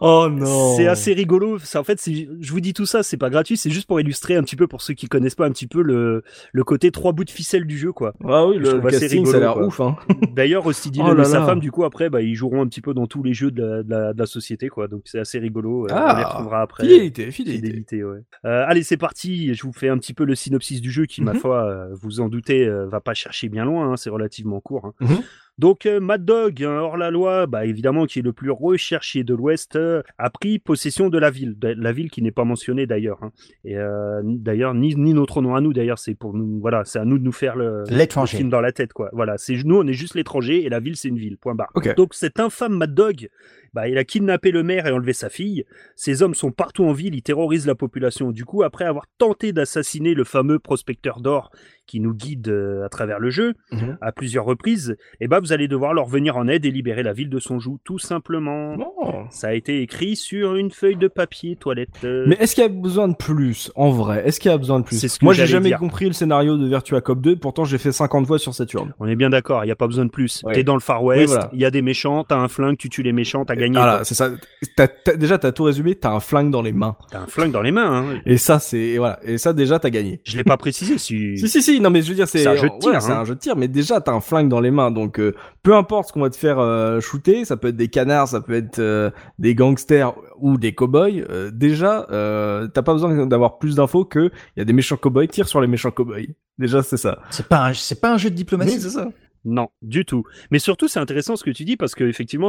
Oh 0.01 0.29
non. 0.31 0.75
c'est 0.77 0.87
assez 0.87 1.13
rigolo. 1.15 1.59
Ça, 1.59 1.81
en 1.81 1.85
fait, 1.85 2.01
je 2.07 2.51
vous 2.53 2.61
dis 2.61 2.75
tout 2.75 2.87
ça, 2.87 3.03
c'est 3.03 3.17
pas 3.17 3.31
gratuit, 3.31 3.57
c'est 3.57 3.71
juste 3.71 3.87
pour 3.87 4.01
illustrer 4.01 4.37
un 4.37 4.43
petit 4.43 4.57
peu 4.57 4.67
pour 4.67 4.83
ceux 4.83 4.95
qui 4.95 5.07
connaissent 5.09 5.35
pas 5.35 5.47
un 5.47 5.51
petit 5.53 5.67
peu 5.67 5.83
le 5.83 6.23
le 6.53 6.65
côté 6.65 6.91
trois 6.91 7.13
bouts 7.13 7.25
de 7.25 7.31
ficelle 7.31 7.67
du 7.67 7.79
jeu 7.79 7.93
quoi. 7.93 8.13
Ah 8.25 8.47
oui, 8.47 8.57
Je 8.61 8.77
le 8.77 8.87
assez 8.87 9.01
casting, 9.01 9.25
ça 9.27 9.37
a 9.37 9.41
rigolo, 9.41 9.59
l'air 9.61 9.67
ouf, 9.67 9.81
hein. 9.81 9.97
D'ailleurs, 10.35 10.65
Rusty 10.65 10.91
Dillon 10.91 11.15
Oh 11.17 11.21
et 11.21 11.25
sa 11.25 11.45
femme, 11.47 11.61
du 11.61 11.71
coup, 11.71 11.85
après, 11.85 12.11
bah, 12.11 12.21
ils 12.23 12.35
joueront 12.35 12.63
un 12.63 12.67
petit 12.67 12.81
peu 12.81 12.93
dans 12.95 13.07
tous 13.07 13.23
les 13.23 13.33
jeux 13.33 13.51
de 13.51 13.63
la, 13.65 13.83
de 13.83 13.91
la, 13.91 14.13
de 14.13 14.19
la 14.19 14.27
société, 14.27 14.69
quoi. 14.69 14.89
Donc, 14.89 15.03
c'est 15.07 15.19
assez 15.19 15.39
rigolo. 15.39 15.85
euh, 15.85 15.89
Ah, 15.93 16.13
on 16.15 16.19
les 16.19 16.25
retrouvera 16.25 16.61
après. 16.63 16.83
Fidélité, 16.85 17.31
fidélité. 17.31 17.67
Fidélité, 17.67 18.05
ouais. 18.05 18.19
Euh, 18.45 18.65
allez, 18.67 18.83
c'est 18.83 18.97
parti. 18.97 19.55
Je 19.55 19.63
vous 19.63 19.73
fais 19.73 19.89
un 19.89 19.99
petit 19.99 20.13
peu 20.15 20.25
le 20.25 20.35
synopsis 20.35 20.81
du 20.81 20.91
jeu 20.91 21.07
qui, 21.07 21.23
ma 21.23 21.33
Mhm. 21.33 21.39
foi, 21.41 21.87
vous 22.03 22.21
en 22.21 22.29
doutez, 22.29 22.67
euh, 22.67 22.87
va 22.97 23.01
pas 23.01 23.15
chercher 23.15 23.49
bien 23.49 23.65
loin. 23.65 23.93
hein, 23.93 23.97
c'est 23.97 24.11
relativement 24.11 24.61
court. 24.61 24.87
hein. 24.87 24.95
Mhm. 25.01 25.23
Donc, 25.59 25.87
euh, 25.87 26.01
Mad 26.01 26.25
Dog, 26.25 26.63
un 26.63 26.79
hors-la-loi, 26.81 27.47
bah, 27.47 27.65
évidemment, 27.65 28.05
qui 28.05 28.19
est 28.19 28.23
le 28.23 28.33
plus 28.35 28.51
recherché 28.51 29.25
de 29.25 29.35
l'Ouest, 29.35 29.77
euh, 29.77 30.03
a 30.19 30.29
pris 30.29 30.59
possession 30.59 31.09
de 31.09 31.19
la 31.19 31.31
ville. 31.31 31.59
De- 31.59 31.75
La 31.79 31.93
ville 31.93 32.11
qui 32.11 32.21
n'est 32.21 32.31
pas 32.31 32.45
mentionnée 32.45 32.87
d'ailleurs. 32.87 33.23
hein. 33.23 33.33
Et 33.65 33.77
euh, 33.79 34.21
d'ailleurs, 34.25 34.75
ni, 34.75 34.95
ni 34.97 35.15
notre 35.15 35.41
nom 35.41 35.55
à 35.55 35.61
nous, 35.63 35.73
d'ailleurs, 35.73 35.99
c'est 35.99 36.15
pour 36.15 36.35
nous. 36.35 36.61
Voilà, 36.61 36.85
c'est 36.85 36.99
à 36.99 37.05
nous 37.07 37.19
de 37.19 37.25
nous 37.25 37.33
faire 37.33 37.57
le, 37.57 37.85
le 37.89 38.27
film 38.39 38.51
dans 38.51 38.61
la 38.61 38.73
tête, 38.73 38.93
quoi. 38.93 39.09
Voilà, 39.13 39.39
c'est 39.39 39.55
nous, 39.65 39.77
on 39.79 39.87
est 39.87 39.95
juste 39.95 40.15
l'étranger 40.15 40.65
et 40.65 40.69
la 40.69 40.81
ville, 40.81 40.97
c'est 40.97 41.09
une 41.09 41.19
ville. 41.19 41.39
Point 41.39 41.55
barre. 41.55 41.71
Ok. 41.75 41.95
Donc 41.97 42.13
cet 42.15 42.39
infâme 42.39 42.77
Mad 42.77 42.95
Dog, 42.95 43.29
bah, 43.73 43.89
il 43.89 43.97
a 43.99 44.05
kidnappé 44.05 44.51
le 44.53 44.63
maire 44.63 44.87
et 44.87 44.93
enlevé 44.93 45.13
sa 45.15 45.29
fille. 45.31 45.65
Ces 45.97 46.23
hommes 46.23 46.35
sont 46.35 46.51
partout 46.51 46.85
en 46.85 46.93
ville, 46.93 47.15
ils 47.15 47.23
terrorisent 47.23 47.67
la 47.67 47.75
population. 47.75 48.31
Du 48.31 48.45
coup, 48.45 48.63
après 48.63 48.85
avoir 48.85 49.07
tenté 49.19 49.53
d'assassiner 49.53 50.13
le 50.15 50.25
fameux 50.25 50.59
prospecteur 50.59 51.21
d'or 51.21 51.51
qui 51.87 52.01
nous 52.01 52.15
guide 52.15 52.49
à 52.85 52.89
travers 52.89 53.21
le 53.21 53.31
jeu 53.31 53.55
Mhm. 53.73 53.97
à 54.01 54.13
plusieurs 54.13 54.45
reprises, 54.45 54.97
eh 55.21 55.29
ben 55.29 55.41
vous 55.47 55.53
allez 55.53 55.69
devoir 55.69 55.95
leur 55.95 56.07
venir 56.07 56.37
en 56.37 56.49
aide 56.49 56.65
et 56.65 56.71
libérer 56.71 57.03
la 57.03 57.13
ville 57.13 57.31
de 57.31 57.39
son 57.39 57.59
joug, 57.61 57.79
tout 57.85 57.99
simplement. 57.99 58.77
Non. 58.77 58.93
Ça 59.31 59.49
a 59.49 59.53
été 59.55 59.81
écrit 59.83 60.17
sur 60.17 60.57
une 60.57 60.71
feuille 60.71 60.97
de 60.97 61.09
papier 61.09 61.57
toilette. 61.57 61.89
euh, 62.05 62.25
Mais 62.27 62.37
est-ce 62.41 62.55
qu'il 62.55 62.63
y 62.63 62.67
a 62.67 62.71
besoin 62.71 63.09
de 63.09 63.15
plus, 63.15 63.71
en 63.77 63.91
vrai? 63.91 64.23
Est-ce 64.27 64.41
qu'il 64.41 64.51
y 64.51 64.55
a 64.55 64.59
besoin 64.59 64.81
de 64.81 64.85
plus? 64.85 64.99
C'est 64.99 65.09
ce 65.09 65.19
que 65.19 65.25
Moi, 65.25 65.35
j'ai 65.35 65.47
jamais 65.47 65.69
dire. 65.69 65.79
compris 65.79 66.07
le 66.07 66.13
scénario 66.13 66.57
de 66.57 66.67
Virtua 66.67 67.01
Cop 67.01 67.21
2, 67.21 67.37
pourtant 67.37 67.65
j'ai 67.65 67.79
fait 67.79 67.93
50 67.93 68.27
fois 68.27 68.39
sur 68.39 68.55
Saturn. 68.55 68.93
On 68.99 69.07
est 69.07 69.17
bien 69.17 69.31
d'accord, 69.31 69.63
il 69.65 69.67
n'y 69.67 69.73
a 69.73 69.77
pas 69.77 69.87
besoin 69.87 70.05
de 70.05 70.11
plus. 70.11 70.43
Ouais. 70.45 70.55
T'es 70.55 70.65
dans 70.65 70.75
le 70.75 70.81
Far 70.81 71.03
West, 71.05 71.23
il 71.23 71.27
voilà. 71.29 71.51
y 71.53 71.65
a 71.65 71.71
des 71.71 71.83
méchants, 71.83 72.25
t'as 72.25 72.37
un 72.37 72.49
flingue, 72.49 72.77
tu 72.77 72.89
tues 72.89 73.03
les 73.03 73.13
méchants, 73.13 73.45
t'as 73.45 73.57
gagné. 73.57 73.77
Voilà, 73.77 74.05
c'est 74.05 74.15
ça. 74.15 74.31
T'as- 74.77 75.17
déjà, 75.17 75.39
t'as 75.39 75.53
tout 75.53 75.65
résumé, 75.65 75.95
t'as 75.95 76.11
un 76.13 76.21
flingue 76.21 76.51
dans 76.51 76.63
les 76.63 76.73
mains. 76.73 76.97
T'as 77.11 77.21
un 77.21 77.27
flingue 77.27 77.53
dans 77.53 77.63
les 77.63 77.71
mains. 77.73 78.05
Hein. 78.11 78.21
Et 78.27 78.37
ça, 78.39 78.59
c'est, 78.59 78.97
voilà. 78.99 79.19
Et 79.25 79.39
ça, 79.39 79.53
déjà, 79.53 79.79
t'as 79.79 79.91
gagné. 79.91 80.21
Je 80.25 80.37
l'ai 80.37 80.45
pas 80.45 80.57
précisé. 80.57 80.99
Si... 80.99 81.37
Si, 81.47 81.49
si, 81.49 81.63
si, 81.63 81.81
non, 81.81 81.91
mais 81.91 82.03
je 82.03 82.09
veux 82.09 82.15
dire, 82.15 82.27
c'est, 82.29 82.47
un 82.47 82.57
jeu 82.57 82.63
de 82.69 82.79
tir, 82.79 82.79
voilà, 82.83 83.01
c'est 83.01 83.13
hein. 83.13 83.21
un 83.21 83.25
jeu 83.25 83.35
de 83.35 83.39
tir, 83.41 83.57
mais 83.57 83.69
déjà, 83.69 84.01
t'as 84.01 84.13
un 84.13 84.21
flingue 84.21 84.49
dans 84.49 84.61
les 84.61 84.71
mains, 84.71 84.91
donc, 84.91 85.19
euh, 85.21 85.35
peu 85.63 85.75
importe 85.75 86.09
ce 86.09 86.13
qu'on 86.13 86.21
va 86.21 86.31
te 86.31 86.37
faire 86.37 86.59
euh, 86.59 87.01
shooter, 87.01 87.45
ça 87.45 87.57
peut 87.57 87.69
être 87.69 87.77
des 87.77 87.89
canards, 87.89 88.29
ça 88.29 88.41
peut 88.41 88.55
être 88.55 88.79
euh, 88.79 89.11
des 89.39 89.55
gangsters 89.55 90.15
ou 90.39 90.59
des 90.59 90.75
cowboys, 90.75 91.25
euh, 91.31 91.51
déjà, 91.51 92.07
t'as 92.09 92.83
pas 92.83 92.93
besoin 92.93 93.27
d'avoir 93.27 93.59
plus 93.59 93.77
d'infos 93.77 94.05
que 94.05 94.31
il 94.57 94.59
y 94.59 94.63
a 94.63 94.65
des 94.65 94.73
méchants 94.73 94.97
cowboys, 94.97 95.29
tire 95.29 95.49
sur 95.49 95.61
les 95.61 95.67
méchants 95.67 95.91
cowboys. 95.91 96.35
Déjà, 96.59 96.83
c'est 96.83 96.97
ça. 96.97 97.19
C'est 97.31 97.47
pas 97.49 97.67
un, 97.67 97.75
c'est 97.75 98.01
pas 98.01 98.15
un 98.15 98.17
jeu 98.17 98.31
de 98.31 98.35
diplomatie. 98.35 98.81
C'est 98.81 98.91
ça. 98.91 99.09
Non, 99.49 99.69
du 99.81 100.05
tout. 100.05 100.25
Mais 100.51 100.59
surtout, 100.59 100.89
c'est 100.89 100.99
intéressant 100.99 101.37
ce 101.37 101.45
que 101.45 101.51
tu 101.51 101.65
dis 101.65 101.77
parce 101.77 101.95
que 101.95 102.03
effectivement, 102.05 102.49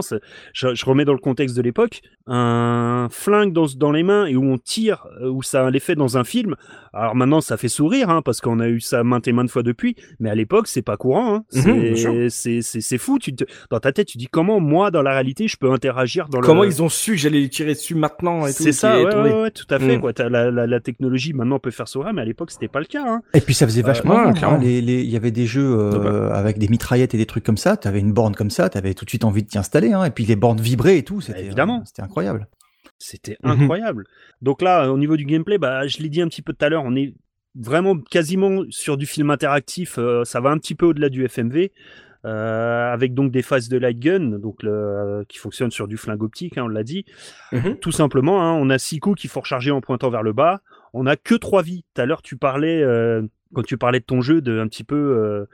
je, 0.53 0.73
je 0.73 0.85
remets 0.85 1.05
dans 1.05 1.13
le 1.13 1.19
contexte 1.19 1.55
de 1.55 1.61
l'époque, 1.61 2.01
un 2.25 3.07
flingue 3.11 3.53
dans, 3.53 3.67
dans 3.77 3.91
les 3.91 4.03
mains 4.03 4.25
et 4.25 4.35
où 4.35 4.43
on 4.43 4.57
tire, 4.57 5.05
euh, 5.21 5.29
où 5.29 5.41
ça 5.43 5.65
a 5.65 5.69
l'effet 5.71 5.95
dans 5.95 6.17
un 6.17 6.23
film. 6.23 6.55
Alors 6.93 7.15
maintenant, 7.15 7.39
ça 7.41 7.55
fait 7.57 7.67
sourire 7.69 8.09
hein, 8.09 8.21
parce 8.23 8.41
qu'on 8.41 8.59
a 8.59 8.67
eu 8.67 8.79
ça 8.81 9.03
maintes 9.03 9.27
et 9.27 9.31
maintes 9.31 9.49
fois 9.51 9.63
depuis. 9.63 9.95
Mais 10.19 10.29
à 10.29 10.35
l'époque, 10.35 10.67
c'est 10.67 10.81
pas 10.81 10.97
courant. 10.97 11.35
Hein. 11.35 11.43
Mhm. 11.53 11.95
C'est 11.95 12.29
c'est- 12.29 12.61
c'est- 12.61 12.81
c'est 12.81 12.97
fou. 12.97 13.19
Tu 13.19 13.33
te- 13.35 13.45
dans 13.69 13.79
ta 13.79 13.91
tête, 13.91 14.07
tu 14.07 14.17
dis 14.17 14.27
comment 14.27 14.59
moi, 14.59 14.91
dans 14.91 15.01
la 15.03 15.11
réalité, 15.11 15.47
je 15.47 15.57
peux 15.57 15.71
interagir 15.71 16.27
dans 16.29 16.39
Comment 16.39 16.63
le. 16.63 16.67
ils 16.69 16.81
ont 16.83 16.89
su 16.89 17.11
que 17.11 17.17
j'allais 17.17 17.39
les 17.41 17.49
tirer 17.49 17.73
dessus 17.73 17.95
maintenant 17.95 18.45
et 18.47 18.53
tout 18.53 18.63
C'est 18.63 18.71
ça, 18.71 18.97
ouais, 19.01 19.15
ouais, 19.15 19.41
ouais, 19.43 19.51
tout 19.51 19.65
à 19.69 19.79
fait. 19.79 19.97
Mm. 19.97 20.01
Quoi. 20.01 20.13
T'as 20.13 20.29
La, 20.29 20.51
la, 20.51 20.67
la 20.67 20.79
technologie 20.79 21.33
maintenant 21.33 21.59
peut 21.59 21.71
faire 21.71 21.87
sourire, 21.87 22.13
mais 22.13 22.21
à 22.21 22.25
l'époque, 22.25 22.51
c'était 22.51 22.67
pas 22.67 22.79
le 22.79 22.85
cas. 22.85 23.03
Hein. 23.05 23.21
Et 23.33 23.41
puis 23.41 23.53
ça 23.53 23.65
faisait 23.67 23.81
vachement 23.81 24.17
hein. 24.17 24.33
clairement. 24.33 24.57
Les- 24.57 24.81
les- 24.81 25.03
Il 25.03 25.09
y 25.11 25.15
avait 25.15 25.31
des 25.31 25.45
jeux 25.45 25.77
euh, 25.77 26.31
avec 26.31 26.57
des 26.57 26.67
mitraillettes 26.87 27.13
et 27.13 27.17
des 27.17 27.25
trucs 27.25 27.43
comme 27.43 27.57
ça. 27.57 27.75
T'avais 27.77 27.99
une 27.99 28.13
borne 28.13 28.33
comme 28.35 28.49
ça, 28.49 28.69
t'avais 28.69 28.93
tout 28.93 29.03
de 29.05 29.09
suite 29.09 29.25
envie 29.25 29.43
de 29.43 29.47
t'y 29.47 29.57
installer. 29.57 29.91
Hein. 29.93 30.05
Et 30.05 30.11
puis 30.11 30.25
les 30.25 30.35
bornes 30.37 30.61
vibraient 30.61 30.97
et 30.99 31.03
tout. 31.03 31.19
C'était 31.21 31.43
évidemment. 31.45 31.79
euh, 31.79 31.85
C'était 31.85 32.01
incroyable. 32.01 32.47
C'était 32.99 33.37
Mhm. 33.43 33.51
incroyable. 33.51 34.05
Donc 34.41 34.61
là, 34.61 34.89
au 34.91 34.97
niveau 34.97 35.17
du 35.17 35.25
gameplay, 35.25 35.57
bah, 35.57 35.85
je 35.87 35.97
l'ai 35.99 36.09
dit 36.09 36.21
un 36.21 36.27
petit 36.29 36.41
peu 36.41 36.53
tout 36.53 36.65
à 36.65 36.69
l'heure, 36.69 36.83
on 36.85 36.95
est 36.95 37.13
vraiment 37.55 37.97
quasiment 37.97 38.63
sur 38.69 38.95
du 38.97 39.05
film 39.05 39.29
interactif. 39.31 39.97
euh, 39.99 40.23
ça 40.23 40.39
va 40.39 40.49
un 40.51 40.57
petit 40.57 40.75
peu 40.75 40.85
au-delà 40.85 41.09
du 41.09 41.23
FMV. 41.27 41.71
euh, 42.25 42.91
avec 42.91 43.13
donc 43.13 43.31
des 43.31 43.41
phases 43.43 43.69
de 43.69 43.77
light 43.77 43.99
gun, 43.99 44.37
donc 44.39 44.61
le, 44.63 44.71
euh, 44.71 45.23
qui 45.29 45.37
fonctionnent 45.37 45.71
sur 45.71 45.87
du 45.87 45.95
flingue 45.97 46.23
optique, 46.23 46.57
hein, 46.57 46.63
on 46.65 46.67
l'a 46.67 46.83
dit. 46.83 47.05
Mhm. 47.53 47.77
Tout 47.77 47.91
simplement, 47.93 48.41
hein, 48.43 48.53
on 48.53 48.69
a 48.69 48.77
six 48.79 48.99
coups 48.99 49.21
qu'il 49.21 49.29
faut 49.29 49.39
recharger 49.39 49.71
en 49.71 49.79
pointant 49.81 50.09
vers 50.09 50.23
le 50.23 50.33
bas. 50.33 50.59
On 50.93 51.05
a 51.05 51.15
que 51.15 51.35
trois 51.35 51.61
vies. 51.61 51.85
Tout 51.93 52.01
à 52.01 52.05
l'heure, 52.05 52.21
tu 52.23 52.35
parlais 52.35 52.81
euh, 52.81 53.21
quand 53.53 53.63
tu 53.63 53.77
parlais 53.77 53.99
de 53.99 54.05
ton 54.05 54.21
jeu, 54.21 54.41
de 54.41 54.59
un 54.59 54.67
petit 54.67 54.83
peu 54.83 54.95
euh, 54.95 55.45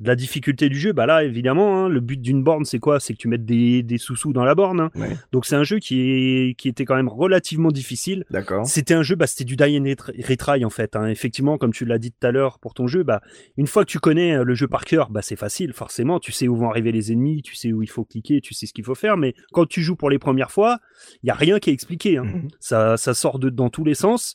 de 0.00 0.08
la 0.08 0.16
difficulté 0.16 0.68
du 0.68 0.78
jeu. 0.78 0.92
Bah 0.92 1.06
là, 1.06 1.24
évidemment, 1.24 1.84
hein, 1.84 1.88
le 1.88 2.00
but 2.00 2.20
d'une 2.20 2.42
borne, 2.42 2.64
c'est 2.64 2.78
quoi? 2.78 3.00
C'est 3.00 3.12
que 3.12 3.18
tu 3.18 3.28
mettes 3.28 3.44
des, 3.44 3.82
des 3.82 3.98
sous-sous 3.98 4.32
dans 4.32 4.44
la 4.44 4.54
borne. 4.54 4.80
hein. 4.80 4.90
Ouais. 4.94 5.16
Donc 5.32 5.46
c'est 5.46 5.56
un 5.56 5.64
jeu 5.64 5.78
qui, 5.78 6.00
est, 6.00 6.54
qui 6.58 6.68
était 6.68 6.84
quand 6.84 6.96
même 6.96 7.08
relativement 7.08 7.70
difficile. 7.70 8.24
D'accord. 8.30 8.66
C'était 8.66 8.94
un 8.94 9.02
jeu, 9.02 9.14
bah, 9.16 9.26
c'était 9.26 9.44
du 9.44 9.56
die 9.56 9.78
and 9.78 9.84
ret- 9.84 10.22
retry 10.28 10.64
en 10.64 10.70
fait. 10.70 10.96
hein. 10.96 11.06
Effectivement, 11.08 11.58
comme 11.58 11.72
tu 11.72 11.84
l'as 11.84 11.98
dit 11.98 12.10
tout 12.12 12.26
à 12.26 12.32
l'heure 12.32 12.58
pour 12.58 12.74
ton 12.74 12.86
jeu, 12.86 13.02
bah, 13.02 13.20
une 13.56 13.66
fois 13.66 13.84
que 13.84 13.90
tu 13.90 13.98
connais 13.98 14.36
euh, 14.36 14.44
le 14.44 14.54
jeu 14.54 14.66
par 14.68 14.84
cœur, 14.84 15.10
bah, 15.10 15.22
c'est 15.22 15.36
facile, 15.36 15.72
forcément. 15.72 16.18
Tu 16.20 16.32
sais 16.32 16.48
où 16.48 16.56
vont 16.56 16.68
arriver 16.70 16.92
les 16.92 17.12
ennemis, 17.12 17.42
tu 17.42 17.54
sais 17.54 17.72
où 17.72 17.82
il 17.82 17.90
faut 17.90 18.04
cliquer, 18.04 18.40
tu 18.40 18.54
sais 18.54 18.66
ce 18.66 18.72
qu'il 18.72 18.84
faut 18.84 18.94
faire. 18.94 19.16
Mais 19.16 19.34
quand 19.52 19.66
tu 19.66 19.80
joues 19.82 19.96
pour 19.96 20.10
les 20.10 20.18
premières 20.18 20.50
fois, 20.50 20.78
il 21.22 21.26
y 21.28 21.30
a 21.30 21.34
rien 21.34 21.58
qui 21.58 21.70
est 21.70 21.72
expliqué. 21.72 22.18
Mhm. 22.18 22.48
Ça, 22.60 22.96
ça 22.96 23.14
sort 23.14 23.38
de, 23.38 23.50
dans 23.50 23.70
tous 23.70 23.84
les 23.84 23.94
sens. 23.94 24.34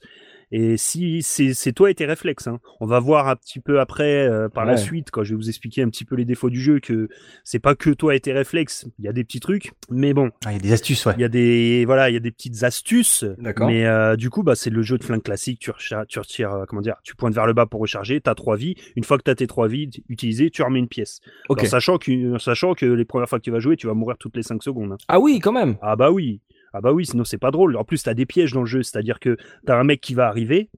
Et 0.51 0.77
si 0.77 1.21
c'est 1.21 1.73
toi 1.73 1.91
et 1.91 1.93
tes 1.93 2.07
réflexes, 2.07 2.49
on 2.79 2.87
va 2.87 2.98
voir 2.99 3.27
un 3.27 3.35
petit 3.35 3.59
peu 3.59 3.79
après, 3.79 4.27
euh, 4.27 4.49
par 4.49 4.65
la 4.65 4.73
suite, 4.77 5.11
quand 5.11 5.23
je 5.23 5.33
vais 5.33 5.37
vous 5.37 5.49
expliquer 5.49 5.81
un 5.81 5.89
petit 5.89 6.05
peu 6.05 6.15
les 6.15 6.25
défauts 6.25 6.49
du 6.49 6.59
jeu, 6.61 6.79
que 6.79 7.09
c'est 7.43 7.59
pas 7.59 7.75
que 7.75 7.89
toi 7.89 8.15
et 8.15 8.19
tes 8.19 8.33
réflexes. 8.33 8.87
Il 8.99 9.05
y 9.05 9.07
a 9.07 9.13
des 9.13 9.23
petits 9.23 9.39
trucs, 9.39 9.71
mais 9.89 10.13
bon, 10.13 10.31
Ah, 10.45 10.51
Il 10.51 10.55
y 10.55 10.57
a 10.57 10.61
des 10.61 10.71
astuces, 10.73 11.05
ouais. 11.05 11.13
il 11.17 11.21
y 11.21 11.23
a 11.23 11.29
des 11.29 11.85
voilà, 11.85 12.09
il 12.09 12.13
y 12.13 12.17
a 12.17 12.21
des 12.21 12.31
petites 12.31 12.63
astuces. 12.63 13.25
D'accord. 13.37 13.67
Mais 13.67 13.85
euh, 13.85 14.15
du 14.15 14.29
coup, 14.29 14.43
bah 14.43 14.55
c'est 14.55 14.69
le 14.69 14.81
jeu 14.81 14.97
de 14.97 15.03
flingue 15.03 15.23
classique. 15.23 15.59
Tu 15.59 15.71
recha- 15.71 16.05
tu 16.07 16.19
retires, 16.19 16.51
euh, 16.53 16.65
comment 16.67 16.81
dire, 16.81 16.95
tu 17.03 17.15
pointes 17.15 17.33
vers 17.33 17.45
le 17.47 17.53
bas 17.53 17.65
pour 17.65 17.81
recharger. 17.81 18.21
T'as 18.21 18.35
trois 18.35 18.55
vies. 18.57 18.75
Une 18.95 19.03
fois 19.03 19.17
que 19.17 19.23
t'as 19.23 19.35
tes 19.35 19.47
trois 19.47 19.67
vies 19.67 19.89
utilisées, 20.09 20.49
tu 20.49 20.61
remets 20.63 20.79
une 20.79 20.87
pièce. 20.87 21.19
Sachant 21.67 21.97
que, 21.97 22.37
sachant 22.37 22.73
que 22.73 22.85
les 22.85 23.05
premières 23.05 23.29
fois 23.29 23.39
que 23.39 23.43
tu 23.43 23.51
vas 23.51 23.59
jouer, 23.59 23.75
tu 23.77 23.87
vas 23.87 23.93
mourir 23.93 24.17
toutes 24.17 24.35
les 24.35 24.43
5 24.43 24.61
secondes. 24.63 24.91
hein. 24.93 24.97
Ah 25.07 25.19
oui, 25.19 25.39
quand 25.39 25.51
même. 25.53 25.77
Ah 25.81 25.95
bah 25.95 26.11
oui. 26.11 26.41
Ah 26.73 26.81
bah 26.81 26.93
oui, 26.93 27.05
sinon 27.05 27.23
c'est 27.23 27.37
pas 27.39 27.49
drôle. 27.51 27.75
En 27.77 27.83
plus, 27.83 28.03
t'as 28.03 28.13
des 28.13 28.25
pièges 28.27 28.53
dans 28.53 28.59
le 28.61 28.67
jeu, 28.67 28.83
c'est-à-dire 28.83 29.19
que 29.19 29.37
t'as 29.65 29.79
un 29.79 29.83
mec 29.83 30.01
qui 30.01 30.13
va 30.13 30.27
arriver. 30.27 30.69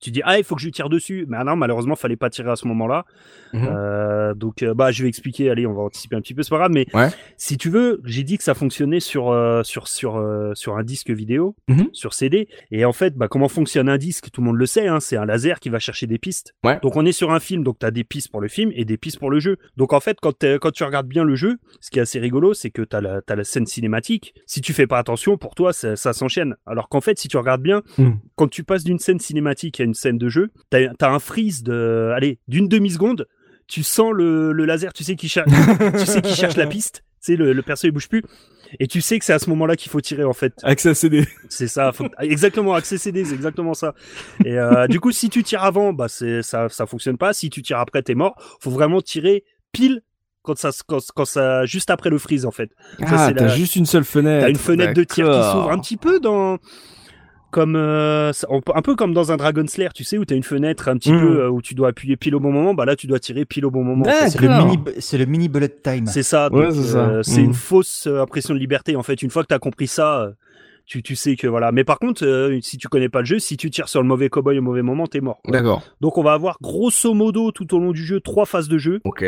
Tu 0.00 0.10
dis 0.10 0.22
ah 0.24 0.38
il 0.38 0.44
faut 0.44 0.54
que 0.54 0.62
je 0.62 0.68
tire 0.70 0.88
dessus, 0.88 1.26
mais 1.28 1.36
ah 1.38 1.44
non 1.44 1.56
malheureusement 1.56 1.94
fallait 1.96 2.16
pas 2.16 2.30
tirer 2.30 2.50
à 2.50 2.56
ce 2.56 2.66
moment-là. 2.68 3.04
Mhm. 3.52 3.68
Euh, 3.70 4.34
donc 4.34 4.62
euh, 4.62 4.74
bah 4.74 4.90
je 4.92 5.02
vais 5.02 5.08
expliquer, 5.08 5.50
allez 5.50 5.66
on 5.66 5.74
va 5.74 5.82
anticiper 5.82 6.16
un 6.16 6.20
petit 6.20 6.34
peu, 6.34 6.42
c'est 6.42 6.50
pas 6.50 6.58
grave, 6.58 6.70
mais 6.72 6.86
Ouais. 6.94 7.08
si 7.36 7.58
tu 7.58 7.68
veux, 7.70 8.00
j'ai 8.04 8.22
dit 8.22 8.38
que 8.38 8.44
ça 8.44 8.54
fonctionnait 8.54 9.00
sur 9.00 9.30
euh, 9.30 9.62
sur 9.62 9.88
sur 9.88 10.16
euh, 10.16 10.52
sur 10.54 10.76
un 10.76 10.82
disque 10.84 11.10
vidéo, 11.10 11.54
Mhm. 11.68 11.88
sur 11.92 12.14
CD, 12.14 12.48
et 12.70 12.84
en 12.84 12.92
fait 12.92 13.14
bah 13.16 13.28
comment 13.28 13.48
fonctionne 13.48 13.88
un 13.88 13.98
disque, 13.98 14.30
tout 14.30 14.40
le 14.40 14.46
monde 14.46 14.56
le 14.56 14.66
sait, 14.66 14.86
hein, 14.88 15.00
c'est 15.00 15.16
un 15.16 15.26
laser 15.26 15.60
qui 15.60 15.68
va 15.68 15.78
chercher 15.78 16.06
des 16.06 16.18
pistes. 16.18 16.54
Ouais. 16.64 16.78
Donc 16.82 16.96
on 16.96 17.04
est 17.04 17.12
sur 17.12 17.30
un 17.32 17.40
film, 17.40 17.62
donc 17.64 17.78
tu 17.78 17.86
as 17.86 17.90
des 17.90 18.04
pistes 18.04 18.30
pour 18.30 18.40
le 18.40 18.48
film 18.48 18.70
et 18.74 18.84
des 18.84 18.96
pistes 18.96 19.18
pour 19.18 19.30
le 19.30 19.38
jeu. 19.40 19.58
Donc 19.76 19.92
en 19.92 20.00
fait 20.00 20.18
quand 20.20 20.44
quand 20.60 20.70
tu 20.70 20.84
regardes 20.84 21.08
bien 21.08 21.24
le 21.24 21.34
jeu, 21.34 21.58
ce 21.80 21.90
qui 21.90 21.98
est 21.98 22.02
assez 22.02 22.18
rigolo, 22.20 22.54
c'est 22.54 22.70
que 22.70 22.82
la 22.92 23.20
t'as 23.22 23.36
la 23.36 23.44
scène 23.44 23.66
cinématique. 23.66 24.34
Si 24.46 24.60
tu 24.62 24.72
fais 24.72 24.86
pas 24.86 24.98
attention, 24.98 25.36
pour 25.36 25.54
toi 25.54 25.72
ça, 25.72 25.96
ça 25.96 26.12
s'enchaîne. 26.12 26.56
Alors 26.66 26.88
qu'en 26.88 27.00
fait 27.00 27.18
si 27.18 27.28
tu 27.28 27.36
regardes 27.36 27.62
bien, 27.62 27.82
Mhm. 27.98 28.18
quand 28.36 28.48
tu 28.48 28.64
passes 28.64 28.84
d'une 28.84 28.98
scène 28.98 29.18
cinématique 29.18 29.80
à 29.80 29.84
une 29.84 29.89
scène 29.94 30.18
de 30.18 30.28
jeu, 30.28 30.50
t'as 30.70 30.80
as 31.00 31.08
un 31.08 31.18
freeze 31.18 31.62
de 31.62 32.12
allez 32.14 32.38
d'une 32.48 32.68
demi 32.68 32.90
seconde. 32.90 33.26
Tu 33.66 33.82
sens 33.84 34.12
le, 34.12 34.52
le 34.52 34.64
laser, 34.64 34.92
tu 34.92 35.04
sais 35.04 35.14
qui 35.16 35.28
cherche, 35.28 35.50
tu 35.98 36.06
sais 36.06 36.20
qui 36.22 36.34
cherche 36.34 36.56
la 36.56 36.66
piste. 36.66 37.02
Tu 37.22 37.32
sais 37.32 37.36
le, 37.36 37.52
le 37.52 37.62
perso 37.62 37.86
il 37.86 37.90
bouge 37.92 38.08
plus. 38.08 38.22
Et 38.78 38.86
tu 38.86 39.00
sais 39.00 39.18
que 39.18 39.24
c'est 39.24 39.32
à 39.32 39.38
ce 39.40 39.50
moment-là 39.50 39.74
qu'il 39.76 39.90
faut 39.90 40.00
tirer 40.00 40.24
en 40.24 40.32
fait. 40.32 40.54
Accès 40.62 40.88
à 40.90 40.94
CD. 40.94 41.26
C'est 41.48 41.66
ça, 41.68 41.92
faut- 41.92 42.06
exactement, 42.20 42.74
accès 42.74 42.98
CD, 42.98 43.24
c'est 43.24 43.34
exactement 43.34 43.74
ça. 43.74 43.94
Et 44.44 44.58
euh, 44.58 44.86
du 44.86 45.00
coup, 45.00 45.10
si 45.12 45.28
tu 45.28 45.42
tires 45.42 45.64
avant, 45.64 45.92
bah 45.92 46.06
c'est 46.08 46.42
ça, 46.42 46.68
ça 46.68 46.86
fonctionne 46.86 47.16
pas. 47.18 47.32
Si 47.32 47.50
tu 47.50 47.62
tires 47.62 47.78
après, 47.78 48.02
t'es 48.02 48.14
mort. 48.14 48.34
Faut 48.60 48.70
vraiment 48.70 49.00
tirer 49.00 49.44
pile 49.72 50.02
quand 50.42 50.56
ça, 50.56 50.70
quand, 50.86 50.98
quand 51.14 51.24
ça, 51.24 51.66
juste 51.66 51.90
après 51.90 52.10
le 52.10 52.18
freeze 52.18 52.46
en 52.46 52.50
fait. 52.52 52.70
Ah, 53.02 53.26
c'est 53.28 53.34
t'as 53.34 53.46
la- 53.46 53.54
juste 53.56 53.76
une 53.76 53.86
seule 53.86 54.04
fenêtre. 54.04 54.44
T'as 54.44 54.50
une 54.50 54.56
fenêtre 54.56 54.94
de 54.94 55.04
tir 55.04 55.26
qui 55.26 55.50
s'ouvre 55.50 55.70
un 55.70 55.78
petit 55.78 55.96
peu 55.96 56.18
dans, 56.20 56.58
comme 57.50 57.76
euh, 57.76 58.32
un 58.74 58.82
peu 58.82 58.94
comme 58.96 59.12
dans 59.12 59.32
un 59.32 59.36
Dragon 59.36 59.64
Slayer, 59.66 59.90
tu 59.94 60.04
sais, 60.04 60.18
où 60.18 60.24
t'as 60.24 60.36
une 60.36 60.42
fenêtre 60.42 60.88
un 60.88 60.96
petit 60.96 61.12
peu 61.12 61.42
euh, 61.42 61.50
où 61.50 61.62
tu 61.62 61.74
dois 61.74 61.88
appuyer 61.88 62.16
pile 62.16 62.34
au 62.34 62.40
bon 62.40 62.52
moment. 62.52 62.74
Bah 62.74 62.84
là, 62.84 62.96
tu 62.96 63.06
dois 63.06 63.18
tirer 63.18 63.44
pile 63.44 63.66
au 63.66 63.70
bon 63.70 63.84
moment. 63.84 64.04
C'est 64.28 64.40
le 64.40 64.48
mini, 64.48 64.78
c'est 64.98 65.18
le 65.18 65.26
mini 65.26 65.48
bullet 65.48 65.68
time. 65.68 66.06
C'est 66.06 66.22
ça. 66.22 66.52
Ouais, 66.52 66.70
c'est 66.70 66.96
euh, 66.96 67.22
c'est 67.22 67.42
une 67.42 67.54
fausse 67.54 68.06
euh, 68.06 68.22
impression 68.22 68.54
de 68.54 68.58
liberté 68.58 68.96
en 68.96 69.02
fait. 69.02 69.22
Une 69.22 69.30
fois 69.30 69.42
que 69.42 69.48
t'as 69.48 69.58
compris 69.58 69.86
ça, 69.86 70.32
tu, 70.86 71.02
tu 71.02 71.14
sais 71.14 71.36
que 71.36 71.46
voilà. 71.46 71.70
Mais 71.72 71.84
par 71.84 71.98
contre, 71.98 72.24
euh, 72.24 72.58
si 72.62 72.76
tu 72.76 72.88
connais 72.88 73.08
pas 73.08 73.20
le 73.20 73.24
jeu, 73.26 73.38
si 73.38 73.56
tu 73.56 73.70
tires 73.70 73.88
sur 73.88 74.02
le 74.02 74.08
mauvais 74.08 74.28
cowboy 74.28 74.58
au 74.58 74.62
mauvais 74.62 74.82
moment, 74.82 75.06
t'es 75.06 75.20
mort. 75.20 75.40
D'accord. 75.46 75.82
Donc 76.00 76.18
on 76.18 76.22
va 76.22 76.32
avoir 76.32 76.58
grosso 76.60 77.14
modo 77.14 77.52
tout 77.52 77.74
au 77.74 77.78
long 77.78 77.92
du 77.92 78.04
jeu 78.04 78.20
trois 78.20 78.44
phases 78.44 78.68
de 78.68 78.78
jeu. 78.78 79.00
Ok. 79.04 79.24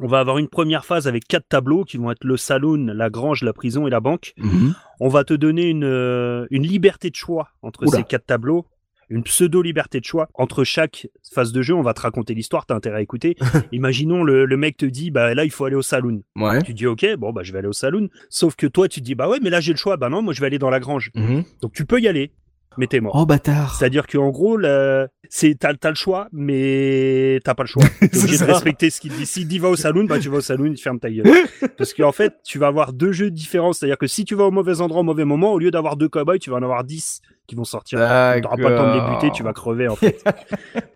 On 0.00 0.06
va 0.06 0.20
avoir 0.20 0.38
une 0.38 0.48
première 0.48 0.84
phase 0.84 1.06
avec 1.08 1.26
quatre 1.26 1.48
tableaux 1.48 1.84
qui 1.84 1.96
vont 1.96 2.10
être 2.10 2.24
le 2.24 2.36
saloon, 2.36 2.86
la 2.94 3.10
grange, 3.10 3.42
la 3.42 3.52
prison 3.52 3.86
et 3.86 3.90
la 3.90 4.00
banque. 4.00 4.32
Mhm. 4.38 4.74
On 5.00 5.08
va 5.08 5.24
te 5.24 5.34
donner 5.34 5.68
une, 5.68 5.84
euh, 5.84 6.46
une 6.50 6.64
liberté 6.64 7.10
de 7.10 7.16
choix 7.16 7.48
entre 7.62 7.86
Oula. 7.86 7.98
ces 7.98 8.04
quatre 8.04 8.26
tableaux. 8.26 8.66
Une 9.10 9.22
pseudo-liberté 9.22 10.00
de 10.00 10.04
choix. 10.06 10.28
Entre 10.34 10.64
chaque 10.64 11.08
phase 11.34 11.52
de 11.52 11.60
jeu, 11.60 11.74
on 11.74 11.82
va 11.82 11.92
te 11.92 12.00
raconter 12.00 12.32
l'histoire, 12.32 12.64
t'as 12.64 12.74
intérêt 12.74 12.96
à 12.96 13.02
écouter. 13.02 13.36
Imaginons 13.72 14.24
le, 14.24 14.46
le 14.46 14.56
mec 14.56 14.78
te 14.78 14.86
dit, 14.86 15.10
bah 15.10 15.34
là, 15.34 15.44
il 15.44 15.50
faut 15.50 15.66
aller 15.66 15.76
au 15.76 15.82
saloon. 15.82 16.22
Ouais. 16.36 16.62
Tu 16.62 16.72
dis, 16.72 16.86
ok, 16.86 17.16
bon, 17.18 17.30
bah 17.30 17.42
je 17.44 17.52
vais 17.52 17.58
aller 17.58 17.68
au 17.68 17.74
saloon. 17.74 18.08
Sauf 18.30 18.56
que 18.56 18.66
toi, 18.66 18.88
tu 18.88 19.00
te 19.00 19.04
dis, 19.04 19.14
bah 19.14 19.28
ouais, 19.28 19.38
mais 19.42 19.50
là, 19.50 19.60
j'ai 19.60 19.72
le 19.72 19.76
choix. 19.78 19.98
Bah 19.98 20.08
non, 20.08 20.22
moi, 20.22 20.32
je 20.32 20.40
vais 20.40 20.46
aller 20.46 20.58
dans 20.58 20.70
la 20.70 20.80
grange. 20.80 21.10
Mhm. 21.14 21.44
Donc 21.60 21.74
tu 21.74 21.84
peux 21.84 22.00
y 22.00 22.08
aller, 22.08 22.32
mais 22.78 22.86
t'es 22.86 23.00
mort. 23.00 23.14
Oh 23.16 23.26
bâtard. 23.26 23.74
C'est-à-dire 23.74 24.06
qu'en 24.06 24.30
gros, 24.30 24.56
le- 24.56 25.08
c'est 25.28 25.56
t'as, 25.58 25.74
t'as 25.74 25.88
le 25.90 25.94
choix, 25.94 26.28
mais 26.32 27.40
t'as 27.44 27.54
pas 27.54 27.62
le 27.64 27.68
choix. 27.68 27.84
T'es 28.00 28.16
obligé 28.18 28.38
de 28.38 28.44
respecter 28.44 28.90
ce 28.90 29.00
qu'il 29.00 29.12
dit. 29.12 29.26
S'il 29.26 29.48
dit 29.48 29.58
va 29.58 29.68
au 29.68 29.76
saloon, 29.76 30.04
bah 30.04 30.18
tu 30.18 30.28
vas 30.28 30.36
au 30.38 30.40
saloon, 30.40 30.66
il 30.66 30.74
te 30.76 30.80
ferme 30.80 31.00
ta 31.00 31.10
gueule. 31.10 31.26
Parce 31.78 31.92
qu'en 31.94 32.12
fait, 32.12 32.34
tu 32.44 32.58
vas 32.58 32.66
avoir 32.68 32.92
deux 32.92 33.12
jeux 33.12 33.30
différents. 33.30 33.72
C'est-à-dire 33.72 33.98
que 33.98 34.06
si 34.06 34.24
tu 34.24 34.34
vas 34.34 34.44
au 34.44 34.50
mauvais 34.50 34.80
endroit 34.80 35.00
au 35.00 35.04
mauvais 35.04 35.24
moment, 35.24 35.52
au 35.52 35.58
lieu 35.58 35.70
d'avoir 35.70 35.96
deux 35.96 36.08
cowboys, 36.08 36.38
tu 36.38 36.50
vas 36.50 36.56
en 36.56 36.62
avoir 36.62 36.84
dix 36.84 37.20
qui 37.46 37.54
vont 37.56 37.64
sortir. 37.64 37.98
Tu 37.98 38.04
n'auras 38.42 38.56
pas 38.56 38.56
le 38.70 38.76
temps 38.76 38.88
de 38.88 38.94
les 39.00 39.14
buter, 39.14 39.30
tu 39.34 39.42
vas 39.42 39.52
crever 39.52 39.88
en 39.88 39.96
fait. 39.96 40.22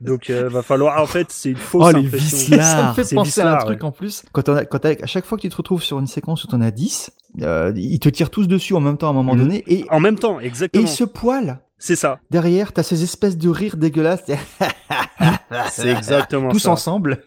Donc 0.01 0.31
euh, 0.31 0.49
va 0.49 0.63
falloir 0.63 1.01
en 1.03 1.07
fait, 1.07 1.27
c'est 1.31 1.51
une 1.51 1.57
fausse 1.57 1.87
Oh, 1.95 1.97
les 1.99 2.07
impression. 2.07 2.57
Ça 2.63 2.89
me 2.89 2.95
fait 2.95 3.05
C'est 3.05 3.15
penser 3.17 3.41
à 3.41 3.55
un 3.57 3.59
truc 3.59 3.81
ouais. 3.81 3.85
en 3.87 3.93
plus. 3.93 4.23
Quand, 4.33 4.49
on 4.49 4.55
a- 4.57 4.65
quand 4.65 4.79
t'as- 4.79 5.03
à 5.03 5.07
chaque 5.07 5.25
fois 5.27 5.37
que 5.37 5.43
tu 5.43 5.49
te 5.49 5.57
retrouves 5.57 5.83
sur 5.83 5.99
une 5.99 6.07
séquence 6.07 6.45
où 6.45 6.47
t'en 6.47 6.61
as 6.61 6.71
10, 6.71 7.11
euh, 7.43 7.73
ils 7.77 7.99
te 8.01 8.09
tirent 8.09 8.31
tous 8.31 8.47
dessus 8.49 8.75
en 8.75 8.81
même 8.81 8.97
temps 8.97 9.09
à 9.09 9.11
un 9.11 9.15
moment 9.15 9.35
Mhm. 9.35 9.41
donné 9.41 9.65
et, 9.67 9.85
En 9.91 10.01
même 10.01 10.19
temps, 10.19 10.41
et 10.41 10.47
exactement. 10.47 10.85
ils 10.85 10.89
se 10.89 11.05
poilent. 11.05 11.59
C'est 11.79 11.97
ça. 11.97 12.21
Derrière, 12.31 12.73
t'as 12.73 12.83
ces 12.83 13.03
espèces 13.03 13.37
de 13.39 13.49
rires 13.49 13.77
dégueulasses, 13.77 14.25
C'est 15.71 15.89
exactement 15.89 16.51
tous 16.51 16.59
ça. 16.61 16.71
ensemble. 16.73 17.19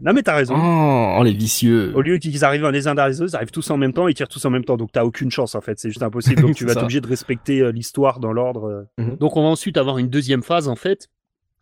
Non 0.00 0.12
mais 0.12 0.22
t'as 0.22 0.36
raison. 0.36 0.54
Oh, 0.56 1.16
oh, 1.18 1.24
les 1.24 1.32
vicieux. 1.32 1.92
Au 1.96 2.02
lieu 2.02 2.18
qu'ils 2.18 2.44
arrivent 2.44 2.68
les 2.68 2.86
uns 2.86 2.94
derrière 2.94 3.08
les 3.10 3.20
autres, 3.20 3.32
ils 3.32 3.36
arrivent 3.36 3.50
tous 3.50 3.68
en 3.70 3.76
même 3.76 3.92
temps, 3.92 4.06
ils 4.06 4.14
tirent 4.14 4.28
tous 4.28 4.44
en 4.44 4.50
même 4.50 4.64
temps. 4.64 4.76
Donc 4.76 4.92
t'as 4.92 5.02
aucune 5.04 5.30
chance 5.30 5.54
en 5.54 5.60
fait, 5.60 5.78
c'est 5.78 5.88
juste 5.88 6.02
impossible. 6.02 6.40
Donc 6.42 6.54
tu 6.56 6.64
vas 6.64 6.72
être 6.72 6.82
obligé 6.82 7.00
de 7.00 7.08
respecter 7.08 7.60
euh, 7.60 7.72
l'histoire 7.72 8.20
dans 8.20 8.32
l'ordre. 8.32 8.64
euh. 8.98 9.02
Mhm. 9.02 9.16
Donc 9.16 9.36
on 9.36 9.42
va 9.42 9.48
ensuite 9.48 9.76
avoir 9.76 9.98
une 9.98 10.08
deuxième 10.08 10.42
phase 10.42 10.68
en 10.68 10.76
fait. 10.76 11.08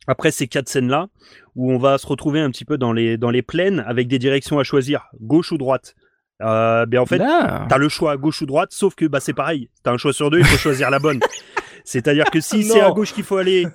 Après 0.08 0.30
ces 0.30 0.46
quatre 0.46 0.68
scènes 0.68 0.88
là, 0.88 1.08
où 1.54 1.72
on 1.72 1.78
va 1.78 1.96
se 1.98 2.06
retrouver 2.06 2.40
un 2.40 2.50
petit 2.50 2.64
peu 2.64 2.76
dans 2.76 2.92
les 2.92 3.16
dans 3.16 3.30
les 3.30 3.42
plaines 3.42 3.82
avec 3.86 4.06
des 4.08 4.18
directions 4.18 4.58
à 4.58 4.64
choisir, 4.64 5.06
gauche 5.20 5.52
ou 5.52 5.58
droite. 5.58 5.94
Euh, 6.42 6.84
ben 6.84 7.00
en 7.00 7.06
fait, 7.06 7.16
Là. 7.18 7.64
t'as 7.68 7.78
le 7.78 7.88
choix 7.88 8.12
à 8.12 8.16
gauche 8.18 8.42
ou 8.42 8.46
droite, 8.46 8.68
sauf 8.72 8.94
que 8.94 9.06
bah 9.06 9.20
c'est 9.20 9.32
pareil. 9.32 9.70
T'as 9.82 9.92
un 9.92 9.96
choix 9.96 10.12
sur 10.12 10.30
deux, 10.30 10.40
il 10.40 10.44
faut 10.44 10.58
choisir 10.58 10.90
la 10.90 10.98
bonne. 10.98 11.20
C'est-à-dire 11.86 12.30
que 12.30 12.40
si 12.40 12.64
c'est 12.64 12.80
à 12.80 12.90
gauche 12.90 13.14
qu'il 13.14 13.22
faut 13.24 13.36
aller 13.36 13.66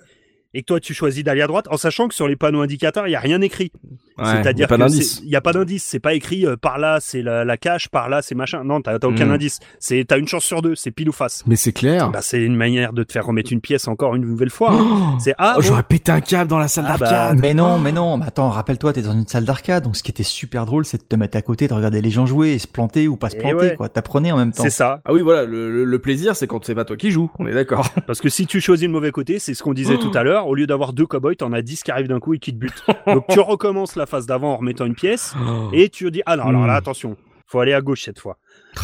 et 0.53 0.61
que 0.61 0.65
toi 0.67 0.79
tu 0.79 0.93
choisis 0.93 1.23
d'aller 1.23 1.41
à 1.41 1.47
droite, 1.47 1.65
en 1.69 1.77
sachant 1.77 2.07
que 2.07 2.13
sur 2.15 2.27
les 2.27 2.35
panneaux 2.35 2.61
indicateurs 2.61 3.07
il 3.07 3.11
y 3.11 3.15
a 3.15 3.19
rien 3.19 3.41
écrit. 3.41 3.71
Ouais, 4.17 4.25
C'est-à-dire 4.25 4.67
pas 4.67 4.75
que 4.75 4.81
d'indice. 4.81 5.15
c'est- 5.15 5.23
il 5.23 5.29
y 5.29 5.35
a 5.35 5.41
pas 5.41 5.53
d'indice, 5.53 5.83
c'est 5.83 5.99
pas 5.99 6.13
écrit 6.13 6.45
euh, 6.45 6.55
par 6.57 6.77
là 6.77 6.99
c'est 7.01 7.21
la, 7.21 7.43
la 7.45 7.57
cache, 7.57 7.87
par 7.87 8.09
là 8.09 8.21
c'est 8.21 8.35
machin. 8.35 8.63
Non, 8.63 8.81
t'as 8.81 8.97
aucun 9.03 9.25
Mm. 9.27 9.31
indice. 9.31 9.59
C'est 9.79 10.03
t'as 10.07 10.17
une 10.19 10.27
chance 10.27 10.43
sur 10.43 10.61
deux, 10.61 10.75
c'est 10.75 10.91
pile 10.91 11.09
ou 11.09 11.13
face. 11.13 11.43
Mais 11.47 11.55
c'est 11.55 11.71
clair. 11.71 12.09
Bah 12.11 12.21
c'est 12.21 12.41
une 12.43 12.55
manière 12.55 12.93
de 12.93 13.03
te 13.03 13.11
faire 13.13 13.25
remettre 13.25 13.51
une 13.53 13.61
pièce 13.61 13.87
encore 13.87 14.15
une 14.15 14.25
nouvelle 14.27 14.49
fois. 14.49 14.71
Oh, 14.73 15.15
C'est 15.19 15.33
ah 15.37 15.53
Oh, 15.55 15.61
bon, 15.61 15.67
j'aurais 15.67 15.83
pété 15.83 16.11
un 16.11 16.21
câble 16.21 16.49
dans 16.49 16.59
la 16.59 16.67
salle 16.67 16.85
Ah 16.87 16.97
bah, 16.97 17.09
d'arcade. 17.09 17.39
Mais 17.39 17.53
non, 17.53 17.79
mais 17.79 17.91
non, 17.91 18.17
mais 18.17 18.25
attends, 18.25 18.49
rappelle-toi, 18.49 18.93
t'es 18.93 19.01
dans 19.01 19.13
une 19.13 19.27
salle 19.27 19.45
d'arcade, 19.45 19.83
donc 19.85 19.95
ce 19.95 20.03
qui 20.03 20.11
était 20.11 20.23
super 20.23 20.65
drôle, 20.65 20.85
c'est 20.85 20.97
de 20.97 21.03
te 21.03 21.15
mettre 21.15 21.37
à 21.37 21.41
côté, 21.41 21.67
de 21.67 21.73
regarder 21.73 22.01
les 22.01 22.11
gens 22.11 22.25
jouer 22.25 22.51
et 22.53 22.59
se 22.59 22.67
planter 22.67 23.07
ou 23.07 23.15
pas 23.15 23.29
se 23.29 23.35
Eh 23.37 23.39
planter, 23.39 23.55
ouais. 23.55 23.75
quoi. 23.75 23.89
T'apprenais 23.89 24.31
en 24.31 24.37
même 24.37 24.51
temps. 24.51 24.63
c'est 24.63 24.69
ça. 24.69 25.01
Ah 25.05 25.13
oui, 25.13 25.21
voilà, 25.21 25.45
le, 25.45 25.71
le- 25.71 25.85
le 25.85 25.99
plaisir, 25.99 26.35
c'est 26.35 26.45
quand 26.47 26.63
c'est 26.65 26.75
pas 26.75 26.85
toi 26.85 26.97
qui 26.97 27.09
joues. 27.11 27.31
On 27.39 27.47
est 27.47 27.53
d'accord. 27.53 27.89
Parce 28.07 28.21
que 28.21 28.29
si 28.29 28.45
tu 28.45 28.59
choisis 28.61 28.85
le 28.85 28.91
mauvais 28.93 29.11
côté, 29.11 29.39
c'est 29.39 29.53
ce 29.53 29.63
qu'on 29.63 29.73
disait 29.73 29.97
tout 29.97 30.11
à 30.13 30.23
l'heure. 30.23 30.40
Au 30.45 30.55
lieu 30.55 30.67
d'avoir 30.67 30.93
deux 30.93 31.05
cowboys, 31.05 31.35
t'en 31.35 31.51
as 31.53 31.61
10 31.61 31.83
qui 31.83 31.91
arrivent 31.91 32.07
d'un 32.07 32.19
coup 32.19 32.33
et 32.33 32.39
qui 32.39 32.51
te 32.53 32.57
butent. 32.57 32.83
Donc 33.07 33.25
tu 33.29 33.39
recommences 33.41 33.95
la 33.95 34.05
phase 34.05 34.25
d'avant 34.25 34.53
en 34.53 34.57
remettant 34.57 34.85
une 34.85 34.95
pièce 34.95 35.33
et 35.73 35.89
tu 35.89 36.09
dis 36.11 36.21
ah 36.25 36.35
non 36.37 36.43
alors 36.47 36.67
là 36.67 36.73
Mm. 36.73 36.77
attention, 36.77 37.17
faut 37.47 37.59
aller 37.59 37.73
à 37.73 37.81
gauche 37.81 38.03
cette 38.03 38.19
fois. 38.19 38.37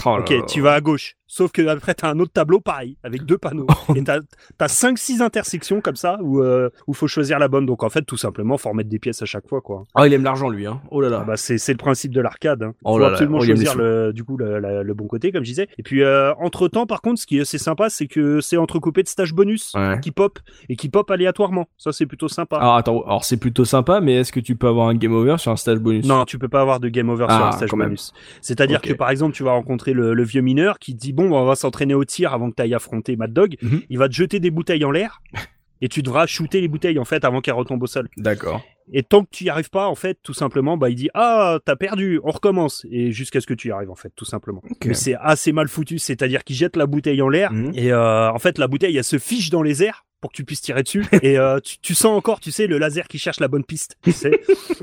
Oh 0.05 0.17
Ok, 0.19 0.33
tu 0.47 0.61
vas 0.61 0.73
à 0.73 0.81
gauche. 0.81 1.15
Sauf 1.27 1.51
que 1.51 1.65
après, 1.67 1.93
t'as 1.93 2.09
un 2.09 2.19
autre 2.19 2.31
tableau 2.31 2.59
pareil, 2.61 2.97
avec 3.03 3.23
deux 3.25 3.37
panneaux. 3.37 3.67
Et 3.95 4.03
t'as, 4.03 4.19
t'as 4.57 4.67
5-6 4.67 5.21
intersections 5.21 5.81
comme 5.81 5.95
ça 5.97 6.17
où 6.21 6.41
euh, 6.41 6.69
où 6.87 6.93
faut 6.93 7.07
choisir 7.07 7.37
la 7.39 7.47
bonne. 7.47 7.65
Donc 7.65 7.83
en 7.83 7.89
fait, 7.89 8.03
tout 8.03 8.17
simplement, 8.17 8.57
faut 8.57 8.69
remettre 8.69 8.89
des 8.89 8.99
pièces 8.99 9.21
à 9.21 9.25
chaque 9.25 9.47
fois, 9.47 9.61
quoi. 9.61 9.83
Ah, 9.93 10.07
il 10.07 10.13
aime 10.13 10.23
l'argent, 10.23 10.49
lui, 10.49 10.65
hein. 10.65 10.81
Oh 10.89 11.01
là 11.01 11.09
là. 11.09 11.19
Ah 11.21 11.25
bah, 11.25 11.37
c'est, 11.37 11.57
le 11.67 11.77
principe 11.77 12.13
de 12.13 12.21
l'arcade. 12.21 12.63
Hein. 12.63 12.73
Oh 12.83 12.93
faut 12.93 12.99
là 12.99 13.07
là, 13.07 13.11
absolument 13.13 13.39
oh, 13.39 13.43
il 13.43 13.49
les 13.49 13.55
choisir 13.55 13.75
le, 13.75 14.13
du 14.13 14.23
coup 14.23 14.37
le, 14.37 14.59
le 14.83 14.93
bon 14.93 15.07
côté, 15.07 15.31
comme 15.31 15.43
je 15.43 15.49
disais. 15.49 15.67
Et 15.77 15.83
puis 15.83 16.01
euh, 16.01 16.33
entre 16.35 16.67
temps, 16.69 16.85
par 16.85 17.01
contre, 17.01 17.19
ce 17.19 17.25
qui 17.27 17.37
est 17.37 17.41
assez 17.41 17.57
sympa, 17.57 17.89
c'est 17.89 18.07
que 18.07 18.39
c'est 18.41 18.57
entrecoupé 18.57 19.03
de 19.03 19.07
stages 19.09 19.33
bonus 19.33 19.73
Ouais. 19.75 19.99
qui 20.01 20.11
pop 20.11 20.39
et 20.69 20.75
qui 20.75 20.87
pop 20.89 21.09
aléatoirement. 21.11 21.67
Ça, 21.77 21.91
c'est 21.91 22.05
plutôt 22.05 22.27
sympa. 22.29 22.55
Alors 22.57 22.75
attends, 22.75 23.01
alors 23.03 23.25
c'est 23.25 23.37
plutôt 23.37 23.65
sympa, 23.65 23.99
mais 23.99 24.15
est-ce 24.21 24.31
que 24.31 24.39
tu 24.39 24.55
peux 24.55 24.67
avoir 24.67 24.87
un 24.87 24.95
game 24.95 25.13
over 25.13 25.37
sur 25.37 25.51
un 25.51 25.55
stage 25.57 25.79
bonus? 25.79 26.05
Non, 26.05 26.23
tu 26.25 26.39
peux 26.39 26.47
pas 26.47 26.61
avoir 26.61 26.79
de 26.79 26.87
game 26.89 27.09
over 27.09 27.25
sur 27.27 27.35
Ah, 27.37 27.49
un 27.49 27.51
stage 27.51 27.69
quand 27.69 27.77
même. 27.77 27.87
bonus. 27.89 28.13
C'est-à-dire 28.41 28.81
que 28.81 28.93
par 28.93 29.09
exemple, 29.09 29.35
tu 29.35 29.43
vas 29.43 29.51
rencontrer 29.51 29.93
le, 29.93 30.13
le 30.13 30.23
vieux 30.23 30.41
mineur 30.41 30.79
qui 30.79 30.93
dit 30.93 31.13
bon, 31.17 31.33
on 31.33 31.45
va 31.45 31.55
s'entraîner 31.55 31.93
au 31.95 32.05
tir 32.05 32.33
avant 32.33 32.49
que 32.49 32.55
tu 32.55 32.61
ailles 32.61 32.73
affronter 32.75 33.15
Mad 33.17 33.33
Dog. 33.33 33.57
Mhm. 33.61 33.81
Il 33.89 33.97
va 33.97 34.07
te 34.07 34.13
jeter 34.13 34.39
des 34.39 34.51
bouteilles 34.51 34.85
en 34.85 34.91
l'air 34.91 35.21
et 35.81 35.89
tu 35.89 36.01
devras 36.03 36.25
shooter 36.27 36.61
les 36.61 36.67
bouteilles 36.69 36.99
en 36.99 37.05
fait 37.05 37.25
avant 37.25 37.41
qu'elles 37.41 37.53
retombent 37.55 37.83
au 37.83 37.87
sol. 37.87 38.07
D'accord. 38.17 38.63
Et 38.93 39.03
tant 39.03 39.23
que 39.25 39.29
tu 39.31 39.43
y 39.43 39.49
arrives 39.49 39.69
pas, 39.69 39.87
en 39.87 39.95
fait, 39.95 40.17
tout 40.23 40.33
simplement, 40.33 40.77
bah 40.77 40.89
il 40.89 40.95
dit 40.95 41.09
ah 41.13 41.59
t'as 41.65 41.75
perdu, 41.75 42.21
on 42.23 42.31
recommence 42.31 42.85
et 42.89 43.11
jusqu'à 43.11 43.41
ce 43.41 43.45
que 43.47 43.53
tu 43.53 43.67
y 43.67 43.71
arrives 43.71 43.89
en 43.91 43.95
fait, 43.95 44.13
tout 44.15 44.23
simplement. 44.23 44.61
Mais 44.85 44.93
c'est 44.93 45.15
assez 45.19 45.51
mal 45.51 45.67
foutu, 45.67 45.99
c'est-à-dire 45.99 46.45
qu'il 46.45 46.55
jette 46.55 46.77
la 46.77 46.85
bouteille 46.85 47.21
en 47.21 47.27
l'air 47.27 47.51
Mhm. 47.51 47.71
et 47.75 47.91
euh, 47.91 48.31
en 48.31 48.39
fait 48.39 48.57
la 48.57 48.67
bouteille 48.67 48.95
elle 48.95 49.03
se 49.03 49.17
fiche 49.19 49.49
dans 49.49 49.61
les 49.61 49.83
airs 49.83 50.05
pour 50.21 50.31
que 50.31 50.37
tu 50.37 50.45
puisses 50.45 50.61
tirer 50.61 50.83
dessus 50.83 51.05
et 51.21 51.37
euh, 51.37 51.59
tu, 51.59 51.79
tu 51.79 51.93
sens 51.95 52.17
encore, 52.17 52.39
tu 52.39 52.51
sais, 52.51 52.65
le 52.65 52.77
laser 52.77 53.07
qui 53.09 53.19
cherche 53.19 53.39
la 53.41 53.47
bonne 53.49 53.65
piste, 53.65 53.97
tu 54.03 54.11
sais. 54.13 54.31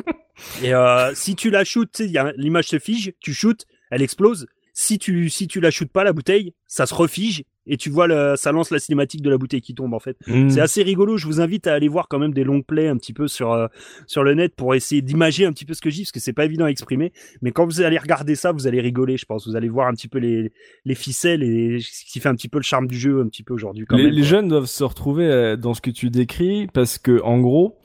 et 0.63 0.75
euh, 0.75 1.15
si 1.15 1.35
tu 1.35 1.51
la 1.51 1.65
shootes, 1.65 2.03
l'image 2.37 2.67
se 2.67 2.79
fige, 2.79 3.13
tu 3.21 3.33
shootes, 3.33 3.65
elle 3.91 4.03
explose. 4.03 4.47
Si 4.77 4.99
tu 4.99 5.31
si 5.31 5.47
tu 5.47 5.61
la 5.61 5.71
shootes 5.71 5.93
pas 5.93 6.05
la 6.05 6.13
bouteille, 6.13 6.53
ça 6.67 6.85
se 6.85 6.95
refige 6.95 7.45
et 7.67 7.77
tu 7.77 7.91
vois 7.91 8.07
le, 8.07 8.35
ça 8.37 8.53
lance 8.53 8.71
la 8.71 8.79
cinématique 8.79 9.23
de 9.23 9.31
la 9.31 9.39
bouteille 9.39 9.61
qui 9.61 9.75
tombe 9.75 9.95
en 9.95 9.99
fait. 9.99 10.17
Mm. 10.27 10.51
C'est 10.51 10.61
assez 10.61 10.83
rigolo. 10.83 11.17
Je 11.17 11.27
vous 11.27 11.41
invite 11.41 11.67
à 11.67 11.75
aller 11.75 11.89
voir 11.89 12.09
quand 12.09 12.19
même 12.19 12.35
des 12.35 12.45
long 12.45 12.61
plays 12.63 12.89
un 12.89 12.97
petit 12.97 13.13
peu 13.13 13.29
sur 13.29 13.53
euh, 13.53 13.69
sur 14.07 14.23
le 14.23 14.35
net 14.35 14.55
pour 14.55 14.75
essayer 14.75 15.01
d'imager 15.01 15.47
un 15.47 15.53
petit 15.53 15.65
peu 15.65 15.75
ce 15.75 15.81
que 15.81 15.91
je 15.91 15.97
dis 15.97 16.03
parce 16.03 16.13
que 16.13 16.21
c'est 16.21 16.33
pas 16.33 16.45
évident 16.45 16.65
à 16.67 16.71
exprimer. 16.71 17.13
Mais 17.41 17.53
quand 17.53 17.65
vous 17.65 17.81
allez 17.81 17.99
regarder 17.99 18.35
ça, 18.35 18.53
vous 18.53 18.67
allez 18.67 18.81
rigoler, 18.81 19.17
je 19.17 19.25
pense. 19.25 19.47
Vous 19.49 19.57
allez 19.57 19.69
voir 19.69 19.89
un 19.89 19.95
petit 19.95 20.09
peu 20.09 20.19
les 20.19 20.53
les 20.85 20.95
ficelles 20.95 21.43
et 21.43 21.81
ce 21.81 22.05
qui 22.05 22.21
fait 22.21 22.29
un 22.29 22.35
petit 22.35 22.49
peu 22.49 22.59
le 22.59 22.65
charme 22.65 22.87
du 22.87 22.99
jeu 22.99 23.21
un 23.21 23.29
petit 23.29 23.43
peu 23.43 23.55
aujourd'hui 23.55 23.87
quand 23.87 23.97
les, 23.97 24.05
même. 24.05 24.13
les 24.13 24.25
jeunes 24.25 24.49
doivent 24.49 24.67
se 24.67 24.85
retrouver 24.85 25.27
euh, 25.27 25.57
dans 25.57 25.75
ce 25.75 25.81
que 25.81 25.91
tu 25.91 26.11
décris 26.11 26.67
parce 26.73 26.99
que 26.99 27.23
en 27.23 27.41
gros 27.41 27.79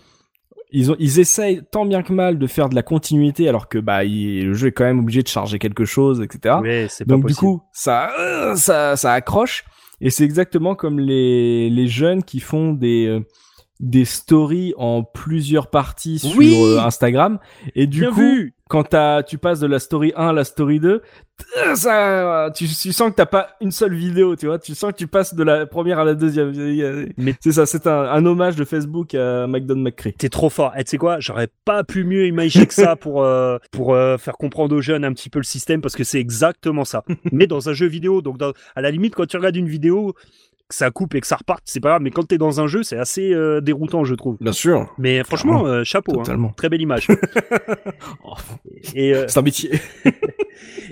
ils 0.72 0.92
ont 0.92 0.96
ils 1.00 1.20
essayent 1.20 1.62
tant 1.72 1.86
bien 1.86 2.04
que 2.04 2.14
mal 2.14 2.38
de 2.38 2.48
faire 2.48 2.70
de 2.70 2.76
la 2.76 2.84
continuité 2.84 3.50
alors 3.50 3.68
que 3.70 3.78
bah 3.80 4.04
il- 4.04 4.46
le 4.48 4.54
jeu 4.54 4.68
est 4.68 4.72
quand 4.72 4.84
même 4.84 5.00
obligé 5.00 5.24
de 5.24 5.28
charger 5.28 5.58
quelque 5.60 5.86
chose 5.86 6.22
etc 6.22 6.56
Ouais, 6.62 6.88
c'est 6.90 7.06
pas 7.06 7.14
donc 7.16 7.26
du 7.26 7.34
coup 7.36 7.62
ça 7.74 8.12
euh, 8.20 8.56
ça 8.56 8.96
ça 8.96 9.14
accroche. 9.14 9.64
Et 10.02 10.10
c'est 10.12 10.24
exactement 10.24 10.76
comme 10.76 11.00
les 11.00 11.70
les 11.70 11.88
jeunes 11.88 12.24
qui 12.24 12.40
font 12.40 12.72
des 12.74 13.06
euh, 13.08 13.20
des 13.80 14.04
stories 14.06 14.74
en 14.78 15.04
plusieurs 15.04 15.70
parties 15.70 16.20
sur 16.20 16.38
Oui 16.38 16.54
euh, 16.62 16.80
Instagram 16.82 17.40
et 17.76 17.88
du 17.88 18.02
Bien 18.02 18.10
coup 18.12 18.20
vu. 18.20 18.54
quand 18.70 18.96
tu 19.26 19.38
passes 19.38 19.60
de 19.62 19.68
la 19.68 19.80
story 19.80 20.12
1 20.18 20.28
à 20.28 20.34
la 20.34 20.44
story 20.44 20.80
2, 20.82 21.02
euh, 21.58 21.76
ça, 21.76 22.50
tu, 22.54 22.66
tu 22.68 22.92
sens 22.92 23.12
que 23.12 23.16
t'as 23.16 23.26
pas 23.26 23.52
une 23.62 23.72
seule 23.72 23.94
vidéo, 23.96 24.36
tu 24.36 24.48
vois. 24.48 24.60
Tu 24.60 24.76
sens 24.76 24.92
que 24.92 24.98
tu 24.98 25.08
passes 25.08 25.34
de 25.34 25.44
la 25.44 25.66
première 25.66 26.00
à 26.00 26.04
la 26.04 26.14
deuxième. 26.14 26.52
Mais- 27.18 27.36
c'est 27.40 27.54
ça, 27.54 27.66
c'est 27.66 27.88
un, 27.88 28.02
un 28.02 28.26
hommage 28.26 28.58
de 28.58 28.66
Facebook 28.66 29.16
à 29.16 29.48
McDonald 29.48 29.86
McCree. 29.88 30.12
T'es 30.14 30.28
trop 30.28 30.50
fort. 30.50 30.74
Et 30.78 30.84
tu 30.84 30.90
sais 30.92 30.98
quoi, 30.98 31.22
j'aurais 31.22 31.48
pas 31.64 31.86
pu 31.86 32.04
mieux 32.04 32.28
imaginer 32.28 32.66
que 32.68 32.74
ça 32.74 32.98
pour 32.98 33.24
euh, 33.24 33.58
pour 33.72 33.94
euh, 33.94 34.18
faire 34.18 34.34
comprendre 34.38 34.76
aux 34.76 34.82
jeunes 34.82 35.06
un 35.06 35.14
petit 35.14 35.30
peu 35.30 35.40
le 35.40 35.46
système 35.46 35.80
parce 35.80 35.96
que 35.96 36.04
c'est 36.04 36.20
exactement 36.20 36.84
ça. 36.84 37.06
Mais 37.32 37.48
dans 37.48 37.70
un 37.70 37.74
jeu 37.74 37.88
vidéo, 37.88 38.22
donc 38.22 38.38
dans- 38.38 38.52
à 38.76 38.82
la 38.82 38.92
limite 38.92 39.16
quand 39.16 39.26
tu 39.26 39.38
regardes 39.38 39.56
une 39.56 39.70
vidéo 39.70 40.14
que 40.70 40.76
ça 40.76 40.92
coupe 40.92 41.16
et 41.16 41.22
que 41.22 41.28
ça 41.28 41.36
reparte, 41.36 41.64
c'est 41.66 41.80
pas 41.80 41.90
grave. 41.90 42.02
Mais 42.04 42.12
quand 42.12 42.24
t'es 42.28 42.38
dans 42.38 42.62
un 42.62 42.68
jeu, 42.68 42.84
c'est 42.84 42.98
assez 42.98 43.34
euh, 43.34 43.60
déroutant, 43.60 44.06
je 44.06 44.14
trouve. 44.16 44.38
Bien 44.40 44.52
sûr. 44.54 44.94
Mais 44.98 45.24
franchement, 45.24 45.66
euh, 45.66 45.84
chapeau. 45.84 46.14
hein. 46.14 46.24
Totalement. 46.24 46.54
Très 46.56 46.70
belle 46.70 46.82
image. 46.82 47.08
Oh, 48.24 48.36
et 48.96 49.14
euh, 49.14 49.26
c'est 49.28 49.40
un 49.40 49.42
métier. 49.42 49.72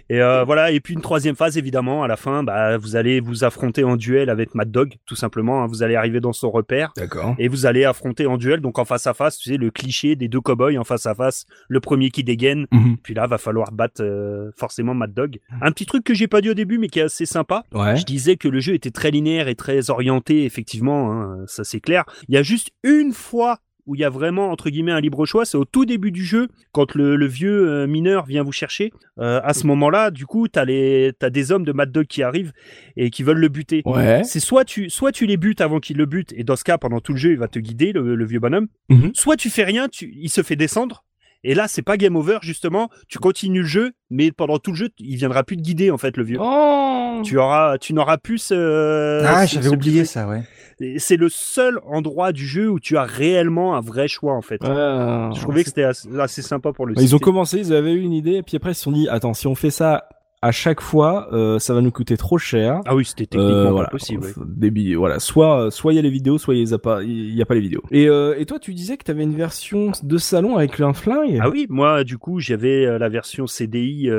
Et 0.10 0.22
euh, 0.22 0.44
voilà, 0.44 0.72
et 0.72 0.80
puis 0.80 0.94
une 0.94 1.02
troisième 1.02 1.36
phase, 1.36 1.58
évidemment, 1.58 2.04
à 2.04 2.08
la 2.08 2.16
fin, 2.18 2.44
bah, 2.44 2.78
vous 2.78 2.96
allez 2.96 3.20
vous 3.20 3.44
affronter 3.44 3.84
en 3.84 3.96
duel 3.96 4.30
avec 4.30 4.56
Mad 4.56 4.72
Dog, 4.72 4.96
tout 5.06 5.16
simplement. 5.16 5.64
hein. 5.64 5.68
Vous 5.68 5.84
allez 5.84 5.96
arriver 5.96 6.20
dans 6.20 6.34
son 6.34 6.50
repère 6.50 6.94
D'accord. 6.96 7.36
et 7.40 7.48
vous 7.48 7.66
allez 7.66 7.84
affronter 7.86 8.26
en 8.26 8.38
duel, 8.38 8.62
donc 8.62 8.80
en 8.80 8.86
face 8.86 9.08
à 9.08 9.14
face, 9.14 9.38
tu 9.38 9.50
sais, 9.50 9.58
le 9.58 9.70
cliché 9.72 10.16
des 10.16 10.28
deux 10.28 10.42
cowboys 10.42 10.78
en 10.78 10.84
face 10.84 11.06
à 11.06 11.14
face, 11.16 11.46
le 11.68 11.80
premier 11.80 12.10
qui 12.10 12.24
dégaine. 12.24 12.68
Mhm. 12.72 12.98
Puis 13.04 13.14
là, 13.14 13.28
va 13.28 13.38
falloir 13.38 13.72
battre 13.72 14.02
euh, 14.04 14.52
forcément 14.56 14.94
Mad 14.94 15.14
Dog. 15.14 15.40
Un 15.62 15.72
petit 15.72 15.86
truc 15.86 16.04
que 16.04 16.14
j'ai 16.14 16.28
pas 16.28 16.42
dit 16.42 16.50
au 16.50 16.54
début, 16.54 16.78
mais 16.78 16.88
qui 16.88 17.00
est 17.00 17.04
assez 17.04 17.26
sympa. 17.26 17.64
Ouais. 17.74 17.96
Je 17.98 18.06
disais 18.06 18.38
que 18.38 18.48
le 18.48 18.60
jeu 18.60 18.74
était 18.74 18.92
très 18.92 19.12
linéaire 19.12 19.48
et 19.48 19.56
très 19.56 19.90
orienté, 19.90 20.46
effectivement, 20.46 21.12
hein, 21.12 21.44
ça 21.48 21.64
c'est 21.64 21.80
clair. 21.82 22.04
Il 22.30 22.36
y 22.36 22.38
a 22.38 22.44
juste 22.44 22.70
une 22.84 23.12
fois 23.14 23.60
où 23.88 23.96
il 23.96 24.02
y 24.02 24.04
a 24.04 24.10
vraiment 24.10 24.52
entre 24.52 24.70
guillemets 24.70 24.92
un 24.92 25.00
libre 25.00 25.26
choix, 25.26 25.46
c'est 25.46 25.58
au 25.58 25.66
tout 25.66 25.86
début 25.86 26.12
du 26.12 26.24
jeu 26.24 26.48
quand 26.74 26.94
le, 26.94 27.16
le 27.16 27.26
vieux 27.26 27.68
euh, 27.70 27.88
mineur 27.88 28.26
vient 28.26 28.44
vous 28.44 28.52
chercher. 28.52 28.92
Euh, 29.20 29.40
à 29.44 29.54
ce 29.54 29.66
moment-là, 29.68 30.12
du 30.12 30.26
coup, 30.26 30.48
t'as 30.48 30.66
les 30.66 31.14
t'as 31.18 31.30
des 31.30 31.52
hommes 31.52 31.64
de 31.64 31.72
Mad 31.72 31.92
Dog 31.92 32.06
qui 32.06 32.22
arrivent 32.22 32.52
et 32.98 33.10
qui 33.10 33.24
veulent 33.24 33.40
le 33.40 33.48
buter. 33.50 33.82
Ouais. 33.86 34.22
C'est 34.24 34.40
soit 34.40 34.66
tu 34.66 34.90
soit 34.90 35.12
tu 35.12 35.26
les 35.26 35.38
butes 35.38 35.62
avant 35.62 35.80
qu'ils 35.80 35.98
le 35.98 36.06
butent 36.06 36.34
et 36.36 36.44
dans 36.44 36.56
ce 36.56 36.64
cas 36.64 36.78
pendant 36.78 37.00
tout 37.00 37.14
le 37.14 37.18
jeu 37.18 37.32
il 37.32 37.38
va 37.40 37.48
te 37.48 37.60
guider 37.60 37.94
le, 37.94 38.16
le 38.16 38.26
vieux 38.26 38.40
bonhomme. 38.40 38.68
Mhm. 38.90 39.12
Soit 39.16 39.38
tu 39.38 39.50
fais 39.50 39.64
rien, 39.64 39.88
tu, 39.88 40.14
il 40.16 40.30
se 40.30 40.44
fait 40.44 40.56
descendre. 40.56 41.04
Et 41.44 41.54
là, 41.54 41.68
c'est 41.68 41.84
pas 41.84 41.98
game 41.98 42.16
over, 42.16 42.40
justement. 42.42 42.90
Tu 43.08 43.20
continues 43.20 43.62
le 43.62 43.68
jeu, 43.68 43.92
mais 44.10 44.32
pendant 44.32 44.58
tout 44.58 44.72
le 44.72 44.78
jeu, 44.78 44.90
il 44.98 45.16
viendra 45.18 45.44
plus 45.44 45.56
te 45.56 45.62
guider, 45.62 45.92
en 45.92 45.98
fait, 45.98 46.18
le 46.18 46.24
vieux. 46.24 46.40
Oh. 46.42 47.22
Tu 47.24 47.38
auras, 47.38 47.78
tu 47.78 47.94
n'auras 47.94 48.18
plus 48.18 48.40
ce. 48.40 49.24
ah, 49.24 49.46
j'avais 49.46 49.70
oublié 49.70 50.04
ça, 50.04 50.28
ouais. 50.28 50.42
Et 50.80 51.00
C'est 51.00 51.18
le 51.18 51.30
seul 51.30 51.80
endroit 51.86 52.32
du 52.32 52.46
jeu 52.46 52.70
où 52.70 52.80
tu 52.80 52.98
as 52.98 53.04
réellement 53.04 53.76
un 53.76 53.82
vrai 53.82 54.08
choix, 54.08 54.34
en 54.34 54.42
fait. 54.42 54.62
Ouais. 54.62 54.70
Je 54.70 55.42
trouvais 55.42 55.64
que 55.64 55.70
c'était 55.70 55.84
assez, 55.84 56.08
assez 56.20 56.42
sympa 56.42 56.72
pour 56.72 56.86
le 56.86 56.94
Bah, 56.94 57.02
Ils 57.02 57.16
ont 57.16 57.20
commencé, 57.20 57.58
ils 57.60 57.74
avaient 57.74 57.94
eu 57.94 58.02
une 58.02 58.14
idée, 58.14 58.36
et 58.36 58.44
puis 58.44 58.58
après 58.58 58.72
ils 58.72 58.76
se 58.76 58.84
sont 58.84 58.92
dit, 58.92 59.08
attends, 59.10 59.34
si 59.34 59.48
on 59.48 59.56
fait 59.56 59.72
ça 59.72 60.08
à 60.48 60.52
chaque 60.52 60.82
fois, 60.82 61.28
euh, 61.34 61.60
ça 61.60 61.74
va 61.74 61.82
nous 61.82 61.92
coûter 61.92 62.16
trop 62.18 62.38
cher. 62.38 62.80
Ah 62.86 62.96
oui, 62.96 63.06
c'était 63.06 63.26
techniquement 63.26 63.54
Euh, 63.56 63.72
voilà, 63.72 63.90
possible. 63.90 64.26
Des 64.46 64.96
voilà, 64.96 65.20
soit 65.20 65.70
soit 65.72 65.94
il 65.94 65.98
y 65.98 66.00
a 66.00 66.02
les 66.02 66.10
vidéos, 66.10 66.38
soit 66.38 66.56
il 66.56 66.68
y 66.70 66.74
a 66.74 66.78
pas, 66.78 67.04
il 67.04 67.36
y 67.36 67.42
a 67.42 67.46
pas 67.46 67.56
les 67.56 67.62
vidéos. 67.62 67.82
Et 67.92 68.08
euh, 68.08 68.36
et 68.38 68.46
toi, 68.46 68.60
tu 68.60 68.74
disais 68.74 68.98
que 68.98 69.04
t'avais 69.04 69.24
une 69.24 69.36
version 69.36 69.92
de 70.04 70.18
salon 70.18 70.56
avec 70.58 70.80
un 70.80 70.94
flingue. 70.94 71.40
Ah 71.42 71.50
oui, 71.50 71.66
moi 71.70 72.04
du 72.04 72.18
coup 72.18 72.40
j'avais 72.40 72.98
la 72.98 73.10
version 73.10 73.48
CDI 73.48 74.10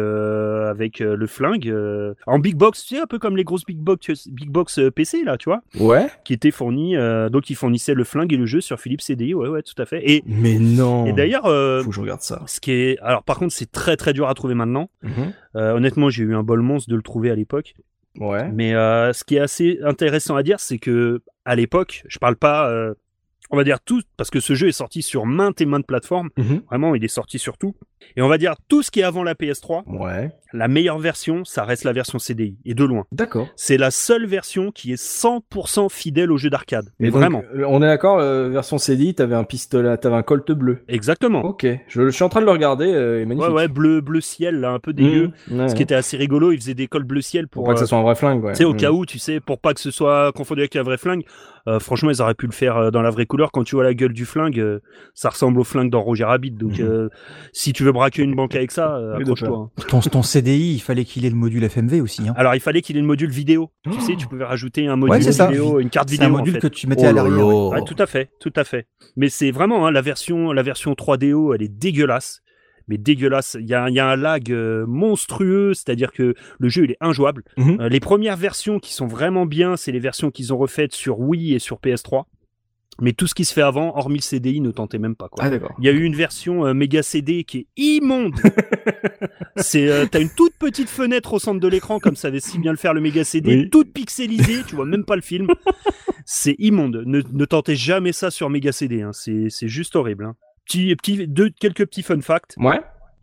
avec 0.70 0.98
le 1.00 1.26
flingue 1.26 1.74
en 2.26 2.38
big 2.38 2.56
box, 2.56 2.84
tu 2.84 2.94
sais 2.96 3.00
un 3.00 3.06
peu 3.06 3.18
comme 3.18 3.36
les 3.36 3.44
grosses 3.44 3.64
big 3.64 3.78
box, 3.78 4.28
big 4.28 4.50
box 4.50 4.80
PC 4.94 5.24
là, 5.24 5.36
tu 5.36 5.48
vois, 5.48 5.60
Ouais. 5.80 6.08
qui 6.24 6.32
étaient 6.32 6.50
fournis, 6.50 6.96
euh, 6.96 7.28
donc 7.28 7.50
ils 7.50 7.54
fournissaient 7.56 7.94
le 7.94 8.04
flingue 8.04 8.32
et 8.32 8.36
le 8.36 8.46
jeu 8.46 8.60
sur 8.60 8.78
Philips 8.80 9.00
CDI, 9.00 9.34
ouais 9.34 9.48
ouais 9.48 9.62
tout 9.62 9.80
à 9.80 9.86
fait. 9.86 10.02
Et, 10.10 10.22
Mais 10.26 10.58
non. 10.58 11.06
et 11.06 11.12
d'ailleurs, 11.12 11.44
faut 11.44 11.88
que 11.88 11.94
je 11.94 12.00
regarde 12.00 12.20
ça. 12.22 12.42
ce 12.46 12.60
qui 12.60 12.72
est, 12.72 12.98
alors 13.00 13.22
par 13.22 13.38
contre 13.38 13.52
c'est 13.52 13.70
très 13.70 13.96
très 13.96 14.12
dur 14.12 14.28
à 14.28 14.34
trouver 14.34 14.54
maintenant. 14.54 14.90
Mhm. 15.02 15.32
Euh, 15.56 15.72
honnêtement 15.74 16.10
j'ai 16.18 16.24
eu 16.24 16.34
un 16.34 16.42
bol 16.42 16.60
monstre 16.60 16.90
de 16.90 16.96
le 16.96 17.02
trouver 17.02 17.30
à 17.30 17.34
l'époque. 17.34 17.74
Ouais. 18.18 18.50
Mais 18.52 18.74
euh, 18.74 19.12
ce 19.12 19.24
qui 19.24 19.36
est 19.36 19.40
assez 19.40 19.78
intéressant 19.82 20.36
à 20.36 20.42
dire, 20.42 20.60
c'est 20.60 20.78
que 20.78 21.22
à 21.44 21.54
l'époque, 21.54 22.02
je 22.08 22.18
parle 22.18 22.36
pas, 22.36 22.68
euh, 22.68 22.94
on 23.50 23.56
va 23.56 23.64
dire 23.64 23.80
tout, 23.80 24.02
parce 24.16 24.30
que 24.30 24.40
ce 24.40 24.54
jeu 24.54 24.68
est 24.68 24.72
sorti 24.72 25.02
sur 25.02 25.24
maintes 25.26 25.60
et 25.60 25.66
maintes 25.66 25.86
plateformes. 25.86 26.30
Mhm. 26.36 26.62
Vraiment, 26.68 26.94
il 26.94 27.04
est 27.04 27.08
sorti 27.08 27.38
sur 27.38 27.56
tout. 27.58 27.74
Et 28.16 28.22
on 28.22 28.28
va 28.28 28.38
dire 28.38 28.54
tout 28.68 28.82
ce 28.82 28.90
qui 28.90 29.00
est 29.00 29.04
avant 29.04 29.22
la 29.24 29.34
PS3, 29.34 29.82
Ouais. 29.86 30.30
la 30.52 30.68
meilleure 30.68 30.98
version, 30.98 31.44
ça 31.44 31.64
reste 31.64 31.84
la 31.84 31.92
version 31.92 32.18
CDI, 32.18 32.56
et 32.64 32.74
de 32.74 32.84
loin. 32.84 33.04
D'accord. 33.12 33.48
C'est 33.56 33.76
la 33.76 33.90
seule 33.90 34.24
version 34.26 34.70
qui 34.70 34.92
est 34.92 34.96
100% 35.02 35.88
fidèle 35.90 36.30
au 36.32 36.36
jeu 36.38 36.48
d'arcade. 36.50 36.86
Mais 37.00 37.10
donc, 37.10 37.20
vraiment. 37.20 37.42
euh, 37.54 37.64
on 37.66 37.82
est 37.82 37.86
d'accord, 37.86 38.18
euh, 38.18 38.48
version 38.48 38.78
CD, 38.78 39.12
t'avais 39.14 39.34
un 39.34 39.44
pistolet, 39.44 39.96
t'avais 39.98 40.14
un 40.16 40.22
colt 40.22 40.50
bleu. 40.52 40.78
Exactement. 40.88 41.42
Ok. 41.44 41.66
Je, 41.88 42.04
je 42.06 42.10
suis 42.10 42.22
en 42.24 42.28
train 42.28 42.40
de 42.40 42.46
le 42.46 42.52
regarder, 42.52 42.86
euh, 42.86 43.16
est 43.16 43.20
Ouais, 43.20 43.26
magnifique. 43.26 43.52
ouais, 43.54 43.68
bleu, 43.68 44.00
bleu 44.00 44.20
ciel, 44.20 44.60
là, 44.60 44.70
un 44.70 44.78
peu 44.78 44.92
dégueu. 44.92 45.32
Mmh. 45.50 45.60
Ouais. 45.60 45.68
Ce 45.68 45.74
qui 45.74 45.82
était 45.82 45.94
assez 45.96 46.16
rigolo, 46.16 46.52
il 46.52 46.58
faisait 46.60 46.74
des 46.74 46.86
cols 46.86 47.04
bleu 47.04 47.20
ciel 47.20 47.46
pour 47.48 47.64
pour, 47.64 47.66
pas 47.68 47.74
que 47.74 47.80
ça 47.80 47.86
soit 47.86 47.98
un 47.98 48.02
vrai 48.02 48.14
flingue, 48.14 48.44
ouais. 48.44 48.52
Tu 48.52 48.58
sais, 48.58 48.64
au 48.64 48.74
Mm. 48.74 48.76
cas 48.76 48.90
où, 48.92 49.04
tu 49.04 49.18
sais, 49.18 49.40
pour 49.40 49.58
pas 49.58 49.74
que 49.74 49.80
ce 49.80 49.90
soit 49.90 50.30
confondu 50.32 50.60
avec 50.60 50.76
un 50.76 50.82
vrai 50.84 50.96
flingue, 50.98 51.24
euh, 51.68 51.78
franchement, 51.78 52.10
ils 52.10 52.20
auraient 52.22 52.34
pu 52.34 52.46
le 52.46 52.52
faire 52.52 52.76
euh, 52.76 52.90
dans 52.90 53.02
la 53.02 53.10
vraie 53.10 53.26
couleur. 53.26 53.52
Quand 53.52 53.62
tu 53.62 53.74
vois 53.76 53.84
la 53.84 53.94
gueule 53.94 54.12
du 54.12 54.24
flingue, 54.24 54.58
euh, 54.58 54.80
ça 55.14 55.28
ressemble 55.28 55.60
au 55.60 55.64
flingue 55.64 55.90
dans 55.90 56.00
Roger 56.02 56.24
Rabbit. 56.24 56.50
Donc, 56.52 56.78
Mhm. 56.78 56.86
euh, 56.86 57.08
si 57.52 57.72
tu 57.72 57.84
veux 57.84 57.92
braquer 57.92 58.22
une 58.22 58.34
banque 58.34 58.54
avec 58.54 58.70
ça, 58.72 58.96
euh, 58.96 59.16
accroche-toi. 59.16 59.70
hein. 59.78 59.82
Ton, 59.88 60.00
ton 60.00 60.22
CDI, 60.22 60.74
il 60.74 60.80
fallait 60.80 61.04
qu'il 61.04 61.24
ait 61.24 61.30
le 61.30 61.36
module 61.36 61.62
FMV 61.64 62.00
aussi. 62.00 62.28
Hein. 62.28 62.34
Alors, 62.36 62.54
il 62.54 62.60
fallait 62.60 62.80
qu'il 62.82 62.96
ait 62.96 63.00
le 63.00 63.06
module 63.06 63.30
vidéo. 63.30 63.70
Tu 63.84 64.00
sais, 64.00 64.16
tu 64.16 64.26
pouvais 64.26 64.44
rajouter 64.44 64.86
un 64.88 64.96
module 64.96 65.12
Ouais, 65.16 65.20
c'est 65.22 65.32
ça. 65.32 65.46
vidéo, 65.48 65.78
une 65.80 65.90
carte 65.90 66.08
C'est 66.08 66.14
vidéo. 66.16 66.28
un 66.28 66.38
module 66.38 66.52
en 66.56 66.60
fait. 66.60 66.68
que 66.68 66.74
tu 66.74 66.86
mettais 66.86 67.02
Oh 67.04 67.10
à 67.10 67.12
là 67.12 67.22
l'arrière. 67.22 67.46
ouais. 67.46 67.52
là. 67.54 67.68
Ouais, 67.80 67.84
tout 67.84 67.96
à 67.98 68.06
fait, 68.06 68.30
tout 68.40 68.52
à 68.56 68.64
fait. 68.64 68.86
Mais 69.16 69.28
c'est 69.28 69.50
vraiment 69.50 69.86
hein, 69.86 69.90
la 69.90 70.00
version, 70.02 70.52
la 70.52 70.62
version 70.62 70.92
3DO, 70.94 71.54
elle 71.54 71.62
est 71.62 71.68
dégueulasse. 71.68 72.40
Mais 72.88 72.98
dégueulasse. 72.98 73.56
Il 73.60 73.66
y 73.66 73.74
a, 73.74 73.88
il 73.88 73.94
y 73.94 74.00
a 74.00 74.08
un 74.08 74.16
lag 74.16 74.50
euh, 74.50 74.86
monstrueux, 74.86 75.74
c'est-à-dire 75.74 76.12
que 76.12 76.34
le 76.58 76.68
jeu 76.68 76.84
il 76.84 76.92
est 76.92 76.96
injouable. 77.00 77.44
Mhm. 77.56 77.80
Euh, 77.80 77.88
les 77.88 78.00
premières 78.00 78.36
versions 78.36 78.78
qui 78.78 78.92
sont 78.94 79.06
vraiment 79.06 79.46
bien, 79.46 79.76
c'est 79.76 79.92
les 79.92 79.98
versions 80.00 80.30
qu'ils 80.30 80.52
ont 80.52 80.58
refaites 80.58 80.94
sur 80.94 81.20
Wii 81.20 81.54
et 81.54 81.58
sur 81.58 81.78
PS3. 81.78 82.24
Mais 83.00 83.12
tout 83.12 83.28
ce 83.28 83.34
qui 83.34 83.44
se 83.44 83.52
fait 83.52 83.62
avant, 83.62 83.96
hormis 83.96 84.18
le 84.18 84.22
CDI, 84.22 84.60
ne 84.60 84.72
tentez 84.72 84.98
même 84.98 85.14
pas. 85.14 85.28
Quoi. 85.28 85.44
Ah. 85.44 85.50
Il 85.78 85.84
y 85.84 85.88
a 85.88 85.92
eu 85.92 86.02
une 86.02 86.16
version 86.16 86.66
euh, 86.66 86.74
méga 86.74 87.02
CD 87.02 87.44
qui 87.44 87.58
est 87.58 87.66
immonde. 87.76 88.34
c'est 89.56 89.88
euh, 89.88 90.06
t'as 90.10 90.20
une 90.20 90.30
toute 90.30 90.54
petite 90.54 90.88
fenêtre 90.88 91.32
au 91.34 91.38
centre 91.38 91.60
de 91.60 91.68
l'écran 91.68 92.00
comme 92.00 92.16
savait 92.16 92.40
si 92.40 92.58
bien 92.58 92.72
le 92.72 92.76
faire 92.76 92.94
le 92.94 93.00
méga 93.00 93.22
CD, 93.22 93.56
Oui. 93.56 93.70
toute 93.70 93.92
pixelisée, 93.92 94.62
tu 94.66 94.74
vois 94.74 94.84
même 94.84 95.04
pas 95.04 95.14
le 95.14 95.22
film. 95.22 95.46
C'est 96.24 96.56
immonde. 96.58 97.04
Ne, 97.06 97.22
ne 97.32 97.44
tentez 97.44 97.76
jamais 97.76 98.12
ça 98.12 98.32
sur 98.32 98.50
méga 98.50 98.72
CD. 98.72 99.02
Hein. 99.02 99.12
C'est 99.12 99.46
c'est 99.48 99.68
juste 99.68 99.94
horrible. 99.94 100.24
Hein. 100.24 100.34
Petit, 100.68 100.94
petit, 100.96 101.26
deux, 101.26 101.48
quelques 101.48 101.86
petits 101.86 102.02
fun 102.02 102.20
facts. 102.20 102.54
Ouais. 102.58 102.80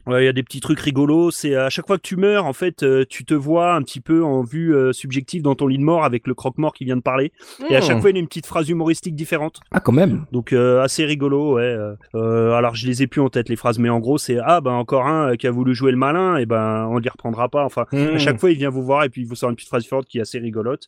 Ouais, 0.08 0.22
il 0.22 0.26
y 0.26 0.30
a 0.30 0.34
des 0.34 0.44
petits 0.44 0.60
trucs 0.62 0.80
rigolos. 0.80 1.32
C'est 1.32 1.56
à 1.56 1.70
chaque 1.72 1.88
fois 1.88 1.98
que 1.98 2.04
tu 2.04 2.16
meurs, 2.16 2.46
en 2.46 2.54
fait, 2.54 2.84
euh, 2.84 3.06
tu 3.10 3.26
te 3.26 3.34
vois 3.34 3.74
un 3.74 3.82
petit 3.82 4.00
peu 4.02 4.24
en 4.24 4.44
vue 4.44 4.76
euh, 4.76 4.94
subjective 4.94 5.42
dans 5.42 5.56
ton 5.56 5.66
lit 5.66 5.80
de 5.80 5.84
mort 5.84 6.04
avec 6.04 6.28
le 6.28 6.36
croque-mort 6.36 6.74
qui 6.74 6.86
vient 6.86 6.96
de 6.96 7.02
parler. 7.02 7.32
Et 7.70 7.76
à 7.76 7.82
chaque 7.82 7.98
Mm. 7.98 8.02
fois, 8.02 8.10
il 8.12 8.16
y 8.16 8.18
a 8.18 8.20
une 8.20 8.28
petite 8.28 8.46
phrase 8.46 8.70
humoristique 8.70 9.16
différente. 9.16 9.62
Ah 9.72 9.80
quand 9.80 9.92
même. 9.94 10.26
Donc 10.32 10.54
euh, 10.54 10.82
assez 10.82 11.06
rigolo, 11.06 11.56
ouais. 11.56 11.76
alors 12.14 12.76
je 12.76 12.86
les 12.88 13.02
ai 13.04 13.08
plus 13.08 13.22
en 13.22 13.30
tête 13.30 13.50
les 13.50 13.56
phrases, 13.56 13.80
mais 13.80 13.90
en 13.90 14.00
gros 14.00 14.18
c'est 14.20 14.38
ah 14.44 14.62
ben 14.62 14.74
encore 14.74 15.08
un 15.08 15.36
qui 15.38 15.48
a 15.48 15.52
voulu 15.52 15.74
jouer 15.74 15.92
le 15.92 15.98
malin, 15.98 16.38
et 16.38 16.46
ben 16.46 16.88
on 16.92 16.98
les 17.00 17.10
reprendra 17.10 17.50
pas. 17.50 17.64
Enfin 17.66 17.86
Hmm. 17.92 18.16
à 18.16 18.18
chaque 18.20 18.40
fois 18.40 18.52
il 18.52 18.58
vient 18.58 18.70
vous 18.70 18.84
voir 18.84 19.04
et 19.06 19.10
puis 19.10 19.22
il 19.22 19.28
vous 19.28 19.36
sort 19.36 19.50
une 19.50 19.56
petite 19.56 19.70
phrase 19.70 19.84
différente 19.84 20.06
qui 20.06 20.18
est 20.20 20.22
assez 20.22 20.38
rigolote. 20.40 20.88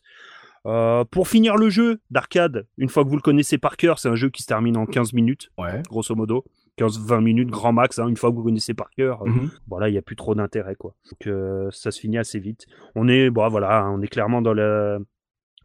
Euh, 0.66 1.04
pour 1.04 1.28
finir 1.28 1.56
le 1.56 1.70
jeu 1.70 2.00
d'arcade, 2.10 2.66
une 2.78 2.88
fois 2.88 3.04
que 3.04 3.08
vous 3.08 3.16
le 3.16 3.22
connaissez 3.22 3.58
par 3.58 3.76
cœur, 3.76 3.98
c'est 3.98 4.08
un 4.08 4.14
jeu 4.16 4.28
qui 4.30 4.42
se 4.42 4.46
termine 4.48 4.76
en 4.76 4.86
15 4.86 5.12
minutes, 5.12 5.50
Ouais. 5.58 5.82
grosso 5.88 6.14
modo. 6.14 6.44
15-20 6.78 7.20
minutes 7.22 7.48
grand 7.50 7.72
max, 7.72 7.98
hein, 7.98 8.06
une 8.06 8.16
fois 8.16 8.30
que 8.30 8.36
vous 8.36 8.44
connaissez 8.44 8.72
par 8.74 8.90
cœur. 8.90 9.22
euh, 9.22 9.26
Mhm. 9.30 9.50
bon 9.66 9.78
là 9.78 9.88
il 9.88 9.94
y 9.94 9.98
a 9.98 10.02
plus 10.02 10.14
trop 10.14 10.34
d'intérêt 10.36 10.76
quoi 10.76 10.94
donc 11.10 11.26
euh, 11.26 11.68
ça 11.72 11.90
se 11.90 11.98
finit 11.98 12.18
assez 12.18 12.38
vite 12.38 12.66
on 12.94 13.08
est 13.08 13.30
bon 13.30 13.48
voilà 13.48 13.80
hein, 13.80 13.90
on 13.90 14.00
est 14.00 14.06
clairement 14.06 14.42
dans 14.42 14.52
le 14.52 15.04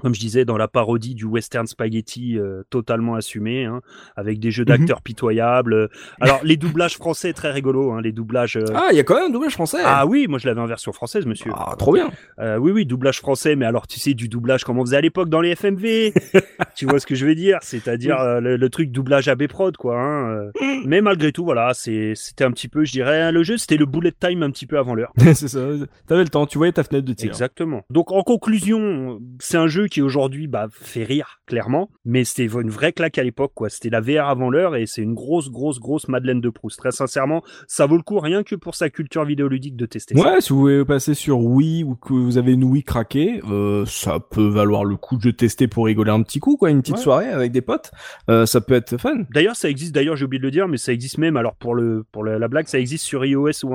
comme 0.02 0.14
je 0.16 0.20
disais, 0.20 0.46
dans 0.46 0.58
la 0.58 0.68
parodie 0.68 1.16
du 1.16 1.26
western 1.26 1.68
spaghetti 1.68 2.38
euh, 2.38 2.64
totalement 2.70 3.16
assumé, 3.16 3.66
hein, 3.66 3.82
avec 4.16 4.40
des 4.40 4.52
jeux 4.52 4.66
d'acteurs 4.66 5.02
pitoyables. 5.02 5.90
Alors, 6.20 6.40
les 6.44 6.58
doublages 6.58 6.96
français, 6.98 7.34
très 7.34 7.52
rigolo, 7.52 7.92
hein, 7.92 8.02
les 8.02 8.12
doublages... 8.12 8.58
euh, 8.58 8.66
Ah, 8.74 8.88
il 8.92 8.98
y 8.98 9.00
a 9.00 9.04
quand 9.04 9.16
même 9.16 9.26
un 9.26 9.30
doublage 9.30 9.54
français. 9.54 9.78
Ah 9.84 10.06
oui, 10.06 10.28
moi 10.28 10.40
je 10.40 10.48
l'avais 10.48 10.62
en 10.62 10.66
version 10.66 10.92
française, 10.94 11.26
monsieur. 11.26 11.52
Ah, 11.56 11.76
trop 11.78 11.94
bien. 11.94 12.10
Euh, 12.40 12.58
oui, 12.58 12.72
oui, 12.72 12.86
doublage 12.86 13.20
français, 13.20 13.56
mais 13.56 13.66
alors 13.66 13.88
tu 13.88 14.00
sais, 14.00 14.14
du 14.14 14.28
doublage 14.30 14.64
comme 14.64 14.80
on 14.80 14.86
faisait 14.86 14.98
à 14.98 15.02
l'époque 15.02 15.30
dans 15.30 15.42
les 15.42 15.56
FMV. 15.56 16.14
tu 16.76 16.86
vois 16.86 17.00
ce 17.00 17.06
que 17.06 17.16
je 17.16 17.26
veux 17.26 17.36
dire? 17.36 17.60
C'est-à-dire 17.62 18.18
le, 18.42 18.58
le 18.58 18.70
truc 18.70 18.92
doublage 18.92 19.28
AB 19.28 19.48
prod, 19.48 19.76
quoi. 19.78 20.00
Hein, 20.00 20.30
euh. 20.32 20.52
Mais 20.86 21.02
malgré 21.02 21.32
tout, 21.32 21.44
voilà, 21.44 21.74
c'était 21.74 22.44
un 22.44 22.52
petit 22.52 22.68
peu, 22.68 22.84
je 22.84 22.92
dirais, 22.92 23.32
le 23.32 23.44
jeu, 23.44 23.58
c'était 23.58 23.78
le 23.78 23.86
bullet 23.86 24.12
time 24.20 24.44
un 24.44 24.52
petit 24.52 24.66
peu 24.66 24.78
avant 24.78 24.96
l'heure. 24.96 25.12
c'est 25.34 25.48
ça. 25.48 25.60
T'avais 26.08 26.24
le 26.24 26.30
temps, 26.30 26.46
tu 26.46 26.58
voyais 26.58 26.74
ta 26.74 26.84
fenêtre 26.84 27.06
de 27.06 27.14
tir. 27.14 27.30
Exactement. 27.30 27.84
Donc 27.90 28.12
en 28.12 28.24
conclusion, 28.24 29.20
c'est 29.40 29.58
un 29.58 29.68
jeu 29.68 29.83
jeu 29.84 29.88
qui 29.88 30.02
aujourd'hui 30.02 30.48
bah, 30.48 30.68
fait 30.72 31.04
rire 31.04 31.40
clairement, 31.46 31.90
mais 32.06 32.24
c'était 32.24 32.46
une 32.46 32.70
vraie 32.70 32.94
claque 32.94 33.18
à 33.18 33.24
l'époque 33.24 33.52
quoi. 33.54 33.70
C'était 33.70 33.90
la 33.90 34.00
VR 34.02 34.28
avant 34.30 34.50
l'heure 34.50 34.76
et 34.76 34.86
c'est 34.86 35.02
une 35.02 35.14
grosse 35.14 35.50
grosse 35.50 35.80
grosse 35.80 36.08
Madeleine 36.08 36.42
de 36.42 36.50
Proust. 36.50 36.80
Très 36.80 36.92
sincèrement, 36.92 37.44
ça 37.68 37.86
vaut 37.86 37.98
le 37.98 38.02
coup 38.04 38.20
rien 38.20 38.44
que 38.44 38.56
pour 38.56 38.76
sa 38.76 38.90
culture 38.90 39.26
vidéoludique 39.26 39.76
de 39.76 39.86
tester 39.86 40.16
ça. 40.16 40.34
Ouais, 40.34 40.42
si 40.42 40.54
vous 40.54 40.60
voulez 40.60 40.86
passer 40.86 41.14
sur 41.14 41.40
Wii 41.40 41.84
ou 41.84 41.96
que 41.96 42.14
vous 42.14 42.38
avez 42.38 42.54
une 42.54 42.64
Wii 42.64 42.84
craquée, 42.84 43.42
euh, 43.50 43.86
ça 43.86 44.20
peut 44.20 44.48
valoir 44.48 44.86
le 44.86 44.96
coup 44.96 45.18
de 45.18 45.32
tester 45.32 45.68
pour 45.68 45.86
rigoler 45.86 46.12
un 46.12 46.22
petit 46.24 46.40
coup, 46.40 46.56
quoi, 46.58 46.70
une 46.70 46.82
petite 46.82 46.96
Ouais. 46.96 47.02
soirée 47.02 47.28
avec 47.30 47.52
des 47.52 47.62
potes. 47.62 47.92
Euh, 48.30 48.46
ça 48.46 48.62
peut 48.62 48.74
être 48.76 48.98
fun. 48.98 49.24
D'ailleurs, 49.34 49.56
ça 49.56 49.70
existe. 49.70 49.94
D'ailleurs, 49.94 50.16
j'ai 50.16 50.26
oublié 50.26 50.40
de 50.40 50.46
le 50.46 50.52
dire, 50.52 50.68
mais 50.68 50.78
ça 50.78 50.94
existe 50.94 51.18
même. 51.18 51.36
Alors 51.38 51.56
pour 51.56 51.76
le 51.76 52.06
pour 52.12 52.24
la 52.24 52.48
blague, 52.48 52.68
ça 52.68 52.80
existe 52.80 53.04
sur 53.06 53.26
iOS 53.26 53.64
ou 53.64 53.74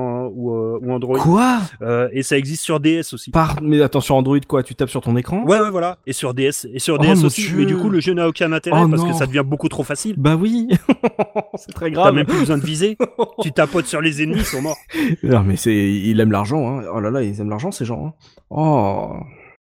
euh, 0.54 0.78
ou 0.80 0.92
Android. 0.92 1.18
Quoi? 1.18 1.58
Et 2.12 2.22
ça 2.22 2.38
existe 2.38 2.62
sur 2.64 2.80
DS 2.80 3.12
aussi. 3.12 3.30
Par... 3.30 3.60
Mais 3.62 3.80
attention, 3.82 4.16
Android, 4.16 4.38
quoi, 4.46 4.62
tu 4.62 4.74
tapes 4.74 4.88
sur 4.90 5.00
ton 5.02 5.16
écran 5.16 5.44
Ouais, 5.44 5.60
ouais, 5.60 5.70
voilà. 5.70 5.97
Et 6.06 6.12
sur 6.12 6.32
DS 6.32 6.66
et 6.72 6.78
sur 6.78 6.94
Oh, 6.98 7.02
DS 7.02 7.24
aussi. 7.24 7.50
Mais 7.54 7.66
du 7.66 7.76
coup, 7.76 7.90
le 7.90 8.00
jeu 8.00 8.14
n'a 8.14 8.26
aucun 8.28 8.50
intérêt 8.52 8.80
Oh, 8.84 8.88
parce 8.88 9.04
que 9.04 9.12
ça 9.12 9.26
devient 9.26 9.42
beaucoup 9.44 9.68
trop 9.68 9.82
facile. 9.82 10.14
Bah 10.16 10.36
oui, 10.36 10.68
c'est 11.56 11.72
très 11.72 11.86
T'as 11.90 11.94
grave. 11.94 12.14
même 12.14 12.26
plus 12.26 12.38
besoin 12.40 12.56
de 12.58 12.64
viser. 12.64 12.96
tu 13.42 13.52
tapotes 13.52 13.86
sur 13.86 14.00
les 14.00 14.22
ennemis, 14.22 14.38
ils 14.38 14.44
sont 14.44 14.62
morts. 14.62 14.78
Non, 15.22 15.42
mais 15.42 15.56
c'est, 15.56 15.74
il 15.74 16.18
aime 16.20 16.32
l'argent, 16.32 16.78
hein. 16.78 16.84
Oh 16.94 17.00
là 17.00 17.10
là, 17.10 17.22
ils 17.22 17.40
aiment 17.40 17.50
l'argent, 17.50 17.70
ces 17.70 17.84
gens. 17.84 18.06
Hein. 18.06 18.12
Oh. 18.50 19.16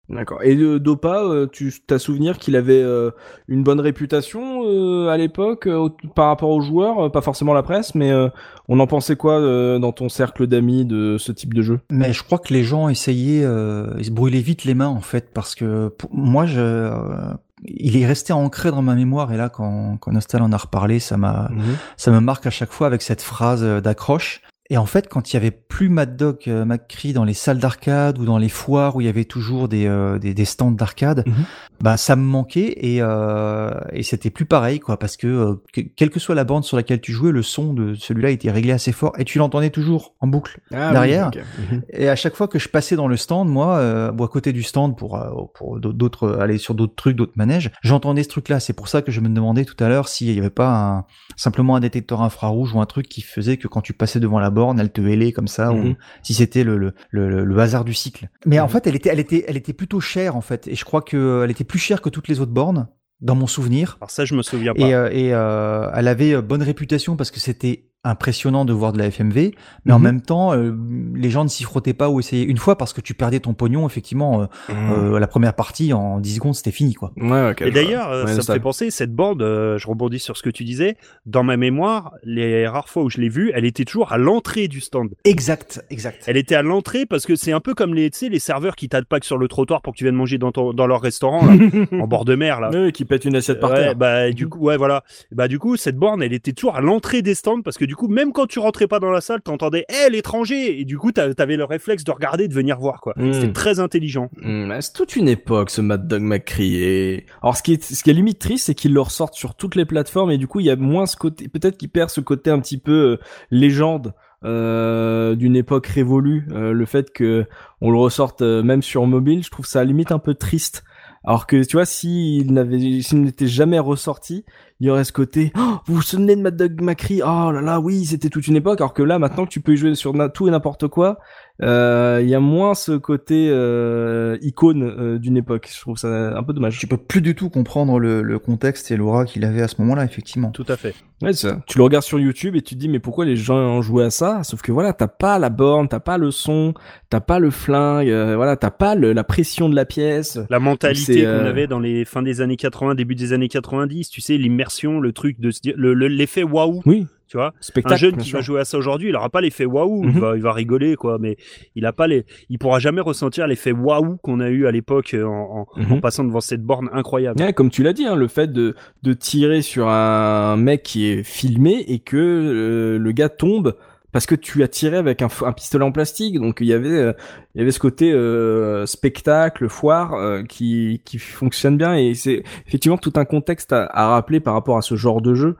D'accord. 0.09 0.43
Et 0.43 0.55
euh, 0.57 0.79
Dopa, 0.79 1.23
euh, 1.23 1.47
tu 1.47 1.73
t'as 1.87 1.97
souvenir 1.97 2.37
qu'il 2.37 2.57
avait 2.57 2.81
euh, 2.81 3.11
une 3.47 3.63
bonne 3.63 3.79
réputation 3.79 4.63
euh, 4.65 5.07
à 5.07 5.15
l'époque 5.15 5.65
euh, 5.65 5.87
par 6.13 6.27
rapport 6.27 6.49
aux 6.49 6.59
joueurs, 6.59 7.05
euh, 7.05 7.09
pas 7.09 7.21
forcément 7.21 7.53
la 7.53 7.63
presse, 7.63 7.95
mais 7.95 8.11
euh, 8.11 8.27
on 8.67 8.81
en 8.81 8.87
pensait 8.87 9.15
quoi 9.15 9.39
euh, 9.39 9.79
dans 9.79 9.93
ton 9.93 10.09
cercle 10.09 10.45
d'amis 10.45 10.83
de 10.83 11.17
ce 11.17 11.31
type 11.31 11.53
de 11.53 11.61
jeu? 11.61 11.79
Mais 11.89 12.11
je 12.11 12.21
crois 12.21 12.37
que 12.37 12.53
les 12.53 12.63
gens 12.63 12.89
essayaient, 12.89 13.45
euh, 13.45 13.93
ils 13.97 14.05
se 14.05 14.11
brûlaient 14.11 14.41
vite 14.41 14.65
les 14.65 14.73
mains 14.73 14.87
en 14.87 15.01
fait, 15.01 15.31
parce 15.33 15.55
que 15.55 15.87
pour 15.87 16.13
moi, 16.13 16.45
je, 16.45 16.59
euh, 16.59 17.33
il 17.63 17.95
est 17.95 18.05
resté 18.05 18.33
ancré 18.33 18.71
dans 18.71 18.81
ma 18.81 18.95
mémoire 18.95 19.31
et 19.31 19.37
là, 19.37 19.47
quand, 19.47 19.95
quand 20.01 20.11
Nostal 20.11 20.41
en 20.41 20.51
a 20.51 20.57
reparlé, 20.57 20.99
ça 20.99 21.15
m'a, 21.15 21.49
ça 21.95 22.11
me 22.11 22.19
marque 22.19 22.45
à 22.45 22.49
chaque 22.51 22.73
fois 22.73 22.87
avec 22.87 23.01
cette 23.01 23.21
phrase 23.21 23.63
d'accroche. 23.81 24.41
Et 24.69 24.77
en 24.77 24.85
fait, 24.85 25.09
quand 25.09 25.31
il 25.31 25.35
y 25.35 25.37
avait 25.37 25.51
plus 25.51 25.89
Mad 25.89 26.15
Dog 26.15 26.37
euh, 26.47 26.63
McCree 26.63 27.11
dans 27.11 27.25
les 27.25 27.33
salles 27.33 27.59
d'arcade 27.59 28.17
ou 28.17 28.23
dans 28.25 28.37
les 28.37 28.47
foires 28.47 28.95
où 28.95 29.01
il 29.01 29.05
y 29.05 29.09
avait 29.09 29.25
toujours 29.25 29.67
des, 29.67 29.87
euh, 29.87 30.17
des, 30.19 30.33
des 30.33 30.45
stands 30.45 30.71
d'arcade, 30.71 31.23
Mhm. 31.27 31.33
bah 31.81 31.97
ça 31.97 32.15
me 32.15 32.23
manquait 32.23 32.73
et, 32.77 32.99
euh, 33.01 33.71
et 33.91 34.03
c'était 34.03 34.29
plus 34.29 34.45
pareil 34.45 34.79
quoi, 34.79 34.97
parce 34.97 35.17
que, 35.17 35.27
euh, 35.27 35.55
que- 35.73 35.81
quelle 35.81 36.09
que 36.09 36.19
soit 36.19 36.33
la 36.33 36.45
bande 36.45 36.63
sur 36.63 36.77
laquelle 36.77 37.01
tu 37.01 37.11
jouais, 37.11 37.31
le 37.33 37.43
son 37.43 37.73
de 37.73 37.93
celui-là 37.93 38.29
était 38.29 38.51
réglé 38.51 38.71
assez 38.71 38.93
fort 38.93 39.11
et 39.17 39.25
tu 39.25 39.37
l'entendais 39.37 39.69
toujours 39.69 40.15
en 40.21 40.27
boucle. 40.27 40.61
Ah, 40.73 40.93
Derrière. 40.93 41.31
oui. 41.35 41.41
Mhm. 41.77 41.81
Et 41.91 42.07
à 42.07 42.15
chaque 42.15 42.35
fois 42.35 42.47
que 42.47 42.57
je 42.57 42.69
passais 42.69 42.95
dans 42.95 43.09
le 43.09 43.17
stand, 43.17 43.49
moi, 43.49 43.75
euh, 43.79 44.11
bon, 44.13 44.23
à 44.23 44.27
côté 44.29 44.53
du 44.53 44.63
stand 44.63 44.97
pour 44.97 45.17
euh, 45.17 45.29
pour 45.55 45.79
d'autres 45.81 46.37
aller 46.39 46.57
sur 46.57 46.73
d'autres 46.73 46.95
trucs, 46.95 47.17
d'autres 47.17 47.33
manèges, 47.35 47.69
j'entendais 47.83 48.23
ce 48.23 48.29
truc-là. 48.29 48.61
C'est 48.61 48.73
pour 48.73 48.87
ça 48.87 49.01
que 49.01 49.11
je 49.11 49.19
me 49.19 49.27
demandais 49.27 49.65
tout 49.65 49.81
à 49.83 49.89
l'heure 49.89 50.07
s'il 50.07 50.31
y 50.33 50.39
avait 50.39 50.49
pas 50.49 50.69
un, 50.73 51.05
simplement 51.35 51.75
un 51.75 51.81
détecteur 51.81 52.21
infrarouge 52.21 52.73
ou 52.73 52.79
un 52.79 52.85
truc 52.85 53.09
qui 53.09 53.21
faisait 53.21 53.57
que 53.57 53.67
quand 53.67 53.81
tu 53.81 53.91
passais 53.93 54.21
devant 54.21 54.39
la 54.39 54.52
borne, 54.53 54.79
elle 54.79 54.91
te 54.91 55.01
hélait 55.01 55.31
comme 55.33 55.47
ça, 55.49 55.71
Mhm. 55.73 55.89
ou 55.91 55.95
si 56.21 56.33
c'était 56.33 56.63
le, 56.63 56.77
le, 56.77 56.93
le, 57.09 57.43
le 57.43 57.59
hasard 57.59 57.83
du 57.83 57.93
cycle. 57.93 58.29
Mais 58.45 58.59
en 58.59 58.65
Mhm. 58.65 58.69
fait, 58.71 58.87
elle 58.87 58.95
était 58.95 59.09
elle 59.09 59.19
était 59.19 59.43
elle 59.47 59.57
était 59.57 59.73
plutôt 59.73 59.99
chère 59.99 60.35
en 60.37 60.41
fait, 60.41 60.67
et 60.67 60.75
je 60.75 60.85
crois 60.85 61.01
que 61.01 61.41
elle 61.43 61.51
était 61.51 61.63
plus 61.65 61.79
chère 61.79 62.01
que 62.01 62.09
toutes 62.09 62.27
les 62.29 62.39
autres 62.39 62.51
bornes 62.53 62.87
dans 63.21 63.35
mon 63.35 63.47
souvenir. 63.47 63.97
Alors 64.01 64.11
ça, 64.11 64.25
je 64.25 64.35
me 64.35 64.41
souviens 64.43 64.73
pas. 64.73 64.85
Et, 64.87 64.93
euh, 64.93 65.09
et 65.11 65.33
euh, 65.33 65.89
elle 65.95 66.07
avait 66.07 66.33
euh, 66.35 66.41
bonne 66.41 66.63
réputation 66.63 67.15
parce 67.15 67.31
que 67.31 67.39
c'était 67.39 67.85
impressionnant 68.03 68.65
de 68.65 68.73
voir 68.73 68.91
de 68.93 68.97
la 68.99 69.05
FMV, 69.09 69.51
mais 69.85 69.93
en 69.93 69.97
Mhm. 69.99 70.03
même 70.03 70.21
temps, 70.21 70.53
euh, 70.53 70.75
les 71.15 71.29
gens 71.29 71.43
ne 71.43 71.49
s'y 71.49 71.63
frottaient 71.63 71.93
pas 71.93 72.09
ou 72.09 72.19
essayaient 72.19 72.43
une 72.43 72.57
fois 72.57 72.77
parce 72.77 72.91
que 72.93 73.01
tu 73.01 73.13
perdais 73.13 73.39
ton 73.39 73.53
pognon, 73.53 73.87
effectivement, 73.87 74.41
euh, 74.41 74.45
euh, 74.69 75.19
la 75.19 75.27
première 75.27 75.53
partie, 75.53 75.93
en 75.93 76.19
10 76.19 76.35
secondes, 76.35 76.55
c'était 76.55 76.71
fini, 76.71 76.93
quoi. 76.93 77.11
Ouais, 77.17 77.51
ok. 77.51 77.61
Et 77.61 77.71
d'ailleurs, 77.71 78.11
euh, 78.11 78.23
Ouais, 78.25 78.31
ça 78.31 78.37
me 78.37 78.41
ça- 78.41 78.53
fait 78.53 78.59
penser, 78.59 78.91
cette 78.91 79.13
bande, 79.13 79.41
euh, 79.41 79.77
je 79.77 79.87
rebondis 79.87 80.19
sur 80.19 80.35
ce 80.37 80.43
que 80.43 80.49
tu 80.49 80.63
disais, 80.63 80.97
dans 81.25 81.43
ma 81.43 81.55
mémoire, 81.57 82.13
les 82.23 82.67
rares 82.67 82.89
fois 82.89 83.03
où 83.03 83.09
je 83.09 83.19
l'ai 83.19 83.29
vue, 83.29 83.51
elle 83.55 83.65
était 83.65 83.85
toujours 83.85 84.11
à 84.11 84.17
l'entrée 84.17 84.67
du 84.67 84.81
stand. 84.81 85.09
Exact, 85.25 85.83
exact. 85.89 86.23
Elle 86.27 86.37
était 86.37 86.55
à 86.55 86.61
l'entrée 86.61 87.05
parce 87.05 87.25
que 87.25 87.35
c'est 87.35 87.51
un 87.53 87.59
peu 87.59 87.73
comme 87.73 87.93
les, 87.93 88.09
tu 88.09 88.19
sais, 88.19 88.29
les 88.29 88.39
serveurs 88.39 88.75
qui 88.75 88.89
t'attaquent 88.89 89.23
sur 89.25 89.37
le 89.37 89.47
trottoir 89.47 89.81
pour 89.81 89.93
que 89.93 89.97
tu 89.97 90.03
viennes 90.03 90.15
manger 90.15 90.37
dans, 90.37 90.51
ton, 90.51 90.73
dans 90.73 90.87
leur 90.87 91.01
restaurant, 91.01 91.45
là, 91.45 91.53
en 92.03 92.07
bord 92.07 92.25
de 92.25 92.35
mer, 92.35 92.59
là. 92.59 92.69
Ouais, 92.69 92.91
qui 92.91 93.05
pète 93.05 93.25
une 93.25 93.35
assiette 93.35 93.59
par 93.59 93.71
Ouais, 93.71 93.77
terre. 93.77 93.95
bah 93.95 94.31
du 94.31 94.47
coup 94.47 94.59
ouais 94.59 94.77
voilà 94.77 95.03
bah 95.31 95.47
du 95.47 95.57
coup 95.59 95.77
cette 95.77 95.95
borne 95.97 96.21
elle 96.21 96.33
était 96.33 96.53
toujours 96.53 96.75
à 96.75 96.81
l'entrée 96.81 97.21
des 97.21 97.33
stands 97.35 97.61
parce 97.61 97.77
que 97.77 97.85
du 97.85 97.92
coup 97.95 98.07
même 98.07 98.31
quand 98.33 98.45
tu 98.47 98.59
rentrais 98.59 98.87
pas 98.87 98.99
dans 98.99 99.11
la 99.11 99.21
salle 99.21 99.41
t'entendais 99.41 99.85
hé 99.89 100.09
l'étranger 100.09 100.79
et 100.79 100.85
du 100.85 100.97
coup 100.97 101.11
t'a- 101.11 101.33
t'avais 101.33 101.57
le 101.57 101.63
réflexe 101.65 102.03
de 102.03 102.11
regarder 102.11 102.47
de 102.47 102.53
venir 102.53 102.79
voir 102.79 103.01
quoi 103.01 103.13
c'était 103.17 103.51
très 103.53 103.79
intelligent 103.79 104.29
Hmm, 104.41 104.71
c'est 104.79 104.93
toute 104.93 105.15
une 105.15 105.27
époque 105.27 105.69
ce 105.69 105.81
Mad 105.81 106.07
Dog 106.07 106.21
McCree. 106.21 107.25
Alors 107.41 107.55
ce 107.57 107.63
qui 107.63 107.73
est 107.73 107.83
ce 107.83 108.03
qui 108.03 108.09
est 108.09 108.13
limite 108.13 108.39
triste, 108.39 108.65
c'est 108.67 108.75
qu'il 108.75 108.93
le 108.93 109.01
ressortent 109.01 109.33
sur 109.35 109.55
toutes 109.55 109.75
les 109.75 109.85
plateformes 109.85 110.31
et 110.31 110.37
du 110.37 110.47
coup 110.47 110.59
il 110.59 110.65
y 110.65 110.69
a 110.69 110.75
moins 110.75 111.05
ce 111.05 111.15
côté, 111.17 111.47
peut-être 111.47 111.77
qu'il 111.77 111.89
perd 111.89 112.09
ce 112.09 112.21
côté 112.21 112.49
un 112.49 112.59
petit 112.59 112.77
peu 112.77 112.91
euh, 112.91 113.17
légende 113.51 114.13
euh, 114.45 115.35
d'une 115.35 115.55
époque 115.55 115.87
révolue. 115.87 116.47
Euh, 116.51 116.73
le 116.73 116.85
fait 116.85 117.11
que 117.11 117.45
on 117.81 117.91
le 117.91 117.97
ressorte 117.97 118.41
même 118.41 118.81
sur 118.81 119.05
mobile, 119.05 119.43
je 119.43 119.49
trouve 119.49 119.65
ça 119.65 119.83
limite 119.83 120.11
un 120.11 120.19
peu 120.19 120.33
triste. 120.35 120.83
Alors 121.25 121.47
que 121.47 121.63
tu 121.63 121.77
vois, 121.77 121.85
s'il 121.85 122.51
n'avait, 122.51 123.01
s'il 123.01 123.21
n'était 123.21 123.47
jamais 123.47 123.79
ressorti, 123.79 124.43
il 124.83 124.87
y 124.87 124.89
aurait 124.89 125.05
ce 125.05 125.13
côté. 125.13 125.53
Oh, 125.57 125.77
vous 125.85 125.95
vous 125.95 126.01
souvenez 126.01 126.35
de 126.35 126.41
Mad 126.41 126.57
Dog 126.57 126.81
McCree 126.81 127.21
Oh 127.23 127.51
là 127.53 127.61
là, 127.61 127.79
oui, 127.79 128.03
c'était 128.03 128.27
toute 128.27 128.47
une 128.49 128.57
époque. 128.57 128.81
Alors 128.81 128.93
que 128.93 129.01
là, 129.01 129.17
maintenant 129.17 129.45
que 129.45 129.49
tu 129.49 129.61
peux 129.61 129.71
y 129.71 129.77
jouer 129.77 129.95
sur 129.95 130.13
tout 130.33 130.49
et 130.49 130.51
n'importe 130.51 130.89
quoi, 130.89 131.19
euh, 131.61 132.19
il 132.21 132.27
y 132.27 132.35
a 132.35 132.41
moins 132.41 132.73
ce 132.73 132.91
côté 132.91 133.47
euh, 133.49 134.37
icône 134.41 134.83
euh, 134.83 135.19
d'une 135.19 135.37
époque. 135.37 135.69
Je 135.73 135.79
trouve 135.79 135.97
ça 135.97 136.37
un 136.37 136.43
peu 136.43 136.51
dommage. 136.51 136.77
Tu 136.79 136.87
peux 136.87 136.97
plus 136.97 137.21
du 137.21 137.33
tout 137.33 137.49
comprendre 137.49 137.97
le, 137.97 138.21
le 138.21 138.39
contexte 138.39 138.91
et 138.91 138.97
l'aura 138.97 139.23
qu'il 139.23 139.45
avait 139.45 139.61
à 139.61 139.69
ce 139.69 139.75
moment-là, 139.79 140.03
effectivement. 140.03 140.49
tout 140.51 140.65
à 140.67 140.75
fait 140.75 140.93
Ouais, 141.21 141.31
c'est 141.31 141.47
ça. 141.47 141.61
Tu 141.67 141.77
le 141.77 141.85
regardes 141.85 142.03
sur 142.03 142.19
YouTube 142.19 142.57
et 142.57 142.61
tu 142.61 142.75
te 142.75 142.79
dis 142.81 142.89
mais 142.89 142.99
pourquoi 142.99 143.23
les 143.23 143.37
gens 143.37 143.55
ont 143.55 143.81
joué 143.81 144.03
à 144.03 144.09
ça? 144.09 144.43
Sauf 144.43 144.61
que 144.61 144.73
voilà, 144.73 144.91
t'as 144.91 145.07
pas 145.07 145.39
la 145.39 145.49
borne, 145.49 145.87
t'as 145.87 146.01
pas 146.01 146.17
le 146.17 146.31
son, 146.31 146.73
t'as 147.09 147.21
pas 147.21 147.39
le 147.39 147.49
flingue, 147.49 148.09
euh, 148.09 148.35
voilà, 148.35 148.57
t'as 148.57 148.71
pas 148.71 148.93
le- 148.95 149.13
la 149.13 149.23
pression 149.23 149.69
de 149.69 149.75
la 149.75 149.85
pièce. 149.85 150.37
la 150.49 150.59
mentalité 150.59 151.21
qu'on 151.21 151.29
euh, 151.29 151.49
avait 151.49 151.67
dans 151.67 151.79
les 151.79 152.03
fins 152.03 152.23
des 152.23 152.41
années 152.41 152.57
80 152.57 152.95
début 152.95 153.15
des 153.15 153.31
années 153.31 153.47
90 153.47 154.09
tu 154.09 154.19
sais 154.19 154.37
l'immersion 154.37 154.72
le 154.99 155.11
truc 155.13 155.39
de 155.39 155.51
se 155.51 155.61
dire 155.61 155.73
le- 155.77 155.93
le- 155.93 156.07
l'effet 156.07 156.43
waouh 156.43 156.81
Oui, 156.85 157.05
tu 157.27 157.37
vois 157.37 157.53
spectacle. 157.59 157.93
un 157.93 157.97
jeune 157.97 158.17
qui 158.17 158.29
sûr. 158.29 158.37
va 158.39 158.43
jouer 158.43 158.59
à 158.59 158.65
ça 158.65 158.77
aujourd'hui, 158.77 159.09
il 159.09 159.15
aura 159.15 159.29
pas 159.29 159.41
l'effet 159.41 159.65
waouh, 159.65 160.03
il 160.03 160.09
Mhm. 160.09 160.19
va 160.19 160.35
il 160.35 160.41
va 160.41 160.53
rigoler 160.53 160.95
quoi, 160.95 161.17
mais 161.19 161.37
il 161.75 161.85
a 161.85 161.93
pas 161.93 162.07
les 162.07 162.25
il 162.49 162.59
pourra 162.59 162.79
jamais 162.79 163.01
ressentir 163.01 163.47
l'effet 163.47 163.71
waouh 163.71 164.17
qu'on 164.17 164.39
a 164.39 164.49
eu 164.49 164.67
à 164.67 164.71
l'époque 164.71 165.13
euh, 165.13 165.25
en, 165.25 165.67
Mhm. 165.77 165.91
en 165.93 165.99
passant 165.99 166.23
devant 166.23 166.41
cette 166.41 166.63
borne 166.63 166.89
incroyable. 166.93 167.41
Ouais, 167.41 167.53
comme 167.53 167.69
tu 167.69 167.83
l'as 167.83 167.93
dit, 167.93 168.05
hein, 168.05 168.15
le 168.15 168.27
fait 168.27 168.51
de, 168.51 168.75
de 169.03 169.13
tirer 169.13 169.61
sur 169.61 169.87
un 169.87 170.55
mec 170.57 170.83
qui 170.83 171.05
est 171.07 171.23
filmé 171.23 171.83
et 171.87 171.99
que 171.99 172.17
euh, 172.17 172.97
le 172.97 173.11
gars 173.11 173.29
tombe 173.29 173.75
parce 174.13 174.27
que 174.27 174.35
tu 174.35 174.63
as 174.63 174.67
tiré 174.69 174.95
avec 174.95 175.21
un, 175.21 175.27
pistolet 175.51 175.83
en 175.83 175.91
plastique. 175.91 176.39
Donc 176.39 176.59
il 176.61 176.67
y 176.67 176.73
avait 176.73 177.13
euh, 177.57 177.71
ce 177.71 177.79
côté 177.79 178.13
euh, 178.13 178.85
spectacle, 178.85 179.67
foire 179.67 180.13
euh, 180.13 180.43
qui 180.43 181.01
fonctionne 181.19 181.77
bien 181.77 181.95
et 181.95 182.13
c'est 182.13 182.43
effectivement 182.67 182.97
tout 182.97 183.13
un 183.15 183.25
contexte 183.25 183.73
à, 183.73 184.07
rappeler 184.07 184.39
par 184.39 184.53
rapport 184.53 184.77
à 184.77 184.81
ce 184.81 184.95
genre 184.95 185.21
de 185.21 185.33
jeu 185.33 185.57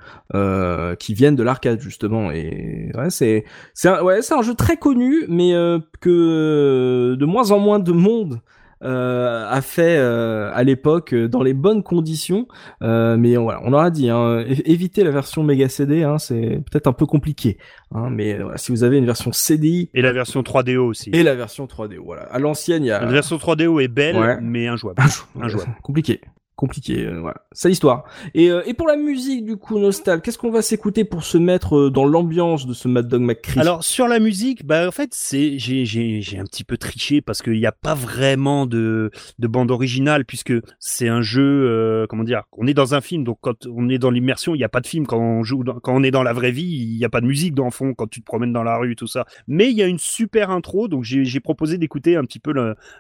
qui 1.00 1.14
viennent 1.14 1.36
de 1.36 1.44
l'arcade 1.44 1.82
justement. 1.82 2.32
Et 2.32 2.92
c'est 3.10 3.44
un, 3.86 4.42
jeu 4.42 4.54
très 4.54 4.78
connu, 4.78 5.26
mais 5.28 5.54
que 6.00 7.16
de 7.16 7.26
moins 7.26 7.52
en 7.52 7.60
moins 7.60 7.80
de 7.80 7.92
monde 7.92 8.40
a 8.84 9.62
fait 9.62 9.98
euh, 9.98 10.52
à 10.54 10.64
l'époque 10.64 11.14
euh, 11.14 11.28
dans 11.28 11.42
les 11.44 11.54
bonnes 11.54 11.84
conditions. 11.84 12.48
Euh, 12.82 13.16
mais 13.18 13.36
voilà, 13.36 13.62
on 13.64 13.74
aura 13.74 13.90
dit, 13.92 14.10
hein, 14.10 14.44
la 15.04 15.12
version 15.12 15.44
Mega 15.44 15.70
CD, 15.70 16.04
hein, 16.04 16.18
c'est 16.18 16.60
peut-être 16.70 16.88
un 16.88 16.94
peu 16.94 17.06
compliqué. 17.06 17.58
Hein, 17.96 18.10
mais 18.12 18.34
euh, 18.34 18.44
voilà, 18.44 18.58
si 18.58 18.72
vous 18.72 18.84
avez 18.84 18.98
une 18.98 19.06
version 19.06 19.32
CDI 19.32 19.90
Et 19.94 20.02
la 20.02 20.12
version 20.14 20.42
3DO 20.42 20.78
aussi. 20.78 21.10
et 21.14 21.24
la 21.24 21.36
version 21.36 21.66
3D, 21.66 21.98
voilà. 21.98 22.24
À 22.24 22.40
l'ancienne, 22.40 22.84
il 22.84 22.88
y 22.88 22.92
a 22.92 23.00
La 23.02 23.12
version 23.12 23.38
3DO 23.38 23.82
est 23.82 23.88
belle, 23.88 24.18
Ouais. 24.18 24.38
mais 24.42 24.68
injouable. 24.68 25.02
Injouable. 25.40 25.72
compliqué. 25.84 26.22
Compliqué, 26.56 27.06
euh, 27.08 27.20
voilà. 27.20 27.38
C'est 27.52 27.68
l'histoire. 27.70 28.04
Et, 28.36 28.52
euh, 28.52 28.62
et 28.68 28.74
pour 28.76 28.88
la 28.88 28.96
musique, 28.96 29.44
du 29.44 29.58
coup, 29.58 29.80
Nostal, 29.80 30.22
qu'est-ce 30.22 30.38
qu'on 30.38 30.52
va 30.52 30.62
s'écouter 30.62 31.04
pour 31.04 31.24
se 31.24 31.38
mettre 31.40 31.76
euh, 31.78 31.90
dans 31.90 32.06
l'ambiance 32.06 32.68
de 32.68 32.74
ce 32.74 32.88
Mad 32.88 33.08
Dog 33.08 33.22
McCree 33.22 33.60
Alors 33.60 33.84
sur 33.84 34.08
la 34.08 34.20
musique, 34.20 34.66
bah 34.66 34.88
en 34.88 34.92
fait 34.92 35.10
c'est 35.14 35.58
j'ai 35.58 35.86
j'ai 35.86 36.22
j'ai 36.22 36.38
un 36.38 36.44
petit 36.46 36.64
peu 36.64 36.78
triché 36.78 37.22
parce 37.22 37.42
qu'il 37.42 37.54
n'y 37.60 37.66
a 37.66 37.72
pas 37.72 37.96
vraiment 37.96 38.66
de 38.68 39.10
de 39.40 39.48
bande 39.48 39.72
originale 39.72 40.26
puisque 40.26 40.54
c'est 40.80 41.08
un 41.08 41.22
jeu 41.22 42.06
comment 42.10 42.24
dire 42.24 42.44
on 42.52 42.68
est 42.68 42.74
dans 42.74 42.94
un 42.94 43.02
film 43.02 43.24
donc 43.24 43.38
quand 43.42 43.66
on 43.66 43.90
est 43.90 43.98
dans 43.98 44.12
l'immersion 44.12 44.54
il 44.54 44.60
n'y 44.60 44.64
a 44.64 44.70
pas 44.70 44.82
de 44.82 44.88
film 44.88 45.06
quand 45.08 45.18
on 45.20 45.44
joue 45.44 45.64
dans- 45.64 45.80
quand 45.80 45.96
on 45.96 46.04
est 46.04 46.12
dans 46.12 46.24
la 46.24 46.34
vraie 46.34 46.52
vie 46.52 46.64
il 46.92 46.98
n'y 46.98 47.06
a 47.06 47.10
pas 47.10 47.22
de 47.22 47.26
musique 47.26 47.54
dans 47.56 47.66
le 47.66 47.72
fond 47.72 47.94
quand 47.94 48.08
tu 48.08 48.20
te 48.22 48.26
promènes 48.26 48.54
dans 48.54 48.64
la 48.64 48.78
rue 48.78 48.96
tout 48.96 49.08
ça 49.08 49.26
mais 49.48 49.70
il 49.72 49.78
y 49.78 49.82
a 49.84 49.88
une 49.88 50.00
super 50.00 50.52
intro 50.52 50.88
donc 50.88 51.04
j'ai 51.04 51.26
j'ai 51.26 51.40
proposé 51.40 51.78
d'écouter 51.78 52.16
un 52.16 52.24
petit 52.24 52.40
peu 52.40 52.54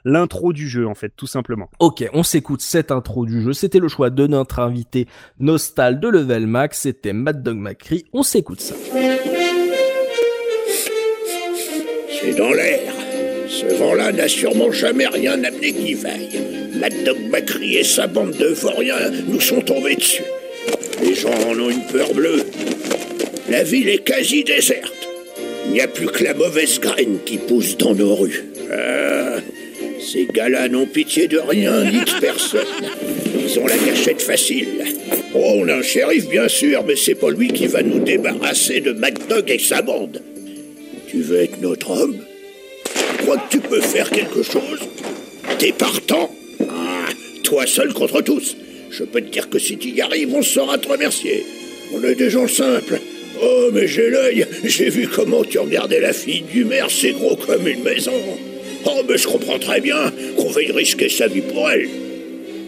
l'intro 0.05 0.53
du 0.53 0.67
jeu 0.67 0.87
en 0.87 0.95
fait 0.95 1.13
tout 1.15 1.27
simplement. 1.27 1.69
Ok, 1.79 2.07
on 2.13 2.23
s'écoute 2.23 2.61
cette 2.61 2.91
intro 2.91 3.25
du 3.25 3.41
jeu. 3.41 3.42
C'était 3.51 3.79
le 3.79 3.89
choix 3.89 4.09
de 4.09 4.27
notre 4.27 4.59
invité 4.59 5.07
Nostal 5.39 5.99
de 5.99 6.07
Level 6.07 6.47
Max. 6.47 6.79
C'était 6.81 7.13
Mad 7.13 7.43
Dog 7.43 7.57
McCree. 7.57 8.05
On 8.13 8.23
s'écoute 8.23 8.61
ça. 8.61 8.75
C'est 12.21 12.37
dans 12.37 12.51
l'air. 12.51 12.93
Ce 13.49 13.65
vent-là 13.75 14.11
n'a 14.11 14.27
sûrement 14.27 14.71
jamais 14.71 15.07
rien 15.07 15.43
amené 15.43 15.73
qui 15.73 15.93
vaille. 15.95 16.29
Mad 16.79 16.93
Dog 17.05 17.17
Macri 17.29 17.75
et 17.75 17.83
sa 17.83 18.07
bande 18.07 18.31
de 18.31 18.47
vauriens 18.47 19.11
nous 19.27 19.39
sont 19.39 19.61
tombés 19.61 19.95
dessus. 19.95 20.23
Les 21.01 21.15
gens 21.15 21.33
en 21.47 21.59
ont 21.59 21.69
une 21.69 21.85
peur 21.91 22.13
bleue. 22.13 22.43
La 23.49 23.63
ville 23.63 23.89
est 23.89 24.03
quasi 24.03 24.43
déserte. 24.43 24.93
Il 25.65 25.73
n'y 25.73 25.81
a 25.81 25.87
plus 25.87 26.07
que 26.07 26.23
la 26.23 26.33
mauvaise 26.33 26.79
graine 26.79 27.19
qui 27.25 27.37
pousse 27.37 27.77
dans 27.77 27.93
nos 27.93 28.15
rues. 28.15 28.43
Ah, 28.71 29.37
ces 30.03 30.25
gars-là 30.25 30.67
n'ont 30.67 30.85
pitié 30.85 31.27
de 31.27 31.37
rien 31.37 31.83
ni 31.85 31.99
de 31.99 32.19
personne. 32.19 32.61
Ils 33.35 33.59
ont 33.59 33.65
la 33.65 33.77
gâchette 33.77 34.21
facile. 34.21 34.67
Oh, 35.33 35.55
on 35.55 35.67
a 35.67 35.75
un 35.75 35.81
shérif, 35.81 36.27
bien 36.27 36.47
sûr, 36.47 36.83
mais 36.85 36.95
c'est 36.95 37.15
pas 37.15 37.31
lui 37.31 37.47
qui 37.47 37.67
va 37.67 37.81
nous 37.81 37.99
débarrasser 37.99 38.81
de 38.81 38.91
Mad 38.91 39.17
Dog 39.27 39.49
et 39.49 39.59
sa 39.59 39.81
bande. 39.81 40.21
Tu 41.07 41.21
veux 41.21 41.41
être 41.41 41.61
notre 41.61 41.91
homme? 41.91 42.17
Tu 42.85 43.23
crois 43.23 43.37
que 43.37 43.51
tu 43.51 43.59
peux 43.59 43.81
faire 43.81 44.09
quelque 44.09 44.43
chose? 44.43 44.79
T'es 45.57 45.71
partant? 45.71 46.29
Ah, 46.69 47.09
toi 47.43 47.65
seul 47.65 47.93
contre 47.93 48.21
tous. 48.21 48.55
Je 48.91 49.03
peux 49.03 49.21
te 49.21 49.29
dire 49.29 49.49
que 49.49 49.59
si 49.59 49.77
tu 49.77 49.89
y 49.89 50.01
arrives, 50.01 50.33
on 50.33 50.41
saura 50.41 50.77
te 50.77 50.87
remercier. 50.87 51.43
On 51.93 52.03
est 52.03 52.15
des 52.15 52.29
gens 52.29 52.47
simples. 52.47 52.99
Oh, 53.41 53.69
mais 53.73 53.87
j'ai 53.87 54.09
l'œil. 54.09 54.45
J'ai 54.63 54.89
vu 54.89 55.07
comment 55.07 55.43
tu 55.43 55.57
regardais 55.59 55.99
la 55.99 56.13
fille 56.13 56.43
du 56.51 56.65
maire, 56.65 56.87
c'est 56.89 57.11
gros 57.11 57.35
comme 57.35 57.67
une 57.67 57.83
maison. 57.83 58.13
Oh, 58.85 59.01
mais 59.07 59.17
je 59.17 59.27
comprends 59.27 59.59
très 59.59 59.81
bien 59.81 60.11
qu'on 60.37 60.49
veuille 60.49 60.71
risquer 60.71 61.09
sa 61.09 61.27
vie 61.27 61.41
pour 61.41 61.69
elle. 61.69 61.89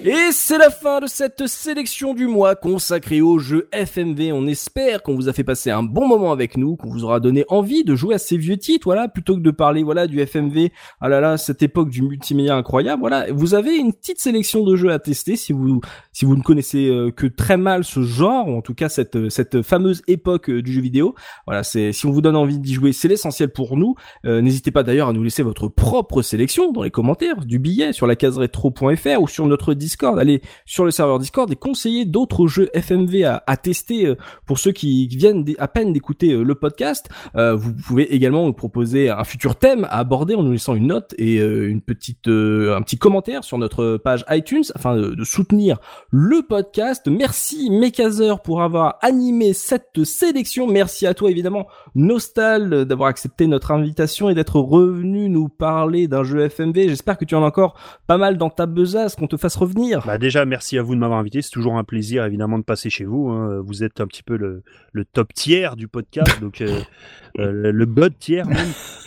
Et 0.08 0.32
c'est 0.32 0.60
la 0.60 0.70
fin 0.70 1.00
de 1.00 1.08
cette 1.08 1.48
sélection 1.48 2.14
du 2.14 2.28
mois 2.28 2.54
consacrée 2.54 3.22
au 3.22 3.40
jeu 3.40 3.68
FMV. 3.72 4.34
On 4.34 4.46
espère 4.46 5.02
qu'on 5.02 5.16
vous 5.16 5.30
a 5.30 5.34
fait 5.34 5.44
passer 5.44 5.72
un 5.72 5.82
bon 5.82 6.08
moment 6.08 6.32
avec 6.32 6.58
nous, 6.58 6.76
qu'on 6.76 6.92
vous 6.92 7.04
aura 7.04 7.20
donné 7.20 7.44
envie 7.48 7.84
de 7.84 7.96
jouer 7.96 8.14
à 8.14 8.18
ces 8.20 8.38
vieux 8.38 8.58
titres, 8.58 8.84
voilà, 8.86 9.08
plutôt 9.08 9.36
que 9.36 9.42
de 9.42 9.50
parler, 9.50 9.82
voilà, 9.82 10.06
du 10.06 10.20
FMV. 10.20 10.70
Ah 11.02 11.10
là 11.10 11.22
là, 11.22 11.38
cette 11.38 11.64
époque 11.64 11.90
du 11.90 12.04
multimédia 12.04 12.56
incroyable, 12.56 13.00
voilà. 13.00 13.26
Vous 13.34 13.56
avez 13.56 13.78
une 13.78 13.94
petite 13.94 14.20
sélection 14.20 14.64
de 14.64 14.76
jeux 14.76 14.92
à 14.92 15.00
tester 15.00 15.36
si 15.36 15.54
vous, 15.54 15.82
si 16.14 16.26
vous 16.26 16.36
ne 16.36 16.44
connaissez 16.44 16.88
euh, 16.88 17.10
que 17.10 17.26
très 17.26 17.58
mal 17.58 17.84
ce 17.84 18.04
genre, 18.04 18.48
ou 18.48 18.56
en 18.56 18.62
tout 18.62 18.76
cas 18.76 18.90
cette, 18.90 19.30
cette 19.30 19.64
fameuse 19.64 20.04
époque 20.08 20.52
euh, 20.52 20.62
du 20.62 20.72
jeu 20.72 20.82
vidéo. 20.82 21.16
Voilà, 21.48 21.64
c'est, 21.64 21.94
si 21.94 22.06
on 22.06 22.12
vous 22.12 22.22
donne 22.22 22.36
envie 22.36 22.60
d'y 22.60 22.76
jouer, 22.76 22.94
c'est 22.94 23.08
l'essentiel 23.08 23.50
pour 23.50 23.76
nous. 23.76 23.96
Euh, 24.28 24.42
n'hésitez 24.42 24.70
pas 24.70 24.84
d'ailleurs 24.84 25.10
à 25.10 25.14
nous 25.14 25.24
laisser 25.24 25.42
votre 25.42 25.68
propre 25.68 26.22
sélection 26.22 26.72
dans 26.72 26.84
les 26.84 26.92
commentaires 26.92 27.44
du 27.44 27.58
billet 27.58 27.92
sur 27.92 28.06
la 28.06 28.16
case 28.16 28.38
rétro.fr 28.38 29.20
ou 29.20 29.28
sur 29.28 29.48
notre 29.48 29.74
Discord. 29.74 29.95
Allez 30.04 30.42
sur 30.66 30.86
le 30.86 30.92
serveur 30.92 31.20
Discord 31.20 31.52
et 31.52 31.56
conseillez 31.56 32.06
d'autres 32.06 32.48
jeux 32.48 32.70
FMV 32.74 33.24
à, 33.24 33.58
tester 33.58 34.06
euh, 34.06 34.16
pour 34.46 34.60
ceux 34.60 34.72
qui 34.72 35.08
viennent 35.08 35.46
à 35.58 35.68
peine 35.68 35.94
d'écouter 35.94 36.34
euh, 36.34 36.44
le 36.44 36.56
podcast. 36.56 37.10
Euh, 37.36 37.56
vous 37.56 37.74
pouvez 37.74 38.14
également 38.14 38.46
nous 38.46 38.54
proposer 38.54 39.10
un 39.10 39.24
futur 39.24 39.56
thème 39.56 39.86
à 39.86 40.00
aborder 40.00 40.36
en 40.36 40.44
nous 40.44 40.52
laissant 40.52 40.76
une 40.76 40.88
note 40.88 41.14
et 41.18 41.38
une 41.38 41.82
petite, 41.82 42.28
un 42.28 42.82
petit 42.82 42.98
commentaire 42.98 43.44
sur 43.44 43.58
notre 43.58 43.98
page 43.98 44.26
iTunes 44.30 44.64
afin 44.74 44.96
de, 44.96 45.16
de 45.16 45.24
soutenir 45.24 45.78
le 46.12 46.42
podcast. 46.42 47.08
Merci 47.08 47.70
Mekazer 47.70 48.42
pour 48.42 48.62
avoir 48.62 48.98
animé 49.02 49.54
cette 49.54 50.04
sélection. 50.04 50.68
Merci 50.68 51.08
à 51.08 51.14
toi 51.14 51.32
évidemment 51.32 51.68
Nostal 51.96 52.86
d'avoir 52.86 53.10
accepté 53.10 53.48
notre 53.48 53.72
invitation 53.72 54.30
et 54.30 54.36
d'être 54.36 54.60
revenu 54.60 55.30
nous 55.30 55.50
parler 55.50 56.08
d'un 56.08 56.24
jeu 56.24 56.42
FMV. 56.50 56.90
J'espère 56.90 57.18
que 57.18 57.26
tu 57.26 57.36
en 57.36 57.44
as 57.44 57.48
encore 57.48 57.76
pas 58.08 58.18
mal 58.18 58.38
dans 58.38 58.50
ta 58.50 58.66
besace, 58.66 59.16
qu'on 59.16 59.28
te 59.28 59.38
fasse 59.38 59.56
revenir. 59.56 59.85
Bah 60.06 60.18
déjà, 60.18 60.46
merci 60.46 60.78
à 60.78 60.82
vous 60.84 60.96
de 60.96 61.00
m'avoir 61.00 61.20
invité. 61.20 61.42
C'est 61.42 61.50
toujours 61.52 61.78
un 61.78 61.84
plaisir, 61.84 62.26
évidemment, 62.26 62.58
de 62.60 62.64
passer 62.64 62.90
chez 62.90 63.06
vous. 63.06 63.30
hein. 63.30 63.62
Vous 63.66 63.84
êtes 63.84 64.02
un 64.02 64.08
petit 64.08 64.24
peu 64.24 64.38
le, 64.38 64.64
le 64.94 65.06
top 65.06 65.34
tiers 65.34 65.76
du 65.76 65.88
podcast, 65.88 66.40
donc 66.42 66.62
euh, 66.62 66.80
euh, 67.40 67.72
le- 67.72 67.86
god 67.86 68.14
tiers 68.20 68.48
même. 68.48 68.58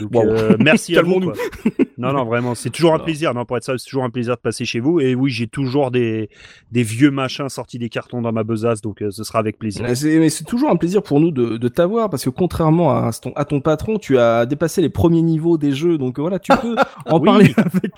Donc, 0.01 0.15
Wow. 0.15 0.23
euh, 0.31 0.57
merci 0.61 0.97
à 0.99 1.03
vous. 1.03 1.13
Calmons-nous. 1.21 1.33
quoi. 1.33 1.85
Non, 1.99 2.13
non, 2.13 2.25
vraiment, 2.25 2.55
c'est 2.55 2.71
toujours 2.71 2.95
un 2.95 3.01
plaisir. 3.01 3.35
Non, 3.35 3.45
pour 3.45 3.57
être 3.57 3.65
ça, 3.65 3.77
c'est 3.77 3.89
toujours 3.89 4.05
un 4.05 4.11
plaisir 4.11 4.37
de 4.37 4.41
passer 4.41 4.65
chez 4.65 4.79
vous. 4.79 5.01
Et 5.01 5.17
oui, 5.17 5.31
j'ai 5.31 5.49
toujours 5.49 5.91
des, 5.91 6.31
des 6.71 6.85
vieux 6.85 7.11
machins 7.11 7.49
sortis 7.49 7.81
des 7.81 7.89
cartons 7.89 8.23
dans 8.23 8.31
ma 8.31 8.45
besace, 8.45 8.81
donc 8.81 9.03
ce 9.11 9.25
sera 9.25 9.41
avec 9.41 9.59
plaisir. 9.59 9.83
Mais 9.83 9.97
c'est, 9.97 10.17
mais 10.21 10.31
c'est 10.31 10.45
toujours 10.45 10.71
un 10.71 10.77
plaisir 10.77 11.03
pour 11.03 11.19
nous 11.19 11.33
de, 11.33 11.57
de 11.57 11.69
t'avoir 11.69 12.09
parce 12.09 12.25
que 12.25 12.31
contrairement 12.31 12.93
à 12.93 13.11
ton, 13.13 13.33
à 13.35 13.45
ton 13.45 13.61
patron, 13.61 13.99
tu 13.99 14.17
as 14.17 14.47
dépassé 14.47 14.81
les 14.81 14.91
premiers 14.91 15.23
niveaux 15.23 15.59
des 15.59 15.73
jeux. 15.73 15.99
Donc 15.99 16.21
voilà, 16.21 16.39
tu 16.39 16.53
peux 16.57 16.77
en 17.07 17.19
Oui. 17.19 17.25
parler 17.25 17.53
avec 17.57 17.93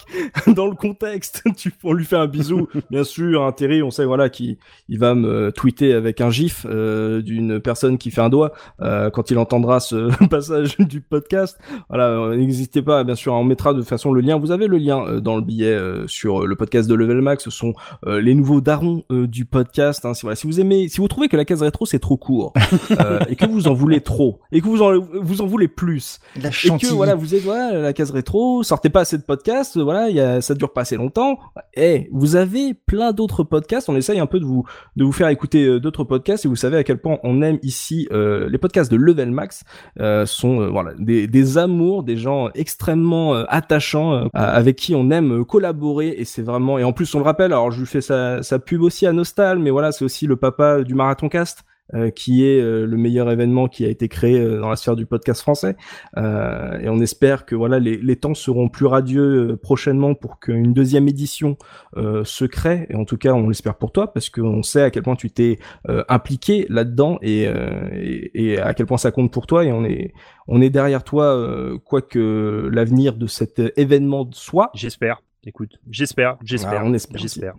dans 0.56 0.66
le 0.66 0.74
contexte. 0.76 1.42
tu 1.58 1.70
on 1.84 1.92
lui 1.92 2.06
fait 2.06 2.16
un 2.16 2.26
bisou, 2.26 2.68
bien 2.90 3.04
sûr. 3.04 3.44
Un 3.44 3.52
Terry, 3.52 3.82
on 3.82 3.90
sait 3.90 4.04
voilà 4.04 4.28
qui 4.28 4.58
il 4.88 4.98
va 4.98 5.14
me 5.14 5.50
tweeter 5.52 5.92
avec 5.92 6.20
un 6.20 6.30
gif 6.30 6.66
euh, 6.68 7.22
d'une 7.22 7.60
personne 7.60 7.98
qui 7.98 8.10
fait 8.10 8.20
un 8.20 8.28
doigt 8.28 8.52
euh, 8.82 9.10
quand 9.10 9.30
il 9.30 9.38
entendra 9.38 9.80
ce 9.80 10.10
passage 10.28 10.76
du 10.78 11.00
podcast. 11.00 11.58
Voilà, 11.88 12.36
n'hésitez 12.36 12.82
pas, 12.82 13.04
bien 13.04 13.14
sûr, 13.14 13.32
on 13.34 13.44
mettra 13.44 13.72
de 13.72 13.80
toute 13.80 13.88
façon 13.88 14.12
le 14.12 14.20
lien. 14.20 14.38
Vous 14.38 14.50
avez 14.50 14.66
le 14.66 14.78
lien 14.78 15.04
euh, 15.06 15.20
dans 15.20 15.36
le 15.36 15.42
billet 15.42 15.78
sur 16.06 16.46
le 16.46 16.56
podcast 16.56 16.88
de 16.88 16.94
Level 16.94 17.20
Max. 17.20 17.44
Ce 17.44 17.50
sont 17.50 17.74
les 18.06 18.34
nouveaux 18.34 18.60
darons 18.60 19.02
du 19.10 19.44
podcast. 19.44 20.04
Hein. 20.04 20.14
Si, 20.14 20.22
voilà, 20.22 20.36
si 20.36 20.46
vous 20.46 20.60
aimez, 20.60 20.88
si 20.88 20.98
vous 20.98 21.08
trouvez 21.08 21.28
que 21.28 21.36
la 21.36 21.44
case 21.44 21.62
rétro 21.62 21.86
c'est 21.86 21.98
trop 21.98 22.16
court 22.16 22.52
et 23.28 23.36
que 23.36 23.46
vous 23.46 23.68
en 23.68 23.74
voulez 23.74 24.00
trop 24.00 24.40
et 24.52 24.60
que 24.60 24.66
vous 24.66 24.82
en 24.82 24.98
vous 25.00 25.40
en 25.40 25.46
voulez 25.46 25.68
plus 25.68 26.20
La 26.40 26.48
et 26.48 26.78
que 26.78 26.92
voilà 26.92 27.14
vous 27.14 27.34
êtes 27.34 27.42
voilà 27.42 27.72
la 27.78 27.92
case 27.92 28.10
rétro, 28.10 28.62
sortez 28.62 28.90
pas 28.90 29.00
assez 29.00 29.18
de 29.18 29.22
podcasts, 29.22 29.78
voilà, 29.78 30.08
il 30.08 30.16
y 30.16 30.20
a, 30.20 30.40
ça 30.40 30.54
dure 30.54 30.72
pas 30.72 30.82
assez 30.82 30.96
longtemps. 30.96 31.38
Eh, 31.74 32.08
vous 32.12 32.36
avez 32.36 32.49
plein 32.86 33.12
d'autres 33.12 33.44
podcasts. 33.44 33.88
On 33.88 33.96
essaye 33.96 34.18
un 34.18 34.26
peu 34.26 34.40
de 34.40 34.44
vous 34.44 34.64
de 34.96 35.04
vous 35.04 35.12
faire 35.12 35.28
écouter 35.28 35.66
euh, 35.66 35.80
d'autres 35.80 36.04
podcasts 36.04 36.44
et 36.44 36.48
vous 36.48 36.56
savez 36.56 36.76
à 36.76 36.84
quel 36.84 36.98
point 36.98 37.18
on 37.22 37.42
aime 37.42 37.58
ici 37.62 38.08
euh, 38.12 38.48
les 38.48 38.58
podcasts 38.58 38.90
de 38.90 38.96
Level 38.96 39.30
Max 39.30 39.64
euh, 40.00 40.26
sont 40.26 40.70
voilà 40.70 40.92
des, 40.98 41.26
des 41.26 41.58
amours, 41.58 42.02
des 42.02 42.16
gens 42.16 42.50
extrêmement 42.54 43.34
attachants 43.48 44.28
avec 44.34 44.76
qui 44.76 44.94
on 44.94 45.10
aime 45.10 45.44
collaborer 45.44 46.14
et 46.18 46.24
c'est 46.24 46.42
vraiment 46.42 46.78
et 46.78 46.84
en 46.84 46.92
plus 46.92 47.14
on 47.14 47.18
le 47.18 47.24
rappelle. 47.24 47.52
Alors 47.52 47.70
je 47.70 47.80
lui 47.80 47.86
fais 47.86 48.00
sa, 48.00 48.42
sa 48.42 48.58
pub 48.58 48.82
aussi 48.82 49.06
à 49.06 49.12
Nostal, 49.12 49.58
mais 49.58 49.70
voilà 49.70 49.92
c'est 49.92 50.04
aussi 50.04 50.26
le 50.26 50.36
papa 50.36 50.82
du 50.82 50.94
Marathon 50.94 51.28
Cast. 51.28 51.64
Euh, 51.94 52.10
qui 52.10 52.44
est 52.44 52.60
euh, 52.60 52.86
le 52.86 52.96
meilleur 52.96 53.30
événement 53.30 53.68
qui 53.68 53.84
a 53.84 53.88
été 53.88 54.08
créé 54.08 54.38
euh, 54.40 54.60
dans 54.60 54.68
la 54.68 54.76
sphère 54.76 54.96
du 54.96 55.06
podcast 55.06 55.40
français. 55.42 55.76
Euh, 56.16 56.78
et 56.80 56.88
on 56.88 57.00
espère 57.00 57.46
que 57.46 57.54
voilà 57.54 57.78
les, 57.78 57.96
les 57.96 58.16
temps 58.16 58.34
seront 58.34 58.68
plus 58.68 58.86
radieux 58.86 59.50
euh, 59.52 59.56
prochainement 59.56 60.14
pour 60.14 60.38
qu'une 60.40 60.72
deuxième 60.72 61.08
édition 61.08 61.56
euh, 61.96 62.24
se 62.24 62.44
crée. 62.44 62.86
Et 62.90 62.94
en 62.94 63.04
tout 63.04 63.16
cas 63.16 63.32
on 63.32 63.48
l'espère 63.48 63.76
pour 63.76 63.92
toi 63.92 64.12
parce 64.12 64.30
qu'on 64.30 64.62
sait 64.62 64.82
à 64.82 64.90
quel 64.90 65.02
point 65.02 65.16
tu 65.16 65.30
t'es 65.30 65.58
euh, 65.88 66.04
impliqué 66.08 66.66
là-dedans 66.68 67.18
et, 67.22 67.46
euh, 67.46 67.88
et, 67.92 68.52
et 68.52 68.58
à 68.60 68.74
quel 68.74 68.86
point 68.86 68.98
ça 68.98 69.10
compte 69.10 69.32
pour 69.32 69.46
toi. 69.46 69.64
Et 69.64 69.72
on 69.72 69.84
est 69.84 70.12
on 70.48 70.60
est 70.60 70.70
derrière 70.70 71.04
toi 71.04 71.24
euh, 71.36 71.78
quoi 71.78 72.02
que 72.02 72.68
l'avenir 72.72 73.14
de 73.14 73.26
cet 73.26 73.60
événement 73.76 74.28
soit. 74.32 74.70
J'espère. 74.74 75.22
Écoute, 75.46 75.78
j'espère, 75.90 76.36
j'espère, 76.44 76.80
Ah, 76.82 76.84
on 76.84 76.92
espère 76.92 77.18
j'espère. 77.18 77.54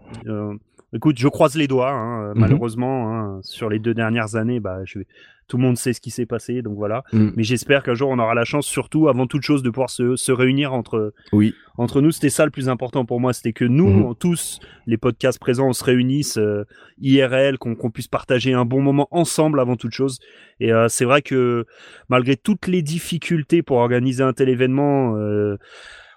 Écoute, 0.93 1.17
je 1.19 1.27
croise 1.27 1.55
les 1.55 1.67
doigts. 1.67 1.91
Hein, 1.91 2.33
Mhm. 2.33 2.39
Malheureusement, 2.39 3.09
hein, 3.13 3.39
sur 3.43 3.69
les 3.69 3.79
deux 3.79 3.93
dernières 3.93 4.35
années, 4.35 4.59
bah, 4.59 4.79
je 4.85 4.99
vais- 4.99 5.07
tout 5.47 5.57
le 5.57 5.63
monde 5.63 5.75
sait 5.77 5.91
ce 5.91 5.99
qui 5.99 6.11
s'est 6.11 6.25
passé, 6.25 6.61
donc 6.61 6.75
voilà. 6.77 7.03
Mm. 7.11 7.29
Mais 7.35 7.43
j'espère 7.43 7.83
qu'un 7.83 7.93
jour 7.93 8.09
on 8.09 8.19
aura 8.19 8.33
la 8.33 8.45
chance, 8.45 8.65
surtout 8.65 9.09
avant 9.09 9.27
toute 9.27 9.41
chose, 9.41 9.63
de 9.63 9.69
pouvoir 9.69 9.89
se, 9.89 10.15
se 10.15 10.31
réunir 10.31 10.71
entre 10.73 11.13
oui 11.33 11.53
entre 11.77 11.99
nous. 11.99 12.11
C'était 12.11 12.29
ça 12.29 12.45
le 12.45 12.51
plus 12.51 12.69
important 12.69 13.03
pour 13.05 13.19
moi, 13.19 13.33
c'était 13.33 13.51
que 13.51 13.65
nous 13.65 14.09
Mhm. 14.09 14.15
tous, 14.17 14.59
les 14.87 14.97
podcasts 14.97 15.39
présents, 15.39 15.67
on 15.69 15.73
se 15.73 15.83
réunisse 15.83 16.37
euh, 16.37 16.63
IRL, 17.01 17.57
qu'on 17.57 17.75
qu'on 17.75 17.89
puisse 17.91 18.07
partager 18.07 18.53
un 18.53 18.63
bon 18.65 18.81
moment 18.81 19.07
ensemble 19.11 19.59
avant 19.59 19.75
toute 19.75 19.91
chose. 19.93 20.19
Et 20.61 20.71
euh, 20.71 20.87
c'est 20.87 21.05
vrai 21.05 21.21
que 21.21 21.65
malgré 22.07 22.37
toutes 22.37 22.67
les 22.67 22.81
difficultés 22.81 23.61
pour 23.61 23.77
organiser 23.77 24.23
un 24.23 24.31
tel 24.33 24.47
événement. 24.47 25.15
euh, 25.17 25.57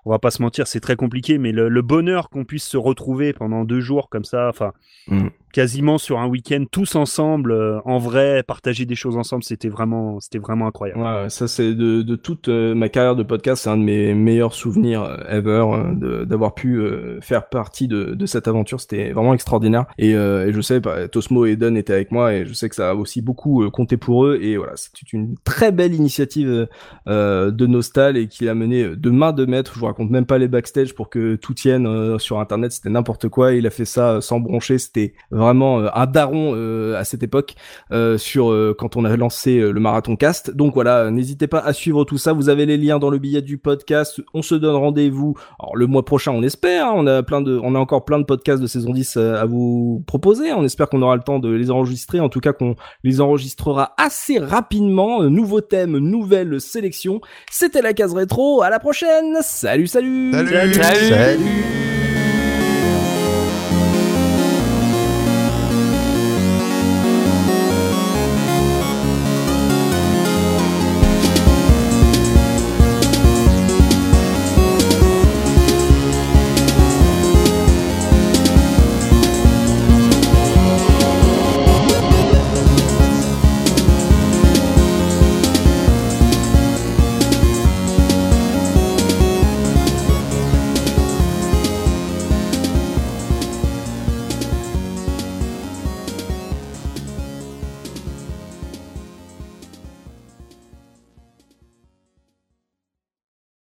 on 0.05 0.11
va 0.11 0.19
pas 0.19 0.31
se 0.31 0.43
mentir, 0.43 0.67
c'est 0.67 0.81
très 0.81 0.97
compliqué, 0.97 1.39
mais 1.39 1.53
le, 1.53 1.83
bonheur 1.83 2.29
qu'on 2.29 2.45
puisse 2.45 2.65
se 2.65 2.77
retrouver 2.77 3.33
pendant 3.33 3.65
deux 3.65 3.81
jours 3.81 4.09
comme 4.09 4.25
ça, 4.25 4.49
enfin, 4.49 4.73
Mm. 5.09 5.29
Quasiment 5.55 5.99
sur 5.99 6.19
un 6.19 6.27
week-end, 6.27 6.65
tous 6.69 6.97
ensemble, 6.97 7.53
euh, 7.53 7.79
en 7.85 7.99
vrai, 7.99 8.43
partager 8.43 8.87
des 8.87 8.97
choses 8.97 9.17
ensemble, 9.17 9.45
c'était 9.45 9.69
vraiment, 9.69 10.19
c'était 10.19 10.41
vraiment 10.41 10.67
incroyable. 10.67 11.01
Ouais, 11.01 11.31
ça 11.31 11.47
c'est 11.47 11.75
de, 11.75 12.03
de 12.03 12.17
toute 12.17 12.49
euh, 12.49 12.75
ma 12.75 12.89
carrière 12.89 13.15
de 13.15 13.23
podcast, 13.23 13.63
c'est 13.63 13.71
un 13.71 13.77
de 13.77 13.85
mes 13.85 14.15
meilleurs 14.15 14.53
souvenirs 14.53 15.05
euh, 15.05 15.17
ever 15.29 15.65
euh, 16.03 16.25
d'avoir 16.25 16.55
pu 16.55 16.81
euh, 16.81 17.21
faire 17.21 17.49
partie 17.49 17.87
de, 17.87 18.15
de 18.15 18.27
cette 18.27 18.49
aventure. 18.49 18.81
C'était 18.81 19.13
vraiment 19.13 19.33
extraordinaire. 19.33 19.87
Et, 19.97 20.11
et 20.11 20.53
je 20.53 20.61
sais, 20.61 20.81
bah, 20.81 21.07
Tosmo 21.07 21.47
et 21.47 21.53
Eden 21.53 21.77
étaient 21.77 21.93
avec 21.93 22.11
moi 22.11 22.35
et 22.35 22.45
je 22.47 22.53
sais 22.53 22.69
que 22.69 22.75
ça 22.75 22.91
a 22.91 22.95
aussi 22.95 23.23
beaucoup 23.23 23.71
compté 23.71 23.97
pour 23.97 24.27
eux. 24.27 24.41
Et 24.43 24.57
voilà, 24.57 24.73
c'était 24.75 25.07
une 25.13 25.37
très 25.45 25.71
belle 25.71 25.95
initiative 25.95 26.67
de 27.07 27.67
Nostal 27.67 28.17
et 28.17 28.27
qui 28.27 28.49
a 28.49 28.55
mené 28.55 28.97
de 28.97 29.11
main 29.11 29.33
de 29.33 29.45
maître. 29.45 29.73
Je 29.75 29.79
vous 29.79 29.87
raconte 29.87 30.11
même 30.11 30.27
pas 30.27 30.39
les 30.39 30.49
backstage 30.49 30.97
pour 30.97 31.11
que 31.11 31.37
tout 31.37 31.55
tienne 31.55 32.19
sur 32.19 32.41
Internet. 32.41 32.73
C'était 32.73 32.91
n'importe 32.91 33.29
quoi. 33.29 33.53
Il 33.53 33.67
a 33.69 33.71
fait 33.71 33.85
ça 33.85 34.21
sans 34.21 34.41
broncher. 34.41 34.79
C'était 34.79 35.15
vraiment 35.31 35.44
euh, 35.53 35.89
un 35.95 36.07
daron 36.07 36.53
euh, 36.55 36.97
à 36.99 37.05
cette 37.05 37.23
époque 37.23 37.55
euh, 37.93 38.19
sur 38.19 38.51
euh, 38.51 38.75
quand 38.79 38.97
on 38.97 39.05
a 39.05 39.17
lancé 39.17 39.59
euh, 39.59 39.71
le 39.71 39.81
marathon 39.81 40.17
cast. 40.17 40.51
Donc 40.51 40.75
voilà, 40.75 41.11
n'hésitez 41.11 41.47
pas 41.47 41.59
à 41.61 41.73
suivre 41.73 42.05
tout 42.05 42.19
ça. 42.19 42.33
Vous 42.33 42.49
avez 42.49 42.67
les 42.67 42.77
liens 42.77 42.99
dans 42.99 43.11
le 43.11 43.19
billet 43.19 43.43
du 43.43 43.59
podcast. 43.59 44.21
On 44.35 44.43
se 44.43 44.55
donne 44.55 44.77
rendez-vous. 44.77 45.35
Alors 45.61 45.77
le 45.77 45.87
mois 45.87 46.05
prochain, 46.05 46.33
on 46.33 46.43
espère. 46.43 46.89
hein. 46.89 46.93
on 46.97 47.07
a 47.07 47.23
plein 47.23 47.41
de, 47.41 47.59
on 47.63 47.75
a 47.75 47.79
encore 47.79 48.05
plein 48.05 48.19
de 48.19 48.25
podcasts 48.25 48.63
de 48.63 48.67
saison 48.67 48.93
10 48.93 49.17
euh, 49.17 49.41
à 49.41 49.45
vous 49.45 50.03
proposer. 50.07 50.53
On 50.53 50.65
espère 50.65 50.89
qu'on 50.89 51.03
aura 51.03 51.17
le 51.17 51.23
temps 51.23 51.39
de 51.39 51.51
les 51.51 51.71
enregistrer. 51.71 52.21
En 52.21 52.29
tout 52.29 52.41
cas, 52.41 52.53
qu'on 52.53 52.77
les 53.03 53.21
enregistrera 53.21 53.95
assez 53.99 54.39
rapidement. 54.39 55.23
Euh, 55.23 55.29
nouveau 55.29 55.61
thème, 55.61 55.99
nouvelle 55.99 56.61
sélection. 56.61 57.21
C'était 57.51 57.83
la 57.83 57.93
case 57.93 58.15
rétro. 58.15 58.63
À 58.63 58.71
la 58.71 58.79
prochaine. 58.79 59.37
Salut, 59.43 59.87
salut. 59.87 60.33
Salut. 60.33 60.75
Salut. 60.75 60.75
Salut 60.75 61.94